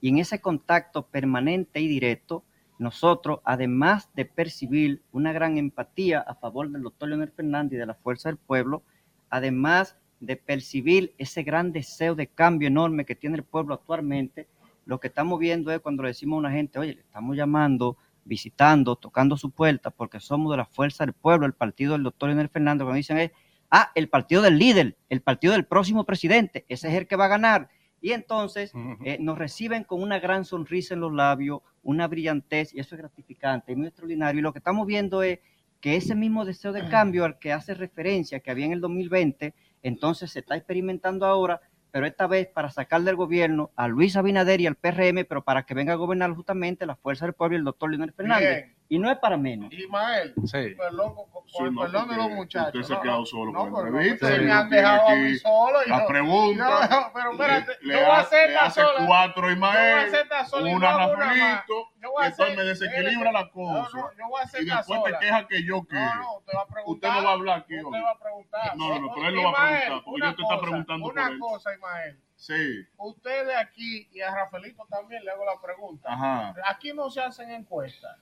Y 0.00 0.08
en 0.08 0.18
ese 0.18 0.40
contacto 0.40 1.02
permanente 1.06 1.78
y 1.78 1.86
directo, 1.86 2.42
nosotros, 2.78 3.40
además 3.44 4.10
de 4.14 4.24
percibir 4.24 5.02
una 5.12 5.32
gran 5.32 5.58
empatía 5.58 6.20
a 6.20 6.34
favor 6.34 6.70
del 6.70 6.82
doctor 6.82 7.08
Leonel 7.08 7.30
Fernández 7.30 7.76
y 7.76 7.80
de 7.80 7.86
la 7.86 7.94
Fuerza 7.94 8.28
del 8.28 8.38
Pueblo, 8.38 8.82
además 9.30 9.96
de 10.20 10.36
percibir 10.36 11.14
ese 11.18 11.42
gran 11.42 11.72
deseo 11.72 12.14
de 12.14 12.26
cambio 12.26 12.68
enorme 12.68 13.04
que 13.04 13.14
tiene 13.14 13.36
el 13.36 13.44
pueblo 13.44 13.74
actualmente, 13.74 14.48
lo 14.84 15.00
que 15.00 15.08
estamos 15.08 15.38
viendo 15.38 15.70
es 15.72 15.80
cuando 15.80 16.02
le 16.02 16.10
decimos 16.10 16.36
a 16.36 16.40
una 16.40 16.52
gente, 16.52 16.78
oye, 16.78 16.94
le 16.94 17.00
estamos 17.00 17.36
llamando, 17.36 17.96
visitando, 18.24 18.96
tocando 18.96 19.36
su 19.36 19.50
puerta, 19.50 19.90
porque 19.90 20.20
somos 20.20 20.52
de 20.52 20.58
la 20.58 20.66
Fuerza 20.66 21.04
del 21.04 21.12
Pueblo, 21.12 21.46
el 21.46 21.54
partido 21.54 21.92
del 21.94 22.04
doctor 22.04 22.28
Leonel 22.28 22.48
Fernández, 22.48 22.84
cuando 22.84 22.96
dicen 22.96 23.18
es, 23.18 23.32
ah, 23.70 23.90
el 23.94 24.08
partido 24.08 24.42
del 24.42 24.58
líder, 24.58 24.96
el 25.08 25.20
partido 25.22 25.52
del 25.54 25.64
próximo 25.64 26.04
presidente, 26.04 26.64
ese 26.68 26.88
es 26.88 26.94
el 26.94 27.06
que 27.06 27.16
va 27.16 27.26
a 27.26 27.28
ganar. 27.28 27.68
Y 28.00 28.12
entonces 28.12 28.72
eh, 29.04 29.16
nos 29.20 29.38
reciben 29.38 29.82
con 29.82 30.02
una 30.02 30.20
gran 30.20 30.44
sonrisa 30.44 30.94
en 30.94 31.00
los 31.00 31.12
labios, 31.12 31.60
una 31.86 32.08
brillantez, 32.08 32.74
y 32.74 32.80
eso 32.80 32.94
es 32.94 33.00
gratificante, 33.00 33.72
es 33.72 33.78
muy 33.78 33.86
extraordinario. 33.86 34.40
Y 34.40 34.42
lo 34.42 34.52
que 34.52 34.58
estamos 34.58 34.86
viendo 34.86 35.22
es 35.22 35.38
que 35.80 35.96
ese 35.96 36.14
mismo 36.14 36.44
deseo 36.44 36.72
de 36.72 36.88
cambio 36.88 37.24
al 37.24 37.38
que 37.38 37.52
hace 37.52 37.74
referencia 37.74 38.40
que 38.40 38.50
había 38.50 38.66
en 38.66 38.72
el 38.72 38.80
2020, 38.80 39.54
entonces 39.82 40.32
se 40.32 40.40
está 40.40 40.56
experimentando 40.56 41.26
ahora, 41.26 41.60
pero 41.92 42.06
esta 42.06 42.26
vez 42.26 42.48
para 42.48 42.70
sacar 42.70 43.02
del 43.02 43.14
gobierno 43.14 43.70
a 43.76 43.86
Luis 43.86 44.16
Abinader 44.16 44.60
y 44.60 44.66
al 44.66 44.74
PRM, 44.74 45.24
pero 45.28 45.44
para 45.44 45.62
que 45.62 45.74
venga 45.74 45.92
a 45.92 45.96
gobernar 45.96 46.32
justamente 46.34 46.86
la 46.86 46.96
Fuerza 46.96 47.24
del 47.24 47.34
Pueblo 47.34 47.56
y 47.56 47.60
el 47.60 47.64
doctor 47.64 47.90
Leonel 47.90 48.12
Fernández. 48.12 48.64
Bien. 48.64 48.75
Y 48.88 48.98
no 49.00 49.10
es 49.10 49.18
para 49.18 49.36
menos. 49.36 49.72
Ismael, 49.72 50.32
Sí. 50.44 50.74
perdón, 50.78 51.14
Sí, 51.48 51.62
no, 51.70 51.80
perdón 51.82 52.08
de 52.08 52.16
los 52.16 52.30
muchachos. 52.30 52.74
usted 52.74 52.82
se 52.86 52.92
ha 52.92 52.96
no, 52.96 53.02
quedado 53.02 53.18
no, 53.20 53.26
solo 53.26 53.52
no, 53.52 53.58
con 53.58 53.72
la 53.72 53.78
no, 53.78 53.86
entrevista, 54.00 54.34
y 54.34 54.38
me 54.40 54.44
no 54.46 54.54
han 54.54 54.70
dejado 54.70 55.08
a 55.08 55.12
aquí 55.12 55.20
mí 55.22 55.34
solo. 55.38 55.78
y 55.86 55.88
la 55.90 55.98
no- 55.98 56.06
pregunta. 56.06 56.64
No, 56.88 57.00
no, 57.00 57.10
pero 57.14 57.30
espérate, 57.32 57.72
Le- 57.80 57.94
yo 57.94 58.00
le 58.00 58.06
voy 58.06 58.16
a 58.16 58.20
esta 58.20 58.64
hace 58.64 58.80
sola. 58.80 59.06
cuatro 59.06 59.34
Yo 59.34 59.42
voy 59.42 59.48
a 59.50 60.06
Ismael, 60.06 60.74
una 60.76 60.90
no. 60.92 60.98
Rafaelito, 61.16 61.88
Yo 62.00 62.10
voy 62.12 62.22
a 62.24 62.26
y 62.26 62.30
entonces 62.30 62.56
me 62.56 62.62
desequilibra 62.64 63.32
la 63.32 63.42
No, 63.42 63.50
cosa. 63.50 63.96
no, 63.96 64.12
yo 64.16 64.28
voy 64.28 64.40
a 64.40 64.44
hacer 64.44 64.62
y 64.62 64.66
después 64.66 65.02
te 65.04 65.18
queja 65.18 65.46
que 65.48 65.64
yo 65.64 65.82
quiero. 65.84 66.04
No, 66.04 66.14
no, 66.22 66.36
usted 66.38 66.52
va 66.56 66.62
a 66.62 66.66
preguntar. 66.66 67.10
Usted 67.10 67.20
no 67.20 67.24
va 67.24 67.30
a 67.30 67.34
hablar 67.34 67.58
aquí 67.60 67.74
Usted 67.76 67.86
hoy. 67.98 68.00
va 68.02 68.10
a 68.10 68.18
preguntar. 68.18 68.76
No, 68.76 68.88
no, 68.88 68.98
no, 69.00 69.14
pero 69.14 69.28
él 69.28 69.34
lo 69.34 69.42
va 69.44 69.50
a 69.50 69.54
preguntar, 69.66 69.88
porque 70.04 70.10
una 70.10 70.26
yo 70.30 70.36
te 70.36 70.42
está 70.42 70.54
cosa, 70.54 70.62
preguntando 70.66 71.06
Una 71.08 71.22
por 71.24 71.32
él. 71.32 71.38
cosa, 71.40 71.74
Ismael. 71.74 72.20
Sí. 72.36 72.86
Ustedes 72.98 73.56
aquí, 73.56 74.08
y 74.12 74.20
a 74.20 74.34
Rafaelito 74.34 74.86
también 74.90 75.24
le 75.24 75.30
hago 75.30 75.44
la 75.44 75.60
pregunta. 75.60 76.12
Ajá. 76.12 76.54
Aquí 76.66 76.92
no 76.92 77.08
se 77.10 77.20
hacen 77.22 77.50
encuestas. 77.50 78.16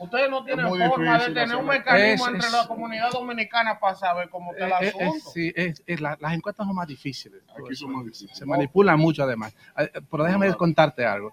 Ustedes 0.00 0.30
no 0.30 0.42
tienen 0.44 0.66
forma 0.66 1.18
de 1.18 1.34
tener 1.34 1.56
un 1.56 1.66
mecanismo 1.66 2.26
Es- 2.28 2.32
entre 2.34 2.46
es- 2.48 2.52
la 2.52 2.66
comunidad 2.66 3.10
dominicana 3.12 3.78
para 3.78 3.94
saber 3.94 4.28
cómo 4.30 4.52
está 4.52 4.66
el 4.66 4.72
Eh, 4.72 4.76
eh, 4.86 4.88
asunto. 4.88 5.16
eh, 5.28 5.30
sí, 5.32 5.52
es- 5.54 5.82
es 5.86 6.00
la- 6.00 6.16
las 6.20 6.32
encuestas 6.34 6.66
son 6.66 6.74
más 6.74 6.88
difíciles. 6.88 7.42
Aquí 7.54 7.74
son 7.76 7.92
más 7.92 8.04
difíciles. 8.04 8.36
Se 8.36 8.46
manipulan 8.46 8.98
mucho 8.98 9.22
además. 9.22 9.54
Pero 10.10 10.24
déjame 10.24 10.52
contarte 10.54 11.04
algo. 11.04 11.32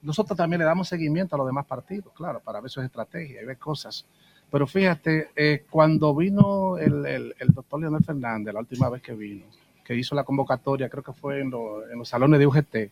Nosotros 0.00 0.36
también 0.36 0.58
le 0.60 0.64
damos 0.64 0.88
seguimiento 0.88 1.36
a 1.36 1.38
los 1.38 1.46
demás 1.46 1.64
partidos, 1.66 2.12
claro, 2.14 2.40
para 2.40 2.60
ver 2.60 2.70
sus 2.70 2.82
estrategias 2.82 3.42
y 3.42 3.46
ver 3.46 3.58
cosas. 3.58 4.04
Pero 4.50 4.66
fíjate, 4.66 5.30
eh, 5.36 5.64
cuando 5.70 6.14
vino 6.14 6.76
el, 6.78 7.06
el- 7.06 7.34
el 7.38 7.48
doctor 7.48 7.80
Leonel 7.80 8.02
Fernández, 8.04 8.52
la 8.52 8.60
última 8.60 8.88
vez 8.88 9.00
que 9.00 9.12
vino, 9.12 9.44
que 9.84 9.94
hizo 9.94 10.14
la 10.14 10.24
convocatoria, 10.24 10.88
creo 10.88 11.02
que 11.02 11.12
fue 11.12 11.40
en, 11.40 11.50
lo- 11.50 11.88
en 11.88 11.98
los 11.98 12.08
salones 12.08 12.38
de 12.40 12.46
UGT, 12.46 12.90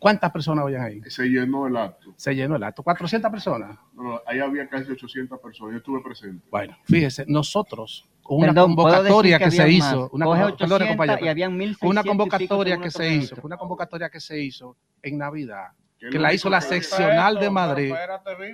¿cuántas 0.00 0.32
personas 0.32 0.64
vayan 0.64 0.82
ahí? 0.82 1.00
Se 1.08 1.24
llenó 1.28 1.68
el 1.68 1.76
acto. 1.76 2.12
Se 2.16 2.34
llenó 2.34 2.56
el 2.56 2.62
acto, 2.64 2.82
400 2.82 3.30
personas. 3.30 3.78
No, 3.94 4.02
no, 4.02 4.20
ahí 4.26 4.40
había 4.40 4.68
casi 4.68 4.90
800 4.90 5.38
personas. 5.38 5.72
Yo 5.74 5.78
estuve 5.78 6.00
presente. 6.02 6.44
Bueno, 6.50 6.76
fíjese, 6.84 7.24
nosotros, 7.28 8.08
una 8.24 8.48
Perdón, 8.48 8.74
¿puedo 8.74 8.88
convocatoria 8.88 9.38
que, 9.38 9.44
que 9.44 9.50
se 9.52 9.62
habían 9.62 9.76
hizo, 9.76 10.10
una, 10.12 10.24
Coge 10.26 10.40
convo- 10.42 10.56
perdone, 10.58 10.74
800 10.74 10.88
compañero, 10.88 11.24
y 11.24 11.28
habían 11.28 11.56
1600 11.56 11.90
una 11.90 12.02
convocatoria 12.02 12.80
que 12.80 12.90
se 12.90 13.14
hizo, 13.14 13.36
una 13.42 13.56
convocatoria 13.56 14.10
que 14.10 14.20
se 14.20 14.40
hizo 14.42 14.76
en 15.02 15.18
Navidad, 15.18 15.68
¿Qué 15.98 16.08
que 16.08 16.18
la 16.18 16.32
hizo 16.32 16.48
la 16.48 16.62
seccional 16.62 17.38
de 17.38 17.50
Madrid, 17.50 17.92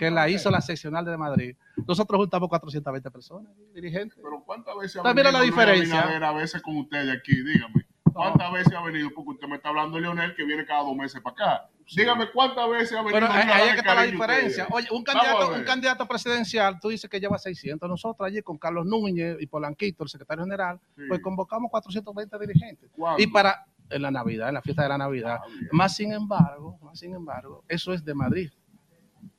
que 0.01 0.10
la 0.10 0.28
hizo 0.28 0.51
la 0.51 0.60
seccional 0.60 1.05
de 1.05 1.16
Madrid. 1.16 1.56
Nosotros 1.86 2.18
juntamos 2.18 2.48
420 2.48 3.09
personas, 3.09 3.52
dirigentes. 3.73 4.18
Pero 4.20 4.43
¿cuántas 4.44 4.74
veces 4.74 4.97
Entonces, 4.97 5.14
mira 5.14 5.31
la 5.31 5.43
diferencia. 5.43 6.01
A 6.28 6.32
veces 6.32 6.60
con 6.60 6.77
ustedes 6.78 7.16
aquí? 7.16 7.40
Dígame. 7.44 7.86
¿Cuántas 8.16 8.52
veces 8.52 8.72
ha 8.72 8.82
venido? 8.82 9.10
Porque 9.14 9.30
usted 9.32 9.47
me 9.48 9.56
está 9.56 9.68
hablando 9.68 9.97
de 9.97 10.02
Leonel 10.02 10.34
que 10.34 10.44
viene 10.44 10.64
cada 10.64 10.82
dos 10.82 10.97
meses 10.97 11.20
para 11.20 11.34
acá. 11.34 11.70
Dígame 11.94 12.30
cuántas 12.32 12.68
veces 12.68 12.93
ha 12.93 13.02
venido. 13.02 13.20
Pero 13.20 13.30
ahí, 13.30 13.68
es 13.68 13.72
que 13.74 13.78
está 13.80 13.94
la 13.94 14.02
diferencia. 14.02 14.64
ustedes? 14.64 14.68
Oye, 14.70 14.88
un 14.90 15.05
candidato, 15.05 15.52
un 15.52 15.64
candidato 15.64 16.09
presidencial, 16.09 16.80
tú 16.80 16.88
dices 16.88 17.09
que 17.09 17.20
lleva 17.20 17.38
600. 17.38 17.88
Nosotros 17.88 18.26
allí 18.26 18.43
con 18.43 18.59
Carlos 18.59 18.86
Núñez 18.86 19.36
y 19.40 19.47
Polanquito, 19.47 20.02
el 20.02 20.09
secretario 20.09 20.44
general, 20.44 20.80
pues 21.09 21.20
convocamos 21.20 21.70
420 21.70 22.38
dirigentes. 22.38 22.90
¿Cuándo? 22.93 23.22
Y 23.22 23.26
para 23.26 23.66
en 23.90 24.02
la 24.02 24.10
Navidad, 24.10 24.48
en 24.48 24.55
la 24.55 24.62
fiesta 24.62 24.82
de 24.82 24.88
la 24.88 24.98
Navidad. 24.98 25.38
Más 25.70 25.94
sin 25.94 26.12
embargo, 26.12 26.78
más 26.82 26.98
sin 26.98 27.14
embargo, 27.14 27.64
eso 27.68 27.93
es 27.93 28.05
de 28.05 28.14
Madrid. 28.14 28.51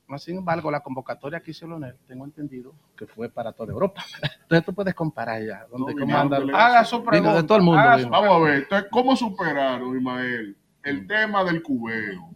Más 0.08 0.24
sin 0.24 0.38
embargo, 0.38 0.72
la 0.72 0.80
convocatoria 0.80 1.42
que 1.42 1.52
hizo 1.52 1.68
Leonel, 1.68 1.98
tengo 2.08 2.24
entendido 2.24 2.74
que 2.98 3.06
fue 3.06 3.28
para 3.30 3.52
toda 3.52 3.74
Europa. 3.74 4.02
Entonces 4.44 4.66
tú 4.66 4.74
puedes 4.74 4.96
comparar 4.96 5.44
ya, 5.44 5.66
donde 5.70 5.94
No, 5.94 6.00
comanda. 6.00 6.40
vino- 6.40 6.56
Haga 6.58 6.86
su 6.86 7.04
pregunta, 7.04 7.36
de 7.36 7.44
todo 7.44 7.58
el 7.58 7.64
mundo. 7.66 7.82
su- 8.00 8.08
Vamos 8.10 8.36
a 8.36 8.40
ver, 8.40 8.54
entonces, 8.64 8.88
¿cómo 8.90 9.18
superaron, 9.18 9.98
Ismael, 9.98 10.56
el 10.84 11.06
tema 11.08 11.44
del 11.44 11.62
cubeo? 11.62 12.30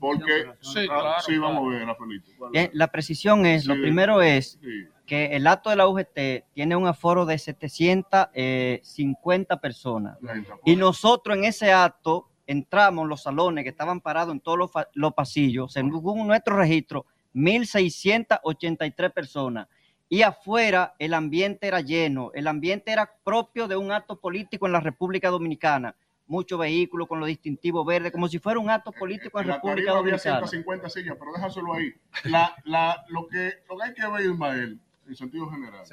Porque, 0.00 0.46
Sí, 0.60 0.86
claro, 0.86 1.20
sí, 1.20 1.36
vamos 1.36 1.66
a 1.66 1.70
ver, 1.76 1.86
Rafaelito. 1.86 2.30
Bien, 2.50 2.70
la 2.72 2.86
precisión 2.88 3.44
es, 3.44 3.66
lo 3.66 3.74
primero 3.74 4.22
es 4.22 4.58
Sí. 4.62 4.86
que 5.04 5.36
el 5.36 5.46
acto 5.46 5.68
de 5.68 5.76
la 5.76 5.86
UGT 5.86 6.46
tiene 6.54 6.76
un 6.76 6.86
aforo 6.86 7.26
de 7.26 7.36
750 7.36 9.60
personas. 9.60 10.16
Y 10.64 10.76
nosotros 10.76 11.36
en 11.36 11.44
ese 11.44 11.74
acto 11.74 12.29
entramos 12.50 13.06
los 13.06 13.22
salones 13.22 13.62
que 13.62 13.70
estaban 13.70 14.00
parados 14.00 14.34
en 14.34 14.40
todos 14.40 14.58
los, 14.94 15.14
pasillos, 15.14 15.72
según 15.72 16.26
nuestro 16.26 16.56
registro, 16.56 17.06
1.683 17.32 19.12
personas. 19.12 19.68
Y 20.08 20.22
afuera 20.22 20.96
el 20.98 21.14
ambiente 21.14 21.68
era 21.68 21.80
lleno, 21.80 22.32
el 22.34 22.48
ambiente 22.48 22.90
era 22.90 23.08
propio 23.22 23.68
de 23.68 23.76
un 23.76 23.92
acto 23.92 24.18
político 24.18 24.66
en 24.66 24.72
la 24.72 24.80
República 24.80 25.30
Dominicana. 25.30 25.94
Muchos 26.26 26.58
vehículos 26.58 27.06
con 27.06 27.20
los 27.20 27.28
distintivos 27.28 27.86
verdes, 27.86 28.10
como 28.10 28.26
si 28.26 28.40
fuera 28.40 28.58
un 28.58 28.68
acto 28.68 28.90
político 28.90 29.38
en 29.38 29.44
En 29.44 29.48
la 29.50 29.54
República 29.54 29.92
tarima 29.92 29.98
había 30.00 30.16
Dominicana. 30.16 30.48
150 30.48 30.90
sillas, 30.90 31.16
pero 31.20 31.32
déjaselo 31.32 31.72
ahí. 31.72 31.94
La, 32.24 32.56
la, 32.64 33.04
lo, 33.10 33.28
que, 33.28 33.62
lo 33.68 33.76
que 33.76 33.84
hay 33.84 33.94
que 33.94 34.08
ver, 34.08 34.22
Ismael, 34.22 34.80
en 35.06 35.14
sentido 35.14 35.48
general, 35.48 35.84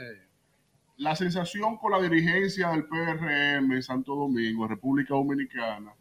la 0.98 1.16
sensación 1.16 1.78
con 1.78 1.92
la 1.92 2.02
dirigencia 2.02 2.70
del 2.70 2.86
PRM 2.86 3.72
en 3.72 3.84
Santo 3.84 4.16
Domingo, 4.16 4.64
en 4.64 4.70
República 4.70 5.14
Dominicana, 5.14 5.94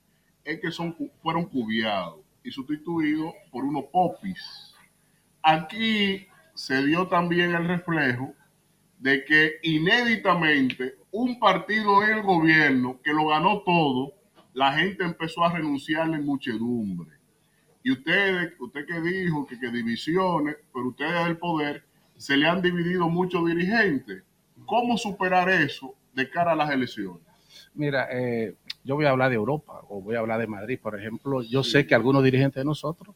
es 0.47 0.61
que 0.61 0.71
son, 0.71 0.97
fueron 1.23 1.45
cubiados 1.47 2.21
y 2.43 2.51
sustituidos 2.51 3.35
por 3.51 3.65
unos 3.65 3.85
popis. 3.87 4.75
Aquí 5.43 6.27
se 6.55 6.87
dio 6.87 7.09
también 7.09 7.55
el 7.55 7.67
reflejo 7.67 8.33
de 8.99 9.25
que 9.25 9.57
inéditamente 9.63 10.95
un 11.11 11.39
partido 11.39 12.03
en 12.03 12.19
el 12.19 12.23
gobierno 12.23 13.01
que 13.03 13.13
lo 13.13 13.29
ganó 13.29 13.61
todo, 13.61 14.15
la 14.55 14.73
gente 14.73 15.05
empezó 15.05 15.45
a 15.45 15.53
renunciarle 15.53 16.17
en 16.17 16.25
muchedumbre. 16.25 17.11
Y 17.83 17.93
ustedes, 17.93 18.53
usted 18.59 18.87
que 18.87 19.01
dijo 19.01 19.47
que, 19.47 19.59
que 19.59 19.71
divisiones, 19.71 20.57
pero 20.73 20.89
ustedes 20.89 21.25
del 21.25 21.39
poder, 21.39 21.85
se 22.17 22.37
le 22.37 22.49
han 22.49 22.63
dividido 22.63 23.09
muchos 23.09 23.47
dirigentes. 23.47 24.23
¿Cómo 24.65 24.97
superar 24.97 25.49
eso 25.51 25.95
de 26.15 26.29
cara 26.31 26.53
a 26.53 26.57
las 26.57 26.71
elecciones? 26.71 27.23
Mira, 27.75 28.09
eh, 28.11 28.57
yo 28.87 28.95
voy 28.95 29.05
a 29.05 29.11
hablar 29.11 29.31
de 29.31 29.37
Europa 29.37 29.83
o 29.89 30.01
voy 30.01 30.15
a 30.15 30.21
hablar 30.21 30.39
de 30.39 30.47
Madrid, 30.47 30.79
por 30.81 30.99
ejemplo. 30.99 31.43
Yo 31.43 31.65
sé 31.65 31.87
que 31.87 31.95
algunos 31.95 32.23
dirigentes 32.23 32.61
de 32.61 32.65
nosotros 32.65 33.15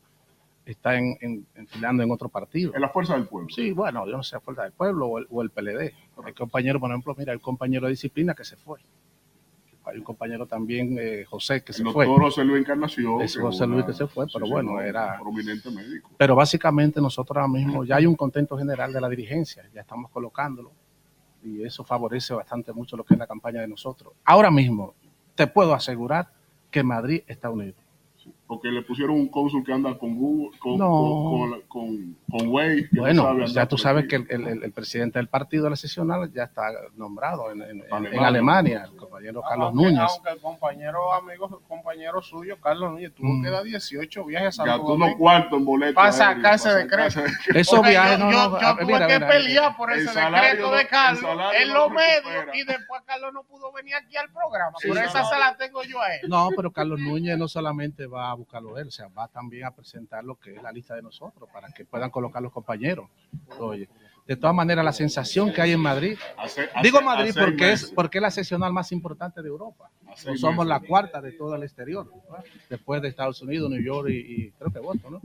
están 0.66 1.16
en, 1.20 1.46
enfilando 1.54 2.02
en 2.02 2.10
otro 2.10 2.28
partido. 2.28 2.72
En 2.74 2.80
la 2.80 2.88
fuerza 2.88 3.14
del 3.14 3.26
pueblo. 3.26 3.48
Sí, 3.54 3.70
bueno, 3.70 4.04
yo 4.06 4.16
no 4.16 4.22
sé, 4.22 4.38
Fuerza 4.40 4.64
del 4.64 4.72
Pueblo 4.72 5.06
o 5.06 5.18
el, 5.18 5.26
o 5.30 5.42
el 5.42 5.50
PLD. 5.50 5.92
Hay 6.24 6.32
compañeros, 6.34 6.80
por 6.80 6.90
ejemplo, 6.90 7.14
mira, 7.16 7.32
el 7.32 7.40
compañero 7.40 7.86
de 7.86 7.90
disciplina 7.90 8.34
que 8.34 8.44
se 8.44 8.56
fue. 8.56 8.80
Hay 9.84 9.98
un 9.98 10.04
compañero 10.04 10.46
también, 10.46 10.96
eh, 11.00 11.24
José, 11.24 11.62
que 11.62 11.72
se 11.72 11.82
El 11.82 11.90
fue. 11.90 12.04
doctor 12.04 12.24
José 12.24 12.44
Luis 12.44 12.60
Encarnación. 12.60 13.22
Es 13.22 13.36
José 13.36 13.66
Luis 13.66 13.84
que 13.84 13.94
se 13.94 14.06
fue, 14.06 14.26
pero 14.32 14.44
sí, 14.46 14.52
bueno, 14.52 14.80
era... 14.80 15.18
Prominente 15.18 15.70
médico. 15.70 16.10
Pero 16.18 16.34
básicamente 16.36 17.00
nosotros 17.00 17.36
ahora 17.36 17.48
mismo 17.48 17.84
ya 17.84 17.96
hay 17.96 18.06
un 18.06 18.14
contento 18.16 18.58
general 18.58 18.92
de 18.92 19.00
la 19.00 19.08
dirigencia, 19.08 19.68
ya 19.72 19.80
estamos 19.80 20.10
colocándolo 20.10 20.72
y 21.42 21.62
eso 21.62 21.84
favorece 21.84 22.34
bastante 22.34 22.72
mucho 22.72 22.96
lo 22.96 23.04
que 23.04 23.14
es 23.14 23.18
la 23.18 23.26
campaña 23.26 23.60
de 23.62 23.68
nosotros. 23.68 24.12
Ahora 24.24 24.50
mismo 24.50 24.94
te 25.40 25.46
puedo 25.46 25.72
asegurar 25.72 26.28
que 26.70 26.82
Madrid 26.82 27.22
está 27.26 27.48
unido. 27.48 27.72
Porque 28.50 28.66
le 28.68 28.82
pusieron 28.82 29.14
un 29.14 29.28
cónsul 29.28 29.62
que 29.62 29.72
anda 29.72 29.96
con 29.96 30.16
Google, 30.16 30.58
con, 30.58 30.76
No. 30.76 30.88
con, 30.90 31.50
con, 31.50 31.60
con, 31.68 32.16
con 32.28 32.48
Way, 32.48 32.88
no 32.90 33.02
Bueno, 33.02 33.46
ya 33.46 33.66
tú 33.66 33.78
sabes 33.78 34.08
que 34.08 34.16
el, 34.16 34.26
el- 34.28 34.48
el- 34.48 34.64
el 34.64 34.72
presidente 34.72 35.20
del 35.20 35.28
partido 35.28 35.62
de 35.64 35.70
la 35.70 35.76
sesional 35.76 36.32
ya 36.32 36.42
está 36.42 36.62
nombrado 36.96 37.52
en, 37.52 37.62
en- 37.62 38.18
Alemania. 38.18 38.88
El 38.90 38.96
compañero 38.96 39.40
Carlos 39.48 39.68
aunque, 39.68 39.84
Núñez. 39.84 40.00
aunque 40.10 40.30
el 40.30 40.40
compañero, 40.40 41.12
amigo, 41.12 41.62
compañero 41.68 42.20
suyo, 42.22 42.56
Carlos 42.60 42.90
Núñez, 42.90 43.14
tuvo 43.14 43.28
Mm. 43.28 43.44
que 43.44 43.50
dar 43.50 43.62
18 43.62 44.24
viajes 44.24 44.48
a 44.48 44.52
Santo 44.52 44.70
Gastó 44.72 44.82
unos 44.86 44.98
Domingo 44.98 45.18
cuartos 45.18 45.58
en 45.60 45.64
boletos. 45.64 45.94
para 45.94 46.10
sacarse 46.12 46.68
decreto. 46.74 47.10
sacarse- 47.20 47.60
Esos 47.60 47.82
viajes, 47.86 48.18
yo, 48.18 48.24
no, 48.24 48.32
yo, 48.32 48.60
yo 48.60 48.66
a- 48.66 48.74
tuve 48.74 48.84
mira, 48.86 49.06
que 49.06 49.14
mira, 49.14 49.28
pelear 49.28 49.76
por 49.76 49.92
el 49.92 50.00
ese 50.00 50.08
decreto 50.20 50.62
no- 50.66 50.74
de 50.74 50.80
el 50.82 50.88
Carlos 50.88 51.30
en 51.54 51.72
los 51.72 51.90
medios 51.92 52.44
y 52.54 52.64
después 52.64 53.02
Carlos 53.06 53.32
no 53.32 53.44
pudo 53.44 53.70
venir 53.72 53.94
aquí 53.94 54.16
al 54.16 54.28
programa. 54.32 54.72
Sí, 54.80 54.88
por 54.88 54.98
esa 54.98 55.22
se 55.24 55.38
la 55.38 55.56
tengo 55.56 55.84
yo 55.84 56.00
a 56.00 56.16
él. 56.16 56.22
No, 56.28 56.48
pero 56.56 56.72
Carlos 56.72 56.98
Núñez 56.98 57.38
no 57.38 57.46
solamente 57.46 58.06
va 58.06 58.32
a 58.32 58.34
buscarlo 58.40 58.76
él, 58.78 58.88
o 58.88 58.90
sea, 58.90 59.06
va 59.08 59.28
también 59.28 59.64
a 59.64 59.70
presentar 59.70 60.24
lo 60.24 60.34
que 60.34 60.54
es 60.56 60.62
la 60.62 60.72
lista 60.72 60.94
de 60.94 61.02
nosotros 61.02 61.48
para 61.52 61.68
que 61.72 61.84
puedan 61.84 62.10
colocar 62.10 62.42
los 62.42 62.52
compañeros. 62.52 63.08
Oye, 63.58 63.88
de 64.26 64.36
todas 64.36 64.54
maneras, 64.54 64.84
la 64.84 64.92
sensación 64.92 65.52
que 65.52 65.60
hay 65.62 65.72
en 65.72 65.80
Madrid, 65.80 66.16
Hace- 66.36 66.68
digo 66.82 67.00
Madrid 67.02 67.32
porque 67.36 67.72
es, 67.72 67.90
porque 67.90 68.18
es 68.18 68.22
la 68.22 68.30
sesional 68.30 68.72
más 68.72 68.92
importante 68.92 69.42
de 69.42 69.48
Europa. 69.48 69.90
No 70.26 70.36
somos 70.36 70.66
meses. 70.66 70.68
la 70.68 70.80
cuarta 70.80 71.20
de 71.20 71.32
todo 71.32 71.54
el 71.54 71.62
exterior, 71.62 72.06
¿no? 72.06 72.36
después 72.68 73.00
de 73.02 73.08
Estados 73.08 73.40
Unidos, 73.42 73.70
New 73.70 73.82
York 73.82 74.08
y, 74.10 74.16
y 74.46 74.50
creo 74.52 74.70
que 74.72 74.78
Boston, 74.80 75.12
¿no? 75.14 75.20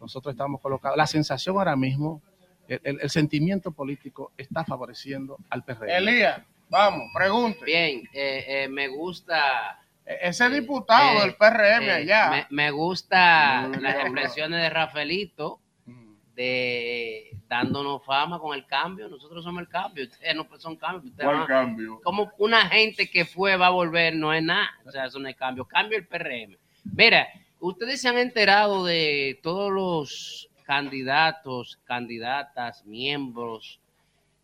Nosotros 0.00 0.32
estamos 0.32 0.60
colocados. 0.60 0.96
La 0.96 1.06
sensación 1.06 1.56
ahora 1.56 1.76
mismo, 1.76 2.20
el, 2.68 2.80
el- 2.84 2.98
el 3.00 3.10
sentimiento 3.10 3.70
político 3.72 4.32
está 4.36 4.64
favoreciendo 4.64 5.36
al 5.50 5.64
PRM. 5.64 5.88
Elías, 5.90 6.42
vamos, 6.68 7.02
pregunte. 7.14 7.64
Bien, 7.64 8.02
eh, 8.12 8.44
eh, 8.64 8.68
me 8.68 8.88
gusta. 8.88 9.80
Ese 10.22 10.48
diputado 10.50 11.18
eh, 11.18 11.22
del 11.22 11.34
PRM 11.34 11.82
eh, 11.84 11.90
allá. 11.92 12.30
Me, 12.30 12.46
me 12.64 12.70
gusta 12.70 13.68
las 13.80 13.96
expresiones 13.96 14.60
de 14.62 14.70
Rafaelito 14.70 15.60
Mm. 15.86 16.14
de 16.34 17.30
dándonos 17.48 18.04
fama 18.04 18.38
con 18.38 18.54
el 18.54 18.66
cambio. 18.66 19.08
Nosotros 19.08 19.42
somos 19.42 19.62
el 19.62 19.68
cambio, 19.68 20.04
ustedes 20.04 20.34
no 20.36 20.46
son 20.58 20.76
cambios. 20.76 21.04
ustedes 21.06 21.24
¿Cuál 21.26 21.38
van- 21.38 21.46
cambio? 21.46 22.00
Como 22.04 22.30
una 22.38 22.66
gente 22.68 23.10
que 23.10 23.24
fue 23.24 23.56
va 23.56 23.68
a 23.68 23.70
volver, 23.70 24.14
no 24.14 24.32
es 24.34 24.42
nada. 24.42 24.68
O 24.84 24.90
sea, 24.90 25.06
eso 25.06 25.18
no 25.18 25.28
es 25.28 25.36
cambio. 25.36 25.64
Cambio 25.64 25.96
el 25.98 26.06
PRM. 26.06 26.56
Mira, 26.94 27.26
ustedes 27.60 28.00
se 28.02 28.08
han 28.08 28.18
enterado 28.18 28.84
de 28.84 29.40
todos 29.42 29.72
los 29.72 30.48
candidatos, 30.64 31.78
candidatas, 31.84 32.84
miembros 32.84 33.80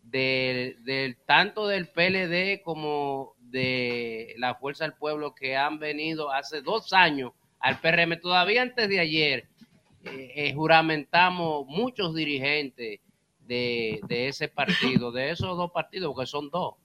del, 0.03 0.83
del 0.83 1.17
tanto 1.27 1.67
del 1.67 1.87
PLD 1.87 2.61
como 2.63 3.34
de 3.51 4.33
la 4.37 4.55
Fuerza 4.55 4.83
del 4.85 4.93
Pueblo 4.93 5.33
que 5.33 5.55
han 5.55 5.79
venido 5.79 6.31
hace 6.31 6.61
dos 6.61 6.93
años 6.93 7.31
al 7.59 7.79
PRM. 7.79 8.19
Todavía 8.19 8.61
antes 8.61 8.89
de 8.89 8.99
ayer 8.99 9.47
eh, 10.03 10.31
eh, 10.35 10.53
juramentamos 10.53 11.65
muchos 11.67 12.13
dirigentes 12.13 12.99
de, 13.47 13.99
de 14.07 14.27
ese 14.27 14.47
partido, 14.47 15.11
de 15.11 15.31
esos 15.31 15.57
dos 15.57 15.71
partidos, 15.71 16.13
porque 16.13 16.27
son 16.27 16.49
dos. 16.49 16.75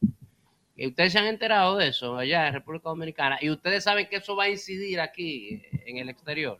Y 0.77 0.87
ustedes 0.87 1.13
se 1.13 1.19
han 1.19 1.27
enterado 1.27 1.77
de 1.77 1.89
eso 1.89 2.17
allá 2.17 2.49
en 2.49 2.55
República 2.55 2.89
Dominicana 2.89 3.39
y 3.43 3.51
ustedes 3.51 3.85
saben 3.85 4.09
que 4.09 4.17
eso 4.17 4.35
va 4.35 4.45
a 4.45 4.49
incidir 4.49 4.99
aquí 5.01 5.61
eh, 5.71 5.85
en 5.87 5.99
el 5.99 6.09
exterior. 6.09 6.59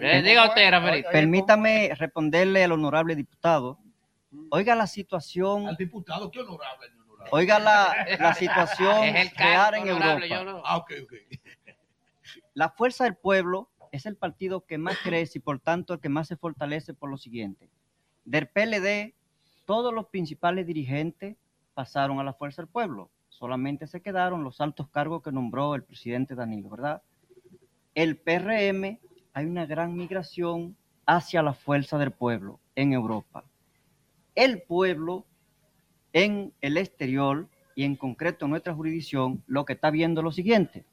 Eh, 0.00 0.22
diga 0.22 0.48
usted, 0.48 0.70
Rafaelito. 0.70 1.10
Permítame 1.10 1.94
responderle 1.94 2.64
al 2.64 2.72
honorable 2.72 3.14
diputado. 3.14 3.78
Oiga 4.50 4.74
la 4.74 4.86
situación. 4.86 5.66
Al 5.66 5.76
diputado, 5.76 6.30
qué 6.30 6.40
honorable. 6.40 6.88
Oiga 7.30 7.58
la, 7.58 8.06
la 8.18 8.34
situación 8.34 9.04
Es 9.04 9.30
el 9.30 9.36
real 9.36 9.60
cargo 9.72 9.82
en 9.82 9.88
Europa. 9.88 10.44
no- 10.44 10.62
Ah, 10.64 10.76
ok, 10.78 10.92
ok. 11.04 11.12
La 12.54 12.70
Fuerza 12.70 13.04
del 13.04 13.14
Pueblo 13.16 13.68
es 13.92 14.06
el 14.06 14.16
partido 14.16 14.64
que 14.66 14.78
más 14.78 14.96
crece 15.02 15.38
y 15.38 15.40
por 15.40 15.60
tanto 15.60 15.94
el 15.94 16.00
que 16.00 16.08
más 16.08 16.26
se 16.28 16.36
fortalece 16.36 16.92
por 16.94 17.10
lo 17.10 17.16
siguiente. 17.18 17.68
Del 18.24 18.48
PLD, 18.48 19.14
todos 19.64 19.92
los 19.94 20.06
principales 20.08 20.66
dirigentes 20.66 21.36
pasaron 21.74 22.18
a 22.18 22.24
la 22.24 22.32
Fuerza 22.32 22.62
del 22.62 22.68
Pueblo. 22.70 23.10
Solamente 23.28 23.86
se 23.86 24.00
quedaron 24.00 24.42
los 24.42 24.60
altos 24.60 24.88
cargos 24.88 25.22
que 25.22 25.30
nombró 25.32 25.74
el 25.74 25.82
presidente 25.84 26.34
Danilo, 26.34 26.70
¿verdad? 26.70 27.02
El 27.94 28.16
PRM, 28.16 28.98
hay 29.34 29.44
una 29.46 29.66
gran 29.66 29.94
migración 29.94 30.76
hacia 31.06 31.42
la 31.42 31.52
Fuerza 31.54 31.98
del 31.98 32.10
Pueblo 32.10 32.58
en 32.74 32.92
Europa. 32.92 33.44
El 34.34 34.62
pueblo 34.62 35.24
en 36.16 36.54
el 36.62 36.78
exterior 36.78 37.46
y 37.74 37.84
en 37.84 37.94
concreto 37.94 38.46
en 38.46 38.52
nuestra 38.52 38.72
jurisdicción, 38.74 39.42
lo 39.46 39.66
que 39.66 39.74
está 39.74 39.90
viendo 39.90 40.22
es 40.22 40.24
lo 40.24 40.32
siguiente, 40.32 40.86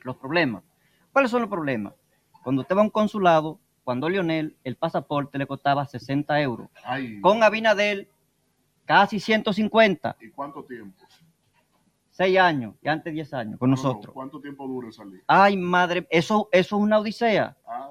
los 0.00 0.16
problemas. 0.16 0.62
¿Cuáles 1.12 1.30
son 1.30 1.42
los 1.42 1.50
problemas? 1.50 1.92
Cuando 2.42 2.62
usted 2.62 2.74
va 2.74 2.80
a 2.80 2.84
un 2.84 2.88
consulado, 2.90 3.60
cuando 3.84 4.08
Lionel, 4.08 4.56
el 4.64 4.76
pasaporte 4.76 5.36
le 5.36 5.46
costaba 5.46 5.84
60 5.84 6.40
euros. 6.40 6.70
Ay, 6.82 7.20
Con 7.20 7.42
Abinadel, 7.42 8.08
casi 8.86 9.20
150, 9.20 10.16
¿Y 10.22 10.30
cuánto 10.30 10.64
tiempo? 10.64 11.04
6 12.12 12.38
años 12.38 12.74
y 12.80 12.88
antes 12.88 13.12
10 13.12 13.34
años 13.34 13.58
con 13.58 13.68
No, 13.68 13.76
no, 13.76 13.82
nosotros. 13.82 14.14
¿Cuánto 14.14 14.40
tiempo 14.40 14.66
dura 14.66 14.90
salir? 14.92 15.22
Ay, 15.26 15.58
madre, 15.58 16.06
eso, 16.08 16.48
eso 16.52 16.76
es 16.76 16.82
una 16.82 17.00
odisea. 17.00 17.54
Ah, 17.66 17.90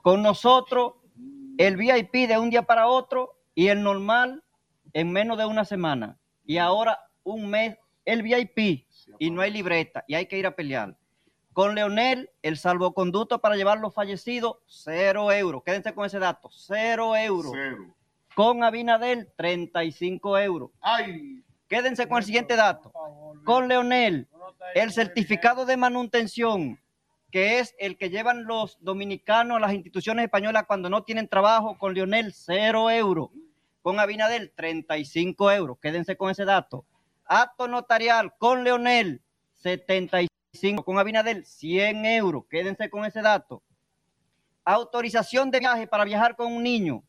Con 0.00 0.22
nosotros, 0.22 0.92
el 1.58 1.76
VIP 1.76 2.28
de 2.28 2.38
un 2.38 2.50
día 2.50 2.62
para 2.62 2.86
otro 2.86 3.34
y 3.52 3.66
el 3.66 3.82
normal 3.82 4.44
en 4.92 5.12
menos 5.12 5.38
de 5.38 5.46
una 5.46 5.64
semana. 5.64 6.18
Y 6.44 6.58
ahora 6.58 6.98
un 7.24 7.48
mes 7.48 7.76
el 8.04 8.22
VIP 8.22 8.86
y 9.18 9.30
no 9.30 9.42
hay 9.42 9.50
libreta 9.50 10.04
y 10.08 10.14
hay 10.14 10.26
que 10.26 10.38
ir 10.38 10.46
a 10.46 10.56
pelear. 10.56 10.96
Con 11.52 11.74
Leonel, 11.74 12.30
el 12.40 12.56
salvoconducto 12.56 13.40
para 13.40 13.56
llevar 13.56 13.78
los 13.78 13.94
fallecidos, 13.94 14.56
cero 14.66 15.30
euros. 15.30 15.62
Quédense 15.64 15.94
con 15.94 16.06
ese 16.06 16.18
dato, 16.18 16.48
cero 16.50 17.14
euros. 17.14 17.52
cero. 17.54 17.94
Con 18.34 18.64
Abinadel, 18.64 19.30
35 19.36 20.38
euros. 20.38 20.70
Ay, 20.80 21.42
Quédense 21.72 22.06
con 22.06 22.18
el 22.18 22.24
siguiente 22.24 22.54
dato. 22.54 22.92
Con 23.44 23.66
Leonel, 23.66 24.28
el 24.74 24.92
certificado 24.92 25.64
de 25.64 25.78
manutención, 25.78 26.78
que 27.30 27.60
es 27.60 27.74
el 27.78 27.96
que 27.96 28.10
llevan 28.10 28.44
los 28.44 28.76
dominicanos 28.80 29.56
a 29.56 29.60
las 29.60 29.72
instituciones 29.72 30.24
españolas 30.24 30.64
cuando 30.66 30.90
no 30.90 31.02
tienen 31.02 31.28
trabajo, 31.28 31.78
con 31.78 31.94
Leonel, 31.94 32.34
cero 32.34 32.90
euros. 32.90 33.30
Con 33.82 33.98
Abinadel, 33.98 34.52
35 34.54 35.52
euros. 35.52 35.78
Quédense 35.80 36.16
con 36.16 36.30
ese 36.30 36.44
dato. 36.44 36.86
Acto 37.24 37.66
notarial 37.66 38.32
con 38.38 38.62
Leonel, 38.62 39.22
75. 39.54 40.84
Con 40.84 40.98
Abinadel, 40.98 41.44
100 41.44 42.06
euros. 42.06 42.44
Quédense 42.48 42.88
con 42.88 43.04
ese 43.04 43.22
dato. 43.22 43.62
Autorización 44.64 45.50
de 45.50 45.58
viaje 45.58 45.88
para 45.88 46.04
viajar 46.04 46.36
con 46.36 46.52
un 46.52 46.62
niño. 46.62 47.02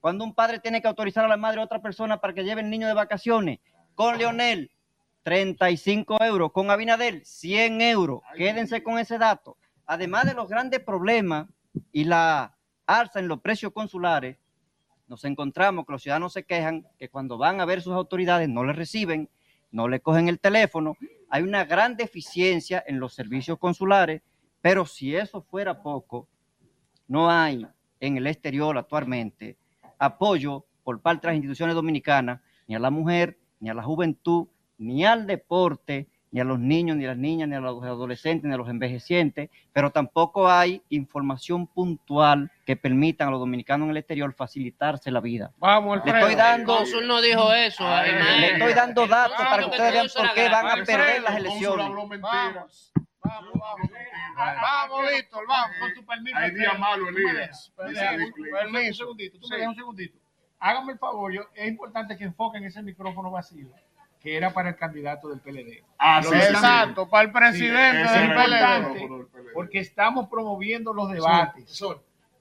Cuando 0.00 0.24
un 0.24 0.34
padre 0.34 0.60
tiene 0.60 0.80
que 0.80 0.88
autorizar 0.88 1.24
a 1.24 1.28
la 1.28 1.36
madre 1.36 1.60
a 1.60 1.64
otra 1.64 1.82
persona 1.82 2.20
para 2.20 2.32
que 2.32 2.44
lleve 2.44 2.60
el 2.60 2.70
niño 2.70 2.86
de 2.86 2.94
vacaciones. 2.94 3.58
Con 3.96 4.16
Leonel, 4.16 4.70
35 5.24 6.18
euros. 6.22 6.52
Con 6.52 6.70
Abinadel, 6.70 7.24
100 7.24 7.80
euros. 7.80 8.22
Quédense 8.36 8.84
con 8.84 8.98
ese 9.00 9.18
dato. 9.18 9.56
Además 9.86 10.26
de 10.26 10.34
los 10.34 10.48
grandes 10.48 10.80
problemas 10.80 11.48
y 11.90 12.04
la 12.04 12.56
alza 12.86 13.18
en 13.18 13.28
los 13.28 13.40
precios 13.40 13.72
consulares, 13.72 14.38
nos 15.12 15.26
encontramos 15.26 15.84
que 15.84 15.92
los 15.92 16.02
ciudadanos 16.02 16.32
se 16.32 16.42
quejan 16.42 16.86
que 16.98 17.10
cuando 17.10 17.36
van 17.36 17.60
a 17.60 17.66
ver 17.66 17.82
sus 17.82 17.92
autoridades 17.92 18.48
no 18.48 18.64
les 18.64 18.74
reciben, 18.74 19.28
no 19.70 19.86
le 19.86 20.00
cogen 20.00 20.26
el 20.30 20.40
teléfono. 20.40 20.96
Hay 21.28 21.42
una 21.42 21.66
gran 21.66 21.98
deficiencia 21.98 22.82
en 22.86 22.98
los 22.98 23.12
servicios 23.12 23.58
consulares, 23.58 24.22
pero 24.62 24.86
si 24.86 25.14
eso 25.14 25.42
fuera 25.42 25.82
poco, 25.82 26.28
no 27.08 27.30
hay 27.30 27.66
en 28.00 28.16
el 28.16 28.26
exterior 28.26 28.78
actualmente 28.78 29.58
apoyo 29.98 30.64
por 30.82 31.02
parte 31.02 31.26
de 31.26 31.32
las 31.32 31.36
instituciones 31.36 31.74
dominicanas 31.74 32.40
ni 32.66 32.74
a 32.74 32.78
la 32.78 32.88
mujer, 32.88 33.38
ni 33.60 33.68
a 33.68 33.74
la 33.74 33.82
juventud, 33.82 34.46
ni 34.78 35.04
al 35.04 35.26
deporte, 35.26 36.08
ni 36.32 36.40
a 36.40 36.44
los 36.44 36.58
niños, 36.58 36.96
ni 36.96 37.04
a 37.04 37.08
las 37.08 37.16
niñas, 37.18 37.48
ni 37.48 37.54
a 37.54 37.60
los 37.60 37.82
adolescentes, 37.84 38.48
ni 38.48 38.54
a 38.54 38.56
los 38.56 38.68
envejecientes, 38.68 39.50
pero 39.72 39.90
tampoco 39.90 40.50
hay 40.50 40.82
información 40.88 41.66
puntual 41.66 42.50
que 42.64 42.74
permitan 42.74 43.28
a 43.28 43.30
los 43.30 43.38
dominicanos 43.40 43.84
en 43.84 43.90
el 43.90 43.96
exterior 43.98 44.32
facilitarse 44.34 45.10
la 45.10 45.20
vida. 45.20 45.52
Vamos, 45.58 46.00
Le 46.04 46.10
estoy 46.10 46.34
dando, 46.34 46.72
El 46.72 46.78
cónsul 46.78 47.06
no 47.06 47.20
dijo 47.20 47.52
eso. 47.52 47.84
le 48.40 48.52
estoy 48.54 48.72
dando 48.72 49.06
datos 49.06 49.36
para 49.36 49.58
que 49.64 49.70
ustedes 49.70 49.92
vean 49.92 50.06
por 50.16 50.34
qué 50.34 50.48
van 50.48 50.66
a 50.66 50.84
perder 50.84 51.22
las 51.22 51.36
el 51.36 51.46
elecciones. 51.46 51.86
mentira. 52.08 52.66
Vamos, 53.24 53.52
vamos. 53.54 53.90
Vamos, 54.34 55.02
Víctor, 55.14 55.44
vamos, 55.46 55.76
con 55.78 55.94
tu 55.94 56.04
permiso. 56.04 56.36
Hay 56.38 56.50
día 56.52 56.72
malo, 56.74 57.08
Elías. 57.08 57.72
permiso. 57.76 58.88
Un 58.88 58.94
segundito, 58.94 59.38
tú 59.38 59.46
Sí. 59.46 59.50
me 59.52 59.56
dejas 59.58 59.68
un 59.70 59.76
segundito. 59.76 60.18
Hágame 60.58 60.92
el 60.92 60.98
favor, 60.98 61.32
yo, 61.32 61.42
es 61.54 61.68
importante 61.68 62.16
que 62.16 62.24
enfoquen 62.24 62.64
ese 62.64 62.82
micrófono 62.82 63.30
vacío, 63.30 63.68
que 64.22 64.36
era 64.36 64.52
para 64.52 64.70
el 64.70 64.76
candidato 64.76 65.28
del 65.28 65.40
PLD. 65.40 65.82
Ah, 65.98 66.22
sí, 66.22 66.34
Exacto, 66.34 67.08
para 67.08 67.24
el 67.24 67.28
Sí, 67.30 67.34
presidente 67.38 68.02
ese 68.02 68.18
del 68.18 68.32
PLD. 68.32 69.26
porque 69.54 69.78
estamos 69.80 70.28
promoviendo 70.28 70.92
los 70.92 71.10
debates 71.10 71.82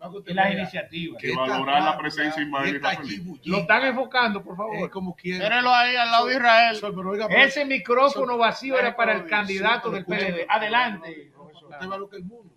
usted 0.10 0.32
y 0.32 0.34
las 0.34 0.52
iniciativas. 0.52 1.22
Que 1.22 1.36
valorar 1.36 1.84
la 1.84 1.98
presencia 1.98 2.44
Rafaelito. 2.52 3.40
Lo 3.46 3.58
están 3.60 3.86
enfocando, 3.86 4.44
por 4.44 4.58
favor. 4.58 4.76
Eh, 4.78 4.90
como 4.90 5.16
quiera. 5.16 5.44
Mírelo 5.44 5.74
ahí 5.74 5.96
al 5.96 6.12
lado 6.12 6.28
de 6.28 6.36
Israel. 6.36 6.78
Pero 6.82 7.10
oiga, 7.10 7.28
Ese 7.28 7.66
micrófono 7.66 8.38
vacío 8.38 8.80
era 8.80 8.96
para 8.96 9.14
el 9.14 9.24
Sí, 9.24 9.30
candidato 9.30 9.92
del 9.92 10.06
PLD. 10.06 10.46
Adelante. 10.50 11.32
Usted 11.54 11.88
va 11.90 11.98
lo 11.98 12.10
que 12.10 12.18
el 12.18 12.24
mundo. 12.24 12.54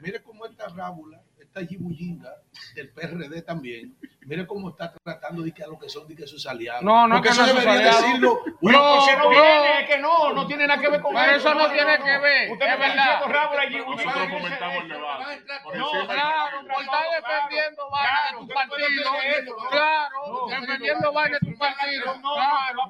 Mire 0.00 0.22
cómo 0.22 0.46
esta 0.46 0.68
rábula, 0.68 1.20
esta 1.38 1.64
gibullinga 1.64 2.30
del 2.74 2.90
PRD 2.90 3.42
también, 3.42 3.96
mire 4.22 4.46
cómo 4.46 4.70
está 4.70 4.92
tratando 5.02 5.42
de 5.42 5.52
que 5.52 5.62
a 5.62 5.66
lo 5.66 5.78
que 5.78 5.88
son 5.88 6.06
de 6.08 6.16
que 6.16 6.26
sus 6.26 6.46
aliados. 6.46 6.82
No, 6.82 7.06
no, 7.06 7.16
Porque 7.16 7.28
que 7.28 7.32
eso 7.34 7.42
no 7.42 7.48
debería 7.48 7.72
aliado. 7.72 8.02
decirlo. 8.02 8.40
No, 8.44 8.58
una 8.60 8.78
porque 8.78 9.04
persona- 9.06 9.22
no 9.22 9.28
viene, 9.30 9.80
es 9.80 9.88
que 9.88 9.98
no, 9.98 10.32
no 10.32 10.46
tiene 10.46 10.66
nada 10.66 10.80
que 10.80 10.88
ver 10.88 11.00
con 11.00 11.14
Pero 11.14 11.32
eso. 11.32 11.48
eso 11.48 11.54
no 11.58 11.70
tiene 11.72 11.98
que 11.98 12.18
ver, 12.18 12.50
Usted 12.52 12.66
es 12.66 12.78
verdad. 12.78 13.20
nosotros 13.20 14.28
comentamos 14.30 14.82
el 14.82 14.88
debate. 14.88 15.24
Por 15.62 15.76
No, 15.76 15.90
claro, 16.06 16.60
por 16.68 16.82
estar 16.82 17.04
defendiendo 17.16 17.90
vaina 17.90 18.18
de 18.30 18.38
tu 18.38 18.48
partido. 18.48 19.56
Claro, 19.70 20.46
defendiendo 20.48 21.12
vaina 21.12 21.38
de 21.40 21.50
tu 21.52 21.58
partido. 21.58 22.04
Claro, 22.22 22.80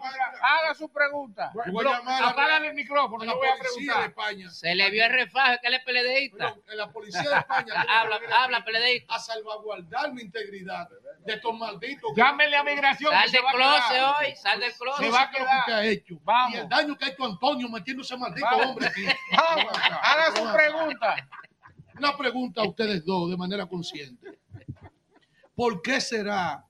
haga 0.43 0.74
su 0.74 0.89
pregunta. 0.93 1.53
Apágale 2.23 2.69
el 2.69 2.74
micrófono, 2.74 3.24
la 3.24 3.35
voy 3.35 3.49
a 3.49 3.59
preguntar. 3.59 4.05
España. 4.05 4.51
Se 4.51 4.74
le 4.74 4.91
vio 4.91 5.05
el 5.07 5.12
refaje 5.12 5.59
que 5.61 5.69
él 5.69 5.74
es 5.74 5.85
PLDista. 5.85 6.55
La 6.74 6.91
policía 6.91 7.23
de 7.23 7.36
España 7.39 7.74
Habla, 7.89 8.20
habla, 8.36 8.65
PLDista. 8.65 9.15
a 9.15 9.19
salvaguardar 9.55 10.12
mi 10.12 10.22
integridad 10.22 10.89
de 11.24 11.32
estos 11.32 11.59
malditos. 11.59 12.10
Llámele 12.16 12.56
a 12.56 12.64
migración. 12.64 13.12
Sal 13.12 13.24
que 13.24 13.31
se 13.31 13.36
del 13.36 13.47
closet 13.52 14.02
hoy, 14.02 14.36
sal 14.36 14.60
del 14.60 14.72
Se 14.72 14.78
closet. 14.78 15.12
va 15.12 15.22
a 15.22 15.31
quedar. 15.31 15.64
que 15.66 15.72
ha 15.72 15.85
hecho. 15.85 16.20
Vamos. 16.24 16.55
Y 16.55 16.59
el 16.59 16.68
daño 16.68 16.97
que 16.97 17.05
ha 17.05 17.09
hecho 17.09 17.24
Antonio 17.24 17.68
metiendo 17.68 18.02
ese 18.02 18.16
maldito 18.16 18.48
hombre 18.56 18.86
aquí. 18.86 19.05
Vamos, 19.36 19.72
haga 20.02 20.36
su 20.36 20.56
pregunta. 20.56 21.28
Una 21.97 22.16
pregunta 22.16 22.60
a 22.60 22.68
ustedes 22.68 23.05
dos 23.05 23.31
de 23.31 23.36
manera 23.36 23.66
consciente. 23.66 24.39
¿Por 25.55 25.81
qué 25.82 26.01
será 26.01 26.66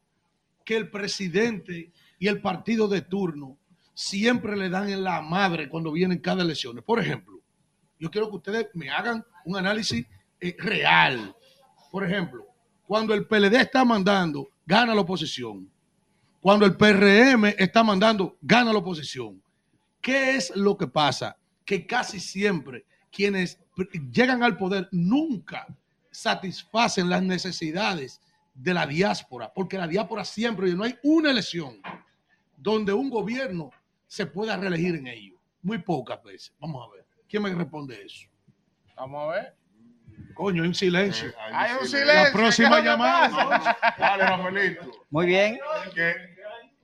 que 0.65 0.77
el 0.77 0.91
presidente 0.91 1.93
y 2.19 2.29
el 2.29 2.41
partido 2.41 2.89
de 2.89 3.01
turno 3.01 3.57
siempre 3.95 4.57
le 4.57 4.69
dan 4.69 4.89
en 4.91 5.03
la 5.03 5.23
madre 5.23 5.69
cuando 5.69 5.91
vienen 5.91 6.19
cada 6.19 6.43
elección? 6.43 6.83
Por 6.85 7.01
ejemplo, 7.01 7.41
yo 7.99 8.11
quiero 8.11 8.29
que 8.29 8.37
ustedes 8.37 8.67
me 8.75 8.91
hagan 8.91 9.25
un 9.47 9.57
análisis 9.57 10.07
eh, 10.41 10.55
real. 10.59 11.35
Por 11.91 12.05
ejemplo, 12.05 12.54
cuando 12.87 13.15
el 13.15 13.27
PLD 13.27 13.55
está 13.57 13.85
mandando, 13.85 14.49
gana 14.67 14.95
la 14.95 15.01
oposición. 15.01 15.71
Cuando 16.41 16.67
el 16.67 16.77
PRM 16.77 17.47
está 17.59 17.83
mandando, 17.83 18.37
gana 18.43 18.73
la 18.73 18.79
oposición. 18.79 19.43
¿Qué 20.01 20.37
es 20.37 20.55
lo 20.55 20.77
que 20.77 20.87
pasa? 20.87 21.37
Que 21.65 21.87
casi 21.87 22.21
siempre 22.21 22.85
quienes 23.11 23.59
llegan 24.13 24.43
al 24.43 24.57
poder 24.57 24.89
nunca 24.93 25.67
satisfacen 26.11 27.09
las 27.09 27.23
necesidades 27.23 28.21
de 28.53 28.75
la 28.75 28.87
diáspora, 28.87 29.53
porque 29.53 29.79
la 29.79 29.89
diáspora 29.89 30.25
siempre, 30.25 30.69
y 30.69 30.75
no 30.75 30.85
hay 30.85 30.97
una 31.03 31.31
elección 31.31 31.81
donde 32.57 32.93
un 32.93 33.11
gobierno 33.11 33.71
se 34.07 34.27
pueda 34.27 34.57
reelegir 34.57 34.95
en 34.97 35.07
ello. 35.07 35.39
Muy 35.63 35.79
pocas 35.79 36.23
veces. 36.23 36.53
Vamos 36.61 36.87
a 36.87 36.95
ver. 36.95 37.07
¿Quién 37.29 37.43
me 37.43 37.55
responde 37.55 38.01
eso? 38.05 38.29
Vamos 38.95 39.23
a 39.23 39.33
ver. 39.33 39.57
Coño, 40.35 40.63
hay 40.63 40.69
un 40.69 40.75
silencio. 40.75 41.33
Hay 41.53 41.73
un 41.73 41.79
La 41.81 41.87
silencio. 41.87 42.33
próxima 42.33 42.71
¿qué 42.71 42.77
es 42.79 42.79
lo 42.79 42.83
que 42.83 42.89
llamada. 42.89 43.79
Dale, 43.99 44.25
Rafaelito. 44.25 44.91
Muy 45.11 45.27
bien. 45.27 45.59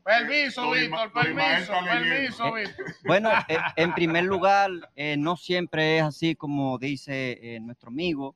Permiso, 0.05 0.71
Víctor, 0.71 1.13
permiso, 1.13 1.73
permiso, 1.85 2.53
Víctor. 2.53 2.87
Bueno, 3.05 3.31
eh, 3.49 3.59
en 3.77 3.93
primer 3.95 4.25
lugar, 4.25 4.71
eh, 4.97 5.17
no 5.19 5.37
siempre 5.37 5.99
es 5.99 6.05
así 6.05 6.35
como 6.35 6.79
dice 6.79 7.39
eh, 7.43 7.61
nuestro 7.61 7.89
amigo. 7.89 8.35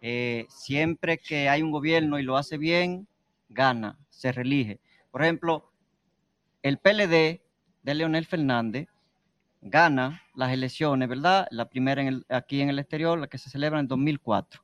Eh, 0.00 0.46
siempre 0.48 1.18
que 1.18 1.48
hay 1.48 1.62
un 1.62 1.70
gobierno 1.72 2.18
y 2.18 2.22
lo 2.22 2.36
hace 2.36 2.58
bien, 2.58 3.08
gana, 3.48 3.98
se 4.10 4.30
reelige. 4.30 4.78
Por 5.10 5.22
ejemplo, 5.22 5.72
el 6.62 6.78
PLD 6.78 7.40
de 7.82 7.94
Leonel 7.94 8.26
Fernández 8.26 8.88
gana 9.60 10.22
las 10.34 10.52
elecciones, 10.52 11.08
¿verdad? 11.08 11.46
La 11.50 11.68
primera 11.68 12.00
en 12.02 12.08
el- 12.08 12.26
aquí 12.28 12.60
en 12.60 12.68
el 12.68 12.78
exterior, 12.78 13.18
la 13.18 13.26
que 13.26 13.38
se 13.38 13.50
celebra 13.50 13.80
en 13.80 13.88
2004. 13.88 14.62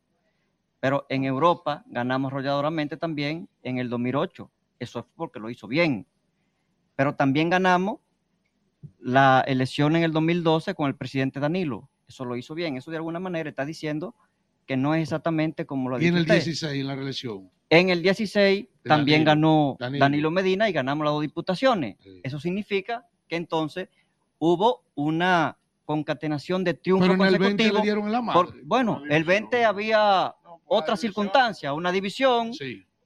Pero 0.81 1.07
en 1.09 1.25
Europa 1.25 1.85
ganamos 1.87 2.33
arrolladoramente 2.33 2.97
también 2.97 3.49
en 3.63 3.79
el 3.79 3.89
2008. 3.89 4.51
Eso 4.79 4.99
es 5.01 5.05
porque 5.17 5.39
lo 5.41 5.49
hizo 5.51 5.69
bien. 5.69 6.07
Pero 6.97 7.15
también 7.15 7.51
ganamos 7.51 8.01
la 8.99 9.43
elección 9.47 9.97
en 9.97 10.03
el 10.03 10.13
2012 10.13 10.75
con 10.75 10.89
el 10.89 10.97
presidente 10.97 11.41
Danilo. 11.41 11.89
Eso 12.09 12.25
lo 12.25 12.37
hizo 12.37 12.55
bien. 12.55 12.77
Eso 12.77 12.91
de 12.91 12.97
alguna 12.97 13.21
manera 13.21 13.49
está 13.49 13.65
diciendo 13.65 14.15
que 14.67 14.77
no 14.77 14.95
es 14.95 15.03
exactamente 15.03 15.67
como 15.67 15.89
lo 15.89 15.97
ha 15.97 16.03
Y 16.03 16.07
en 16.07 16.15
dicho 16.15 16.17
el 16.19 16.23
usted. 16.23 16.35
16, 16.37 16.81
en 16.81 16.87
la 16.87 16.95
reelección. 16.97 17.51
En 17.71 17.89
el 17.91 18.03
16 18.03 18.67
también 18.85 19.25
Danilo. 19.25 19.31
ganó 19.31 19.77
Danilo. 19.79 20.05
Danilo. 20.05 20.31
Medina 20.31 20.69
y 20.69 20.73
ganamos 20.73 21.05
las 21.05 21.13
dos 21.15 21.23
diputaciones. 21.23 21.97
Eso 22.23 22.39
significa 22.39 23.07
que 23.29 23.37
entonces 23.37 23.89
hubo 24.45 24.83
una 24.97 25.57
concatenación 25.85 26.65
de 26.65 26.75
triunfos 26.75 27.09
Pero 27.09 27.23
en 27.29 27.33
el 27.35 27.39
20 27.39 27.63
le 27.63 27.71
consecutivos. 27.71 27.83
dieron 27.83 28.07
en 28.07 28.13
la 28.13 28.23
madre. 28.23 28.41
por- 28.41 28.65
bueno, 28.65 29.03
el 29.09 29.23
20 29.23 29.65
había 29.65 30.35
otra 30.67 30.97
circunstancia, 30.97 31.73
una 31.73 31.93
división 31.93 32.51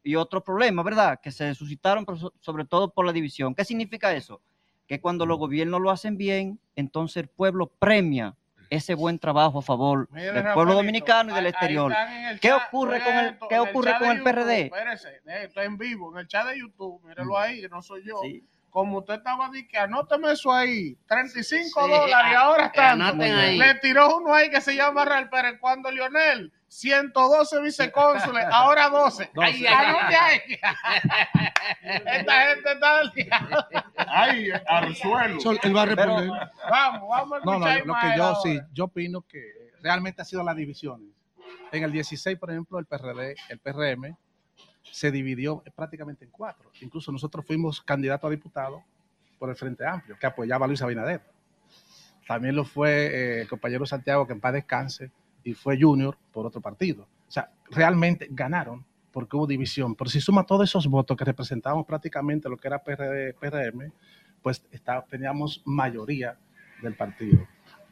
y 0.03 0.15
otros 0.17 0.43
problemas, 0.43 0.83
¿verdad? 0.83 1.21
Que 1.23 1.31
se 1.31 1.55
suscitaron 1.55 2.07
sobre 2.41 2.65
todo 2.65 2.91
por 2.91 3.05
la 3.05 3.13
división. 3.13 3.55
¿Qué 3.55 3.67
significa 3.67 4.15
eso? 4.15 4.41
Que 4.87 4.99
cuando 4.99 5.27
los 5.27 5.39
gobiernos 5.39 5.81
lo 5.83 5.91
hacen 5.91 6.17
bien, 6.17 6.59
entonces 6.75 7.25
el 7.25 7.29
pueblo 7.29 7.67
premia 7.79 8.35
ese 8.71 8.95
buen 8.95 9.19
trabajo 9.19 9.59
a 9.59 9.63
favor 9.63 10.09
del 10.09 10.27
Rafaelito, 10.29 10.55
pueblo 10.55 10.75
dominicano 10.75 11.33
y 11.33 11.35
del 11.35 11.47
exterior. 11.49 11.93
¿Qué 12.41 12.49
chat, 12.49 12.63
ocurre 12.69 13.03
con 13.03 13.15
el, 13.15 13.27
esto, 13.27 13.49
qué 13.49 13.59
ocurre 13.59 13.93
con 13.99 14.09
el 14.09 14.17
YouTube, 14.19 14.25
PRD? 14.33 14.61
Espérese, 14.63 15.09
eh, 15.27 15.43
esto 15.45 15.61
es 15.61 15.67
en 15.67 15.77
vivo, 15.77 16.13
en 16.15 16.21
el 16.21 16.27
chat 16.29 16.47
de 16.49 16.59
YouTube, 16.61 17.01
míralo 17.05 17.39
ahí, 17.39 17.63
no 17.71 17.83
soy 17.83 18.03
yo. 18.05 18.21
Sí. 18.23 18.43
Como 18.71 18.99
usted 18.99 19.15
estaba 19.15 19.47
diciendo, 19.49 19.69
que 19.73 19.79
anóteme 19.79 20.33
eso 20.33 20.53
ahí, 20.53 20.97
35 21.09 21.85
Sí, 21.87 21.91
dólares 21.91 22.11
y 22.11 22.35
a- 22.35 22.41
ahora 22.41 22.67
están. 22.67 23.19
Le 23.59 23.75
tiró 23.77 24.17
uno 24.19 24.35
ahí 24.35 24.51
que 24.51 24.61
se 24.61 24.75
llama 24.77 25.05
Real 25.07 25.31
Pérez 25.31 25.59
cuando 25.61 25.91
Lionel, 25.91 26.53
112 26.69 27.61
vicecónsules, 27.63 28.45
ahora 28.51 28.91
12. 28.91 29.31
Ay, 29.41 29.53
Doce. 29.63 29.69
anote 29.69 30.17
ahí. 30.17 30.41
Esta 31.83 32.33
gente 32.49 32.73
está 32.73 32.99
del 32.99 33.11
diablo. 33.13 33.67
Ay, 33.97 34.49
al 34.69 34.95
suelo. 34.97 35.39
Él 35.63 35.77
va 35.77 35.83
a 35.83 35.87
responder. 35.87 36.31
Vamos, 36.71 37.09
vamos 37.09 37.39
a 37.41 37.45
No, 37.45 37.53
escuchar 37.55 37.87
no, 37.87 37.95
lo 37.95 38.01
que 38.01 38.17
yo 38.17 38.25
ahora. 38.25 38.39
sí, 38.43 38.61
yo 38.73 38.85
opino 38.85 39.23
que 39.23 39.41
realmente 39.83 40.23
ha 40.23 40.25
sido 40.25 40.43
las 40.43 40.57
divisiones. 40.57 41.09
En 41.73 41.83
el 41.83 41.93
16, 41.93 42.39
por 42.39 42.51
ejemplo, 42.51 42.79
el 42.79 42.87
PRD, 42.87 43.35
el 43.49 43.59
PRM, 43.59 44.17
se 44.91 45.11
dividió 45.11 45.63
prácticamente 45.75 46.25
en 46.25 46.31
cuatro. 46.31 46.71
Incluso 46.81 47.13
nosotros 47.13 47.45
fuimos 47.47 47.81
candidatos 47.83 48.29
a 48.29 48.31
diputados 48.31 48.83
por 49.39 49.51
el 49.51 49.57
Frente 49.57 49.87
Amplio, 49.87 50.17
que 50.19 50.27
apoyaba 50.27 50.65
a 50.65 50.69
Luis 50.69 50.83
Abinader. 50.83 51.21
También 52.27 52.57
lo 52.57 52.65
fue 52.65 53.07
eh, 53.07 53.41
el 53.43 53.49
compañero 53.49 53.87
Santiago, 53.87 54.27
que 54.27 54.33
en 54.33 54.41
paz 54.41 54.53
descanse, 54.55 55.11
y 55.45 55.55
fue 55.55 55.79
Junior 55.81 56.17
por 56.33 56.47
otro 56.47 56.61
partido. 56.61 57.05
O 57.29 57.31
sea, 57.31 57.51
realmente 57.71 58.27
ganaron 58.31 58.85
porque 59.13 59.37
hubo 59.37 59.47
división. 59.47 59.95
Pero 59.95 60.11
si 60.11 60.21
suma 60.21 60.45
todos 60.45 60.69
esos 60.69 60.87
votos 60.89 61.17
que 61.17 61.25
representábamos 61.25 61.87
prácticamente 61.87 62.49
lo 62.49 62.57
que 62.57 62.69
era 62.69 62.83
PRD, 62.83 63.35
PRM, 63.35 63.93
pues 64.43 64.65
está- 64.71 65.03
teníamos 65.05 65.63
mayoría 65.65 66.37
del 66.83 66.95
partido. 66.95 67.47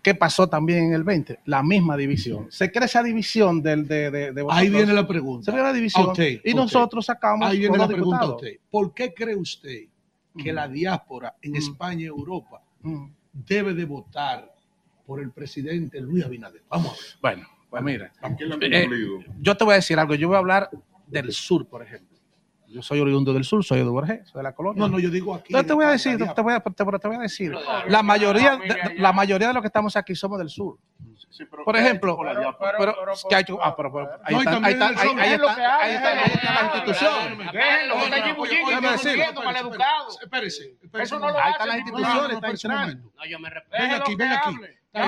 ¿Qué 0.04 0.14
pasó 0.14 0.46
también 0.46 0.84
en 0.84 0.92
el 0.92 1.02
20? 1.02 1.40
La 1.46 1.62
misma 1.62 1.96
división. 1.96 2.46
Se 2.50 2.70
crea 2.70 2.84
esa 2.84 3.02
división 3.02 3.62
del, 3.62 3.88
de, 3.88 4.10
de, 4.10 4.32
de 4.32 4.46
Ahí 4.50 4.68
viene 4.68 4.92
la 4.92 5.08
pregunta. 5.08 5.46
Se 5.46 5.50
viene 5.50 5.66
la 5.66 5.72
división. 5.72 6.12
Y 6.44 6.52
nosotros 6.52 7.06
sacamos 7.06 7.48
Ahí 7.48 7.60
viene 7.60 7.78
la 7.78 7.88
pregunta 7.88 8.18
a 8.18 8.20
diputados. 8.20 8.42
usted. 8.42 8.60
¿Por 8.70 8.92
qué 8.92 9.14
cree 9.14 9.34
usted 9.34 9.84
que 10.36 10.52
la 10.52 10.68
diáspora 10.68 11.34
en 11.40 11.56
España 11.56 12.02
y 12.02 12.06
Europa 12.06 12.62
debe 13.32 13.72
de 13.72 13.86
votar 13.86 14.54
por 15.06 15.20
el 15.22 15.30
presidente 15.30 16.02
Luis 16.02 16.22
Abinader? 16.22 16.62
Vamos 16.68 16.92
a 16.92 16.92
ver. 16.92 17.36
Bueno, 17.38 17.48
pues 17.70 17.82
mira. 17.82 18.12
Eh, 18.60 18.88
yo 19.40 19.56
te 19.56 19.64
voy 19.64 19.72
a 19.72 19.76
decir 19.76 19.98
algo. 19.98 20.14
Yo 20.16 20.28
voy 20.28 20.34
a 20.36 20.40
hablar 20.40 20.68
del 21.06 21.32
sur, 21.32 21.66
por 21.66 21.82
ejemplo. 21.82 22.13
Yo 22.74 22.82
soy 22.82 22.98
oriundo 22.98 23.32
del 23.32 23.44
sur, 23.44 23.64
soy 23.64 23.78
de 23.78 23.84
Borges, 23.84 24.28
soy 24.28 24.40
de 24.40 24.42
la 24.42 24.52
colonia. 24.52 24.80
No, 24.80 24.88
no, 24.88 24.98
yo 24.98 25.08
digo 25.08 25.32
aquí. 25.32 25.50
Entonces 25.50 25.68
te 25.68 25.74
voy 25.74 25.84
a 25.84 25.90
decir, 25.90 26.18
te 26.18 26.42
voy 26.42 26.54
a, 26.54 26.60
te, 26.60 26.72
te 26.72 26.82
voy 26.82 27.16
a 27.16 27.20
decir, 27.20 27.54
la 27.86 28.02
mayoría, 28.02 28.56
de, 28.56 28.96
la 28.98 29.12
mayoría 29.12 29.46
de 29.46 29.54
los 29.54 29.62
que 29.62 29.68
estamos 29.68 29.94
aquí 29.94 30.16
somos 30.16 30.40
del 30.40 30.48
sur. 30.48 30.76
Por 31.64 31.76
ejemplo, 31.76 32.18
pero, 32.76 32.96
¿qué 33.28 33.36
ha 33.36 33.40
hecho? 33.40 33.60
Ah, 33.62 33.76
pero, 33.76 33.92
pero, 33.92 34.10
ahí 34.24 34.34
No, 34.34 34.40
ahí 34.40 34.46
ahí, 34.56 34.74
ahí. 34.74 35.14
Déjenlo, 35.14 35.48
está 35.48 35.86
espérese, 38.94 39.32
maleducado. 39.44 40.08
Espérese, 40.20 40.76
espérese. 40.82 41.14
Eso 41.14 41.20
no 41.20 41.30
lo 41.30 41.38
Ahí 41.38 41.42
hace 41.42 41.50
están 41.52 41.68
las 41.68 41.78
instituciones, 41.78 42.38
está. 42.54 42.86
No, 42.86 43.24
yo 43.24 43.38
me 43.38 43.50
respeto. 43.50 43.82
Ven 43.82 43.92
aquí, 43.92 44.16
ven 44.16 44.32
aquí. 44.32 44.56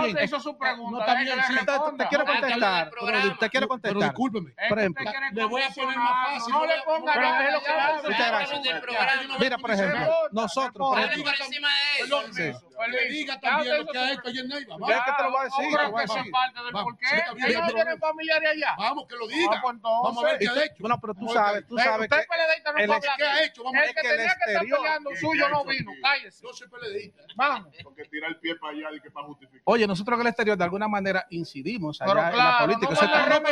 Bien. 0.02 0.16
te 0.16 0.24
hizo 0.24 0.40
su 0.40 0.52
No, 0.52 0.58
pregunta. 0.58 1.16
sí, 1.18 1.24
le 1.24 1.58
Te, 1.96 2.08
quiero 2.08 2.24
contestar, 2.24 2.90
pero 2.90 3.36
te 3.38 3.50
quiero 3.50 3.50
Pero 3.50 3.68
contestar. 3.68 4.02
discúlpeme. 4.02 4.50
Es 4.56 4.68
Por 4.68 4.78
ejemplo, 4.78 5.04
le 5.32 5.44
voy 5.44 5.62
a 5.62 5.70
poner 5.70 5.96
más 5.98 6.26
fácil, 6.26 6.52
No 6.52 6.58
no 6.60 6.66
le 6.66 6.82
ponga 6.84 7.12
pero 7.14 7.26
nada, 7.26 7.60
que. 7.60 8.08
Muchas 8.08 8.28
gracias. 8.28 8.62
ya. 8.64 9.38
Mira, 9.38 9.58
por 9.58 9.70
ejemplo, 9.70 10.08
nosotros, 10.32 10.88
por 10.88 10.98
Hable 10.98 11.12
ejemplo, 11.12 11.32
por 11.32 11.46
encima 11.46 11.68
de 11.68 12.44
él. 12.48 12.56
Sí. 12.76 12.92
Que 12.96 13.08
diga 13.12 13.40
también 13.40 13.78
lo 13.78 13.86
que 13.86 13.98
ha 13.98 14.12
hecho 14.12 14.22
ayer 14.28 14.46
Neiva. 14.46 14.76
Ya 14.88 15.04
que 15.04 15.12
te 15.16 15.22
lo 15.22 15.30
voy 15.30 15.40
a 15.40 15.44
decir, 15.44 15.64
Vamos, 15.64 15.70
te 15.70 15.90
voy 15.90 16.02
a 16.02 16.06
vamos, 16.06 16.16
decir. 16.16 16.32
parte 16.32 16.62
del 16.62 16.72
Vamos, 16.72 16.92
porqué. 16.92 17.46
Ellos 17.48 17.62
no 17.62 17.72
tienen 17.74 17.98
familiares 17.98 18.50
allá. 18.50 18.74
Vamos, 18.78 19.06
que 19.08 19.16
lo 19.16 19.26
diga. 19.28 19.60
Pues. 19.62 19.76
Vamos 19.82 20.18
a 20.24 20.26
ver 20.26 20.38
qué 20.38 20.48
ha 20.48 20.64
hecho. 20.64 20.74
tú- 20.78 20.88
No, 20.88 21.00
pero 21.00 21.14
tú 21.14 21.28
sabes, 21.28 21.66
tú 21.66 21.78
sabes 21.78 22.00
usted 22.06 22.16
que 22.16 22.22
es 22.22 22.28
peledeísta, 22.28 22.72
no 22.72 22.78
el 22.78 22.86
puede 22.86 22.98
ex- 22.98 23.08
hablar. 23.08 23.16
¿Qué 23.16 23.24
ha 23.24 23.44
hecho? 23.44 23.64
Vamos 23.64 23.80
ver. 23.80 23.94
que 23.94 24.00
el 24.00 24.16
tenía 24.16 24.34
que 24.44 24.52
estar 24.52 24.62
peleando 24.76 25.10
¿Qué 25.10 25.16
suyo 25.16 25.48
no 25.48 25.64
vino. 25.64 25.92
Cállese. 26.02 26.42
Yo 26.46 26.52
soy 26.52 26.68
peledeísta. 26.68 27.22
Vamos. 27.36 27.74
Porque 27.82 28.04
tira 28.04 28.28
el 28.28 28.36
pie 28.38 28.56
para 28.56 28.72
allá 28.72 28.88
y 28.96 29.00
que 29.00 29.10
para 29.10 29.26
justificar. 29.26 29.62
Oye, 29.64 29.86
nosotros 29.86 30.14
en 30.16 30.20
el 30.20 30.26
exterior 30.28 30.56
de 30.56 30.64
alguna 30.64 30.88
manera 30.88 31.26
incidimos 31.30 32.00
allá 32.00 32.12
Pero 32.12 32.20
en 32.20 32.26
la 32.26 32.32
claro, 32.32 32.64
política. 32.66 32.92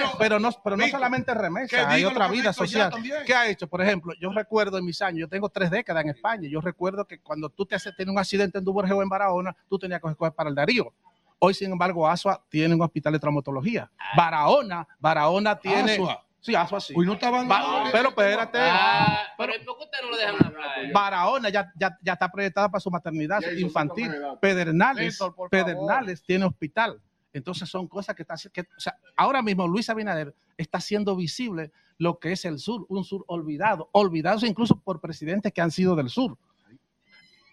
no 0.02 0.18
pero 0.18 0.38
no, 0.38 0.50
no 0.50 0.88
solamente 0.88 1.32
que 1.32 1.38
remesa, 1.38 1.88
hay 1.88 2.04
otra 2.04 2.26
que 2.26 2.32
vida 2.32 2.52
social. 2.52 2.92
¿Qué 3.26 3.34
ha 3.34 3.46
hecho? 3.48 3.66
Por 3.66 3.82
ejemplo, 3.82 4.12
yo 4.20 4.30
recuerdo 4.30 4.78
en 4.78 4.84
mis 4.84 5.00
años, 5.02 5.20
yo 5.20 5.28
tengo 5.28 5.48
tres 5.48 5.70
décadas 5.70 6.04
en 6.04 6.10
España, 6.10 6.48
yo 6.50 6.60
recuerdo 6.60 7.04
que 7.06 7.18
cuando 7.20 7.48
tú 7.48 7.66
te 7.66 7.74
haces, 7.74 7.94
tienes 7.96 8.12
un 8.12 8.18
accidente 8.18 8.58
en 8.58 8.64
o 8.66 9.02
en 9.02 9.08
Barahona, 9.18 9.56
tú 9.68 9.78
tenías 9.78 10.00
que 10.00 10.14
coger 10.14 10.32
para 10.32 10.48
el 10.48 10.54
Darío. 10.54 10.92
Hoy, 11.38 11.54
sin 11.54 11.72
embargo, 11.72 12.08
Asua 12.08 12.42
tiene 12.48 12.74
un 12.74 12.82
hospital 12.82 13.12
de 13.12 13.18
traumatología. 13.18 13.90
Barahona, 14.16 14.86
Barahona 14.98 15.58
tiene... 15.58 15.92
Asua. 15.94 16.20
Sí, 16.40 16.54
Asua 16.54 16.78
sí. 16.78 16.92
Hoy 16.96 17.06
no 17.06 17.14
estaban... 17.14 17.48
Ba- 17.48 17.84
pero 17.90 18.10
espérate. 18.10 18.58
Ah, 18.60 19.18
pero 19.38 19.52
¿por 19.64 19.78
qué 19.78 19.84
usted 19.84 19.98
no 20.02 20.10
lo 20.10 20.16
dejan 20.16 20.46
hablar? 20.46 20.92
Barahona 20.92 21.48
ya, 21.48 21.72
ya, 21.74 21.98
ya 22.02 22.12
está 22.12 22.30
proyectada 22.30 22.68
para 22.68 22.80
su 22.80 22.90
maternidad 22.90 23.40
infantil. 23.56 24.12
Pedernales, 24.40 25.18
Víctor, 25.18 25.48
Pedernales 25.50 26.22
tiene 26.22 26.44
hospital. 26.44 27.00
Entonces 27.32 27.68
son 27.68 27.88
cosas 27.88 28.14
que 28.14 28.22
está 28.22 28.34
que, 28.52 28.60
o 28.60 28.80
sea, 28.80 28.96
ahora 29.16 29.42
mismo 29.42 29.66
Luis 29.66 29.88
Abinader 29.90 30.34
está 30.56 30.78
haciendo 30.78 31.16
visible 31.16 31.72
lo 31.98 32.18
que 32.18 32.32
es 32.32 32.44
el 32.44 32.58
sur, 32.58 32.86
un 32.88 33.04
sur 33.04 33.24
olvidado, 33.26 33.88
olvidados 33.92 34.44
incluso 34.44 34.78
por 34.78 35.00
presidentes 35.00 35.52
que 35.52 35.60
han 35.60 35.70
sido 35.70 35.96
del 35.96 36.10
sur. 36.10 36.36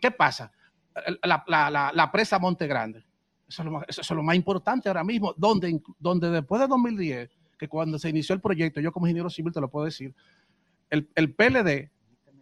¿Qué 0.02 0.12
pasa? 0.12 0.52
La, 1.24 1.44
la- 1.48 1.70
la- 1.70 1.92
la 1.94 2.12
presa 2.12 2.38
Monte 2.40 2.68
Grande. 2.68 3.04
Eso 3.48 3.62
es, 3.62 3.66
lo 3.66 3.72
más, 3.72 3.84
eso 3.88 4.02
es 4.02 4.10
lo 4.12 4.24
más 4.24 4.36
importante 4.36 4.88
ahora 4.90 5.04
mismo, 5.04 5.34
donde, 5.38 5.82
donde 6.00 6.30
después 6.30 6.62
de 6.62 6.68
2010, 6.68 7.30
que 7.58 7.68
cuando 7.68 8.00
se 8.00 8.10
inició 8.10 8.34
el 8.36 8.42
proyecto, 8.42 8.80
yo 8.82 8.92
como 8.92 9.08
ingeniero 9.08 9.30
civil 9.30 9.52
te 9.54 9.62
lo 9.62 9.70
puedo 9.70 9.86
decir, 9.86 10.14
el, 10.90 11.10
el 11.16 11.34
PLD, 11.34 11.90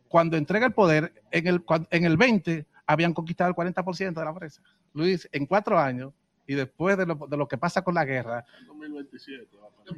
cuando 0.08 0.38
entrega 0.38 0.66
el 0.66 0.74
poder, 0.74 1.14
en 1.32 1.48
el, 1.48 1.64
en 1.92 2.06
el 2.06 2.18
20 2.18 2.66
habían 2.88 3.14
conquistado 3.14 3.50
el 3.50 3.56
40% 3.56 4.14
de 4.20 4.26
la 4.26 4.34
presa. 4.34 4.62
Luis, 4.94 5.28
en 5.32 5.46
cuatro 5.46 5.78
años, 5.78 6.14
y 6.48 6.56
después 6.56 6.98
de 6.98 7.06
lo, 7.06 7.16
de 7.16 7.38
lo 7.38 7.48
que 7.48 7.60
pasa 7.60 7.84
con 7.84 7.94
la 7.94 8.06
guerra, 8.06 8.44
2027. 8.68 9.48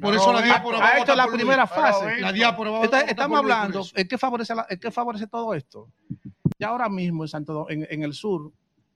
Por 0.00 0.14
eso 0.14 0.32
la 0.32 0.40
ha- 0.40 0.42
diáspora 0.42 0.78
va 0.78 0.84
ha 0.84 0.88
a 0.92 0.98
hecho 0.98 1.14
la 1.14 1.26
primera 1.28 1.66
fase. 1.66 2.20
La 2.20 2.32
diáspora 2.32 2.70
va 2.70 2.76
a 2.80 2.84
Entonces, 2.84 3.00
votar 3.04 3.10
estamos 3.10 3.38
hablando. 3.38 3.82
¿en 3.94 4.08
qué 4.08 4.18
favorece, 4.18 4.54
la- 4.54 4.66
en 4.68 4.78
qué 4.78 4.90
favorece 4.90 5.26
todo 5.26 5.54
esto? 5.54 5.88
Ya 6.62 6.68
ahora 6.68 6.88
mismo 6.88 7.24
en 7.24 7.28
Santo 7.28 7.66
en, 7.68 7.86
en 7.90 8.02
el 8.04 8.14
sur 8.14 8.52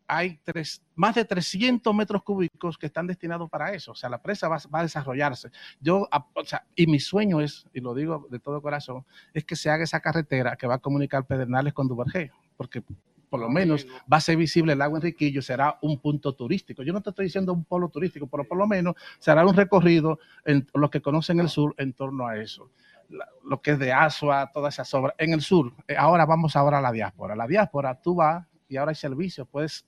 hay 0.09 0.39
tres, 0.45 0.83
más 0.95 1.17
de 1.17 1.25
300 1.25 1.93
metros 1.93 2.23
cúbicos 2.23 2.79
que 2.79 2.87
están 2.87 3.07
destinados 3.07 3.51
para 3.51 3.73
eso. 3.75 3.93
O 3.93 3.95
sea, 3.95 4.09
la 4.09 4.23
presa 4.23 4.49
va, 4.49 4.59
va 4.73 4.81
a 4.81 4.83
desarrollarse. 4.83 5.51
Yo, 5.81 6.09
o 6.35 6.45
sea, 6.45 6.65
y 6.75 6.87
mi 6.87 7.01
sueño 7.01 7.41
es, 7.41 7.67
y 7.73 7.81
lo 7.81 7.95
digo 7.95 8.27
de 8.31 8.39
todo 8.39 8.63
corazón, 8.63 9.05
es 9.35 9.45
que 9.45 9.57
se 9.57 9.69
haga 9.69 9.85
esa 9.85 10.01
carretera 10.01 10.57
que 10.57 10.67
va 10.67 10.75
a 10.75 10.79
comunicar 10.79 11.27
Pedernales 11.27 11.73
con 11.73 11.89
Duvergé, 11.89 12.31
porque 12.57 12.85
por 13.29 13.41
lo 13.41 13.49
menos 13.49 13.87
va 14.11 14.19
a 14.19 14.21
ser 14.21 14.37
visible 14.37 14.73
el 14.73 14.79
lago 14.79 14.97
Enriquillo, 14.97 15.43
será 15.43 15.79
un 15.83 15.99
punto 15.99 16.35
turístico. 16.35 16.83
Yo 16.83 16.93
no 16.93 17.01
te 17.01 17.11
estoy 17.11 17.27
diciendo 17.27 17.53
un 17.53 17.65
polo 17.65 17.89
turístico, 17.89 18.29
pero 18.29 18.45
por 18.45 18.57
lo 18.57 18.67
menos 18.67 18.95
será 19.19 19.45
un 19.45 19.55
recorrido 19.55 20.21
en 20.45 20.67
los 20.75 20.91
que 20.91 21.01
conocen 21.03 21.41
el 21.41 21.49
sur 21.49 21.75
en 21.79 21.93
torno 21.93 22.27
a 22.27 22.39
eso. 22.39 22.71
La- 23.09 23.29
lo 23.45 23.61
que 23.63 23.73
es 23.73 23.79
de 23.79 23.93
Asua, 23.93 24.51
todas 24.53 24.75
esas 24.75 24.93
obras. 24.95 25.15
En 25.19 25.33
el 25.33 25.41
sur, 25.41 25.73
eh, 25.87 25.97
ahora 25.97 26.27
vamos 26.27 26.57
a 26.57 26.81
la 26.81 26.93
diáspora. 26.93 27.37
La 27.37 27.47
diáspora, 27.47 27.95
tú 28.01 28.15
vas 28.17 28.47
y 28.69 28.77
ahora 28.77 28.91
hay 28.91 28.97
servicios, 28.97 29.47
puedes, 29.49 29.87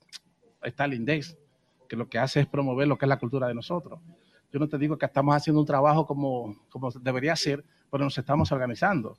está 0.63 0.85
el 0.85 0.95
INDEX, 0.95 1.37
que 1.89 1.97
lo 1.97 2.09
que 2.09 2.19
hace 2.19 2.41
es 2.41 2.47
promover 2.47 2.87
lo 2.87 2.97
que 2.97 3.05
es 3.07 3.09
la 3.09 3.19
cultura 3.19 3.49
de 3.49 3.55
nosotros. 3.55 4.01
Yo 4.53 4.59
no 4.61 4.69
te 4.69 4.79
digo 4.79 4.97
que 4.97 5.07
estamos 5.07 5.35
haciendo 5.35 5.61
un 5.61 5.67
trabajo 5.67 6.07
como, 6.07 6.55
como 6.71 6.91
debería 6.91 7.35
ser, 7.37 7.65
pero 7.91 8.05
nos 8.05 8.17
estamos 8.17 8.51
organizando. 8.53 9.17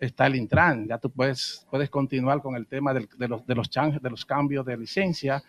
Está 0.00 0.26
el 0.26 0.34
Intran, 0.36 0.88
ya 0.88 0.98
tú 0.98 1.10
puedes, 1.10 1.66
puedes 1.70 1.88
continuar 1.90 2.40
con 2.42 2.56
el 2.56 2.66
tema 2.66 2.92
del- 2.92 3.08
de, 3.16 3.28
los, 3.28 3.46
de, 3.46 3.54
los 3.54 3.70
chan- 3.70 4.00
de 4.02 4.10
los 4.10 4.24
cambios 4.24 4.64
de 4.66 4.76
licencia 4.76 5.42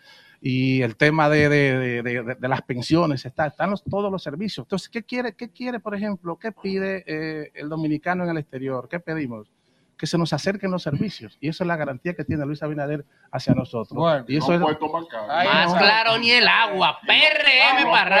y 0.46 0.82
el 0.82 0.96
tema 0.96 1.30
de, 1.30 1.48
de- 1.48 2.02
de- 2.02 2.22
de- 2.38 2.48
las 2.48 2.60
pensiones, 2.62 3.24
está, 3.24 3.46
están 3.46 3.70
los- 3.70 3.82
todos 3.82 4.12
los 4.12 4.22
servicios. 4.22 4.66
Entonces, 4.66 4.90
¿qué 4.90 5.02
quiere, 5.02 5.34
qué 5.34 5.50
quiere, 5.50 5.80
por 5.80 5.94
ejemplo, 5.94 6.38
qué 6.38 6.52
pide 6.52 7.02
eh, 7.06 7.50
el 7.54 7.70
dominicano 7.70 8.24
en 8.24 8.30
el 8.30 8.36
exterior? 8.36 8.86
¿Qué 8.90 9.00
pedimos? 9.00 9.50
Que 9.96 10.06
se 10.06 10.18
nos 10.18 10.32
acerquen 10.34 10.70
los 10.70 10.82
servicios. 10.82 11.38
Y 11.40 11.48
eso 11.48 11.64
es 11.64 11.68
la 11.68 11.76
garantía 11.76 12.12
que 12.14 12.24
tiene 12.24 12.44
Luis 12.44 12.62
Abinader 12.62 13.06
hacia 13.32 13.54
nosotros. 13.54 13.96
y 14.28 14.36
eso 14.36 14.58
no 14.58 14.68
es, 14.70 14.78
bancario. 14.78 15.28
Más 15.50 15.72
no. 15.72 15.78
claro 15.78 16.18
ni 16.18 16.30
el 16.32 16.46
agua. 16.46 16.98
PRM 17.06 17.90
para 17.90 18.16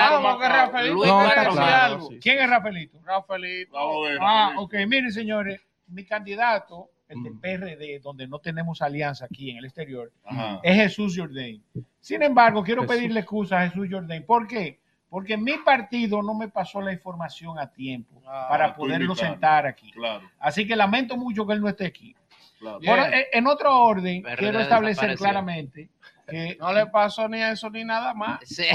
claro. 1.50 2.08
¿Quién 2.22 2.38
es 2.38 2.48
Rafaelito? 2.48 2.98
Rafaelito. 3.04 3.72
Vamos 3.72 4.06
a 4.06 4.08
ver, 4.08 4.18
Ah, 4.22 4.50
Rafaelito. 4.54 4.62
ok. 4.62 4.74
Miren, 4.88 5.12
señores, 5.12 5.60
mi 5.88 6.04
candidato, 6.06 6.88
del 7.22 7.38
PRD, 7.38 8.00
donde 8.02 8.26
no 8.26 8.38
tenemos 8.38 8.82
alianza 8.82 9.26
aquí 9.26 9.50
en 9.50 9.58
el 9.58 9.64
exterior, 9.66 10.10
Ajá. 10.24 10.60
es 10.62 10.74
Jesús 10.76 11.14
Jordain. 11.16 11.62
Sin 12.00 12.22
embargo, 12.22 12.62
quiero 12.62 12.82
Jesús. 12.82 12.96
pedirle 12.96 13.20
excusa 13.20 13.60
a 13.60 13.68
Jesús 13.68 13.88
Jordain. 13.90 14.24
¿Por 14.24 14.46
qué? 14.46 14.80
Porque 15.08 15.36
mi 15.36 15.52
partido 15.58 16.22
no 16.22 16.34
me 16.34 16.48
pasó 16.48 16.80
la 16.80 16.92
información 16.92 17.58
a 17.58 17.70
tiempo 17.70 18.20
para 18.24 18.72
tú 18.74 18.80
poderlo 18.80 19.04
invitando. 19.12 19.32
sentar 19.32 19.66
aquí. 19.66 19.90
Claro, 19.92 20.28
Así 20.40 20.66
que 20.66 20.74
lamento 20.74 21.16
mucho 21.16 21.46
que 21.46 21.52
él 21.52 21.60
no 21.60 21.68
esté 21.68 21.86
aquí. 21.86 22.16
claro. 22.58 22.80
Por- 22.84 22.98
en- 22.98 23.24
en 23.32 23.46
otro 23.46 23.78
orden, 23.78 24.22
PRD 24.22 24.36
quiero 24.38 24.60
establecer 24.60 25.16
claramente 25.16 25.88
que 26.26 26.56
No 26.58 26.72
le 26.72 26.86
pasó 26.86 27.28
ni 27.28 27.42
eso 27.42 27.68
ni 27.70 27.84
nada 27.84 28.14
más. 28.14 28.40
Sí. 28.44 28.66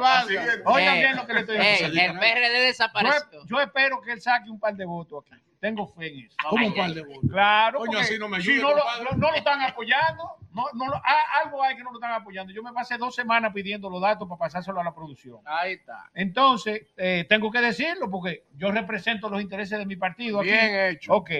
Oigan 0.66 0.94
Ey, 0.94 1.00
bien 1.00 1.16
lo 1.16 1.26
que 1.26 1.34
le 1.34 1.40
estoy 1.40 1.58
diciendo. 1.58 2.00
el 2.00 2.18
PRD 2.18 2.60
desapareció. 2.60 3.44
yo 3.46 3.60
espero 3.60 4.00
que 4.00 4.12
él 4.12 4.20
saque 4.20 4.50
un 4.50 4.58
par 4.58 4.74
de 4.74 4.84
votos 4.84 5.24
aquí. 5.32 5.40
Tengo 5.60 5.86
fe 5.88 6.08
en 6.12 6.26
eso. 6.26 6.36
¿Cómo 6.50 6.66
un 6.66 6.74
par 6.74 6.90
de 6.90 7.02
votos? 7.02 7.30
Claro, 7.30 7.78
Coño, 7.78 7.98
así 7.98 8.18
no 8.18 8.28
me 8.28 8.38
si 8.42 8.50
ayude, 8.50 8.62
no 8.64 8.74
lo, 8.74 8.84
no- 9.02 9.16
no 9.16 9.30
lo 9.30 9.34
están 9.34 9.62
apoyando, 9.62 10.36
no, 10.52 10.64
no 10.74 10.88
lo- 10.88 10.96
ah, 10.96 11.22
algo 11.42 11.62
hay 11.62 11.74
que 11.74 11.82
no 11.82 11.90
lo 11.90 11.96
están 11.96 12.12
apoyando. 12.12 12.52
Yo 12.52 12.62
me 12.62 12.70
pasé 12.74 12.98
dos 12.98 13.14
semanas 13.14 13.50
pidiendo 13.54 13.88
los 13.88 14.02
datos 14.02 14.28
para 14.28 14.38
pasárselo 14.38 14.78
a 14.80 14.84
la 14.84 14.94
producción. 14.94 15.38
Ahí 15.46 15.72
está. 15.72 16.10
Entonces, 16.12 16.82
eh, 16.98 17.24
tengo 17.30 17.50
que 17.50 17.62
decirlo 17.62 18.10
porque 18.10 18.44
yo 18.56 18.70
represento 18.72 19.30
los 19.30 19.40
intereses 19.40 19.78
de 19.78 19.86
mi 19.86 19.96
partido. 19.96 20.40
aquí. 20.40 20.50
Bien 20.50 20.74
hecho. 20.90 21.14
Ok. 21.14 21.30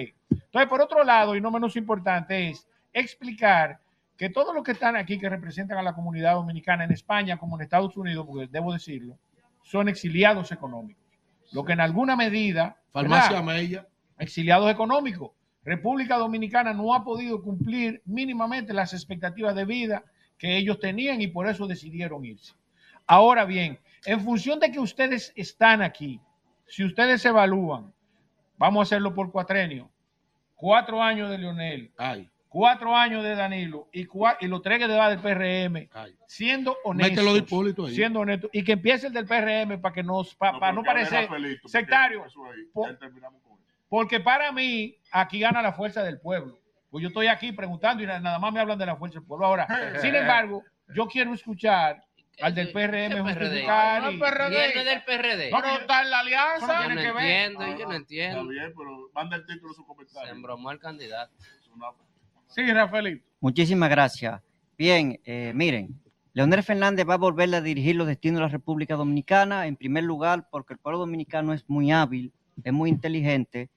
Entonces, 0.55 0.69
por 0.69 0.81
otro 0.81 1.03
lado, 1.03 1.35
y 1.35 1.41
no 1.41 1.51
menos 1.51 1.75
importante, 1.75 2.49
es 2.49 2.65
explicar 2.93 3.81
que 4.15 4.29
todos 4.29 4.55
los 4.55 4.63
que 4.63 4.71
están 4.71 4.95
aquí, 4.95 5.19
que 5.19 5.27
representan 5.27 5.77
a 5.77 5.83
la 5.83 5.93
comunidad 5.93 6.35
dominicana 6.35 6.85
en 6.85 6.93
España 6.93 7.35
como 7.35 7.57
en 7.57 7.63
Estados 7.63 7.97
Unidos, 7.97 8.25
porque 8.25 8.47
debo 8.49 8.71
decirlo, 8.71 9.19
son 9.63 9.89
exiliados 9.89 10.53
económicos. 10.53 11.03
Lo 11.51 11.65
que 11.65 11.73
en 11.73 11.81
alguna 11.81 12.15
medida... 12.15 12.77
Farmacia. 12.93 13.41
Mella. 13.41 13.85
exiliados 14.17 14.71
económicos. 14.71 15.31
República 15.65 16.15
Dominicana 16.15 16.73
no 16.73 16.93
ha 16.93 17.03
podido 17.03 17.41
cumplir 17.41 18.01
mínimamente 18.05 18.71
las 18.71 18.93
expectativas 18.93 19.55
de 19.55 19.65
vida 19.65 20.05
que 20.37 20.55
ellos 20.55 20.79
tenían 20.79 21.21
y 21.21 21.27
por 21.27 21.49
eso 21.49 21.67
decidieron 21.67 22.23
irse. 22.23 22.53
Ahora 23.05 23.43
bien, 23.43 23.77
en 24.05 24.21
función 24.21 24.61
de 24.61 24.71
que 24.71 24.79
ustedes 24.79 25.33
están 25.35 25.81
aquí, 25.81 26.21
si 26.65 26.85
ustedes 26.85 27.25
evalúan, 27.25 27.93
vamos 28.57 28.79
a 28.79 28.83
hacerlo 28.83 29.13
por 29.13 29.33
cuatrenio, 29.33 29.91
cuatro 30.65 30.99
años 31.03 31.29
de 31.29 31.37
Leonel, 31.37 31.91
Ay, 31.95 32.27
cuatro 32.49 32.95
años 32.95 33.23
de 33.23 33.35
Danilo 33.35 33.87
y, 33.93 34.07
cua- 34.07 34.35
y 34.39 34.47
los 34.47 34.63
tres 34.63 34.79
que 34.79 34.87
va 34.87 35.09
del 35.11 35.19
PRM, 35.19 35.87
ay. 35.93 36.15
siendo 36.25 36.75
honestos, 36.83 37.93
siendo 37.93 38.21
honestos, 38.21 38.49
y 38.51 38.63
que 38.63 38.71
empiece 38.71 39.05
el 39.07 39.13
del 39.13 39.27
PRM 39.27 39.79
para 39.79 39.93
que 39.93 40.01
nos, 40.01 40.33
pa- 40.33 40.57
para 40.59 40.71
no, 40.71 40.77
porque 40.81 40.89
ahora 40.89 41.27
parecer 41.27 41.59
sectario. 41.67 42.25
eso 42.25 42.43
ahí, 42.45 42.63
Po- 42.73 42.87
ya 42.87 42.97
terminamos 42.97 43.39
con 43.43 43.53
eso. 43.59 43.71
Porque 43.87 44.19
para 44.19 44.51
mí, 44.51 44.95
aquí 45.11 45.39
gana 45.39 45.61
la 45.61 45.71
fuerza 45.73 46.01
del 46.03 46.19
pueblo. 46.19 46.57
Pues 46.89 47.03
yo 47.03 47.09
estoy 47.09 47.27
aquí 47.27 47.51
preguntando 47.51 48.01
y 48.01 48.07
na- 48.07 48.19
nada 48.19 48.39
más 48.39 48.51
me 48.51 48.59
hablan 48.59 48.79
de 48.79 48.87
la 48.87 48.95
fuerza 48.95 49.19
del 49.19 49.27
pueblo. 49.27 49.45
Ahora, 49.45 49.67
sin 50.01 50.15
embargo, 50.15 50.63
yo 50.95 51.05
quiero 51.05 51.31
escuchar 51.35 52.03
al 52.41 52.53
del 52.55 52.71
PRM 52.71 53.21
justificar. 53.21 54.03
No 54.03 54.11
y- 54.11 54.17
PRD. 54.19 54.53
Y 54.53 54.55
él 54.57 54.71
no 54.75 54.79
es 54.81 54.85
del 54.85 55.03
PRD. 55.03 55.51
No, 55.51 55.57
Pero 55.61 55.77
está 55.79 56.01
en 56.03 56.09
la 56.09 56.19
alianza. 56.19 56.83
Yo 56.83 56.89
no 56.95 57.01
que 57.01 57.11
ver. 57.11 57.23
entiendo, 57.23 57.59
yo 57.61 57.67
no 57.67 57.73
Está 57.77 57.95
entiendo. 57.95 58.47
bien, 58.47 58.73
pero 58.77 59.09
manda 59.13 59.35
el 59.37 59.45
título 59.45 59.69
de 59.69 59.75
su 59.75 59.81
Se 59.81 59.87
comentario. 59.87 60.31
embromó 60.33 60.71
el 60.71 60.79
candidato. 60.79 61.33
Sí, 62.47 62.71
Rafaelito. 62.71 63.25
Muchísimas 63.41 63.89
gracias. 63.89 64.41
Bien, 64.77 65.19
eh, 65.25 65.51
miren, 65.55 65.99
Leonel 66.33 66.63
Fernández 66.63 67.07
va 67.07 67.15
a 67.15 67.17
volver 67.17 67.53
a 67.55 67.61
dirigir 67.61 67.95
los 67.95 68.07
destinos 68.07 68.39
de 68.39 68.41
la 68.43 68.49
República 68.51 68.95
Dominicana, 68.95 69.67
en 69.67 69.75
primer 69.75 70.03
lugar, 70.03 70.47
porque 70.49 70.73
el 70.73 70.79
pueblo 70.79 70.99
dominicano 70.99 71.53
es 71.53 71.63
muy 71.69 71.91
hábil, 71.91 72.33
es 72.63 72.73
muy 72.73 72.89
inteligente 72.89 73.69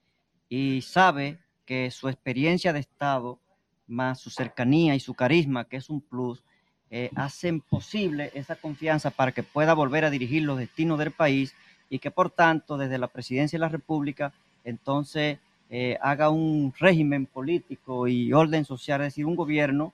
y 0.48 0.80
sabe 0.82 1.38
que 1.64 1.90
su 1.90 2.08
experiencia 2.08 2.72
de 2.72 2.80
Estado, 2.80 3.40
más 3.86 4.20
su 4.20 4.30
cercanía 4.30 4.94
y 4.94 5.00
su 5.00 5.14
carisma, 5.14 5.66
que 5.66 5.76
es 5.76 5.88
un 5.90 6.00
plus, 6.00 6.44
eh, 6.90 7.10
hacen 7.16 7.60
posible 7.60 8.30
esa 8.34 8.56
confianza 8.56 9.10
para 9.10 9.32
que 9.32 9.42
pueda 9.42 9.74
volver 9.74 10.06
a 10.06 10.10
dirigir 10.10 10.42
los 10.44 10.58
destinos 10.58 10.98
del 10.98 11.10
país 11.10 11.54
y 11.90 11.98
que 11.98 12.10
por 12.10 12.30
tanto 12.30 12.78
desde 12.78 12.96
la 12.96 13.08
presidencia 13.08 13.58
de 13.58 13.60
la 13.60 13.68
República 13.68 14.32
entonces 14.64 15.38
eh, 15.68 15.98
haga 16.00 16.30
un 16.30 16.72
régimen 16.78 17.26
político 17.26 18.08
y 18.08 18.32
orden 18.32 18.64
social, 18.64 19.02
es 19.02 19.08
decir, 19.08 19.26
un 19.26 19.36
gobierno 19.36 19.92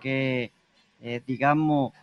que, 0.00 0.50
eh, 1.00 1.22
digamos, 1.26 1.94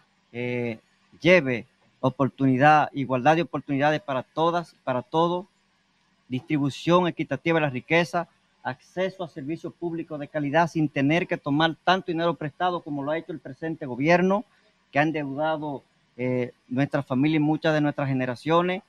lleve 1.22 1.68
oportunidad, 1.99 2.89
igualdad 2.91 3.35
de 3.35 3.43
oportunidades 3.43 4.01
para 4.01 4.23
todas, 4.23 4.76
para 4.84 5.03
todos, 5.03 5.45
distribución 6.27 7.07
equitativa 7.07 7.60
de 7.60 7.65
la 7.68 7.69
riqueza, 7.69 8.27
acceso 8.64 9.23
a 9.23 9.30
servicios 9.30 9.73
públicos 9.73 10.19
de 10.19 10.30
calidad 10.30 10.68
sin 10.68 10.88
tener 10.90 11.27
que 11.27 11.38
tomar 11.38 11.76
tanto 11.84 12.11
dinero 12.11 12.34
prestado 12.35 12.81
como 12.81 13.03
lo 13.03 13.11
ha 13.11 13.18
hecho 13.18 13.34
el 13.34 13.40
presente 13.40 13.85
gobierno, 13.85 14.45
que 14.91 14.99
ha 14.99 15.03
endeudado 15.03 15.84
eh, 16.15 16.53
nuestra 16.68 17.03
familia 17.03 17.38
y 17.38 17.40
muchas 17.40 17.73
de 17.73 17.81
nuestras 17.81 18.07
generaciones, 18.07 18.81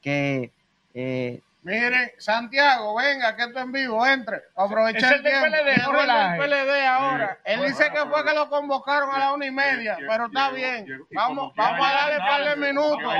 que 0.00 0.50
eh, 0.94 1.40
Mire, 1.62 2.14
Santiago, 2.18 2.94
venga, 2.94 3.36
que 3.36 3.42
esto 3.42 3.58
en 3.60 3.70
vivo, 3.70 4.06
entre. 4.06 4.40
Aprovecha 4.56 5.06
Es 5.08 5.12
el 5.16 5.22
tiempo. 5.22 5.46
PLD, 5.46 5.74
que 5.74 5.82
no 5.92 6.00
es 6.00 6.08
el 6.32 6.38
PLD 6.38 6.86
ahora. 6.86 7.38
Sí. 7.44 7.52
Él 7.52 7.62
dice 7.66 7.90
que 7.92 8.00
fue 8.06 8.24
que 8.24 8.34
lo 8.34 8.48
convocaron 8.48 9.14
a 9.14 9.18
la 9.18 9.32
una 9.34 9.44
y 9.44 9.50
media, 9.50 9.98
pero 10.08 10.26
está 10.26 10.50
bien. 10.50 10.86
Vamos, 11.10 11.52
vamos 11.54 11.86
a 11.86 11.92
darle 11.92 12.16
un 12.18 12.26
par 12.26 12.44
de 12.44 12.56
minutos. 12.56 13.14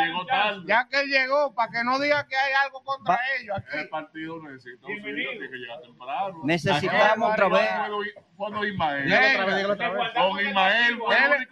Ya 0.67 0.89
que 0.89 1.01
él 1.01 1.09
llegó, 1.09 1.55
para 1.55 1.71
que 1.71 1.85
no 1.85 1.99
diga 1.99 2.27
que 2.27 2.37
hay 2.37 2.53
algo 2.65 2.83
contra 2.83 3.15
Va- 3.15 3.21
ellos 3.39 3.57
aquí. 3.59 3.77
El 3.79 3.89
partido 3.91 4.43
necesita 4.43 4.87
un 4.87 5.03
que 5.03 5.11
llegar 5.12 5.81
temprano. 5.83 6.41
Necesitamos 6.45 7.33
otra 7.33 7.49
vez. 7.49 7.71
Cuando 8.37 8.65
Ismael. 8.65 9.05
Dígalo 9.05 9.27
otra 9.29 9.45
vez, 9.45 9.57
dígalo 9.57 9.75
otra 9.75 9.91
vez. 9.91 10.12
Con 10.15 10.41
Ismael 10.41 10.99
Dele, 11.11 11.49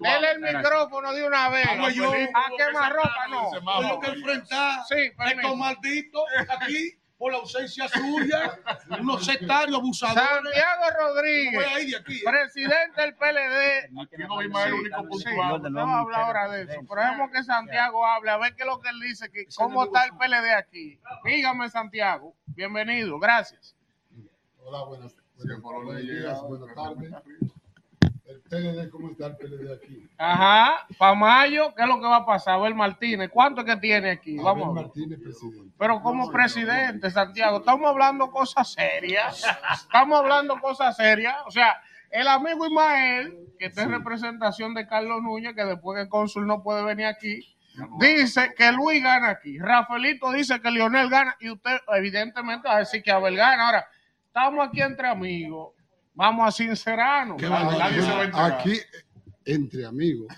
más 0.00 0.22
el 0.24 0.40
micrófono 0.40 1.12
de 1.12 1.24
una 1.24 1.48
vez. 1.50 1.68
A 1.68 2.50
quemar 2.56 2.92
ropa, 2.92 3.26
no. 3.30 3.50
Tengo 3.80 4.00
que 4.00 4.08
enfrentar 4.08 4.80
estos 4.90 5.56
malditos 5.56 6.15
aquí 6.48 6.96
por 7.18 7.32
la 7.32 7.38
ausencia 7.38 7.88
suya, 7.88 8.58
unos 9.00 9.24
sectarios 9.24 9.78
abusadores. 9.78 10.22
Santiago 10.22 10.82
Rodríguez, 10.98 11.94
¿eh? 11.94 12.22
presidente 12.24 13.00
del 13.00 13.14
PLD. 13.14 14.00
Aquí 14.02 14.16
no 14.18 14.36
más 14.50 14.66
el 14.66 14.74
único 14.74 14.96
puntual. 15.08 15.56
usted 15.56 15.74
va 15.74 15.82
a 15.82 16.00
hablar 16.00 16.20
ahora 16.20 16.48
de 16.50 16.62
eso. 16.64 16.80
Pero 16.88 17.00
dejemos 17.00 17.30
que 17.30 17.42
Santiago 17.42 18.06
hable, 18.06 18.30
a 18.30 18.36
ver 18.36 18.54
qué 18.54 18.62
es 18.62 18.68
lo 18.68 18.80
que 18.80 18.90
él 18.90 19.00
dice, 19.00 19.30
que 19.30 19.46
cómo 19.56 19.84
está 19.84 20.04
el 20.04 20.12
PLD 20.12 20.54
aquí. 20.56 21.00
Dígame, 21.24 21.70
Santiago. 21.70 22.34
Bienvenido, 22.46 23.18
gracias. 23.18 23.74
Hola, 24.62 24.84
buenas, 24.84 25.14
buenas, 25.36 26.42
buenas 26.42 26.74
tardes. 26.74 27.12
El 28.36 28.42
PLD, 28.42 28.90
¿cómo 28.90 29.10
está 29.10 29.26
el 29.26 29.36
PLD 29.36 29.72
aquí? 29.72 30.08
Ajá, 30.18 30.86
para 30.98 31.14
mayo, 31.14 31.74
¿qué 31.74 31.82
es 31.82 31.88
lo 31.88 31.96
que 32.00 32.06
va 32.06 32.16
a 32.16 32.26
pasar? 32.26 32.54
Abel 32.54 32.74
Martínez, 32.74 33.30
¿cuánto 33.32 33.62
es 33.62 33.66
que 33.66 33.76
tiene 33.76 34.10
aquí? 34.10 34.32
Abel 34.32 34.44
Vamos. 34.44 34.74
Martínez, 34.74 35.18
presidente. 35.20 35.74
Pero 35.78 36.02
como 36.02 36.30
presidente, 36.30 37.10
Santiago, 37.10 37.58
estamos 37.58 37.88
hablando 37.88 38.30
cosas 38.30 38.72
serias. 38.72 39.44
Estamos 39.72 40.20
hablando 40.20 40.60
cosas 40.60 40.96
serias. 40.96 41.36
O 41.46 41.50
sea, 41.50 41.80
el 42.10 42.28
amigo 42.28 42.66
Ismael, 42.66 43.36
que 43.58 43.66
está 43.66 43.82
en 43.82 43.92
representación 43.92 44.74
de 44.74 44.86
Carlos 44.86 45.22
Núñez, 45.22 45.54
que 45.54 45.64
después 45.64 45.96
que 45.96 46.02
el 46.02 46.08
cónsul 46.08 46.46
no 46.46 46.62
puede 46.62 46.84
venir 46.84 47.06
aquí, 47.06 47.56
dice 47.98 48.54
que 48.56 48.70
Luis 48.72 49.02
gana 49.02 49.30
aquí. 49.30 49.58
Rafaelito 49.58 50.30
dice 50.32 50.60
que 50.60 50.70
Lionel 50.70 51.08
gana 51.08 51.36
y 51.40 51.50
usted 51.50 51.78
evidentemente 51.94 52.68
va 52.68 52.76
a 52.76 52.78
decir 52.80 53.02
que 53.02 53.10
Abel 53.10 53.36
gana. 53.36 53.66
Ahora, 53.66 53.88
estamos 54.26 54.68
aquí 54.68 54.82
entre 54.82 55.08
amigos. 55.08 55.75
Vamos 56.16 56.48
a 56.48 56.50
sincerarnos. 56.50 57.40
Nadie 57.40 58.02
se 58.02 58.10
va 58.10 58.20
a 58.20 58.24
enterar. 58.24 58.52
Aquí, 58.52 58.78
entre 59.44 59.86
amigos, 59.86 60.28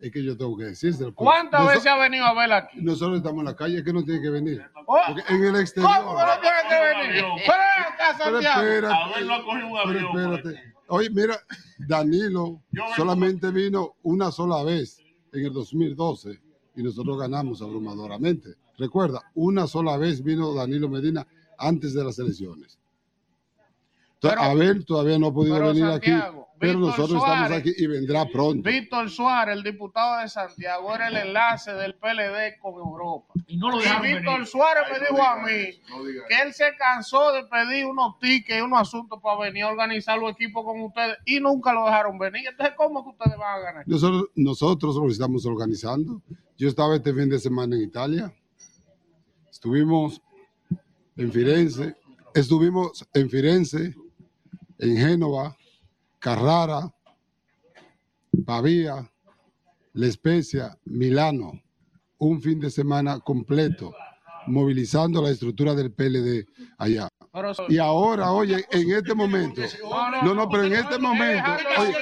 es 0.00 0.12
que 0.12 0.22
yo 0.22 0.36
tengo 0.36 0.56
que 0.56 0.64
decírselo. 0.64 1.14
porque 1.14 1.24
¿Cuántas 1.24 1.66
veces 1.66 1.86
ha 1.86 1.96
venido 1.96 2.24
Abel 2.24 2.52
aquí? 2.52 2.78
Nosotros 2.80 3.16
estamos 3.18 3.40
en 3.40 3.44
la 3.46 3.56
calle, 3.56 3.78
es 3.78 3.84
que 3.84 3.92
no 3.92 4.04
tiene 4.04 4.20
que 4.20 4.30
venir. 4.30 4.62
Oh, 4.86 4.98
Porque 5.08 5.22
en 5.34 5.44
el 5.44 5.56
exterior. 5.56 5.90
¿Cómo 5.96 6.16
que 6.16 6.24
no 6.24 6.40
tiene 6.40 6.56
que 6.68 7.08
venir? 7.08 7.24
Pero 7.46 7.58
Pero 8.16 8.18
Santiago. 8.32 8.62
espérate, 8.62 8.94
Abel 8.94 9.26
no 9.26 9.34
ha 9.34 9.44
cogido 9.44 9.66
un 9.66 9.72
pero 9.72 10.08
avión. 10.10 10.36
espérate. 10.36 10.74
Oye, 10.88 11.10
mira, 11.10 11.38
Danilo 11.78 12.62
solamente 12.96 13.50
vino 13.50 13.94
una 14.02 14.30
sola 14.32 14.62
vez 14.64 14.98
en 15.32 15.44
el 15.46 15.52
2012 15.52 16.40
y 16.76 16.82
nosotros 16.82 17.18
ganamos 17.18 17.62
abrumadoramente. 17.62 18.54
Recuerda, 18.76 19.22
una 19.34 19.66
sola 19.68 19.96
vez 19.96 20.22
vino 20.22 20.52
Danilo 20.52 20.88
Medina 20.88 21.24
antes 21.58 21.94
de 21.94 22.02
las 22.02 22.18
elecciones. 22.18 22.79
Pero- 24.20 24.40
Abel 24.42 24.84
todavía 24.84 25.18
no 25.18 25.28
ha 25.28 25.32
podido 25.32 25.54
pero, 25.56 25.68
venir 25.68 25.84
Santiago, 25.84 26.42
aquí, 26.42 26.56
pero 26.58 26.78
Víctor 26.78 26.88
nosotros 26.98 27.22
estamos 27.22 27.52
aquí 27.52 27.72
y 27.76 27.86
vendrá 27.86 28.26
pronto. 28.26 28.68
Víctor 28.68 29.08
Suárez, 29.08 29.56
el 29.56 29.62
diputado 29.62 30.20
de 30.20 30.28
Santiago, 30.28 30.94
era 30.94 31.08
el 31.08 31.16
enlace 31.16 31.72
del 31.72 31.94
PLD 31.94 32.58
con 32.60 32.74
Europa. 32.74 33.32
Y, 33.46 33.56
no 33.56 33.70
lo 33.70 33.78
dejaron 33.78 34.02
Víctor 34.02 34.32
venir. 34.34 34.46
Suárez 34.46 34.82
Ay, 34.86 34.92
me 34.92 34.98
no 34.98 35.04
dijo 35.04 35.14
diga 35.14 35.32
a 35.32 35.36
mí 35.46 35.52
eso, 35.52 35.80
no 35.88 36.04
diga 36.04 36.22
que 36.28 36.42
él 36.42 36.52
se 36.52 36.76
cansó 36.78 37.32
de 37.32 37.44
pedir 37.46 37.86
unos 37.86 38.18
tickets 38.18 38.58
y 38.58 38.60
unos 38.60 38.80
asuntos 38.82 39.20
para 39.22 39.40
venir 39.40 39.62
a 39.64 39.68
organizar 39.68 40.18
los 40.18 40.32
equipos 40.32 40.64
con 40.64 40.80
ustedes 40.82 41.16
y 41.24 41.40
nunca 41.40 41.72
lo 41.72 41.86
dejaron 41.86 42.18
venir. 42.18 42.42
Entonces, 42.50 42.74
¿cómo 42.76 43.02
que 43.02 43.10
ustedes 43.10 43.38
van 43.38 43.58
a 43.58 43.58
ganar? 43.60 43.88
Nosotros, 43.88 44.24
nosotros 44.34 44.96
lo 44.96 45.08
estamos 45.08 45.46
organizando. 45.46 46.20
Yo 46.58 46.68
estaba 46.68 46.94
este 46.96 47.14
fin 47.14 47.30
de 47.30 47.38
semana 47.38 47.74
en 47.74 47.82
Italia. 47.82 48.34
Estuvimos 49.50 50.20
en 51.16 51.32
Firenze. 51.32 51.96
Estuvimos 52.34 53.08
en 53.12 53.28
Firenze, 53.28 53.94
en 54.80 54.96
Génova, 54.96 55.56
Carrara, 56.18 56.92
Pavía, 58.44 59.08
La 59.92 60.10
Spezia, 60.10 60.76
Milano. 60.84 61.60
Un 62.18 62.40
fin 62.42 62.60
de 62.60 62.70
semana 62.70 63.18
completo, 63.20 63.94
movilizando 64.46 65.22
la 65.22 65.30
estructura 65.30 65.74
del 65.74 65.90
PLD 65.90 66.46
allá. 66.76 67.08
Y 67.68 67.78
ahora, 67.78 68.32
oye, 68.32 68.66
en 68.72 68.90
este 68.90 69.14
momento, 69.14 69.62
no, 70.22 70.34
no, 70.34 70.48
pero 70.48 70.64
en 70.64 70.72
este 70.74 70.98
momento, 70.98 71.50
oye, 71.78 71.94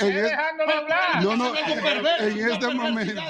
en, 0.00 0.08
en 0.08 0.24
e- 0.26 0.32
no, 1.22 1.36
no, 1.36 1.52
en 2.20 2.38
este 2.50 2.74
momento, 2.74 3.22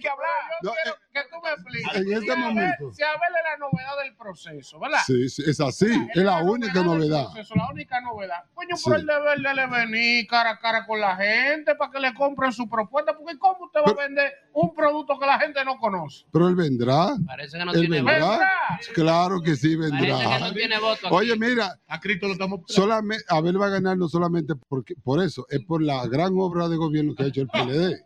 que 0.00 0.08
hablar. 0.08 0.28
Yo 0.62 0.72
quiero 0.82 0.96
que 1.12 1.20
tú 1.30 1.36
me 1.42 1.50
expliques. 1.52 1.94
En 1.96 2.12
este 2.12 2.24
Si 2.24 2.30
Abel- 2.30 2.44
momento. 2.44 2.92
Si 2.92 3.02
Abel 3.02 3.20
es 3.36 3.44
la 3.50 3.56
novedad 3.66 4.04
del 4.04 4.16
proceso, 4.16 4.78
¿verdad? 4.80 4.98
sí, 5.06 5.28
sí, 5.28 5.42
es 5.46 5.60
así, 5.60 5.86
es 6.14 6.22
la 6.22 6.42
única 6.42 6.82
novedad. 6.82 7.26
Eso 7.36 7.54
es 7.54 7.56
la 7.56 7.68
única 7.70 8.00
novedad. 8.00 8.44
Coño, 8.54 8.76
Sí. 8.76 8.84
por 8.84 8.96
el 8.98 9.06
deber 9.06 9.38
de 9.40 9.54
le 9.54 9.66
venir 9.66 10.26
cara 10.28 10.50
a 10.50 10.58
cara 10.58 10.86
con 10.86 11.00
la 11.00 11.16
gente 11.16 11.74
para 11.74 11.90
que 11.90 12.00
le 12.00 12.14
compren 12.14 12.52
su 12.52 12.68
propuesta. 12.68 13.16
Porque 13.16 13.38
¿cómo 13.38 13.64
usted 13.66 13.80
va 13.86 13.90
a 13.92 14.06
vender 14.06 14.32
un 14.52 14.74
producto 14.74 15.18
que 15.18 15.26
la 15.26 15.38
gente 15.38 15.64
no 15.64 15.78
conoce? 15.78 16.24
Pero 16.32 16.48
él 16.48 16.54
vendrá. 16.54 17.14
Parece 17.26 17.58
que 17.58 17.64
no 17.64 17.72
él 17.72 17.80
tiene 17.80 17.96
vendrá. 18.02 18.26
voto. 18.26 18.44
Claro 18.94 19.40
que 19.42 19.56
sí 19.56 19.76
vendrá. 19.76 19.98
Parece 20.00 20.28
que 20.34 20.40
no 20.40 20.52
tiene 20.52 20.78
voto 20.78 21.06
aquí. 21.06 21.14
Oye, 21.16 21.36
mira, 21.36 21.74
A 21.88 21.98
Cristo 22.00 22.26
lo 22.26 22.32
estamos 22.34 22.60
solamente, 22.66 23.24
Abel 23.28 23.60
va 23.60 23.66
a 23.66 23.70
ganar 23.70 23.96
no 23.96 24.08
solamente 24.08 24.54
porque, 24.68 24.94
por 25.02 25.22
eso, 25.22 25.46
es 25.48 25.60
por 25.64 25.82
la 25.82 26.06
gran 26.06 26.34
obra 26.38 26.68
de 26.68 26.76
gobierno 26.76 27.14
que 27.14 27.22
ha 27.24 27.26
hecho 27.26 27.40
el 27.40 27.48
PLD. 27.48 28.04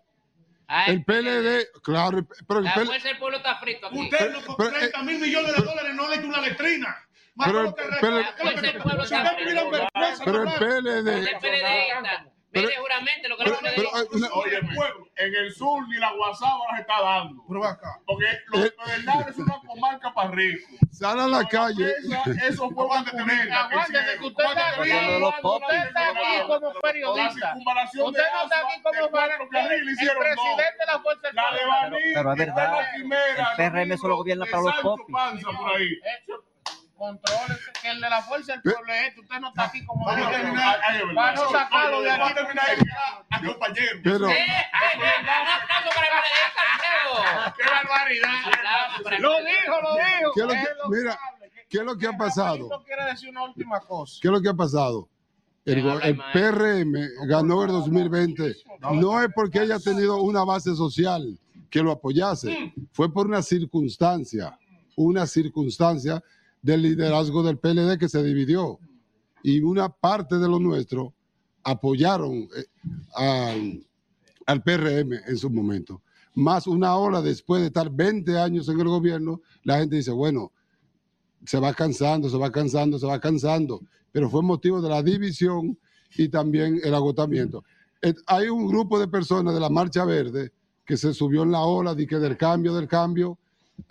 El 0.86 1.04
PLD, 1.04 1.66
claro, 1.82 2.26
pero 2.48 2.60
el 2.60 2.64
La 2.64 2.74
PLD, 2.74 2.86
fuerza 2.86 3.08
del 3.08 3.18
pueblo 3.18 3.36
está 3.38 3.56
frito 3.58 3.86
aquí. 3.86 3.98
Usted 4.00 4.32
no 4.32 4.42
con 4.46 4.56
pero, 4.56 4.70
30 4.70 5.02
mil 5.02 5.18
millones 5.20 5.56
de 5.56 5.62
dólares 5.62 5.94
no 5.94 6.08
le 6.08 6.16
hecho 6.16 6.26
una 6.26 6.40
letrina. 6.40 7.08
Más 7.34 7.48
pero- 7.48 7.74
que 7.74 7.82
pero- 8.00 8.16
¿Qué 8.36 8.48
es 8.48 8.54
lo 8.56 8.60
que- 8.62 8.70
Si 9.06 9.14
ustedes 9.14 9.36
tuvieran 9.38 9.70
vergüenza, 9.70 10.24
pero 10.24 10.42
el. 10.42 10.52
PLD, 10.58 11.18
El 11.18 11.38
PLD 11.38 12.31
Pero- 12.52 12.68
Mire, 12.68 12.80
juramente 12.80 13.28
lo 13.28 13.36
que 13.38 13.44
pero- 13.44 13.54
no 13.56 13.60
puede 13.62 13.74
pero, 13.76 13.90
decir. 14.04 14.24
eh, 14.24 14.28
Óyeme, 14.34 14.76
en 15.16 15.34
el 15.36 15.54
sur 15.54 15.88
ni 15.88 15.96
la 15.96 16.12
WhatsApp 16.12 16.58
las 16.70 16.80
está 16.80 17.00
dando. 17.00 17.42
Porque 17.46 18.26
los 18.48 18.66
Eh. 18.66 18.74
Pedernales 18.84 19.28
es 19.28 19.38
una 19.38 19.58
comarca 19.66 20.12
para 20.12 20.30
ricos. 20.32 20.70
sal 20.90 21.18
a 21.20 21.28
la 21.28 21.48
calle. 21.48 21.90
Esa- 22.04 22.46
Eso 22.46 22.70
fue 22.70 22.84
una 22.84 23.10
cuneta. 23.10 23.64
Aguántese 23.64 24.18
que 24.18 24.24
usted 24.26 24.44
está 24.44 24.68
aquí, 24.68 24.80
usted 24.80 25.76
está 25.86 26.08
aquí 26.10 26.42
como 26.46 26.72
periodista. 26.82 27.54
Usted 27.56 28.22
de 28.22 28.32
no 28.32 28.42
está 28.42 28.60
aquí 28.60 28.82
como 28.82 29.10
carriles 29.50 29.98
el 30.00 30.16
presidente 30.18 30.78
de 30.78 30.86
la 30.86 30.98
Fuerza 31.00 31.28
Pueblo. 31.32 31.96
de 31.96 32.02
Pero 32.14 32.32
es 32.32 32.38
verdad, 32.38 32.72
la 32.82 32.92
quimera, 32.92 33.48
el 33.50 33.56
PRM 33.56 33.96
solo 33.98 34.16
gobierna 34.16 34.44
para 34.50 34.62
los 34.62 34.74
popis. 34.82 35.16
Contrólese 37.02 37.72
que 37.82 37.90
el 37.90 38.00
de 38.00 38.08
la 38.10 38.22
Fuerza 38.22 38.52
del 38.52 38.62
Pueblo 38.62 38.92
es 38.92 39.08
este. 39.08 39.20
Usted 39.22 39.40
no 39.40 39.48
está 39.48 39.64
aquí 39.64 39.84
como 39.84 40.04
Vamos 40.06 40.24
a 40.24 40.30
terminar. 40.30 40.80
Para 41.16 41.34
no 41.34 41.50
sacarlo 41.50 42.00
de 42.00 42.08
Vamos 42.10 42.30
aquí. 42.30 42.38
a 42.38 42.42
terminar 42.44 42.66
a 43.30 43.40
compañero. 43.44 44.00
Pero- 44.04 44.28
Eh, 44.30 44.34
eh, 44.34 44.46
eh. 44.52 45.22
¡Qué 47.56 47.64
barbaridad! 47.64 49.20
Lo 49.20 49.36
dijo, 49.38 49.82
lo 49.82 49.94
dijo. 49.96 50.32
¿Qué 50.34 50.40
es 50.42 50.46
lo 50.46 50.52
Es 50.52 50.60
que- 50.60 50.74
lo 50.82 50.88
mira, 50.90 51.18
¿qué 51.68 51.78
es 51.78 51.84
lo 51.84 51.98
que 51.98 52.06
ha 52.06 52.12
pasado? 52.16 52.68
Quiere 52.86 53.04
decir 53.06 53.30
una 53.30 53.42
última 53.44 53.80
cosa. 53.80 54.18
¿Qué 54.22 54.28
es 54.28 54.32
lo 54.32 54.40
que 54.40 54.48
ha 54.48 54.54
pasado? 54.54 55.08
El, 55.64 55.78
el 55.78 56.16
PRM 56.32 56.92
ganó 57.26 57.64
el 57.64 57.68
2020. 57.70 58.54
No 58.92 59.20
es 59.20 59.28
porque 59.34 59.58
haya 59.58 59.80
tenido 59.80 60.22
una 60.22 60.44
base 60.44 60.74
social 60.76 61.36
que 61.68 61.82
lo 61.82 61.90
apoyase, 61.90 62.72
fue 62.92 63.12
por 63.12 63.26
una 63.26 63.42
circunstancia, 63.42 64.56
una 64.94 65.26
circunstancia 65.26 66.22
del 66.62 66.82
liderazgo 66.82 67.42
del 67.42 67.58
PLD 67.58 67.98
que 67.98 68.08
se 68.08 68.22
dividió. 68.22 68.78
Y 69.42 69.60
una 69.60 69.88
parte 69.88 70.38
de 70.38 70.48
lo 70.48 70.58
nuestro 70.58 71.12
apoyaron 71.64 72.48
eh, 72.56 73.84
al, 74.46 74.62
PRM 74.62 75.12
en 75.26 75.36
su 75.36 75.50
momento. 75.50 76.02
Más 76.34 76.66
una 76.66 76.96
ola 76.96 77.20
después 77.20 77.60
de 77.60 77.66
estar 77.66 77.90
20 77.90 78.38
años 78.38 78.68
en 78.68 78.80
el 78.80 78.88
gobierno, 78.88 79.40
la 79.64 79.78
gente 79.78 79.96
dice, 79.96 80.12
bueno, 80.12 80.52
se 81.44 81.58
va 81.58 81.74
cansando, 81.74 82.30
se 82.30 82.38
va 82.38 82.50
cansando, 82.50 82.98
se 82.98 83.06
va 83.06 83.20
cansando, 83.20 83.80
pero 84.12 84.30
fue 84.30 84.42
motivo 84.42 84.80
de 84.80 84.88
la 84.88 85.02
división 85.02 85.76
y 86.16 86.28
también 86.28 86.80
el 86.82 86.94
agotamiento. 86.94 87.64
Hay 88.26 88.48
un 88.48 88.66
grupo 88.66 88.98
de 88.98 89.08
personas 89.08 89.54
de 89.54 89.60
la 89.60 89.68
Marcha 89.68 90.04
Verde 90.04 90.52
que 90.84 90.96
se 90.96 91.12
subió 91.12 91.42
en 91.42 91.52
la 91.52 91.60
ola 91.60 91.94
de 91.94 92.06
que 92.06 92.18
del 92.18 92.36
cambio, 92.36 92.74
del 92.74 92.88
cambio, 92.88 93.38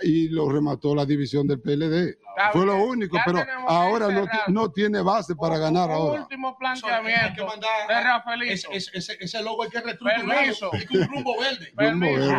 y 0.02 0.30
lo 0.30 0.49
remató 0.49 0.95
la 0.95 1.06
división 1.06 1.48
del 1.48 1.60
PLD. 1.60 2.18
Está 2.41 2.51
Fue 2.53 2.65
lo 2.65 2.77
único, 2.84 3.18
ya 3.18 3.23
pero 3.26 3.45
ahora 3.68 4.07
no, 4.47 4.72
tiene 4.72 5.01
base 5.01 5.35
para 5.35 5.57
ganar 5.57 5.89
Un 5.89 5.95
ahora. 5.95 6.22
último 6.22 6.57
planteamiento 6.57 7.47
de 7.88 8.01
Rafaelito. 8.01 8.72
Ese, 8.72 8.89
ese, 8.93 9.18
ese 9.19 9.43
logo 9.43 9.63
hay 9.63 9.69
que 9.69 9.81
reestructurarlo. 9.81 10.34
Permiso. 10.34 10.69
Y 10.73 10.85
que 10.85 10.97
un 10.97 11.07
rumbo 11.07 11.39
verde. 11.39 11.72
Permiso. 11.76 12.35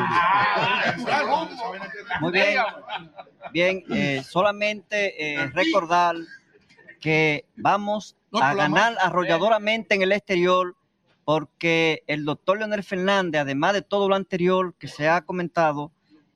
Muy 2.21 2.33
bien. 2.33 2.57
Bien, 3.53 3.85
eh, 3.91 4.23
solamente 4.29 5.35
eh, 5.35 5.47
recordar 5.49 6.17
que 7.01 7.47
vamos 7.57 8.17
a 8.33 8.55
ganar 8.55 8.97
arrolladoramente 9.01 9.95
en 9.95 10.03
el 10.03 10.13
exterior 10.13 10.77
porque 11.25 12.03
el 12.07 12.25
doctor 12.25 12.59
Leonel 12.59 12.83
Fernández, 12.83 13.43
además 13.43 13.75
de 13.75 13.83
todo 13.83 14.09
lo 14.09 14.15
anterior 14.15 14.75
que 14.79 14.89
se 14.89 15.09
ha 15.09 15.21
comentado, 15.23 15.93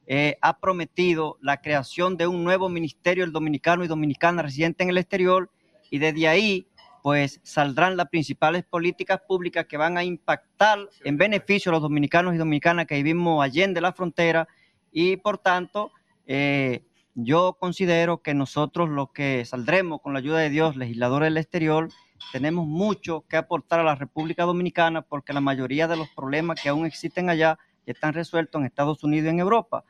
eh, 0.07 0.39
ha 0.41 0.59
prometido 0.59 1.37
la 1.41 1.61
creación 1.61 2.17
de 2.17 2.27
un 2.27 2.45
nuevo 2.45 2.69
ministerio 2.69 3.25
del 3.25 3.33
dominicano 3.33 3.85
y 3.85 3.89
dominicana 3.89 4.43
residente 4.43 4.85
en 4.85 4.91
el 4.91 4.99
exterior 4.99 5.51
y 5.91 5.99
desde 5.99 6.29
ahí 6.29 6.69
pues 7.03 7.41
saldrán 7.45 7.97
las 7.97 8.09
principales 8.09 8.65
políticas 8.65 9.21
públicas 9.27 9.67
que 9.67 9.77
van 9.77 9.97
a 9.97 10.05
impactar 10.05 10.79
en 11.05 11.17
beneficio 11.17 11.71
a 11.71 11.75
los 11.75 11.83
dominicanos 11.83 12.35
y 12.35 12.39
dominicanas 12.39 12.87
que 12.87 12.97
vivimos 12.97 13.45
allende 13.45 13.81
la 13.81 13.93
frontera 13.93 14.49
y 14.93 15.17
por 15.17 15.39
tanto 15.39 15.93
eh, 16.27 16.85
yo 17.15 17.57
considero 17.59 18.23
que 18.23 18.35
nosotros 18.35 18.89
los 18.91 19.11
que 19.11 19.45
saldremos 19.45 20.03
con 20.03 20.13
la 20.13 20.19
ayuda 20.19 20.39
de 20.39 20.51
Dios, 20.51 20.77
legisladores 20.77 21.29
del 21.29 21.39
exterior, 21.39 21.89
tenemos 22.31 22.67
mucho 22.67 23.25
que 23.29 23.37
aportar 23.37 23.81
a 23.81 23.85
la 23.85 23.95
República 23.95 24.45
Dominicana 24.45 25.03
porque 25.03 25.33
la 25.33 25.41
mayoría 25.41 25.89
de 25.89 25.97
los 25.97 26.09
problemas 26.11 26.61
que 26.61 26.69
aún 26.69 26.85
existen 26.87 27.31
allá 27.31 27.59
están 27.87 28.13
resueltos 28.13 28.61
en 28.61 28.67
Estados 28.67 29.03
Unidos 29.03 29.27
y 29.27 29.31
en 29.31 29.41
Europa. 29.41 29.85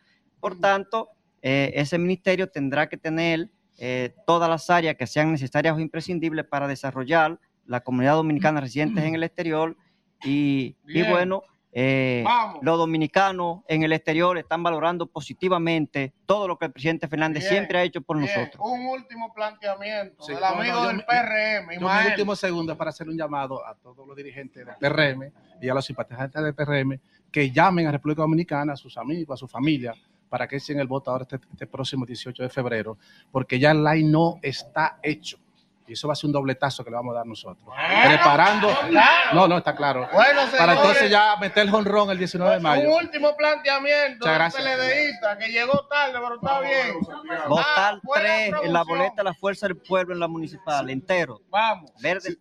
Por 0.47 0.61
tanto, 0.61 1.09
eh, 1.43 1.73
ese 1.75 1.99
ministerio 1.99 2.49
tendrá 2.49 2.89
que 2.89 2.97
tener 2.97 3.49
eh, 3.79 4.15
todas 4.27 4.49
las 4.49 4.71
áreas 4.71 4.95
que 4.97 5.07
sean 5.07 5.33
necesarias 5.33 5.75
o 5.77 5.81
imprescindibles 5.81 6.45
para 6.47 6.69
desarrollar 6.69 7.39
la 7.67 7.81
comunidad 7.81 8.15
dominicana 8.15 8.61
residentes 8.61 9.03
en 9.05 9.17
el 9.17 9.25
exterior 9.25 9.77
y, 10.25 10.77
bueno, 11.09 11.43
eh, 11.73 12.25
los 12.63 12.79
dominicanos 12.79 13.61
en 13.69 13.83
el 13.83 13.93
exterior 13.93 14.39
están 14.39 14.63
valorando 14.63 15.07
positivamente 15.09 16.15
todo 16.25 16.47
lo 16.49 16.57
que 16.57 16.67
el 16.67 16.73
presidente 16.73 17.07
Fernández 17.09 17.43
Bien, 17.43 17.53
siempre 17.53 17.79
ha 17.79 17.83
hecho 17.83 18.01
por 18.01 18.17
bien. 18.19 18.31
nosotros. 18.35 18.65
Un 18.67 18.87
último 18.87 19.35
planteamiento 19.35 20.23
Sí, 20.23 20.33
del 20.33 20.41
no, 20.41 20.49
no, 20.55 20.57
amigo 20.61 20.75
yo 20.77 20.89
del 20.89 21.05
PRM, 21.05 21.65
Yo 21.65 21.69
mis 21.69 21.77
Ismael. 21.79 22.07
últimos 22.13 22.39
segundos 22.39 22.77
para 22.79 22.91
hacer 22.91 23.09
un 23.09 23.19
llamado 23.19 23.67
a 23.67 23.75
todos 23.75 24.07
los 24.07 24.17
dirigentes 24.17 24.65
del 24.65 24.75
PRM 24.79 25.33
y 25.61 25.69
a 25.69 25.75
los 25.75 25.85
simpatizantes 25.85 26.43
del 26.43 26.55
PRM 26.55 26.99
que 27.31 27.51
llamen 27.51 27.89
a 27.89 27.93
República 27.93 28.23
Dominicana, 28.23 28.73
a 28.73 28.77
sus 28.77 28.97
amigos, 28.97 29.35
a 29.35 29.37
su 29.37 29.47
familia, 29.49 29.93
para 30.37 30.47
que 30.47 30.57
echen 30.57 30.79
el 30.79 30.87
voto 30.87 31.11
ahora 31.11 31.23
este, 31.23 31.37
este 31.51 31.67
próximo 31.67 32.05
18 32.05 32.43
de 32.43 32.51
febrero, 32.51 32.99
porque 33.33 33.59
ya 33.59 33.71
el 33.71 33.83
line 33.83 34.11
no 34.11 34.39
está 34.43 34.99
hecho. 35.03 35.39
Y 35.87 35.95
eso 35.95 36.09
va 36.09 36.13
a 36.13 36.15
ser 36.17 36.27
un 36.27 36.33
dobletazo 36.33 36.85
que 36.85 36.91
le 36.91 36.97
vamos 36.97 37.13
a 37.15 37.19
dar 37.19 37.27
nosotros. 37.27 37.67
Preparando. 38.05 38.69
No, 39.33 39.49
no, 39.49 39.57
está 39.57 39.75
claro. 39.75 40.07
Bueno, 40.13 40.43
para 40.59 40.75
entonces 40.75 41.11
ya 41.11 41.37
meter 41.39 41.63
el 41.65 41.71
jonrón 41.71 42.11
el 42.11 42.19
19 42.19 42.57
de 42.57 42.61
mayo. 42.61 42.89
Un 42.91 43.05
último 43.05 43.35
planteamiento 43.35 44.27
Muchas 44.27 44.53
del 44.53 44.63
gracias. 44.63 44.63
PLDista 44.63 45.39
que 45.39 45.49
llegó 45.49 45.87
tarde, 45.87 46.19
pero 46.23 46.35
está 46.35 46.61
bien. 46.61 47.01
Votar 47.49 47.95
Ah, 47.95 48.01
buena 48.03 48.25
tres 48.25 48.55
en 48.63 48.73
la 48.75 48.83
boleta 48.83 49.15
de 49.17 49.25
la 49.25 49.33
Fuerza 49.35 49.69
del 49.69 49.79
Pueblo 49.79 50.13
en 50.13 50.21
la 50.21 50.29
municipal, 50.29 50.91
entero. 50.91 51.41
Vamos. 51.49 51.91
Verde. 52.03 52.37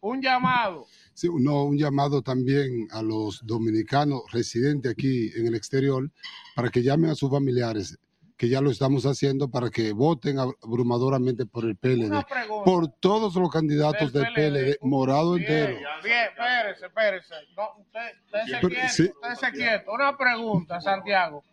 Un 0.00 0.22
llamado. 0.22 0.86
Sí, 1.14 1.28
no, 1.32 1.64
un 1.64 1.78
llamado 1.78 2.22
también 2.22 2.88
a 2.90 3.00
los 3.02 3.40
dominicanos 3.46 4.22
residentes 4.32 4.92
aquí 4.92 5.30
en 5.36 5.46
el 5.46 5.54
exterior 5.54 6.10
para 6.56 6.70
que 6.70 6.82
llamen 6.82 7.10
a 7.10 7.14
sus 7.14 7.30
familiares, 7.30 7.98
que 8.36 8.48
ya 8.48 8.60
lo 8.60 8.70
estamos 8.70 9.06
haciendo, 9.06 9.48
para 9.48 9.70
que 9.70 9.92
voten 9.92 10.38
abrumadoramente 10.40 11.46
por 11.46 11.66
el 11.66 11.76
PLD, 11.76 12.10
por 12.64 12.88
todos 12.98 13.36
los 13.36 13.48
candidatos 13.48 14.12
del 14.12 14.26
PLD, 14.34 14.78
morado 14.82 15.36
entero. 15.36 15.76
Bien, 16.02 16.24
espérese, 16.30 16.86
espérese. 16.86 17.34
No, 17.56 17.68
usted, 17.78 18.00
usted 18.24 18.40
se 18.46 18.56
Pero, 18.56 18.68
quieto, 18.68 18.88
sí. 18.88 19.02
usted 19.04 19.34
se 19.46 19.52
quieto. 19.52 19.92
Una 19.92 20.16
pregunta, 20.16 20.80
Santiago. 20.80 21.44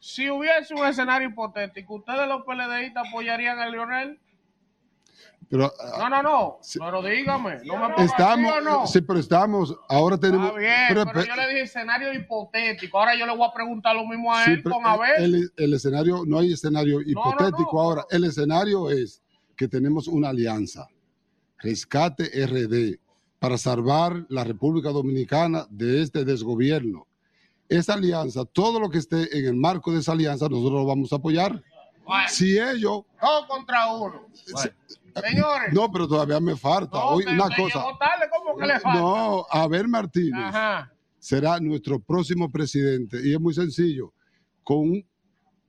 Si 0.00 0.30
hubiese 0.30 0.74
un 0.74 0.86
escenario 0.86 1.30
hipotético, 1.30 1.94
¿ustedes 1.94 2.28
los 2.28 2.44
PLDistas 2.44 3.08
apoyarían 3.08 3.58
a 3.58 3.68
Leonel? 3.68 4.20
Pero 5.50 5.72
No, 5.98 6.08
no, 6.10 6.22
no. 6.22 6.58
Pero 6.78 7.02
dígame. 7.02 7.58
No 7.64 7.88
me 7.88 8.04
estamos, 8.04 8.52
sí 8.52 8.58
o 8.58 8.60
no. 8.60 8.86
sí, 8.86 9.00
pero 9.00 9.18
estamos, 9.18 9.74
ahora 9.88 10.18
tenemos, 10.18 10.48
Está 10.48 10.58
bien, 10.58 10.74
pero- 10.88 11.04
pero, 11.06 11.24
yo 11.24 11.36
le 11.36 11.48
dije 11.48 11.60
escenario 11.62 12.12
hipotético. 12.12 12.98
Ahora 12.98 13.16
yo 13.16 13.24
le 13.26 13.34
voy 13.34 13.48
a 13.48 13.52
preguntar 13.54 13.96
lo 13.96 14.06
mismo 14.06 14.34
a 14.34 14.44
Sí, 14.44 14.50
él 14.52 14.62
con 14.62 14.84
Abel. 14.86 15.10
el, 15.24 15.52
el 15.56 15.74
escenario, 15.74 16.22
no 16.26 16.38
hay 16.38 16.52
escenario 16.52 17.00
hipotético 17.00 17.80
ahora. 17.80 18.04
El 18.10 18.24
escenario 18.24 18.90
es 18.90 19.22
que 19.56 19.68
tenemos 19.68 20.06
una 20.06 20.28
alianza, 20.28 20.86
Rescate 21.58 22.24
RD, 22.46 22.98
para 23.38 23.56
salvar 23.58 24.26
la 24.28 24.44
República 24.44 24.90
Dominicana 24.90 25.66
de 25.70 26.02
este 26.02 26.24
desgobierno. 26.24 27.06
Esa 27.68 27.94
alianza, 27.94 28.44
todo 28.44 28.80
lo 28.80 28.88
que 28.90 28.98
esté 28.98 29.36
en 29.38 29.46
el 29.46 29.54
marco 29.54 29.92
de 29.92 30.00
esa 30.00 30.12
alianza, 30.12 30.48
nosotros 30.48 30.80
lo 30.80 30.86
vamos 30.86 31.12
a 31.12 31.16
apoyar. 31.16 31.62
Bueno. 32.04 32.28
Si 32.28 32.58
ellos, 32.58 33.02
Dos 33.20 33.46
contra 33.46 33.92
uno. 33.92 34.26
Señores. 35.22 35.72
no, 35.72 35.90
pero 35.90 36.06
todavía 36.08 36.40
me 36.40 36.56
falta. 36.56 36.98
No, 36.98 37.16
usted- 37.16 37.32
una 37.32 37.48
cosa, 37.56 37.82
tarde, 37.98 38.26
¿cómo 38.30 38.56
que 38.58 38.66
le 38.66 38.80
falta? 38.80 38.98
no, 39.00 39.46
Abel 39.50 39.88
Martínez 39.88 40.44
Ajá. 40.46 40.92
será 41.18 41.58
nuestro 41.60 41.98
próximo 42.00 42.50
presidente 42.50 43.18
y 43.24 43.32
es 43.34 43.40
muy 43.40 43.54
sencillo, 43.54 44.12
con, 44.62 45.04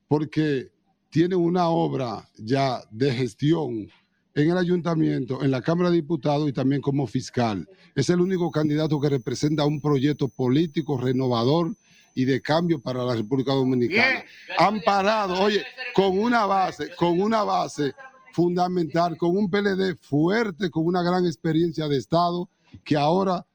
porque 0.08 0.70
tiene 1.10 1.36
una 1.36 1.70
obra 1.70 2.28
ya 2.38 2.82
de 2.92 3.12
gestión 3.14 3.90
en 4.36 4.52
el 4.52 4.58
ayuntamiento, 4.58 5.44
en 5.44 5.52
la 5.52 5.62
Cámara 5.62 5.90
de 5.90 5.98
Diputados 5.98 6.48
y 6.48 6.54
también 6.54 6.82
como 6.82 7.08
fiscal. 7.08 7.68
Es 7.96 8.10
el 8.10 8.22
único 8.22 8.52
candidato 8.52 9.00
que 9.02 9.10
representa 9.10 9.66
un 9.66 9.82
proyecto 9.82 10.28
político 10.30 10.98
renovador 10.98 11.74
y 12.16 12.26
de 12.26 12.42
cambio 12.42 12.80
para 12.80 13.04
la 13.04 13.16
República 13.16 13.54
Dominicana. 13.54 14.24
Han 14.58 14.82
parado, 14.82 15.42
oye, 15.42 15.64
con 15.94 16.18
una 16.18 16.46
base, 16.46 16.94
con 16.96 17.20
una 17.22 17.44
base 17.44 17.94
fundamental, 18.34 19.18
con 19.18 19.36
un 19.38 19.50
PLD 19.50 19.96
fuerte, 20.02 20.70
con 20.70 20.86
una 20.86 21.02
gran 21.04 21.26
experiencia 21.26 21.88
de 21.88 21.98
Estado, 21.98 22.50
que 22.84 22.96
ahora 22.98 23.46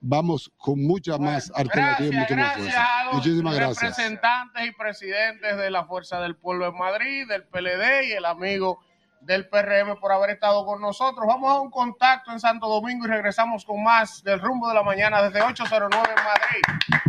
vamos 0.00 0.50
con 0.56 0.82
mucha 0.82 1.16
más 1.18 1.52
alternativa 1.54 2.08
y 2.08 2.10
Gracias, 2.10 2.30
mucha 2.30 2.34
más 2.34 2.56
gracias 2.56 2.74
fuerza. 2.74 3.00
a 3.00 3.04
los 3.04 3.14
Muchísimas 3.14 3.54
gracias. 3.54 3.80
representantes 3.82 4.66
y 4.66 4.72
presidentes 4.72 5.56
de 5.56 5.70
la 5.70 5.84
Fuerza 5.84 6.20
del 6.20 6.36
Pueblo 6.36 6.66
en 6.66 6.76
Madrid, 6.76 7.28
del 7.28 7.44
PLD 7.44 8.08
y 8.08 8.12
el 8.12 8.24
amigo 8.24 8.80
del 9.20 9.48
PRM 9.48 10.00
por 10.00 10.10
haber 10.10 10.30
estado 10.30 10.66
con 10.66 10.80
nosotros. 10.80 11.24
Vamos 11.28 11.52
a 11.52 11.60
un 11.60 11.70
contacto 11.70 12.32
en 12.32 12.40
Santo 12.40 12.66
Domingo 12.68 13.04
y 13.04 13.08
regresamos 13.08 13.64
con 13.64 13.80
más 13.82 14.24
del 14.24 14.40
rumbo 14.40 14.66
de 14.68 14.74
la 14.74 14.82
mañana 14.82 15.22
desde 15.22 15.40
809 15.40 16.08
en 16.08 16.24
Madrid. 16.24 17.02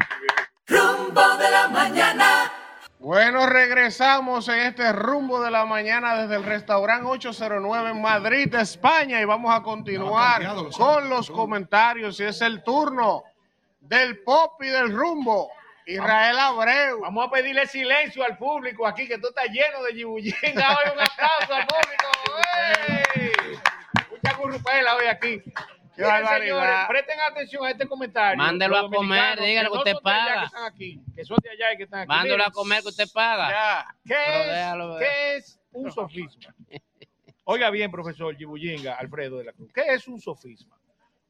Rumbo 0.68 1.38
de 1.38 1.50
la 1.52 1.68
mañana. 1.70 2.52
Bueno, 3.04 3.46
regresamos 3.48 4.48
en 4.48 4.60
este 4.60 4.94
rumbo 4.94 5.42
de 5.42 5.52
la 5.52 5.66
mañana 5.66 6.22
desde 6.22 6.38
el 6.38 6.46
restaurante 6.46 7.06
809 7.06 7.90
en 7.90 8.02
Madrid, 8.02 8.56
España, 8.56 9.20
y 9.20 9.26
vamos 9.26 9.54
a 9.54 9.62
continuar 9.62 10.42
con 10.72 11.10
los 11.10 11.30
comentarios. 11.30 12.18
Y 12.22 12.24
es 12.24 12.40
el 12.40 12.64
turno 12.64 13.26
del 13.82 14.24
pop 14.24 14.54
y 14.64 14.68
del 14.68 14.90
rumbo. 14.96 15.52
Israel 15.86 16.40
Abreu. 16.40 17.02
Vamos 17.02 17.28
a 17.28 17.30
pedirle 17.30 17.68
silencio 17.68 18.24
al 18.24 18.38
público 18.38 18.88
aquí, 18.88 19.06
que 19.06 19.18
tú 19.18 19.28
estás 19.28 19.50
lleno 19.50 19.84
de 19.84 19.96
yibullinga. 19.96 20.78
Hoy 20.78 20.92
un 20.94 21.02
aplauso 21.02 21.56
al 21.56 21.68
público. 21.68 22.08
Mucha 24.12 24.38
currupela 24.38 24.96
hoy 24.96 25.08
aquí. 25.08 25.44
Qué 25.96 26.02
Miren, 26.02 26.24
barbaridad. 26.24 26.60
señores, 26.60 26.88
presten 26.90 27.20
atención 27.20 27.66
a 27.66 27.72
este 27.72 27.88
comentario. 27.88 28.38
Mándelo 28.44 28.78
a 28.78 28.90
comer, 28.90 29.40
dígale 29.40 29.68
que 29.70 29.74
no 29.74 29.80
usted 29.80 29.94
paga. 30.04 30.40
Que 30.40 30.46
están 30.46 30.66
aquí, 30.66 31.02
que 31.16 31.26
son 31.26 31.38
de 31.44 31.50
allá 31.52 31.74
y 31.74 31.78
que 31.78 31.84
están 31.84 32.00
aquí. 32.02 32.08
Mándelo 32.10 32.36
Miren, 32.38 32.48
a 32.50 32.52
comer 32.52 32.82
que 32.82 32.90
usted 32.90 33.08
paga. 33.14 33.50
Ya. 33.50 33.96
¿Qué, 34.06 34.42
es, 34.42 34.48
déjalo 34.48 34.98
qué 35.00 35.36
es 35.36 35.60
un 35.72 35.92
sofisma? 35.92 36.56
Oiga 37.46 37.70
bien, 37.70 37.92
profesor 37.92 38.36
Gibullinga, 38.36 38.96
Alfredo 38.96 39.38
de 39.38 39.44
la 39.46 39.54
Cruz. 39.54 39.72
¿Qué 39.74 39.82
es 39.94 40.08
un 40.08 40.20
sofisma? 40.20 40.78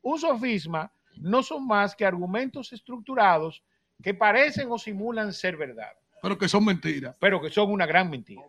Un 0.02 0.20
sofisma 0.20 0.92
no 1.18 1.44
son 1.44 1.66
más 1.68 1.96
que 1.96 2.06
argumentos 2.06 2.72
estructurados 2.72 3.64
que 4.02 4.14
parecen 4.14 4.72
o 4.72 4.78
simulan 4.78 5.32
ser 5.34 5.56
verdad, 5.58 5.92
Pero 6.22 6.38
que 6.38 6.48
son 6.48 6.66
mentiras. 6.66 7.16
pero 7.20 7.42
que 7.42 7.50
son 7.50 7.72
una 7.72 7.86
gran 7.86 8.10
mentira. 8.10 8.42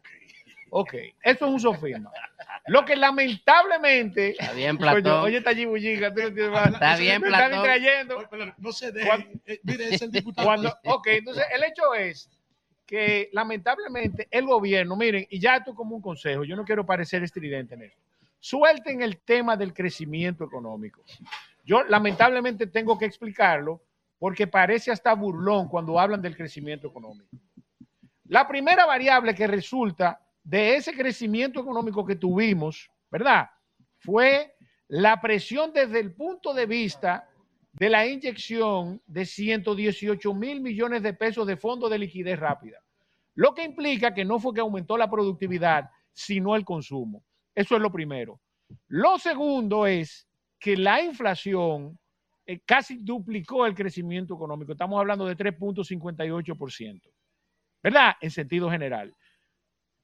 Ok, 0.76 0.92
eso 1.22 1.46
es 1.46 1.52
un 1.52 1.60
sofisma. 1.60 2.10
Lo 2.66 2.84
que 2.84 2.96
lamentablemente. 2.96 4.30
Está 4.30 4.52
bien, 4.54 4.76
Coño, 4.76 4.90
Platón. 5.02 5.24
oye, 5.24 5.36
está 5.36 5.54
no 6.24 6.34
tienes 6.34 6.50
más- 6.50 6.66
Está 6.72 6.96
bien, 6.96 7.22
me 7.22 7.28
están 7.28 7.50
Platón. 7.50 7.52
distrayendo. 7.64 8.54
No 8.58 8.72
se 8.72 8.90
deje. 8.90 9.06
Cuando- 9.06 9.28
Eh, 9.46 9.60
mire, 9.62 9.94
es 9.94 10.02
el 10.02 10.10
diputado. 10.10 10.48
Cuando, 10.48 10.76
ok, 10.86 11.06
entonces 11.12 11.44
el 11.54 11.62
hecho 11.62 11.94
es 11.94 12.28
que 12.86 13.28
lamentablemente 13.32 14.26
el 14.32 14.46
gobierno, 14.46 14.96
miren, 14.96 15.24
y 15.30 15.38
ya 15.38 15.56
esto 15.58 15.76
como 15.76 15.94
un 15.94 16.02
consejo, 16.02 16.42
yo 16.42 16.56
no 16.56 16.64
quiero 16.64 16.84
parecer 16.84 17.22
estridente 17.22 17.74
en 17.76 17.82
esto, 17.82 18.02
suelten 18.40 19.00
el 19.00 19.18
tema 19.18 19.56
del 19.56 19.72
crecimiento 19.72 20.42
económico. 20.42 21.04
Yo 21.64 21.84
lamentablemente 21.84 22.66
tengo 22.66 22.98
que 22.98 23.04
explicarlo 23.04 23.80
porque 24.18 24.48
parece 24.48 24.90
hasta 24.90 25.14
burlón 25.14 25.68
cuando 25.68 26.00
hablan 26.00 26.20
del 26.20 26.36
crecimiento 26.36 26.88
económico. 26.88 27.28
La 28.26 28.48
primera 28.48 28.86
variable 28.86 29.36
que 29.36 29.46
resulta 29.46 30.18
de 30.44 30.76
ese 30.76 30.92
crecimiento 30.92 31.60
económico 31.60 32.04
que 32.04 32.16
tuvimos, 32.16 32.90
¿verdad? 33.10 33.48
Fue 33.98 34.54
la 34.88 35.20
presión 35.20 35.72
desde 35.72 35.98
el 35.98 36.14
punto 36.14 36.52
de 36.52 36.66
vista 36.66 37.28
de 37.72 37.88
la 37.88 38.06
inyección 38.06 39.02
de 39.06 39.24
118 39.24 40.34
mil 40.34 40.60
millones 40.60 41.02
de 41.02 41.14
pesos 41.14 41.46
de 41.46 41.56
fondos 41.56 41.90
de 41.90 41.98
liquidez 41.98 42.38
rápida, 42.38 42.78
lo 43.34 43.54
que 43.54 43.64
implica 43.64 44.14
que 44.14 44.24
no 44.24 44.38
fue 44.38 44.54
que 44.54 44.60
aumentó 44.60 44.96
la 44.96 45.10
productividad, 45.10 45.90
sino 46.12 46.54
el 46.54 46.64
consumo. 46.64 47.24
Eso 47.54 47.74
es 47.74 47.82
lo 47.82 47.90
primero. 47.90 48.40
Lo 48.88 49.18
segundo 49.18 49.86
es 49.86 50.28
que 50.60 50.76
la 50.76 51.02
inflación 51.02 51.98
eh, 52.46 52.60
casi 52.64 52.98
duplicó 52.98 53.66
el 53.66 53.74
crecimiento 53.74 54.34
económico. 54.34 54.72
Estamos 54.72 55.00
hablando 55.00 55.24
de 55.26 55.36
3.58%, 55.36 57.00
¿verdad? 57.82 58.12
En 58.20 58.30
sentido 58.30 58.70
general. 58.70 59.14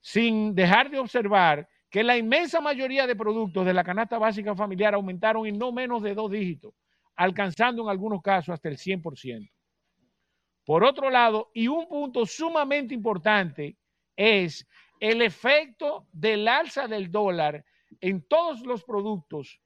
Sin 0.01 0.55
dejar 0.55 0.91
de 0.91 0.99
observar 0.99 1.69
que 1.91 2.03
la 2.03 2.17
inmensa 2.17 2.61
mayoría 2.61 3.07
de 3.07 3.17
productos 3.17 3.67
de 3.67 3.75
la 3.75 3.85
canasta 3.85 4.19
básica 4.19 4.55
familiar 4.55 4.95
aumentaron 4.95 5.47
en 5.47 5.59
no 5.59 5.73
menos 5.73 6.03
de 6.03 6.15
dos 6.15 6.31
dígitos 6.31 6.73
alcanzando 7.21 7.83
en 7.83 7.91
algunos 7.91 8.23
casos 8.23 8.55
hasta 8.55 8.71
el 8.71 8.79
100%. 8.79 9.51
Por 10.65 10.85
otro 10.85 11.11
lado, 11.11 11.51
y 11.53 11.69
un 11.69 11.87
punto 11.87 12.25
sumamente 12.25 12.95
importante 12.95 13.77
es 14.17 14.67
el 15.01 15.21
efecto 15.21 16.07
del 16.13 16.49
alza 16.49 16.89
del 16.89 17.11
dólar 17.11 17.63
en 18.01 18.23
todos 18.27 18.61
los 18.63 18.85
productos 18.85 19.61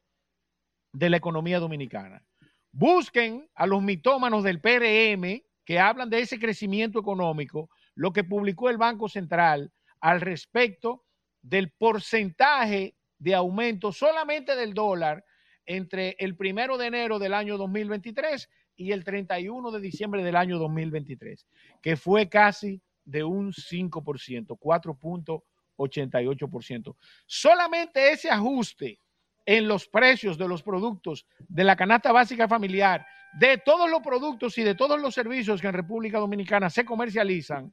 de 0.92 1.10
la 1.10 1.16
economía 1.16 1.60
dominicana. 1.60 2.24
Busquen 2.72 3.48
a 3.54 3.68
los 3.68 3.80
mitómanos 3.80 4.42
del 4.42 4.60
PRM 4.60 5.40
que 5.64 5.78
hablan 5.78 6.10
de 6.10 6.22
ese 6.22 6.40
crecimiento 6.40 6.98
económico, 6.98 7.70
lo 7.94 8.12
que 8.12 8.24
publicó 8.24 8.68
el 8.68 8.78
Banco 8.78 9.08
Central 9.08 9.72
al 10.04 10.20
respecto 10.20 11.02
del 11.40 11.70
porcentaje 11.70 12.94
de 13.18 13.34
aumento 13.34 13.90
solamente 13.90 14.54
del 14.54 14.74
dólar 14.74 15.24
entre 15.64 16.14
el 16.18 16.36
primero 16.36 16.76
de 16.76 16.88
enero 16.88 17.18
del 17.18 17.32
año 17.32 17.56
2023 17.56 18.50
y 18.76 18.92
el 18.92 19.02
31 19.02 19.70
de 19.70 19.80
diciembre 19.80 20.22
del 20.22 20.36
año 20.36 20.58
2023, 20.58 21.46
que 21.80 21.96
fue 21.96 22.28
casi 22.28 22.82
de 23.06 23.24
un 23.24 23.50
5%, 23.50 24.58
4.88%. 24.58 26.96
Solamente 27.24 28.12
ese 28.12 28.28
ajuste 28.28 29.00
en 29.46 29.66
los 29.66 29.88
precios 29.88 30.36
de 30.36 30.48
los 30.48 30.62
productos 30.62 31.24
de 31.48 31.64
la 31.64 31.76
canasta 31.76 32.12
básica 32.12 32.46
familiar, 32.46 33.06
de 33.38 33.56
todos 33.56 33.88
los 33.88 34.02
productos 34.02 34.58
y 34.58 34.64
de 34.64 34.74
todos 34.74 35.00
los 35.00 35.14
servicios 35.14 35.62
que 35.62 35.68
en 35.68 35.72
República 35.72 36.18
Dominicana 36.18 36.68
se 36.68 36.84
comercializan, 36.84 37.72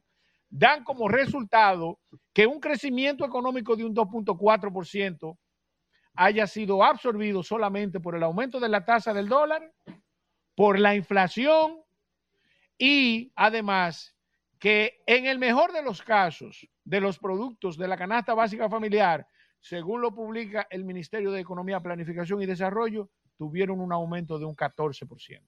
dan 0.52 0.84
como 0.84 1.08
resultado 1.08 1.98
que 2.34 2.46
un 2.46 2.60
crecimiento 2.60 3.24
económico 3.24 3.74
de 3.74 3.86
un 3.86 3.94
2.4% 3.94 5.38
haya 6.14 6.46
sido 6.46 6.84
absorbido 6.84 7.42
solamente 7.42 8.00
por 8.00 8.14
el 8.14 8.22
aumento 8.22 8.60
de 8.60 8.68
la 8.68 8.84
tasa 8.84 9.14
del 9.14 9.28
dólar, 9.28 9.72
por 10.54 10.78
la 10.78 10.94
inflación 10.94 11.80
y 12.76 13.32
además 13.34 14.14
que 14.58 15.02
en 15.06 15.24
el 15.24 15.38
mejor 15.38 15.72
de 15.72 15.82
los 15.82 16.02
casos 16.02 16.68
de 16.84 17.00
los 17.00 17.18
productos 17.18 17.78
de 17.78 17.88
la 17.88 17.96
canasta 17.96 18.34
básica 18.34 18.68
familiar, 18.68 19.26
según 19.58 20.02
lo 20.02 20.14
publica 20.14 20.66
el 20.68 20.84
Ministerio 20.84 21.32
de 21.32 21.40
Economía, 21.40 21.80
Planificación 21.80 22.42
y 22.42 22.46
Desarrollo, 22.46 23.08
tuvieron 23.38 23.80
un 23.80 23.90
aumento 23.90 24.38
de 24.38 24.44
un 24.44 24.54
14%. 24.54 25.40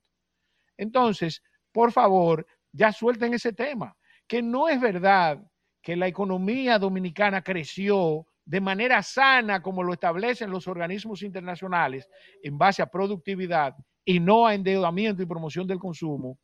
Entonces, 0.77 1.43
por 1.71 1.91
favor, 1.91 2.47
ya 2.71 2.91
suelten 2.91 3.35
ese 3.35 3.53
tema, 3.53 3.95
que 4.27 4.41
no 4.41 4.67
es 4.69 4.79
verdad 4.79 5.39
que 5.81 5.95
la 5.95 6.07
economía 6.07 6.79
dominicana 6.79 7.43
creció 7.43 8.25
de 8.45 8.61
manera 8.61 9.01
sana, 9.01 9.61
como 9.61 9.83
lo 9.83 9.93
establecen 9.93 10.51
los 10.51 10.67
organismos 10.67 11.23
internacionales, 11.23 12.07
en 12.43 12.57
base 12.57 12.81
a 12.81 12.87
productividad 12.87 13.75
y 14.03 14.19
no 14.19 14.45
a 14.45 14.53
endeudamiento 14.53 15.23
y 15.23 15.25
promoción 15.25 15.67
del 15.67 15.79
consumo, 15.79 16.37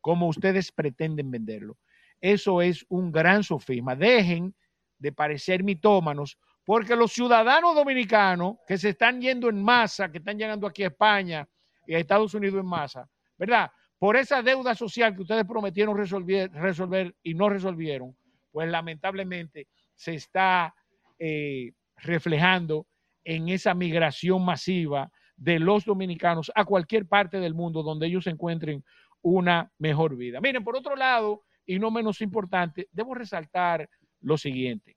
como 0.00 0.28
ustedes 0.28 0.70
pretenden 0.70 1.30
venderlo. 1.30 1.78
Eso 2.20 2.62
es 2.62 2.84
un 2.88 3.10
gran 3.10 3.42
sofisma. 3.42 3.96
Dejen 3.96 4.54
de 4.98 5.12
parecer 5.12 5.64
mitómanos, 5.64 6.38
porque 6.64 6.94
los 6.94 7.12
ciudadanos 7.12 7.74
dominicanos 7.74 8.56
que 8.66 8.78
se 8.78 8.90
están 8.90 9.20
yendo 9.20 9.48
en 9.48 9.60
masa, 9.62 10.10
que 10.10 10.18
están 10.18 10.38
llegando 10.38 10.66
aquí 10.66 10.84
a 10.84 10.88
España 10.88 11.48
y 11.86 11.94
a 11.94 11.98
Estados 11.98 12.34
Unidos 12.34 12.60
en 12.60 12.66
masa, 12.66 13.08
¿verdad? 13.36 13.70
Por 14.02 14.16
esa 14.16 14.42
deuda 14.42 14.74
social 14.74 15.14
que 15.14 15.22
ustedes 15.22 15.44
prometieron 15.44 15.96
resolver, 15.96 17.14
y 17.22 17.34
no 17.34 17.48
resolvieron, 17.48 18.16
pues 18.50 18.68
lamentablemente 18.68 19.68
se 19.94 20.14
está 20.14 20.74
eh, 21.20 21.70
reflejando 21.98 22.88
en 23.22 23.48
esa 23.48 23.74
migración 23.74 24.44
masiva 24.44 25.12
de 25.36 25.60
los 25.60 25.84
dominicanos 25.84 26.50
a 26.52 26.64
cualquier 26.64 27.06
parte 27.06 27.38
del 27.38 27.54
mundo 27.54 27.84
donde 27.84 28.08
ellos 28.08 28.26
encuentren 28.26 28.84
una 29.20 29.70
mejor 29.78 30.16
vida. 30.16 30.40
Miren, 30.40 30.64
por 30.64 30.74
otro 30.74 30.96
lado, 30.96 31.44
y 31.64 31.78
no 31.78 31.92
menos 31.92 32.20
importante, 32.22 32.88
debo 32.90 33.14
resaltar 33.14 33.88
lo 34.20 34.36
siguiente. 34.36 34.96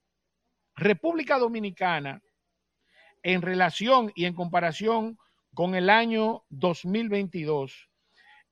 República 0.76 1.38
Dominicana, 1.38 2.24
en 3.22 3.44
relación 3.44 4.12
y 4.16 4.26
en 4.26 4.34
comparación 4.34 5.20
con 5.54 5.76
el 5.76 5.92
año 5.92 6.44
2022, 6.50 7.92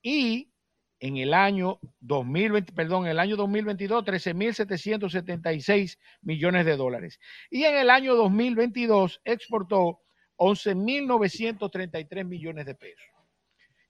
y 0.00 0.50
en 0.98 1.18
el 1.18 1.34
año 1.34 1.78
2020, 2.00 2.72
perdón, 2.72 3.04
en 3.04 3.10
el 3.10 3.18
año 3.18 3.36
2022, 3.36 4.04
13.776 4.04 5.98
millones 6.22 6.64
de 6.64 6.78
dólares. 6.78 7.20
Y 7.50 7.64
en 7.64 7.76
el 7.76 7.90
año 7.90 8.14
2022 8.14 9.20
exportó 9.22 10.00
11.933 10.36 12.24
millones 12.24 12.64
de 12.64 12.74
pesos. 12.74 13.04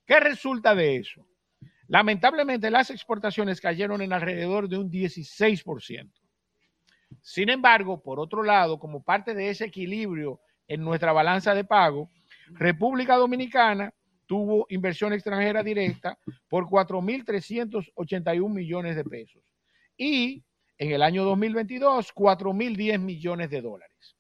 ¿Qué 0.05 0.19
resulta 0.19 0.75
de 0.75 0.97
eso? 0.97 1.25
Lamentablemente 1.87 2.73
las 2.73 2.91
exportaciones 2.91 3.61
cayeron 3.61 4.03
en 4.03 4.13
alrededor 4.13 4.69
de 4.69 4.79
un 4.79 4.91
16%. 4.91 6.24
Sin 7.23 7.49
embargo, 7.49 8.03
por 8.03 8.21
otro 8.21 8.43
lado, 8.43 8.79
como 8.79 9.03
parte 9.03 9.35
de 9.35 9.51
ese 9.51 9.67
equilibrio 9.67 10.41
en 10.69 10.83
nuestra 10.83 11.13
balanza 11.13 11.55
de 11.55 11.65
pago, 11.65 12.11
República 12.51 13.17
Dominicana 13.17 13.93
tuvo 14.27 14.67
inversión 14.71 15.13
extranjera 15.13 15.63
directa 15.63 16.19
por 16.49 16.65
4.381 16.67 18.49
millones 18.49 18.97
de 18.97 19.05
pesos. 19.05 19.43
Y 19.97 20.43
en 20.79 20.93
el 20.93 21.03
año 21.03 21.25
2022, 21.25 22.15
4.010 22.15 22.99
millones 22.99 23.51
de 23.51 23.61
dólares. 23.61 24.17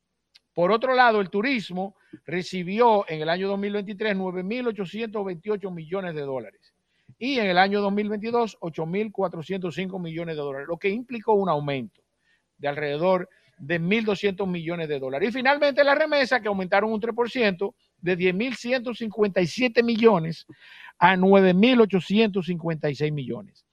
Por 0.55 0.71
otro 0.71 0.95
lado, 0.95 1.21
el 1.21 1.31
turismo 1.31 1.97
recibió 2.27 3.05
en 3.09 3.23
el 3.23 3.29
año 3.29 3.49
2023 3.49 4.16
9.828 4.16 5.75
millones 5.75 6.15
de 6.15 6.21
dólares. 6.21 6.75
Y 7.19 7.39
en 7.39 7.47
el 7.47 7.59
año 7.59 7.81
2022, 7.81 8.59
8.405 8.61 10.01
millones 10.01 10.37
de 10.37 10.43
dólares, 10.43 10.69
lo 10.69 10.79
que 10.79 10.91
implicó 10.91 11.33
un 11.35 11.49
aumento 11.49 12.04
de 12.65 12.69
alrededor 12.70 13.28
de 13.59 13.78
1.200 13.78 14.47
millones 14.49 14.89
de 14.89 14.99
dólares. 14.99 15.28
Y 15.28 15.32
finalmente 15.32 15.85
la 15.85 15.95
remesa, 15.95 16.41
que 16.41 16.49
aumentaron 16.49 16.91
un 16.91 17.01
3%, 17.01 17.74
de 17.99 18.19
10.157 18.19 19.85
millones 19.85 20.47
a 20.99 21.15
9.856 21.15 23.12
millones. 23.12 23.66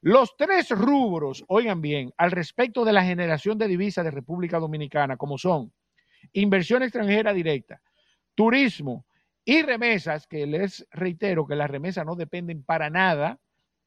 Los 0.00 0.34
tres 0.38 0.70
rubros, 0.70 1.44
oigan 1.48 1.82
bien, 1.82 2.14
al 2.16 2.30
respecto 2.30 2.86
de 2.86 2.94
la 2.94 3.04
generación 3.04 3.58
de 3.58 3.68
divisas 3.68 4.06
de 4.06 4.10
República 4.10 4.58
Dominicana, 4.58 5.18
como 5.18 5.36
son 5.36 5.70
inversión 6.32 6.82
extranjera 6.82 7.34
directa, 7.34 7.82
turismo 8.34 9.04
y 9.44 9.60
remesas, 9.60 10.26
que 10.26 10.46
les 10.46 10.86
reitero 10.92 11.46
que 11.46 11.56
las 11.56 11.70
remesas 11.70 12.06
no 12.06 12.16
dependen 12.16 12.64
para 12.64 12.88
nada 12.88 13.38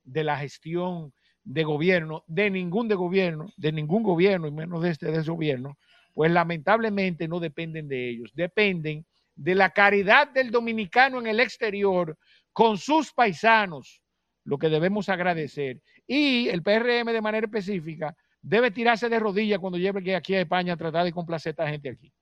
de 0.04 0.24
la 0.24 0.38
gestión 0.38 1.12
de 1.44 1.64
gobierno, 1.64 2.24
de 2.28 2.50
ningún 2.50 2.88
de 2.88 2.96
gobierno, 2.96 3.52
de 3.58 3.72
ningún 3.72 4.04
gobierno, 4.04 4.48
y 4.48 4.52
menos 4.52 4.82
de 4.82 4.92
este 4.92 5.12
de 5.12 5.20
ese 5.20 5.32
gobierno, 5.32 5.78
pues 6.14 6.32
lamentablemente 6.32 7.28
no 7.28 7.40
dependen 7.40 7.88
de 7.88 8.10
ellos, 8.10 8.32
dependen 8.34 9.06
de 9.36 9.56
la 9.56 9.72
caridad 9.72 10.30
del 10.32 10.52
dominicano 10.52 11.20
en 11.20 11.28
el 11.28 11.40
exterior 11.40 12.18
con 12.52 12.78
sus 12.78 13.12
paisanos, 13.12 14.02
lo 14.44 14.58
que 14.58 14.70
debemos 14.70 15.10
agradecer. 15.10 15.82
Y 16.08 16.50
el 16.50 16.62
PRM 16.62 17.12
de 17.12 17.22
manera 17.22 17.48
específica 17.48 18.16
debe 18.42 18.72
tirarse 18.72 19.10
de 19.10 19.20
rodillas 19.20 19.60
cuando 19.60 19.78
llegue 19.78 20.16
aquí 20.16 20.36
a 20.36 20.42
España 20.42 20.74
a 20.74 20.78
tratar 20.78 21.06
de 21.06 21.14
complacer 21.14 21.50
a 21.50 21.52
esta 21.52 21.70
gente 21.70 21.90
aquí, 21.90 22.14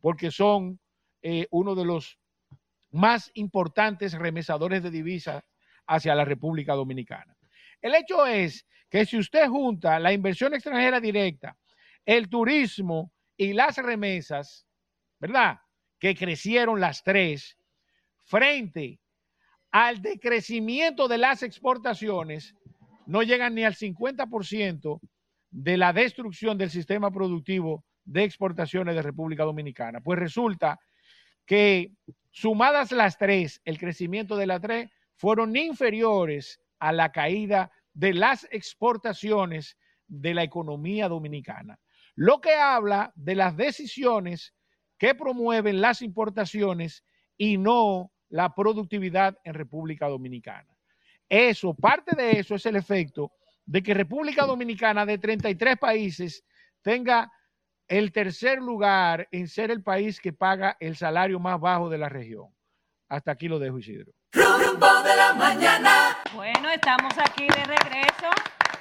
porque 0.00 0.30
son 0.30 0.80
eh, 1.22 1.46
uno 1.50 1.74
de 1.74 1.84
los 1.84 2.18
más 2.90 3.30
importantes 3.34 4.14
remesadores 4.14 4.82
de 4.82 4.90
divisas 4.90 5.44
hacia 5.86 6.14
la 6.14 6.24
República 6.24 6.74
Dominicana. 6.74 7.37
El 7.80 7.94
hecho 7.94 8.26
es 8.26 8.66
que 8.88 9.04
si 9.04 9.18
usted 9.18 9.48
junta 9.48 9.98
la 9.98 10.12
inversión 10.12 10.54
extranjera 10.54 11.00
directa, 11.00 11.56
el 12.04 12.28
turismo 12.28 13.12
y 13.36 13.52
las 13.52 13.76
remesas, 13.76 14.66
¿verdad? 15.20 15.58
Que 15.98 16.14
crecieron 16.14 16.80
las 16.80 17.02
tres, 17.02 17.56
frente 18.24 19.00
al 19.70 20.00
decrecimiento 20.00 21.08
de 21.08 21.18
las 21.18 21.42
exportaciones, 21.42 22.54
no 23.06 23.22
llegan 23.22 23.54
ni 23.54 23.64
al 23.64 23.74
50% 23.74 25.00
de 25.50 25.76
la 25.76 25.92
destrucción 25.92 26.58
del 26.58 26.70
sistema 26.70 27.10
productivo 27.10 27.84
de 28.04 28.24
exportaciones 28.24 28.94
de 28.94 29.02
República 29.02 29.44
Dominicana. 29.44 30.00
Pues 30.00 30.18
resulta 30.18 30.78
que 31.44 31.92
sumadas 32.30 32.92
las 32.92 33.18
tres, 33.18 33.60
el 33.64 33.78
crecimiento 33.78 34.36
de 34.36 34.46
las 34.46 34.60
tres 34.60 34.90
fueron 35.16 35.56
inferiores 35.56 36.60
a 36.78 36.92
la 36.92 37.12
caída 37.12 37.70
de 37.92 38.14
las 38.14 38.46
exportaciones 38.50 39.76
de 40.06 40.34
la 40.34 40.42
economía 40.42 41.08
dominicana. 41.08 41.78
Lo 42.14 42.40
que 42.40 42.54
habla 42.54 43.12
de 43.14 43.34
las 43.34 43.56
decisiones 43.56 44.54
que 44.98 45.14
promueven 45.14 45.80
las 45.80 46.02
importaciones 46.02 47.04
y 47.36 47.56
no 47.56 48.12
la 48.28 48.54
productividad 48.54 49.38
en 49.44 49.54
República 49.54 50.08
Dominicana. 50.08 50.68
Eso, 51.28 51.74
parte 51.74 52.16
de 52.16 52.40
eso 52.40 52.54
es 52.54 52.66
el 52.66 52.76
efecto 52.76 53.32
de 53.64 53.82
que 53.82 53.94
República 53.94 54.46
Dominicana 54.46 55.04
de 55.06 55.18
33 55.18 55.76
países 55.76 56.44
tenga 56.82 57.30
el 57.86 58.12
tercer 58.12 58.58
lugar 58.58 59.28
en 59.30 59.48
ser 59.48 59.70
el 59.70 59.82
país 59.82 60.20
que 60.20 60.32
paga 60.32 60.76
el 60.80 60.96
salario 60.96 61.38
más 61.38 61.60
bajo 61.60 61.88
de 61.88 61.98
la 61.98 62.08
región. 62.08 62.48
Hasta 63.08 63.32
aquí 63.32 63.48
lo 63.48 63.58
dejo, 63.58 63.78
Isidro. 63.78 64.12
Rumbo 64.32 65.02
de 65.02 65.16
la 65.16 65.32
mañana. 65.34 66.18
Bueno, 66.34 66.68
estamos 66.70 67.12
aquí 67.18 67.46
de 67.46 67.64
regreso, 67.64 68.28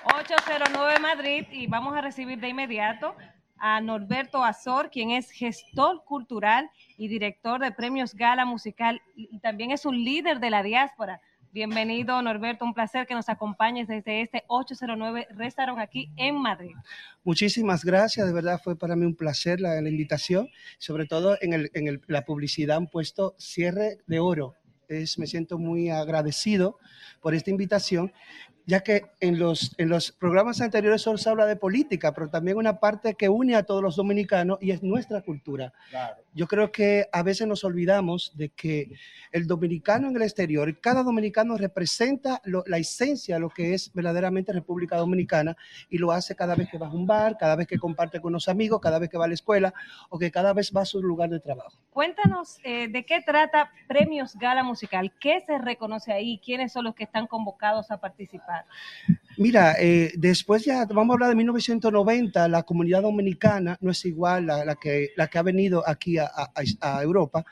809 0.04 1.00
Madrid, 1.00 1.46
y 1.52 1.68
vamos 1.68 1.96
a 1.96 2.02
recibir 2.02 2.40
de 2.40 2.50
inmediato 2.50 3.16
a 3.58 3.80
Norberto 3.80 4.44
Azor, 4.44 4.90
quien 4.92 5.12
es 5.12 5.32
gestor 5.32 6.04
cultural 6.04 6.70
y 6.98 7.08
director 7.08 7.62
de 7.62 7.72
Premios 7.72 8.14
Gala 8.14 8.46
Musical 8.46 9.02
y 9.16 9.40
también 9.40 9.72
es 9.72 9.86
un 9.86 10.04
líder 10.04 10.40
de 10.40 10.50
la 10.50 10.64
diáspora. 10.64 11.22
Bienvenido, 11.54 12.22
Norberto. 12.22 12.66
Un 12.66 12.74
placer 12.74 13.08
que 13.08 13.16
nos 13.16 13.30
acompañes 13.30 13.88
desde 13.88 14.22
este 14.22 14.44
809 14.48 15.28
Restaurant 15.32 15.80
aquí 15.80 16.12
en 16.18 16.36
Madrid. 16.36 16.76
Muchísimas 17.24 17.86
gracias. 17.86 18.28
De 18.28 18.34
verdad 18.34 18.60
fue 18.62 18.78
para 18.78 18.96
mí 18.96 19.06
un 19.06 19.16
placer 19.16 19.62
la, 19.62 19.82
la 19.82 19.90
invitación. 19.90 20.50
Sobre 20.78 21.06
todo 21.06 21.38
en, 21.42 21.54
el, 21.54 21.72
en 21.74 21.88
el, 21.88 22.02
la 22.08 22.26
publicidad 22.26 22.78
han 22.78 22.88
puesto 22.88 23.34
cierre 23.40 23.98
de 24.08 24.20
oro. 24.20 24.56
Es, 24.88 25.20
me 25.20 25.28
siento 25.28 25.58
muy 25.58 25.90
agradecido 25.90 26.78
por 27.22 27.36
esta 27.36 27.50
invitación 27.50 28.14
ya 28.68 28.82
que 28.82 29.06
en 29.22 29.40
los, 29.40 29.74
en 29.78 29.88
los 29.88 30.12
programas 30.12 30.60
anteriores 30.60 31.02
solo 31.02 31.18
se 31.18 31.30
habla 31.30 31.46
de 31.46 31.56
política, 31.56 32.14
pero 32.14 32.30
también 32.30 32.58
una 32.58 32.82
parte 32.82 33.16
que 33.16 33.30
une 33.30 33.56
a 33.56 33.64
todos 33.64 33.82
los 33.82 33.96
dominicanos 33.96 34.60
y 34.62 34.72
es 34.72 34.84
nuestra 34.84 35.22
cultura. 35.22 35.74
Claro. 35.90 36.22
Yo 36.38 36.46
creo 36.48 36.72
que 36.72 37.08
a 37.12 37.24
veces 37.24 37.48
nos 37.48 37.64
olvidamos 37.64 38.32
de 38.36 38.50
que 38.50 38.92
el 39.32 39.48
dominicano 39.48 40.08
en 40.08 40.16
el 40.16 40.22
exterior, 40.22 40.80
cada 40.80 41.02
dominicano 41.02 41.58
representa 41.58 42.40
lo- 42.46 42.64
la 42.68 42.78
esencia 42.78 43.36
de 43.36 43.42
lo 43.42 43.50
que 43.50 43.74
es 43.74 43.92
verdaderamente 43.92 44.54
República 44.54 44.98
Dominicana 44.98 45.58
y 45.90 45.98
lo 45.98 46.12
hace 46.12 46.36
cada 46.36 46.54
vez 46.54 46.70
que 46.70 46.78
va 46.78 46.88
a 46.88 46.92
un 46.94 47.08
bar, 47.08 47.38
cada 47.40 47.56
vez 47.56 47.66
que 47.66 47.80
comparte 47.80 48.22
con 48.22 48.34
unos 48.34 48.48
amigos, 48.48 48.80
cada 48.80 49.00
vez 49.00 49.10
que 49.10 49.18
va 49.18 49.26
a 49.26 49.28
la 49.28 49.34
escuela 49.34 49.74
o 50.10 50.20
que 50.20 50.30
cada 50.30 50.54
vez 50.54 50.72
va 50.76 50.82
a 50.82 50.86
su 50.86 51.02
lugar 51.02 51.32
de 51.32 51.40
trabajo. 51.40 51.76
Cuéntanos 51.92 52.60
eh, 52.64 52.88
de 52.88 53.04
qué 53.04 53.22
trata 53.26 53.72
Premios 53.88 54.36
Gala 54.36 54.64
Musical, 54.64 55.12
qué 55.20 55.42
se 55.42 55.58
reconoce 55.58 56.14
ahí, 56.14 56.40
quiénes 56.46 56.72
son 56.72 56.84
los 56.86 56.94
que 56.94 57.06
están 57.06 57.26
convocados 57.26 57.90
a 57.90 57.98
participar. 58.00 58.66
Mira, 59.38 59.76
eh, 59.80 60.14
después 60.18 60.66
ya 60.66 60.86
vamos 60.86 61.10
a 61.10 61.16
hablar 61.16 61.30
de 61.30 61.36
1990, 61.36 62.48
la 62.48 62.64
comunidad 62.64 63.02
dominicana 63.02 63.78
no 63.82 63.92
es 63.92 64.04
igual 64.06 64.50
a 64.50 64.66
la 64.66 64.76
que, 64.76 65.10
la 65.16 65.28
que 65.28 65.38
ha 65.38 65.44
venido 65.44 65.84
aquí 65.88 66.18
a, 66.18 66.27
a- 66.82 67.04
Europa, 67.04 67.46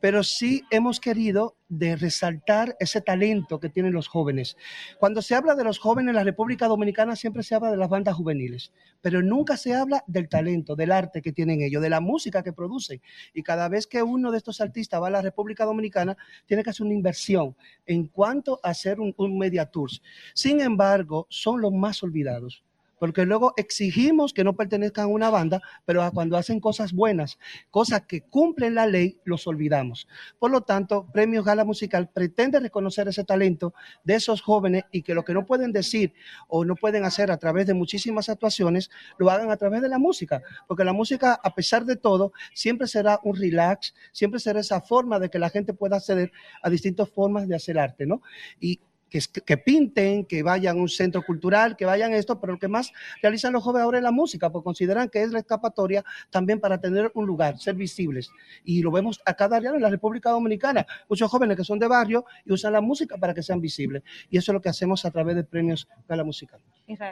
pero 0.00 0.22
sí 0.22 0.62
hemos 0.70 1.00
querido 1.00 1.56
de 1.68 1.96
resaltar 1.96 2.76
ese 2.78 3.00
talento 3.00 3.58
que 3.58 3.68
tienen 3.68 3.92
los 3.92 4.06
jóvenes. 4.06 4.56
Cuando 4.98 5.22
se 5.22 5.34
habla 5.34 5.56
de 5.56 5.64
los 5.64 5.78
jóvenes 5.78 6.10
en 6.10 6.16
la 6.16 6.24
República 6.24 6.68
Dominicana 6.68 7.16
siempre 7.16 7.42
se 7.42 7.54
habla 7.56 7.70
de 7.72 7.76
las 7.76 7.88
bandas 7.88 8.14
juveniles, 8.14 8.72
pero 9.00 9.22
nunca 9.22 9.56
se 9.56 9.74
habla 9.74 10.04
del 10.06 10.28
talento, 10.28 10.76
del 10.76 10.92
arte 10.92 11.20
que 11.20 11.32
tienen 11.32 11.62
ellos, 11.62 11.82
de 11.82 11.90
la 11.90 12.00
música 12.00 12.42
que 12.44 12.52
producen. 12.52 13.00
Y 13.34 13.42
cada 13.42 13.68
vez 13.68 13.86
que 13.86 14.02
uno 14.02 14.30
de 14.30 14.38
estos 14.38 14.60
artistas 14.60 15.02
va 15.02 15.08
a 15.08 15.10
la 15.10 15.22
República 15.22 15.64
Dominicana, 15.64 16.16
tiene 16.46 16.62
que 16.62 16.70
hacer 16.70 16.86
una 16.86 16.94
inversión 16.94 17.56
en 17.86 18.06
cuanto 18.06 18.60
a 18.62 18.70
hacer 18.70 19.00
un, 19.00 19.14
un 19.16 19.36
media 19.38 19.66
tours. 19.66 20.00
Sin 20.34 20.60
embargo, 20.60 21.26
son 21.28 21.60
los 21.60 21.72
más 21.72 22.02
olvidados. 22.02 22.62
Porque 22.98 23.24
luego 23.24 23.52
exigimos 23.56 24.32
que 24.32 24.44
no 24.44 24.56
pertenezcan 24.56 25.04
a 25.04 25.08
una 25.08 25.30
banda, 25.30 25.60
pero 25.84 26.08
cuando 26.12 26.36
hacen 26.36 26.60
cosas 26.60 26.92
buenas, 26.92 27.38
cosas 27.70 28.02
que 28.06 28.22
cumplen 28.22 28.74
la 28.74 28.86
ley, 28.86 29.20
los 29.24 29.46
olvidamos. 29.46 30.08
Por 30.38 30.50
lo 30.50 30.62
tanto, 30.62 31.06
Premios 31.12 31.44
Gala 31.44 31.64
Musical 31.64 32.10
pretende 32.12 32.60
reconocer 32.60 33.08
ese 33.08 33.24
talento 33.24 33.74
de 34.04 34.14
esos 34.14 34.42
jóvenes 34.42 34.84
y 34.92 35.02
que 35.02 35.14
lo 35.14 35.24
que 35.24 35.34
no 35.34 35.46
pueden 35.46 35.72
decir 35.72 36.14
o 36.48 36.64
no 36.64 36.74
pueden 36.74 37.04
hacer 37.04 37.30
a 37.30 37.36
través 37.36 37.66
de 37.66 37.74
muchísimas 37.74 38.28
actuaciones, 38.28 38.90
lo 39.18 39.30
hagan 39.30 39.50
a 39.50 39.56
través 39.56 39.82
de 39.82 39.88
la 39.88 39.98
música. 39.98 40.42
Porque 40.66 40.84
la 40.84 40.92
música, 40.92 41.38
a 41.42 41.54
pesar 41.54 41.84
de 41.84 41.96
todo, 41.96 42.32
siempre 42.54 42.86
será 42.86 43.20
un 43.24 43.36
relax, 43.36 43.94
siempre 44.12 44.40
será 44.40 44.60
esa 44.60 44.80
forma 44.80 45.18
de 45.18 45.30
que 45.30 45.38
la 45.38 45.50
gente 45.50 45.74
pueda 45.74 45.96
acceder 45.96 46.32
a 46.62 46.70
distintas 46.70 47.08
formas 47.08 47.48
de 47.48 47.56
hacer 47.56 47.78
arte, 47.78 48.06
¿no? 48.06 48.22
Y 48.60 48.80
que, 49.08 49.20
que 49.44 49.56
pinten, 49.56 50.24
que 50.24 50.42
vayan 50.42 50.78
a 50.78 50.80
un 50.80 50.88
centro 50.88 51.22
cultural, 51.22 51.76
que 51.76 51.84
vayan 51.84 52.12
esto, 52.12 52.40
pero 52.40 52.54
lo 52.54 52.58
que 52.58 52.68
más 52.68 52.92
realizan 53.22 53.52
los 53.52 53.62
jóvenes 53.62 53.84
ahora 53.84 53.98
es 53.98 54.04
la 54.04 54.12
música, 54.12 54.50
porque 54.50 54.64
consideran 54.64 55.08
que 55.08 55.22
es 55.22 55.30
la 55.30 55.40
escapatoria 55.40 56.04
también 56.30 56.60
para 56.60 56.80
tener 56.80 57.10
un 57.14 57.26
lugar, 57.26 57.58
ser 57.58 57.74
visibles. 57.74 58.30
Y 58.64 58.82
lo 58.82 58.90
vemos 58.90 59.20
a 59.24 59.34
cada 59.34 59.60
día 59.60 59.70
en 59.70 59.82
la 59.82 59.90
República 59.90 60.30
Dominicana, 60.30 60.86
muchos 61.08 61.30
jóvenes 61.30 61.56
que 61.56 61.64
son 61.64 61.78
de 61.78 61.88
barrio 61.88 62.24
y 62.44 62.52
usan 62.52 62.72
la 62.72 62.80
música 62.80 63.16
para 63.16 63.34
que 63.34 63.42
sean 63.42 63.60
visibles. 63.60 64.02
Y 64.30 64.38
eso 64.38 64.52
es 64.52 64.54
lo 64.54 64.60
que 64.60 64.68
hacemos 64.68 65.04
a 65.04 65.10
través 65.10 65.36
de 65.36 65.44
premios 65.44 65.88
Gala 66.08 66.24
Musical. 66.24 66.60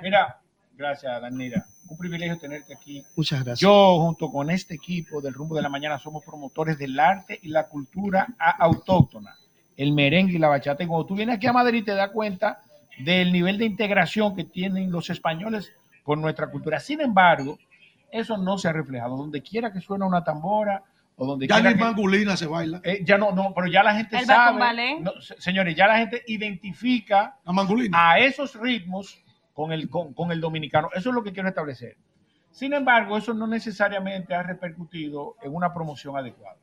Mira, 0.02 0.40
gracias, 0.77 1.20
Danira. 1.20 1.66
Un 1.89 1.97
privilegio 1.97 2.39
tenerte 2.39 2.74
aquí. 2.74 3.05
Muchas 3.14 3.44
gracias. 3.44 3.60
Yo, 3.60 4.01
junto 4.01 4.31
con 4.31 4.51
este 4.51 4.74
equipo 4.74 5.20
del 5.20 5.35
Rumbo 5.35 5.56
de 5.56 5.62
la 5.62 5.68
Mañana, 5.68 5.98
somos 5.98 6.24
promotores 6.24 6.78
del 6.78 6.98
arte 6.98 7.39
y 7.43 7.48
la 7.48 7.68
cultura 7.68 8.27
autóctona, 8.59 9.36
el 9.77 9.93
merengue 9.93 10.35
y 10.35 10.39
la 10.39 10.48
bachata. 10.48 10.82
Y 10.82 10.86
cuando 10.86 11.07
tú 11.07 11.15
vienes 11.15 11.36
aquí 11.36 11.47
a 11.47 11.53
Madrid, 11.53 11.85
te 11.85 11.94
das 11.94 12.11
cuenta 12.11 12.61
del 12.98 13.32
nivel 13.32 13.59
de 13.59 13.66
integración 13.66 14.35
que 14.35 14.44
tienen 14.44 14.90
los 14.90 15.11
españoles 15.11 15.73
con 16.03 16.20
nuestra 16.20 16.48
cultura. 16.51 16.81
Sin 16.81 17.01
embargo, 17.01 17.59
eso 18.11 18.36
no 18.39 18.57
se 18.59 18.69
ha 18.69 18.73
reflejado. 18.73 19.16
Donde 19.16 19.43
quiera 19.43 19.73
que 19.73 19.81
suena 19.81 20.07
una 20.07 20.24
tambora 20.24 20.82
o 21.16 21.27
donde 21.27 21.47
Ya 21.47 21.57
quiera 21.57 21.70
ni 21.70 21.77
que- 21.77 21.85
mangulina 21.85 22.36
se 22.36 22.47
baila. 22.47 22.81
Eh, 22.85 23.01
ya 23.05 23.19
no, 23.19 23.32
no, 23.32 23.53
pero 23.55 23.66
ya 23.66 23.82
la 23.82 23.94
gente 23.94 24.16
El 24.19 24.24
sabe. 24.27 24.59
no, 25.01 25.12
señores, 25.39 25.74
ya 25.77 25.86
la 25.86 25.98
gente 25.98 26.23
identifica 26.27 27.36
a 27.93 28.19
esos 28.19 28.55
ritmos 28.55 29.23
con 29.53 29.73
el, 29.73 29.89
con, 29.90 30.12
con 30.15 30.31
el 30.32 30.40
dominicano. 30.40 30.89
Eso 30.94 31.09
es 31.11 31.15
lo 31.15 31.23
que 31.23 31.32
quiero 31.32 31.48
establecer. 31.48 31.97
Sin 32.51 32.73
embargo, 32.73 33.19
eso 33.19 33.35
no 33.35 33.47
necesariamente 33.47 34.35
ha 34.35 34.43
repercutido 34.43 35.36
en 35.43 35.55
una 35.55 35.73
promoción 35.74 36.16
adecuada. 36.16 36.57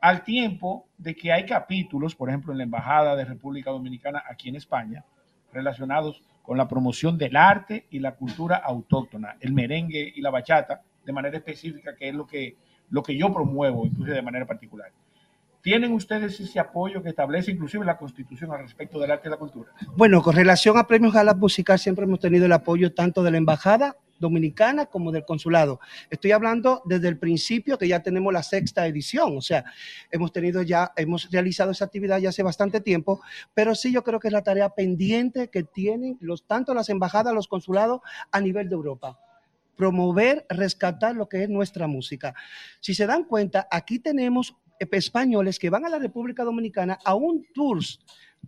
Al 0.00 0.22
tiempo 0.22 0.86
de 0.96 1.14
que 1.16 1.32
hay 1.32 1.44
capítulos, 1.44 2.14
por 2.14 2.28
ejemplo, 2.28 2.52
en 2.52 2.58
la 2.58 2.64
Embajada 2.64 3.16
de 3.16 3.24
República 3.24 3.70
Dominicana 3.70 4.22
aquí 4.30 4.48
en 4.48 4.56
España, 4.56 5.04
relacionados 5.52 6.22
con 6.42 6.56
la 6.56 6.68
promoción 6.68 7.18
del 7.18 7.36
arte 7.36 7.86
y 7.90 7.98
la 7.98 8.14
cultura 8.14 8.56
autóctona, 8.56 9.36
el 9.40 9.52
merengue 9.52 10.12
y 10.14 10.20
la 10.20 10.30
bachata, 10.30 10.82
de 11.04 11.12
manera 11.12 11.36
específica, 11.36 11.96
que 11.96 12.08
es 12.08 12.14
lo 12.14 12.26
que, 12.26 12.56
lo 12.90 13.02
que 13.02 13.18
yo 13.18 13.32
promuevo, 13.32 13.86
incluso 13.86 14.12
de 14.12 14.22
manera 14.22 14.46
particular. 14.46 14.90
¿Tienen 15.62 15.92
ustedes 15.92 16.38
ese 16.40 16.60
apoyo 16.60 17.02
que 17.02 17.08
establece 17.08 17.50
inclusive 17.50 17.84
la 17.84 17.98
Constitución 17.98 18.52
al 18.52 18.60
respecto 18.60 18.98
del 18.98 19.10
arte 19.10 19.28
y 19.28 19.30
la 19.30 19.36
cultura? 19.36 19.72
Bueno, 19.96 20.22
con 20.22 20.34
relación 20.34 20.78
a 20.78 20.86
Premios 20.86 21.12
Gala 21.12 21.34
Musical, 21.34 21.78
siempre 21.78 22.04
hemos 22.04 22.20
tenido 22.20 22.46
el 22.46 22.52
apoyo 22.52 22.94
tanto 22.94 23.22
de 23.22 23.32
la 23.32 23.38
Embajada 23.38 23.96
Dominicana 24.20 24.86
como 24.86 25.12
del 25.12 25.24
Consulado. 25.24 25.80
Estoy 26.10 26.32
hablando 26.32 26.82
desde 26.84 27.08
el 27.08 27.18
principio 27.18 27.78
que 27.78 27.88
ya 27.88 28.02
tenemos 28.02 28.32
la 28.32 28.42
sexta 28.42 28.86
edición, 28.86 29.36
o 29.36 29.40
sea, 29.40 29.64
hemos 30.10 30.32
tenido 30.32 30.62
ya, 30.62 30.92
hemos 30.96 31.30
realizado 31.30 31.70
esa 31.70 31.84
actividad 31.84 32.18
ya 32.18 32.30
hace 32.30 32.42
bastante 32.42 32.80
tiempo, 32.80 33.20
pero 33.54 33.74
sí 33.74 33.92
yo 33.92 34.02
creo 34.04 34.20
que 34.20 34.28
es 34.28 34.32
la 34.32 34.42
tarea 34.42 34.70
pendiente 34.70 35.48
que 35.50 35.62
tienen 35.62 36.18
los, 36.20 36.46
tanto 36.46 36.74
las 36.74 36.88
embajadas, 36.88 37.34
los 37.34 37.48
consulados 37.48 38.00
a 38.30 38.40
nivel 38.40 38.68
de 38.68 38.74
Europa 38.74 39.18
promover, 39.76 40.44
rescatar 40.48 41.14
lo 41.14 41.28
que 41.28 41.44
es 41.44 41.48
nuestra 41.48 41.86
música. 41.86 42.34
Si 42.80 42.94
se 42.94 43.06
dan 43.06 43.22
cuenta, 43.22 43.68
aquí 43.70 44.00
tenemos 44.00 44.56
españoles 44.78 45.58
que 45.58 45.70
van 45.70 45.84
a 45.84 45.88
la 45.88 45.98
República 45.98 46.44
Dominicana 46.44 46.98
a 47.04 47.14
un 47.14 47.44
tours 47.52 48.00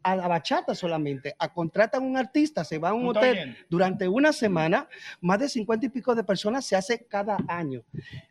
a 0.03 0.17
la 0.17 0.29
bachata 0.29 0.75
solamente, 0.75 1.35
a 1.39 1.53
contratan 1.53 2.03
un 2.03 2.17
artista, 2.17 2.65
se 2.65 2.79
va 2.79 2.91
a 2.91 2.95
un 2.95 3.05
¿Tú 3.05 3.11
estás 3.11 3.31
hotel 3.31 3.57
durante 3.69 4.09
una 4.09 4.33
semana, 4.33 4.89
más 5.21 5.39
de 5.39 5.49
50 5.49 5.87
y 5.87 5.89
pico 5.89 6.15
de 6.15 6.25
personas 6.25 6.65
se 6.65 6.77
hace 6.77 7.07
cada 7.07 7.39
año. 7.49 7.83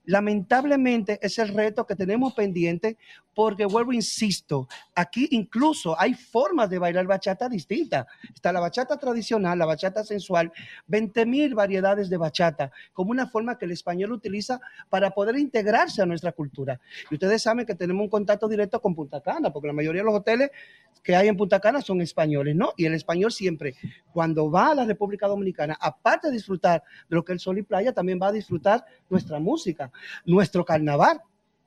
Lamentablemente 0.06 1.20
es 1.22 1.38
el 1.40 1.50
reto 1.50 1.86
que 1.86 1.96
tenemos 1.96 2.34
pendiente 2.34 2.98
porque 3.34 3.66
vuelvo, 3.66 3.94
insisto, 3.94 4.68
aquí 4.94 5.28
incluso 5.32 5.98
hay 5.98 6.14
formas 6.14 6.70
de 6.70 6.78
bailar 6.78 7.08
bachata 7.08 7.48
distintas. 7.48 8.06
Está 8.34 8.52
la 8.52 8.60
bachata 8.60 8.98
tradicional, 8.98 9.58
la 9.58 9.66
bachata 9.66 10.04
sensual, 10.04 10.52
20 10.88 11.26
mil 11.26 11.56
variedades 11.56 12.10
de 12.10 12.18
bachata, 12.18 12.72
como 12.92 13.12
una 13.12 13.28
forma 13.28 13.58
que 13.58 13.64
el 13.64 13.72
español 13.72 14.12
utiliza 14.12 14.60
para 14.90 15.12
poder 15.12 15.38
integrarse 15.38 16.02
a 16.02 16.06
nuestra 16.06 16.34
cultura. 16.34 16.82
Y 17.10 17.16
ustedes 17.16 17.42
saben 17.42 17.66
que 17.66 17.76
tenemos 17.76 18.04
un 18.04 18.10
contacto 18.10 18.48
directo 18.50 18.82
con 18.82 18.94
Punta 18.94 19.22
Cana, 19.22 19.54
porque 19.54 19.68
la 19.68 19.74
mayoría 19.74 20.02
de 20.02 20.08
los 20.08 20.16
hoteles 20.16 20.52
que 21.02 21.16
hay 21.16 21.28
en 21.28 21.38
Punta 21.38 21.49
Cana 21.58 21.82
son 21.82 22.02
españoles, 22.02 22.56
¿no? 22.56 22.74
Y 22.76 22.86
el 22.86 22.94
español 22.94 23.32
siempre, 23.32 23.76
cuando 24.12 24.52
va 24.52 24.72
a 24.72 24.76
la 24.76 24.86
República 24.86 25.28
Dominicana, 25.28 25.78
aparte 25.80 26.28
de 26.28 26.34
disfrutar 26.34 26.84
de 27.10 27.16
lo 27.16 27.24
que 27.24 27.32
es 27.32 27.36
el 27.36 27.40
sol 27.40 27.58
y 27.58 27.64
playa, 27.64 27.94
también 27.94 28.20
va 28.22 28.28
a 28.28 28.32
disfrutar 28.34 28.84
nuestra 29.10 29.40
música, 29.40 29.92
nuestro 30.26 30.66
carnaval. 30.66 31.22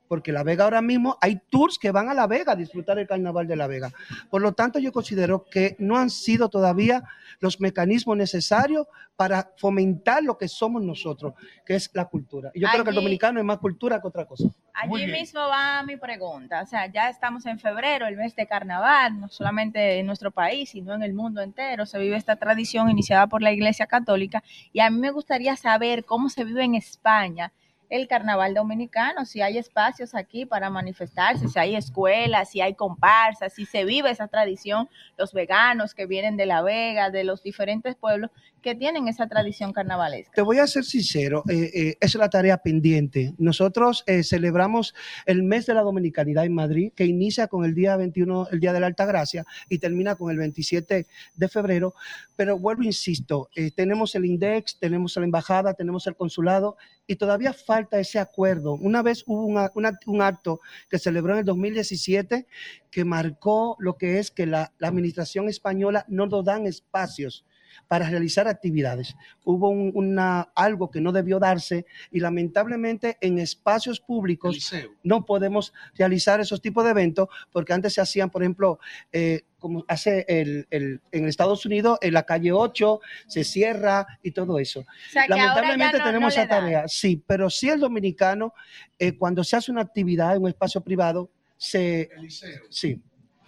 Porque 0.07 0.31
La 0.31 0.43
Vega 0.43 0.65
ahora 0.65 0.81
mismo 0.81 1.17
hay 1.21 1.41
tours 1.49 1.79
que 1.79 1.89
van 1.89 2.07
a 2.07 2.13
La 2.13 2.27
Vega 2.27 2.51
a 2.51 2.55
disfrutar 2.55 2.99
el 2.99 3.07
carnaval 3.07 3.47
de 3.47 3.55
La 3.55 3.65
Vega. 3.65 3.91
Por 4.29 4.43
lo 4.43 4.51
tanto, 4.51 4.77
yo 4.77 4.91
considero 4.91 5.45
que 5.45 5.75
no 5.79 5.97
han 5.97 6.11
sido 6.11 6.49
todavía 6.49 7.03
los 7.39 7.59
mecanismos 7.59 8.15
necesarios 8.15 8.85
para 9.15 9.51
fomentar 9.57 10.21
lo 10.21 10.37
que 10.37 10.47
somos 10.47 10.83
nosotros, 10.83 11.33
que 11.65 11.75
es 11.75 11.89
la 11.93 12.05
cultura. 12.05 12.51
Y 12.53 12.61
yo 12.61 12.67
creo 12.71 12.83
que 12.83 12.91
el 12.91 12.95
dominicano 12.95 13.39
es 13.39 13.45
más 13.45 13.57
cultura 13.57 13.99
que 13.99 14.07
otra 14.07 14.25
cosa. 14.25 14.49
Allí 14.73 15.05
mismo 15.05 15.39
va 15.47 15.83
mi 15.83 15.97
pregunta. 15.97 16.61
O 16.61 16.65
sea, 16.65 16.87
ya 16.87 17.09
estamos 17.09 17.45
en 17.45 17.59
febrero, 17.59 18.07
el 18.07 18.17
mes 18.17 18.35
de 18.35 18.47
carnaval, 18.47 19.19
no 19.19 19.29
solamente 19.29 19.99
en 19.99 20.07
nuestro 20.07 20.31
país, 20.31 20.71
sino 20.71 20.95
en 20.95 21.03
el 21.03 21.13
mundo 21.13 21.41
entero. 21.41 21.85
Se 21.85 21.99
vive 21.99 22.17
esta 22.17 22.35
tradición 22.37 22.89
iniciada 22.89 23.27
por 23.27 23.41
la 23.41 23.51
Iglesia 23.51 23.85
Católica. 23.85 24.43
Y 24.71 24.79
a 24.79 24.89
mí 24.89 24.97
me 24.99 25.11
gustaría 25.11 25.55
saber 25.55 26.05
cómo 26.05 26.29
se 26.29 26.43
vive 26.43 26.63
en 26.63 26.75
España 26.75 27.53
el 27.89 28.07
carnaval 28.07 28.55
dominicano, 28.55 29.23
si 29.23 29.41
hay 29.41 29.59
espacios 29.59 30.15
aquí 30.15 30.47
para 30.47 30.71
manifestarse, 30.71 31.47
si 31.47 31.59
hay 31.59 31.75
escuelas, 31.75 32.49
si 32.49 32.59
hay 32.59 32.73
comparsas, 32.73 33.53
si 33.53 33.67
se 33.67 33.85
vive 33.85 34.09
esa 34.09 34.27
tradición, 34.27 34.89
los 35.15 35.31
veganos 35.31 35.93
que 35.93 36.07
vienen 36.07 36.35
de 36.35 36.47
La 36.47 36.63
Vega, 36.63 37.11
de 37.11 37.23
los 37.23 37.43
diferentes 37.43 37.95
pueblos 37.95 38.31
que 38.63 38.73
tienen 38.73 39.07
esa 39.07 39.27
tradición 39.27 39.73
carnavalesca. 39.73 40.31
Te 40.33 40.41
voy 40.41 40.57
a 40.57 40.65
ser 40.65 40.85
sincero, 40.85 41.43
eh, 41.49 41.69
eh, 41.73 41.97
es 41.99 42.15
la 42.15 42.29
tarea 42.29 42.57
pendiente. 42.57 43.33
Nosotros 43.37 44.03
eh, 44.07 44.23
celebramos 44.23 44.95
el 45.27 45.43
mes 45.43 45.65
de 45.67 45.73
la 45.75 45.81
dominicanidad 45.81 46.45
en 46.45 46.55
Madrid, 46.55 46.91
que 46.95 47.05
inicia 47.05 47.47
con 47.47 47.65
el 47.65 47.75
día 47.75 47.95
21, 47.97 48.47
el 48.51 48.59
día 48.59 48.73
de 48.73 48.79
la 48.79 48.87
Alta 48.87 49.05
Gracia, 49.05 49.45
y 49.69 49.77
termina 49.77 50.15
con 50.15 50.31
el 50.31 50.37
27 50.37 51.05
de 51.35 51.47
febrero. 51.49 51.93
Pero 52.35 52.57
vuelvo, 52.57 52.81
insisto, 52.83 53.49
eh, 53.55 53.69
tenemos 53.69 54.15
el 54.15 54.25
INDEX, 54.25 54.79
tenemos 54.79 55.15
la 55.17 55.25
embajada, 55.25 55.73
tenemos 55.73 56.07
el 56.07 56.15
consulado, 56.15 56.77
y 57.05 57.17
todavía 57.17 57.51
falta 57.53 57.99
ese 57.99 58.17
acuerdo. 58.17 58.73
Una 58.75 59.01
vez 59.03 59.23
hubo 59.27 59.45
una- 59.45 59.69
una- 59.75 59.99
un 60.07 60.21
acto 60.21 60.61
que 60.89 60.97
celebró 60.99 61.33
en 61.33 61.39
el 61.39 61.45
2017 61.45 62.47
que 62.89 63.03
marcó 63.03 63.75
lo 63.79 63.97
que 63.97 64.19
es 64.19 64.31
que 64.31 64.45
la, 64.45 64.71
la 64.79 64.87
administración 64.87 65.49
española 65.49 66.05
no 66.07 66.27
nos 66.27 66.45
dan 66.45 66.65
espacios 66.65 67.43
para 67.87 68.09
realizar 68.09 68.47
actividades. 68.47 69.15
Hubo 69.43 69.69
un- 69.69 69.91
una, 69.93 70.49
algo 70.55 70.89
que 70.89 71.01
no 71.01 71.11
debió 71.11 71.39
darse 71.39 71.85
y 72.11 72.19
lamentablemente 72.19 73.17
en 73.21 73.39
espacios 73.39 73.99
públicos 73.99 74.55
no 75.03 75.25
podemos 75.25 75.73
realizar 75.95 76.39
esos 76.39 76.61
tipos 76.61 76.83
de 76.83 76.91
eventos 76.91 77.27
porque 77.51 77.73
antes 77.73 77.93
se 77.93 78.01
hacían, 78.01 78.29
por 78.29 78.41
ejemplo, 78.43 78.79
eh, 79.11 79.41
como 79.59 79.85
hace 79.87 80.25
el, 80.27 80.67
el- 80.71 80.99
en 81.11 81.27
Estados 81.27 81.65
Unidos, 81.65 81.97
en 82.01 82.13
la 82.13 82.23
calle 82.23 82.51
8 82.51 82.99
se 83.27 83.43
cierra 83.43 84.05
y 84.21 84.31
todo 84.31 84.59
eso. 84.59 84.83
sea, 85.11 85.25
Lamentablemente 85.27 85.97
no- 85.99 86.03
tenemos 86.03 86.35
no 86.35 86.41
esa 86.41 86.47
tarea, 86.49 86.87
sí, 86.87 87.21
pero 87.25 87.49
sí 87.49 87.69
el 87.69 87.79
dominicano, 87.79 88.53
eh, 88.99 89.17
cuando 89.17 89.43
se 89.43 89.55
hace 89.55 89.71
una 89.71 89.81
actividad 89.81 90.35
en 90.35 90.41
un 90.43 90.49
espacio 90.49 90.81
privado, 90.81 91.29
se... 91.57 92.09
Eliseo. 92.17 92.61
Sí, 92.69 92.99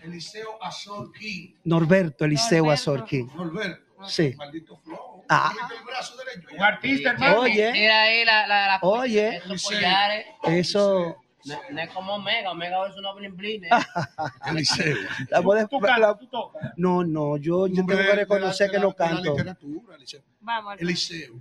Eliseo 0.02 0.64
Azor 0.64 1.12
King. 1.12 1.49
Norberto 1.64 2.24
Eliseo 2.26 2.70
Azorquín. 2.72 3.28
Norberto. 3.36 3.85
Sí. 4.07 4.34
Maldito 4.35 4.77
flow. 4.77 5.23
Ah. 5.30 5.51
Mete 5.61 5.80
el 5.80 5.85
brazo 5.85 6.15
derecho. 6.17 6.47
Un 6.55 6.61
artista, 6.63 7.09
hermano. 7.11 7.39
Oye. 7.41 7.72
Mira 7.72 8.01
ahí 8.03 8.26
la, 8.26 8.47
la, 8.47 8.67
la 8.67 8.80
Oye. 8.81 9.38
esos 9.38 9.63
collares. 9.63 10.26
Eso... 10.43 11.17
No, 11.45 11.59
no 11.69 11.80
es 11.81 11.89
como 11.91 12.15
Omega, 12.15 12.49
Omega 12.51 12.88
es 12.89 12.95
una 12.97 13.13
blin 13.13 13.35
blin. 13.38 13.65
¿eh? 13.65 13.69
Eliseo. 14.47 14.97
La 15.30 15.41
Tú 15.41 15.80
la- 15.80 15.88
cantas, 15.89 16.19
tú 16.19 16.27
tocas. 16.27 16.72
No, 16.76 17.03
no, 17.03 17.38
yo, 17.38 17.67
yo 17.67 17.76
tengo 17.76 17.88
que 17.89 17.95
de 17.97 18.03
la- 18.09 18.15
reconocer 18.15 18.72
que 18.72 18.80
no 18.80 18.93
canto. 18.93 19.30
literatura, 19.31 19.95
Eliseo. 19.95 20.22
Vamos, 20.39 20.76
Eliseo, 20.80 21.34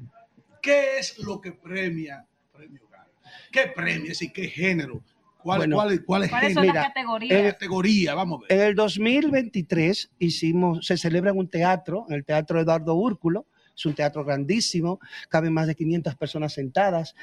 ¿qué 0.60 0.98
es 0.98 1.18
lo 1.18 1.40
que 1.40 1.52
premia 1.52 2.22
Premio 2.52 2.86
Gala? 2.90 3.08
¿Qué 3.50 3.66
premia? 3.68 4.02
Es 4.12 4.18
decir, 4.18 4.32
¿qué 4.32 4.46
género? 4.48 5.00
¿Cuál, 5.44 5.58
Bueno, 5.58 5.76
cuál, 5.76 6.04
cuál 6.06 6.24
es 6.24 6.30
¿Cuáles 6.30 6.54
son 6.54 6.66
las 6.66 6.74
Mira, 6.74 6.86
categorías? 6.86 7.42
¿Qué 7.42 7.52
categoría? 7.52 8.14
Vamos 8.14 8.38
a 8.38 8.48
ver. 8.48 8.58
En 8.58 8.66
el 8.66 8.74
2023 8.74 10.10
hicimos, 10.18 10.86
se 10.86 10.96
celebra 10.96 11.32
en 11.32 11.38
un 11.38 11.50
teatro, 11.50 12.06
en 12.08 12.14
el 12.14 12.24
Teatro 12.24 12.58
Eduardo 12.58 12.94
Úrculo, 12.94 13.46
es 13.76 13.84
un 13.84 13.94
teatro 13.94 14.24
grandísimo, 14.24 15.00
caben 15.28 15.52
más 15.52 15.66
de 15.66 15.74
500 15.74 16.16
personas 16.16 16.54
sentadas 16.54 17.14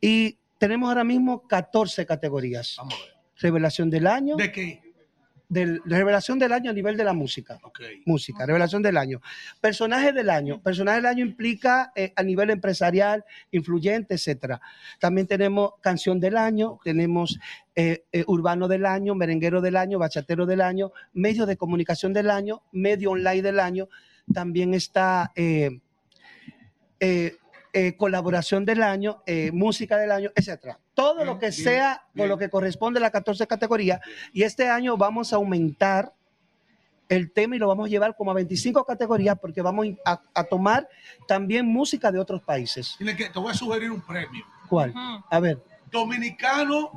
y 0.00 0.36
tenemos 0.58 0.88
ahora 0.88 1.04
mismo 1.04 1.46
14 1.46 2.04
categorías. 2.06 2.74
Vamos 2.76 2.94
a 2.94 3.04
ver. 3.04 3.14
Revelación 3.36 3.88
del 3.88 4.08
año. 4.08 4.34
¿De 4.34 4.50
qué? 4.50 4.89
Del, 5.50 5.82
revelación 5.84 6.38
del 6.38 6.52
año 6.52 6.70
a 6.70 6.72
nivel 6.72 6.96
de 6.96 7.04
la 7.04 7.12
música. 7.12 7.60
Música, 8.06 8.46
revelación 8.46 8.82
del 8.82 8.96
año. 8.96 9.20
Personaje 9.60 10.12
del 10.12 10.30
año. 10.30 10.62
Personaje 10.62 10.98
del 10.98 11.06
año 11.06 11.24
implica 11.24 11.92
eh, 11.94 12.12
a 12.16 12.22
nivel 12.22 12.50
empresarial, 12.50 13.24
influyente, 13.50 14.14
etcétera. 14.14 14.60
También 15.00 15.26
tenemos 15.26 15.72
canción 15.80 16.20
del 16.20 16.36
año, 16.36 16.78
tenemos 16.84 17.38
eh, 17.74 18.04
eh, 18.12 18.24
urbano 18.28 18.68
del 18.68 18.86
año, 18.86 19.14
merenguero 19.14 19.60
del 19.60 19.76
año, 19.76 19.98
bachatero 19.98 20.46
del 20.46 20.60
año, 20.60 20.92
medio 21.12 21.44
de 21.46 21.56
comunicación 21.56 22.12
del 22.12 22.30
año, 22.30 22.62
medio 22.72 23.10
online 23.10 23.42
del 23.42 23.58
año. 23.60 23.88
También 24.32 24.72
está 24.72 25.32
eh, 27.72 27.96
colaboración 27.96 28.64
del 28.64 28.82
año, 28.82 29.22
eh, 29.26 29.50
música 29.52 29.96
del 29.96 30.10
año, 30.10 30.30
etcétera. 30.34 30.78
Todo 30.94 31.24
lo 31.24 31.38
que 31.38 31.50
bien, 31.50 31.64
sea 31.64 32.02
bien. 32.12 32.24
con 32.24 32.28
lo 32.28 32.38
que 32.38 32.50
corresponde 32.50 32.98
a 32.98 33.02
las 33.02 33.10
14 33.10 33.46
categorías. 33.46 34.00
Y 34.32 34.42
este 34.42 34.68
año 34.68 34.96
vamos 34.96 35.32
a 35.32 35.36
aumentar 35.36 36.12
el 37.08 37.32
tema 37.32 37.56
y 37.56 37.58
lo 37.58 37.68
vamos 37.68 37.86
a 37.86 37.90
llevar 37.90 38.16
como 38.16 38.30
a 38.30 38.34
25 38.34 38.84
categorías 38.84 39.36
porque 39.40 39.62
vamos 39.62 39.86
a, 40.04 40.20
a 40.32 40.44
tomar 40.44 40.88
también 41.26 41.66
música 41.66 42.12
de 42.12 42.18
otros 42.18 42.42
países. 42.42 42.94
Tiene 42.98 43.16
que, 43.16 43.28
te 43.28 43.38
voy 43.38 43.50
a 43.50 43.54
sugerir 43.54 43.90
un 43.90 44.00
premio. 44.00 44.44
¿Cuál? 44.68 44.94
A 45.28 45.40
ver. 45.40 45.58
Dominicano 45.90 46.92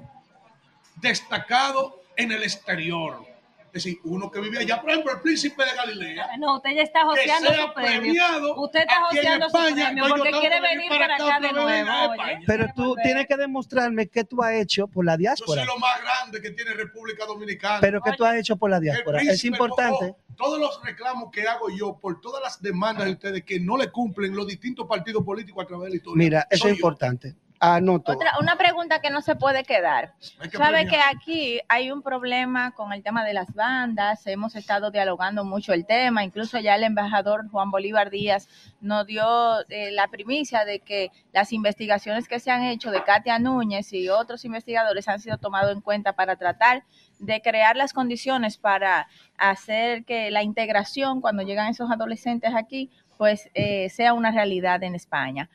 destacado 1.02 2.02
en 2.16 2.32
el 2.32 2.44
exterior. 2.44 3.33
Es 3.74 3.84
decir, 3.84 4.00
uno 4.04 4.30
que 4.30 4.40
vive 4.40 4.60
allá, 4.60 4.80
por 4.80 4.92
ejemplo, 4.92 5.14
el 5.14 5.20
príncipe 5.22 5.66
de 5.66 5.74
Galilea. 5.76 6.38
No, 6.38 6.58
usted 6.58 6.76
ya 6.76 6.84
está 6.84 7.06
joseando 7.06 7.50
sea 7.50 7.66
su 7.66 7.74
premio. 7.74 8.24
Usted 8.58 8.82
está 8.82 9.02
joseando 9.06 9.50
su 9.50 9.58
España, 9.58 9.86
premio 9.88 10.08
yo 10.08 10.16
porque 10.16 10.32
quiere 10.32 10.62
venir 10.62 10.90
para 10.90 11.16
acá 11.16 11.40
de 11.40 11.52
nuevo. 11.54 12.14
Pero 12.46 12.68
tú 12.76 12.96
tienes 13.02 13.26
que 13.26 13.36
demostrarme 13.36 14.06
qué 14.10 14.24
tú 14.24 14.44
has 14.44 14.54
hecho 14.54 14.86
por 14.86 15.04
la 15.04 15.14
Yo 15.14 15.18
diáspora. 15.18 15.64
soy 15.64 15.74
lo 15.74 15.80
más 15.80 16.00
grande 16.04 16.40
que 16.40 16.52
tiene 16.52 16.74
República 16.74 17.26
Dominicana. 17.26 17.80
Pero 17.82 18.00
qué 18.02 18.12
tú 18.16 18.24
has 18.24 18.36
hecho 18.36 18.58
por 18.58 18.70
la 18.70 18.80
diáspora. 18.80 19.20
Es 19.24 19.44
importante. 19.44 20.06
ojo, 20.06 20.20
todos 20.38 20.60
los 20.60 20.80
reclamos 20.84 21.32
que 21.32 21.48
hago 21.48 21.70
yo 21.76 21.98
por 22.00 22.22
todas 22.22 22.44
las 22.44 22.62
demandas 22.62 23.06
de 23.06 23.14
ustedes 23.14 23.44
que 23.44 23.60
no 23.60 23.76
le 23.76 23.90
cumplen 23.90 24.36
los 24.36 24.46
distintos 24.46 24.86
partidos 24.86 25.24
políticos 25.24 25.64
a 25.64 25.68
través 25.68 25.86
de 25.86 25.90
la 25.90 25.96
historia. 25.96 26.18
Mira, 26.24 26.48
eso 26.48 26.62
soy 26.62 26.72
es 26.72 26.78
yo. 26.78 26.80
importante. 26.80 27.36
Anoto. 27.64 28.12
Otra, 28.12 28.34
una 28.42 28.58
pregunta 28.58 29.00
que 29.00 29.10
no 29.10 29.22
se 29.22 29.38
puede 29.38 29.64
quedar. 29.64 30.16
Que 30.42 30.58
Sabe 30.58 30.86
que 30.86 30.98
aquí 30.98 31.62
hay 31.70 31.92
un 31.92 32.02
problema 32.02 32.72
con 32.72 32.92
el 32.92 33.02
tema 33.02 33.24
de 33.24 33.34
las 33.34 33.54
bandas, 33.54 34.28
hemos 34.28 34.58
estado 34.58 34.92
dialogando 34.92 35.46
mucho 35.46 35.72
el 35.72 35.86
tema, 35.86 36.26
incluso 36.26 36.60
ya 36.60 36.76
el 36.76 36.84
embajador 36.84 37.50
Juan 37.50 37.72
Bolívar 37.72 38.10
Díaz 38.10 38.50
nos 38.82 39.06
dio 39.06 39.62
eh, 39.70 39.92
la 39.92 40.10
primicia 40.10 40.66
de 40.66 40.82
que 40.82 41.12
las 41.32 41.54
investigaciones 41.54 42.28
que 42.28 42.42
se 42.42 42.52
han 42.52 42.64
hecho 42.64 42.92
de 42.92 43.02
Katia 43.02 43.40
Núñez 43.40 43.94
y 43.94 44.10
otros 44.10 44.44
investigadores 44.44 45.08
han 45.08 45.22
sido 45.22 45.38
tomados 45.38 45.72
en 45.72 45.80
cuenta 45.80 46.12
para 46.12 46.36
tratar 46.36 46.84
de 47.20 47.42
crear 47.42 47.78
las 47.78 47.94
condiciones 47.94 48.58
para 48.58 49.08
hacer 49.38 50.04
que 50.04 50.32
la 50.32 50.44
integración 50.44 51.22
cuando 51.22 51.44
llegan 51.44 51.70
esos 51.70 51.90
adolescentes 51.90 52.54
aquí, 52.54 52.90
pues 53.18 53.50
eh, 53.54 53.88
sea 53.90 54.12
una 54.12 54.32
realidad 54.32 54.84
en 54.84 54.96
España. 54.96 55.50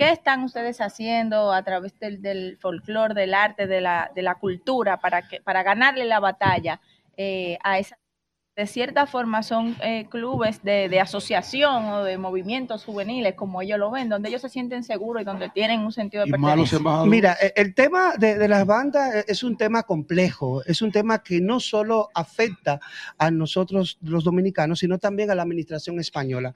¿Qué 0.00 0.12
están 0.12 0.44
ustedes 0.44 0.80
haciendo 0.80 1.52
a 1.52 1.62
través 1.62 1.98
del, 2.00 2.22
del 2.22 2.56
folclore, 2.56 3.12
del 3.12 3.34
arte, 3.34 3.66
de 3.66 3.82
la, 3.82 4.10
de 4.14 4.22
la 4.22 4.36
cultura 4.36 4.98
para, 4.98 5.28
que, 5.28 5.42
para 5.42 5.62
ganarle 5.62 6.06
la 6.06 6.20
batalla 6.20 6.80
eh, 7.18 7.58
a 7.62 7.78
esa 7.78 7.98
de 8.60 8.66
cierta 8.66 9.06
forma 9.06 9.42
son 9.42 9.74
eh, 9.82 10.06
clubes 10.10 10.62
de, 10.62 10.90
de 10.90 11.00
asociación 11.00 11.86
o 11.86 12.04
de 12.04 12.18
movimientos 12.18 12.84
juveniles, 12.84 13.32
como 13.34 13.62
ellos 13.62 13.78
lo 13.78 13.90
ven, 13.90 14.10
donde 14.10 14.28
ellos 14.28 14.42
se 14.42 14.50
sienten 14.50 14.84
seguros 14.84 15.22
y 15.22 15.24
donde 15.24 15.48
tienen 15.48 15.80
un 15.80 15.92
sentido 15.92 16.26
de 16.26 16.30
pertenencia. 16.30 16.78
Mira, 17.06 17.38
e- 17.40 17.54
el 17.56 17.74
tema 17.74 18.16
de, 18.18 18.36
de 18.36 18.48
las 18.48 18.66
bandas 18.66 19.14
e- 19.14 19.24
es 19.28 19.42
un 19.42 19.56
tema 19.56 19.84
complejo, 19.84 20.62
es 20.66 20.82
un 20.82 20.92
tema 20.92 21.22
que 21.22 21.40
no 21.40 21.58
solo 21.58 22.10
afecta 22.14 22.80
a 23.16 23.30
nosotros 23.30 23.96
los 24.02 24.24
dominicanos, 24.24 24.80
sino 24.80 24.98
también 24.98 25.30
a 25.30 25.34
la 25.34 25.40
administración 25.40 25.98
española. 25.98 26.54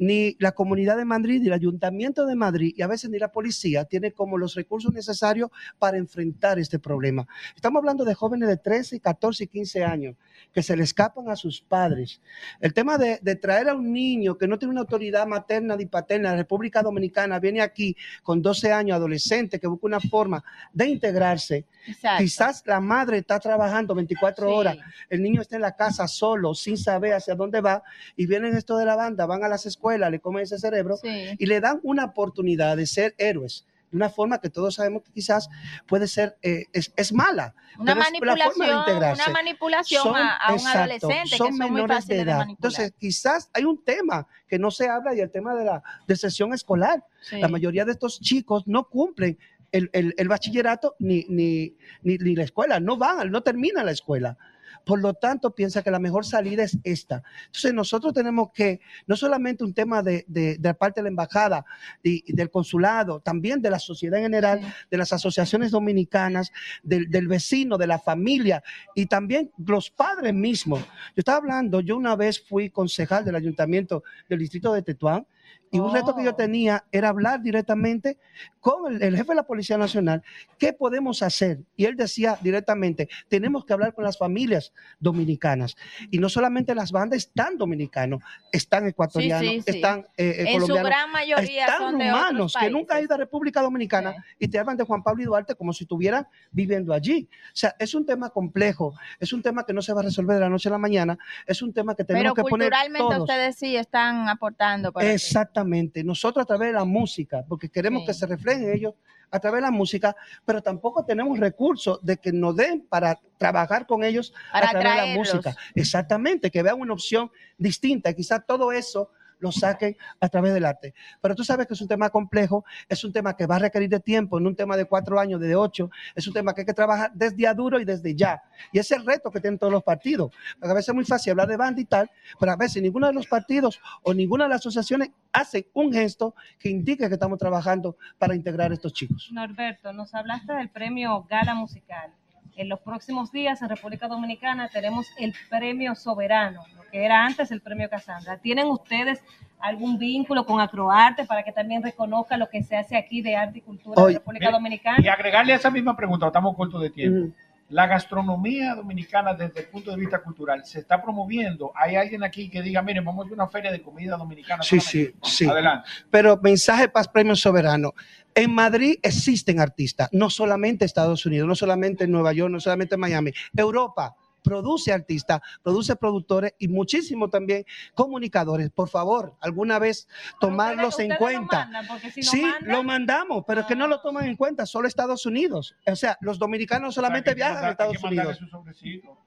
Ni 0.00 0.34
la 0.40 0.52
Comunidad 0.56 0.96
de 0.96 1.04
Madrid, 1.04 1.40
ni 1.40 1.46
el 1.46 1.52
Ayuntamiento 1.52 2.26
de 2.26 2.34
Madrid, 2.34 2.74
y 2.76 2.82
a 2.82 2.88
veces 2.88 3.10
ni 3.10 3.20
la 3.20 3.30
policía, 3.30 3.84
tiene 3.84 4.10
como 4.10 4.38
los 4.38 4.56
recursos 4.56 4.92
necesarios 4.92 5.50
para 5.78 5.98
enfrentar 5.98 6.58
este 6.58 6.80
problema. 6.80 7.28
Estamos 7.54 7.78
hablando 7.78 8.04
de 8.04 8.14
jóvenes 8.14 8.48
de 8.48 8.56
13, 8.56 8.98
14 8.98 9.44
y 9.44 9.46
15 9.46 9.84
años 9.84 10.16
que 10.52 10.64
se 10.64 10.76
le 10.76 10.82
escapan 10.82 11.28
a 11.28 11.36
sus 11.44 11.60
padres. 11.60 12.20
El 12.58 12.72
tema 12.72 12.96
de, 12.96 13.18
de 13.20 13.36
traer 13.36 13.68
a 13.68 13.74
un 13.74 13.92
niño 13.92 14.38
que 14.38 14.46
no 14.48 14.58
tiene 14.58 14.72
una 14.72 14.80
autoridad 14.80 15.26
materna 15.26 15.76
ni 15.76 15.84
paterna, 15.86 16.30
la 16.30 16.36
República 16.36 16.82
Dominicana 16.82 17.38
viene 17.38 17.60
aquí 17.60 17.94
con 18.22 18.40
12 18.40 18.72
años, 18.72 18.96
adolescente, 18.96 19.60
que 19.60 19.66
busca 19.66 19.86
una 19.86 20.00
forma 20.00 20.42
de 20.72 20.88
integrarse. 20.88 21.66
Exacto. 21.86 22.22
Quizás 22.22 22.62
la 22.66 22.80
madre 22.80 23.18
está 23.18 23.38
trabajando 23.38 23.94
24 23.94 24.46
Sí. 24.48 24.52
horas, 24.54 24.76
el 25.10 25.22
niño 25.22 25.42
está 25.42 25.56
en 25.56 25.62
la 25.62 25.76
casa 25.76 26.08
solo, 26.08 26.54
sin 26.54 26.78
saber 26.78 27.12
hacia 27.12 27.34
dónde 27.34 27.60
va, 27.60 27.82
y 28.16 28.24
vienen 28.26 28.56
esto 28.56 28.78
de 28.78 28.86
la 28.86 28.96
banda, 28.96 29.26
van 29.26 29.44
a 29.44 29.48
las 29.48 29.66
escuelas, 29.66 30.10
le 30.10 30.20
comen 30.20 30.44
ese 30.44 30.58
cerebro 30.58 30.96
Sí. 30.96 31.36
y 31.38 31.44
le 31.46 31.60
dan 31.60 31.78
una 31.82 32.06
oportunidad 32.06 32.76
de 32.78 32.86
ser 32.86 33.14
héroes. 33.18 33.66
De 33.94 33.98
una 33.98 34.10
forma 34.10 34.40
que 34.40 34.50
todos 34.50 34.74
sabemos 34.74 35.04
que 35.04 35.12
quizás 35.12 35.48
puede 35.86 36.08
ser, 36.08 36.36
eh, 36.42 36.64
es, 36.72 36.92
es 36.96 37.12
mala. 37.12 37.54
Una 37.78 37.94
manipulación, 37.94 38.52
una 38.56 39.28
manipulación 39.32 40.02
Son- 40.02 40.16
a, 40.16 40.34
a 40.36 40.52
un 40.52 40.58
exacto, 40.58 40.78
adolescente 40.80 41.30
que 41.30 41.36
son 41.36 41.50
muy 41.56 41.70
menores 41.70 41.96
fáciles 41.98 42.18
de, 42.18 42.22
edad. 42.24 42.38
manipular. 42.38 42.70
Entonces, 42.72 42.92
quizás 42.98 43.50
hay 43.54 43.64
un 43.64 43.84
tema 43.84 44.26
que 44.48 44.58
no 44.58 44.72
se 44.72 44.88
habla 44.88 45.14
y 45.14 45.20
el 45.20 45.30
tema 45.30 45.54
de 45.54 45.64
la 45.64 45.80
deserción 46.08 46.52
escolar. 46.52 47.04
Sí. 47.22 47.38
La 47.40 47.46
mayoría 47.46 47.84
de 47.84 47.92
estos 47.92 48.20
chicos 48.20 48.64
no 48.66 48.88
cumplen 48.88 49.38
el, 49.70 49.90
el- 49.92 50.12
el 50.18 50.26
bachillerato 50.28 50.96
ni, 50.98 51.24
ni, 51.28 51.76
ni, 52.02 52.18
ni 52.18 52.34
la 52.34 52.42
escuela, 52.42 52.80
no 52.80 52.96
van, 52.96 53.30
no 53.30 53.44
terminan 53.44 53.86
la 53.86 53.92
escuela. 53.92 54.36
Por 54.84 55.00
lo 55.00 55.14
tanto, 55.14 55.54
piensa 55.54 55.82
que 55.82 55.90
la 55.90 55.98
mejor 55.98 56.24
salida 56.24 56.62
es 56.62 56.78
esta. 56.84 57.22
Entonces, 57.46 57.72
nosotros 57.74 58.12
tenemos 58.12 58.50
que, 58.52 58.80
no 59.06 59.16
solamente 59.16 59.64
un 59.64 59.74
tema 59.74 60.02
de, 60.02 60.24
de, 60.28 60.74
parte 60.74 61.00
de 61.00 61.04
la 61.04 61.08
embajada 61.08 61.64
y, 62.02 62.22
y 62.26 62.34
del 62.34 62.50
consulado, 62.50 63.20
también 63.20 63.62
de 63.62 63.70
la 63.70 63.78
sociedad 63.78 64.18
en 64.18 64.24
general, 64.24 64.60
de 64.90 64.96
las 64.96 65.12
asociaciones 65.12 65.70
dominicanas, 65.70 66.52
del, 66.82 67.10
del 67.10 67.28
vecino, 67.28 67.78
de 67.78 67.86
la 67.86 67.98
familia 67.98 68.62
y 68.94 69.06
también 69.06 69.50
los 69.66 69.90
padres 69.90 70.34
mismos. 70.34 70.80
Yo 70.80 71.18
estaba 71.20 71.38
hablando, 71.38 71.80
yo 71.80 71.96
una 71.96 72.16
vez 72.16 72.42
fui 72.46 72.70
concejal 72.70 73.24
del 73.24 73.36
ayuntamiento 73.36 74.02
del 74.28 74.38
distrito 74.38 74.72
de 74.72 74.82
Tetuán 74.82 75.26
y 75.70 75.80
un 75.80 75.92
reto 75.92 76.14
que 76.14 76.22
yo 76.22 76.36
tenía 76.36 76.84
era 76.92 77.08
hablar 77.08 77.42
directamente 77.42 78.16
con 78.60 78.92
el, 78.94 79.02
el 79.02 79.16
jefe 79.16 79.30
de 79.30 79.34
la 79.34 79.42
Policía 79.42 79.76
Nacional, 79.76 80.22
¿qué 80.56 80.72
podemos 80.72 81.20
hacer? 81.22 81.58
Y 81.76 81.84
él 81.86 81.96
decía 81.96 82.38
directamente, 82.42 83.08
tenemos 83.28 83.64
que 83.64 83.72
hablar 83.72 83.92
con 83.92 84.04
las 84.04 84.16
familias 84.16 84.72
dominicanas. 85.00 85.76
Y 86.10 86.18
no 86.18 86.28
solamente 86.28 86.74
las 86.74 86.92
bandas 86.92 87.18
están 87.18 87.58
dominicanos, 87.58 88.22
están 88.52 88.86
ecuatorianos, 88.86 89.50
sí, 89.50 89.60
sí. 89.62 89.70
están 89.76 90.00
eh, 90.16 90.28
eh, 90.28 90.34
En 90.38 90.46
su 90.46 90.52
colombianos, 90.68 90.84
gran 90.90 91.10
mayoría 91.12 91.64
están 91.64 91.78
son 91.80 91.98
de 91.98 92.04
rumanos 92.06 92.56
otros 92.56 92.64
que 92.64 92.70
nunca 92.70 92.96
han 92.96 93.02
ido 93.04 93.14
a 93.14 93.18
República 93.18 93.60
Dominicana 93.60 94.14
y 94.38 94.48
te 94.48 94.58
hablan 94.58 94.76
de 94.76 94.84
Juan 94.84 95.02
Pablo 95.02 95.22
y 95.22 95.26
Duarte 95.26 95.54
como 95.56 95.72
si 95.72 95.84
estuvieran 95.84 96.26
viviendo 96.52 96.92
allí. 96.94 97.28
O 97.48 97.56
sea, 97.56 97.74
es 97.78 97.94
un 97.94 98.06
tema 98.06 98.30
complejo, 98.30 98.94
es 99.18 99.32
un 99.32 99.42
tema 99.42 99.64
que 99.66 99.72
no 99.72 99.82
se 99.82 99.92
va 99.92 100.00
a 100.00 100.04
resolver 100.04 100.36
de 100.36 100.40
la 100.40 100.48
noche 100.48 100.68
a 100.68 100.72
la 100.72 100.78
mañana, 100.78 101.18
es 101.46 101.60
un 101.62 101.72
tema 101.72 101.94
que 101.94 102.04
tenemos 102.04 102.32
Pero 102.32 102.46
que 102.46 102.50
poner 102.50 102.68
culturalmente 102.70 103.08
todos. 103.08 103.20
ustedes 103.28 103.56
sí 103.56 103.76
están 103.76 104.28
aportando 104.28 104.92
para 104.92 105.08
que- 105.08 105.14
Exactamente. 105.34 106.04
Nosotros 106.04 106.42
a 106.42 106.46
través 106.46 106.68
de 106.68 106.74
la 106.74 106.84
música, 106.84 107.44
porque 107.48 107.68
queremos 107.68 108.02
Sí. 108.02 108.06
que 108.06 108.14
se 108.14 108.26
reflejen 108.26 108.72
ellos 108.72 108.94
a 109.30 109.40
través 109.40 109.58
de 109.58 109.62
la 109.62 109.70
música, 109.72 110.14
pero 110.44 110.62
tampoco 110.62 111.04
tenemos 111.04 111.38
recursos 111.40 111.98
de 112.02 112.16
que 112.18 112.32
nos 112.32 112.54
den 112.54 112.86
para 112.88 113.18
trabajar 113.36 113.84
con 113.86 114.04
ellos 114.04 114.32
Para 114.52 114.68
a 114.68 114.70
través 114.70 114.90
de 114.92 115.06
la 115.08 115.14
música. 115.18 115.56
Exactamente, 115.74 116.50
que 116.52 116.62
vean 116.62 116.80
una 116.80 116.92
opción 116.92 117.30
distinta. 117.58 118.12
Quizás 118.12 118.46
todo 118.46 118.70
eso 118.70 119.10
lo 119.44 119.52
saquen 119.52 119.96
a 120.20 120.28
través 120.28 120.54
del 120.54 120.64
arte. 120.64 120.94
Pero 121.20 121.34
tú 121.34 121.44
sabes 121.44 121.66
que 121.66 121.74
es 121.74 121.80
un 121.80 121.88
tema 121.88 122.08
complejo, 122.10 122.64
es 122.88 123.04
un 123.04 123.12
tema 123.12 123.36
que 123.36 123.46
va 123.46 123.56
a 123.56 123.58
requerir 123.60 123.90
de 123.90 124.00
tiempo, 124.00 124.40
no 124.40 124.48
un 124.48 124.56
tema 124.56 124.76
de 124.76 124.86
cuatro 124.86 125.20
años, 125.20 125.40
de 125.40 125.54
ocho, 125.54 125.90
es 126.14 126.26
un 126.26 126.32
tema 126.32 126.54
que 126.54 126.62
hay 126.62 126.66
que 126.66 126.74
trabajar 126.74 127.12
desde 127.14 127.46
a 127.46 127.54
duro 127.54 127.78
y 127.78 127.84
desde 127.84 128.14
ya. 128.14 128.42
Y 128.72 128.78
ese 128.78 128.94
es 128.94 129.00
el 129.00 129.06
reto 129.06 129.30
que 129.30 129.40
tienen 129.40 129.58
todos 129.58 129.72
los 129.72 129.82
partidos. 129.82 130.32
Porque 130.58 130.70
a 130.72 130.74
veces 130.74 130.88
es 130.88 130.94
muy 130.94 131.04
fácil 131.04 131.32
hablar 131.32 131.48
de 131.48 131.56
banda 131.56 131.80
y 131.80 131.84
tal, 131.84 132.10
pero 132.40 132.52
a 132.52 132.56
veces 132.56 132.82
ninguno 132.82 133.06
de 133.06 133.12
los 133.12 133.26
partidos 133.26 133.80
o 134.02 134.14
ninguna 134.14 134.44
de 134.44 134.50
las 134.50 134.60
asociaciones 134.60 135.10
hace 135.32 135.68
un 135.74 135.92
gesto 135.92 136.34
que 136.58 136.70
indique 136.70 137.06
que 137.06 137.14
estamos 137.14 137.38
trabajando 137.38 137.96
para 138.18 138.34
integrar 138.34 138.70
a 138.70 138.74
estos 138.74 138.92
chicos. 138.92 139.28
Norberto, 139.32 139.92
nos 139.92 140.14
hablaste 140.14 140.54
del 140.54 140.70
premio 140.70 141.24
Gala 141.28 141.54
Musical. 141.54 142.12
En 142.56 142.68
los 142.68 142.80
próximos 142.80 143.32
días 143.32 143.60
en 143.62 143.68
República 143.68 144.06
Dominicana 144.06 144.68
tenemos 144.68 145.06
el 145.18 145.34
premio 145.50 145.94
Soberano, 145.96 146.62
lo 146.76 146.82
que 146.90 147.04
era 147.04 147.24
antes 147.24 147.50
el 147.50 147.60
premio 147.60 147.90
Casandra. 147.90 148.38
¿Tienen 148.38 148.68
ustedes 148.68 149.20
algún 149.58 149.98
vínculo 149.98 150.46
con 150.46 150.60
Acroarte 150.60 151.24
para 151.24 151.42
que 151.42 151.50
también 151.50 151.82
reconozca 151.82 152.36
lo 152.36 152.48
que 152.48 152.62
se 152.62 152.76
hace 152.76 152.96
aquí 152.96 153.22
de 153.22 153.34
arte 153.34 153.58
y 153.58 153.62
cultura 153.62 154.00
en 154.00 154.04
Oye, 154.04 154.14
República 154.18 154.46
mira, 154.46 154.58
Dominicana? 154.58 154.98
Y 155.02 155.08
agregarle 155.08 155.52
a 155.52 155.56
esa 155.56 155.70
misma 155.70 155.96
pregunta, 155.96 156.28
estamos 156.28 156.54
cortos 156.54 156.80
de 156.80 156.90
tiempo. 156.90 157.34
La 157.70 157.86
gastronomía 157.86 158.74
dominicana 158.74 159.32
desde 159.32 159.62
el 159.62 159.68
punto 159.68 159.90
de 159.90 159.96
vista 159.96 160.22
cultural 160.22 160.64
se 160.64 160.80
está 160.80 161.02
promoviendo. 161.02 161.72
Hay 161.74 161.96
alguien 161.96 162.22
aquí 162.22 162.50
que 162.50 162.62
diga, 162.62 162.82
miren, 162.82 163.04
vamos 163.04 163.26
a 163.28 163.32
una 163.32 163.48
feria 163.48 163.72
de 163.72 163.80
comida 163.80 164.16
dominicana. 164.16 164.62
Sí, 164.62 164.78
solamente. 164.78 165.18
sí, 165.24 165.36
sí. 165.36 165.50
Adelante. 165.50 165.88
Pero 166.10 166.38
mensaje 166.40 166.88
Paz 166.88 167.08
Premio 167.08 167.34
Soberano. 167.34 167.94
En 168.34 168.52
Madrid 168.52 168.96
existen 169.02 169.60
artistas, 169.60 170.08
no 170.12 170.28
solamente 170.28 170.84
Estados 170.84 171.24
Unidos, 171.24 171.46
no 171.46 171.54
solamente 171.54 172.04
en 172.04 172.10
Nueva 172.10 172.32
York, 172.32 172.50
no 172.50 172.58
solamente 172.58 172.96
en 172.96 173.00
Miami. 173.00 173.32
Europa 173.56 174.16
produce 174.44 174.92
artistas, 174.92 175.40
produce 175.62 175.96
productores 175.96 176.52
y 176.58 176.68
muchísimo 176.68 177.28
también 177.30 177.64
comunicadores. 177.94 178.70
Por 178.70 178.88
favor, 178.90 179.34
alguna 179.40 179.78
vez 179.78 180.06
tomarlos 180.38 180.98
en 181.00 181.08
lo 181.08 181.16
cuenta. 181.16 181.60
mandan, 181.64 181.86
porque 181.88 182.10
si 182.12 182.20
no 182.20 182.30
sí, 182.30 182.42
mandan- 182.42 182.72
lo 182.72 182.82
mandamos, 182.84 183.44
pero 183.46 183.62
es 183.62 183.66
que 183.66 183.74
no 183.74 183.86
lo 183.88 184.00
toman 184.02 184.26
en 184.26 184.36
cuenta, 184.36 184.66
solo 184.66 184.86
Estados 184.86 185.24
Unidos. 185.26 185.74
O 185.86 185.96
sea, 185.96 186.18
los 186.20 186.38
dominicanos 186.38 186.94
solamente 186.94 187.34
viajan 187.34 187.64
a 187.64 187.70
Estados 187.70 188.00
Unidos. 188.04 188.38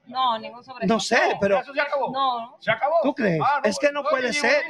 No, 0.06 0.38
ningún 0.38 0.64
sobre 0.64 0.86
No 0.86 0.98
sé, 1.00 1.18
pero- 1.40 1.58
Eso 1.60 1.74
se 1.74 1.80
acabó. 1.80 2.10
No. 2.12 2.56
Se 2.60 2.70
acabó. 2.70 2.94
¿Tú 3.02 3.14
crees? 3.14 3.40
Ah, 3.44 3.60
no, 3.62 3.68
es 3.68 3.78
que 3.78 3.92
no 3.92 4.02
puede 4.04 4.32
ser. 4.32 4.62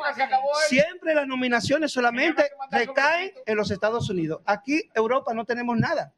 Siempre 0.66 1.14
las 1.14 1.26
nominaciones 1.28 1.92
solamente 1.92 2.50
recaen 2.70 3.32
en 3.46 3.56
los 3.56 3.70
Estados 3.70 4.08
Unidos. 4.10 4.40
Aquí, 4.46 4.82
Europa, 4.94 5.34
no 5.34 5.44
tenemos 5.44 5.76
nada. 5.76 6.12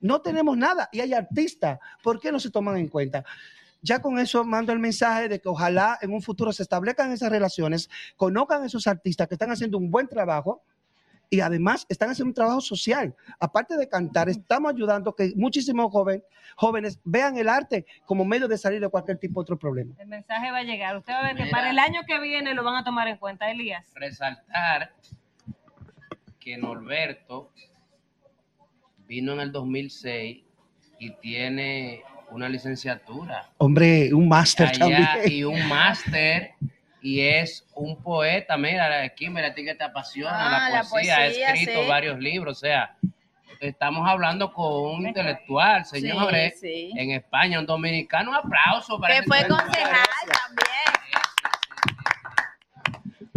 No 0.00 0.20
tenemos 0.20 0.56
nada. 0.56 0.88
Y 0.92 1.00
hay 1.00 1.12
artistas. 1.14 1.78
¿Por 2.02 2.20
qué 2.20 2.30
no 2.30 2.38
se 2.38 2.50
toman 2.50 2.76
en 2.76 2.88
cuenta? 2.88 3.24
Ya 3.86 4.00
con 4.00 4.18
eso 4.18 4.42
mando 4.44 4.72
el 4.72 4.80
mensaje 4.80 5.28
de 5.28 5.40
que 5.40 5.48
ojalá 5.48 5.96
en 6.02 6.12
un 6.12 6.20
futuro 6.20 6.52
se 6.52 6.64
establezcan 6.64 7.12
esas 7.12 7.30
relaciones, 7.30 7.88
conozcan 8.16 8.62
a 8.62 8.66
esos 8.66 8.86
artistas 8.88 9.28
que 9.28 9.34
están 9.36 9.52
haciendo 9.52 9.78
un 9.78 9.92
buen 9.92 10.08
trabajo 10.08 10.60
y 11.30 11.38
además 11.40 11.86
están 11.88 12.10
haciendo 12.10 12.30
un 12.30 12.34
trabajo 12.34 12.60
social. 12.60 13.14
Aparte 13.38 13.76
de 13.76 13.88
cantar, 13.88 14.28
estamos 14.28 14.72
ayudando 14.72 15.14
que 15.14 15.32
muchísimos 15.36 15.90
joven- 15.92 16.22
jóvenes 16.56 16.98
vean 17.04 17.36
el 17.36 17.48
arte 17.48 17.86
como 18.04 18.24
medio 18.24 18.48
de 18.48 18.58
salir 18.58 18.80
de 18.80 18.88
cualquier 18.88 19.18
tipo 19.18 19.40
de 19.40 19.42
otro 19.42 19.56
problema. 19.58 19.94
El 19.98 20.08
mensaje 20.08 20.50
va 20.50 20.58
a 20.58 20.62
llegar. 20.64 20.96
Usted 20.96 21.12
va 21.12 21.18
a 21.20 21.22
ver 21.32 21.36
que 21.36 21.46
para 21.50 21.70
el 21.70 21.78
año 21.78 22.00
que 22.08 22.18
viene 22.20 22.54
lo 22.54 22.64
van 22.64 22.74
a 22.76 22.84
tomar 22.84 23.06
en 23.06 23.18
cuenta, 23.18 23.50
Elías. 23.50 23.86
resaltar 23.94 24.92
que 26.40 26.56
Norberto 26.58 27.50
vino 29.06 29.32
en 29.32 29.40
el 29.40 29.52
2006 29.52 30.42
y 30.98 31.10
tiene 31.16 32.02
una 32.30 32.48
licenciatura 32.48 33.48
Hombre, 33.58 34.12
un 34.14 34.28
máster 34.28 34.76
también. 34.78 35.06
y 35.26 35.44
un 35.44 35.66
máster 35.68 36.52
y 37.02 37.20
es 37.20 37.64
un 37.74 38.02
poeta. 38.02 38.56
Mira, 38.56 39.02
aquí 39.02 39.28
mira, 39.30 39.48
a 39.48 39.54
ti 39.54 39.64
que 39.64 39.74
te 39.74 39.84
apasiona 39.84 40.32
Ah, 40.66 40.68
la 40.70 40.76
la 40.82 40.84
poesía, 40.88 41.14
ha 41.14 41.18
poesía, 41.18 41.50
escrito 41.52 41.82
sí. 41.82 41.88
varios 41.88 42.18
libros, 42.18 42.56
o 42.56 42.60
sea, 42.60 42.96
estamos 43.60 44.08
hablando 44.08 44.52
con 44.52 44.96
un 44.96 45.06
intelectual, 45.06 45.84
señores, 45.84 46.58
Sí, 46.60 46.90
sí. 46.92 46.98
en 46.98 47.12
España, 47.12 47.60
un 47.60 47.66
dominicano, 47.66 48.30
un 48.30 48.36
aplauso 48.36 48.98
para 49.00 49.14
Que 49.16 49.22
fue 49.22 49.46
concejal 49.46 50.06
también. 50.26 50.85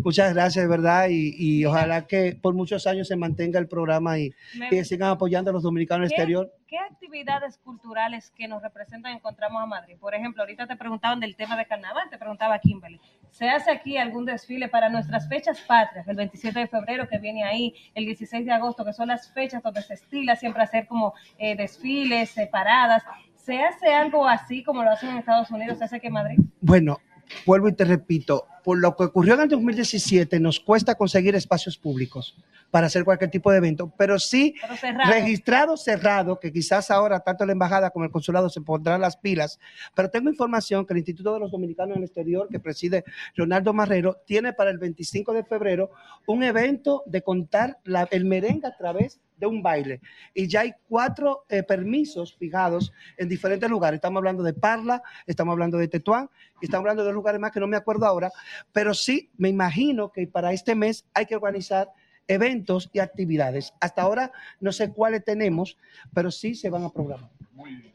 Muchas 0.04 0.34
gracias, 0.34 0.68
verdad, 0.68 1.08
y, 1.10 1.36
y 1.38 1.66
ojalá 1.66 2.08
que 2.08 2.38
por 2.42 2.54
muchos 2.54 2.86
años 2.88 3.08
se 3.08 3.16
mantenga 3.16 3.60
el 3.60 3.68
programa 3.68 4.18
y, 4.20 4.34
y 4.72 4.84
sigan 4.86 5.10
apoyando 5.10 5.50
a 5.52 5.54
los 5.54 5.64
dominicanos 5.64 6.10
¿Qué- 6.10 6.16
exterior. 6.16 6.54
¿Qué 6.68 6.78
actividades 6.78 7.58
culturales 7.58 8.30
que 8.36 8.48
nos 8.48 8.62
representan 8.62 9.16
encontramos 9.16 9.64
a 9.64 9.66
Madrid? 9.66 9.96
Por 10.00 10.14
ejemplo, 10.14 10.44
ahorita 10.44 10.68
te 10.68 10.76
preguntaban 10.76 11.20
del 11.20 11.36
tema 11.36 11.58
de 11.58 11.66
carnaval, 11.66 12.08
te 12.12 12.18
preguntaba 12.20 12.60
Kimberly. 12.60 13.02
¿Se 13.32 13.50
hace 13.50 13.72
aquí 13.72 13.98
algún 13.98 14.26
desfile 14.26 14.68
para 14.68 14.88
nuestras 14.90 15.28
fechas 15.28 15.60
patrias? 15.62 16.08
El 16.08 16.16
27 16.16 16.60
de 16.60 16.68
febrero 16.68 17.08
que 17.08 17.18
viene 17.18 17.44
ahí, 17.44 17.74
el 17.96 18.06
16 18.06 18.46
de 18.46 18.52
agosto, 18.52 18.86
que 18.86 18.94
son 18.94 19.08
las 19.08 19.32
fechas 19.34 19.64
donde 19.64 19.82
se 19.82 19.96
estila 19.96 20.36
siempre 20.36 20.62
hacer 20.62 20.86
como 20.86 21.14
eh, 21.40 21.56
desfiles, 21.56 22.38
eh, 22.38 22.48
paradas. 22.52 23.02
¿Se 23.36 23.60
hace 23.64 23.92
algo 23.92 24.28
así 24.28 24.62
como 24.64 24.84
lo 24.84 24.92
hacen 24.92 25.10
en 25.10 25.18
Estados 25.18 25.50
Unidos? 25.50 25.80
¿Se 25.80 25.86
hace 25.86 25.96
aquí 25.96 26.06
en 26.08 26.14
Madrid? 26.14 26.38
Bueno, 26.62 27.00
vuelvo 27.48 27.68
y 27.70 27.74
te 27.74 27.86
repito, 27.86 28.46
por 28.64 28.78
lo 28.80 28.96
que 28.96 29.04
ocurrió 29.06 29.34
en 29.36 29.42
el 29.42 29.50
2017 29.50 30.40
nos 30.40 30.60
cuesta 30.60 30.96
conseguir 30.96 31.36
espacios 31.36 31.78
públicos 31.78 32.36
para 32.72 32.86
hacer 32.88 33.04
cualquier 33.04 33.32
tipo 33.32 33.50
de 33.52 33.58
evento, 33.58 33.92
pero 33.98 34.20
sí 34.20 34.54
Pero 34.62 34.76
cerrado. 34.78 35.12
registrado 35.12 35.78
cerrado, 35.78 36.40
que 36.40 36.52
quizás 36.54 36.92
ahora 36.92 37.20
tanto 37.20 37.44
la 37.46 37.52
embajada 37.54 37.90
como 37.90 38.06
el 38.06 38.12
consulado 38.12 38.48
se 38.50 38.62
pondrán 38.62 39.02
las 39.02 39.18
pilas, 39.18 39.60
pero 39.96 40.10
tengo 40.10 40.30
información 40.30 40.86
que 40.86 40.94
el 40.94 41.00
Instituto 41.00 41.34
de 41.34 41.40
los 41.40 41.52
Dominicanos 41.52 41.96
en 41.96 42.04
el 42.04 42.06
Exterior, 42.08 42.48
que 42.48 42.60
preside 42.60 43.04
Leonardo 43.36 43.74
Marrero, 43.74 44.18
tiene 44.26 44.54
para 44.54 44.70
el 44.70 44.78
25 44.78 45.34
de 45.34 45.44
febrero 45.44 45.90
un 46.28 46.44
evento 46.44 47.02
de 47.08 47.24
contar 47.24 47.80
la- 47.86 48.08
el 48.12 48.26
merengue 48.26 48.68
a 48.68 48.78
través 48.78 49.20
de 49.38 49.48
un 49.48 49.64
baile. 49.64 50.02
Y 50.34 50.48
ya 50.48 50.60
hay 50.62 50.74
cuatro 50.90 51.46
eh, 51.48 51.64
permisos 51.64 52.36
fijados 52.36 52.92
en 53.18 53.30
diferentes 53.30 53.70
lugares. 53.70 53.98
Estamos 54.00 54.18
hablando 54.20 54.44
de 54.44 54.54
Parla, 54.54 55.02
estamos 55.26 55.54
hablando 55.54 55.78
de 55.78 55.88
Tetuán, 55.88 56.30
y 56.62 56.66
estamos 56.66 56.82
hablando 56.82 57.04
de 57.04 57.08
dos 57.08 57.14
lugares 57.16 57.40
más 57.40 57.52
que 57.54 57.62
no 57.62 57.68
me 57.68 57.78
acuerdo 57.78 58.06
ahora, 58.06 58.30
pero 58.72 58.94
sí 58.94 59.30
me 59.38 59.50
imagino 59.50 60.12
que 60.12 60.28
para 60.28 60.52
este 60.54 60.76
mes 60.76 61.06
hay 61.14 61.26
que 61.26 61.36
organizar 61.36 61.90
eventos 62.28 62.90
y 62.94 63.00
actividades. 63.00 63.74
Hasta 63.82 64.04
ahora 64.04 64.32
no 64.60 64.72
sé 64.72 64.92
cuáles 64.94 65.24
tenemos, 65.26 65.78
pero 66.14 66.30
sí 66.30 66.54
se 66.56 66.70
van 66.70 66.84
a 66.84 66.90
programar. 66.90 67.30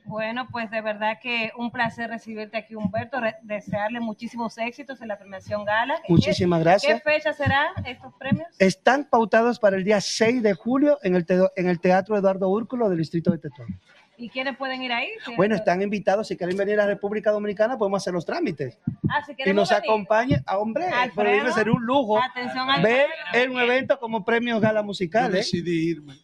Bueno, 0.05 0.47
pues 0.53 0.71
de 0.71 0.83
verdad 0.83 1.19
que 1.23 1.51
un 1.57 1.71
placer 1.71 2.11
recibirte 2.11 2.59
aquí, 2.59 2.75
Humberto. 2.75 3.19
Re- 3.21 3.37
desearle 3.43 4.01
muchísimos 4.01 4.59
éxitos 4.59 5.01
en 5.01 5.09
la 5.09 5.19
premiación 5.19 5.65
gala. 5.65 5.95
¿En 5.95 6.03
qué- 6.03 6.13
Muchísimas 6.13 6.61
gracias. 6.61 7.01
¿Qué 7.03 7.11
fecha 7.11 7.33
serán 7.33 7.69
estos 7.87 8.13
premios? 8.19 8.47
Están 8.59 9.05
pautados 9.09 9.59
para 9.59 9.77
el 9.77 9.85
día 9.85 10.01
6 10.03 10.43
de 10.43 10.53
julio 10.53 10.99
en 11.03 11.15
el, 11.15 11.25
teo- 11.25 11.51
en 11.57 11.69
el 11.69 11.81
Teatro 11.81 12.19
Eduardo 12.19 12.49
Úrculo 12.51 12.91
del 12.91 12.99
Distrito 12.99 13.31
de 13.31 13.39
Tetuán. 13.39 13.81
¿Y 14.17 14.29
quiénes 14.29 14.57
pueden 14.57 14.83
ir 14.83 14.93
ahí? 14.93 15.09
Bueno, 15.37 15.55
están 15.57 15.83
invitados. 15.83 16.29
Si 16.29 16.37
quieren 16.37 16.57
venir 16.57 16.75
a 16.75 16.85
la 16.85 16.87
República 16.87 17.31
Dominicana, 17.31 17.77
podemos 17.77 18.03
hacer 18.03 18.13
los 18.13 18.25
trámites. 18.25 18.79
Ah, 19.09 19.23
si 19.25 19.33
Y 19.33 19.53
nos 19.53 19.71
venir. 19.71 19.83
acompañe 19.85 20.43
a 20.47 20.59
hombre. 20.59 20.87
Alfredo, 20.87 21.15
Pero 21.17 21.31
debe 21.31 21.53
ser 21.53 21.71
un 21.71 21.85
lujo 21.85 22.23
Atención 22.23 22.67
ver 22.83 23.09
en 23.33 23.51
un 23.51 23.61
evento 23.61 23.99
como 23.99 24.25
premios 24.25 24.61
gala 24.61 24.83
musical. 24.83 25.31
Yo 25.31 25.35
¿eh? 25.35 25.39
decidí 25.39 25.91
irme. 25.91 26.15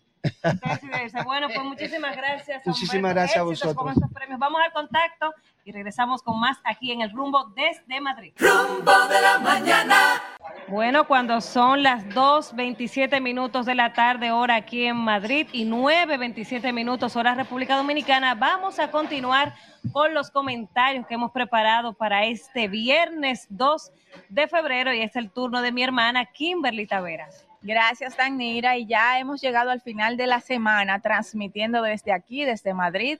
Bueno, 1.24 1.48
pues 1.48 1.64
muchísimas 1.64 2.16
gracias. 2.16 2.66
Muchísimas 2.66 3.14
gracias 3.14 3.38
a 3.38 3.42
vosotros. 3.42 3.92
estos 3.94 4.12
premios. 4.12 4.38
Vamos 4.38 4.60
al 4.64 4.72
contacto 4.72 5.32
y 5.64 5.72
regresamos 5.72 6.22
con 6.22 6.38
más 6.38 6.58
aquí 6.64 6.92
en 6.92 7.00
el 7.02 7.10
rumbo 7.10 7.52
desde 7.54 8.00
Madrid. 8.00 8.32
Rumbo 8.36 9.08
de 9.08 9.20
la 9.20 9.38
mañana. 9.38 10.22
Bueno, 10.68 11.06
cuando 11.06 11.40
son 11.40 11.82
las 11.82 12.04
2.27 12.06 13.20
minutos 13.20 13.66
de 13.66 13.74
la 13.74 13.92
tarde, 13.92 14.30
hora 14.30 14.56
aquí 14.56 14.84
en 14.84 14.96
Madrid, 14.96 15.48
y 15.52 15.64
9.27 15.64 16.72
minutos, 16.72 17.16
hora 17.16 17.34
República 17.34 17.76
Dominicana, 17.76 18.34
vamos 18.34 18.78
a 18.78 18.90
continuar 18.90 19.54
con 19.92 20.14
los 20.14 20.30
comentarios 20.30 21.06
que 21.06 21.14
hemos 21.14 21.32
preparado 21.32 21.92
para 21.92 22.24
este 22.24 22.68
viernes 22.68 23.46
2 23.50 23.92
de 24.28 24.48
febrero, 24.48 24.92
y 24.92 25.00
es 25.00 25.16
el 25.16 25.30
turno 25.30 25.60
de 25.62 25.72
mi 25.72 25.82
hermana 25.82 26.26
Kimberly 26.26 26.86
Taveras. 26.86 27.49
Gracias, 27.62 28.16
Danira. 28.16 28.76
Y 28.78 28.86
ya 28.86 29.18
hemos 29.18 29.40
llegado 29.40 29.70
al 29.70 29.80
final 29.80 30.16
de 30.16 30.26
la 30.26 30.40
semana 30.40 31.00
transmitiendo 31.00 31.82
desde 31.82 32.12
aquí, 32.12 32.44
desde 32.44 32.72
Madrid, 32.72 33.18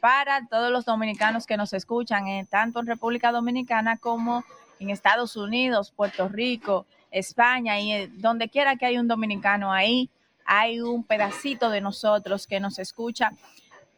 para 0.00 0.46
todos 0.46 0.70
los 0.70 0.84
dominicanos 0.84 1.46
que 1.46 1.56
nos 1.56 1.72
escuchan, 1.72 2.28
eh, 2.28 2.46
tanto 2.48 2.80
en 2.80 2.86
República 2.86 3.32
Dominicana 3.32 3.96
como 3.96 4.44
en 4.78 4.90
Estados 4.90 5.36
Unidos, 5.36 5.90
Puerto 5.90 6.28
Rico, 6.28 6.86
España 7.10 7.80
y 7.80 7.92
eh, 7.92 8.10
donde 8.12 8.48
quiera 8.48 8.76
que 8.76 8.86
hay 8.86 8.98
un 8.98 9.08
dominicano 9.08 9.72
ahí, 9.72 10.10
hay 10.44 10.80
un 10.80 11.02
pedacito 11.04 11.70
de 11.70 11.80
nosotros 11.80 12.46
que 12.46 12.60
nos 12.60 12.78
escucha 12.78 13.32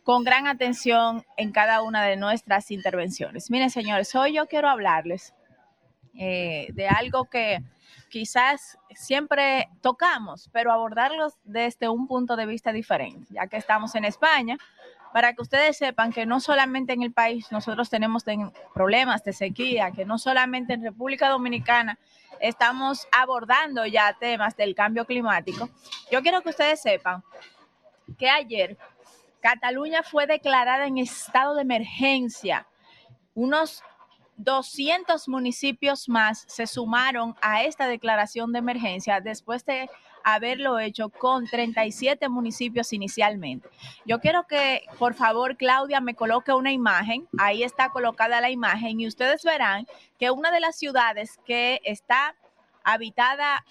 con 0.04 0.24
gran 0.24 0.46
atención 0.46 1.24
en 1.36 1.52
cada 1.52 1.82
una 1.82 2.02
de 2.04 2.16
nuestras 2.16 2.70
intervenciones. 2.70 3.50
Miren, 3.50 3.70
señores, 3.70 4.14
hoy 4.14 4.34
yo 4.34 4.46
quiero 4.46 4.68
hablarles 4.68 5.34
eh, 6.14 6.68
de 6.72 6.88
algo 6.88 7.26
que 7.26 7.62
quizás 8.10 8.76
siempre 8.94 9.68
tocamos, 9.80 10.50
pero 10.52 10.72
abordarlos 10.72 11.38
desde 11.44 11.88
un 11.88 12.06
punto 12.06 12.36
de 12.36 12.44
vista 12.46 12.72
diferente, 12.72 13.26
ya 13.30 13.46
que 13.46 13.56
estamos 13.56 13.94
en 13.94 14.04
España, 14.04 14.58
para 15.12 15.32
que 15.32 15.42
ustedes 15.42 15.76
sepan 15.76 16.12
que 16.12 16.26
no 16.26 16.38
solamente 16.40 16.92
en 16.92 17.02
el 17.02 17.12
país 17.12 17.50
nosotros 17.50 17.88
tenemos 17.88 18.24
ten- 18.24 18.52
problemas 18.74 19.24
de 19.24 19.32
sequía, 19.32 19.90
que 19.92 20.04
no 20.04 20.18
solamente 20.18 20.74
en 20.74 20.82
República 20.82 21.28
Dominicana 21.28 21.98
estamos 22.40 23.06
abordando 23.10 23.86
ya 23.86 24.16
temas 24.18 24.56
del 24.56 24.74
cambio 24.74 25.04
climático. 25.04 25.68
Yo 26.10 26.22
quiero 26.22 26.42
que 26.42 26.50
ustedes 26.50 26.80
sepan 26.80 27.22
que 28.18 28.28
ayer 28.28 28.76
Cataluña 29.40 30.02
fue 30.02 30.26
declarada 30.26 30.86
en 30.86 30.98
estado 30.98 31.54
de 31.54 31.62
emergencia. 31.62 32.66
Unos 33.34 33.82
200 34.42 35.28
municipios 35.28 36.08
más 36.08 36.44
se 36.48 36.66
sumaron 36.66 37.36
a 37.42 37.62
esta 37.62 37.86
declaración 37.86 38.52
de 38.52 38.60
emergencia 38.60 39.20
después 39.20 39.66
de 39.66 39.90
haberlo 40.24 40.78
hecho 40.78 41.10
con 41.10 41.46
37 41.46 42.26
municipios 42.30 42.92
inicialmente. 42.94 43.68
Yo 44.06 44.18
quiero 44.20 44.46
que, 44.46 44.82
por 44.98 45.12
favor, 45.12 45.56
Claudia 45.56 46.00
me 46.00 46.14
coloque 46.14 46.52
una 46.52 46.72
imagen. 46.72 47.28
Ahí 47.38 47.62
está 47.62 47.90
colocada 47.90 48.40
la 48.40 48.50
imagen 48.50 49.00
y 49.00 49.06
ustedes 49.06 49.44
verán 49.44 49.86
que 50.18 50.30
una 50.30 50.50
de 50.50 50.60
las 50.60 50.78
ciudades 50.78 51.38
que 51.44 51.80
está 51.84 52.34
habitada 52.82 53.64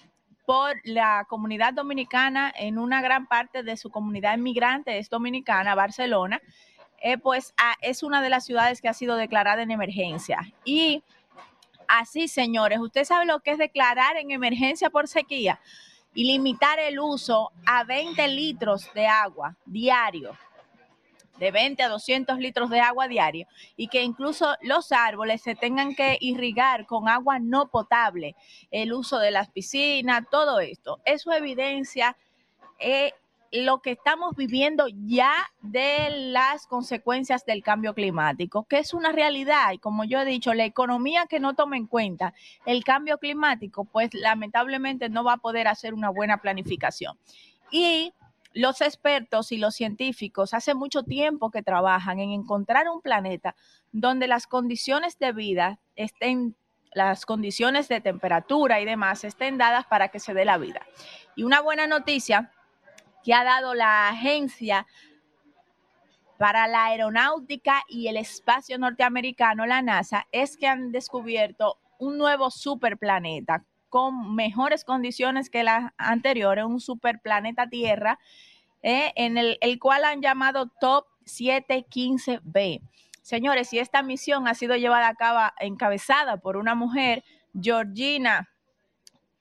por 0.46 0.76
la 0.84 1.26
comunidad 1.28 1.74
dominicana 1.74 2.52
en 2.56 2.78
una 2.78 3.02
gran 3.02 3.26
parte 3.26 3.64
de 3.64 3.76
su 3.76 3.90
comunidad 3.90 4.36
inmigrante 4.36 4.98
es 4.98 5.08
dominicana, 5.08 5.74
Barcelona, 5.74 6.40
eh, 7.00 7.18
pues 7.18 7.54
es 7.80 8.02
una 8.02 8.22
de 8.22 8.30
las 8.30 8.44
ciudades 8.44 8.80
que 8.80 8.88
ha 8.88 8.94
sido 8.94 9.16
declarada 9.16 9.62
en 9.62 9.70
emergencia. 9.70 10.52
Y 10.64 11.02
así, 11.88 12.28
señores, 12.28 12.78
usted 12.78 13.04
sabe 13.04 13.26
lo 13.26 13.40
que 13.40 13.52
es 13.52 13.58
declarar 13.58 14.16
en 14.16 14.30
emergencia 14.30 14.90
por 14.90 15.08
sequía 15.08 15.60
y 16.14 16.24
limitar 16.24 16.78
el 16.78 17.00
uso 17.00 17.52
a 17.66 17.84
20 17.84 18.28
litros 18.28 18.92
de 18.94 19.06
agua 19.06 19.56
diario 19.64 20.36
de 21.40 21.50
20 21.50 21.82
a 21.82 21.88
200 21.88 22.38
litros 22.38 22.70
de 22.70 22.80
agua 22.80 23.08
diario 23.08 23.48
y 23.74 23.88
que 23.88 24.02
incluso 24.02 24.54
los 24.60 24.92
árboles 24.92 25.40
se 25.40 25.56
tengan 25.56 25.94
que 25.94 26.18
irrigar 26.20 26.86
con 26.86 27.08
agua 27.08 27.38
no 27.38 27.68
potable, 27.70 28.36
el 28.70 28.92
uso 28.92 29.18
de 29.18 29.30
las 29.30 29.50
piscinas, 29.50 30.24
todo 30.30 30.60
esto. 30.60 31.00
Eso 31.06 31.32
evidencia 31.32 32.16
eh, 32.78 33.14
lo 33.52 33.82
que 33.82 33.92
estamos 33.92 34.36
viviendo 34.36 34.86
ya 34.88 35.32
de 35.60 36.10
las 36.10 36.66
consecuencias 36.66 37.44
del 37.44 37.62
cambio 37.62 37.94
climático, 37.94 38.64
que 38.64 38.78
es 38.78 38.94
una 38.94 39.10
realidad 39.10 39.72
y 39.72 39.78
como 39.78 40.04
yo 40.04 40.20
he 40.20 40.24
dicho, 40.24 40.54
la 40.54 40.64
economía 40.64 41.26
que 41.26 41.40
no 41.40 41.54
toma 41.54 41.76
en 41.76 41.86
cuenta 41.86 42.32
el 42.64 42.84
cambio 42.84 43.18
climático, 43.18 43.84
pues 43.84 44.14
lamentablemente 44.14 45.08
no 45.08 45.24
va 45.24 45.34
a 45.34 45.38
poder 45.38 45.66
hacer 45.66 45.94
una 45.94 46.10
buena 46.10 46.38
planificación. 46.38 47.18
Y 47.72 48.12
los 48.52 48.80
expertos 48.80 49.52
y 49.52 49.58
los 49.58 49.74
científicos 49.74 50.54
hace 50.54 50.74
mucho 50.74 51.02
tiempo 51.02 51.50
que 51.50 51.62
trabajan 51.62 52.20
en 52.20 52.30
encontrar 52.30 52.88
un 52.88 53.00
planeta 53.00 53.56
donde 53.92 54.28
las 54.28 54.46
condiciones 54.46 55.18
de 55.18 55.32
vida 55.32 55.80
estén, 55.96 56.54
las 56.92 57.26
condiciones 57.26 57.88
de 57.88 58.00
temperatura 58.00 58.80
y 58.80 58.84
demás 58.84 59.24
estén 59.24 59.58
dadas 59.58 59.86
para 59.86 60.08
que 60.08 60.20
se 60.20 60.34
dé 60.34 60.44
la 60.44 60.58
vida. 60.58 60.82
Y 61.36 61.42
una 61.44 61.60
buena 61.60 61.86
noticia 61.86 62.52
que 63.22 63.34
ha 63.34 63.44
dado 63.44 63.74
la 63.74 64.08
agencia 64.08 64.86
para 66.38 66.66
la 66.66 66.86
aeronáutica 66.86 67.82
y 67.88 68.08
el 68.08 68.16
espacio 68.16 68.78
norteamericano, 68.78 69.66
la 69.66 69.82
NASA, 69.82 70.26
es 70.32 70.56
que 70.56 70.66
han 70.66 70.90
descubierto 70.90 71.78
un 71.98 72.16
nuevo 72.16 72.50
superplaneta 72.50 73.64
con 73.90 74.34
mejores 74.34 74.84
condiciones 74.84 75.50
que 75.50 75.64
las 75.64 75.92
anteriores, 75.98 76.64
un 76.64 76.80
superplaneta 76.80 77.68
Tierra, 77.68 78.18
eh, 78.82 79.12
en 79.16 79.36
el, 79.36 79.58
el 79.60 79.78
cual 79.78 80.04
han 80.04 80.22
llamado 80.22 80.70
Top 80.80 81.06
715b. 81.26 82.80
Señores, 83.20 83.72
y 83.72 83.78
esta 83.78 84.02
misión 84.02 84.48
ha 84.48 84.54
sido 84.54 84.76
llevada 84.76 85.08
a 85.08 85.14
cabo 85.14 85.52
encabezada 85.60 86.38
por 86.38 86.56
una 86.56 86.74
mujer, 86.74 87.22
Georgina 87.60 88.48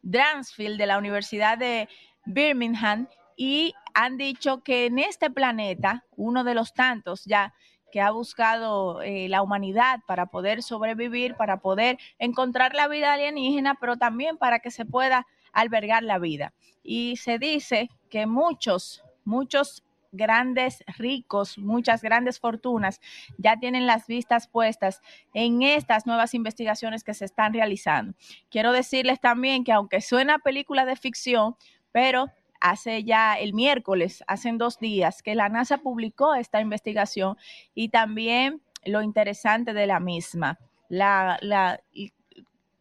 Dransfield, 0.01 0.77
de 0.77 0.85
la 0.85 0.97
Universidad 0.97 1.57
de 1.57 1.87
Birmingham, 2.25 3.07
y 3.39 3.73
han 3.93 4.17
dicho 4.17 4.63
que 4.63 4.87
en 4.87 4.99
este 4.99 5.29
planeta, 5.31 6.03
uno 6.17 6.43
de 6.43 6.53
los 6.53 6.73
tantos 6.73 7.23
ya 7.23 7.53
que 7.89 8.01
ha 8.01 8.11
buscado 8.11 9.01
eh, 9.01 9.29
la 9.29 9.41
humanidad 9.41 10.01
para 10.05 10.25
poder 10.25 10.61
sobrevivir, 10.61 11.35
para 11.35 11.61
poder 11.61 11.97
encontrar 12.17 12.75
la 12.75 12.89
vida 12.89 13.13
alienígena, 13.13 13.77
pero 13.79 13.95
también 13.95 14.35
para 14.35 14.59
que 14.59 14.71
se 14.71 14.83
pueda 14.85 15.25
albergar 15.53 16.03
la 16.03 16.19
vida. 16.19 16.53
Y 16.83 17.15
se 17.15 17.39
dice 17.39 17.87
que 18.09 18.25
muchos, 18.25 19.05
muchos 19.23 19.85
grandes 20.11 20.83
ricos, 20.97 21.57
muchas 21.57 22.01
grandes 22.01 22.41
fortunas 22.41 22.99
ya 23.37 23.55
tienen 23.57 23.87
las 23.87 24.05
vistas 24.05 24.49
puestas 24.49 25.01
en 25.33 25.61
estas 25.61 26.05
nuevas 26.05 26.33
investigaciones 26.33 27.05
que 27.05 27.13
se 27.13 27.23
están 27.23 27.53
realizando. 27.53 28.17
Quiero 28.49 28.73
decirles 28.73 29.21
también 29.21 29.63
que 29.63 29.71
aunque 29.71 30.01
suena 30.01 30.39
película 30.39 30.83
de 30.83 30.97
ficción, 30.97 31.55
pero 31.93 32.29
hace 32.59 33.03
ya 33.03 33.35
el 33.35 33.53
miércoles, 33.53 34.23
hace 34.27 34.51
dos 34.53 34.79
días, 34.79 35.21
que 35.23 35.35
la 35.35 35.49
NASA 35.49 35.77
publicó 35.79 36.35
esta 36.35 36.61
investigación 36.61 37.37
y 37.73 37.89
también 37.89 38.61
lo 38.85 39.01
interesante 39.01 39.73
de 39.73 39.87
la 39.87 39.99
misma. 39.99 40.59
La, 40.89 41.37
la, 41.41 41.81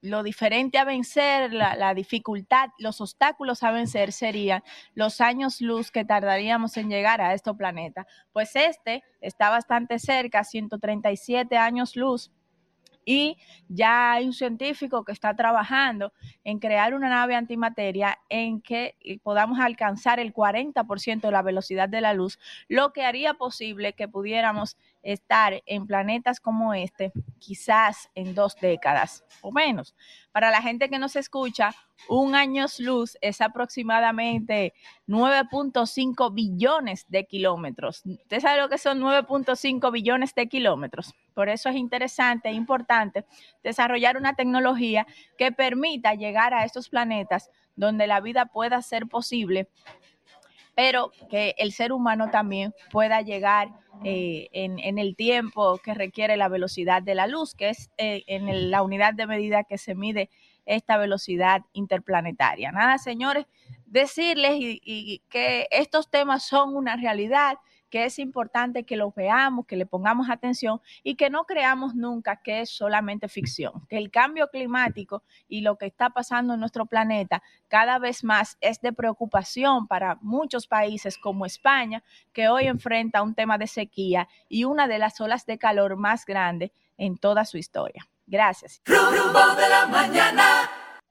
lo 0.01 0.23
diferente 0.23 0.79
a 0.79 0.85
vencer, 0.85 1.53
la, 1.53 1.77
la, 1.77 1.95
dificultad, 1.95 2.71
los 2.79 3.01
obstáculos 3.01 3.63
a 3.63 3.71
vencer 3.71 4.13
serían 4.13 4.63
los 4.95 5.21
años 5.21 5.61
luz 5.61 5.91
que 5.91 6.05
tardaríamos 6.05 6.77
en 6.77 6.89
llegar 6.89 7.21
a 7.21 7.35
este 7.35 7.53
planeta. 7.55 8.07
Pues 8.33 8.55
este 8.57 9.03
está 9.21 9.51
bastante 9.51 9.99
cerca, 9.99 10.45
137 10.45 11.57
años 11.57 11.97
luz 11.97 12.31
y 13.09 13.39
ya 13.69 14.13
hay 14.13 14.27
un 14.27 14.35
científico 14.35 15.03
que 15.03 15.13
está 15.13 15.35
trabajando 15.35 16.13
en 16.45 16.59
crear 16.59 16.93
una 16.93 17.09
nave 17.09 17.35
antimateria 17.35 18.19
en 18.29 18.61
que 18.61 18.97
podamos 19.23 19.59
alcanzar 19.61 20.21
el 20.21 20.35
40% 20.35 21.23
de 21.23 21.31
la 21.31 21.41
velocidad 21.41 21.89
de 21.89 22.03
la 22.03 22.13
luz, 22.13 22.39
lo 22.69 22.93
que 22.93 23.07
haría 23.07 23.33
posible 23.33 23.95
que 23.95 24.09
pudiéramos 24.09 24.77
estar 25.03 25.63
en 25.67 25.87
planetas 25.87 26.41
como 26.41 26.75
este 26.75 27.13
quizás 27.39 28.11
en 28.15 28.35
dos 28.35 28.57
décadas 28.61 29.25
o 29.41 29.53
menos. 29.53 29.95
Para 30.33 30.51
la 30.51 30.61
gente 30.61 30.89
que 30.89 30.99
nos 30.99 31.17
escucha, 31.17 31.75
un 32.09 32.35
año 32.35 32.67
luz 32.79 33.17
es 33.21 33.41
aproximadamente 33.41 34.75
9.5 35.07 36.35
billones 36.35 37.07
de 37.09 37.27
kilómetros. 37.27 38.03
¿Usted 38.05 38.41
sabe 38.41 38.61
lo 38.61 38.69
que 38.69 38.79
son 38.79 39.01
9.5 39.01 39.91
billones 39.93 40.35
de 40.35 40.49
kilómetros? 40.49 41.15
Por 41.35 41.49
eso 41.49 41.69
es 41.69 41.77
interesante 41.77 42.49
e 42.49 42.53
importante 42.53 43.25
desarrollar 43.63 44.17
una 44.17 44.35
tecnología 44.35 45.07
que 45.37 45.53
permita 45.53 46.15
llegar 46.15 46.55
a 46.55 46.65
estos 46.65 46.89
planetas 46.89 47.51
donde 47.77 48.07
la 48.07 48.21
vida 48.21 48.47
pueda 48.47 48.83
ser 48.83 49.07
posible 49.07 49.69
pero 50.79 51.11
que 51.29 51.57
el 51.59 51.73
ser 51.73 51.93
humano 51.93 52.31
también 52.31 52.73
pueda 52.93 53.21
llegar 53.21 53.69
eh, 54.05 54.47
en, 54.53 54.99
el 55.01 55.17
tiempo 55.17 55.79
que 55.79 55.93
requiere 55.93 56.37
la 56.37 56.47
velocidad 56.47 57.03
de 57.03 57.17
la 57.17 57.27
luz, 57.27 57.57
que 57.57 57.71
es 57.71 57.91
eh, 57.99 58.23
en 58.29 58.71
la 58.71 58.83
unidad 58.83 59.13
de 59.13 59.27
medida 59.27 59.65
que 59.65 59.77
se 59.77 59.97
mide 59.97 60.31
esta 60.67 60.97
velocidad 60.97 61.63
interplanetaria. 61.73 62.71
Nada, 62.71 62.99
señores, 62.99 63.47
decirles 63.87 64.53
y 64.61 65.21
que 65.29 65.67
estos 65.73 66.09
temas 66.11 66.45
son 66.45 66.77
una 66.77 66.95
realidad 66.95 67.59
que 67.91 68.05
es 68.05 68.19
importante 68.19 68.85
que 68.85 68.97
lo 68.97 69.13
veamos, 69.13 69.67
que 69.67 69.77
le 69.77 69.87
pongamos 69.87 70.31
atención 70.31 70.81
y 71.03 71.15
que 71.15 71.31
no 71.31 71.45
creamos 71.45 71.95
nunca 71.95 72.41
que 72.43 72.61
es 72.61 72.71
solamente 72.71 73.29
ficción, 73.29 73.87
que 73.89 73.99
el 73.99 74.11
cambio 74.11 74.49
climático 74.49 75.23
y 75.49 75.61
lo 75.61 75.77
que 75.77 75.87
está 75.87 76.11
pasando 76.11 76.55
en 76.55 76.61
nuestro 76.61 76.87
planeta 76.87 77.43
cada 77.69 77.99
vez 77.99 78.25
más 78.25 78.57
es 78.61 78.81
de 78.81 78.93
preocupación 78.93 79.87
para 79.87 80.19
muchos 80.21 80.67
países 80.67 81.19
como 81.19 81.47
España, 81.47 82.03
que 82.33 82.49
hoy 82.49 82.67
enfrenta 82.67 83.23
un 83.23 83.35
tema 83.35 83.59
de 83.59 83.67
sequía 83.67 84.29
y 84.49 84.65
una 84.65 84.89
de 84.89 84.99
las 84.99 85.21
olas 85.21 85.47
de 85.47 85.59
calor 85.59 85.97
más 85.97 86.25
grandes 86.25 86.71
en 86.97 87.17
toda 87.17 87.45
su 87.45 87.59
historia. 87.59 88.07
Gracias. 88.27 88.83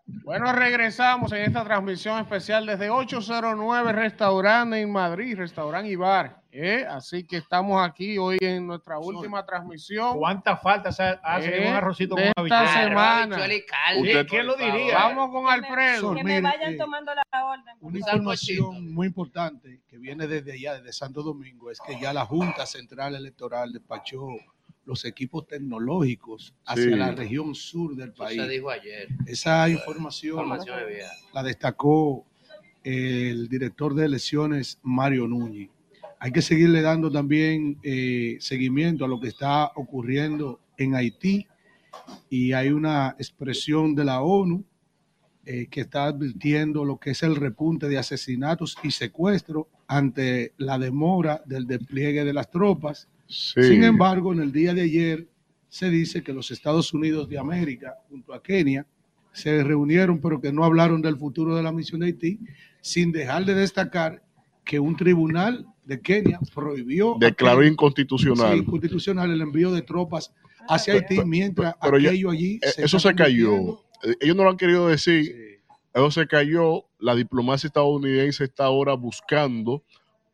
Bueno, 0.07 0.51
regresamos 0.53 1.31
en 1.33 1.41
esta 1.43 1.63
transmisión 1.65 2.19
especial 2.19 2.65
desde 2.65 2.89
809 2.89 3.91
Restaurante 3.91 4.79
en 4.79 4.91
Madrid, 4.91 5.35
Restaurante 5.37 5.89
y 5.91 5.95
Bar. 5.97 6.41
¿eh? 6.51 6.85
Así 6.89 7.25
que 7.25 7.37
estamos 7.37 7.85
aquí 7.85 8.17
hoy 8.17 8.37
en 8.39 8.65
nuestra 8.67 8.99
última 8.99 9.45
transmisión. 9.45 10.17
¿Cuántas 10.17 10.61
faltas 10.61 10.97
hace 10.99 11.57
¿Eh? 11.57 11.69
un 11.69 11.73
arrocito 11.75 12.15
de 12.15 12.31
con 12.35 12.45
esta 12.45 12.59
habichuela? 12.61 12.83
semana? 12.89 13.35
¿Quién- 14.01 14.25
¿Quién 14.27 14.47
lo 14.47 14.55
diría? 14.55 14.93
Vamos 14.97 15.29
con 15.29 15.47
Alfredo. 15.51 16.15
Que 16.15 16.23
me 16.23 16.41
vayan 16.41 16.73
eh, 16.73 16.77
tomando 16.77 17.11
la 17.13 17.45
orden. 17.45 17.75
Una 17.81 17.99
información 17.99 18.93
muy 18.93 19.07
importante 19.07 19.81
que 19.89 19.97
viene 19.97 20.25
desde 20.25 20.53
allá, 20.53 20.75
desde 20.75 20.93
Santo 20.93 21.21
Domingo, 21.21 21.69
es 21.69 21.79
que 21.85 21.99
ya 21.99 22.13
la 22.13 22.25
Junta 22.25 22.65
Central 22.65 23.13
Electoral 23.15 23.73
despachó 23.73 24.27
los 24.87 25.05
equipos 25.05 25.45
tecnológicos 25.45 26.55
hacia 26.65 26.83
Sí. 26.85 26.89
la 26.91 27.11
región 27.11 27.53
sur 27.53 27.95
del 27.95 28.09
Eso 28.09 28.17
país. 28.23 28.41
se 28.41 28.47
dijo 28.49 28.69
ayer. 28.71 29.07
Esa 29.27 29.69
información, 29.69 30.39
Información 30.39 30.79
de 30.79 30.85
vieja. 30.87 31.11
la 31.33 31.43
destacó 31.43 32.25
el 32.83 33.49
director 33.49 33.93
de 33.93 34.05
elecciones, 34.05 34.79
Mario 34.81 35.27
Núñez. 35.27 35.69
Hay 36.19 36.31
que 36.31 36.41
seguirle 36.41 36.81
dando 36.81 37.11
también 37.11 37.77
eh, 37.83 38.37
seguimiento 38.39 39.05
a 39.05 39.07
lo 39.07 39.19
que 39.19 39.27
está 39.27 39.71
ocurriendo 39.75 40.59
en 40.77 40.95
Haití 40.95 41.45
y 42.29 42.53
hay 42.53 42.69
una 42.69 43.15
expresión 43.19 43.93
de 43.93 44.05
la 44.05 44.21
ONU 44.21 44.63
eh, 45.45 45.67
que 45.69 45.81
está 45.81 46.05
advirtiendo 46.05 46.85
lo 46.85 46.97
que 46.97 47.11
es 47.11 47.23
el 47.23 47.35
repunte 47.35 47.87
de 47.89 47.97
asesinatos 47.97 48.77
y 48.83 48.91
secuestros 48.91 49.65
ante 49.87 50.53
la 50.57 50.77
demora 50.79 51.41
del 51.45 51.67
despliegue 51.67 52.23
de 52.23 52.33
las 52.33 52.49
tropas. 52.49 53.07
Sí. 53.27 53.61
Sin 53.63 53.83
embargo, 53.83 54.33
en 54.33 54.39
el 54.41 54.51
día 54.51 54.73
de 54.73 54.81
ayer 54.81 55.27
se 55.69 55.89
dice 55.89 56.23
que 56.23 56.33
los 56.33 56.51
Estados 56.51 56.93
Unidos 56.93 57.27
de 57.29 57.37
América, 57.37 57.95
junto 58.09 58.33
a 58.33 58.41
Kenia, 58.41 58.85
se 59.33 59.63
reunieron, 59.63 60.19
pero 60.19 60.41
que 60.41 60.51
no 60.51 60.63
hablaron 60.63 61.01
del 61.01 61.17
futuro 61.17 61.55
de 61.55 61.61
la 61.61 61.71
misión 61.71 61.99
de 61.99 62.07
Haití, 62.07 62.39
sin 62.81 63.11
dejar 63.11 63.45
de 63.45 63.53
destacar 63.53 64.23
que 64.63 64.79
un 64.79 64.95
tribunal 64.95 65.67
de 65.85 66.01
Kenia 66.01 66.39
prohibió 66.53 67.15
Declaró 67.19 67.63
inconstitucional. 67.65 68.53
sí, 68.53 68.59
inconstitucional 68.59 69.31
el 69.31 69.41
envío 69.41 69.71
de 69.71 69.81
tropas 69.81 70.33
hacia 70.67 70.95
Haití, 70.95 71.23
mientras 71.23 71.75
Pero 71.81 71.97
aquello 71.97 72.31
allí 72.31 72.59
eh, 72.61 72.69
se 72.69 72.85
eso 72.85 72.99
se 72.99 73.13
cayó. 73.13 73.79
Eh, 74.03 74.15
Ellos 74.21 74.35
no 74.35 74.43
lo 74.43 74.49
han 74.49 74.57
querido 74.57 74.87
decir. 74.87 75.61
Eso 75.93 76.11
se 76.11 76.27
cayó. 76.27 76.85
La 76.99 77.15
diplomacia 77.15 77.67
estadounidense 77.67 78.43
está 78.43 78.65
ahora 78.65 78.93
buscando 78.93 79.83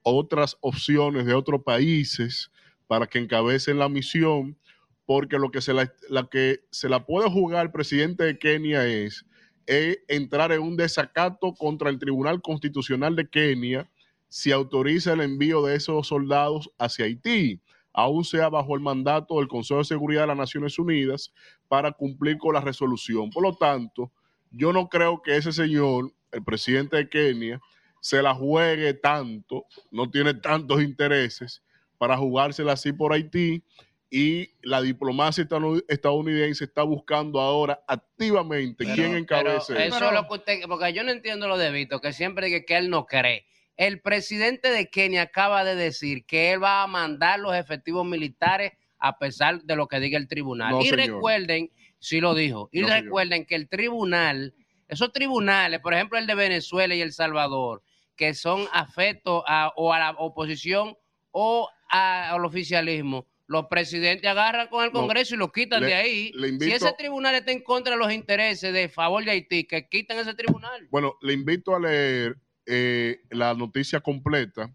otras 0.01 0.57
opciones 0.61 1.25
de 1.25 1.33
otros 1.33 1.63
países 1.63 2.51
para 2.87 3.07
que 3.07 3.19
encabecen 3.19 3.79
la 3.79 3.89
misión, 3.89 4.57
porque 5.05 5.37
lo 5.37 5.51
que 5.51 5.61
se 5.61 5.73
la, 5.73 5.91
que 6.29 6.61
se 6.71 6.89
la 6.89 7.05
puede 7.05 7.29
jugar 7.29 7.65
el 7.65 7.71
presidente 7.71 8.23
de 8.23 8.37
Kenia 8.37 8.85
es, 8.87 9.25
es 9.65 9.99
entrar 10.07 10.51
en 10.51 10.61
un 10.61 10.77
desacato 10.77 11.53
contra 11.53 11.89
el 11.89 11.99
Tribunal 11.99 12.41
Constitucional 12.41 13.15
de 13.15 13.27
Kenia 13.27 13.89
si 14.29 14.51
autoriza 14.51 15.13
el 15.13 15.21
envío 15.21 15.63
de 15.63 15.75
esos 15.75 16.07
soldados 16.07 16.71
hacia 16.79 17.05
Haití, 17.05 17.61
aún 17.93 18.25
sea 18.25 18.49
bajo 18.49 18.73
el 18.75 18.81
mandato 18.81 19.35
del 19.35 19.47
Consejo 19.47 19.79
de 19.79 19.85
Seguridad 19.85 20.21
de 20.21 20.27
las 20.27 20.37
Naciones 20.37 20.79
Unidas 20.79 21.31
para 21.67 21.91
cumplir 21.91 22.37
con 22.37 22.55
la 22.55 22.61
resolución. 22.61 23.29
Por 23.29 23.43
lo 23.43 23.55
tanto, 23.55 24.11
yo 24.49 24.73
no 24.73 24.89
creo 24.89 25.21
que 25.21 25.37
ese 25.37 25.51
señor, 25.51 26.11
el 26.31 26.43
presidente 26.43 26.97
de 26.97 27.09
Kenia, 27.09 27.61
se 28.01 28.21
la 28.21 28.33
juegue 28.33 28.95
tanto, 28.95 29.65
no 29.91 30.09
tiene 30.09 30.33
tantos 30.33 30.81
intereses 30.81 31.61
para 32.03 32.17
jugársela 32.17 32.73
así 32.73 32.91
por 32.91 33.13
Haití 33.13 33.63
y 34.09 34.49
la 34.61 34.81
diplomacia 34.81 35.47
estadounidense 35.87 36.65
está 36.65 36.83
buscando 36.83 37.39
ahora 37.39 37.81
activamente 37.87 38.83
quién 38.93 39.15
encabece. 39.15 39.73
Pero 39.73 39.95
eso 39.95 40.05
es 40.07 40.11
lo 40.13 40.27
que 40.27 40.33
usted, 40.33 40.59
porque 40.67 40.91
yo 40.91 41.05
no 41.05 41.11
entiendo 41.11 41.47
lo 41.47 41.57
de 41.57 41.71
Vito, 41.71 42.01
que 42.01 42.11
siempre 42.11 42.47
dice 42.47 42.65
que 42.65 42.75
él 42.75 42.89
no 42.89 43.05
cree. 43.05 43.45
El 43.77 44.01
presidente 44.01 44.69
de 44.69 44.89
Kenia 44.89 45.21
acaba 45.21 45.63
de 45.63 45.75
decir 45.75 46.25
que 46.25 46.51
él 46.51 46.61
va 46.61 46.83
a 46.83 46.87
mandar 46.87 47.39
los 47.39 47.55
efectivos 47.55 48.05
militares 48.05 48.73
a 48.99 49.17
pesar 49.17 49.61
de 49.61 49.75
lo 49.77 49.87
que 49.87 50.01
diga 50.01 50.17
el 50.17 50.27
tribunal. 50.27 50.71
No, 50.71 50.81
y 50.81 50.87
señor. 50.89 51.07
recuerden, 51.07 51.71
sí 51.99 52.19
lo 52.19 52.35
dijo, 52.35 52.67
y 52.73 52.81
No, 52.81 52.89
señor. 52.89 53.03
recuerden 53.05 53.45
que 53.45 53.55
el 53.55 53.69
tribunal, 53.69 54.53
esos 54.89 55.13
tribunales, 55.13 55.79
por 55.79 55.93
ejemplo 55.93 56.17
el 56.19 56.27
de 56.27 56.35
Venezuela 56.35 56.93
y 56.95 57.01
El 57.01 57.13
Salvador, 57.13 57.81
que 58.17 58.33
son 58.33 58.67
afectos 58.73 59.41
a, 59.47 59.71
o 59.77 59.93
a 59.93 59.99
la 59.99 60.11
oposición 60.17 60.97
o 61.31 61.67
a- 61.67 61.73
al 61.93 62.43
oficialismo, 62.45 63.27
los 63.47 63.67
presidentes 63.67 64.29
agarran 64.29 64.67
con 64.67 64.83
el 64.83 64.91
No, 64.91 65.01
Congreso 65.01 65.35
y 65.35 65.37
lo 65.37 65.51
quitan 65.51 65.81
le- 65.81 65.87
de 65.87 65.93
ahí. 65.93 66.31
si 66.59 66.71
ese 66.71 66.91
tribunal 66.97 67.35
está 67.35 67.51
en 67.51 67.61
contra 67.61 67.93
de 67.93 67.99
los 67.99 68.11
intereses 68.11 68.73
de 68.73 68.89
favor 68.89 69.23
de 69.23 69.31
Haití, 69.31 69.65
que 69.65 69.87
quiten 69.87 70.17
ese 70.17 70.33
tribunal. 70.33 70.87
Bueno, 70.89 71.15
le 71.21 71.33
invito 71.33 71.75
a 71.75 71.79
leer 71.79 72.37
eh, 72.65 73.19
la 73.29 73.53
noticia 73.53 73.99
completa 73.99 74.73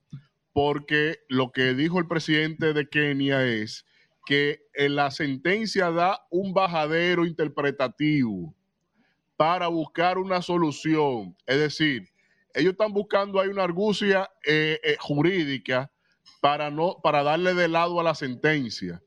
porque 0.52 1.18
lo 1.28 1.50
que 1.52 1.74
dijo 1.74 1.98
el 1.98 2.06
presidente 2.06 2.72
de 2.72 2.88
Kenia 2.88 3.44
es 3.44 3.84
que 4.26 4.60
en 4.74 4.94
la 4.96 5.10
sentencia 5.10 5.90
da 5.90 6.26
un 6.30 6.52
bajadero 6.52 7.24
interpretativo 7.24 8.54
para 9.36 9.68
buscar 9.68 10.18
una 10.18 10.42
solución. 10.42 11.34
Es 11.46 11.58
decir, 11.58 12.08
ellos 12.54 12.72
están 12.72 12.92
buscando 12.92 13.40
ahí 13.40 13.48
una 13.48 13.64
argucia 13.64 14.28
eh, 14.44 14.78
eh, 14.82 14.96
jurídica 14.98 15.90
para, 16.40 16.70
no, 16.70 16.96
para 17.02 17.22
darle 17.22 17.54
de 17.54 17.68
lado 17.68 18.00
a 18.00 18.02
la 18.04 18.14
sentencia. 18.14 19.02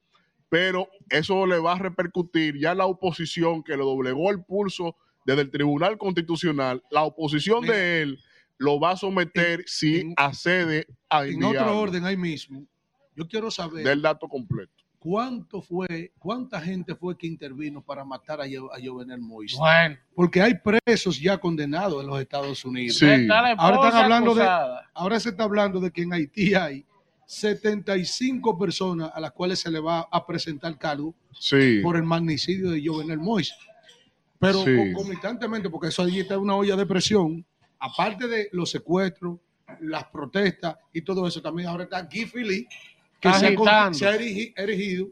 Pero 0.50 0.90
eso 1.10 1.46
le 1.46 1.60
va 1.60 1.74
a 1.74 1.80
repercutir 1.80 2.60
ya 2.60 2.76
la 2.76 2.86
oposición 2.86 3.64
que 3.64 3.72
le 3.78 3.84
doblegó 3.84 4.30
el 4.32 4.44
pulso 4.44 4.96
desde 5.26 5.44
el 5.44 5.52
Tribunal 5.52 5.98
Constitucional. 5.98 6.84
La 6.92 7.04
oposición 7.04 7.66
de 7.66 8.02
él 8.02 8.20
lo 8.58 8.80
va 8.80 8.92
a 8.92 8.98
someter 8.98 9.64
si 9.66 10.14
accede 10.18 10.88
a 11.10 11.26
En 11.26 11.44
otro 11.44 11.80
orden, 11.80 12.06
ahí 12.06 12.18
mismo, 12.18 12.66
yo 13.16 13.28
quiero 13.28 13.50
saber 13.50 13.84
Del 13.86 14.02
dato 14.02 14.28
completo. 14.28 14.72
cuánto 15.00 15.62
fue, 15.62 16.12
cuánta 16.20 16.60
gente 16.62 16.96
fue 16.96 17.18
que 17.18 17.28
intervino 17.28 17.82
para 17.82 18.04
matar 18.04 18.42
a, 18.42 18.44
Jo- 18.46 18.72
a 18.74 18.78
Jovenel 18.84 19.20
Moïse. 19.22 19.58
Bueno. 19.58 19.98
Porque 20.14 20.42
hay 20.42 20.54
presos 20.56 21.20
ya 21.20 21.38
condenados 21.40 22.04
en 22.04 22.08
los 22.10 22.20
Estados 22.20 22.64
Unidos. 22.66 22.98
Sí. 22.98 23.06
Está 23.08 23.52
Ahora 23.54 23.88
están 23.88 24.04
hablando 24.04 24.36
de, 24.36 24.48
ahora 24.94 25.20
se 25.20 25.30
está 25.30 25.44
hablando 25.46 25.80
de 25.80 25.92
que 25.92 26.02
en 26.04 26.14
Haití 26.14 26.54
hay 26.54 26.86
75 27.32 28.58
personas 28.58 29.10
a 29.14 29.20
las 29.22 29.32
cuales 29.32 29.60
se 29.60 29.72
le 29.72 29.80
va 29.80 30.02
a 30.12 30.26
presentar 30.28 30.78
cargo 30.78 31.16
Sí. 31.40 31.80
por 31.82 31.96
el 31.96 32.04
magnicidio 32.04 32.72
de 32.72 32.86
Jovenel 32.86 33.20
Moïse. 33.20 33.54
Pero 34.38 34.66
Sí. 34.66 34.76
concomitantemente, 34.76 35.70
porque 35.70 35.88
eso 35.88 36.04
allí 36.04 36.20
está 36.20 36.38
una 36.38 36.56
olla 36.56 36.76
de 36.76 36.86
presión, 36.86 37.46
aparte 37.80 38.28
de 38.28 38.50
los 38.52 38.70
secuestros, 38.70 39.40
las 39.80 40.04
protestas 40.06 40.76
y 40.92 41.02
todo 41.04 41.26
eso, 41.26 41.42
también 41.42 41.70
ahora 41.70 41.86
está 41.86 42.02
Guy 42.04 42.26
Philippe, 42.26 42.68
que 43.22 43.34
se 43.34 43.48
ha, 43.58 43.94
se 43.94 44.06
ha 44.08 44.18
erigi- 44.18 44.54
erigido 44.58 45.08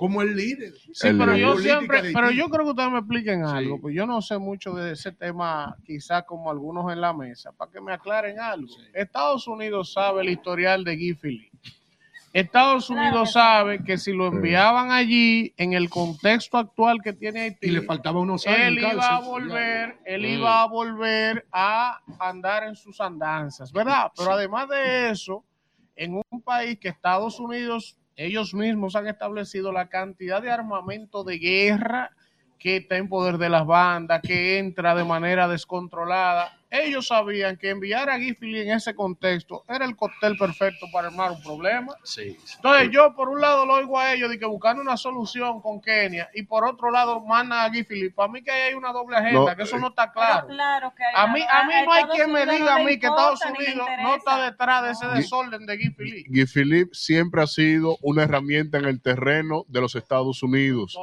como 0.00 0.22
el 0.22 0.34
líder. 0.34 0.72
Sí, 0.94 1.08
pero 1.18 1.36
yo 1.36 1.58
siempre, 1.58 2.00
pero 2.14 2.30
yo 2.30 2.48
creo 2.48 2.64
que 2.64 2.70
ustedes 2.70 2.90
me 2.90 2.98
expliquen 3.00 3.44
algo, 3.44 3.78
pues 3.78 3.94
yo 3.94 4.06
no 4.06 4.22
sé 4.22 4.38
mucho 4.38 4.72
de 4.72 4.92
ese 4.92 5.12
tema, 5.12 5.76
quizás 5.84 6.22
como 6.24 6.50
algunos 6.50 6.90
en 6.90 7.02
la 7.02 7.12
mesa, 7.12 7.52
para 7.52 7.70
que 7.70 7.82
me 7.82 7.92
aclaren 7.92 8.40
algo. 8.40 8.74
Estados 8.94 9.46
Unidos 9.46 9.92
sabe 9.92 10.22
el 10.22 10.30
historial 10.30 10.84
de 10.84 10.96
Guy 10.96 11.12
Philippe. 11.12 11.58
Estados 12.32 12.88
Unidos 12.88 13.32
sabe 13.34 13.84
que 13.84 13.98
si 13.98 14.14
lo 14.14 14.28
enviaban 14.28 14.90
allí 14.90 15.52
en 15.58 15.74
el 15.74 15.90
contexto 15.90 16.56
actual 16.56 17.02
que 17.02 17.12
tiene 17.12 17.40
Haití, 17.40 17.66
Y 17.66 17.70
le 17.72 17.82
faltaba 17.82 18.20
unos 18.20 18.46
años 18.46 18.58
él 18.68 18.78
iba 18.78 19.16
a 19.16 19.20
volver, 19.20 19.98
él 20.06 20.22
Mm. 20.22 20.24
iba 20.38 20.62
a 20.62 20.66
volver 20.66 21.44
a 21.52 22.00
andar 22.18 22.62
en 22.64 22.74
sus 22.74 22.98
andanzas, 23.02 23.70
¿verdad? 23.70 24.10
Pero 24.16 24.32
además 24.32 24.66
de 24.70 25.10
eso, 25.10 25.44
en 25.94 26.14
un 26.30 26.40
país 26.40 26.78
que 26.78 26.88
Estados 26.88 27.38
Unidos, 27.38 27.98
ellos 28.16 28.54
mismos 28.54 28.96
han 28.96 29.06
establecido 29.06 29.72
la 29.72 29.88
cantidad 29.88 30.42
de 30.42 30.50
armamento 30.50 31.24
de 31.24 31.38
guerra 31.38 32.10
que 32.58 32.76
está 32.76 32.96
en 32.98 33.08
poder 33.08 33.38
de 33.38 33.48
las 33.48 33.66
bandas, 33.66 34.20
que 34.22 34.58
entra 34.58 34.94
de 34.94 35.04
manera 35.04 35.48
descontrolada. 35.48 36.59
Ellos 36.70 37.08
sabían 37.08 37.56
que 37.56 37.70
enviar 37.70 38.08
a 38.08 38.16
Guy 38.16 38.34
Philippe 38.34 38.62
en 38.62 38.76
ese 38.76 38.94
contexto 38.94 39.64
era 39.68 39.84
el 39.84 39.96
cóctel 39.96 40.36
perfecto 40.36 40.86
para 40.92 41.08
armar 41.08 41.32
un 41.32 41.42
problema. 41.42 41.94
Entonces 42.16 42.90
yo 42.92 43.12
por 43.14 43.28
un 43.28 43.40
lado 43.40 43.66
lo 43.66 43.74
oigo 43.74 43.98
a 43.98 44.12
ellos 44.14 44.30
de 44.30 44.38
que 44.38 44.46
buscando 44.46 44.80
una 44.80 44.96
solución 44.96 45.60
con 45.60 45.80
Kenia 45.80 46.30
y 46.32 46.42
por 46.44 46.64
otro 46.64 46.90
lado 46.90 47.20
manda 47.20 47.64
a 47.64 47.68
Guy 47.70 47.82
Philippe. 47.82 48.14
Para 48.14 48.30
mí 48.30 48.42
que 48.42 48.50
ahí 48.52 48.68
hay 48.68 48.74
una 48.74 48.92
doble 48.92 49.16
agenda, 49.16 49.50
No, 49.50 49.56
que 49.56 49.62
eso 49.64 49.78
no 49.78 49.88
está 49.88 50.12
claro. 50.12 50.46
claro 50.46 50.92
que 50.96 51.02
hay 51.02 51.12
A 51.16 51.26
mí, 51.32 51.40
a 51.42 51.66
mí 51.66 51.74
a 51.74 51.84
no 51.84 51.92
hay 51.92 52.04
quien 52.04 52.32
me 52.32 52.46
diga 52.46 52.76
no 52.76 52.82
a 52.82 52.84
mí 52.84 52.98
que 52.98 53.06
Estados 53.06 53.40
Unidos 53.44 53.88
no 54.02 54.14
está 54.14 54.44
detrás 54.44 54.84
de 54.84 54.90
ese 54.92 55.06
desorden 55.08 55.66
de. 55.66 55.76
Guy 56.28 56.46
Philippe 56.46 56.90
siempre 56.92 57.42
ha 57.42 57.46
sido 57.46 57.96
una 58.02 58.22
herramienta 58.22 58.78
en 58.78 58.84
el 58.84 59.00
terreno 59.00 59.64
de 59.68 59.80
los 59.80 59.94
Estados 59.96 60.42
Unidos. 60.42 60.96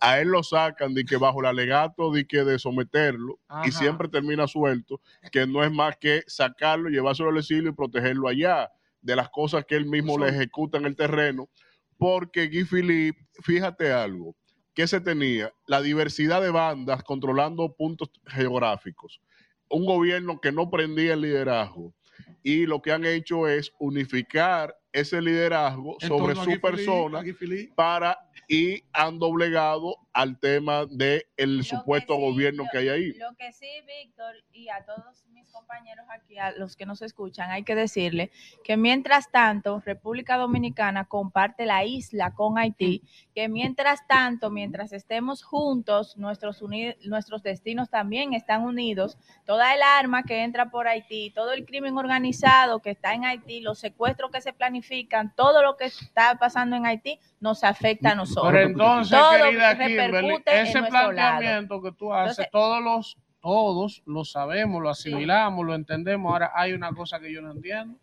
A 0.00 0.20
él 0.20 0.28
lo 0.28 0.42
sacan 0.42 0.94
de 0.94 1.04
que 1.04 1.16
bajo 1.16 1.40
el 1.40 1.46
alegato 1.46 2.12
de 2.12 2.26
que 2.26 2.44
de 2.44 2.58
someterlo 2.58 3.38
Ajá. 3.48 3.66
y 3.66 3.72
siempre 3.72 4.08
termina 4.08 4.46
suelto, 4.46 5.00
que 5.30 5.46
no 5.46 5.64
es 5.64 5.72
más 5.72 5.96
que 5.96 6.22
sacarlo, 6.26 6.88
llevárselo 6.88 7.30
al 7.30 7.38
exilio 7.38 7.70
y 7.70 7.74
protegerlo 7.74 8.28
allá 8.28 8.70
de 9.00 9.16
las 9.16 9.30
cosas 9.30 9.64
que 9.64 9.76
él 9.76 9.86
mismo 9.86 10.18
le 10.18 10.28
ejecuta 10.28 10.78
en 10.78 10.86
el 10.86 10.96
terreno, 10.96 11.48
porque 11.96 12.48
Guy 12.48 12.64
Philippe, 12.64 13.26
fíjate 13.42 13.92
algo, 13.92 14.36
que 14.74 14.86
se 14.86 15.00
tenía 15.00 15.52
la 15.66 15.82
diversidad 15.82 16.40
de 16.40 16.50
bandas 16.50 17.02
controlando 17.02 17.74
puntos 17.74 18.10
geográficos, 18.26 19.20
un 19.68 19.84
gobierno 19.84 20.40
que 20.40 20.52
no 20.52 20.70
prendía 20.70 21.14
el 21.14 21.22
liderazgo 21.22 21.94
y 22.42 22.66
lo 22.66 22.80
que 22.80 22.92
han 22.92 23.04
hecho 23.04 23.48
es 23.48 23.72
unificar 23.78 24.76
ese 24.92 25.20
liderazgo 25.20 25.96
sobre 26.00 26.34
su 26.34 26.42
Philippe, 26.42 26.60
persona 26.60 27.22
Philippe. 27.22 27.72
para 27.74 28.18
y 28.48 28.82
han 28.94 29.18
doblegado 29.18 29.96
al 30.14 30.40
tema 30.40 30.86
del 30.86 31.22
el 31.36 31.64
supuesto 31.64 32.16
gobierno 32.16 32.64
que 32.72 32.78
hay 32.78 32.88
ahí. 32.88 33.12
Lo 33.12 33.34
que 33.36 33.52
sí, 33.52 33.68
Víctor, 33.86 34.34
y 34.52 34.68
a 34.70 34.84
todos 34.84 35.22
mis 35.48 35.52
compañeros 35.54 36.06
aquí, 36.10 36.38
a 36.38 36.50
los 36.52 36.76
que 36.76 36.84
nos 36.84 37.00
escuchan, 37.02 37.50
hay 37.50 37.62
que 37.62 37.74
decirle 37.74 38.30
que 38.64 38.76
mientras 38.76 39.30
tanto, 39.30 39.80
República 39.84 40.36
Dominicana 40.36 41.06
comparte 41.06 41.64
la 41.64 41.84
isla 41.84 42.34
con 42.34 42.58
Haití, 42.58 43.02
que 43.34 43.48
mientras 43.48 44.06
tanto, 44.06 44.50
mientras 44.50 44.92
estemos 44.92 45.42
juntos, 45.42 46.16
nuestros, 46.18 46.62
nuestros 47.06 47.42
destinos 47.42 47.88
también 47.88 48.34
están 48.34 48.62
unidos. 48.62 49.16
Toda 49.46 49.74
el 49.74 49.80
arma 49.82 50.22
que 50.24 50.42
entra 50.42 50.70
por 50.70 50.86
Haití, 50.86 51.30
todo 51.30 51.52
el 51.52 51.64
crimen 51.64 51.96
organizado 51.96 52.80
que 52.80 52.90
está 52.90 53.14
en 53.14 53.24
Haití, 53.24 53.60
los 53.60 53.78
secuestros 53.78 54.30
que 54.30 54.40
se 54.40 54.52
planifican, 54.52 55.34
todo 55.34 55.62
lo 55.62 55.76
que 55.76 55.86
está 55.86 56.36
pasando 56.38 56.76
en 56.76 56.84
Haití, 56.86 57.18
nos 57.40 57.64
afecta 57.64 58.10
a 58.10 58.14
nosotros. 58.14 58.52
Pero 58.52 58.66
entonces, 58.66 59.18
Todo 59.18 59.30
querida 59.44 59.78
Kimberly, 59.78 60.28
en 60.46 60.66
ese 60.66 60.80
lado. 60.80 60.90
planteamiento 61.10 61.80
que 61.80 61.92
tú 61.92 62.12
haces, 62.12 62.38
Entonces- 62.38 62.50
todos 62.52 62.82
los, 62.82 63.16
todos 63.40 64.02
lo 64.06 64.24
sabemos, 64.24 64.82
lo 64.82 64.90
asimilamos, 64.90 65.64
lo 65.64 65.74
entendemos. 65.74 66.32
Ahora 66.32 66.52
hay 66.54 66.72
una 66.72 66.92
cosa 66.92 67.20
que 67.20 67.32
yo 67.32 67.40
no 67.40 67.52
entiendo. 67.52 67.98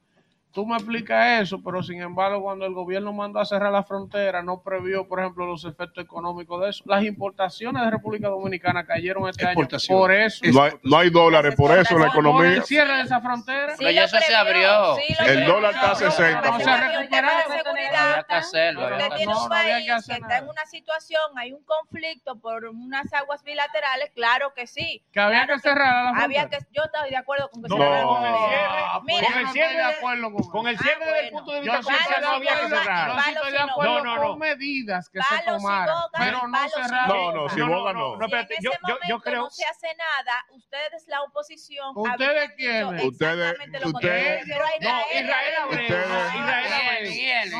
Tú 0.56 0.66
me 0.66 0.78
explicas 0.78 1.42
eso, 1.42 1.62
pero 1.62 1.84
sin 1.84 2.02
embargo, 2.02 2.42
cuando 2.42 2.66
el 2.66 2.74
gobierno 2.74 3.12
mandó 3.12 3.40
a 3.42 3.46
cerrar 3.46 3.74
la 3.74 3.84
frontera, 3.84 4.42
no 4.42 4.62
previó, 4.62 5.06
por 5.06 5.20
ejemplo, 5.20 5.46
los 5.46 5.66
efectos 5.66 6.02
económicos 6.02 6.62
de 6.62 6.70
eso. 6.70 6.82
Las 6.88 7.04
importaciones 7.04 7.84
de 7.84 7.92
República 7.92 8.30
Dominicana 8.30 8.86
cayeron 8.86 9.28
este 9.28 9.46
año. 9.46 9.68
Por 9.90 10.14
eso. 10.14 10.46
No 10.54 10.64
hay, 10.64 10.72
no 10.82 10.98
hay 10.98 11.10
dólares, 11.10 11.56
por 11.58 11.78
eso 11.78 11.96
la 11.98 12.06
Por 12.06 12.14
economía. 12.24 12.54
el 12.54 12.64
cierre 12.64 12.96
de 12.96 13.02
esa 13.02 13.20
frontera. 13.20 13.74
Pero 13.78 13.92
ya 13.92 14.06
eso 14.06 14.18
se 14.26 14.34
abrió. 14.34 14.96
El 15.26 15.46
dólar 15.46 15.74
está 15.74 15.92
a 15.92 15.96
60. 15.96 16.42
No 16.52 16.60
se 16.62 16.70
ha 16.70 16.88
recuperado. 16.88 17.52
Había 17.52 18.24
que 18.24 18.34
hacerlo. 18.36 18.86
había 18.86 18.98
Usted 19.08 19.16
tiene 19.18 19.34
un 19.34 19.38
hacerlo. 19.38 19.50
país 19.50 20.06
que 20.08 20.14
está 20.14 20.38
en 20.38 20.48
una 20.48 20.66
situación, 20.68 21.22
hay 21.36 21.52
un 21.52 21.64
conflicto 21.66 22.40
por 22.40 22.64
unas 22.66 23.12
aguas 23.14 23.44
bilaterales, 23.44 24.12
claro 24.16 24.54
que 24.56 24.68
sí. 24.68 25.04
Que 25.12 25.20
había 25.20 25.46
Claro 25.46 25.56
que 25.56 25.60
cerrar 25.70 26.14
la 26.16 26.24
Había 26.24 26.42
frontera. 26.44 26.64
que, 26.66 26.74
yo 26.74 26.84
estoy 26.86 27.10
de 27.10 27.18
acuerdo 27.18 27.50
con 27.50 27.62
que 27.62 27.68
No, 27.68 27.76
se 27.76 27.84
cerrara 27.84 28.06
la 28.06 28.08
frontera. 28.08 29.02
Mira, 29.04 29.28
con 29.34 29.40
el 29.42 29.48
cierre 29.50 29.74
de 29.76 29.84
acuerdo 29.84 30.32
con, 30.32 30.45
con 30.50 30.68
el 30.68 30.78
cierre 30.78 31.06
desde 31.06 31.26
el 31.28 31.32
punto 31.32 31.52
de 31.52 31.62
vista 31.62 31.82
comercial 31.82 32.22
no 32.22 32.28
había 32.30 32.60
que 32.60 32.70
cerrar. 32.70 33.08
Yo 33.08 33.20
sí 33.22 33.30
estoy 33.32 33.52
de 33.52 33.58
Palos 33.58 33.68
y 33.68 33.72
acuerdo 33.72 33.94
no. 33.96 34.04
No, 34.04 34.16
no, 34.16 34.28
con 34.30 34.40
medidas 34.40 35.10
que 35.10 35.20
se 35.22 35.44
tomaran, 35.46 35.96
pero 36.18 36.48
no 36.48 36.70
cerrar. 36.70 37.08
No, 37.08 37.32
no, 37.32 37.50
si 37.50 37.62
boga 37.62 37.94
no. 37.94 38.16
No, 38.18 38.26
espérate, 38.26 38.56
yo, 38.62 38.72
ese 38.72 38.80
yo, 38.88 38.98
yo 39.08 39.20
creo. 39.20 39.44
no 39.44 39.50
se 39.50 39.66
hace 39.66 39.88
nada, 39.96 40.46
ustedes 40.52 41.08
la 41.08 41.22
oposición 41.24 41.94
¿Ustedes 41.96 42.52
quiénes? 42.58 43.04
Ustedes, 43.06 43.58
ustedes, 43.84 44.48
No, 44.48 45.00
Israel 45.14 45.56
Abreu. 45.62 45.84
Israel 45.84 46.26
Abreu. 46.36 47.06
Israel 47.38 47.54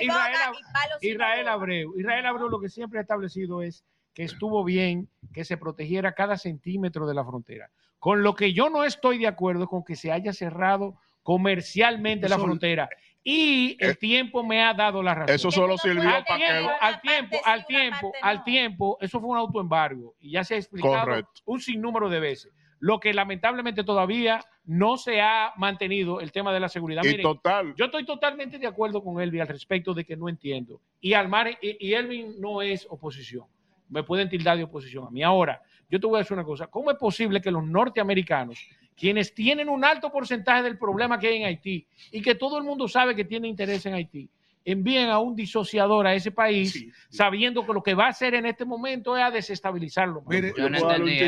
Abreu- 0.00 0.58
Israel. 1.00 1.48
Abreu. 1.48 1.98
Israel 1.98 2.26
Abreu 2.26 2.48
lo 2.48 2.60
que 2.60 2.68
siempre 2.68 2.98
ha 2.98 3.02
establecido 3.02 3.62
es 3.62 3.84
que 4.14 4.24
estuvo 4.24 4.64
bien 4.64 5.08
que 5.32 5.44
se 5.44 5.56
protegiera 5.56 6.14
cada 6.14 6.36
centímetro 6.36 7.06
de 7.06 7.14
la 7.14 7.24
frontera. 7.24 7.70
Con 7.98 8.22
lo 8.22 8.34
que 8.34 8.52
yo 8.52 8.70
no 8.70 8.84
estoy 8.84 9.18
de 9.18 9.26
acuerdo 9.26 9.64
es 9.64 9.68
con 9.68 9.84
que 9.84 9.96
se 9.96 10.12
haya 10.12 10.32
cerrado 10.32 10.96
comercialmente 11.28 12.26
la 12.28 12.38
frontera. 12.38 12.88
Y 13.22 13.76
el 13.80 13.90
Eh, 13.90 13.94
tiempo 13.96 14.42
me 14.42 14.62
ha 14.64 14.72
dado 14.72 15.02
la 15.02 15.14
razón. 15.14 15.34
Eso 15.34 15.50
solo 15.50 15.76
sirvió 15.76 16.08
al 16.08 16.24
para 16.24 16.38
que 16.38 16.44
tiempo, 16.46 16.70
al 16.80 17.00
tiempo, 17.02 17.36
al 17.44 17.66
tiempo, 17.66 18.12
al 18.22 18.44
tiempo, 18.44 18.98
eso 19.00 19.20
fue 19.20 19.28
un 19.28 19.36
autoembargo 19.36 20.14
y 20.20 20.30
ya 20.30 20.44
se 20.44 20.54
ha 20.54 20.56
explicado 20.56 21.04
Correcto. 21.04 21.42
un 21.44 21.60
sinnúmero 21.60 22.08
de 22.08 22.20
veces. 22.20 22.52
Lo 22.80 23.00
que 23.00 23.12
lamentablemente 23.12 23.84
todavía 23.84 24.40
no 24.64 24.96
se 24.96 25.20
ha 25.20 25.52
mantenido 25.56 26.20
el 26.20 26.30
tema 26.32 26.52
de 26.54 26.60
la 26.60 26.68
seguridad. 26.68 27.02
Y 27.04 27.08
Miren, 27.08 27.22
total. 27.22 27.74
yo 27.76 27.86
estoy 27.86 28.06
totalmente 28.06 28.58
de 28.58 28.66
acuerdo 28.66 29.02
con 29.02 29.20
Elvi 29.20 29.40
al 29.40 29.48
respecto 29.48 29.92
de 29.92 30.04
que 30.04 30.16
no 30.16 30.28
entiendo. 30.28 30.80
Y 31.00 31.12
Almar 31.12 31.50
y, 31.60 31.76
y 31.86 31.92
Elvin 31.94 32.40
no 32.40 32.62
es 32.62 32.86
oposición. 32.88 33.46
Me 33.90 34.02
pueden 34.04 34.28
tildar 34.30 34.56
de 34.56 34.62
oposición 34.64 35.06
a 35.06 35.10
mí. 35.10 35.22
Ahora, 35.22 35.60
yo 35.90 35.98
te 35.98 36.06
voy 36.06 36.16
a 36.16 36.18
decir 36.20 36.34
una 36.34 36.44
cosa. 36.44 36.68
¿Cómo 36.68 36.90
es 36.90 36.96
posible 36.98 37.40
que 37.40 37.50
los 37.50 37.64
norteamericanos, 37.66 38.58
quienes 38.98 39.32
tienen 39.34 39.68
un 39.68 39.84
alto 39.84 40.10
porcentaje 40.10 40.62
del 40.62 40.76
problema 40.76 41.18
que 41.18 41.28
hay 41.28 41.36
en 41.36 41.44
Haití 41.46 41.86
y 42.10 42.20
que 42.20 42.34
todo 42.34 42.58
el 42.58 42.64
mundo 42.64 42.88
sabe 42.88 43.14
que 43.14 43.24
tiene 43.24 43.46
interés 43.48 43.86
en 43.86 43.94
Haití, 43.94 44.28
envíen 44.64 45.08
a 45.08 45.18
un 45.20 45.34
disociador 45.36 46.06
a 46.06 46.14
ese 46.14 46.30
país 46.32 46.84
sabiendo 47.08 47.64
que 47.64 47.72
lo 47.72 47.82
que 47.82 47.94
va 47.94 48.06
a 48.06 48.08
hacer 48.10 48.34
en 48.34 48.44
este 48.46 48.64
momento 48.64 49.16
es 49.16 49.22
a 49.22 49.30
desestabilizarlo? 49.30 50.22
Mire, 50.26 50.52
Yo 50.56 50.68
no 50.68 50.76
entendí 50.76 51.18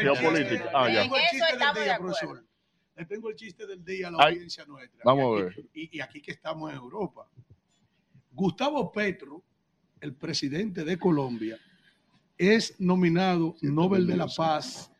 geopolítica. 0.00 0.70
Ah, 0.74 0.88
ya. 0.88 1.02
Le 1.04 1.08
tengo 1.08 1.16
el 1.16 1.22
En 1.22 1.26
eso 1.26 1.30
chiste 1.30 1.44
del 1.44 1.52
estamos 1.54 1.74
de 1.74 1.82
día, 1.84 1.94
acuerdo. 1.94 2.14
profesor. 2.18 2.44
Le 2.96 3.04
tengo 3.04 3.28
el 3.30 3.36
chiste 3.36 3.66
del 3.66 3.84
día 3.84 4.08
a 4.08 4.10
la 4.10 4.18
Ay, 4.20 4.34
audiencia 4.34 4.64
nuestra. 4.64 5.00
vamos 5.04 5.38
Y 5.38 5.40
a 5.40 5.44
ver. 5.44 5.64
Y, 5.74 5.96
y 5.98 6.00
aquí 6.00 6.20
que 6.20 6.32
estamos 6.32 6.70
en 6.70 6.76
Europa. 6.76 7.26
Gustavo 8.32 8.90
Petro, 8.92 9.42
el 10.00 10.14
presidente 10.14 10.84
de 10.84 10.98
Colombia, 10.98 11.58
es 12.36 12.80
nominado 12.80 13.56
Nobel 13.62 14.06
de 14.06 14.16
la 14.16 14.26
Paz 14.28 14.90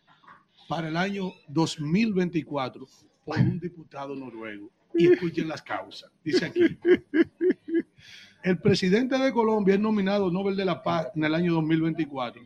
para 0.69 0.89
el 0.89 0.97
año 0.97 1.33
2024 1.49 2.87
por 3.25 3.39
un 3.39 3.59
diputado 3.59 4.15
noruego. 4.15 4.71
Y 4.95 5.13
escuchen 5.13 5.49
las 5.49 5.63
causas. 5.63 6.11
Dice 6.25 6.47
aquí. 6.47 6.63
El 8.43 8.59
presidente 8.59 9.19
de 9.19 9.33
Colombia 9.33 9.75
es 9.75 9.81
nominado 9.81 10.31
Nobel 10.31 10.57
de 10.57 10.65
la 10.65 10.83
Paz 10.83 11.09
en 11.15 11.25
el 11.25 11.35
año 11.35 11.55
2024. 11.55 12.43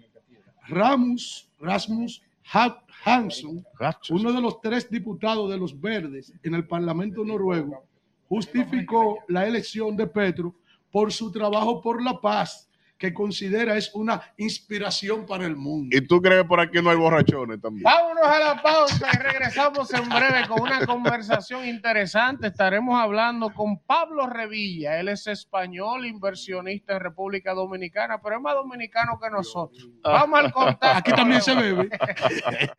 Ramus, 0.69 1.49
Rasmus 1.61 2.23
Ha- 2.53 2.83
Hansson, 3.05 3.65
uno 4.11 4.33
de 4.33 4.41
los 4.41 4.61
tres 4.61 4.89
diputados 4.91 5.51
de 5.51 5.57
los 5.59 5.79
verdes 5.81 6.33
en 6.43 6.55
el 6.55 6.67
Parlamento 6.67 7.25
noruego, 7.25 7.85
justificó 8.29 9.19
la 9.29 9.47
elección 9.47 9.97
de 9.97 10.07
Petro 10.07 10.55
por 10.91 11.13
su 11.13 11.31
trabajo 11.33 11.81
por 11.81 12.03
la 12.03 12.21
paz 12.21 12.69
que 13.03 13.13
considera 13.13 13.77
es 13.77 13.93
una 13.95 14.23
inspiración 14.37 15.27
para 15.27 15.45
el 15.45 15.57
mundo. 15.57 15.97
¿Y 15.97 16.07
tú 16.07 16.23
crees 16.23 16.43
que 16.43 16.49
por 16.49 16.61
aquí 16.61 16.81
no 16.81 16.89
hay 16.89 16.97
borrachones 16.97 17.61
también? 17.61 17.83
Vámonos 17.83 18.25
a 18.25 18.39
la 18.39 18.63
pausa 18.63 19.09
y 19.13 19.19
regresamos 19.19 19.93
en 19.93 20.09
breve 20.09 20.47
con 20.47 20.63
una 20.63 20.87
conversación 20.87 21.67
interesante. 21.67 22.47
Estaremos 22.47 22.97
hablando 22.97 23.53
con 23.53 23.81
Pablo 23.81 24.29
Revilla. 24.29 25.01
Él 25.01 25.09
es 25.09 25.27
español, 25.27 26.07
inversionista 26.07 26.93
en 26.93 27.01
República 27.01 27.55
Dominicana, 27.55 28.21
pero 28.23 28.37
es 28.37 28.41
más 28.41 28.55
dominicano 28.55 29.19
que 29.21 29.31
nosotros. 29.31 29.89
Vamos 30.05 30.39
al 30.39 30.53
contacto. 30.53 30.99
Aquí 30.99 31.11
también 31.11 31.43
se 31.43 31.57
bebe. 31.57 31.89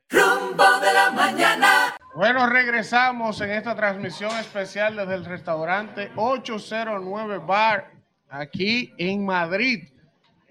Rumbo 0.10 0.80
de 0.80 0.94
la 0.94 1.12
mañana. 1.12 1.96
Bueno, 2.16 2.48
regresamos 2.48 3.42
en 3.42 3.52
esta 3.52 3.76
transmisión 3.76 4.32
especial 4.40 4.96
desde 4.96 5.16
el 5.16 5.26
restaurante 5.26 6.12
809 6.16 7.40
Bar, 7.46 7.92
aquí 8.30 8.94
en 8.98 9.26
Madrid, 9.26 9.90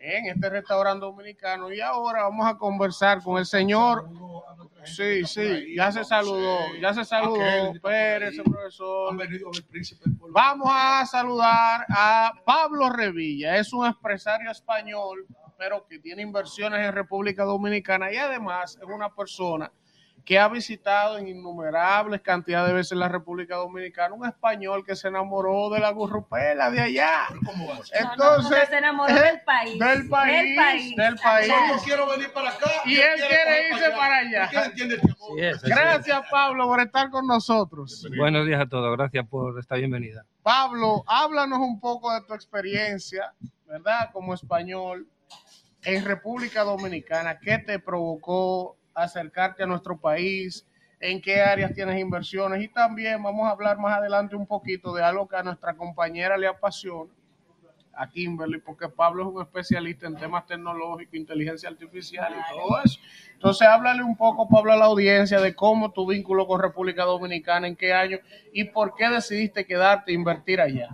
en 0.03 0.27
este 0.27 0.51
restaurante 0.51 1.07
dominicano. 1.07 1.73
Y 1.73 1.81
ahora 1.81 2.25
vamos 2.25 2.47
a 2.47 2.57
conversar 2.59 3.23
con 3.23 3.39
el 3.39 3.47
señor. 3.47 4.09
Sí, 4.85 5.25
sí, 5.25 5.77
ya 5.77 5.93
se 5.93 6.05
saludó, 6.05 6.59
ya 6.81 6.93
se 6.93 7.05
saludó. 7.05 7.39
Pérez, 7.81 8.35
profesor. 8.43 9.17
Vamos 10.31 10.69
a 10.73 11.07
saludar 11.07 11.87
a 11.89 12.33
Pablo 12.45 12.91
Revilla. 12.91 13.57
Es 13.57 13.73
un 13.73 13.87
empresario 13.87 14.51
español, 14.51 15.25
pero 15.57 15.87
que 15.87 16.01
tiene 16.01 16.23
inversiones 16.23 16.85
en 16.85 16.93
República 16.93 17.45
Dominicana 17.45 18.13
y 18.13 18.17
además 18.17 18.77
es 18.83 18.89
una 18.89 19.15
persona 19.15 19.71
que 20.25 20.39
ha 20.39 20.49
visitado 20.49 21.19
en 21.19 21.29
innumerables 21.29 22.21
cantidades 22.21 22.69
de 22.69 22.75
veces 22.75 22.99
la 22.99 23.09
República 23.09 23.57
Dominicana, 23.57 24.15
un 24.15 24.27
español 24.27 24.85
que 24.85 24.95
se 24.95 25.09
enamoró 25.09 25.71
de 25.71 25.81
la 25.81 25.91
gurrupela 25.91 26.71
de 26.71 26.81
allá. 26.81 27.27
Entonces, 27.93 28.69
se 28.69 28.79
enamoró 28.79 29.15
del 29.15 29.41
país. 29.41 29.79
Del 29.79 30.09
país, 30.09 30.43
Del 30.43 30.57
país. 30.57 30.97
del 30.97 31.17
país. 31.17 31.49
Yo 31.49 31.83
quiero 31.85 32.09
venir 32.09 32.33
para 32.33 32.51
acá. 32.51 32.71
Y 32.85 32.97
él 32.97 33.15
quiere 33.17 33.69
ir 33.69 33.75
irse 33.75 33.91
para 33.91 34.19
allá. 34.19 34.45
¿Usted 34.45 34.65
entiende 34.65 34.95
el 34.95 35.01
amor? 35.01 35.59
Gracias, 35.65 36.23
Pablo, 36.31 36.67
por 36.67 36.81
estar 36.81 37.11
con 37.11 37.27
nosotros. 37.27 38.07
Buenos 38.17 38.47
días 38.47 38.61
a 38.61 38.67
todos, 38.67 38.97
gracias 38.97 39.27
por 39.29 39.59
esta 39.59 39.77
bienvenida. 39.77 40.25
Pablo, 40.43 41.05
háblanos 41.07 41.59
un 41.59 41.81
poco 41.81 42.13
de 42.13 42.23
tu 42.23 42.35
experiencia, 42.35 43.33
¿verdad? 43.67 44.11
Como 44.13 44.35
español 44.35 45.09
en 45.85 46.05
República 46.05 46.63
Dominicana. 46.63 47.39
¿Qué 47.39 47.59
te 47.59 47.79
provocó 47.79 48.77
acercarte 48.95 49.63
a 49.63 49.67
nuestro 49.67 49.97
país? 49.97 50.67
¿En 51.01 51.21
qué 51.21 51.41
áreas 51.41 51.75
tienes 51.75 51.99
inversiones? 51.99 52.63
Y 52.63 52.69
también 52.69 53.23
vamos 53.23 53.49
a 53.49 53.51
hablar 53.51 53.79
más 53.79 53.99
adelante 53.99 54.37
un 54.37 54.47
poquito 54.47 54.95
de 54.95 55.03
algo 55.03 55.27
que 55.27 55.37
a 55.37 55.43
nuestra 55.43 55.75
compañera 55.75 56.37
le 56.37 56.47
apasiona, 56.47 57.11
a 57.95 58.09
Kimberly, 58.09 58.59
porque 58.59 58.89
Pablo 58.89 59.23
es 59.23 59.35
un 59.35 59.43
especialista 59.43 60.07
en 60.07 60.17
temas 60.17 60.47
tecnológicos, 60.47 61.15
inteligencia 61.15 61.69
artificial 61.69 62.33
y 62.33 62.57
todo 62.57 62.83
eso. 62.85 62.99
Entonces, 63.35 63.67
háblale 63.67 64.03
un 64.03 64.17
poco, 64.17 64.49
Pablo, 64.49 64.73
a 64.73 64.77
la 64.77 64.87
audiencia 64.87 65.41
de 65.41 65.55
cómo 65.55 65.91
tu 65.91 66.07
vínculo 66.07 66.47
con 66.47 66.61
República 66.61 67.05
Dominicana, 67.05 67.67
en 67.67 67.77
qué 67.77 67.93
año 67.93 68.19
y 68.53 68.65
por 68.65 68.95
qué 68.95 69.09
decidiste 69.09 69.67
quedarte 69.67 70.13
e 70.13 70.15
invertir 70.15 70.61
allá. 70.61 70.89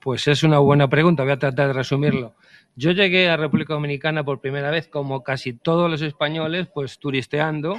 Pues 0.00 0.28
es 0.28 0.42
una 0.42 0.58
buena 0.58 0.88
pregunta, 0.88 1.22
voy 1.22 1.32
a 1.32 1.38
tratar 1.38 1.68
de 1.68 1.72
resumirlo. 1.72 2.34
Yo 2.80 2.92
llegué 2.92 3.28
a 3.28 3.36
República 3.36 3.74
Dominicana 3.74 4.22
por 4.22 4.40
primera 4.40 4.70
vez, 4.70 4.86
como 4.86 5.24
casi 5.24 5.52
todos 5.52 5.90
los 5.90 6.00
españoles, 6.00 6.68
pues 6.72 7.00
turisteando 7.00 7.76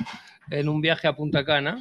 en 0.50 0.68
un 0.68 0.82
viaje 0.82 1.08
a 1.08 1.16
Punta 1.16 1.45
Cana, 1.45 1.78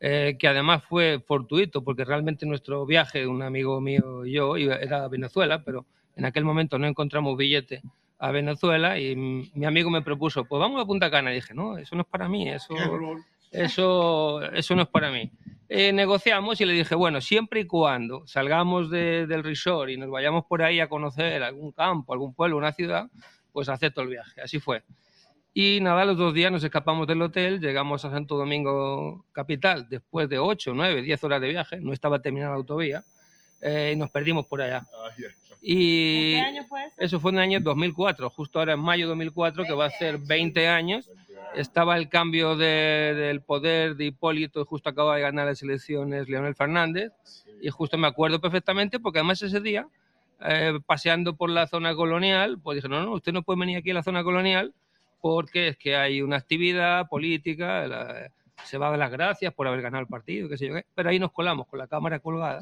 eh, 0.00 0.36
que 0.38 0.48
además 0.48 0.82
fue 0.88 1.20
fortuito, 1.20 1.84
porque 1.84 2.06
realmente 2.06 2.46
nuestro 2.46 2.86
viaje, 2.86 3.26
un 3.26 3.42
amigo 3.42 3.78
mío 3.82 4.24
y 4.24 4.32
yo, 4.32 4.56
era 4.56 5.04
a 5.04 5.08
Venezuela, 5.08 5.62
pero 5.62 5.84
en 6.16 6.24
aquel 6.24 6.46
momento 6.46 6.78
no 6.78 6.86
encontramos 6.86 7.36
billete 7.36 7.82
a 8.18 8.30
Venezuela 8.30 8.98
y 8.98 9.16
mi 9.16 9.66
amigo 9.66 9.90
me 9.90 10.00
propuso, 10.00 10.46
pues 10.46 10.58
vamos 10.58 10.80
a 10.82 10.86
Punta 10.86 11.10
Cana. 11.10 11.30
Y 11.30 11.34
dije, 11.34 11.52
no, 11.52 11.76
eso 11.76 11.94
no 11.94 12.00
es 12.00 12.08
para 12.08 12.26
mí, 12.26 12.48
eso, 12.48 12.74
eso, 13.52 14.42
eso 14.52 14.74
no 14.74 14.82
es 14.82 14.88
para 14.88 15.10
mí. 15.10 15.30
Eh, 15.68 15.92
negociamos 15.92 16.60
y 16.60 16.66
le 16.66 16.72
dije, 16.74 16.94
bueno, 16.94 17.20
siempre 17.20 17.60
y 17.60 17.66
cuando 17.66 18.26
salgamos 18.26 18.90
de- 18.90 19.26
del 19.26 19.42
resort 19.42 19.90
y 19.90 19.96
nos 19.96 20.10
vayamos 20.10 20.44
por 20.44 20.62
ahí 20.62 20.80
a 20.80 20.88
conocer 20.88 21.42
algún 21.42 21.72
campo, 21.72 22.12
algún 22.12 22.34
pueblo, 22.34 22.56
una 22.58 22.72
ciudad, 22.72 23.06
pues 23.52 23.68
acepto 23.68 24.02
el 24.02 24.08
viaje. 24.08 24.40
Así 24.42 24.58
fue. 24.58 24.82
Y 25.54 25.80
nada, 25.80 26.04
los 26.04 26.16
dos 26.16 26.32
días 26.34 26.50
nos 26.50 26.64
escapamos 26.64 27.06
del 27.06 27.20
hotel, 27.22 27.60
llegamos 27.60 28.04
a 28.04 28.10
Santo 28.10 28.36
Domingo 28.36 29.26
capital 29.32 29.86
después 29.88 30.28
de 30.28 30.38
8, 30.38 30.72
9, 30.74 31.02
10 31.02 31.22
horas 31.24 31.40
de 31.40 31.48
viaje, 31.48 31.78
no 31.80 31.92
estaba 31.92 32.20
terminada 32.22 32.52
la 32.52 32.56
autovía, 32.58 33.04
eh, 33.60 33.92
y 33.94 33.96
nos 33.96 34.10
perdimos 34.10 34.46
por 34.46 34.62
allá. 34.62 34.86
Y 35.64 36.34
¿En 36.34 36.42
qué 36.44 36.58
año 36.58 36.64
fue 36.68 36.84
eso? 36.84 36.94
eso 36.98 37.20
fue 37.20 37.30
en 37.30 37.36
el 37.36 37.42
año 37.42 37.60
2004, 37.60 38.28
justo 38.30 38.58
ahora 38.58 38.72
en 38.72 38.80
mayo 38.80 39.04
de 39.06 39.10
2004, 39.10 39.64
que 39.64 39.72
va 39.72 39.86
a 39.86 39.90
ser 39.90 40.18
20 40.18 40.66
años. 40.68 41.08
Estaba 41.54 41.96
el 41.96 42.08
cambio 42.08 42.56
de- 42.56 43.14
del 43.14 43.42
poder 43.42 43.94
de 43.94 44.06
Hipólito, 44.06 44.64
justo 44.64 44.88
acaba 44.88 45.14
de 45.16 45.22
ganar 45.22 45.46
las 45.46 45.62
elecciones 45.62 46.28
Leonel 46.28 46.54
Fernández, 46.56 47.12
y 47.60 47.68
justo 47.70 47.96
me 47.96 48.08
acuerdo 48.08 48.40
perfectamente 48.40 48.98
porque 48.98 49.20
además 49.20 49.40
ese 49.42 49.60
día, 49.60 49.86
eh, 50.44 50.80
paseando 50.84 51.36
por 51.36 51.48
la 51.50 51.68
zona 51.68 51.94
colonial, 51.94 52.58
pues 52.60 52.76
dije, 52.76 52.88
no, 52.88 53.00
no, 53.04 53.12
usted 53.12 53.32
no 53.32 53.42
puede 53.42 53.60
venir 53.60 53.76
aquí 53.78 53.90
a 53.90 53.94
la 53.94 54.02
zona 54.02 54.24
colonial 54.24 54.74
porque 55.20 55.68
es 55.68 55.76
que 55.76 55.94
hay 55.94 56.22
una 56.22 56.36
actividad 56.36 57.06
política, 57.08 57.86
la- 57.86 58.32
se 58.64 58.78
va 58.78 58.86
a 58.86 58.90
dar 58.90 58.98
las 58.98 59.10
gracias 59.10 59.52
por 59.54 59.66
haber 59.66 59.82
ganado 59.82 60.02
el 60.02 60.08
partido, 60.08 60.48
qué 60.48 60.56
sé 60.56 60.66
yo 60.66 60.74
qué, 60.74 60.84
pero 60.94 61.10
ahí 61.10 61.18
nos 61.18 61.32
colamos 61.32 61.66
con 61.66 61.78
la 61.78 61.86
cámara 61.86 62.18
colgada, 62.20 62.60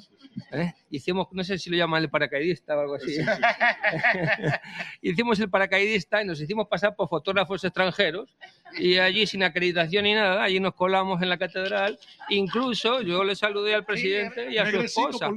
¿eh? 0.52 0.72
hicimos, 0.90 1.28
no 1.32 1.44
sé 1.44 1.58
si 1.58 1.70
lo 1.70 1.76
llaman 1.76 2.02
el 2.02 2.10
paracaidista 2.10 2.76
o 2.76 2.80
algo 2.80 2.94
así, 2.94 3.16
hicimos 5.02 5.38
el 5.40 5.50
paracaidista 5.50 6.22
y 6.22 6.26
nos 6.26 6.40
hicimos 6.40 6.68
pasar 6.68 6.94
por 6.96 7.08
fotógrafos 7.08 7.62
extranjeros 7.64 8.36
y 8.78 8.99
allí 8.99 9.26
sin 9.26 9.42
acreditación 9.42 10.05
ni 10.05 10.15
nada, 10.15 10.42
allí 10.42 10.60
nos 10.60 10.74
colamos 10.74 11.20
en 11.23 11.28
la 11.28 11.39
catedral, 11.39 11.99
incluso 12.28 13.00
yo 13.02 13.24
le 13.24 13.34
saludé 13.36 13.74
al 13.74 13.84
presidente 13.84 14.50
y 14.50 14.58
a 14.58 14.70
su 14.70 14.81
esposa. 14.81 15.31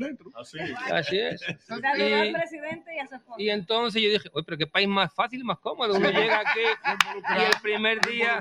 Así 0.92 1.18
es. 1.20 1.42
Saludó 1.68 1.88
al 1.88 2.28
Y- 2.30 2.34
presidente 2.34 2.96
y 2.96 3.00
a 3.00 3.08
su 3.08 3.16
esposa. 3.16 3.36
y 3.42 3.50
entonces 3.50 4.02
yo 4.02 4.10
dije, 4.10 4.30
oye, 4.34 4.44
pero 4.46 4.58
qué 4.58 4.68
país 4.68 4.88
más 4.88 5.14
fácil 5.14 5.44
más 5.44 5.60
cómodo. 5.60 5.96
Uno 5.96 6.10
llega 6.10 6.40
aquí 6.40 6.60
y 7.40 7.44
el 7.44 7.62
primer 7.62 8.02
día 8.02 8.40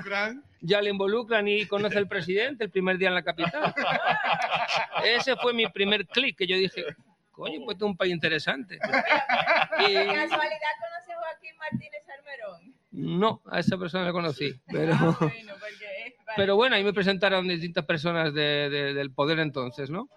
ya 0.61 0.81
le 0.81 0.89
involucran 0.89 1.47
y 1.47 1.65
conoce 1.65 1.97
al 1.97 2.07
presidente 2.07 2.63
el 2.65 2.69
primer 2.69 2.97
día 2.97 3.09
en 3.09 3.15
la 3.15 3.23
capital. 3.23 3.73
Ese 5.03 5.35
fue 5.37 5.53
mi 5.53 5.67
primer 5.67 6.05
clic 6.07 6.37
que 6.37 6.47
yo 6.47 6.55
dije, 6.55 6.85
coño, 7.31 7.61
pues 7.65 7.77
es 7.77 7.83
un 7.83 7.97
país 7.97 8.13
interesante. 8.13 8.75
Y 8.75 8.79
casualidad 9.93 10.29
conoce 10.29 11.13
a 11.13 11.17
Joaquín 11.17 11.57
Martínez 11.57 12.03
Armerón. 12.17 12.72
No, 12.93 13.41
a 13.49 13.59
esa 13.59 13.77
persona 13.77 14.05
la 14.05 14.11
conocí, 14.13 14.53
pero, 14.71 14.93
pero 16.35 16.55
bueno, 16.55 16.75
ahí 16.75 16.83
me 16.83 16.93
presentaron 16.93 17.47
distintas 17.47 17.85
personas 17.85 18.33
de- 18.33 18.69
de- 18.69 18.93
del 18.93 19.11
poder 19.11 19.39
entonces, 19.39 19.89
¿no? 19.89 20.09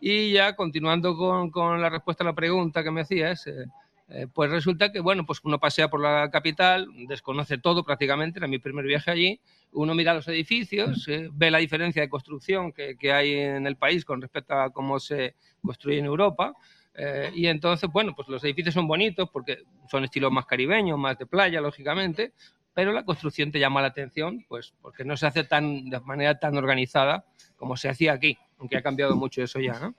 Y 0.00 0.32
ya 0.32 0.56
continuando 0.56 1.16
con, 1.16 1.50
con 1.50 1.80
la 1.80 1.90
respuesta 1.90 2.24
a 2.24 2.26
la 2.26 2.32
pregunta 2.34 2.82
que 2.82 2.90
me 2.90 3.02
hacías, 3.02 3.46
eh, 3.46 3.66
eh, 4.08 4.26
pues 4.32 4.50
resulta 4.50 4.90
que, 4.90 5.00
bueno, 5.00 5.24
pues 5.26 5.40
uno 5.44 5.58
pasea 5.60 5.88
por 5.88 6.00
la 6.00 6.30
capital, 6.30 6.88
desconoce 7.06 7.58
todo 7.58 7.84
prácticamente, 7.84 8.38
era 8.38 8.48
mi 8.48 8.58
primer 8.58 8.84
viaje 8.86 9.10
allí, 9.10 9.40
uno 9.72 9.94
mira 9.94 10.14
los 10.14 10.26
edificios, 10.28 11.06
eh, 11.08 11.28
ve 11.32 11.50
la 11.50 11.58
diferencia 11.58 12.00
de 12.02 12.08
construcción 12.08 12.72
que, 12.72 12.96
que 12.96 13.12
hay 13.12 13.34
en 13.34 13.66
el 13.66 13.76
país 13.76 14.04
con 14.04 14.20
respecto 14.20 14.54
a 14.54 14.70
cómo 14.70 14.98
se 14.98 15.34
construye 15.62 15.98
en 15.98 16.06
Europa, 16.06 16.54
eh, 16.94 17.30
y 17.34 17.46
entonces, 17.46 17.88
bueno, 17.92 18.14
pues 18.14 18.28
los 18.28 18.42
edificios 18.44 18.74
son 18.74 18.86
bonitos 18.86 19.28
porque 19.30 19.62
son 19.90 20.04
estilos 20.04 20.32
más 20.32 20.46
caribeños, 20.46 20.98
más 20.98 21.18
de 21.18 21.26
playa, 21.26 21.60
lógicamente, 21.60 22.32
pero 22.74 22.92
la 22.92 23.04
construcción 23.04 23.50
te 23.50 23.58
llama 23.58 23.80
la 23.80 23.88
atención, 23.88 24.44
pues 24.48 24.74
porque 24.80 25.04
no 25.04 25.16
se 25.16 25.26
hace 25.26 25.44
tan, 25.44 25.88
de 25.90 26.00
manera 26.00 26.38
tan 26.38 26.56
organizada 26.56 27.24
como 27.56 27.76
se 27.76 27.88
hacía 27.88 28.12
aquí, 28.12 28.38
aunque 28.58 28.76
ha 28.76 28.82
cambiado 28.82 29.16
mucho 29.16 29.42
eso 29.42 29.60
ya, 29.60 29.78
¿no? 29.78 29.94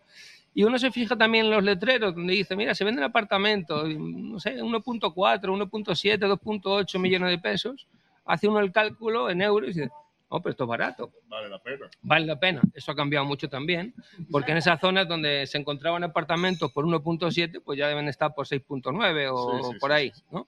Y 0.54 0.64
uno 0.64 0.78
se 0.78 0.92
fija 0.92 1.16
también 1.16 1.46
en 1.46 1.52
los 1.52 1.64
letreros, 1.64 2.14
donde 2.14 2.34
dice, 2.34 2.58
mira, 2.58 2.76
se 2.76 2.84
venden 2.84 3.06
apartamentos, 3.06 3.88
no 3.98 4.38
sé, 4.38 4.62
1.4, 4.62 5.14
1.7, 5.14 6.20
2.8 6.20 7.00
millones 7.00 7.30
de 7.30 7.38
pesos, 7.40 7.88
hace 8.26 8.50
uno 8.50 8.60
el 8.60 8.72
cálculo 8.72 9.30
en 9.30 9.42
euros 9.42 9.70
y 9.70 9.74
dice, 9.80 9.92
oh, 10.32 10.42
pero 10.42 10.52
esto 10.52 10.64
es 10.64 10.68
barato, 10.70 11.12
Vale 11.28 11.50
la 11.50 11.60
pena. 11.60 11.90
vale 12.02 12.26
la 12.26 12.40
pena. 12.40 12.62
Eso 12.74 12.92
ha 12.92 12.96
cambiado 12.96 13.26
mucho 13.26 13.48
también, 13.50 13.94
porque 14.32 14.52
en 14.52 14.58
esas 14.58 14.80
zonas 14.80 15.08
donde 15.08 15.46
se 15.48 15.58
encontraban 15.58 16.04
apartamentos 16.04 16.72
por 16.72 16.86
1.7, 16.86 17.62
pues 17.64 17.78
ya 17.78 17.88
deben 17.88 18.08
estar 18.08 18.34
por 18.34 18.48
6.9 18.48 19.30
o 19.32 19.58
Sí, 19.68 19.74
sí, 19.74 19.80
por 19.80 19.92
ahí, 19.92 20.12
¿no? 20.32 20.48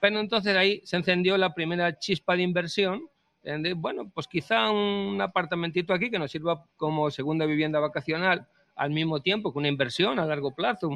Pero 0.00 0.20
entonces 0.20 0.54
ahí 0.56 0.80
se 0.84 0.96
encendió 0.96 1.36
la 1.38 1.54
primera 1.54 1.98
chispa 1.98 2.36
de 2.36 2.42
inversión. 2.42 3.08
de, 3.42 3.72
bueno, 3.74 4.10
pues 4.12 4.26
quizá 4.28 4.70
un 4.70 5.20
apartamentito 5.20 5.94
aquí 5.94 6.10
que 6.10 6.18
nos 6.18 6.30
sirva 6.30 6.64
como 6.76 7.10
segunda 7.10 7.46
vivienda 7.46 7.78
vacacional 7.80 8.46
al 8.74 8.90
mismo 8.90 9.20
tiempo 9.22 9.52
que 9.52 9.58
una 9.58 9.68
inversión 9.68 10.18
a 10.18 10.26
largo 10.26 10.54
plazo. 10.54 10.90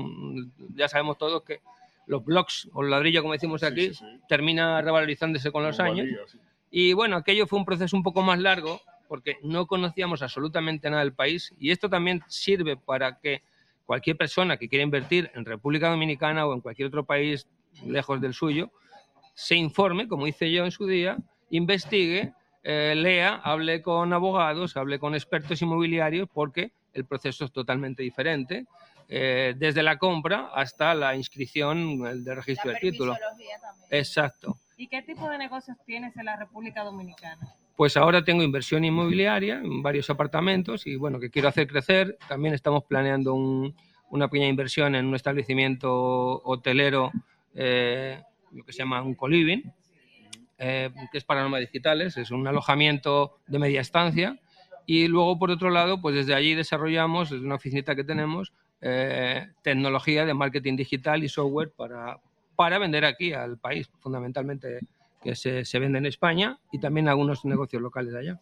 Ya 0.74 0.86
sabemos 0.88 1.16
todos 1.16 1.42
que 1.44 1.60
los 2.06 2.22
blocks 2.24 2.68
o 2.74 2.82
el 2.82 2.90
ladrillo, 2.90 3.22
como 3.22 3.32
decimos 3.34 3.62
aquí, 3.62 3.92
termina 4.28 4.82
revalorizándose 4.82 5.50
con 5.52 5.62
los 5.62 5.76
Como 5.78 5.90
años. 5.92 6.06
valía. 6.06 6.49
Y 6.70 6.92
bueno, 6.92 7.16
aquello 7.16 7.46
fue 7.46 7.58
un 7.58 7.64
proceso 7.64 7.96
un 7.96 8.02
poco 8.02 8.22
más 8.22 8.38
largo 8.38 8.80
porque 9.08 9.38
no 9.42 9.66
conocíamos 9.66 10.22
absolutamente 10.22 10.88
nada 10.88 11.02
del 11.02 11.12
país 11.12 11.52
y 11.58 11.72
esto 11.72 11.90
también 11.90 12.22
sirve 12.28 12.76
para 12.76 13.18
que 13.18 13.42
cualquier 13.84 14.16
persona 14.16 14.56
que 14.56 14.68
quiera 14.68 14.84
invertir 14.84 15.32
en 15.34 15.44
República 15.44 15.90
Dominicana 15.90 16.46
o 16.46 16.54
en 16.54 16.60
cualquier 16.60 16.86
otro 16.86 17.04
país 17.04 17.48
lejos 17.84 18.20
del 18.20 18.34
suyo, 18.34 18.70
se 19.34 19.56
informe, 19.56 20.06
como 20.06 20.28
hice 20.28 20.52
yo 20.52 20.64
en 20.64 20.70
su 20.70 20.86
día, 20.86 21.16
investigue, 21.50 22.32
eh, 22.62 22.94
lea, 22.96 23.40
hable 23.42 23.82
con 23.82 24.12
abogados, 24.12 24.76
hable 24.76 24.98
con 24.98 25.14
expertos 25.14 25.60
inmobiliarios, 25.62 26.28
porque 26.32 26.72
el 26.92 27.04
proceso 27.04 27.44
es 27.44 27.52
totalmente 27.52 28.02
diferente, 28.02 28.66
eh, 29.08 29.54
desde 29.56 29.82
la 29.82 29.98
compra 29.98 30.50
hasta 30.54 30.94
la 30.94 31.16
inscripción 31.16 32.06
el 32.06 32.22
del 32.22 32.36
registro 32.36 32.70
del 32.70 32.80
título. 32.80 33.16
Exacto. 33.90 34.58
¿Y 34.80 34.88
qué 34.88 35.02
tipo 35.02 35.28
de 35.28 35.36
negocios 35.36 35.76
tienes 35.84 36.16
en 36.16 36.24
la 36.24 36.36
República 36.36 36.82
Dominicana? 36.82 37.46
Pues 37.76 37.98
ahora 37.98 38.24
tengo 38.24 38.42
inversión 38.42 38.82
inmobiliaria 38.82 39.56
en 39.58 39.82
varios 39.82 40.08
apartamentos 40.08 40.86
y 40.86 40.96
bueno, 40.96 41.20
que 41.20 41.28
quiero 41.28 41.48
hacer 41.48 41.66
crecer. 41.66 42.16
También 42.26 42.54
estamos 42.54 42.84
planeando 42.84 43.34
un- 43.34 43.74
una 44.08 44.28
pequeña 44.28 44.48
inversión 44.48 44.94
en 44.94 45.04
un 45.04 45.14
establecimiento 45.14 46.40
hotelero, 46.44 47.12
eh, 47.54 48.22
lo 48.52 48.64
que 48.64 48.72
se 48.72 48.78
llama 48.78 49.02
un 49.02 49.14
coliving, 49.14 49.70
eh, 50.56 50.88
que 51.12 51.18
es 51.18 51.24
para 51.24 51.42
nómadas 51.42 51.66
digitales, 51.66 52.16
es 52.16 52.30
un 52.30 52.48
alojamiento 52.48 53.36
de 53.48 53.58
media 53.58 53.82
estancia. 53.82 54.38
Y 54.86 55.08
luego, 55.08 55.38
por 55.38 55.50
otro 55.50 55.68
lado, 55.68 56.00
pues 56.00 56.14
desde 56.14 56.34
allí 56.34 56.54
desarrollamos, 56.54 57.28
desde 57.28 57.44
una 57.44 57.56
oficinita 57.56 57.94
que 57.94 58.02
tenemos, 58.04 58.54
eh, 58.80 59.46
tecnología 59.60 60.24
de 60.24 60.32
marketing 60.32 60.76
digital 60.76 61.22
y 61.22 61.28
software 61.28 61.70
para, 61.76 62.18
para 62.60 62.78
vender 62.78 63.06
aquí 63.06 63.32
al 63.32 63.56
país, 63.56 63.88
fundamentalmente 64.00 64.80
que 65.22 65.34
se, 65.34 65.64
se 65.64 65.78
vende 65.78 65.96
en 65.96 66.04
España 66.04 66.58
y 66.70 66.78
también 66.78 67.08
algunos 67.08 67.42
negocios 67.46 67.80
locales 67.80 68.12
de 68.12 68.18
allá. 68.18 68.40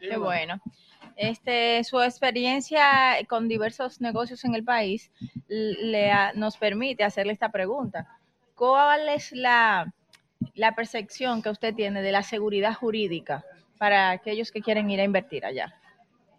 Qué 0.00 0.16
bueno. 0.16 0.58
Este, 1.18 1.84
su 1.84 2.00
experiencia 2.00 2.82
con 3.28 3.46
diversos 3.46 4.00
negocios 4.00 4.42
en 4.46 4.54
el 4.54 4.64
país 4.64 5.12
le 5.48 6.10
nos 6.34 6.56
permite 6.56 7.04
hacerle 7.04 7.34
esta 7.34 7.50
pregunta. 7.50 8.08
¿Cuál 8.54 9.06
es 9.10 9.32
la, 9.32 9.92
la 10.54 10.74
percepción 10.74 11.42
que 11.42 11.50
usted 11.50 11.74
tiene 11.74 12.00
de 12.00 12.12
la 12.12 12.22
seguridad 12.22 12.72
jurídica 12.72 13.44
para 13.76 14.12
aquellos 14.12 14.50
que 14.50 14.62
quieren 14.62 14.90
ir 14.90 15.00
a 15.00 15.04
invertir 15.04 15.44
allá? 15.44 15.74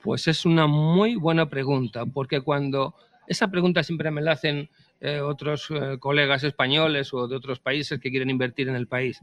Pues 0.01 0.27
es 0.27 0.47
una 0.47 0.65
muy 0.65 1.15
buena 1.15 1.47
pregunta, 1.47 2.07
porque 2.07 2.41
cuando 2.41 2.95
esa 3.27 3.49
pregunta 3.49 3.83
siempre 3.83 4.09
me 4.09 4.23
la 4.23 4.31
hacen 4.31 4.67
eh, 4.99 5.19
otros 5.21 5.67
eh, 5.69 5.97
colegas 5.99 6.43
españoles 6.43 7.13
o 7.13 7.27
de 7.27 7.35
otros 7.35 7.59
países 7.59 7.99
que 7.99 8.09
quieren 8.09 8.29
invertir 8.29 8.67
en 8.69 8.75
el 8.75 8.87
país, 8.87 9.19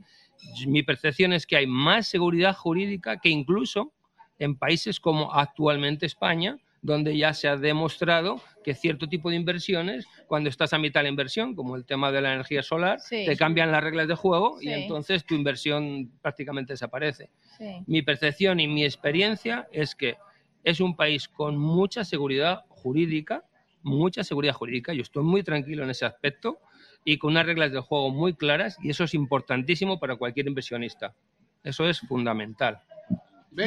mi 0.66 0.82
percepción 0.82 1.32
es 1.32 1.46
que 1.46 1.56
hay 1.56 1.66
más 1.66 2.06
seguridad 2.08 2.54
jurídica 2.54 3.18
que 3.18 3.28
incluso 3.28 3.92
en 4.38 4.56
países 4.56 5.00
como 5.00 5.32
actualmente 5.32 6.06
España, 6.06 6.58
donde 6.82 7.16
ya 7.16 7.32
se 7.32 7.48
ha 7.48 7.56
demostrado 7.56 8.42
que 8.62 8.74
cierto 8.74 9.08
tipo 9.08 9.30
de 9.30 9.36
inversiones, 9.36 10.06
cuando 10.26 10.50
estás 10.50 10.72
a 10.74 10.78
mitad 10.78 11.00
de 11.00 11.04
la 11.04 11.08
inversión, 11.10 11.54
como 11.54 11.76
el 11.76 11.86
tema 11.86 12.12
de 12.12 12.20
la 12.20 12.34
energía 12.34 12.62
solar, 12.62 13.00
Sí. 13.00 13.24
te 13.24 13.36
cambian 13.36 13.72
las 13.72 13.82
reglas 13.82 14.06
de 14.06 14.14
juego 14.14 14.58
y 14.60 14.66
Sí. 14.66 14.72
entonces 14.72 15.24
tu 15.24 15.34
inversión 15.34 16.10
prácticamente 16.20 16.74
desaparece. 16.74 17.30
Sí. 17.56 17.76
Mi 17.86 18.02
percepción 18.02 18.60
y 18.60 18.68
mi 18.68 18.84
experiencia 18.84 19.66
es 19.72 19.94
que 19.94 20.16
es 20.62 20.80
un 20.80 20.94
país 20.94 21.26
con 21.28 21.56
mucha 21.56 22.04
seguridad 22.04 22.64
jurídica, 22.68 23.44
mucha 23.84 24.24
seguridad 24.24 24.54
jurídica. 24.54 24.92
Yo 24.92 25.02
estoy 25.02 25.22
muy 25.22 25.42
tranquilo 25.42 25.84
en 25.84 25.90
ese 25.90 26.04
aspecto 26.04 26.58
y 27.04 27.18
con 27.18 27.32
unas 27.32 27.46
reglas 27.46 27.70
de 27.70 27.80
juego 27.80 28.10
muy 28.10 28.34
claras 28.34 28.76
y 28.82 28.90
eso 28.90 29.04
es 29.04 29.14
importantísimo 29.14 30.00
para 30.00 30.16
cualquier 30.16 30.48
inversionista. 30.48 31.14
Eso 31.62 31.88
es 31.88 32.00
fundamental. 32.00 32.80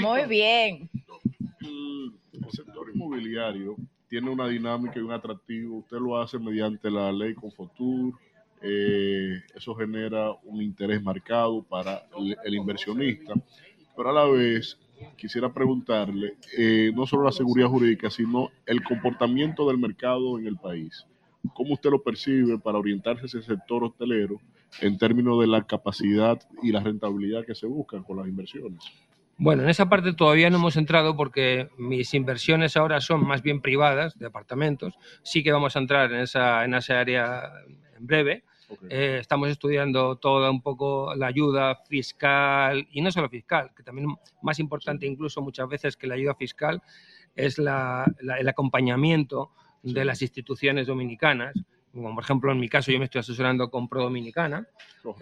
Muy 0.02 0.26
bien. 0.28 0.90
El 1.62 2.52
sector 2.52 2.90
inmobiliario 2.94 3.76
tiene 4.08 4.30
una 4.30 4.48
dinámica 4.48 5.00
y 5.00 5.02
un 5.02 5.12
atractivo. 5.12 5.78
Usted 5.80 5.98
lo 5.98 6.20
hace 6.20 6.38
mediante 6.40 6.90
la 6.92 7.12
ley 7.12 7.34
Confotur. 7.34 8.14
eh, 8.62 9.42
eso 9.56 9.76
genera 9.76 10.32
un 10.44 10.62
interés 10.62 11.02
marcado 11.02 11.62
para 11.64 12.08
el, 12.18 12.36
el 12.44 12.56
inversionista. 12.56 13.34
Pero 13.96 14.10
a 14.10 14.14
la 14.14 14.26
vez, 14.26 14.78
quisiera 15.18 15.54
preguntarle, 15.54 16.36
eh, 16.58 16.92
no 16.94 17.06
solo 17.06 17.24
la 17.24 17.32
seguridad 17.32 17.68
jurídica, 17.68 18.10
sino 18.10 18.50
el 18.66 18.84
comportamiento 18.84 19.68
del 19.68 19.78
mercado 19.78 20.40
en 20.40 20.48
el 20.48 20.58
país. 20.58 21.06
¿Cómo 21.54 21.74
usted 21.74 21.92
lo 21.92 22.04
percibe 22.04 22.58
para 22.60 22.78
orientarse 22.78 23.26
hacia 23.26 23.40
el 23.40 23.46
sector 23.46 23.84
hotelero 23.84 24.40
en 24.82 24.98
términos 24.98 25.40
de 25.40 25.48
la 25.48 25.64
capacidad 25.66 26.40
y 26.62 26.72
la 26.72 26.82
rentabilidad 26.82 27.46
que 27.46 27.56
se 27.56 27.68
buscan 27.68 28.04
con 28.04 28.18
las 28.18 28.28
inversiones? 28.28 28.84
Bueno, 29.40 29.64
en 29.64 29.70
esa 29.70 29.88
parte 29.88 30.14
todavía 30.14 30.50
no 30.50 30.58
hemos 30.58 30.78
entrado 30.78 31.16
porque 31.16 31.70
mis 31.78 32.14
inversiones 32.16 32.76
ahora 32.76 33.00
son 33.00 33.26
más 33.26 33.44
bien 33.44 33.62
privadas, 33.62 34.18
de 34.18 34.26
apartamentos. 34.26 34.96
Sí 35.22 35.44
que 35.44 35.52
vamos 35.52 35.76
a 35.76 35.80
entrar 35.80 36.12
en 36.12 36.22
esa, 36.22 36.66
en 36.66 36.74
esa 36.74 37.00
área 37.00 37.44
en 37.98 38.08
breve. 38.08 38.44
Eh, 38.90 39.18
estamos 39.22 39.50
estudiando 39.50 40.18
toda 40.18 40.52
un 40.52 40.62
poco 40.62 41.14
la 41.16 41.28
ayuda 41.28 41.76
fiscal 41.88 42.88
y 42.92 43.02
no 43.02 43.12
solo 43.12 43.30
fiscal, 43.30 43.72
que 43.76 43.84
también 43.84 44.08
más 44.42 44.60
importante 44.60 45.06
incluso 45.06 45.42
muchas 45.42 45.68
veces 45.70 45.96
que 45.96 46.08
la 46.08 46.16
ayuda 46.16 46.36
fiscal 46.36 46.82
es 47.36 47.58
la- 47.58 48.06
la- 48.22 48.38
el 48.40 48.48
acompañamiento 48.50 49.52
de 49.84 50.04
las 50.04 50.22
instituciones 50.22 50.88
dominicanas. 50.88 51.54
Como 51.94 52.14
por 52.14 52.24
ejemplo, 52.24 52.52
en 52.52 52.60
mi 52.60 52.68
caso, 52.68 52.92
yo 52.92 53.00
me 53.00 53.06
estoy 53.06 53.20
asesorando 53.20 53.70
con 53.72 53.88
Pro 53.88 54.04
Dominicana. 54.04 54.68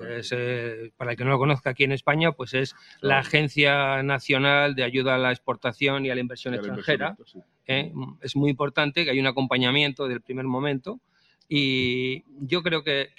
Es, 0.10 0.32
eh, 0.36 0.92
para 0.98 1.12
el 1.12 1.18
que 1.18 1.24
no 1.24 1.30
lo 1.30 1.38
conozca 1.38 1.70
aquí 1.70 1.84
en 1.84 1.92
España, 1.92 2.32
pues 2.32 2.54
es 2.54 2.76
la 3.02 3.20
Agencia 3.20 4.02
Nacional 4.04 4.74
de 4.76 4.84
Ayuda 4.84 5.16
a 5.16 5.18
la 5.20 5.32
Exportación 5.32 6.06
y 6.06 6.10
a 6.10 6.16
la 6.16 6.22
Inversión 6.22 6.54
Y 6.54 6.58
a 6.58 6.62
la 6.62 6.68
Extranjera. 6.68 7.10
inversión, 7.12 7.44
¿eh? 7.68 7.94
Es 8.22 8.36
muy 8.36 8.50
importante 8.50 9.06
que 9.06 9.12
haya 9.12 9.22
un 9.22 9.28
acompañamiento 9.28 10.08
del 10.08 10.22
primer 10.22 10.46
momento 10.46 11.00
y 11.48 12.24
yo 12.48 12.64
creo 12.64 12.84
que, 12.84 13.10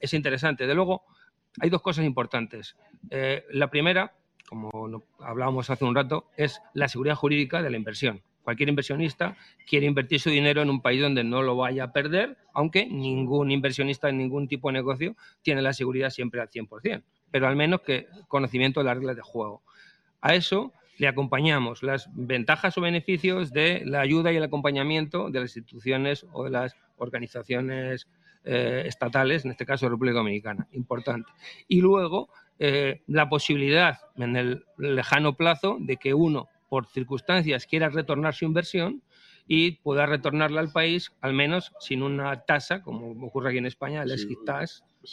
es 0.00 0.14
interesante. 0.14 0.66
De 0.66 0.74
luego, 0.74 1.04
hay 1.60 1.70
dos 1.70 1.82
cosas 1.82 2.04
importantes. 2.04 2.76
Eh, 3.10 3.44
la 3.50 3.70
primera, 3.70 4.14
como 4.48 5.02
hablábamos 5.20 5.70
hace 5.70 5.84
un 5.84 5.94
rato, 5.94 6.30
es 6.36 6.60
la 6.74 6.88
seguridad 6.88 7.16
jurídica 7.16 7.62
de 7.62 7.70
la 7.70 7.76
inversión. 7.76 8.22
Cualquier 8.42 8.68
inversionista 8.68 9.36
quiere 9.66 9.86
invertir 9.86 10.20
su 10.20 10.30
dinero 10.30 10.62
en 10.62 10.70
un 10.70 10.80
país 10.80 11.02
donde 11.02 11.24
no 11.24 11.42
lo 11.42 11.56
vaya 11.56 11.84
a 11.84 11.92
perder, 11.92 12.36
aunque 12.54 12.86
ningún 12.86 13.50
inversionista 13.50 14.08
en 14.08 14.18
ningún 14.18 14.46
tipo 14.46 14.68
de 14.68 14.74
negocio 14.74 15.16
tiene 15.42 15.62
la 15.62 15.72
seguridad 15.72 16.10
siempre 16.10 16.40
al 16.40 16.48
100%, 16.48 17.02
pero 17.32 17.48
al 17.48 17.56
menos 17.56 17.80
que 17.80 18.06
conocimiento 18.28 18.78
de 18.78 18.84
las 18.84 18.96
reglas 18.98 19.16
de 19.16 19.22
juego. 19.22 19.62
A 20.20 20.36
eso 20.36 20.72
le 20.98 21.08
acompañamos 21.08 21.82
las 21.82 22.08
ventajas 22.14 22.76
o 22.78 22.80
beneficios 22.80 23.52
de 23.52 23.82
la 23.84 24.00
ayuda 24.00 24.32
y 24.32 24.36
el 24.36 24.44
acompañamiento 24.44 25.30
de 25.30 25.40
las 25.40 25.56
instituciones 25.56 26.26
o 26.32 26.44
de 26.44 26.50
las 26.50 26.76
organizaciones 26.96 28.08
eh, 28.44 28.84
estatales, 28.86 29.44
en 29.44 29.50
este 29.50 29.66
caso 29.66 29.88
República 29.88 30.18
Dominicana, 30.18 30.68
importante. 30.72 31.30
Y 31.68 31.80
luego 31.80 32.28
eh, 32.58 33.02
la 33.06 33.28
posibilidad 33.28 33.98
en 34.16 34.36
el 34.36 34.64
lejano 34.78 35.36
plazo 35.36 35.76
de 35.80 35.96
que 35.96 36.14
uno, 36.14 36.48
por 36.68 36.86
circunstancias, 36.86 37.66
quiera 37.66 37.88
retornar 37.88 38.34
su 38.34 38.44
inversión 38.44 39.02
y 39.48 39.72
pueda 39.72 40.06
retornarla 40.06 40.60
al 40.60 40.72
país, 40.72 41.12
al 41.20 41.32
menos 41.32 41.72
sin 41.78 42.02
una 42.02 42.44
tasa, 42.44 42.82
como 42.82 43.10
ocurre 43.26 43.50
aquí 43.50 43.58
en 43.58 43.66
España, 43.66 44.02
el 44.02 44.18
Sí, 44.18 44.36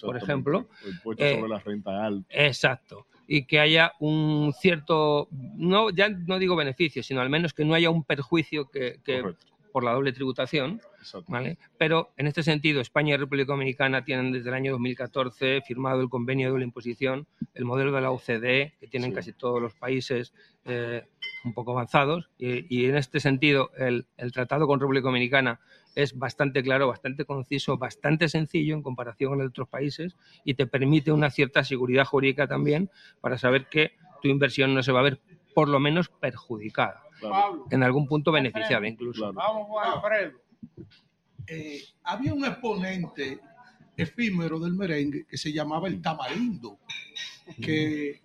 por 0.02 0.18
ejemplo. 0.18 0.70
El 0.84 0.94
impuesto 0.94 1.24
Eh, 1.24 1.36
sobre 1.36 1.50
la 1.50 1.60
renta 1.60 2.06
alta. 2.06 2.28
Exacto. 2.30 3.08
Y 3.28 3.46
que 3.46 3.60
haya 3.60 3.94
un 4.00 4.54
cierto, 4.60 5.28
no, 5.32 5.90
ya 5.90 6.10
no 6.10 6.40
digo 6.40 6.56
beneficio, 6.56 7.04
sino 7.04 7.22
al 7.22 7.30
menos 7.30 7.54
que 7.54 7.64
no 7.66 7.74
haya 7.74 7.90
un 7.90 8.04
perjuicio 8.04 8.70
que, 8.70 9.00
que 9.04 9.24
por 9.72 9.84
la 9.84 9.94
doble 9.94 10.14
tributación. 10.14 10.82
¿vale? 11.28 11.58
Pero 11.78 12.12
en 12.16 12.28
este 12.28 12.44
sentido, 12.44 12.80
España 12.80 13.14
y 13.14 13.18
República 13.18 13.52
Dominicana 13.54 14.06
tienen 14.06 14.32
desde 14.32 14.50
el 14.50 14.56
año 14.56 14.72
2014 14.74 15.62
firmado 15.66 16.02
el 16.02 16.10
convenio 16.10 16.48
de 16.48 16.52
doble 16.52 16.64
imposición, 16.66 17.28
el 17.54 17.66
modelo 17.66 17.92
de 17.92 18.02
la 18.02 18.12
OCDE, 18.12 18.76
que 18.80 18.88
tienen 18.88 19.12
Sí. 19.12 19.16
casi 19.16 19.34
todos 19.34 19.62
los 19.62 19.74
países 19.74 20.34
eh, 20.66 21.04
un 21.44 21.54
poco 21.54 21.72
avanzados. 21.72 22.30
Y, 22.38 22.66
y 22.74 22.86
en 22.86 22.96
este 22.98 23.20
sentido, 23.20 23.72
el, 23.78 24.06
el 24.18 24.32
tratado 24.32 24.66
con 24.68 24.80
República 24.80 25.08
Dominicana 25.08 25.60
es 25.96 26.18
bastante 26.18 26.64
claro, 26.64 26.88
bastante 26.88 27.26
conciso, 27.26 27.78
bastante 27.78 28.30
sencillo 28.30 28.76
en 28.76 28.82
comparación 28.82 29.32
con 29.32 29.46
otros 29.46 29.68
países 29.68 30.16
y 30.44 30.56
te 30.56 30.66
permite 30.68 31.12
una 31.12 31.30
cierta 31.30 31.64
seguridad 31.64 32.06
jurídica 32.06 32.48
también 32.48 32.90
para 33.22 33.38
saber 33.38 33.68
que 33.70 33.94
tu 34.22 34.28
inversión 34.28 34.74
no 34.74 34.84
se 34.84 34.92
va 34.92 35.02
a 35.02 35.04
ver 35.04 35.22
por 35.54 35.70
lo 35.70 35.80
menos 35.80 36.10
perjudicada, 36.10 37.04
en 37.70 37.84
algún 37.84 38.08
punto 38.08 38.32
beneficiada 38.32 38.88
incluso. 38.88 39.32
Vamos, 39.34 39.68
Juan 39.68 39.92
Alfredo. 39.94 40.40
Eh, 41.48 41.82
había 42.04 42.34
un 42.34 42.46
exponente 42.46 43.40
efímero 43.96 44.60
del 44.60 44.74
merengue 44.74 45.26
que 45.26 45.38
se 45.38 45.52
llamaba 45.52 45.88
el 45.88 46.02
Tamarindo, 46.02 46.80
que 47.62 48.22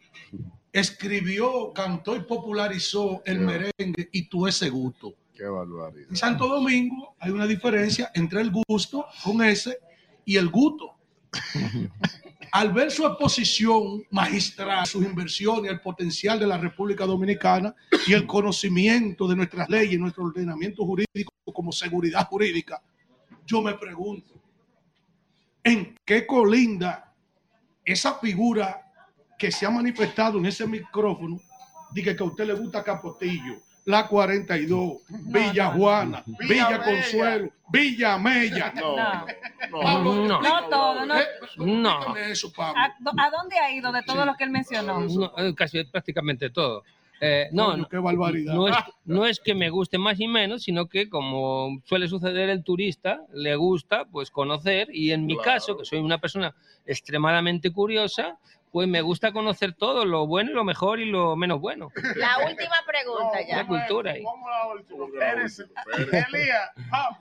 escribió, 0.72 1.72
cantó 1.72 2.16
y 2.16 2.20
popularizó 2.20 3.22
el 3.24 3.40
merengue 3.40 4.08
y 4.12 4.28
tú 4.28 4.46
ese 4.46 4.70
gusto. 4.70 5.14
Qué 5.38 5.46
barbaridad. 5.46 6.10
En 6.10 6.16
Santo 6.16 6.48
Domingo 6.48 7.14
hay 7.20 7.30
una 7.30 7.46
diferencia 7.46 8.10
entre 8.12 8.40
el 8.40 8.50
gusto 8.50 9.06
con 9.22 9.40
ese 9.40 9.78
y 10.24 10.36
el 10.36 10.48
gusto. 10.48 10.96
Al 12.50 12.72
ver 12.72 12.90
su 12.90 13.06
exposición 13.06 14.02
magistral, 14.10 14.84
sus 14.84 15.04
inversiones, 15.04 15.70
el 15.70 15.80
potencial 15.80 16.40
de 16.40 16.46
la 16.48 16.58
República 16.58 17.06
Dominicana 17.06 17.72
y 18.04 18.14
el 18.14 18.26
conocimiento 18.26 19.28
de 19.28 19.36
nuestras 19.36 19.68
leyes, 19.68 20.00
nuestro 20.00 20.24
ordenamiento 20.24 20.84
jurídico 20.84 21.32
como 21.52 21.70
seguridad 21.70 22.26
jurídica, 22.26 22.82
yo 23.46 23.62
me 23.62 23.74
pregunto, 23.74 24.34
en 25.62 25.94
qué 26.04 26.26
colinda 26.26 27.14
esa 27.84 28.18
figura 28.18 28.90
que 29.38 29.52
se 29.52 29.66
ha 29.66 29.70
manifestado 29.70 30.38
en 30.38 30.46
ese 30.46 30.66
micrófono, 30.66 31.40
diga 31.92 32.16
que 32.16 32.22
a 32.24 32.26
usted 32.26 32.46
le 32.46 32.54
gusta 32.54 32.82
Capotillo, 32.82 33.67
la 33.88 34.06
42, 34.06 34.98
Villa 35.08 35.68
Juana, 35.72 36.22
Villa, 36.26 36.68
Villa 36.68 36.82
Consuelo, 36.84 37.48
Villa 37.72 38.18
Mella. 38.18 38.72
No, 38.76 38.96
Pablo, 39.82 40.14
no. 40.26 40.42
No 40.42 40.68
todo, 40.68 41.06
no. 41.06 41.18
eh, 41.18 41.24
No. 41.56 42.14
eso, 42.16 42.52
Pablo. 42.52 42.78
¿A, 42.82 43.30
dónde 43.30 43.58
ha 43.58 43.72
ido 43.72 43.90
de 43.90 44.02
todo 44.02 44.26
lo 44.26 44.34
que 44.34 44.44
él 44.44 44.50
mencionó? 44.50 45.00
No, 45.00 45.32
eh, 45.38 45.54
casi 45.54 45.82
prácticamente 45.84 46.50
todo. 46.50 46.84
Eh, 47.20 47.48
no, 47.50 47.70
Coño, 47.72 47.88
qué 47.88 47.96
barbaridad. 47.98 48.54
No 48.54 48.68
es, 48.68 48.76
no 49.06 49.24
es 49.26 49.40
que 49.40 49.54
me 49.54 49.70
guste 49.70 49.96
más 49.98 50.18
ni 50.18 50.28
menos, 50.28 50.62
sino 50.64 50.86
que 50.86 51.08
como 51.08 51.80
suele 51.84 52.06
suceder 52.08 52.50
el 52.50 52.62
turista, 52.62 53.22
le 53.32 53.56
gusta 53.56 54.04
pues 54.04 54.30
conocer 54.30 54.88
y 54.92 55.10
en 55.12 55.24
mi 55.26 55.34
Claro. 55.34 55.50
caso, 55.50 55.76
que 55.78 55.84
soy 55.86 55.98
una 55.98 56.18
persona 56.18 56.54
extremadamente 56.86 57.72
curiosa, 57.72 58.36
pues 58.72 58.88
me 58.88 59.00
gusta 59.02 59.32
conocer 59.32 59.74
todo, 59.74 60.04
lo 60.04 60.26
bueno 60.26 60.50
y 60.50 60.54
lo 60.54 60.64
mejor 60.64 61.00
y 61.00 61.06
lo 61.06 61.36
menos 61.36 61.60
bueno. 61.60 61.90
La 62.16 62.38
última 62.46 62.76
pregunta 62.86 63.40
ya. 63.46 63.56
La 63.58 63.66
cultura 63.66 64.12
ahí. 64.12 64.24
Elías, 66.32 66.70
vamos. 66.90 67.18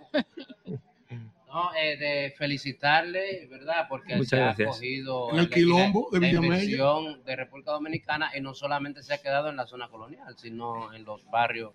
No, 1.48 1.74
eh, 1.76 1.96
de 1.96 2.36
felicitarle, 2.38 3.48
¿verdad? 3.50 3.86
Porque 3.88 4.18
Muchas 4.18 4.30
se 4.30 4.36
gracias. 4.36 4.68
ha 4.68 4.72
cogido 4.74 5.32
el 5.32 5.50
quilombo 5.50 6.10
de 6.12 6.20
la 6.20 6.28
inversión 6.28 7.24
de 7.24 7.36
República 7.38 7.72
Dominicana 7.72 8.32
y 8.36 8.42
no 8.42 8.54
solamente 8.54 9.02
se 9.02 9.14
ha 9.14 9.18
quedado 9.20 9.50
en 9.50 9.56
la 9.56 9.66
zona 9.66 9.88
colonial, 9.88 10.36
sino 10.38 10.94
en 10.94 11.06
los 11.06 11.26
barrios 11.32 11.72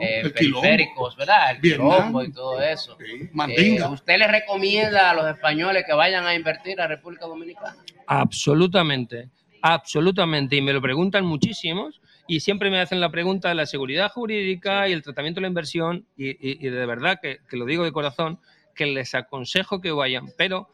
eh, 0.00 0.24
quilombo. 0.36 0.60
periféricos, 0.60 1.16
¿verdad? 1.16 1.52
El 1.52 1.60
Vietnam. 1.60 1.88
quilombo 1.88 2.24
y 2.24 2.32
todo 2.32 2.60
eso. 2.60 2.98
Eh, 3.00 3.80
¿Usted 3.88 4.18
le 4.18 4.26
recomienda 4.26 5.10
a 5.10 5.14
los 5.14 5.26
españoles 5.28 5.84
que 5.86 5.92
vayan 5.92 6.26
a 6.26 6.34
invertir 6.34 6.80
a 6.80 6.88
República 6.88 7.26
Dominicana? 7.26 7.76
Absolutamente, 8.14 9.30
absolutamente. 9.62 10.56
Y 10.56 10.60
me 10.60 10.74
lo 10.74 10.82
preguntan 10.82 11.24
muchísimos 11.24 12.00
y 12.28 12.40
siempre 12.40 12.70
me 12.70 12.78
hacen 12.78 13.00
la 13.00 13.10
pregunta 13.10 13.48
de 13.48 13.54
la 13.54 13.64
seguridad 13.64 14.10
jurídica 14.10 14.86
y 14.88 14.92
el 14.92 15.02
tratamiento 15.02 15.38
de 15.38 15.42
la 15.42 15.48
inversión 15.48 16.06
y, 16.16 16.28
y- 16.30 16.66
y 16.66 16.68
de 16.70 16.86
verdad 16.86 17.18
que, 17.22 17.38
que 17.48 17.56
lo 17.56 17.64
digo 17.64 17.84
de 17.84 17.92
corazón, 17.92 18.38
que 18.74 18.84
les 18.86 19.14
aconsejo 19.14 19.80
que 19.80 19.92
vayan, 19.92 20.26
pero 20.36 20.68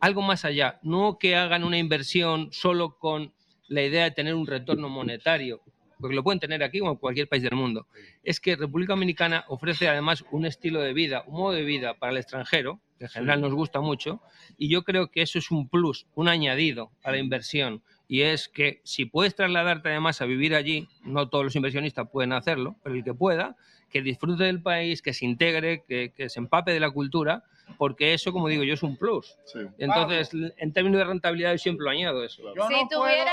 algo 0.00 0.22
más 0.22 0.44
allá, 0.44 0.78
no 0.82 1.18
que 1.18 1.36
hagan 1.36 1.64
una 1.64 1.78
inversión 1.78 2.48
solo 2.52 2.98
con 2.98 3.32
la 3.68 3.82
idea 3.82 4.04
de 4.04 4.12
tener 4.12 4.34
un 4.34 4.46
retorno 4.46 4.88
monetario, 4.88 5.62
porque 6.00 6.16
lo 6.16 6.24
pueden 6.24 6.40
tener 6.40 6.62
aquí 6.62 6.80
o 6.80 6.90
en 6.90 6.96
cualquier 6.96 7.28
país 7.28 7.42
del 7.42 7.54
mundo. 7.56 7.86
Es 8.24 8.40
que 8.40 8.56
República 8.56 8.94
Dominicana 8.94 9.44
ofrece 9.48 9.88
además 9.88 10.24
un 10.32 10.46
estilo 10.46 10.80
de 10.80 10.92
vida, 10.94 11.24
un 11.26 11.38
modo 11.38 11.52
de 11.54 11.64
vida 11.64 11.94
para 11.94 12.12
el 12.12 12.18
extranjero, 12.18 12.80
que 13.00 13.06
en 13.06 13.10
general 13.10 13.40
nos 13.40 13.54
gusta 13.54 13.80
mucho, 13.80 14.20
y 14.58 14.68
yo 14.68 14.84
creo 14.84 15.10
que 15.10 15.22
eso 15.22 15.38
es 15.38 15.50
un 15.50 15.70
plus, 15.70 16.06
un 16.14 16.28
añadido 16.28 16.90
a 17.02 17.10
la 17.10 17.16
inversión. 17.16 17.82
Y 18.06 18.22
es 18.22 18.46
que 18.46 18.82
si 18.84 19.06
puedes 19.06 19.34
trasladarte 19.34 19.88
además 19.88 20.20
a 20.20 20.26
vivir 20.26 20.54
allí, 20.54 20.86
no 21.02 21.30
todos 21.30 21.44
los 21.44 21.56
inversionistas 21.56 22.10
pueden 22.10 22.34
hacerlo, 22.34 22.76
pero 22.82 22.94
el 22.94 23.02
que 23.02 23.14
pueda, 23.14 23.56
que 23.88 24.02
disfrute 24.02 24.44
del 24.44 24.60
país, 24.60 25.00
que 25.00 25.14
se 25.14 25.24
integre, 25.24 25.82
que, 25.88 26.12
que 26.14 26.28
se 26.28 26.40
empape 26.40 26.72
de 26.72 26.80
la 26.80 26.90
cultura, 26.90 27.42
porque 27.78 28.12
eso, 28.12 28.32
como 28.34 28.48
digo 28.48 28.64
yo, 28.64 28.74
es 28.74 28.82
un 28.82 28.98
plus. 28.98 29.34
Entonces, 29.78 30.30
en 30.58 30.72
términos 30.74 30.98
de 30.98 31.04
rentabilidad, 31.04 31.52
yo 31.52 31.58
siempre 31.58 31.84
lo 31.84 31.90
añado 31.90 32.22
eso. 32.22 32.42
Yo 32.54 32.68
Si 32.68 32.74
no 32.74 32.88
tuviera- 32.88 33.32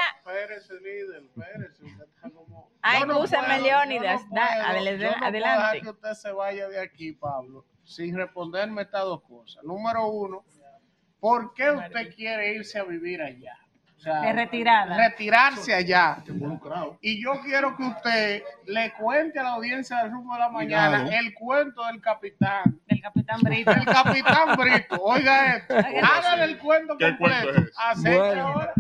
Ay, 2.82 3.02
no 3.02 3.64
Leónidas, 3.64 4.22
no 4.30 5.02
yo 5.02 5.08
no 5.08 5.14
puedo 5.14 5.26
adelante. 5.28 5.60
dejar 5.76 5.82
que 5.82 5.90
usted 5.90 6.14
se 6.14 6.32
vaya 6.32 6.70
de 6.70 6.80
aquí, 6.80 7.12
Pablo, 7.12 7.66
sin 7.88 8.16
responderme 8.16 8.82
estas 8.84 9.04
dos 9.04 9.22
cosas. 9.24 9.64
Número 9.64 10.08
uno, 10.10 10.44
¿por 11.20 11.54
qué 11.54 11.72
usted 11.72 12.14
quiere 12.14 12.54
irse 12.56 12.78
a 12.78 12.84
vivir 12.84 13.22
allá? 13.22 13.54
O 13.96 14.00
sea, 14.00 14.22
De 14.22 14.32
retirada. 14.34 14.96
Retirarse 15.10 15.74
allá. 15.74 16.24
Y 17.02 17.24
yo 17.24 17.32
quiero 17.44 17.76
que 17.76 17.84
usted 17.84 18.44
le 18.68 18.94
cuente 18.94 19.40
a 19.40 19.44
la 19.44 19.50
audiencia 19.54 20.04
del 20.04 20.12
rumbo 20.12 20.34
de 20.34 20.40
la 20.40 20.50
mañana 20.50 21.18
el 21.18 21.34
cuento 21.34 21.84
del 21.88 22.00
capitán. 22.00 22.80
Del 22.86 23.02
capitán 23.02 23.40
Brito. 23.42 23.72
El 23.72 23.86
capitán 23.86 24.56
Brito. 24.56 25.02
Oiga 25.02 25.56
esto. 25.56 25.76
Hágale 25.78 26.44
el 26.44 26.60
cuento 26.60 26.96
¿Qué 26.98 27.18
cuento 27.18 27.48
completo. 27.48 27.72
es 27.96 28.04
Bueno. 28.04 28.48
ahora. 28.48 28.74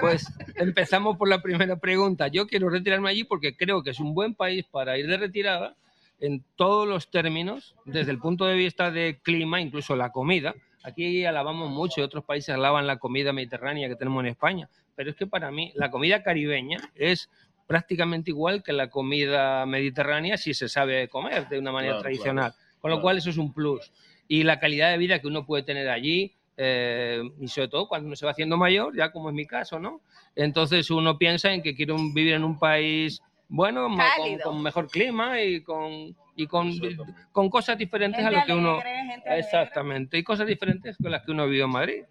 Pues 0.00 0.26
empezamos 0.56 1.16
por 1.16 1.28
la 1.28 1.40
primera 1.40 1.76
pregunta. 1.76 2.28
Yo 2.28 2.46
quiero 2.46 2.68
retirarme 2.68 3.08
allí 3.08 3.24
porque 3.24 3.56
creo 3.56 3.82
que 3.82 3.90
es 3.90 4.00
un 4.00 4.12
buen 4.14 4.34
país 4.34 4.66
para 4.70 4.98
ir 4.98 5.06
de 5.06 5.16
retirada 5.16 5.76
en 6.20 6.44
todos 6.56 6.86
los 6.88 7.10
términos, 7.10 7.74
desde 7.84 8.10
el 8.10 8.18
punto 8.18 8.44
de 8.44 8.54
vista 8.56 8.90
de 8.90 9.18
clima, 9.22 9.60
incluso 9.60 9.94
la 9.96 10.10
comida. 10.10 10.54
Aquí 10.82 11.24
alabamos 11.24 11.70
mucho 11.70 12.00
y 12.00 12.04
otros 12.04 12.24
países 12.24 12.54
alaban 12.54 12.86
la 12.86 12.98
comida 12.98 13.32
mediterránea 13.32 13.88
que 13.88 13.96
tenemos 13.96 14.20
en 14.22 14.28
España, 14.30 14.68
pero 14.94 15.10
es 15.10 15.16
que 15.16 15.26
para 15.26 15.50
mí 15.50 15.72
la 15.74 15.90
comida 15.90 16.22
caribeña 16.22 16.78
es 16.94 17.28
prácticamente 17.66 18.30
igual 18.30 18.62
que 18.62 18.72
la 18.72 18.88
comida 18.88 19.66
mediterránea 19.66 20.38
si 20.38 20.54
se 20.54 20.68
sabe 20.68 21.08
comer 21.08 21.48
de 21.48 21.58
una 21.58 21.72
manera 21.72 21.94
Claro, 21.94 22.02
tradicional. 22.02 22.52
claro, 22.52 22.78
Con 22.80 22.90
lo 22.90 22.96
claro. 22.96 23.02
cual 23.02 23.18
eso 23.18 23.30
es 23.30 23.36
un 23.36 23.52
plus. 23.52 23.92
Y 24.26 24.42
la 24.44 24.58
calidad 24.58 24.90
de 24.90 24.98
vida 24.98 25.18
que 25.20 25.26
uno 25.26 25.44
puede 25.44 25.62
tener 25.64 25.88
allí, 25.88 26.32
eh, 26.56 27.22
y 27.40 27.48
sobre 27.48 27.68
todo 27.68 27.86
cuando 27.88 28.06
uno 28.06 28.16
se 28.16 28.24
va 28.24 28.32
haciendo 28.32 28.56
mayor, 28.56 28.96
ya 28.96 29.12
como 29.12 29.28
es 29.28 29.34
mi 29.34 29.46
caso, 29.46 29.78
¿no? 29.78 30.00
Entonces 30.34 30.90
uno 30.90 31.18
piensa 31.18 31.52
en 31.52 31.62
que 31.62 31.74
quiero 31.74 31.96
vivir 32.14 32.34
en 32.34 32.44
un 32.44 32.58
país, 32.58 33.20
bueno, 33.48 33.88
con, 34.44 34.62
mejor 34.62 34.88
clima 34.88 35.40
y 35.40 35.62
con, 35.62 36.14
y 36.36 36.46
con, 36.46 36.70
con 37.32 37.48
cosas 37.48 37.78
diferentes 37.78 38.22
Gente 38.22 38.36
a 38.36 38.40
lo 38.40 38.46
que 38.46 38.52
uno... 38.52 38.72
alegre, 38.74 38.90
gente 38.94 39.28
alegre. 39.28 39.38
Exactamente, 39.38 40.18
y 40.18 40.22
cosas 40.22 40.46
diferentes 40.46 40.96
con 40.98 41.10
las 41.10 41.22
que 41.24 41.32
uno 41.32 41.44
ha 41.44 41.46
vivido 41.46 41.64
en 41.64 41.72
Madrid, 41.72 42.02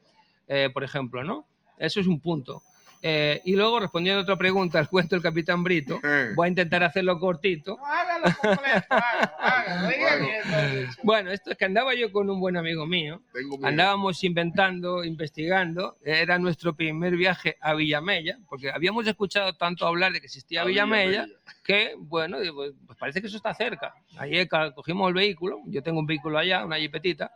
eh, 0.47 0.69
por 0.73 0.83
ejemplo, 0.83 1.23
¿no? 1.23 1.45
Eso 1.77 1.99
es 1.99 2.07
un 2.07 2.19
punto. 2.19 2.63
Eh, 3.01 3.41
y 3.45 3.55
luego, 3.55 3.79
respondiendo 3.79 4.19
a 4.19 4.23
otra 4.23 4.37
pregunta, 4.37 4.79
el 4.79 4.87
cuento 4.87 5.15
del 5.15 5.21
Capitán 5.23 5.63
Brito, 5.63 5.99
voy 6.35 6.45
a 6.45 6.49
intentar 6.49 6.83
hacerlo 6.83 7.19
cortito. 7.19 7.77
Hágalo 7.85 8.23
completo. 8.41 8.85
hágalo, 8.89 9.87
hágalo. 9.87 10.27
Entonces. 10.43 10.97
Bueno, 11.03 11.31
esto 11.31 11.51
es 11.51 11.57
que 11.57 11.65
andaba 11.65 11.93
yo 11.93 12.11
con 12.11 12.29
un 12.29 12.39
buen 12.39 12.57
amigo 12.57 12.85
mío, 12.85 13.21
Tengo 13.33 13.57
miedo. 13.57 13.67
andábamos 13.67 14.23
inventando, 14.23 15.03
investigando, 15.03 15.97
era 16.03 16.39
nuestro 16.39 16.75
primer 16.75 17.15
viaje 17.15 17.57
a 17.61 17.73
Villamella, 17.75 18.39
porque 18.49 18.71
habíamos 18.71 19.05
escuchado 19.07 19.53
tanto 19.55 19.85
hablar 19.85 20.11
de 20.11 20.19
que 20.19 20.25
existía 20.25 20.61
A 20.61 20.65
Villamella, 20.65 21.23
Villamella. 21.25 21.39
que, 21.63 21.93
bueno, 21.97 22.39
digo, 22.39 22.63
pues 22.85 22.97
parece 22.97 23.21
que 23.21 23.27
eso 23.27 23.37
está 23.37 23.53
cerca. 23.53 23.93
Ahí 24.17 24.47
ca- 24.47 24.71
cogimos 24.71 25.07
el 25.09 25.13
vehículo, 25.13 25.59
yo 25.67 25.83
tengo 25.83 25.99
un 25.99 26.07
vehículo 26.07 26.37
allá, 26.39 26.65
una 26.65 26.77
jipetita, 26.77 27.31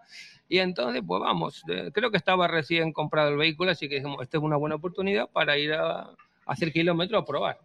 y 0.52 0.60
entonces, 0.60 1.02
pues 1.08 1.22
vamos, 1.22 1.64
eh, 1.70 1.92
creo 1.94 2.12
que 2.12 2.18
estaba 2.18 2.46
recién 2.46 2.92
comprado 2.92 3.30
el 3.30 3.38
vehículo, 3.38 3.72
así 3.72 3.88
que 3.88 3.96
dijimos, 3.96 4.22
esta 4.22 4.38
es 4.38 4.44
una 4.44 4.58
buena 4.58 4.76
oportunidad 4.76 5.30
para 5.30 5.58
ir 5.58 5.72
a, 5.72 6.02
a 6.02 6.16
hacer 6.46 6.74
kilómetros 6.74 7.22
a 7.22 7.26
probar. 7.26 7.58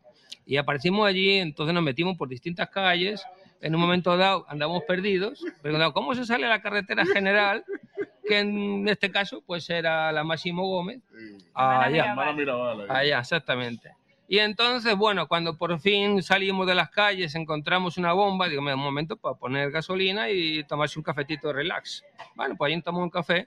Y 0.46 0.56
aparecimos 0.56 1.04
allí, 1.04 1.32
entonces 1.32 1.74
nos 1.74 1.82
metimos 1.82 2.16
por 2.16 2.28
distintas 2.28 2.70
calles, 2.70 3.26
en 3.60 3.74
un 3.74 3.80
momento 3.80 4.16
dado 4.16 4.46
andamos 4.48 4.84
perdidos, 4.84 5.44
preguntamos, 5.62 5.94
¿cómo 5.94 6.14
se 6.14 6.24
sale 6.24 6.46
a 6.46 6.48
la 6.48 6.62
carretera 6.62 7.04
general? 7.06 7.64
Que 8.24 8.38
en 8.38 8.88
este 8.88 9.10
caso, 9.10 9.42
pues 9.44 9.68
era 9.68 10.12
la 10.12 10.22
Máximo 10.22 10.68
Gómez, 10.68 11.02
allá. 11.54 12.10
Hermana 12.10 12.34
Mirabal. 12.34 12.88
Allá, 12.88 13.18
exactamente. 13.18 13.96
Y 14.28 14.38
entonces, 14.38 14.96
bueno, 14.96 15.28
cuando 15.28 15.56
por 15.56 15.78
fin 15.78 16.22
salimos 16.22 16.66
de 16.66 16.74
las 16.74 16.90
calles, 16.90 17.34
encontramos 17.36 17.96
una 17.96 18.12
bomba, 18.12 18.48
digo, 18.48 18.60
"Mira, 18.60 18.74
un 18.74 18.82
momento 18.82 19.16
para 19.16 19.36
poner 19.36 19.70
gasolina 19.70 20.28
y 20.30 20.64
tomarse 20.64 20.98
un 20.98 21.04
cafetito 21.04 21.48
de 21.48 21.54
relax. 21.54 22.04
Bueno, 22.34 22.56
pues 22.56 22.72
ahí 22.74 22.82
tomamos 22.82 23.04
un 23.04 23.10
café 23.10 23.46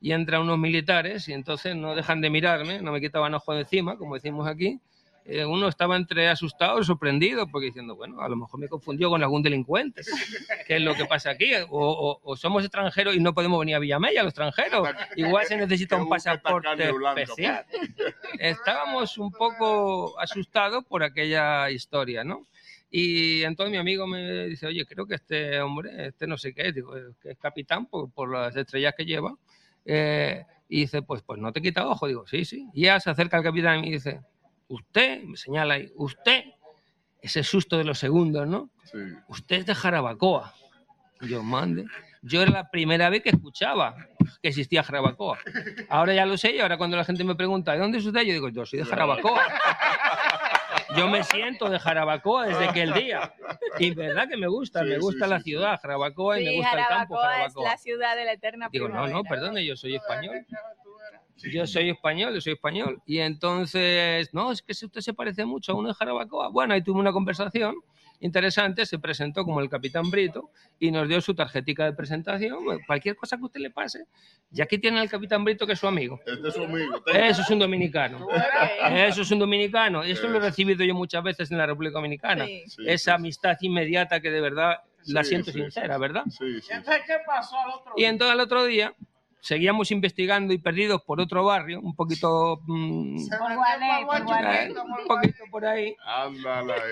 y 0.00 0.12
entran 0.12 0.42
unos 0.42 0.58
militares 0.58 1.28
y 1.28 1.32
entonces 1.32 1.76
no 1.76 1.94
dejan 1.94 2.20
de 2.20 2.30
mirarme, 2.30 2.80
no 2.82 2.92
me 2.92 3.00
quitaban 3.00 3.34
ojo 3.34 3.52
de 3.54 3.60
encima, 3.60 3.96
como 3.96 4.14
decimos 4.14 4.48
aquí. 4.48 4.80
Eh, 5.28 5.44
uno 5.44 5.66
estaba 5.66 5.96
entre 5.96 6.28
asustado 6.28 6.80
y 6.80 6.84
sorprendido, 6.84 7.48
porque 7.48 7.66
diciendo, 7.66 7.96
bueno, 7.96 8.20
a 8.20 8.28
lo 8.28 8.36
mejor 8.36 8.60
me 8.60 8.68
confundió 8.68 9.10
con 9.10 9.22
algún 9.24 9.42
delincuente. 9.42 10.02
¿Qué 10.66 10.76
es 10.76 10.82
lo 10.82 10.94
que 10.94 11.04
pasa 11.06 11.30
aquí? 11.30 11.50
O, 11.68 11.80
o- 11.80 12.20
o 12.22 12.36
somos 12.36 12.62
extranjeros 12.62 13.16
y 13.16 13.20
no 13.20 13.34
podemos 13.34 13.58
venir 13.58 13.74
a 13.74 13.80
Villamella, 13.80 14.22
los 14.22 14.30
extranjeros. 14.30 14.88
Igual 15.16 15.44
se 15.46 15.56
necesita 15.56 15.96
un 15.96 16.08
pasaporte 16.08 16.68
especial. 17.24 17.66
Estábamos 18.38 19.18
un 19.18 19.30
poco 19.32 20.18
asustados 20.20 20.84
por 20.84 21.02
aquella 21.02 21.70
historia, 21.70 22.22
¿no? 22.24 22.46
Y 22.90 23.42
entonces 23.42 23.72
mi 23.72 23.78
amigo 23.78 24.06
me 24.06 24.46
dice, 24.46 24.66
oye, 24.66 24.86
creo 24.86 25.06
que 25.06 25.16
este 25.16 25.60
hombre, 25.60 26.06
este 26.06 26.26
no 26.26 26.38
sé 26.38 26.54
qué, 26.54 26.70
digo, 26.72 26.94
que 27.20 27.30
es 27.32 27.38
capitán 27.38 27.86
por, 27.86 28.10
por 28.12 28.32
las 28.32 28.54
estrellas 28.56 28.94
que 28.96 29.04
lleva. 29.04 29.34
Eh, 29.84 30.44
y 30.68 30.80
dice, 30.82 31.02
pues, 31.02 31.22
pues 31.22 31.40
no 31.40 31.52
te 31.52 31.60
quita 31.60 31.86
ojo. 31.86 32.06
Digo, 32.06 32.26
sí, 32.26 32.44
sí. 32.44 32.68
Y 32.72 32.82
ya 32.82 33.00
se 33.00 33.10
acerca 33.10 33.36
al 33.36 33.42
capitán 33.42 33.80
y 33.80 33.88
me 33.88 33.94
dice, 33.96 34.20
usted, 34.68 35.22
me 35.22 35.36
señala 35.36 35.74
ahí, 35.74 35.90
usted, 35.96 36.44
ese 37.20 37.42
susto 37.42 37.76
de 37.78 37.84
los 37.84 37.98
segundos, 37.98 38.46
¿no? 38.46 38.70
Sí. 38.84 38.98
Usted 39.28 39.56
es 39.56 39.66
de 39.66 39.74
Jarabacoa. 39.74 40.54
Yo, 41.22 41.42
mande. 41.42 41.86
Yo 42.22 42.42
era 42.42 42.50
la 42.50 42.70
primera 42.70 43.08
vez 43.08 43.22
que 43.22 43.30
escuchaba 43.30 43.96
que 44.42 44.48
existía 44.48 44.82
Jarabacoa. 44.82 45.38
Ahora 45.88 46.12
ya 46.12 46.26
lo 46.26 46.36
sé 46.36 46.52
y 46.54 46.60
ahora 46.60 46.76
cuando 46.76 46.96
la 46.96 47.04
gente 47.04 47.24
me 47.24 47.34
pregunta, 47.34 47.72
¿de 47.72 47.78
dónde 47.78 47.98
es 47.98 48.04
usted? 48.06 48.22
Yo 48.22 48.32
digo, 48.32 48.48
yo 48.48 48.66
soy 48.66 48.80
de 48.80 48.84
Jarabacoa. 48.84 49.40
Yo 50.96 51.08
me 51.08 51.22
siento 51.24 51.68
de 51.68 51.78
Jarabacoa 51.78 52.46
desde 52.46 52.68
aquel 52.68 52.92
día. 52.92 53.32
Y 53.78 53.94
verdad 53.94 54.28
que 54.28 54.36
me 54.36 54.46
gusta, 54.46 54.80
Sí, 54.82 54.86
me 54.86 54.98
gusta 54.98 55.24
sí, 55.24 55.30
la 55.30 55.38
sí, 55.38 55.44
ciudad, 55.44 55.80
Jarabacoa, 55.80 56.40
y 56.40 56.44
me 56.44 56.56
gusta 56.56 56.70
el 56.78 56.86
campo, 56.86 57.16
Jarabacoa 57.16 57.32
es 57.32 57.38
Jarabacoa. 57.38 57.70
la 57.70 57.78
ciudad 57.78 58.16
de 58.16 58.24
la 58.24 58.32
eterna 58.32 58.68
Digo, 58.70 58.88
no, 58.88 59.06
no, 59.08 59.22
perdone, 59.24 59.64
yo 59.64 59.76
soy 59.76 59.96
español. 59.96 60.46
Yo 61.36 61.66
soy 61.66 61.90
español, 61.90 62.34
yo 62.34 62.40
soy 62.40 62.54
español. 62.54 63.02
Y 63.06 63.18
entonces, 63.18 64.32
no, 64.32 64.52
es 64.52 64.62
que 64.62 64.72
usted 64.72 65.00
se 65.00 65.14
parece 65.14 65.44
mucho 65.44 65.72
a 65.72 65.74
uno 65.74 65.88
de 65.88 65.94
Jarabacoa. 65.94 66.48
Bueno, 66.48 66.74
ahí 66.74 66.82
tuve 66.82 66.98
una 66.98 67.12
conversación 67.12 67.74
interesante, 68.20 68.86
se 68.86 68.98
presentó 68.98 69.44
como 69.44 69.60
el 69.60 69.68
capitán 69.68 70.10
Brito 70.10 70.50
y 70.78 70.90
nos 70.90 71.06
dio 71.08 71.20
su 71.20 71.34
tarjetica 71.34 71.84
de 71.84 71.92
presentación. 71.92 72.58
Cualquier 72.86 73.16
cosa 73.16 73.36
que 73.36 73.42
a 73.42 73.46
usted 73.46 73.60
le 73.60 73.70
pase, 73.70 74.06
ya 74.50 74.64
aquí 74.64 74.78
tiene 74.78 75.00
al 75.00 75.08
capitán 75.10 75.44
Brito 75.44 75.66
que 75.66 75.74
es 75.74 75.78
su 75.78 75.86
amigo. 75.86 76.20
Este 76.24 76.48
es 76.48 76.54
su 76.54 76.64
amigo. 76.64 77.02
Eso 77.06 77.42
es 77.42 77.50
un 77.50 77.58
dominicano. 77.58 78.26
Eso 78.90 79.22
es 79.22 79.30
un 79.30 79.38
dominicano. 79.38 80.04
Y 80.06 80.12
eso 80.12 80.28
lo 80.28 80.38
he 80.38 80.40
recibido 80.40 80.84
yo 80.84 80.94
muchas 80.94 81.22
veces 81.22 81.50
en 81.50 81.58
la 81.58 81.66
República 81.66 81.94
Dominicana. 81.94 82.46
Sí, 82.46 82.64
Esa 82.86 83.14
amistad 83.14 83.56
inmediata 83.60 84.20
que 84.20 84.30
de 84.30 84.40
verdad 84.40 84.78
la 85.06 85.22
Sí, 85.22 85.28
siento 85.30 85.52
sí, 85.52 85.60
sincera, 85.60 85.94
sí. 85.94 86.00
¿verdad? 86.00 86.24
Sí, 86.30 86.60
sí. 86.60 86.68
Entonces, 86.72 87.02
¿qué 87.06 87.16
pasó 87.24 87.56
al 87.58 87.70
otro 87.70 87.92
Y 87.96 88.04
entonces 88.04 88.32
al 88.32 88.40
otro 88.40 88.64
día 88.64 88.92
seguíamos 89.46 89.92
investigando 89.92 90.52
y 90.52 90.58
perdidos 90.58 91.02
por 91.02 91.20
otro 91.20 91.44
barrio, 91.44 91.80
un 91.80 91.94
poquito... 91.94 92.60
mm, 92.66 93.28
Por 93.38 93.54
Guané, 93.54 94.04
por 94.04 94.24
Guané. 94.24 94.64
eh, 94.66 94.70
un 95.00 95.06
poquito 95.06 95.44
por 95.50 95.64
ahí. 95.64 95.94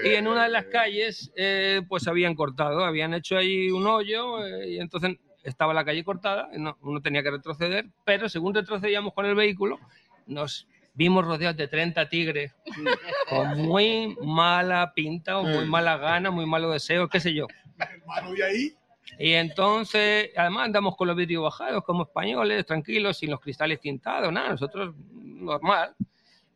Y 0.05 0.08
eh. 0.08 0.18
en 0.18 0.28
una 0.28 0.44
de 0.44 0.50
las 0.50 0.66
calles, 0.66 1.33
eh, 1.36 1.83
pues 1.89 2.07
habían 2.07 2.34
cortado, 2.36 2.84
habían 2.84 3.12
hecho 3.12 3.36
ahí 3.36 3.70
un 3.70 3.86
hoyo 3.86 4.47
eh, 4.47 4.70
y 4.70 4.78
entonces 4.78 5.16
estaba 5.42 5.74
la 5.74 5.84
calle 5.84 6.05
cortada, 6.05 6.49
no- 6.57 6.78
uno 6.83 7.00
tenía 7.02 7.23
que 7.24 7.31
retroceder, 7.33 7.86
pero 8.05 8.28
según 8.28 8.55
retrocedíamos 8.55 9.12
con 9.15 9.26
el 9.26 9.34
vehículo, 9.34 9.81
nos 10.26 10.68
vimos 10.94 11.24
rodeados 11.26 11.57
de 11.57 11.66
30 11.66 12.08
tigres 12.08 12.55
con 13.28 13.58
muy 13.62 14.16
mala 14.23 14.92
pinta 14.94 15.39
o 15.39 15.42
muy 15.42 15.65
mala 15.66 15.97
gana, 15.97 16.31
muy 16.31 16.47
malos 16.47 16.73
deseos, 16.73 17.10
qué 17.10 17.18
sé 17.18 17.34
yo. 17.34 17.49
Hermano, 17.78 18.34
¿y 18.36 18.42
ahí? 18.42 18.74
Y 19.18 19.33
entonces, 19.33 20.31
además 20.36 20.67
andamos 20.67 20.97
con 20.97 21.07
los 21.09 21.17
vidrios 21.17 21.43
bajados 21.43 21.84
como 21.84 22.02
españoles, 22.05 22.67
tranquilos, 22.67 23.18
sin 23.18 23.31
los 23.31 23.41
cristales 23.41 23.81
tintados, 23.81 24.33
nada, 24.33 24.51
nosotros 24.51 24.94
normal. 25.12 25.94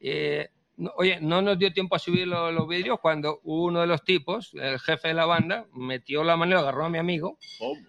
Eh, 0.00 0.48
no- 0.76 0.92
oye, 0.96 1.18
no 1.20 1.42
nos 1.42 1.58
dio 1.58 1.72
tiempo 1.72 1.96
a 1.96 1.98
subir 1.98 2.26
lo- 2.26 2.50
los, 2.52 2.66
vidrios 2.68 2.98
cuando 3.00 3.40
uno 3.44 3.80
de 3.80 3.86
los 3.86 4.02
tipos, 4.04 4.54
el 4.54 4.78
jefe 4.80 5.08
de 5.08 5.14
la 5.14 5.26
banda, 5.26 5.66
metió 5.72 6.24
la 6.24 6.36
mano, 6.36 6.56
y 6.56 6.58
agarró 6.58 6.84
a 6.84 6.88
mi 6.88 6.98
amigo 6.98 7.38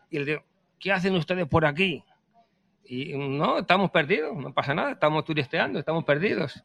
y 0.09 0.19
le 0.19 0.25
dijo, 0.25 0.43
¿qué 0.80 0.91
hacen 0.91 1.15
ustedes 1.15 1.48
por 1.48 1.65
aquí? 1.65 2.03
Y 2.85 3.14
no, 3.15 3.59
estamos 3.59 3.91
perdidos, 3.91 4.35
no 4.35 4.51
pasa 4.53 4.73
nada, 4.73 4.91
estamos 4.91 5.23
turisteando, 5.23 5.77
estamos 5.80 6.03
perdidos. 6.03 6.64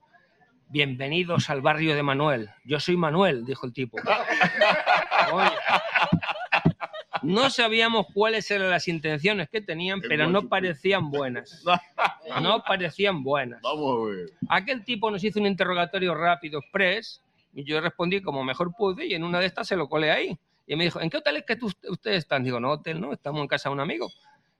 Bienvenidos 0.68 1.50
al 1.50 1.60
barrio 1.60 1.94
de 1.94 2.02
Manuel. 2.02 2.50
Yo 2.64 2.80
soy 2.80 2.96
Manuel, 2.96 3.44
dijo 3.44 3.66
el 3.66 3.72
tipo. 3.74 3.98
Oye, 5.32 5.50
no 7.24 7.50
sabíamos 7.50 8.06
cuáles 8.12 8.50
eran 8.50 8.70
las 8.70 8.86
intenciones 8.88 9.48
que 9.48 9.60
tenían, 9.60 10.00
pero 10.00 10.26
no 10.28 10.48
parecían 10.48 11.10
buenas. 11.10 11.62
No 12.40 12.64
parecían 12.64 13.22
buenas. 13.22 13.60
Vamos 13.62 13.96
a 13.98 14.10
ver. 14.10 14.26
Aquel 14.48 14.82
tipo 14.82 15.10
nos 15.10 15.22
hizo 15.22 15.38
un 15.38 15.46
interrogatorio 15.46 16.14
rápido, 16.14 16.58
express, 16.60 17.20
y 17.52 17.64
yo 17.64 17.80
respondí 17.80 18.22
como 18.22 18.42
mejor 18.42 18.74
pude, 18.74 19.06
y 19.06 19.14
en 19.14 19.22
una 19.24 19.38
de 19.40 19.46
estas 19.46 19.68
se 19.68 19.76
lo 19.76 19.88
colé 19.88 20.10
ahí. 20.10 20.36
Y 20.66 20.74
me 20.76 20.84
dijo, 20.84 21.00
¿en 21.02 21.10
qué 21.10 21.18
hotel 21.18 21.36
es 21.36 21.44
que 21.44 21.56
tú- 21.56 21.70
ustedes 21.90 22.18
están? 22.18 22.42
Digo, 22.42 22.58
no, 22.60 22.70
hotel 22.72 22.98
no, 23.00 23.12
estamos 23.12 23.42
en 23.42 23.46
casa 23.48 23.68
de 23.68 23.74
un 23.74 23.80
amigo. 23.80 24.10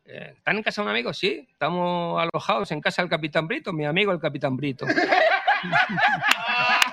"Eh, 0.05 0.35
¿Están 0.37 0.59
en 0.59 0.63
casa 0.63 0.83
de 0.83 0.87
un 0.87 0.91
amigo? 0.91 1.15
Sí, 1.15 1.47
estamos 1.51 2.23
alojados 2.23 2.71
en 2.73 2.83
casa 2.83 3.01
del 3.01 3.09
Capitán 3.11 3.49
Brito, 3.49 3.73
mi 3.73 3.87
amigo 3.87 4.13
el 4.13 4.21
Capitán 4.21 4.55
Brito. 4.57 4.85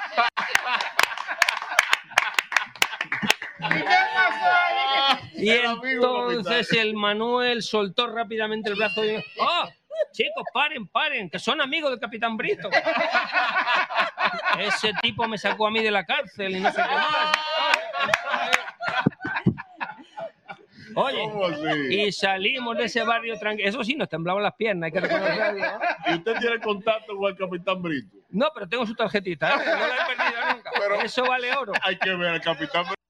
Y 5.41 5.49
entonces 5.49 6.71
el 6.73 6.93
Manuel 6.95 7.63
soltó 7.63 8.07
rápidamente 8.07 8.69
el 8.69 8.75
brazo 8.75 9.03
y 9.03 9.09
dijo, 9.09 9.23
¡Oh! 9.39 9.69
Chicos, 10.11 10.43
paren, 10.53 10.87
paren, 10.87 11.29
que 11.29 11.39
son 11.39 11.61
amigos 11.61 11.91
del 11.91 11.99
Capitán 11.99 12.35
Brito. 12.35 12.69
Ese 14.59 14.93
tipo 15.01 15.27
me 15.27 15.37
sacó 15.37 15.67
a 15.67 15.71
mí 15.71 15.81
de 15.81 15.91
la 15.91 16.05
cárcel 16.05 16.55
y 16.55 16.59
no 16.59 16.71
sé 16.71 16.81
qué 16.81 16.95
más. 16.95 17.31
Oye, 20.95 21.23
y 21.89 22.11
salimos 22.11 22.77
de 22.77 22.85
ese 22.85 23.03
barrio 23.03 23.37
tranquilo. 23.39 23.69
Eso 23.69 23.83
sí, 23.83 23.95
nos 23.95 24.09
temblaban 24.09 24.43
las 24.43 24.55
piernas, 24.55 24.87
hay 24.87 24.91
que 24.91 24.99
reconocerlo. 24.99 25.59
¿no? 25.59 25.79
¿Y 26.07 26.15
usted 26.15 26.33
tiene 26.39 26.59
contacto 26.59 27.15
con 27.15 27.31
el 27.31 27.37
capitán 27.37 27.81
Brito? 27.81 28.17
No, 28.29 28.49
pero 28.53 28.67
tengo 28.67 28.85
su 28.85 28.95
tarjetita, 28.95 29.49
¿eh? 29.49 29.57
no 29.57 29.87
la 29.87 29.95
he 29.95 30.15
perdido 30.15 30.53
nunca. 30.53 31.05
Eso 31.05 31.23
vale 31.25 31.55
oro. 31.55 31.73
Hay 31.81 31.97
que 31.97 32.09
ver 32.09 32.27
al 32.27 32.41
capitán 32.41 32.83
Brito. 32.83 33.00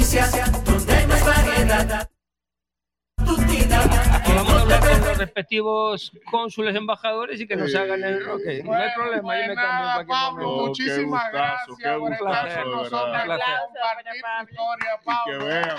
Nace 0.00 0.16
la 0.20 0.26
noticia, 0.26 0.46
donde 0.64 1.06
no 1.06 1.14
hay 1.14 1.22
variedad. 1.22 2.10
Vamos 3.18 4.52
a 4.52 4.60
hablar 4.62 4.80
con 4.80 5.00
los 5.00 5.18
respectivos 5.18 6.12
cónsules 6.30 6.74
embajadores 6.76 7.40
y 7.40 7.46
que 7.46 7.56
nos 7.56 7.74
hagan 7.74 8.02
el 8.04 8.24
roque. 8.24 8.62
No 8.62 8.74
hay 8.74 8.90
problema, 8.94 9.40
yo 9.40 9.48
me 9.48 9.54
cambio 9.54 10.06
Pablo, 10.06 10.42
momento. 10.46 10.66
muchísimas 10.68 11.22
gustazo, 11.24 11.32
gracias 11.32 11.78
qué 11.78 11.98
por 11.98 12.12
estar 12.12 12.62
con 12.62 12.70
nosotros 12.72 13.00
compartir 13.00 14.22
tu 14.38 14.52
historia, 14.52 14.98
Que 14.98 15.04
Pablo. 15.04 15.44
vean. 15.46 15.76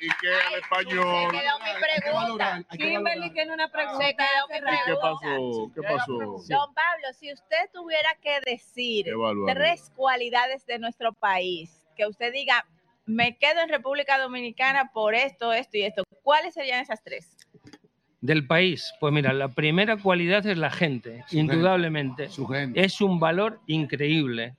Y 0.00 0.08
que 0.20 0.28
el 0.28 0.54
español. 0.62 1.30
quedó 1.32 1.58
mi 1.58 2.02
pregunta. 2.02 2.62
Kimberly 2.70 3.30
tiene 3.32 3.52
una 3.52 3.68
pregunta. 3.68 4.06
Se 4.06 4.14
quedó 4.14 4.48
mi 4.48 4.60
¿Qué 4.86 4.94
pasó? 5.00 5.70
¿Qué 5.74 5.82
pasó? 5.82 6.12
Don 6.12 6.74
Pablo, 6.74 7.08
si 7.18 7.32
usted 7.32 7.70
tuviera 7.72 8.10
que 8.22 8.40
decir 8.48 9.08
Evaluar. 9.08 9.56
tres 9.56 9.90
cualidades 9.96 10.64
de 10.66 10.78
nuestro 10.78 11.12
país, 11.14 11.82
que 11.96 12.06
usted 12.06 12.32
diga, 12.32 12.64
me 13.08 13.36
quedo 13.38 13.60
en 13.62 13.70
República 13.70 14.18
Dominicana 14.18 14.90
por 14.92 15.14
esto, 15.14 15.52
esto 15.52 15.78
y 15.78 15.82
esto, 15.82 16.04
¿cuáles 16.22 16.54
serían 16.54 16.80
esas 16.80 17.02
tres? 17.02 17.36
Del 18.20 18.46
país, 18.46 18.92
pues 19.00 19.12
mira, 19.12 19.32
la 19.32 19.48
primera 19.48 19.96
cualidad 19.96 20.44
es 20.46 20.58
la 20.58 20.70
gente, 20.70 21.24
indudablemente. 21.30 22.28
Es 22.74 23.00
un 23.00 23.18
valor 23.18 23.60
increíble. 23.66 24.54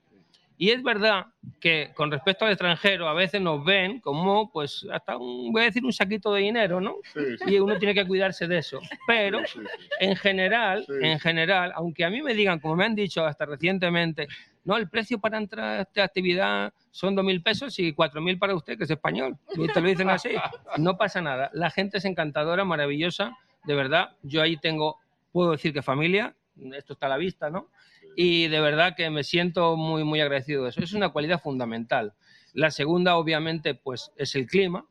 Y 0.57 0.71
es 0.71 0.83
verdad 0.83 1.27
que 1.61 1.91
con 1.95 2.11
respecto 2.11 2.43
al 2.43 2.51
extranjero 2.51 3.07
a 3.07 3.13
veces 3.13 3.39
nos 3.39 3.63
ven 3.63 4.01
como, 4.01 4.51
pues, 4.51 4.85
hasta 4.91 5.15
un, 5.15 5.53
voy 5.53 5.61
a 5.61 5.65
decir, 5.65 5.85
un 5.85 5.93
saquito 5.93 6.33
de 6.33 6.41
dinero, 6.41 6.81
¿no? 6.81 6.95
Sí, 7.13 7.21
sí. 7.37 7.53
Y 7.53 7.59
uno 7.59 7.77
tiene 7.79 7.93
que 7.93 8.05
cuidarse 8.05 8.45
de 8.45 8.57
eso. 8.57 8.81
Pero 9.07 9.39
Sí, 9.45 9.59
sí, 9.59 9.59
sí. 9.79 9.87
en 10.01 10.15
general, 10.17 10.83
Sí. 10.85 10.93
en 11.01 11.17
general, 11.19 11.71
aunque 11.75 12.03
a 12.03 12.09
mí 12.09 12.21
me 12.21 12.33
digan, 12.33 12.59
como 12.59 12.75
me 12.75 12.83
han 12.83 12.95
dicho 12.95 13.25
hasta 13.25 13.45
recientemente, 13.45 14.27
no, 14.69 14.77
el 14.77 14.88
precio 14.88 15.19
para 15.19 15.38
entrar 15.39 15.65
a 15.65 15.81
esta 15.81 16.03
actividad 16.03 16.72
son 16.91 17.15
dos 17.15 17.25
mil 17.25 17.41
pesos 17.41 17.77
y 17.80 17.91
cuatro 17.93 18.22
mil 18.22 18.38
para 18.38 18.53
usted, 18.56 18.77
que 18.77 18.83
es 18.83 18.91
español. 18.91 19.35
Y 19.56 19.67
te 19.67 19.81
lo 19.81 19.88
dicen 19.88 20.09
así. 20.09 20.30
No 20.77 20.95
pasa 20.98 21.22
nada. 21.22 21.49
La 21.53 21.72
gente 21.72 21.98
es 21.98 22.06
encantadora, 22.06 22.64
maravillosa, 22.65 23.35
de 23.65 23.73
verdad. 23.75 24.11
Yo 24.22 24.41
ahí 24.43 24.57
tengo, 24.57 24.98
puedo 25.31 25.51
decir 25.51 25.73
que 25.73 25.81
familia, 25.81 26.35
esto 26.73 26.93
está 26.93 27.07
a 27.07 27.09
la 27.09 27.17
vista, 27.17 27.49
¿no? 27.49 27.69
Y 28.15 28.48
de 28.48 28.59
verdad 28.61 28.93
que 28.95 29.09
me 29.09 29.23
siento 29.23 29.75
muy, 29.75 30.03
muy 30.03 30.22
agradecido 30.22 30.64
de 30.64 30.69
eso. 30.69 30.81
Es 30.81 30.93
una 30.93 31.09
cualidad 31.09 31.41
fundamental. 31.41 32.14
La 32.53 32.69
segunda, 32.72 33.15
obviamente, 33.17 33.73
pues 33.75 34.11
es 34.17 34.35
el 34.35 34.45
clima, 34.45 34.85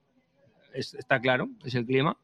es- 0.73 0.95
está 0.95 1.21
claro, 1.21 1.49
es 1.65 1.75
el 1.75 1.87
clima. 1.87 2.17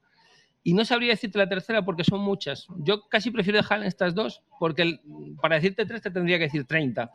Y 0.66 0.72
no 0.74 0.84
sabría 0.86 1.10
decirte 1.10 1.36
la 1.38 1.48
tercera 1.48 1.84
porque 1.84 2.02
son 2.04 2.20
muchas. 2.20 2.66
Yo 2.78 3.06
casi 3.08 3.30
prefiero 3.30 3.58
dejar 3.58 3.80
en 3.80 3.84
estas 3.86 4.14
dos 4.14 4.42
porque 4.58 4.82
el- 4.82 5.00
para 5.40 5.56
decirte 5.56 5.84
tres 5.84 6.00
te 6.02 6.10
tendría 6.10 6.38
que 6.38 6.44
decir 6.44 6.66
30. 6.66 7.10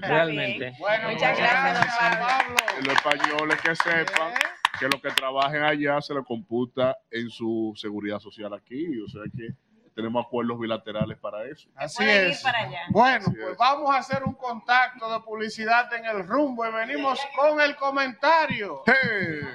Realmente. 0.00 0.72
Bueno, 0.78 1.10
Muchas 1.10 1.36
gracias, 1.38 1.80
don 1.80 2.26
Pablo. 2.26 2.56
Los 2.82 2.94
españoles 2.94 3.60
que 3.60 3.76
sepan 3.76 4.32
que 4.80 4.86
los 4.86 5.00
que 5.02 5.10
trabajen 5.10 5.62
allá 5.62 6.00
se 6.00 6.14
les 6.14 6.24
computa 6.24 6.96
en 7.10 7.28
su 7.30 7.72
seguridad 7.76 8.18
social 8.20 8.52
aquí. 8.54 8.86
O 9.00 9.08
sea 9.08 9.22
que 9.36 9.48
tenemos 9.94 10.24
acuerdos 10.24 10.58
bilaterales 10.58 11.18
para 11.18 11.44
eso. 11.44 11.68
Así 11.76 12.02
es. 12.08 12.42
para 12.42 12.60
allá. 12.60 12.80
Bueno, 12.90 13.18
Así 13.26 13.30
pues 13.38 13.52
es. 13.52 13.58
vamos 13.58 13.94
a 13.94 13.98
hacer 13.98 14.24
un 14.24 14.32
contacto 14.34 15.12
de 15.12 15.20
publicidad 15.20 15.92
en 15.92 16.06
el 16.06 16.26
rumbo 16.26 16.66
y 16.66 16.72
venimos 16.72 17.20
con 17.36 17.60
el 17.60 17.76
comentario 17.76 18.82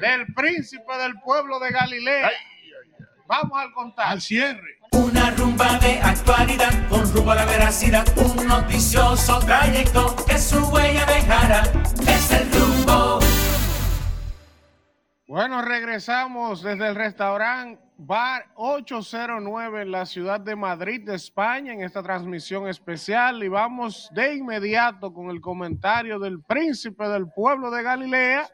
del 0.02 0.28
príncipe 0.36 0.96
del 1.00 1.20
pueblo 1.22 1.60
de 1.60 1.72
Galilea. 1.72 2.30
Vamos 3.28 3.60
al 3.60 3.74
contacto. 3.74 4.12
Al 4.14 4.22
cierre. 4.22 4.80
Una 4.94 5.32
rumba 5.32 5.78
de 5.80 6.00
actualidad 6.00 6.72
con 6.88 7.14
rumbo 7.14 7.32
a 7.32 7.36
la 7.36 7.46
veracidad. 7.46 8.06
Un 8.16 8.48
noticioso 8.48 9.40
trayecto 9.40 10.16
que 10.26 10.38
su 10.38 10.66
huella 10.70 11.06
dejará. 11.06 11.64
Es 12.08 12.32
el 12.32 12.50
rumbo. 12.54 13.20
Bueno, 15.28 15.62
regresamos 15.62 16.64
desde 16.64 16.88
el 16.88 16.96
restaurante 16.96 17.82
Bar 17.98 18.46
809 18.56 19.82
en 19.82 19.92
la 19.92 20.06
ciudad 20.06 20.40
de 20.40 20.56
Madrid, 20.56 21.04
de 21.04 21.16
España, 21.16 21.74
en 21.74 21.82
esta 21.82 22.02
transmisión 22.02 22.70
especial. 22.70 23.44
Y 23.44 23.50
vamos 23.50 24.10
de 24.14 24.36
inmediato 24.36 25.14
con 25.14 25.32
el 25.32 25.42
comentario 25.42 26.18
del 26.18 26.42
príncipe 26.42 27.10
del 27.10 27.28
pueblo 27.30 27.72
de 27.72 27.84
Galilea 27.84 28.48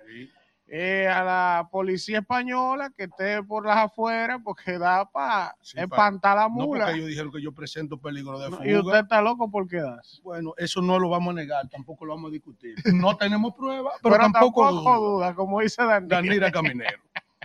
eh, 0.76 1.08
a 1.08 1.24
la 1.24 1.68
policía 1.72 2.18
española 2.20 2.92
que 2.98 3.04
esté 3.04 3.44
por 3.44 3.64
las 3.64 3.78
afueras 3.78 4.40
porque 4.44 4.80
da 4.80 5.06
para 5.08 5.54
Sí, 5.62 5.76
pa- 5.76 5.84
espantar 5.84 6.36
la 6.36 6.44
No 6.44 6.50
mula. 6.50 6.86
porque 6.86 6.98
ellos 6.98 7.10
dijeron 7.10 7.32
que 7.32 7.42
yo 7.44 7.52
presento 7.52 8.00
peligro 8.00 8.40
de 8.40 8.50
No, 8.50 8.58
fuga. 8.58 8.70
y 8.72 8.76
usted 8.76 9.00
está 9.02 9.22
loco 9.22 9.52
porque 9.52 9.78
das. 9.82 10.20
Bueno, 10.24 10.54
eso 10.58 10.82
no 10.82 10.98
lo 10.98 11.10
vamos 11.10 11.34
a 11.34 11.36
negar, 11.36 11.70
tampoco 11.70 12.06
lo 12.06 12.16
vamos 12.16 12.30
a 12.30 12.32
discutir. 12.34 12.74
No 12.92 13.16
tenemos 13.18 13.54
pruebas, 13.54 13.94
pero, 14.02 14.16
Pero, 14.16 14.32
tampoco, 14.32 14.66
tampoco 14.66 15.00
duda, 15.00 15.36
como 15.36 15.60
dice 15.62 15.84
Daniel. 15.84 16.10
Danira 16.10 16.52
Caminero. 16.52 16.98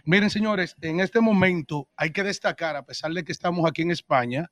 Miren, 0.07 0.31
señores, 0.31 0.75
en 0.81 1.01
este 1.01 1.21
momento 1.21 1.87
hay 1.97 2.13
que 2.13 2.23
destacar, 2.23 2.77
a 2.77 2.87
pesar 2.87 3.13
de 3.13 3.25
que 3.25 3.33
estamos 3.33 3.69
aquí 3.69 3.83
en 3.83 3.91
España, 3.91 4.51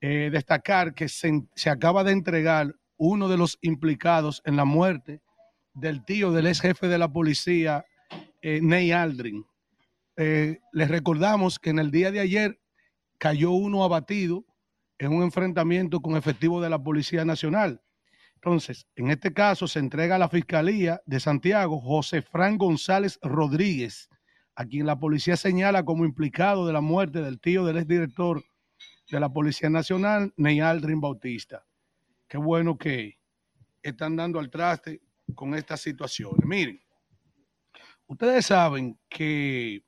eh, 0.00 0.30
destacar 0.32 0.94
que 0.94 1.08
se, 1.10 1.42
se 1.54 1.68
acaba 1.68 2.02
de 2.02 2.12
entregar 2.12 2.74
uno 2.96 3.28
de 3.28 3.36
los 3.36 3.58
implicados 3.60 4.40
en 4.46 4.56
la 4.56 4.64
muerte 4.64 5.20
del 5.74 6.02
tío 6.02 6.32
del 6.32 6.46
ex 6.46 6.62
jefe 6.62 6.88
de 6.88 6.96
la 6.96 7.08
policía, 7.12 7.84
eh, 8.46 8.60
Ney 8.62 8.92
Aldrin. 8.92 9.44
Eh, 10.16 10.60
les 10.72 10.88
recordamos 10.88 11.58
que 11.58 11.70
en 11.70 11.80
el 11.80 11.90
día 11.90 12.12
de 12.12 12.20
ayer 12.20 12.60
cayó 13.18 13.50
uno 13.50 13.82
abatido 13.82 14.44
en 14.98 15.12
un 15.12 15.24
enfrentamiento 15.24 16.00
con 16.00 16.16
efectivos 16.16 16.62
de 16.62 16.70
la 16.70 16.80
Policía 16.80 17.24
Nacional. 17.24 17.82
Entonces, 18.36 18.86
en 18.94 19.10
este 19.10 19.32
caso 19.32 19.66
se 19.66 19.80
entrega 19.80 20.14
a 20.14 20.20
la 20.20 20.28
Fiscalía 20.28 21.02
de 21.06 21.18
Santiago 21.18 21.80
José 21.80 22.22
Fran 22.22 22.56
González 22.56 23.18
Rodríguez, 23.20 24.08
a 24.54 24.64
quien 24.64 24.86
la 24.86 25.00
policía 25.00 25.36
señala 25.36 25.84
como 25.84 26.04
implicado 26.04 26.68
de 26.68 26.72
la 26.72 26.80
muerte 26.80 27.22
del 27.22 27.40
tío 27.40 27.64
del 27.64 27.78
exdirector 27.78 28.44
de 29.10 29.18
la 29.18 29.32
Policía 29.32 29.70
Nacional, 29.70 30.32
Ney 30.36 30.60
Aldrin 30.60 31.00
Bautista. 31.00 31.66
Qué 32.28 32.38
bueno 32.38 32.78
que 32.78 33.18
están 33.82 34.14
dando 34.14 34.38
al 34.38 34.50
traste 34.50 35.00
con 35.34 35.56
estas 35.56 35.80
situaciones. 35.80 36.46
Miren, 36.46 36.85
ustedes 38.06 38.46
saben 38.46 38.98
que 39.08 39.82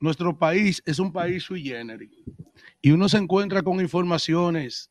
nuestro 0.00 0.36
país 0.36 0.82
es 0.84 0.98
un 0.98 1.12
país 1.12 1.42
sui 1.44 1.62
generis 1.62 2.10
y 2.82 2.90
uno 2.90 3.08
se 3.08 3.18
encuentra 3.18 3.62
con 3.62 3.80
informaciones 3.80 4.90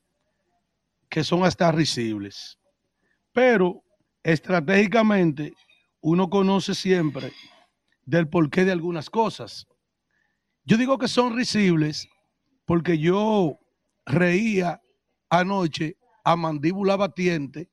que 1.10 1.24
son 1.24 1.44
hasta 1.44 1.72
risibles. 1.72 2.58
Pero 3.32 3.84
estratégicamente 4.24 5.54
uno 6.02 6.30
conoce 6.30 6.74
siempre 6.74 7.32
del 8.06 8.28
porqué 8.28 8.66
de 8.66 8.72
algunas 8.72 9.10
cosas. 9.10 9.68
Yo 10.66 10.78
digo 10.78 10.98
que 10.98 11.08
son 11.08 11.36
risibles 11.36 12.08
porque 12.66 12.98
yo 12.98 13.60
reía 14.06 14.82
anoche 15.30 15.98
a 16.24 16.36
mandíbula 16.36 16.96
batiente 16.96 17.70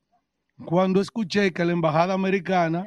cuando 0.64 1.00
escuché 1.00 1.52
que 1.52 1.64
la 1.64 1.72
embajada 1.72 2.14
americana 2.14 2.84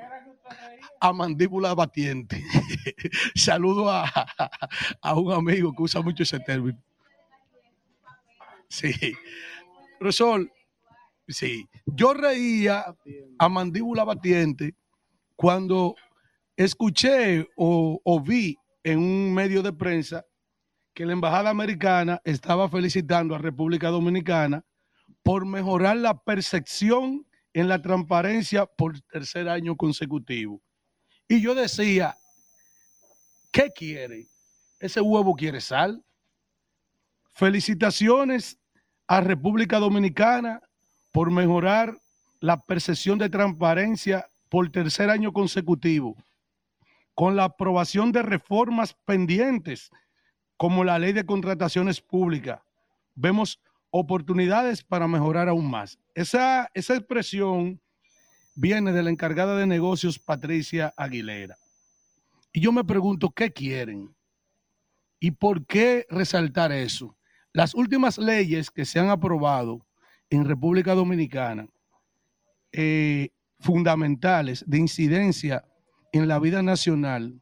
a 1.03 1.11
mandíbula 1.11 1.73
batiente. 1.73 2.41
Saludo 3.35 3.91
a, 3.91 4.07
un 5.17 5.33
amigo 5.33 5.73
que 5.73 5.83
usa 5.83 6.01
mucho 6.01 6.23
ese 6.23 6.39
término. 6.39 6.81
Sí. 8.69 8.93
Profesor, 9.99 10.49
sí. 11.27 11.67
Yo 11.85 12.13
reía 12.13 12.85
a 13.37 13.49
mandíbula 13.49 14.05
batiente 14.05 14.75
cuando 15.35 15.95
escuché 16.55 17.49
o 17.57 18.23
vi 18.25 18.57
en 18.85 18.99
un 18.99 19.33
medio 19.33 19.61
de 19.61 19.73
prensa 19.73 20.25
que 20.93 21.05
la 21.05 21.11
embajada 21.11 21.49
americana 21.49 22.21
estaba 22.23 22.69
felicitando 22.69 23.35
a 23.35 23.39
República 23.39 23.89
Dominicana 23.89 24.63
por 25.21 25.45
mejorar 25.45 25.97
la 25.97 26.23
percepción 26.23 27.27
en 27.51 27.67
la 27.67 27.81
transparencia 27.81 28.65
por 28.65 29.01
tercer 29.01 29.49
año 29.49 29.75
consecutivo. 29.75 30.61
Y 31.27 31.41
yo 31.41 31.55
decía, 31.55 32.17
¿qué 33.51 33.71
quiere? 33.71 34.27
¿Ese 34.79 35.01
huevo 35.01 35.35
quiere 35.35 35.61
sal? 35.61 36.03
Felicitaciones 37.33 38.59
a 39.07 39.21
República 39.21 39.79
Dominicana 39.79 40.61
por 41.11 41.31
mejorar 41.31 41.97
la 42.39 42.59
percepción 42.61 43.17
de 43.17 43.29
transparencia 43.29 44.29
por 44.49 44.69
tercer 44.69 45.09
año 45.09 45.31
consecutivo, 45.31 46.15
con 47.13 47.35
la 47.35 47.45
aprobación 47.45 48.11
de 48.11 48.21
reformas 48.21 48.95
pendientes 49.05 49.89
como 50.57 50.83
la 50.83 50.99
ley 50.99 51.13
de 51.13 51.25
contrataciones 51.25 52.01
públicas. 52.01 52.61
Vemos 53.15 53.59
oportunidades 53.91 54.83
para 54.83 55.07
mejorar 55.07 55.47
aún 55.47 55.69
más. 55.69 55.97
Esa, 56.15 56.69
esa 56.73 56.95
expresión 56.95 57.79
viene 58.55 58.91
de 58.91 59.03
la 59.03 59.09
encargada 59.09 59.57
de 59.57 59.67
negocios 59.67 60.19
Patricia 60.19 60.93
Aguilera. 60.97 61.57
Y 62.51 62.61
yo 62.61 62.71
me 62.71 62.83
pregunto, 62.83 63.31
¿qué 63.31 63.51
quieren? 63.51 64.15
¿Y 65.19 65.31
por 65.31 65.65
qué 65.65 66.05
resaltar 66.09 66.71
eso? 66.71 67.17
Las 67.51 67.73
últimas 67.73 68.17
leyes 68.17 68.69
que 68.69 68.85
se 68.85 68.99
han 68.99 69.09
aprobado 69.09 69.85
en 70.29 70.45
República 70.45 70.93
Dominicana, 70.93 71.67
eh, 72.71 73.29
fundamentales 73.59 74.63
de 74.67 74.79
incidencia 74.79 75.63
en 76.11 76.27
la 76.27 76.39
vida 76.39 76.61
nacional, 76.61 77.41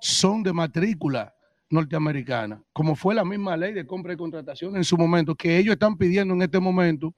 son 0.00 0.42
de 0.42 0.52
matrícula 0.52 1.34
norteamericana, 1.70 2.62
como 2.72 2.94
fue 2.94 3.14
la 3.14 3.24
misma 3.24 3.56
ley 3.56 3.72
de 3.72 3.86
compra 3.86 4.12
y 4.12 4.16
contratación 4.16 4.76
en 4.76 4.84
su 4.84 4.98
momento, 4.98 5.34
que 5.34 5.56
ellos 5.56 5.72
están 5.72 5.96
pidiendo 5.96 6.34
en 6.34 6.42
este 6.42 6.60
momento 6.60 7.14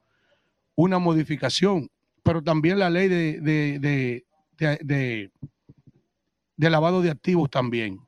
una 0.77 0.99
modificación, 0.99 1.91
pero 2.25 2.43
también 2.43 2.81
la 2.81 2.91
ley 2.91 3.07
de, 3.07 3.41
de, 3.41 4.25
de, 4.59 5.31
de 6.57 6.71
lavado 6.71 7.03
de 7.03 7.11
activos 7.11 7.51
también. 7.51 8.01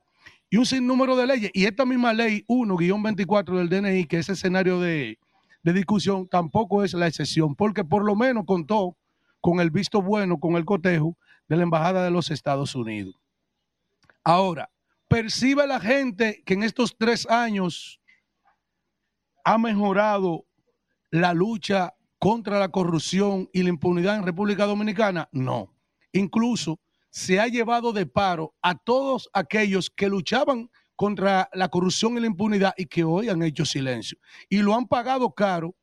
Y 0.49 0.57
un 0.57 0.65
sinnúmero 0.65 1.15
de 1.15 1.27
leyes. 1.27 1.51
Y 1.53 1.65
esta 1.65 1.85
misma 1.85 2.13
ley 2.13 2.43
1-24 2.47 3.57
del 3.57 3.69
DNI, 3.69 4.05
que 4.05 4.19
es 4.19 4.29
escenario 4.29 4.79
de, 4.79 5.19
de 5.63 5.73
discusión, 5.73 6.27
tampoco 6.27 6.83
es 6.83 6.93
la 6.93 7.07
excepción, 7.07 7.55
porque 7.55 7.83
por 7.83 8.03
lo 8.03 8.15
menos 8.15 8.45
contó 8.45 8.97
con 9.41 9.59
el 9.59 9.69
visto 9.69 10.01
bueno, 10.01 10.39
con 10.39 10.55
el 10.55 10.65
cotejo 10.65 11.17
de 11.47 11.57
la 11.57 11.63
Embajada 11.63 12.03
de 12.03 12.11
los 12.11 12.31
Estados 12.31 12.75
Unidos. 12.75 13.15
Ahora, 14.23 14.69
percibe 15.07 15.67
la 15.67 15.79
gente 15.79 16.41
que 16.45 16.55
en 16.55 16.63
estos 16.63 16.97
tres 16.97 17.29
años 17.29 18.01
ha 19.43 19.57
mejorado 19.57 20.45
la 21.11 21.33
lucha 21.33 21.93
contra 22.19 22.59
la 22.59 22.69
corrupción 22.69 23.49
y 23.53 23.63
la 23.63 23.69
impunidad 23.69 24.15
en 24.15 24.23
República 24.23 24.65
Dominicana? 24.65 25.29
No. 25.31 25.73
Incluso 26.11 26.79
se 27.09 27.39
ha 27.39 27.47
llevado 27.47 27.93
de 27.93 28.05
paro 28.05 28.53
a 28.61 28.75
todos 28.75 29.29
aquellos 29.33 29.89
que 29.89 30.09
luchaban 30.09 30.69
contra 30.95 31.49
la 31.53 31.69
corrupción 31.69 32.17
y 32.17 32.21
la 32.21 32.27
impunidad 32.27 32.73
y 32.77 32.85
que 32.85 33.03
hoy 33.03 33.29
han 33.29 33.43
hecho 33.43 33.65
silencio. 33.65 34.17
Y 34.49 34.57
lo 34.57 34.75
han 34.75 34.87
pagado 34.87 35.31
caro 35.31 35.75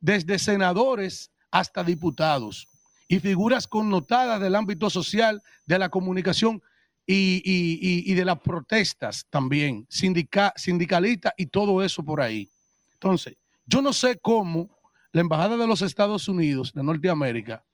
desde 0.00 0.38
senadores 0.38 1.30
hasta 1.50 1.84
diputados 1.84 2.68
y 3.08 3.18
figuras 3.18 3.66
connotadas 3.66 4.40
del 4.40 4.54
ámbito 4.54 4.88
social, 4.88 5.42
de 5.66 5.78
la 5.78 5.88
comunicación 5.88 6.62
y, 7.04 8.14
de 8.14 8.24
las 8.24 8.38
protestas 8.38 9.26
también, 9.30 9.86
sindicalistas 9.88 11.32
y 11.36 11.46
todo 11.46 11.82
eso 11.82 12.04
por 12.04 12.20
ahí. 12.20 12.48
Entonces, 12.94 13.36
yo 13.66 13.82
no 13.82 13.92
sé 13.92 14.18
cómo 14.22 14.68
la 15.12 15.20
Embajada 15.20 15.56
de 15.56 15.66
los 15.66 15.82
Estados 15.82 16.28
Unidos 16.28 16.72
de 16.72 16.82
Norteamérica 16.82 17.64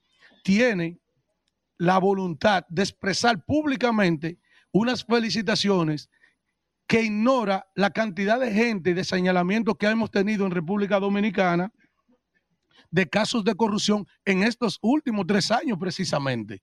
tiene 0.42 0.98
la 1.78 1.98
voluntad 1.98 2.64
de 2.68 2.82
expresar 2.82 3.44
públicamente 3.44 4.38
unas 4.72 5.04
felicitaciones 5.04 6.08
que 6.86 7.02
ignora 7.02 7.66
la 7.74 7.90
cantidad 7.90 8.38
de 8.38 8.52
gente 8.52 8.90
y 8.90 8.94
de 8.94 9.04
señalamientos 9.04 9.74
que 9.78 9.86
hemos 9.86 10.10
tenido 10.10 10.46
en 10.46 10.52
República 10.52 11.00
Dominicana 11.00 11.72
de 12.90 13.08
casos 13.08 13.44
de 13.44 13.54
corrupción 13.54 14.06
en 14.24 14.42
estos 14.42 14.78
últimos 14.80 15.26
tres 15.26 15.50
años 15.50 15.78
precisamente. 15.78 16.62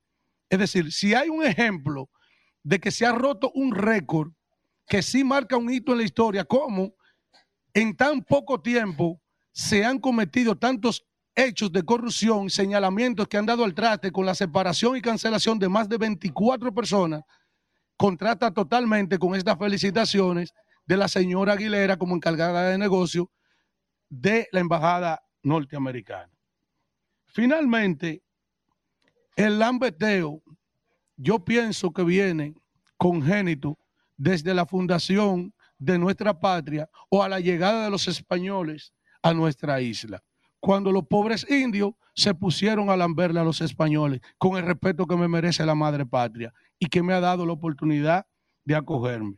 Es 0.50 0.60
decir, 0.60 0.92
si 0.92 1.14
hay 1.14 1.30
un 1.30 1.43
ejemplo 1.43 2.10
de 2.64 2.80
que 2.80 2.92
se 2.92 3.06
ha 3.06 3.11
roto 3.11 3.52
un 3.53 3.76
récord 3.76 4.32
que 4.88 5.02
sí 5.02 5.24
marca 5.24 5.58
un 5.58 5.72
hito 5.72 5.92
en 5.92 6.00
la 6.00 6.03
historia, 6.03 6.45
como 6.45 6.95
en 7.74 7.95
tan 7.95 8.24
poco 8.24 8.61
tiempo 8.61 9.23
se 9.53 9.85
han 9.85 9.99
cometido 9.99 10.57
tantos 10.57 11.06
hechos 11.35 11.72
de 11.72 11.83
corrupción, 11.83 12.49
señalamientos 12.49 13.27
que 13.27 13.38
han 13.38 13.45
dado 13.45 13.64
al 13.64 13.73
traste 13.73 14.11
con 14.11 14.25
la 14.25 14.35
separación 14.35 14.98
y 14.98 15.01
cancelación 15.01 15.57
de 15.59 15.69
más 15.69 15.88
de 15.88 15.98
24 15.98 16.73
personas, 16.73 17.23
contrata 17.95 18.51
totalmente 18.51 19.17
con 19.17 19.35
estas 19.35 19.57
felicitaciones 19.57 20.53
de 20.85 20.98
la 20.98 21.07
señora 21.07 21.53
Aguilera 21.53 21.98
como 21.98 22.15
encargada 22.15 22.69
de 22.69 22.77
negocio 22.77 23.32
de 24.09 24.48
la 24.51 24.59
embajada 24.59 25.23
norteamericana. 25.43 26.32
Finalmente, 27.25 28.23
el 29.35 29.59
lambeteo 29.59 30.43
yo 31.15 31.45
pienso 31.45 31.91
que 31.91 32.03
viene 32.03 32.56
congénito 32.98 33.77
desde 34.17 34.53
la 34.53 34.65
fundación 34.65 35.53
de 35.77 35.98
nuestra 35.98 36.40
patria 36.40 36.90
o 37.09 37.23
a 37.23 37.30
la 37.30 37.40
llegada 37.40 37.85
de 37.85 37.91
los 37.91 38.07
españoles 38.07 38.93
a 39.24 39.34
nuestra 39.34 39.82
isla. 39.82 40.22
Cuando 40.60 40.92
los 40.92 41.08
pobres 41.08 41.50
indios 41.50 41.93
se 42.14 42.35
pusieron 42.35 42.90
a 42.90 42.98
lamberle 42.98 43.40
a 43.40 43.43
los 43.43 43.61
españoles 43.61 44.22
con 44.38 44.58
el 44.58 44.64
respeto 44.64 45.08
que 45.08 45.16
me 45.16 45.27
merece 45.27 45.66
la 45.66 45.76
madre 45.76 46.06
patria 46.06 46.53
y 46.77 46.88
que 46.88 47.02
me 47.02 47.14
ha 47.14 47.19
dado 47.19 47.45
la 47.45 47.53
oportunidad 47.53 48.27
de 48.64 48.76
acogerme. 48.76 49.38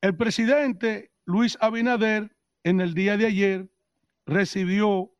El 0.00 0.16
presidente 0.16 1.12
Luis 1.24 1.56
Abinader 1.60 2.36
en 2.64 2.80
el 2.80 2.92
día 2.94 3.16
de 3.16 3.26
ayer 3.26 3.70
recibió 4.26 5.12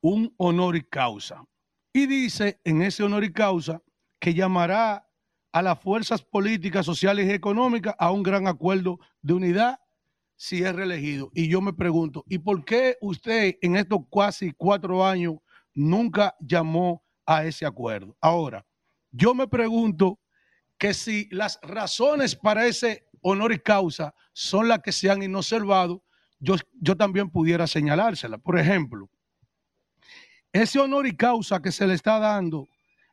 un 0.00 0.34
honor 0.38 0.76
y 0.76 0.82
causa 0.82 1.44
y 1.92 2.06
dice 2.06 2.60
en 2.64 2.82
ese 2.82 3.02
honor 3.02 3.24
y 3.24 3.32
causa 3.32 3.82
que 4.20 4.34
llamará 4.34 5.06
a 5.52 5.62
las 5.62 5.80
fuerzas 5.80 6.22
políticas, 6.22 6.86
sociales 6.86 7.26
y 7.26 7.32
económicas 7.32 7.94
a 7.98 8.10
un 8.10 8.22
gran 8.22 8.46
acuerdo 8.46 8.98
de 9.22 9.34
unidad 9.34 9.80
si 10.38 10.62
es 10.62 10.74
reelegido. 10.74 11.30
Y 11.34 11.48
yo 11.48 11.60
me 11.60 11.72
pregunto, 11.72 12.24
¿y 12.28 12.38
por 12.38 12.64
qué 12.64 12.96
usted 13.00 13.56
en 13.60 13.76
estos 13.76 14.00
casi 14.10 14.52
cuatro 14.52 15.04
años 15.04 15.34
nunca 15.74 16.34
llamó 16.40 17.02
a 17.26 17.44
ese 17.44 17.66
acuerdo? 17.66 18.16
Ahora, 18.20 18.64
yo 19.10 19.34
me 19.34 19.48
pregunto 19.48 20.20
que 20.78 20.94
si 20.94 21.28
las 21.32 21.58
razones 21.60 22.36
para 22.36 22.66
ese 22.66 23.04
honor 23.20 23.52
y 23.52 23.58
causa 23.58 24.14
son 24.32 24.68
las 24.68 24.78
que 24.78 24.92
se 24.92 25.10
han 25.10 25.24
inobservado, 25.24 26.04
yo, 26.38 26.54
yo 26.80 26.96
también 26.96 27.30
pudiera 27.30 27.66
señalársela. 27.66 28.38
Por 28.38 28.60
ejemplo, 28.60 29.10
ese 30.52 30.78
honor 30.78 31.08
y 31.08 31.16
causa 31.16 31.60
que 31.60 31.72
se 31.72 31.84
le 31.84 31.94
está 31.94 32.20
dando 32.20 32.68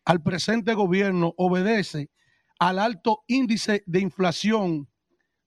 al 0.06 0.22
presente 0.22 0.76
gobierno 0.76 1.34
obedece 1.38 2.12
al 2.60 2.78
alto 2.78 3.24
índice 3.26 3.84
de 3.88 4.00
inflación 4.00 4.88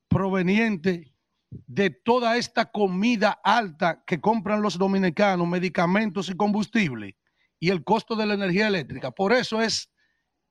proveniente 0.08 1.12
de 1.51 1.91
toda 1.91 2.36
esta 2.36 2.70
comida 2.70 3.41
alta 3.43 4.02
que 4.07 4.20
compran 4.20 4.62
los 4.62 4.78
dominicanos, 4.78 5.47
medicamentos 5.49 6.28
y 6.28 6.36
combustible, 6.36 7.17
y 7.59 7.70
el 7.70 7.85
costo 7.85 8.17
de 8.17 8.27
la 8.27 8.35
energía 8.35 8.68
eléctrica. 8.68 9.10
Por 9.10 9.33
eso 9.33 9.60
es 9.62 9.91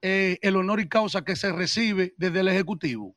eh, 0.02 0.38
el 0.42 0.56
honor 0.56 0.80
y 0.80 0.90
causa 0.90 1.24
que 1.24 1.36
se 1.36 1.52
recibe 1.52 2.14
desde 2.18 2.40
el 2.40 2.48
Ejecutivo. 2.48 3.16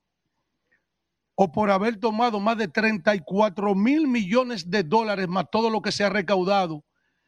O 1.35 1.53
por 1.53 1.71
haber 1.71 1.99
tomado 1.99 2.39
más 2.39 2.59
de 2.59 2.69
34 2.69 3.75
mil 3.75 4.07
millones 4.07 4.71
de 4.71 4.83
dólares 4.83 5.27
más 5.29 5.47
todo 5.51 5.71
lo 5.71 5.81
que 5.81 5.93
se 5.93 6.05
ha 6.05 6.11
recaudado 6.11 6.85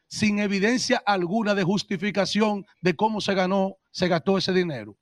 sin 0.07 0.37
evidencia 0.37 1.01
alguna 1.07 1.55
de 1.55 1.63
justificación 1.63 2.67
de 2.81 2.95
cómo 2.95 3.19
se 3.19 3.33
ganó, 3.33 3.77
se 3.89 4.07
gastó 4.07 4.37
ese 4.37 4.53
dinero. 4.53 4.95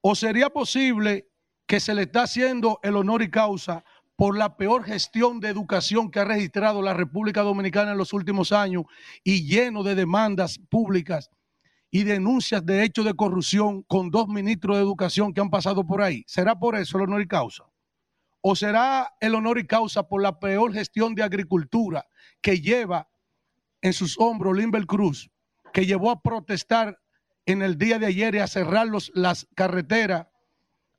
¿O 0.00 0.14
sería 0.14 0.50
posible 0.50 1.31
que 1.72 1.80
se 1.80 1.94
le 1.94 2.02
está 2.02 2.24
haciendo 2.24 2.80
el 2.82 2.96
honor 2.96 3.22
y 3.22 3.30
causa 3.30 3.82
por 4.14 4.36
la 4.36 4.58
peor 4.58 4.84
gestión 4.84 5.40
de 5.40 5.48
educación 5.48 6.10
que 6.10 6.20
ha 6.20 6.24
registrado 6.26 6.82
la 6.82 6.92
República 6.92 7.40
Dominicana 7.40 7.92
en 7.92 7.96
los 7.96 8.12
últimos 8.12 8.52
años 8.52 8.84
y 9.24 9.46
lleno 9.46 9.82
de 9.82 9.94
demandas 9.94 10.58
públicas 10.58 11.30
y 11.90 12.04
denuncias 12.04 12.66
de 12.66 12.84
hechos 12.84 13.06
de 13.06 13.14
corrupción 13.14 13.84
con 13.84 14.10
dos 14.10 14.28
ministros 14.28 14.76
de 14.76 14.82
educación 14.82 15.32
que 15.32 15.40
han 15.40 15.48
pasado 15.48 15.86
por 15.86 16.02
ahí? 16.02 16.24
¿Será 16.26 16.58
por 16.58 16.76
eso 16.76 16.98
el 16.98 17.04
honor 17.04 17.22
y 17.22 17.26
causa? 17.26 17.64
¿O 18.42 18.54
será 18.54 19.14
el 19.18 19.34
honor 19.34 19.58
y 19.58 19.66
causa 19.66 20.06
por 20.06 20.20
la 20.20 20.38
peor 20.38 20.74
gestión 20.74 21.14
de 21.14 21.22
agricultura 21.22 22.04
que 22.42 22.60
lleva 22.60 23.08
en 23.80 23.94
sus 23.94 24.20
hombros 24.20 24.58
Limber 24.58 24.84
Cruz, 24.84 25.30
que 25.72 25.86
llevó 25.86 26.10
a 26.10 26.20
protestar 26.20 26.98
en 27.46 27.62
el 27.62 27.78
día 27.78 27.98
de 27.98 28.08
ayer 28.08 28.34
y 28.34 28.40
a 28.40 28.46
cerrar 28.46 28.88
las 29.14 29.48
carreteras 29.54 30.26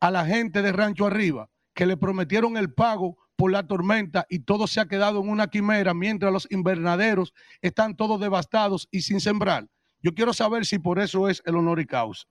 a 0.03 0.11
la 0.11 0.25
gente 0.25 0.61
de 0.61 0.73
Rancho 0.73 1.07
Arriba, 1.07 1.49
que 1.73 1.85
le 1.85 1.95
prometieron 1.95 2.57
el 2.57 2.73
pago 2.73 3.17
por 3.37 3.53
la 3.53 3.65
tormenta 3.65 4.25
y 4.29 4.39
todo 4.39 4.67
se 4.67 4.81
ha 4.81 4.85
quedado 4.89 5.21
en 5.21 5.29
una 5.29 5.47
quimera 5.47 5.93
mientras 5.93 6.33
los 6.33 6.45
invernaderos 6.51 7.33
están 7.61 7.95
todos 7.95 8.19
devastados 8.19 8.89
y 8.91 9.03
sin 9.03 9.21
sembrar. 9.21 9.69
Yo 10.01 10.13
quiero 10.13 10.33
saber 10.33 10.65
si 10.65 10.77
por 10.77 10.99
eso 10.99 11.29
es 11.29 11.41
el 11.45 11.55
honor 11.55 11.79
y 11.79 11.85
causa. 11.85 12.25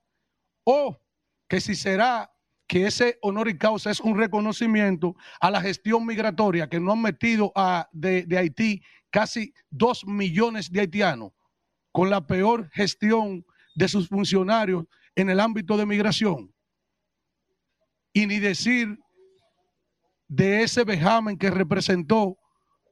O 0.64 1.00
que 1.48 1.62
si 1.62 1.74
será 1.74 2.30
que 2.66 2.86
ese 2.86 3.16
honor 3.22 3.48
y 3.48 3.56
causa 3.56 3.90
es 3.90 4.00
un 4.00 4.18
reconocimiento 4.18 5.16
a 5.40 5.50
la 5.50 5.62
gestión 5.62 6.04
migratoria 6.04 6.68
que 6.68 6.78
no 6.78 6.92
han 6.92 7.00
metido 7.00 7.52
a, 7.56 7.88
de, 7.90 8.26
de 8.26 8.36
Haití 8.36 8.82
casi 9.08 9.54
dos 9.70 10.04
millones 10.04 10.70
de 10.70 10.80
haitianos 10.80 11.32
con 11.90 12.10
la 12.10 12.26
peor 12.26 12.68
gestión 12.74 13.46
de 13.74 13.88
sus 13.88 14.08
funcionarios 14.08 14.84
en 15.14 15.30
el 15.30 15.40
ámbito 15.40 15.78
de 15.78 15.86
migración. 15.86 16.51
Y 18.12 18.26
ni 18.26 18.38
decir 18.38 18.98
de 20.28 20.62
ese 20.62 20.84
vejamen 20.84 21.36
que 21.36 21.50
representó 21.50 22.38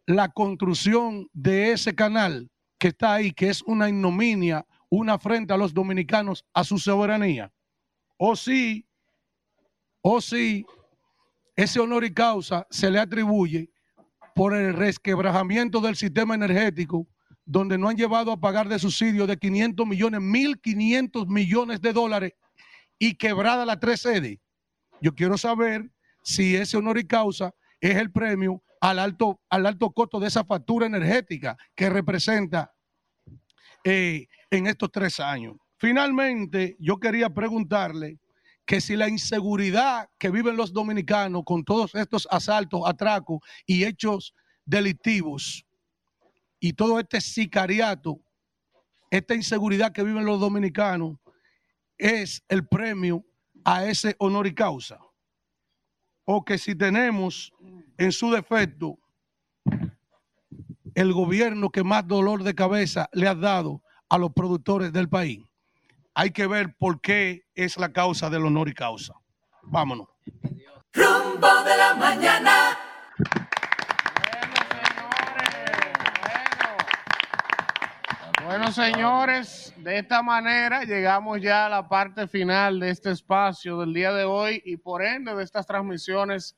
la 0.06 0.28
construcción 0.28 1.28
de 1.32 1.72
ese 1.72 1.94
canal 1.94 2.50
que 2.78 2.88
está 2.88 3.14
ahí, 3.14 3.32
que 3.32 3.48
es 3.48 3.62
una 3.62 3.88
ignominia, 3.88 4.66
una 4.88 5.14
afrenta 5.14 5.54
a 5.54 5.58
los 5.58 5.72
dominicanos, 5.72 6.44
a 6.52 6.64
su 6.64 6.78
soberanía. 6.78 7.52
O 8.16 8.34
sí, 8.34 8.86
o 10.02 10.20
sí, 10.20 10.66
ese 11.56 11.80
honor 11.80 12.04
y 12.04 12.12
causa 12.12 12.66
se 12.70 12.90
le 12.90 12.98
atribuye 12.98 13.70
por 14.34 14.54
el 14.54 14.74
resquebrajamiento 14.74 15.80
del 15.80 15.96
sistema 15.96 16.34
energético 16.34 17.06
donde 17.44 17.76
no 17.78 17.88
han 17.88 17.96
llevado 17.96 18.32
a 18.32 18.40
pagar 18.40 18.68
de 18.68 18.78
subsidio 18.78 19.26
de 19.26 19.36
500 19.36 19.86
millones, 19.86 20.20
1.500 20.20 21.26
millones 21.26 21.80
de 21.80 21.92
dólares 21.92 22.32
y 22.98 23.16
quebrada 23.16 23.66
la 23.66 23.80
tres 23.80 24.02
sedes. 24.02 24.38
Yo 25.00 25.14
quiero 25.14 25.38
saber 25.38 25.90
si 26.22 26.56
ese 26.56 26.76
honor 26.76 26.98
y 26.98 27.06
causa 27.06 27.54
es 27.80 27.96
el 27.96 28.12
premio 28.12 28.62
al 28.80 28.98
alto, 28.98 29.40
al 29.48 29.66
alto 29.66 29.90
costo 29.90 30.20
de 30.20 30.28
esa 30.28 30.44
factura 30.44 30.86
energética 30.86 31.56
que 31.74 31.90
representa 31.90 32.72
eh, 33.84 34.26
en 34.50 34.66
estos 34.66 34.90
tres 34.90 35.20
años. 35.20 35.56
Finalmente, 35.78 36.76
yo 36.78 36.98
quería 36.98 37.30
preguntarle 37.30 38.18
que 38.66 38.80
si 38.80 38.96
la 38.96 39.08
inseguridad 39.08 40.08
que 40.18 40.30
viven 40.30 40.56
los 40.56 40.72
dominicanos 40.72 41.42
con 41.44 41.64
todos 41.64 41.94
estos 41.94 42.28
asaltos, 42.30 42.82
atracos 42.84 43.40
y 43.66 43.84
hechos 43.84 44.34
delictivos, 44.64 45.66
y 46.60 46.74
todo 46.74 47.00
este 47.00 47.20
sicariato, 47.20 48.20
esta 49.10 49.34
inseguridad 49.34 49.92
que 49.92 50.04
viven 50.04 50.26
los 50.26 50.38
dominicanos, 50.38 51.16
es 51.96 52.44
el 52.48 52.66
premio 52.66 53.24
a 53.64 53.84
ese 53.84 54.16
honor 54.18 54.46
y 54.46 54.54
causa. 54.54 54.98
O 56.24 56.44
que 56.44 56.58
si 56.58 56.74
tenemos 56.74 57.52
en 57.98 58.12
su 58.12 58.30
defecto 58.30 58.98
el 60.94 61.12
gobierno 61.12 61.70
que 61.70 61.84
más 61.84 62.06
dolor 62.06 62.42
de 62.42 62.54
cabeza 62.54 63.08
le 63.12 63.28
ha 63.28 63.34
dado 63.34 63.82
a 64.08 64.18
los 64.18 64.32
productores 64.32 64.92
del 64.92 65.08
país. 65.08 65.40
Hay 66.14 66.32
que 66.32 66.46
ver 66.46 66.74
por 66.76 67.00
qué 67.00 67.46
es 67.54 67.76
la 67.76 67.92
causa 67.92 68.28
del 68.28 68.44
honor 68.44 68.68
y 68.68 68.74
causa. 68.74 69.14
Vámonos. 69.62 70.08
Rumbo 70.92 71.62
de 71.64 71.76
la 71.76 71.94
mañana. 71.94 72.89
Bueno, 78.50 78.72
señores, 78.72 79.72
de 79.76 79.98
esta 79.98 80.24
manera 80.24 80.82
llegamos 80.82 81.40
ya 81.40 81.66
a 81.66 81.68
la 81.68 81.88
parte 81.88 82.26
final 82.26 82.80
de 82.80 82.90
este 82.90 83.12
espacio 83.12 83.78
del 83.78 83.94
día 83.94 84.12
de 84.12 84.24
hoy 84.24 84.60
y 84.64 84.76
por 84.76 85.04
ende 85.04 85.32
de 85.36 85.44
estas 85.44 85.68
transmisiones 85.68 86.56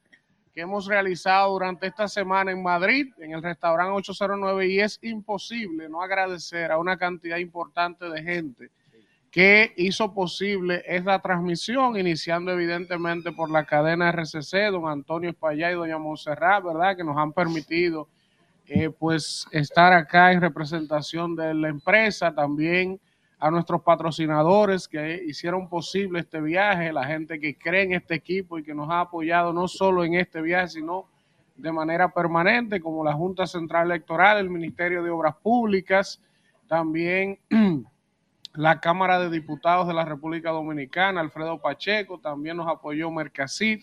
que 0.55 0.63
hemos 0.63 0.87
realizado 0.87 1.53
durante 1.53 1.87
esta 1.87 2.09
semana 2.09 2.51
en 2.51 2.63
Madrid, 2.63 3.13
en 3.19 3.33
el 3.33 3.43
restaurante 3.43 3.93
809, 3.93 4.69
y 4.69 4.81
es 4.81 5.01
imposible 5.03 5.87
no 5.91 6.01
agradecer 6.01 6.73
a 6.73 6.79
una 6.79 6.97
cantidad 6.97 7.37
importante 7.37 8.09
de 8.09 8.23
gente 8.23 8.71
que 9.31 9.75
hizo 9.77 10.15
posible 10.15 10.83
esta 10.87 11.19
transmisión, 11.19 11.99
iniciando 11.99 12.53
evidentemente 12.53 13.33
por 13.33 13.51
la 13.51 13.67
cadena 13.67 14.09
RCC, 14.09 14.71
don 14.71 14.89
Antonio 14.89 15.29
Espallá 15.29 15.71
y 15.71 15.75
doña 15.75 15.99
Monserrat, 15.99 16.65
¿verdad? 16.65 16.97
Que 16.97 17.05
nos 17.05 17.19
han 17.19 17.35
permitido 17.35 18.09
eh, 18.67 18.91
pues 18.91 19.47
estar 19.51 19.93
acá 19.93 20.33
en 20.33 20.41
representación 20.41 21.35
de 21.35 21.55
la 21.55 21.69
empresa, 21.69 22.35
también 22.35 23.01
a 23.39 23.51
nuestros 23.51 23.83
patrocinadores 23.83 24.87
que 24.87 25.21
hicieron 25.27 25.69
posible 25.69 26.21
este 26.21 26.41
viaje, 26.41 26.93
la 26.93 27.05
gente 27.05 27.41
que 27.41 27.59
cree 27.59 27.83
en 27.83 27.95
este 27.95 28.15
equipo 28.15 28.57
y 28.57 28.63
que 28.63 28.73
nos 28.73 28.89
ha 28.89 29.01
apoyado 29.01 29.53
no 29.53 29.67
solo 29.67 30.05
en 30.05 30.15
este 30.15 30.41
viaje, 30.41 30.69
sino 30.69 31.09
de 31.57 31.73
manera 31.73 32.13
permanente, 32.13 32.81
como 32.81 33.05
la 33.05 33.13
Junta 33.13 33.47
Central 33.47 33.91
Electoral, 33.91 34.39
el 34.39 34.49
Ministerio 34.49 35.03
de 35.03 35.11
Obras 35.11 35.35
Públicas, 35.43 36.21
también 36.69 37.41
la 38.55 38.81
Cámara 38.81 39.19
de 39.19 39.29
Diputados 39.29 39.89
de 39.89 39.95
la 39.95 40.05
República 40.05 40.51
Dominicana, 40.51 41.21
Alfredo 41.21 41.61
Pacheco, 41.61 42.19
también 42.19 42.57
nos 42.57 42.69
apoyó 42.69 43.11
Mercasit 43.11 43.83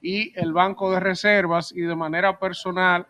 y 0.00 0.32
el 0.38 0.52
Banco 0.52 0.90
de 0.92 1.00
Reservas 1.00 1.72
y 1.72 1.80
de 1.80 1.96
manera 1.96 2.38
personal 2.38 3.06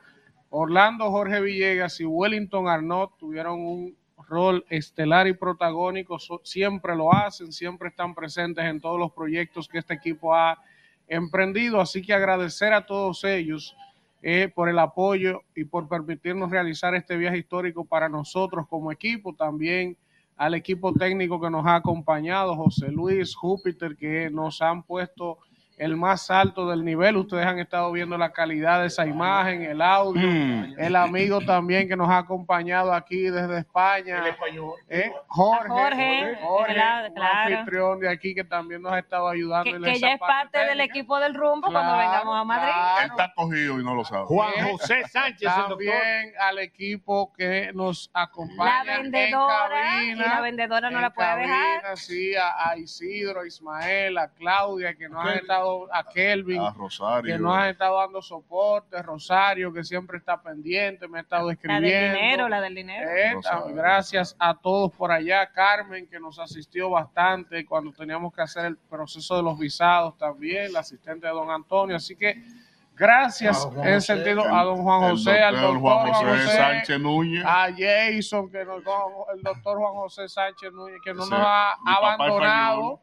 Orlando 0.51 1.11
Jorge 1.11 1.41
Villegas 1.41 2.01
y 2.01 2.05
Wellington 2.05 2.69
Arnott 2.69 3.17
tuvieron 3.19 3.61
un 3.61 3.97
rol 4.29 4.65
estelar 4.69 5.27
y 5.27 5.33
protagónico, 5.33 6.19
siempre 6.43 6.95
lo 6.95 7.13
hacen, 7.13 7.53
siempre 7.53 7.89
están 7.89 8.15
presentes 8.15 8.65
en 8.65 8.81
todos 8.81 8.99
los 8.99 9.13
proyectos 9.13 9.69
que 9.69 9.79
este 9.79 9.95
equipo 9.95 10.35
ha 10.35 10.59
emprendido, 11.07 11.81
así 11.81 12.03
que 12.03 12.13
agradecer 12.13 12.73
a 12.73 12.85
todos 12.85 13.25
ellos 13.25 13.77
eh, 14.23 14.51
por 14.55 14.69
el 14.69 14.79
apoyo 14.79 15.43
y 15.55 15.65
por 15.65 15.89
permitirnos 15.89 16.51
realizar 16.51 16.95
este 16.95 17.17
viaje 17.17 17.39
histórico 17.39 17.85
para 17.85 18.09
nosotros 18.09 18.67
como 18.69 18.93
equipo, 18.93 19.35
también 19.35 19.97
al 20.37 20.55
equipo 20.55 20.93
técnico 20.93 21.41
que 21.41 21.51
nos 21.51 21.67
ha 21.67 21.77
acompañado, 21.77 22.57
José 22.57 22.91
Luis, 22.91 23.35
Júpiter, 23.35 23.97
que 23.97 24.31
nos 24.31 24.63
han 24.63 24.83
puesto 24.83 25.39
el 25.81 25.97
más 25.97 26.31
alto 26.31 26.69
del 26.69 26.85
nivel. 26.85 27.17
Ustedes 27.17 27.47
han 27.47 27.59
estado 27.59 27.91
viendo 27.91 28.19
la 28.19 28.31
calidad 28.33 28.81
de 28.83 28.89
esa 28.89 29.07
imagen, 29.07 29.63
el 29.63 29.81
audio, 29.81 30.27
Mm. 30.27 30.75
el 30.79 30.95
amigo 30.95 31.41
también 31.41 31.89
que 31.89 31.97
nos 31.97 32.09
ha 32.11 32.19
acompañado 32.19 32.93
aquí 32.93 33.23
desde 33.31 33.59
España, 33.61 34.23
¿eh? 34.89 35.11
Jorge, 35.27 35.69
Jorge, 35.69 36.39
Jorge, 36.43 36.75
claro, 36.75 37.09
un 37.09 37.15
claro. 37.15 37.57
anfitrión 37.57 38.01
de 38.01 38.09
aquí 38.11 38.35
que 38.35 38.45
también 38.45 38.83
nos 38.83 38.93
ha 38.93 38.99
estado 38.99 39.29
ayudando. 39.29 39.65
Que, 39.71 39.77
en 39.77 39.83
que 39.83 39.91
esa 39.93 40.07
ya 40.09 40.13
es 40.15 40.21
parte 40.21 40.59
del 40.67 40.81
equipo 40.81 41.19
del 41.19 41.35
rumbo 41.35 41.71
cuando 41.71 41.97
vengamos 41.97 42.37
a 42.39 42.45
Madrid. 42.45 42.73
Él 43.03 43.11
está 43.11 43.33
cogido 43.35 43.81
y 43.81 43.85
no 43.85 43.95
lo 43.95 44.05
sabe. 44.05 44.27
También 45.43 46.33
al 46.41 46.59
equipo 46.59 47.33
que 47.33 47.71
nos 47.75 48.11
La 48.15 48.23
acompaña 48.23 48.99
vendedora, 48.99 50.03
en 50.03 50.11
y 50.11 50.15
la 50.21 50.41
vendedora 50.41 50.91
no 50.91 51.01
la 51.01 51.11
puede 51.11 51.37
dejar. 51.39 51.97
Sí, 51.97 52.35
a, 52.37 52.71
a 52.71 52.77
Isidro, 52.77 53.41
a 53.41 53.47
Ismael, 53.47 54.19
a 54.19 54.29
Claudia, 54.29 54.95
que 54.95 55.09
nos 55.09 55.25
han 55.25 55.33
Kelvin. 55.33 55.47
A 55.93 56.05
Kelvin, 56.05 56.61
A 56.61 56.71
Rosario. 56.73 57.35
que 57.35 57.41
nos 57.41 57.57
han 57.57 57.69
estado 57.71 57.99
dando 57.99 58.21
soporte, 58.23 59.01
Rosario, 59.03 59.73
que 59.73 59.85
siempre 59.85 60.19
está 60.19 60.41
pendiente, 60.41 61.07
me 61.09 61.19
ha 61.19 61.23
estado 61.23 61.47
La 61.49 61.53
escribiendo. 61.55 61.89
del 61.89 62.13
dinero, 62.15 62.49
la 62.49 62.61
del 62.61 62.75
dinero. 62.75 63.11
Eh, 63.11 63.33
Rosario. 63.35 63.75
gracias 63.75 64.37
a 64.39 64.55
todos 64.55 64.93
por 64.93 65.11
allá, 65.13 65.51
Carmen, 65.53 66.07
que 66.09 66.19
nos 66.21 66.39
asistió 66.39 66.91
bastante 66.91 67.65
cuando 67.67 67.93
teníamos 67.93 68.33
que 68.33 68.43
hacer 68.43 68.65
el 68.67 68.77
proceso 68.77 69.37
de 69.37 69.43
los 69.43 69.59
visados 69.59 70.17
también, 70.19 70.73
la 70.73 70.81
asistente 70.81 71.27
de 71.27 71.33
don 71.33 71.51
Antonio, 71.51 71.97
así 71.97 72.17
que 72.17 72.43
gracias 72.95 73.65
en 73.65 73.75
José. 73.75 74.01
sentido 74.03 74.45
El- 74.45 74.55
a 74.55 74.63
don 74.63 74.83
Juan 74.83 75.01
José, 75.11 75.41
al 75.43 75.55
doctor 75.59 75.79
Juan 75.81 76.13
José 76.13 76.47
Sánchez 76.57 77.01
Núñez. 77.01 77.45
a 77.47 77.69
Jason, 77.77 78.51
que 78.51 78.65
nos, 78.65 78.83
el 79.35 79.43
doctor 79.43 79.79
Juan 79.79 79.95
José 79.95 80.29
Sánchez 80.29 80.71
Núñez, 80.73 80.99
que 81.03 81.15
no 81.15 81.23
Ese, 81.23 81.31
nos 81.31 81.41
ha 81.43 81.77
abandonado. 81.87 83.01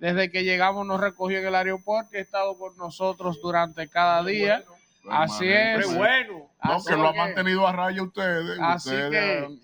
Desde 0.00 0.30
que 0.30 0.42
llegamos 0.44 0.86
nos 0.86 1.00
recogió 1.00 1.38
en 1.38 1.46
el 1.46 1.54
aeropuerto 1.54 2.10
y 2.14 2.16
ha 2.18 2.22
estado 2.22 2.58
con 2.58 2.76
nosotros 2.76 3.38
durante 3.40 3.88
cada 3.88 4.24
día. 4.24 4.64
Así 5.08 5.46
es. 5.48 5.86
Qué 5.86 5.94
bueno. 5.94 6.50
No, 6.64 6.72
Así 6.74 6.88
que 6.88 6.96
lo 6.96 7.08
ha 7.08 7.12
que- 7.12 7.18
mantenido 7.18 7.66
a 7.66 7.72
raya 7.72 8.02
ustedes. 8.02 8.58
Así 8.60 8.88
ustedes 8.90 9.10
que 9.10 9.44
han- 9.46 9.60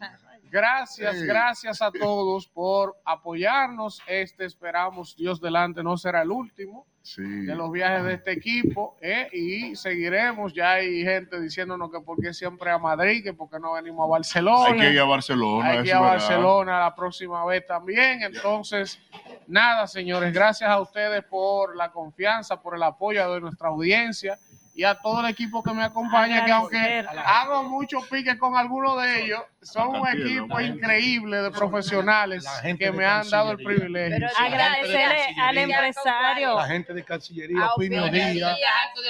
gracias, 0.51 1.19
Sí. 1.19 1.27
gracias 1.27 1.83
a 1.83 1.91
todos 1.91 2.47
por 2.49 2.95
apoyarnos. 3.05 4.01
Este 4.07 4.45
esperamos, 4.45 5.17
Dios 5.17 5.41
delante, 5.41 5.83
no 5.83 5.97
será 5.97 6.23
el 6.23 6.31
último 6.31 6.87
Sí. 7.07 7.23
de 7.23 7.55
los 7.55 7.71
viajes 7.71 8.03
de 8.03 8.15
este 8.15 8.33
equipo 8.33 8.97
¿eh? 9.01 9.29
y 9.33 9.77
seguiremos. 9.77 10.53
Ya 10.53 10.73
hay 10.73 11.05
gente 11.05 11.41
diciéndonos 11.41 11.89
que 11.93 12.01
por 12.01 12.21
qué 12.21 12.35
siempre 12.35 12.69
a 12.69 12.79
Madrid, 12.79 13.23
que 13.23 13.33
por 13.33 13.49
qué 13.49 13.61
no 13.61 13.75
venimos 13.75 14.05
a 14.05 14.11
Barcelona. 14.11 14.75
Hay 14.75 14.81
que 14.81 14.91
ir 14.91 14.99
a 14.99 15.05
Barcelona. 15.05 15.71
Hay 15.71 15.83
que 15.83 15.89
ir 15.89 15.95
a 15.95 16.01
verdad. 16.01 16.15
Barcelona 16.15 16.81
la 16.81 16.95
próxima 16.97 17.45
vez 17.47 17.65
también. 17.65 18.23
Entonces, 18.25 18.99
nada, 19.47 19.87
señores, 19.87 20.35
gracias 20.35 20.69
a 20.69 20.81
ustedes 20.81 21.23
por 21.23 21.77
la 21.77 21.93
confianza, 21.93 22.61
por 22.61 22.75
el 22.75 22.83
apoyo 22.83 23.33
de 23.35 23.41
nuestra 23.41 23.69
audiencia 23.69 24.37
y 24.75 24.83
a 24.83 24.97
todo 24.97 25.21
el 25.21 25.27
equipo 25.27 25.63
que 25.63 25.73
me 25.73 25.85
acompaña, 25.85 26.45
que 26.45 26.51
aunque 26.51 27.07
hago 27.25 27.63
mucho 27.63 28.01
pique 28.11 28.37
con 28.37 28.57
algunos 28.57 29.01
de 29.01 29.23
ellos, 29.25 29.43
son 29.67 29.97
un 30.01 30.09
equipo 30.09 30.61
increíble 30.61 31.39
de 31.39 31.51
profesionales 31.51 32.47
que 32.79 32.93
me 32.93 33.05
han 33.05 33.29
dado 33.29 33.53
el 33.53 33.57
privilegio. 33.59 34.27
Agradecerle 34.39 35.35
al 35.41 35.59
empresario. 35.59 36.55
La 36.57 36.67
gente 36.67 36.95
de 36.95 37.05
Cancillería, 37.05 37.65
a 37.67 37.75
Pino 37.77 38.09
Díaz, 38.09 38.57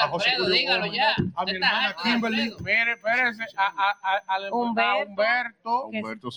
a 0.00 0.08
José 0.08 0.30
dígalo 0.50 0.86
ya. 0.86 1.14
a 1.34 1.44
mi 1.44 1.52
hermana 1.52 1.96
Kimberly. 2.02 2.54
Mire, 2.60 2.92
espérense, 2.92 3.44
a, 3.56 3.66
a, 3.66 3.90
a- 4.02 4.22
al- 4.34 4.46
a 4.46 4.50
Humberto, 4.50 5.90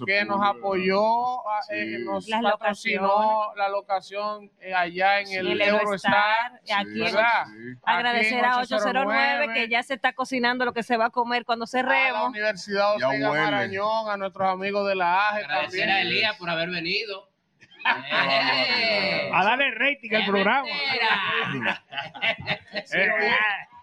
que- 0.06 0.26
nos 0.26 0.42
apoyó, 0.46 1.48
a- 1.50 1.62
eh, 1.70 1.98
nos 2.00 2.28
patrocinó 2.28 3.54
la 3.56 3.70
locación 3.70 4.52
eh, 4.60 4.74
allá 4.74 5.22
en 5.22 5.28
el, 5.48 5.62
Eurostar. 5.62 6.60
Aquí. 6.76 7.02
Agradecer 7.84 8.44
a 8.46 8.60
Aquí 8.60 8.74
en 8.74 8.80
809 8.80 9.54
que 9.54 9.70
ya 9.70 9.84
se 9.84 9.94
está 9.96 10.14
cocinando 10.14 10.66
lo 10.66 10.74
que 10.74 10.84
se 10.84 10.98
va 10.98 11.06
a 11.06 11.10
comer 11.10 11.46
cuando 11.46 11.64
a 11.64 11.68
la 11.68 11.70
cerremos. 11.72 12.30
Universidad 12.30 12.96
huele. 12.98 13.28
Marañón, 13.30 14.09
a 14.10 14.18
nuestros 14.18 14.50
amigos 14.50 14.88
de 14.88 14.96
la 14.96 15.30
AGE 15.30 15.44
Agradecer 15.46 15.70
también. 15.70 15.90
a 15.90 16.02
Elías 16.02 16.36
por 16.38 16.50
haber 16.50 16.70
venido. 16.70 17.30
barbaridad. 17.84 19.30
A 19.32 19.44
darle 19.46 19.72
rating 19.72 20.14
al 20.16 20.26
programa. 20.26 20.68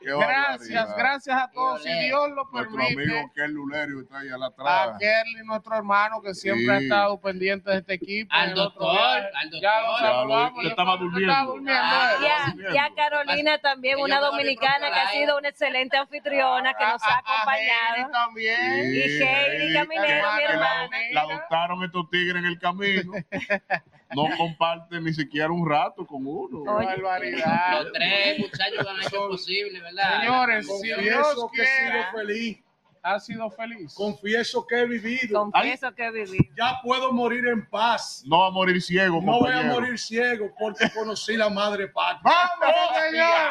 Qué 0.07 0.17
gracias, 0.17 0.71
barbaridad. 0.71 0.97
gracias 0.97 1.43
a 1.43 1.51
todos. 1.51 1.83
Si 1.83 1.93
Dios 1.93 2.29
lo 2.31 2.45
Nuestro 2.53 2.77
permite, 2.77 3.03
amigo 3.03 3.33
Kel 3.35 3.51
Lulerio 3.53 4.01
está 4.03 4.19
ahí 4.19 4.29
a 4.29 4.39
la 4.39 4.47
a 4.47 4.49
atrás. 4.51 4.97
Kerly, 5.01 5.45
nuestro 5.45 5.77
hermano, 5.77 6.23
que 6.23 6.35
siempre 6.35 6.65
Sí. 6.65 6.71
ha 6.71 6.79
estado 6.79 7.21
pendiente 7.21 7.71
de 7.71 7.79
este 7.79 7.95
equipo. 7.95 8.33
Al 8.35 8.55
doctor, 8.55 8.99
al 8.99 9.51
doctor. 9.51 9.61
Ya 9.61 9.81
lo 9.81 9.93
Ya 9.93 9.99
saludamos. 9.99 10.63
ya 10.65 10.69
estaba 10.71 10.93
estaba 10.93 10.97
durmiendo. 10.97 11.45
durmiendo, 11.47 11.81
Ah, 11.83 12.13
¿eh? 12.13 12.23
Y 12.23 12.27
a, 12.27 12.55
bien. 12.55 12.75
y 12.75 12.79
a 12.79 12.95
Carolina 12.95 13.59
también, 13.59 13.99
una 13.99 14.21
dominicana 14.21 14.91
que 14.93 15.01
ha 15.01 15.09
sido 15.09 15.39
una 15.39 15.49
excelente 15.49 15.97
anfitriona 15.97 16.75
que 16.75 16.85
nos 16.87 17.03
ha 17.03 17.19
acompañado. 17.19 18.11
También. 18.13 18.95
Y 18.95 18.99
Heidi 19.01 19.75
Caminero, 19.75 20.29
mi 20.37 20.43
hermana. 20.45 20.89
La 21.13 21.21
adoptaron 21.23 21.83
estos 21.85 22.09
tigres 22.11 22.37
en 22.37 22.47
el 22.47 22.59
camino. 22.59 23.13
No 24.15 24.29
comparten 24.37 25.03
ni 25.05 25.13
siquiera 25.13 25.51
un 25.51 25.69
rato 25.69 26.07
con 26.07 26.25
uno. 26.27 26.63
Qué 26.65 26.71
Oye. 26.71 26.87
barbaridad. 26.87 27.83
Los 27.83 27.93
tres 27.93 28.39
muchachos 28.39 28.85
que 28.85 28.89
han 28.91 29.01
hecho 29.03 29.29
posible, 29.29 29.81
¿verdad? 29.81 30.21
Señores, 30.21 30.67
si 30.81 30.87
Dios 30.87 30.97
Confieso 31.35 31.51
que 31.53 31.63
he 31.63 31.67
sido 31.67 32.05
feliz. 32.13 32.59
ha 33.03 33.21
sido 33.21 33.51
feliz. 33.51 33.95
Confieso 33.95 34.67
que 34.67 34.81
he 34.83 34.87
vivido. 34.87 35.51
Confieso 35.51 35.95
que 35.95 36.05
he 36.07 36.11
vivido. 36.11 36.55
Ya 36.57 36.81
puedo 36.83 37.13
morir 37.13 37.47
en 37.49 37.67
paz. 37.69 38.23
No 38.27 38.41
va 38.41 38.47
a 38.49 38.51
morir 38.51 38.81
ciego, 38.83 39.21
No 39.23 39.39
voy 39.41 39.51
a 39.51 39.55
compañero. 39.55 39.75
morir 39.81 39.99
ciego 39.99 40.51
porque 40.59 40.89
conocí 40.95 41.37
la 41.37 41.49
madre 41.51 41.89
patria. 41.89 42.21
¡Vamos, 42.23 42.97
señores! 43.11 43.51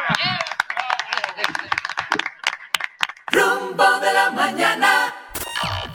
Rumbo 3.32 4.00
de 4.00 4.14
la 4.14 4.32
mañana. 4.32 5.14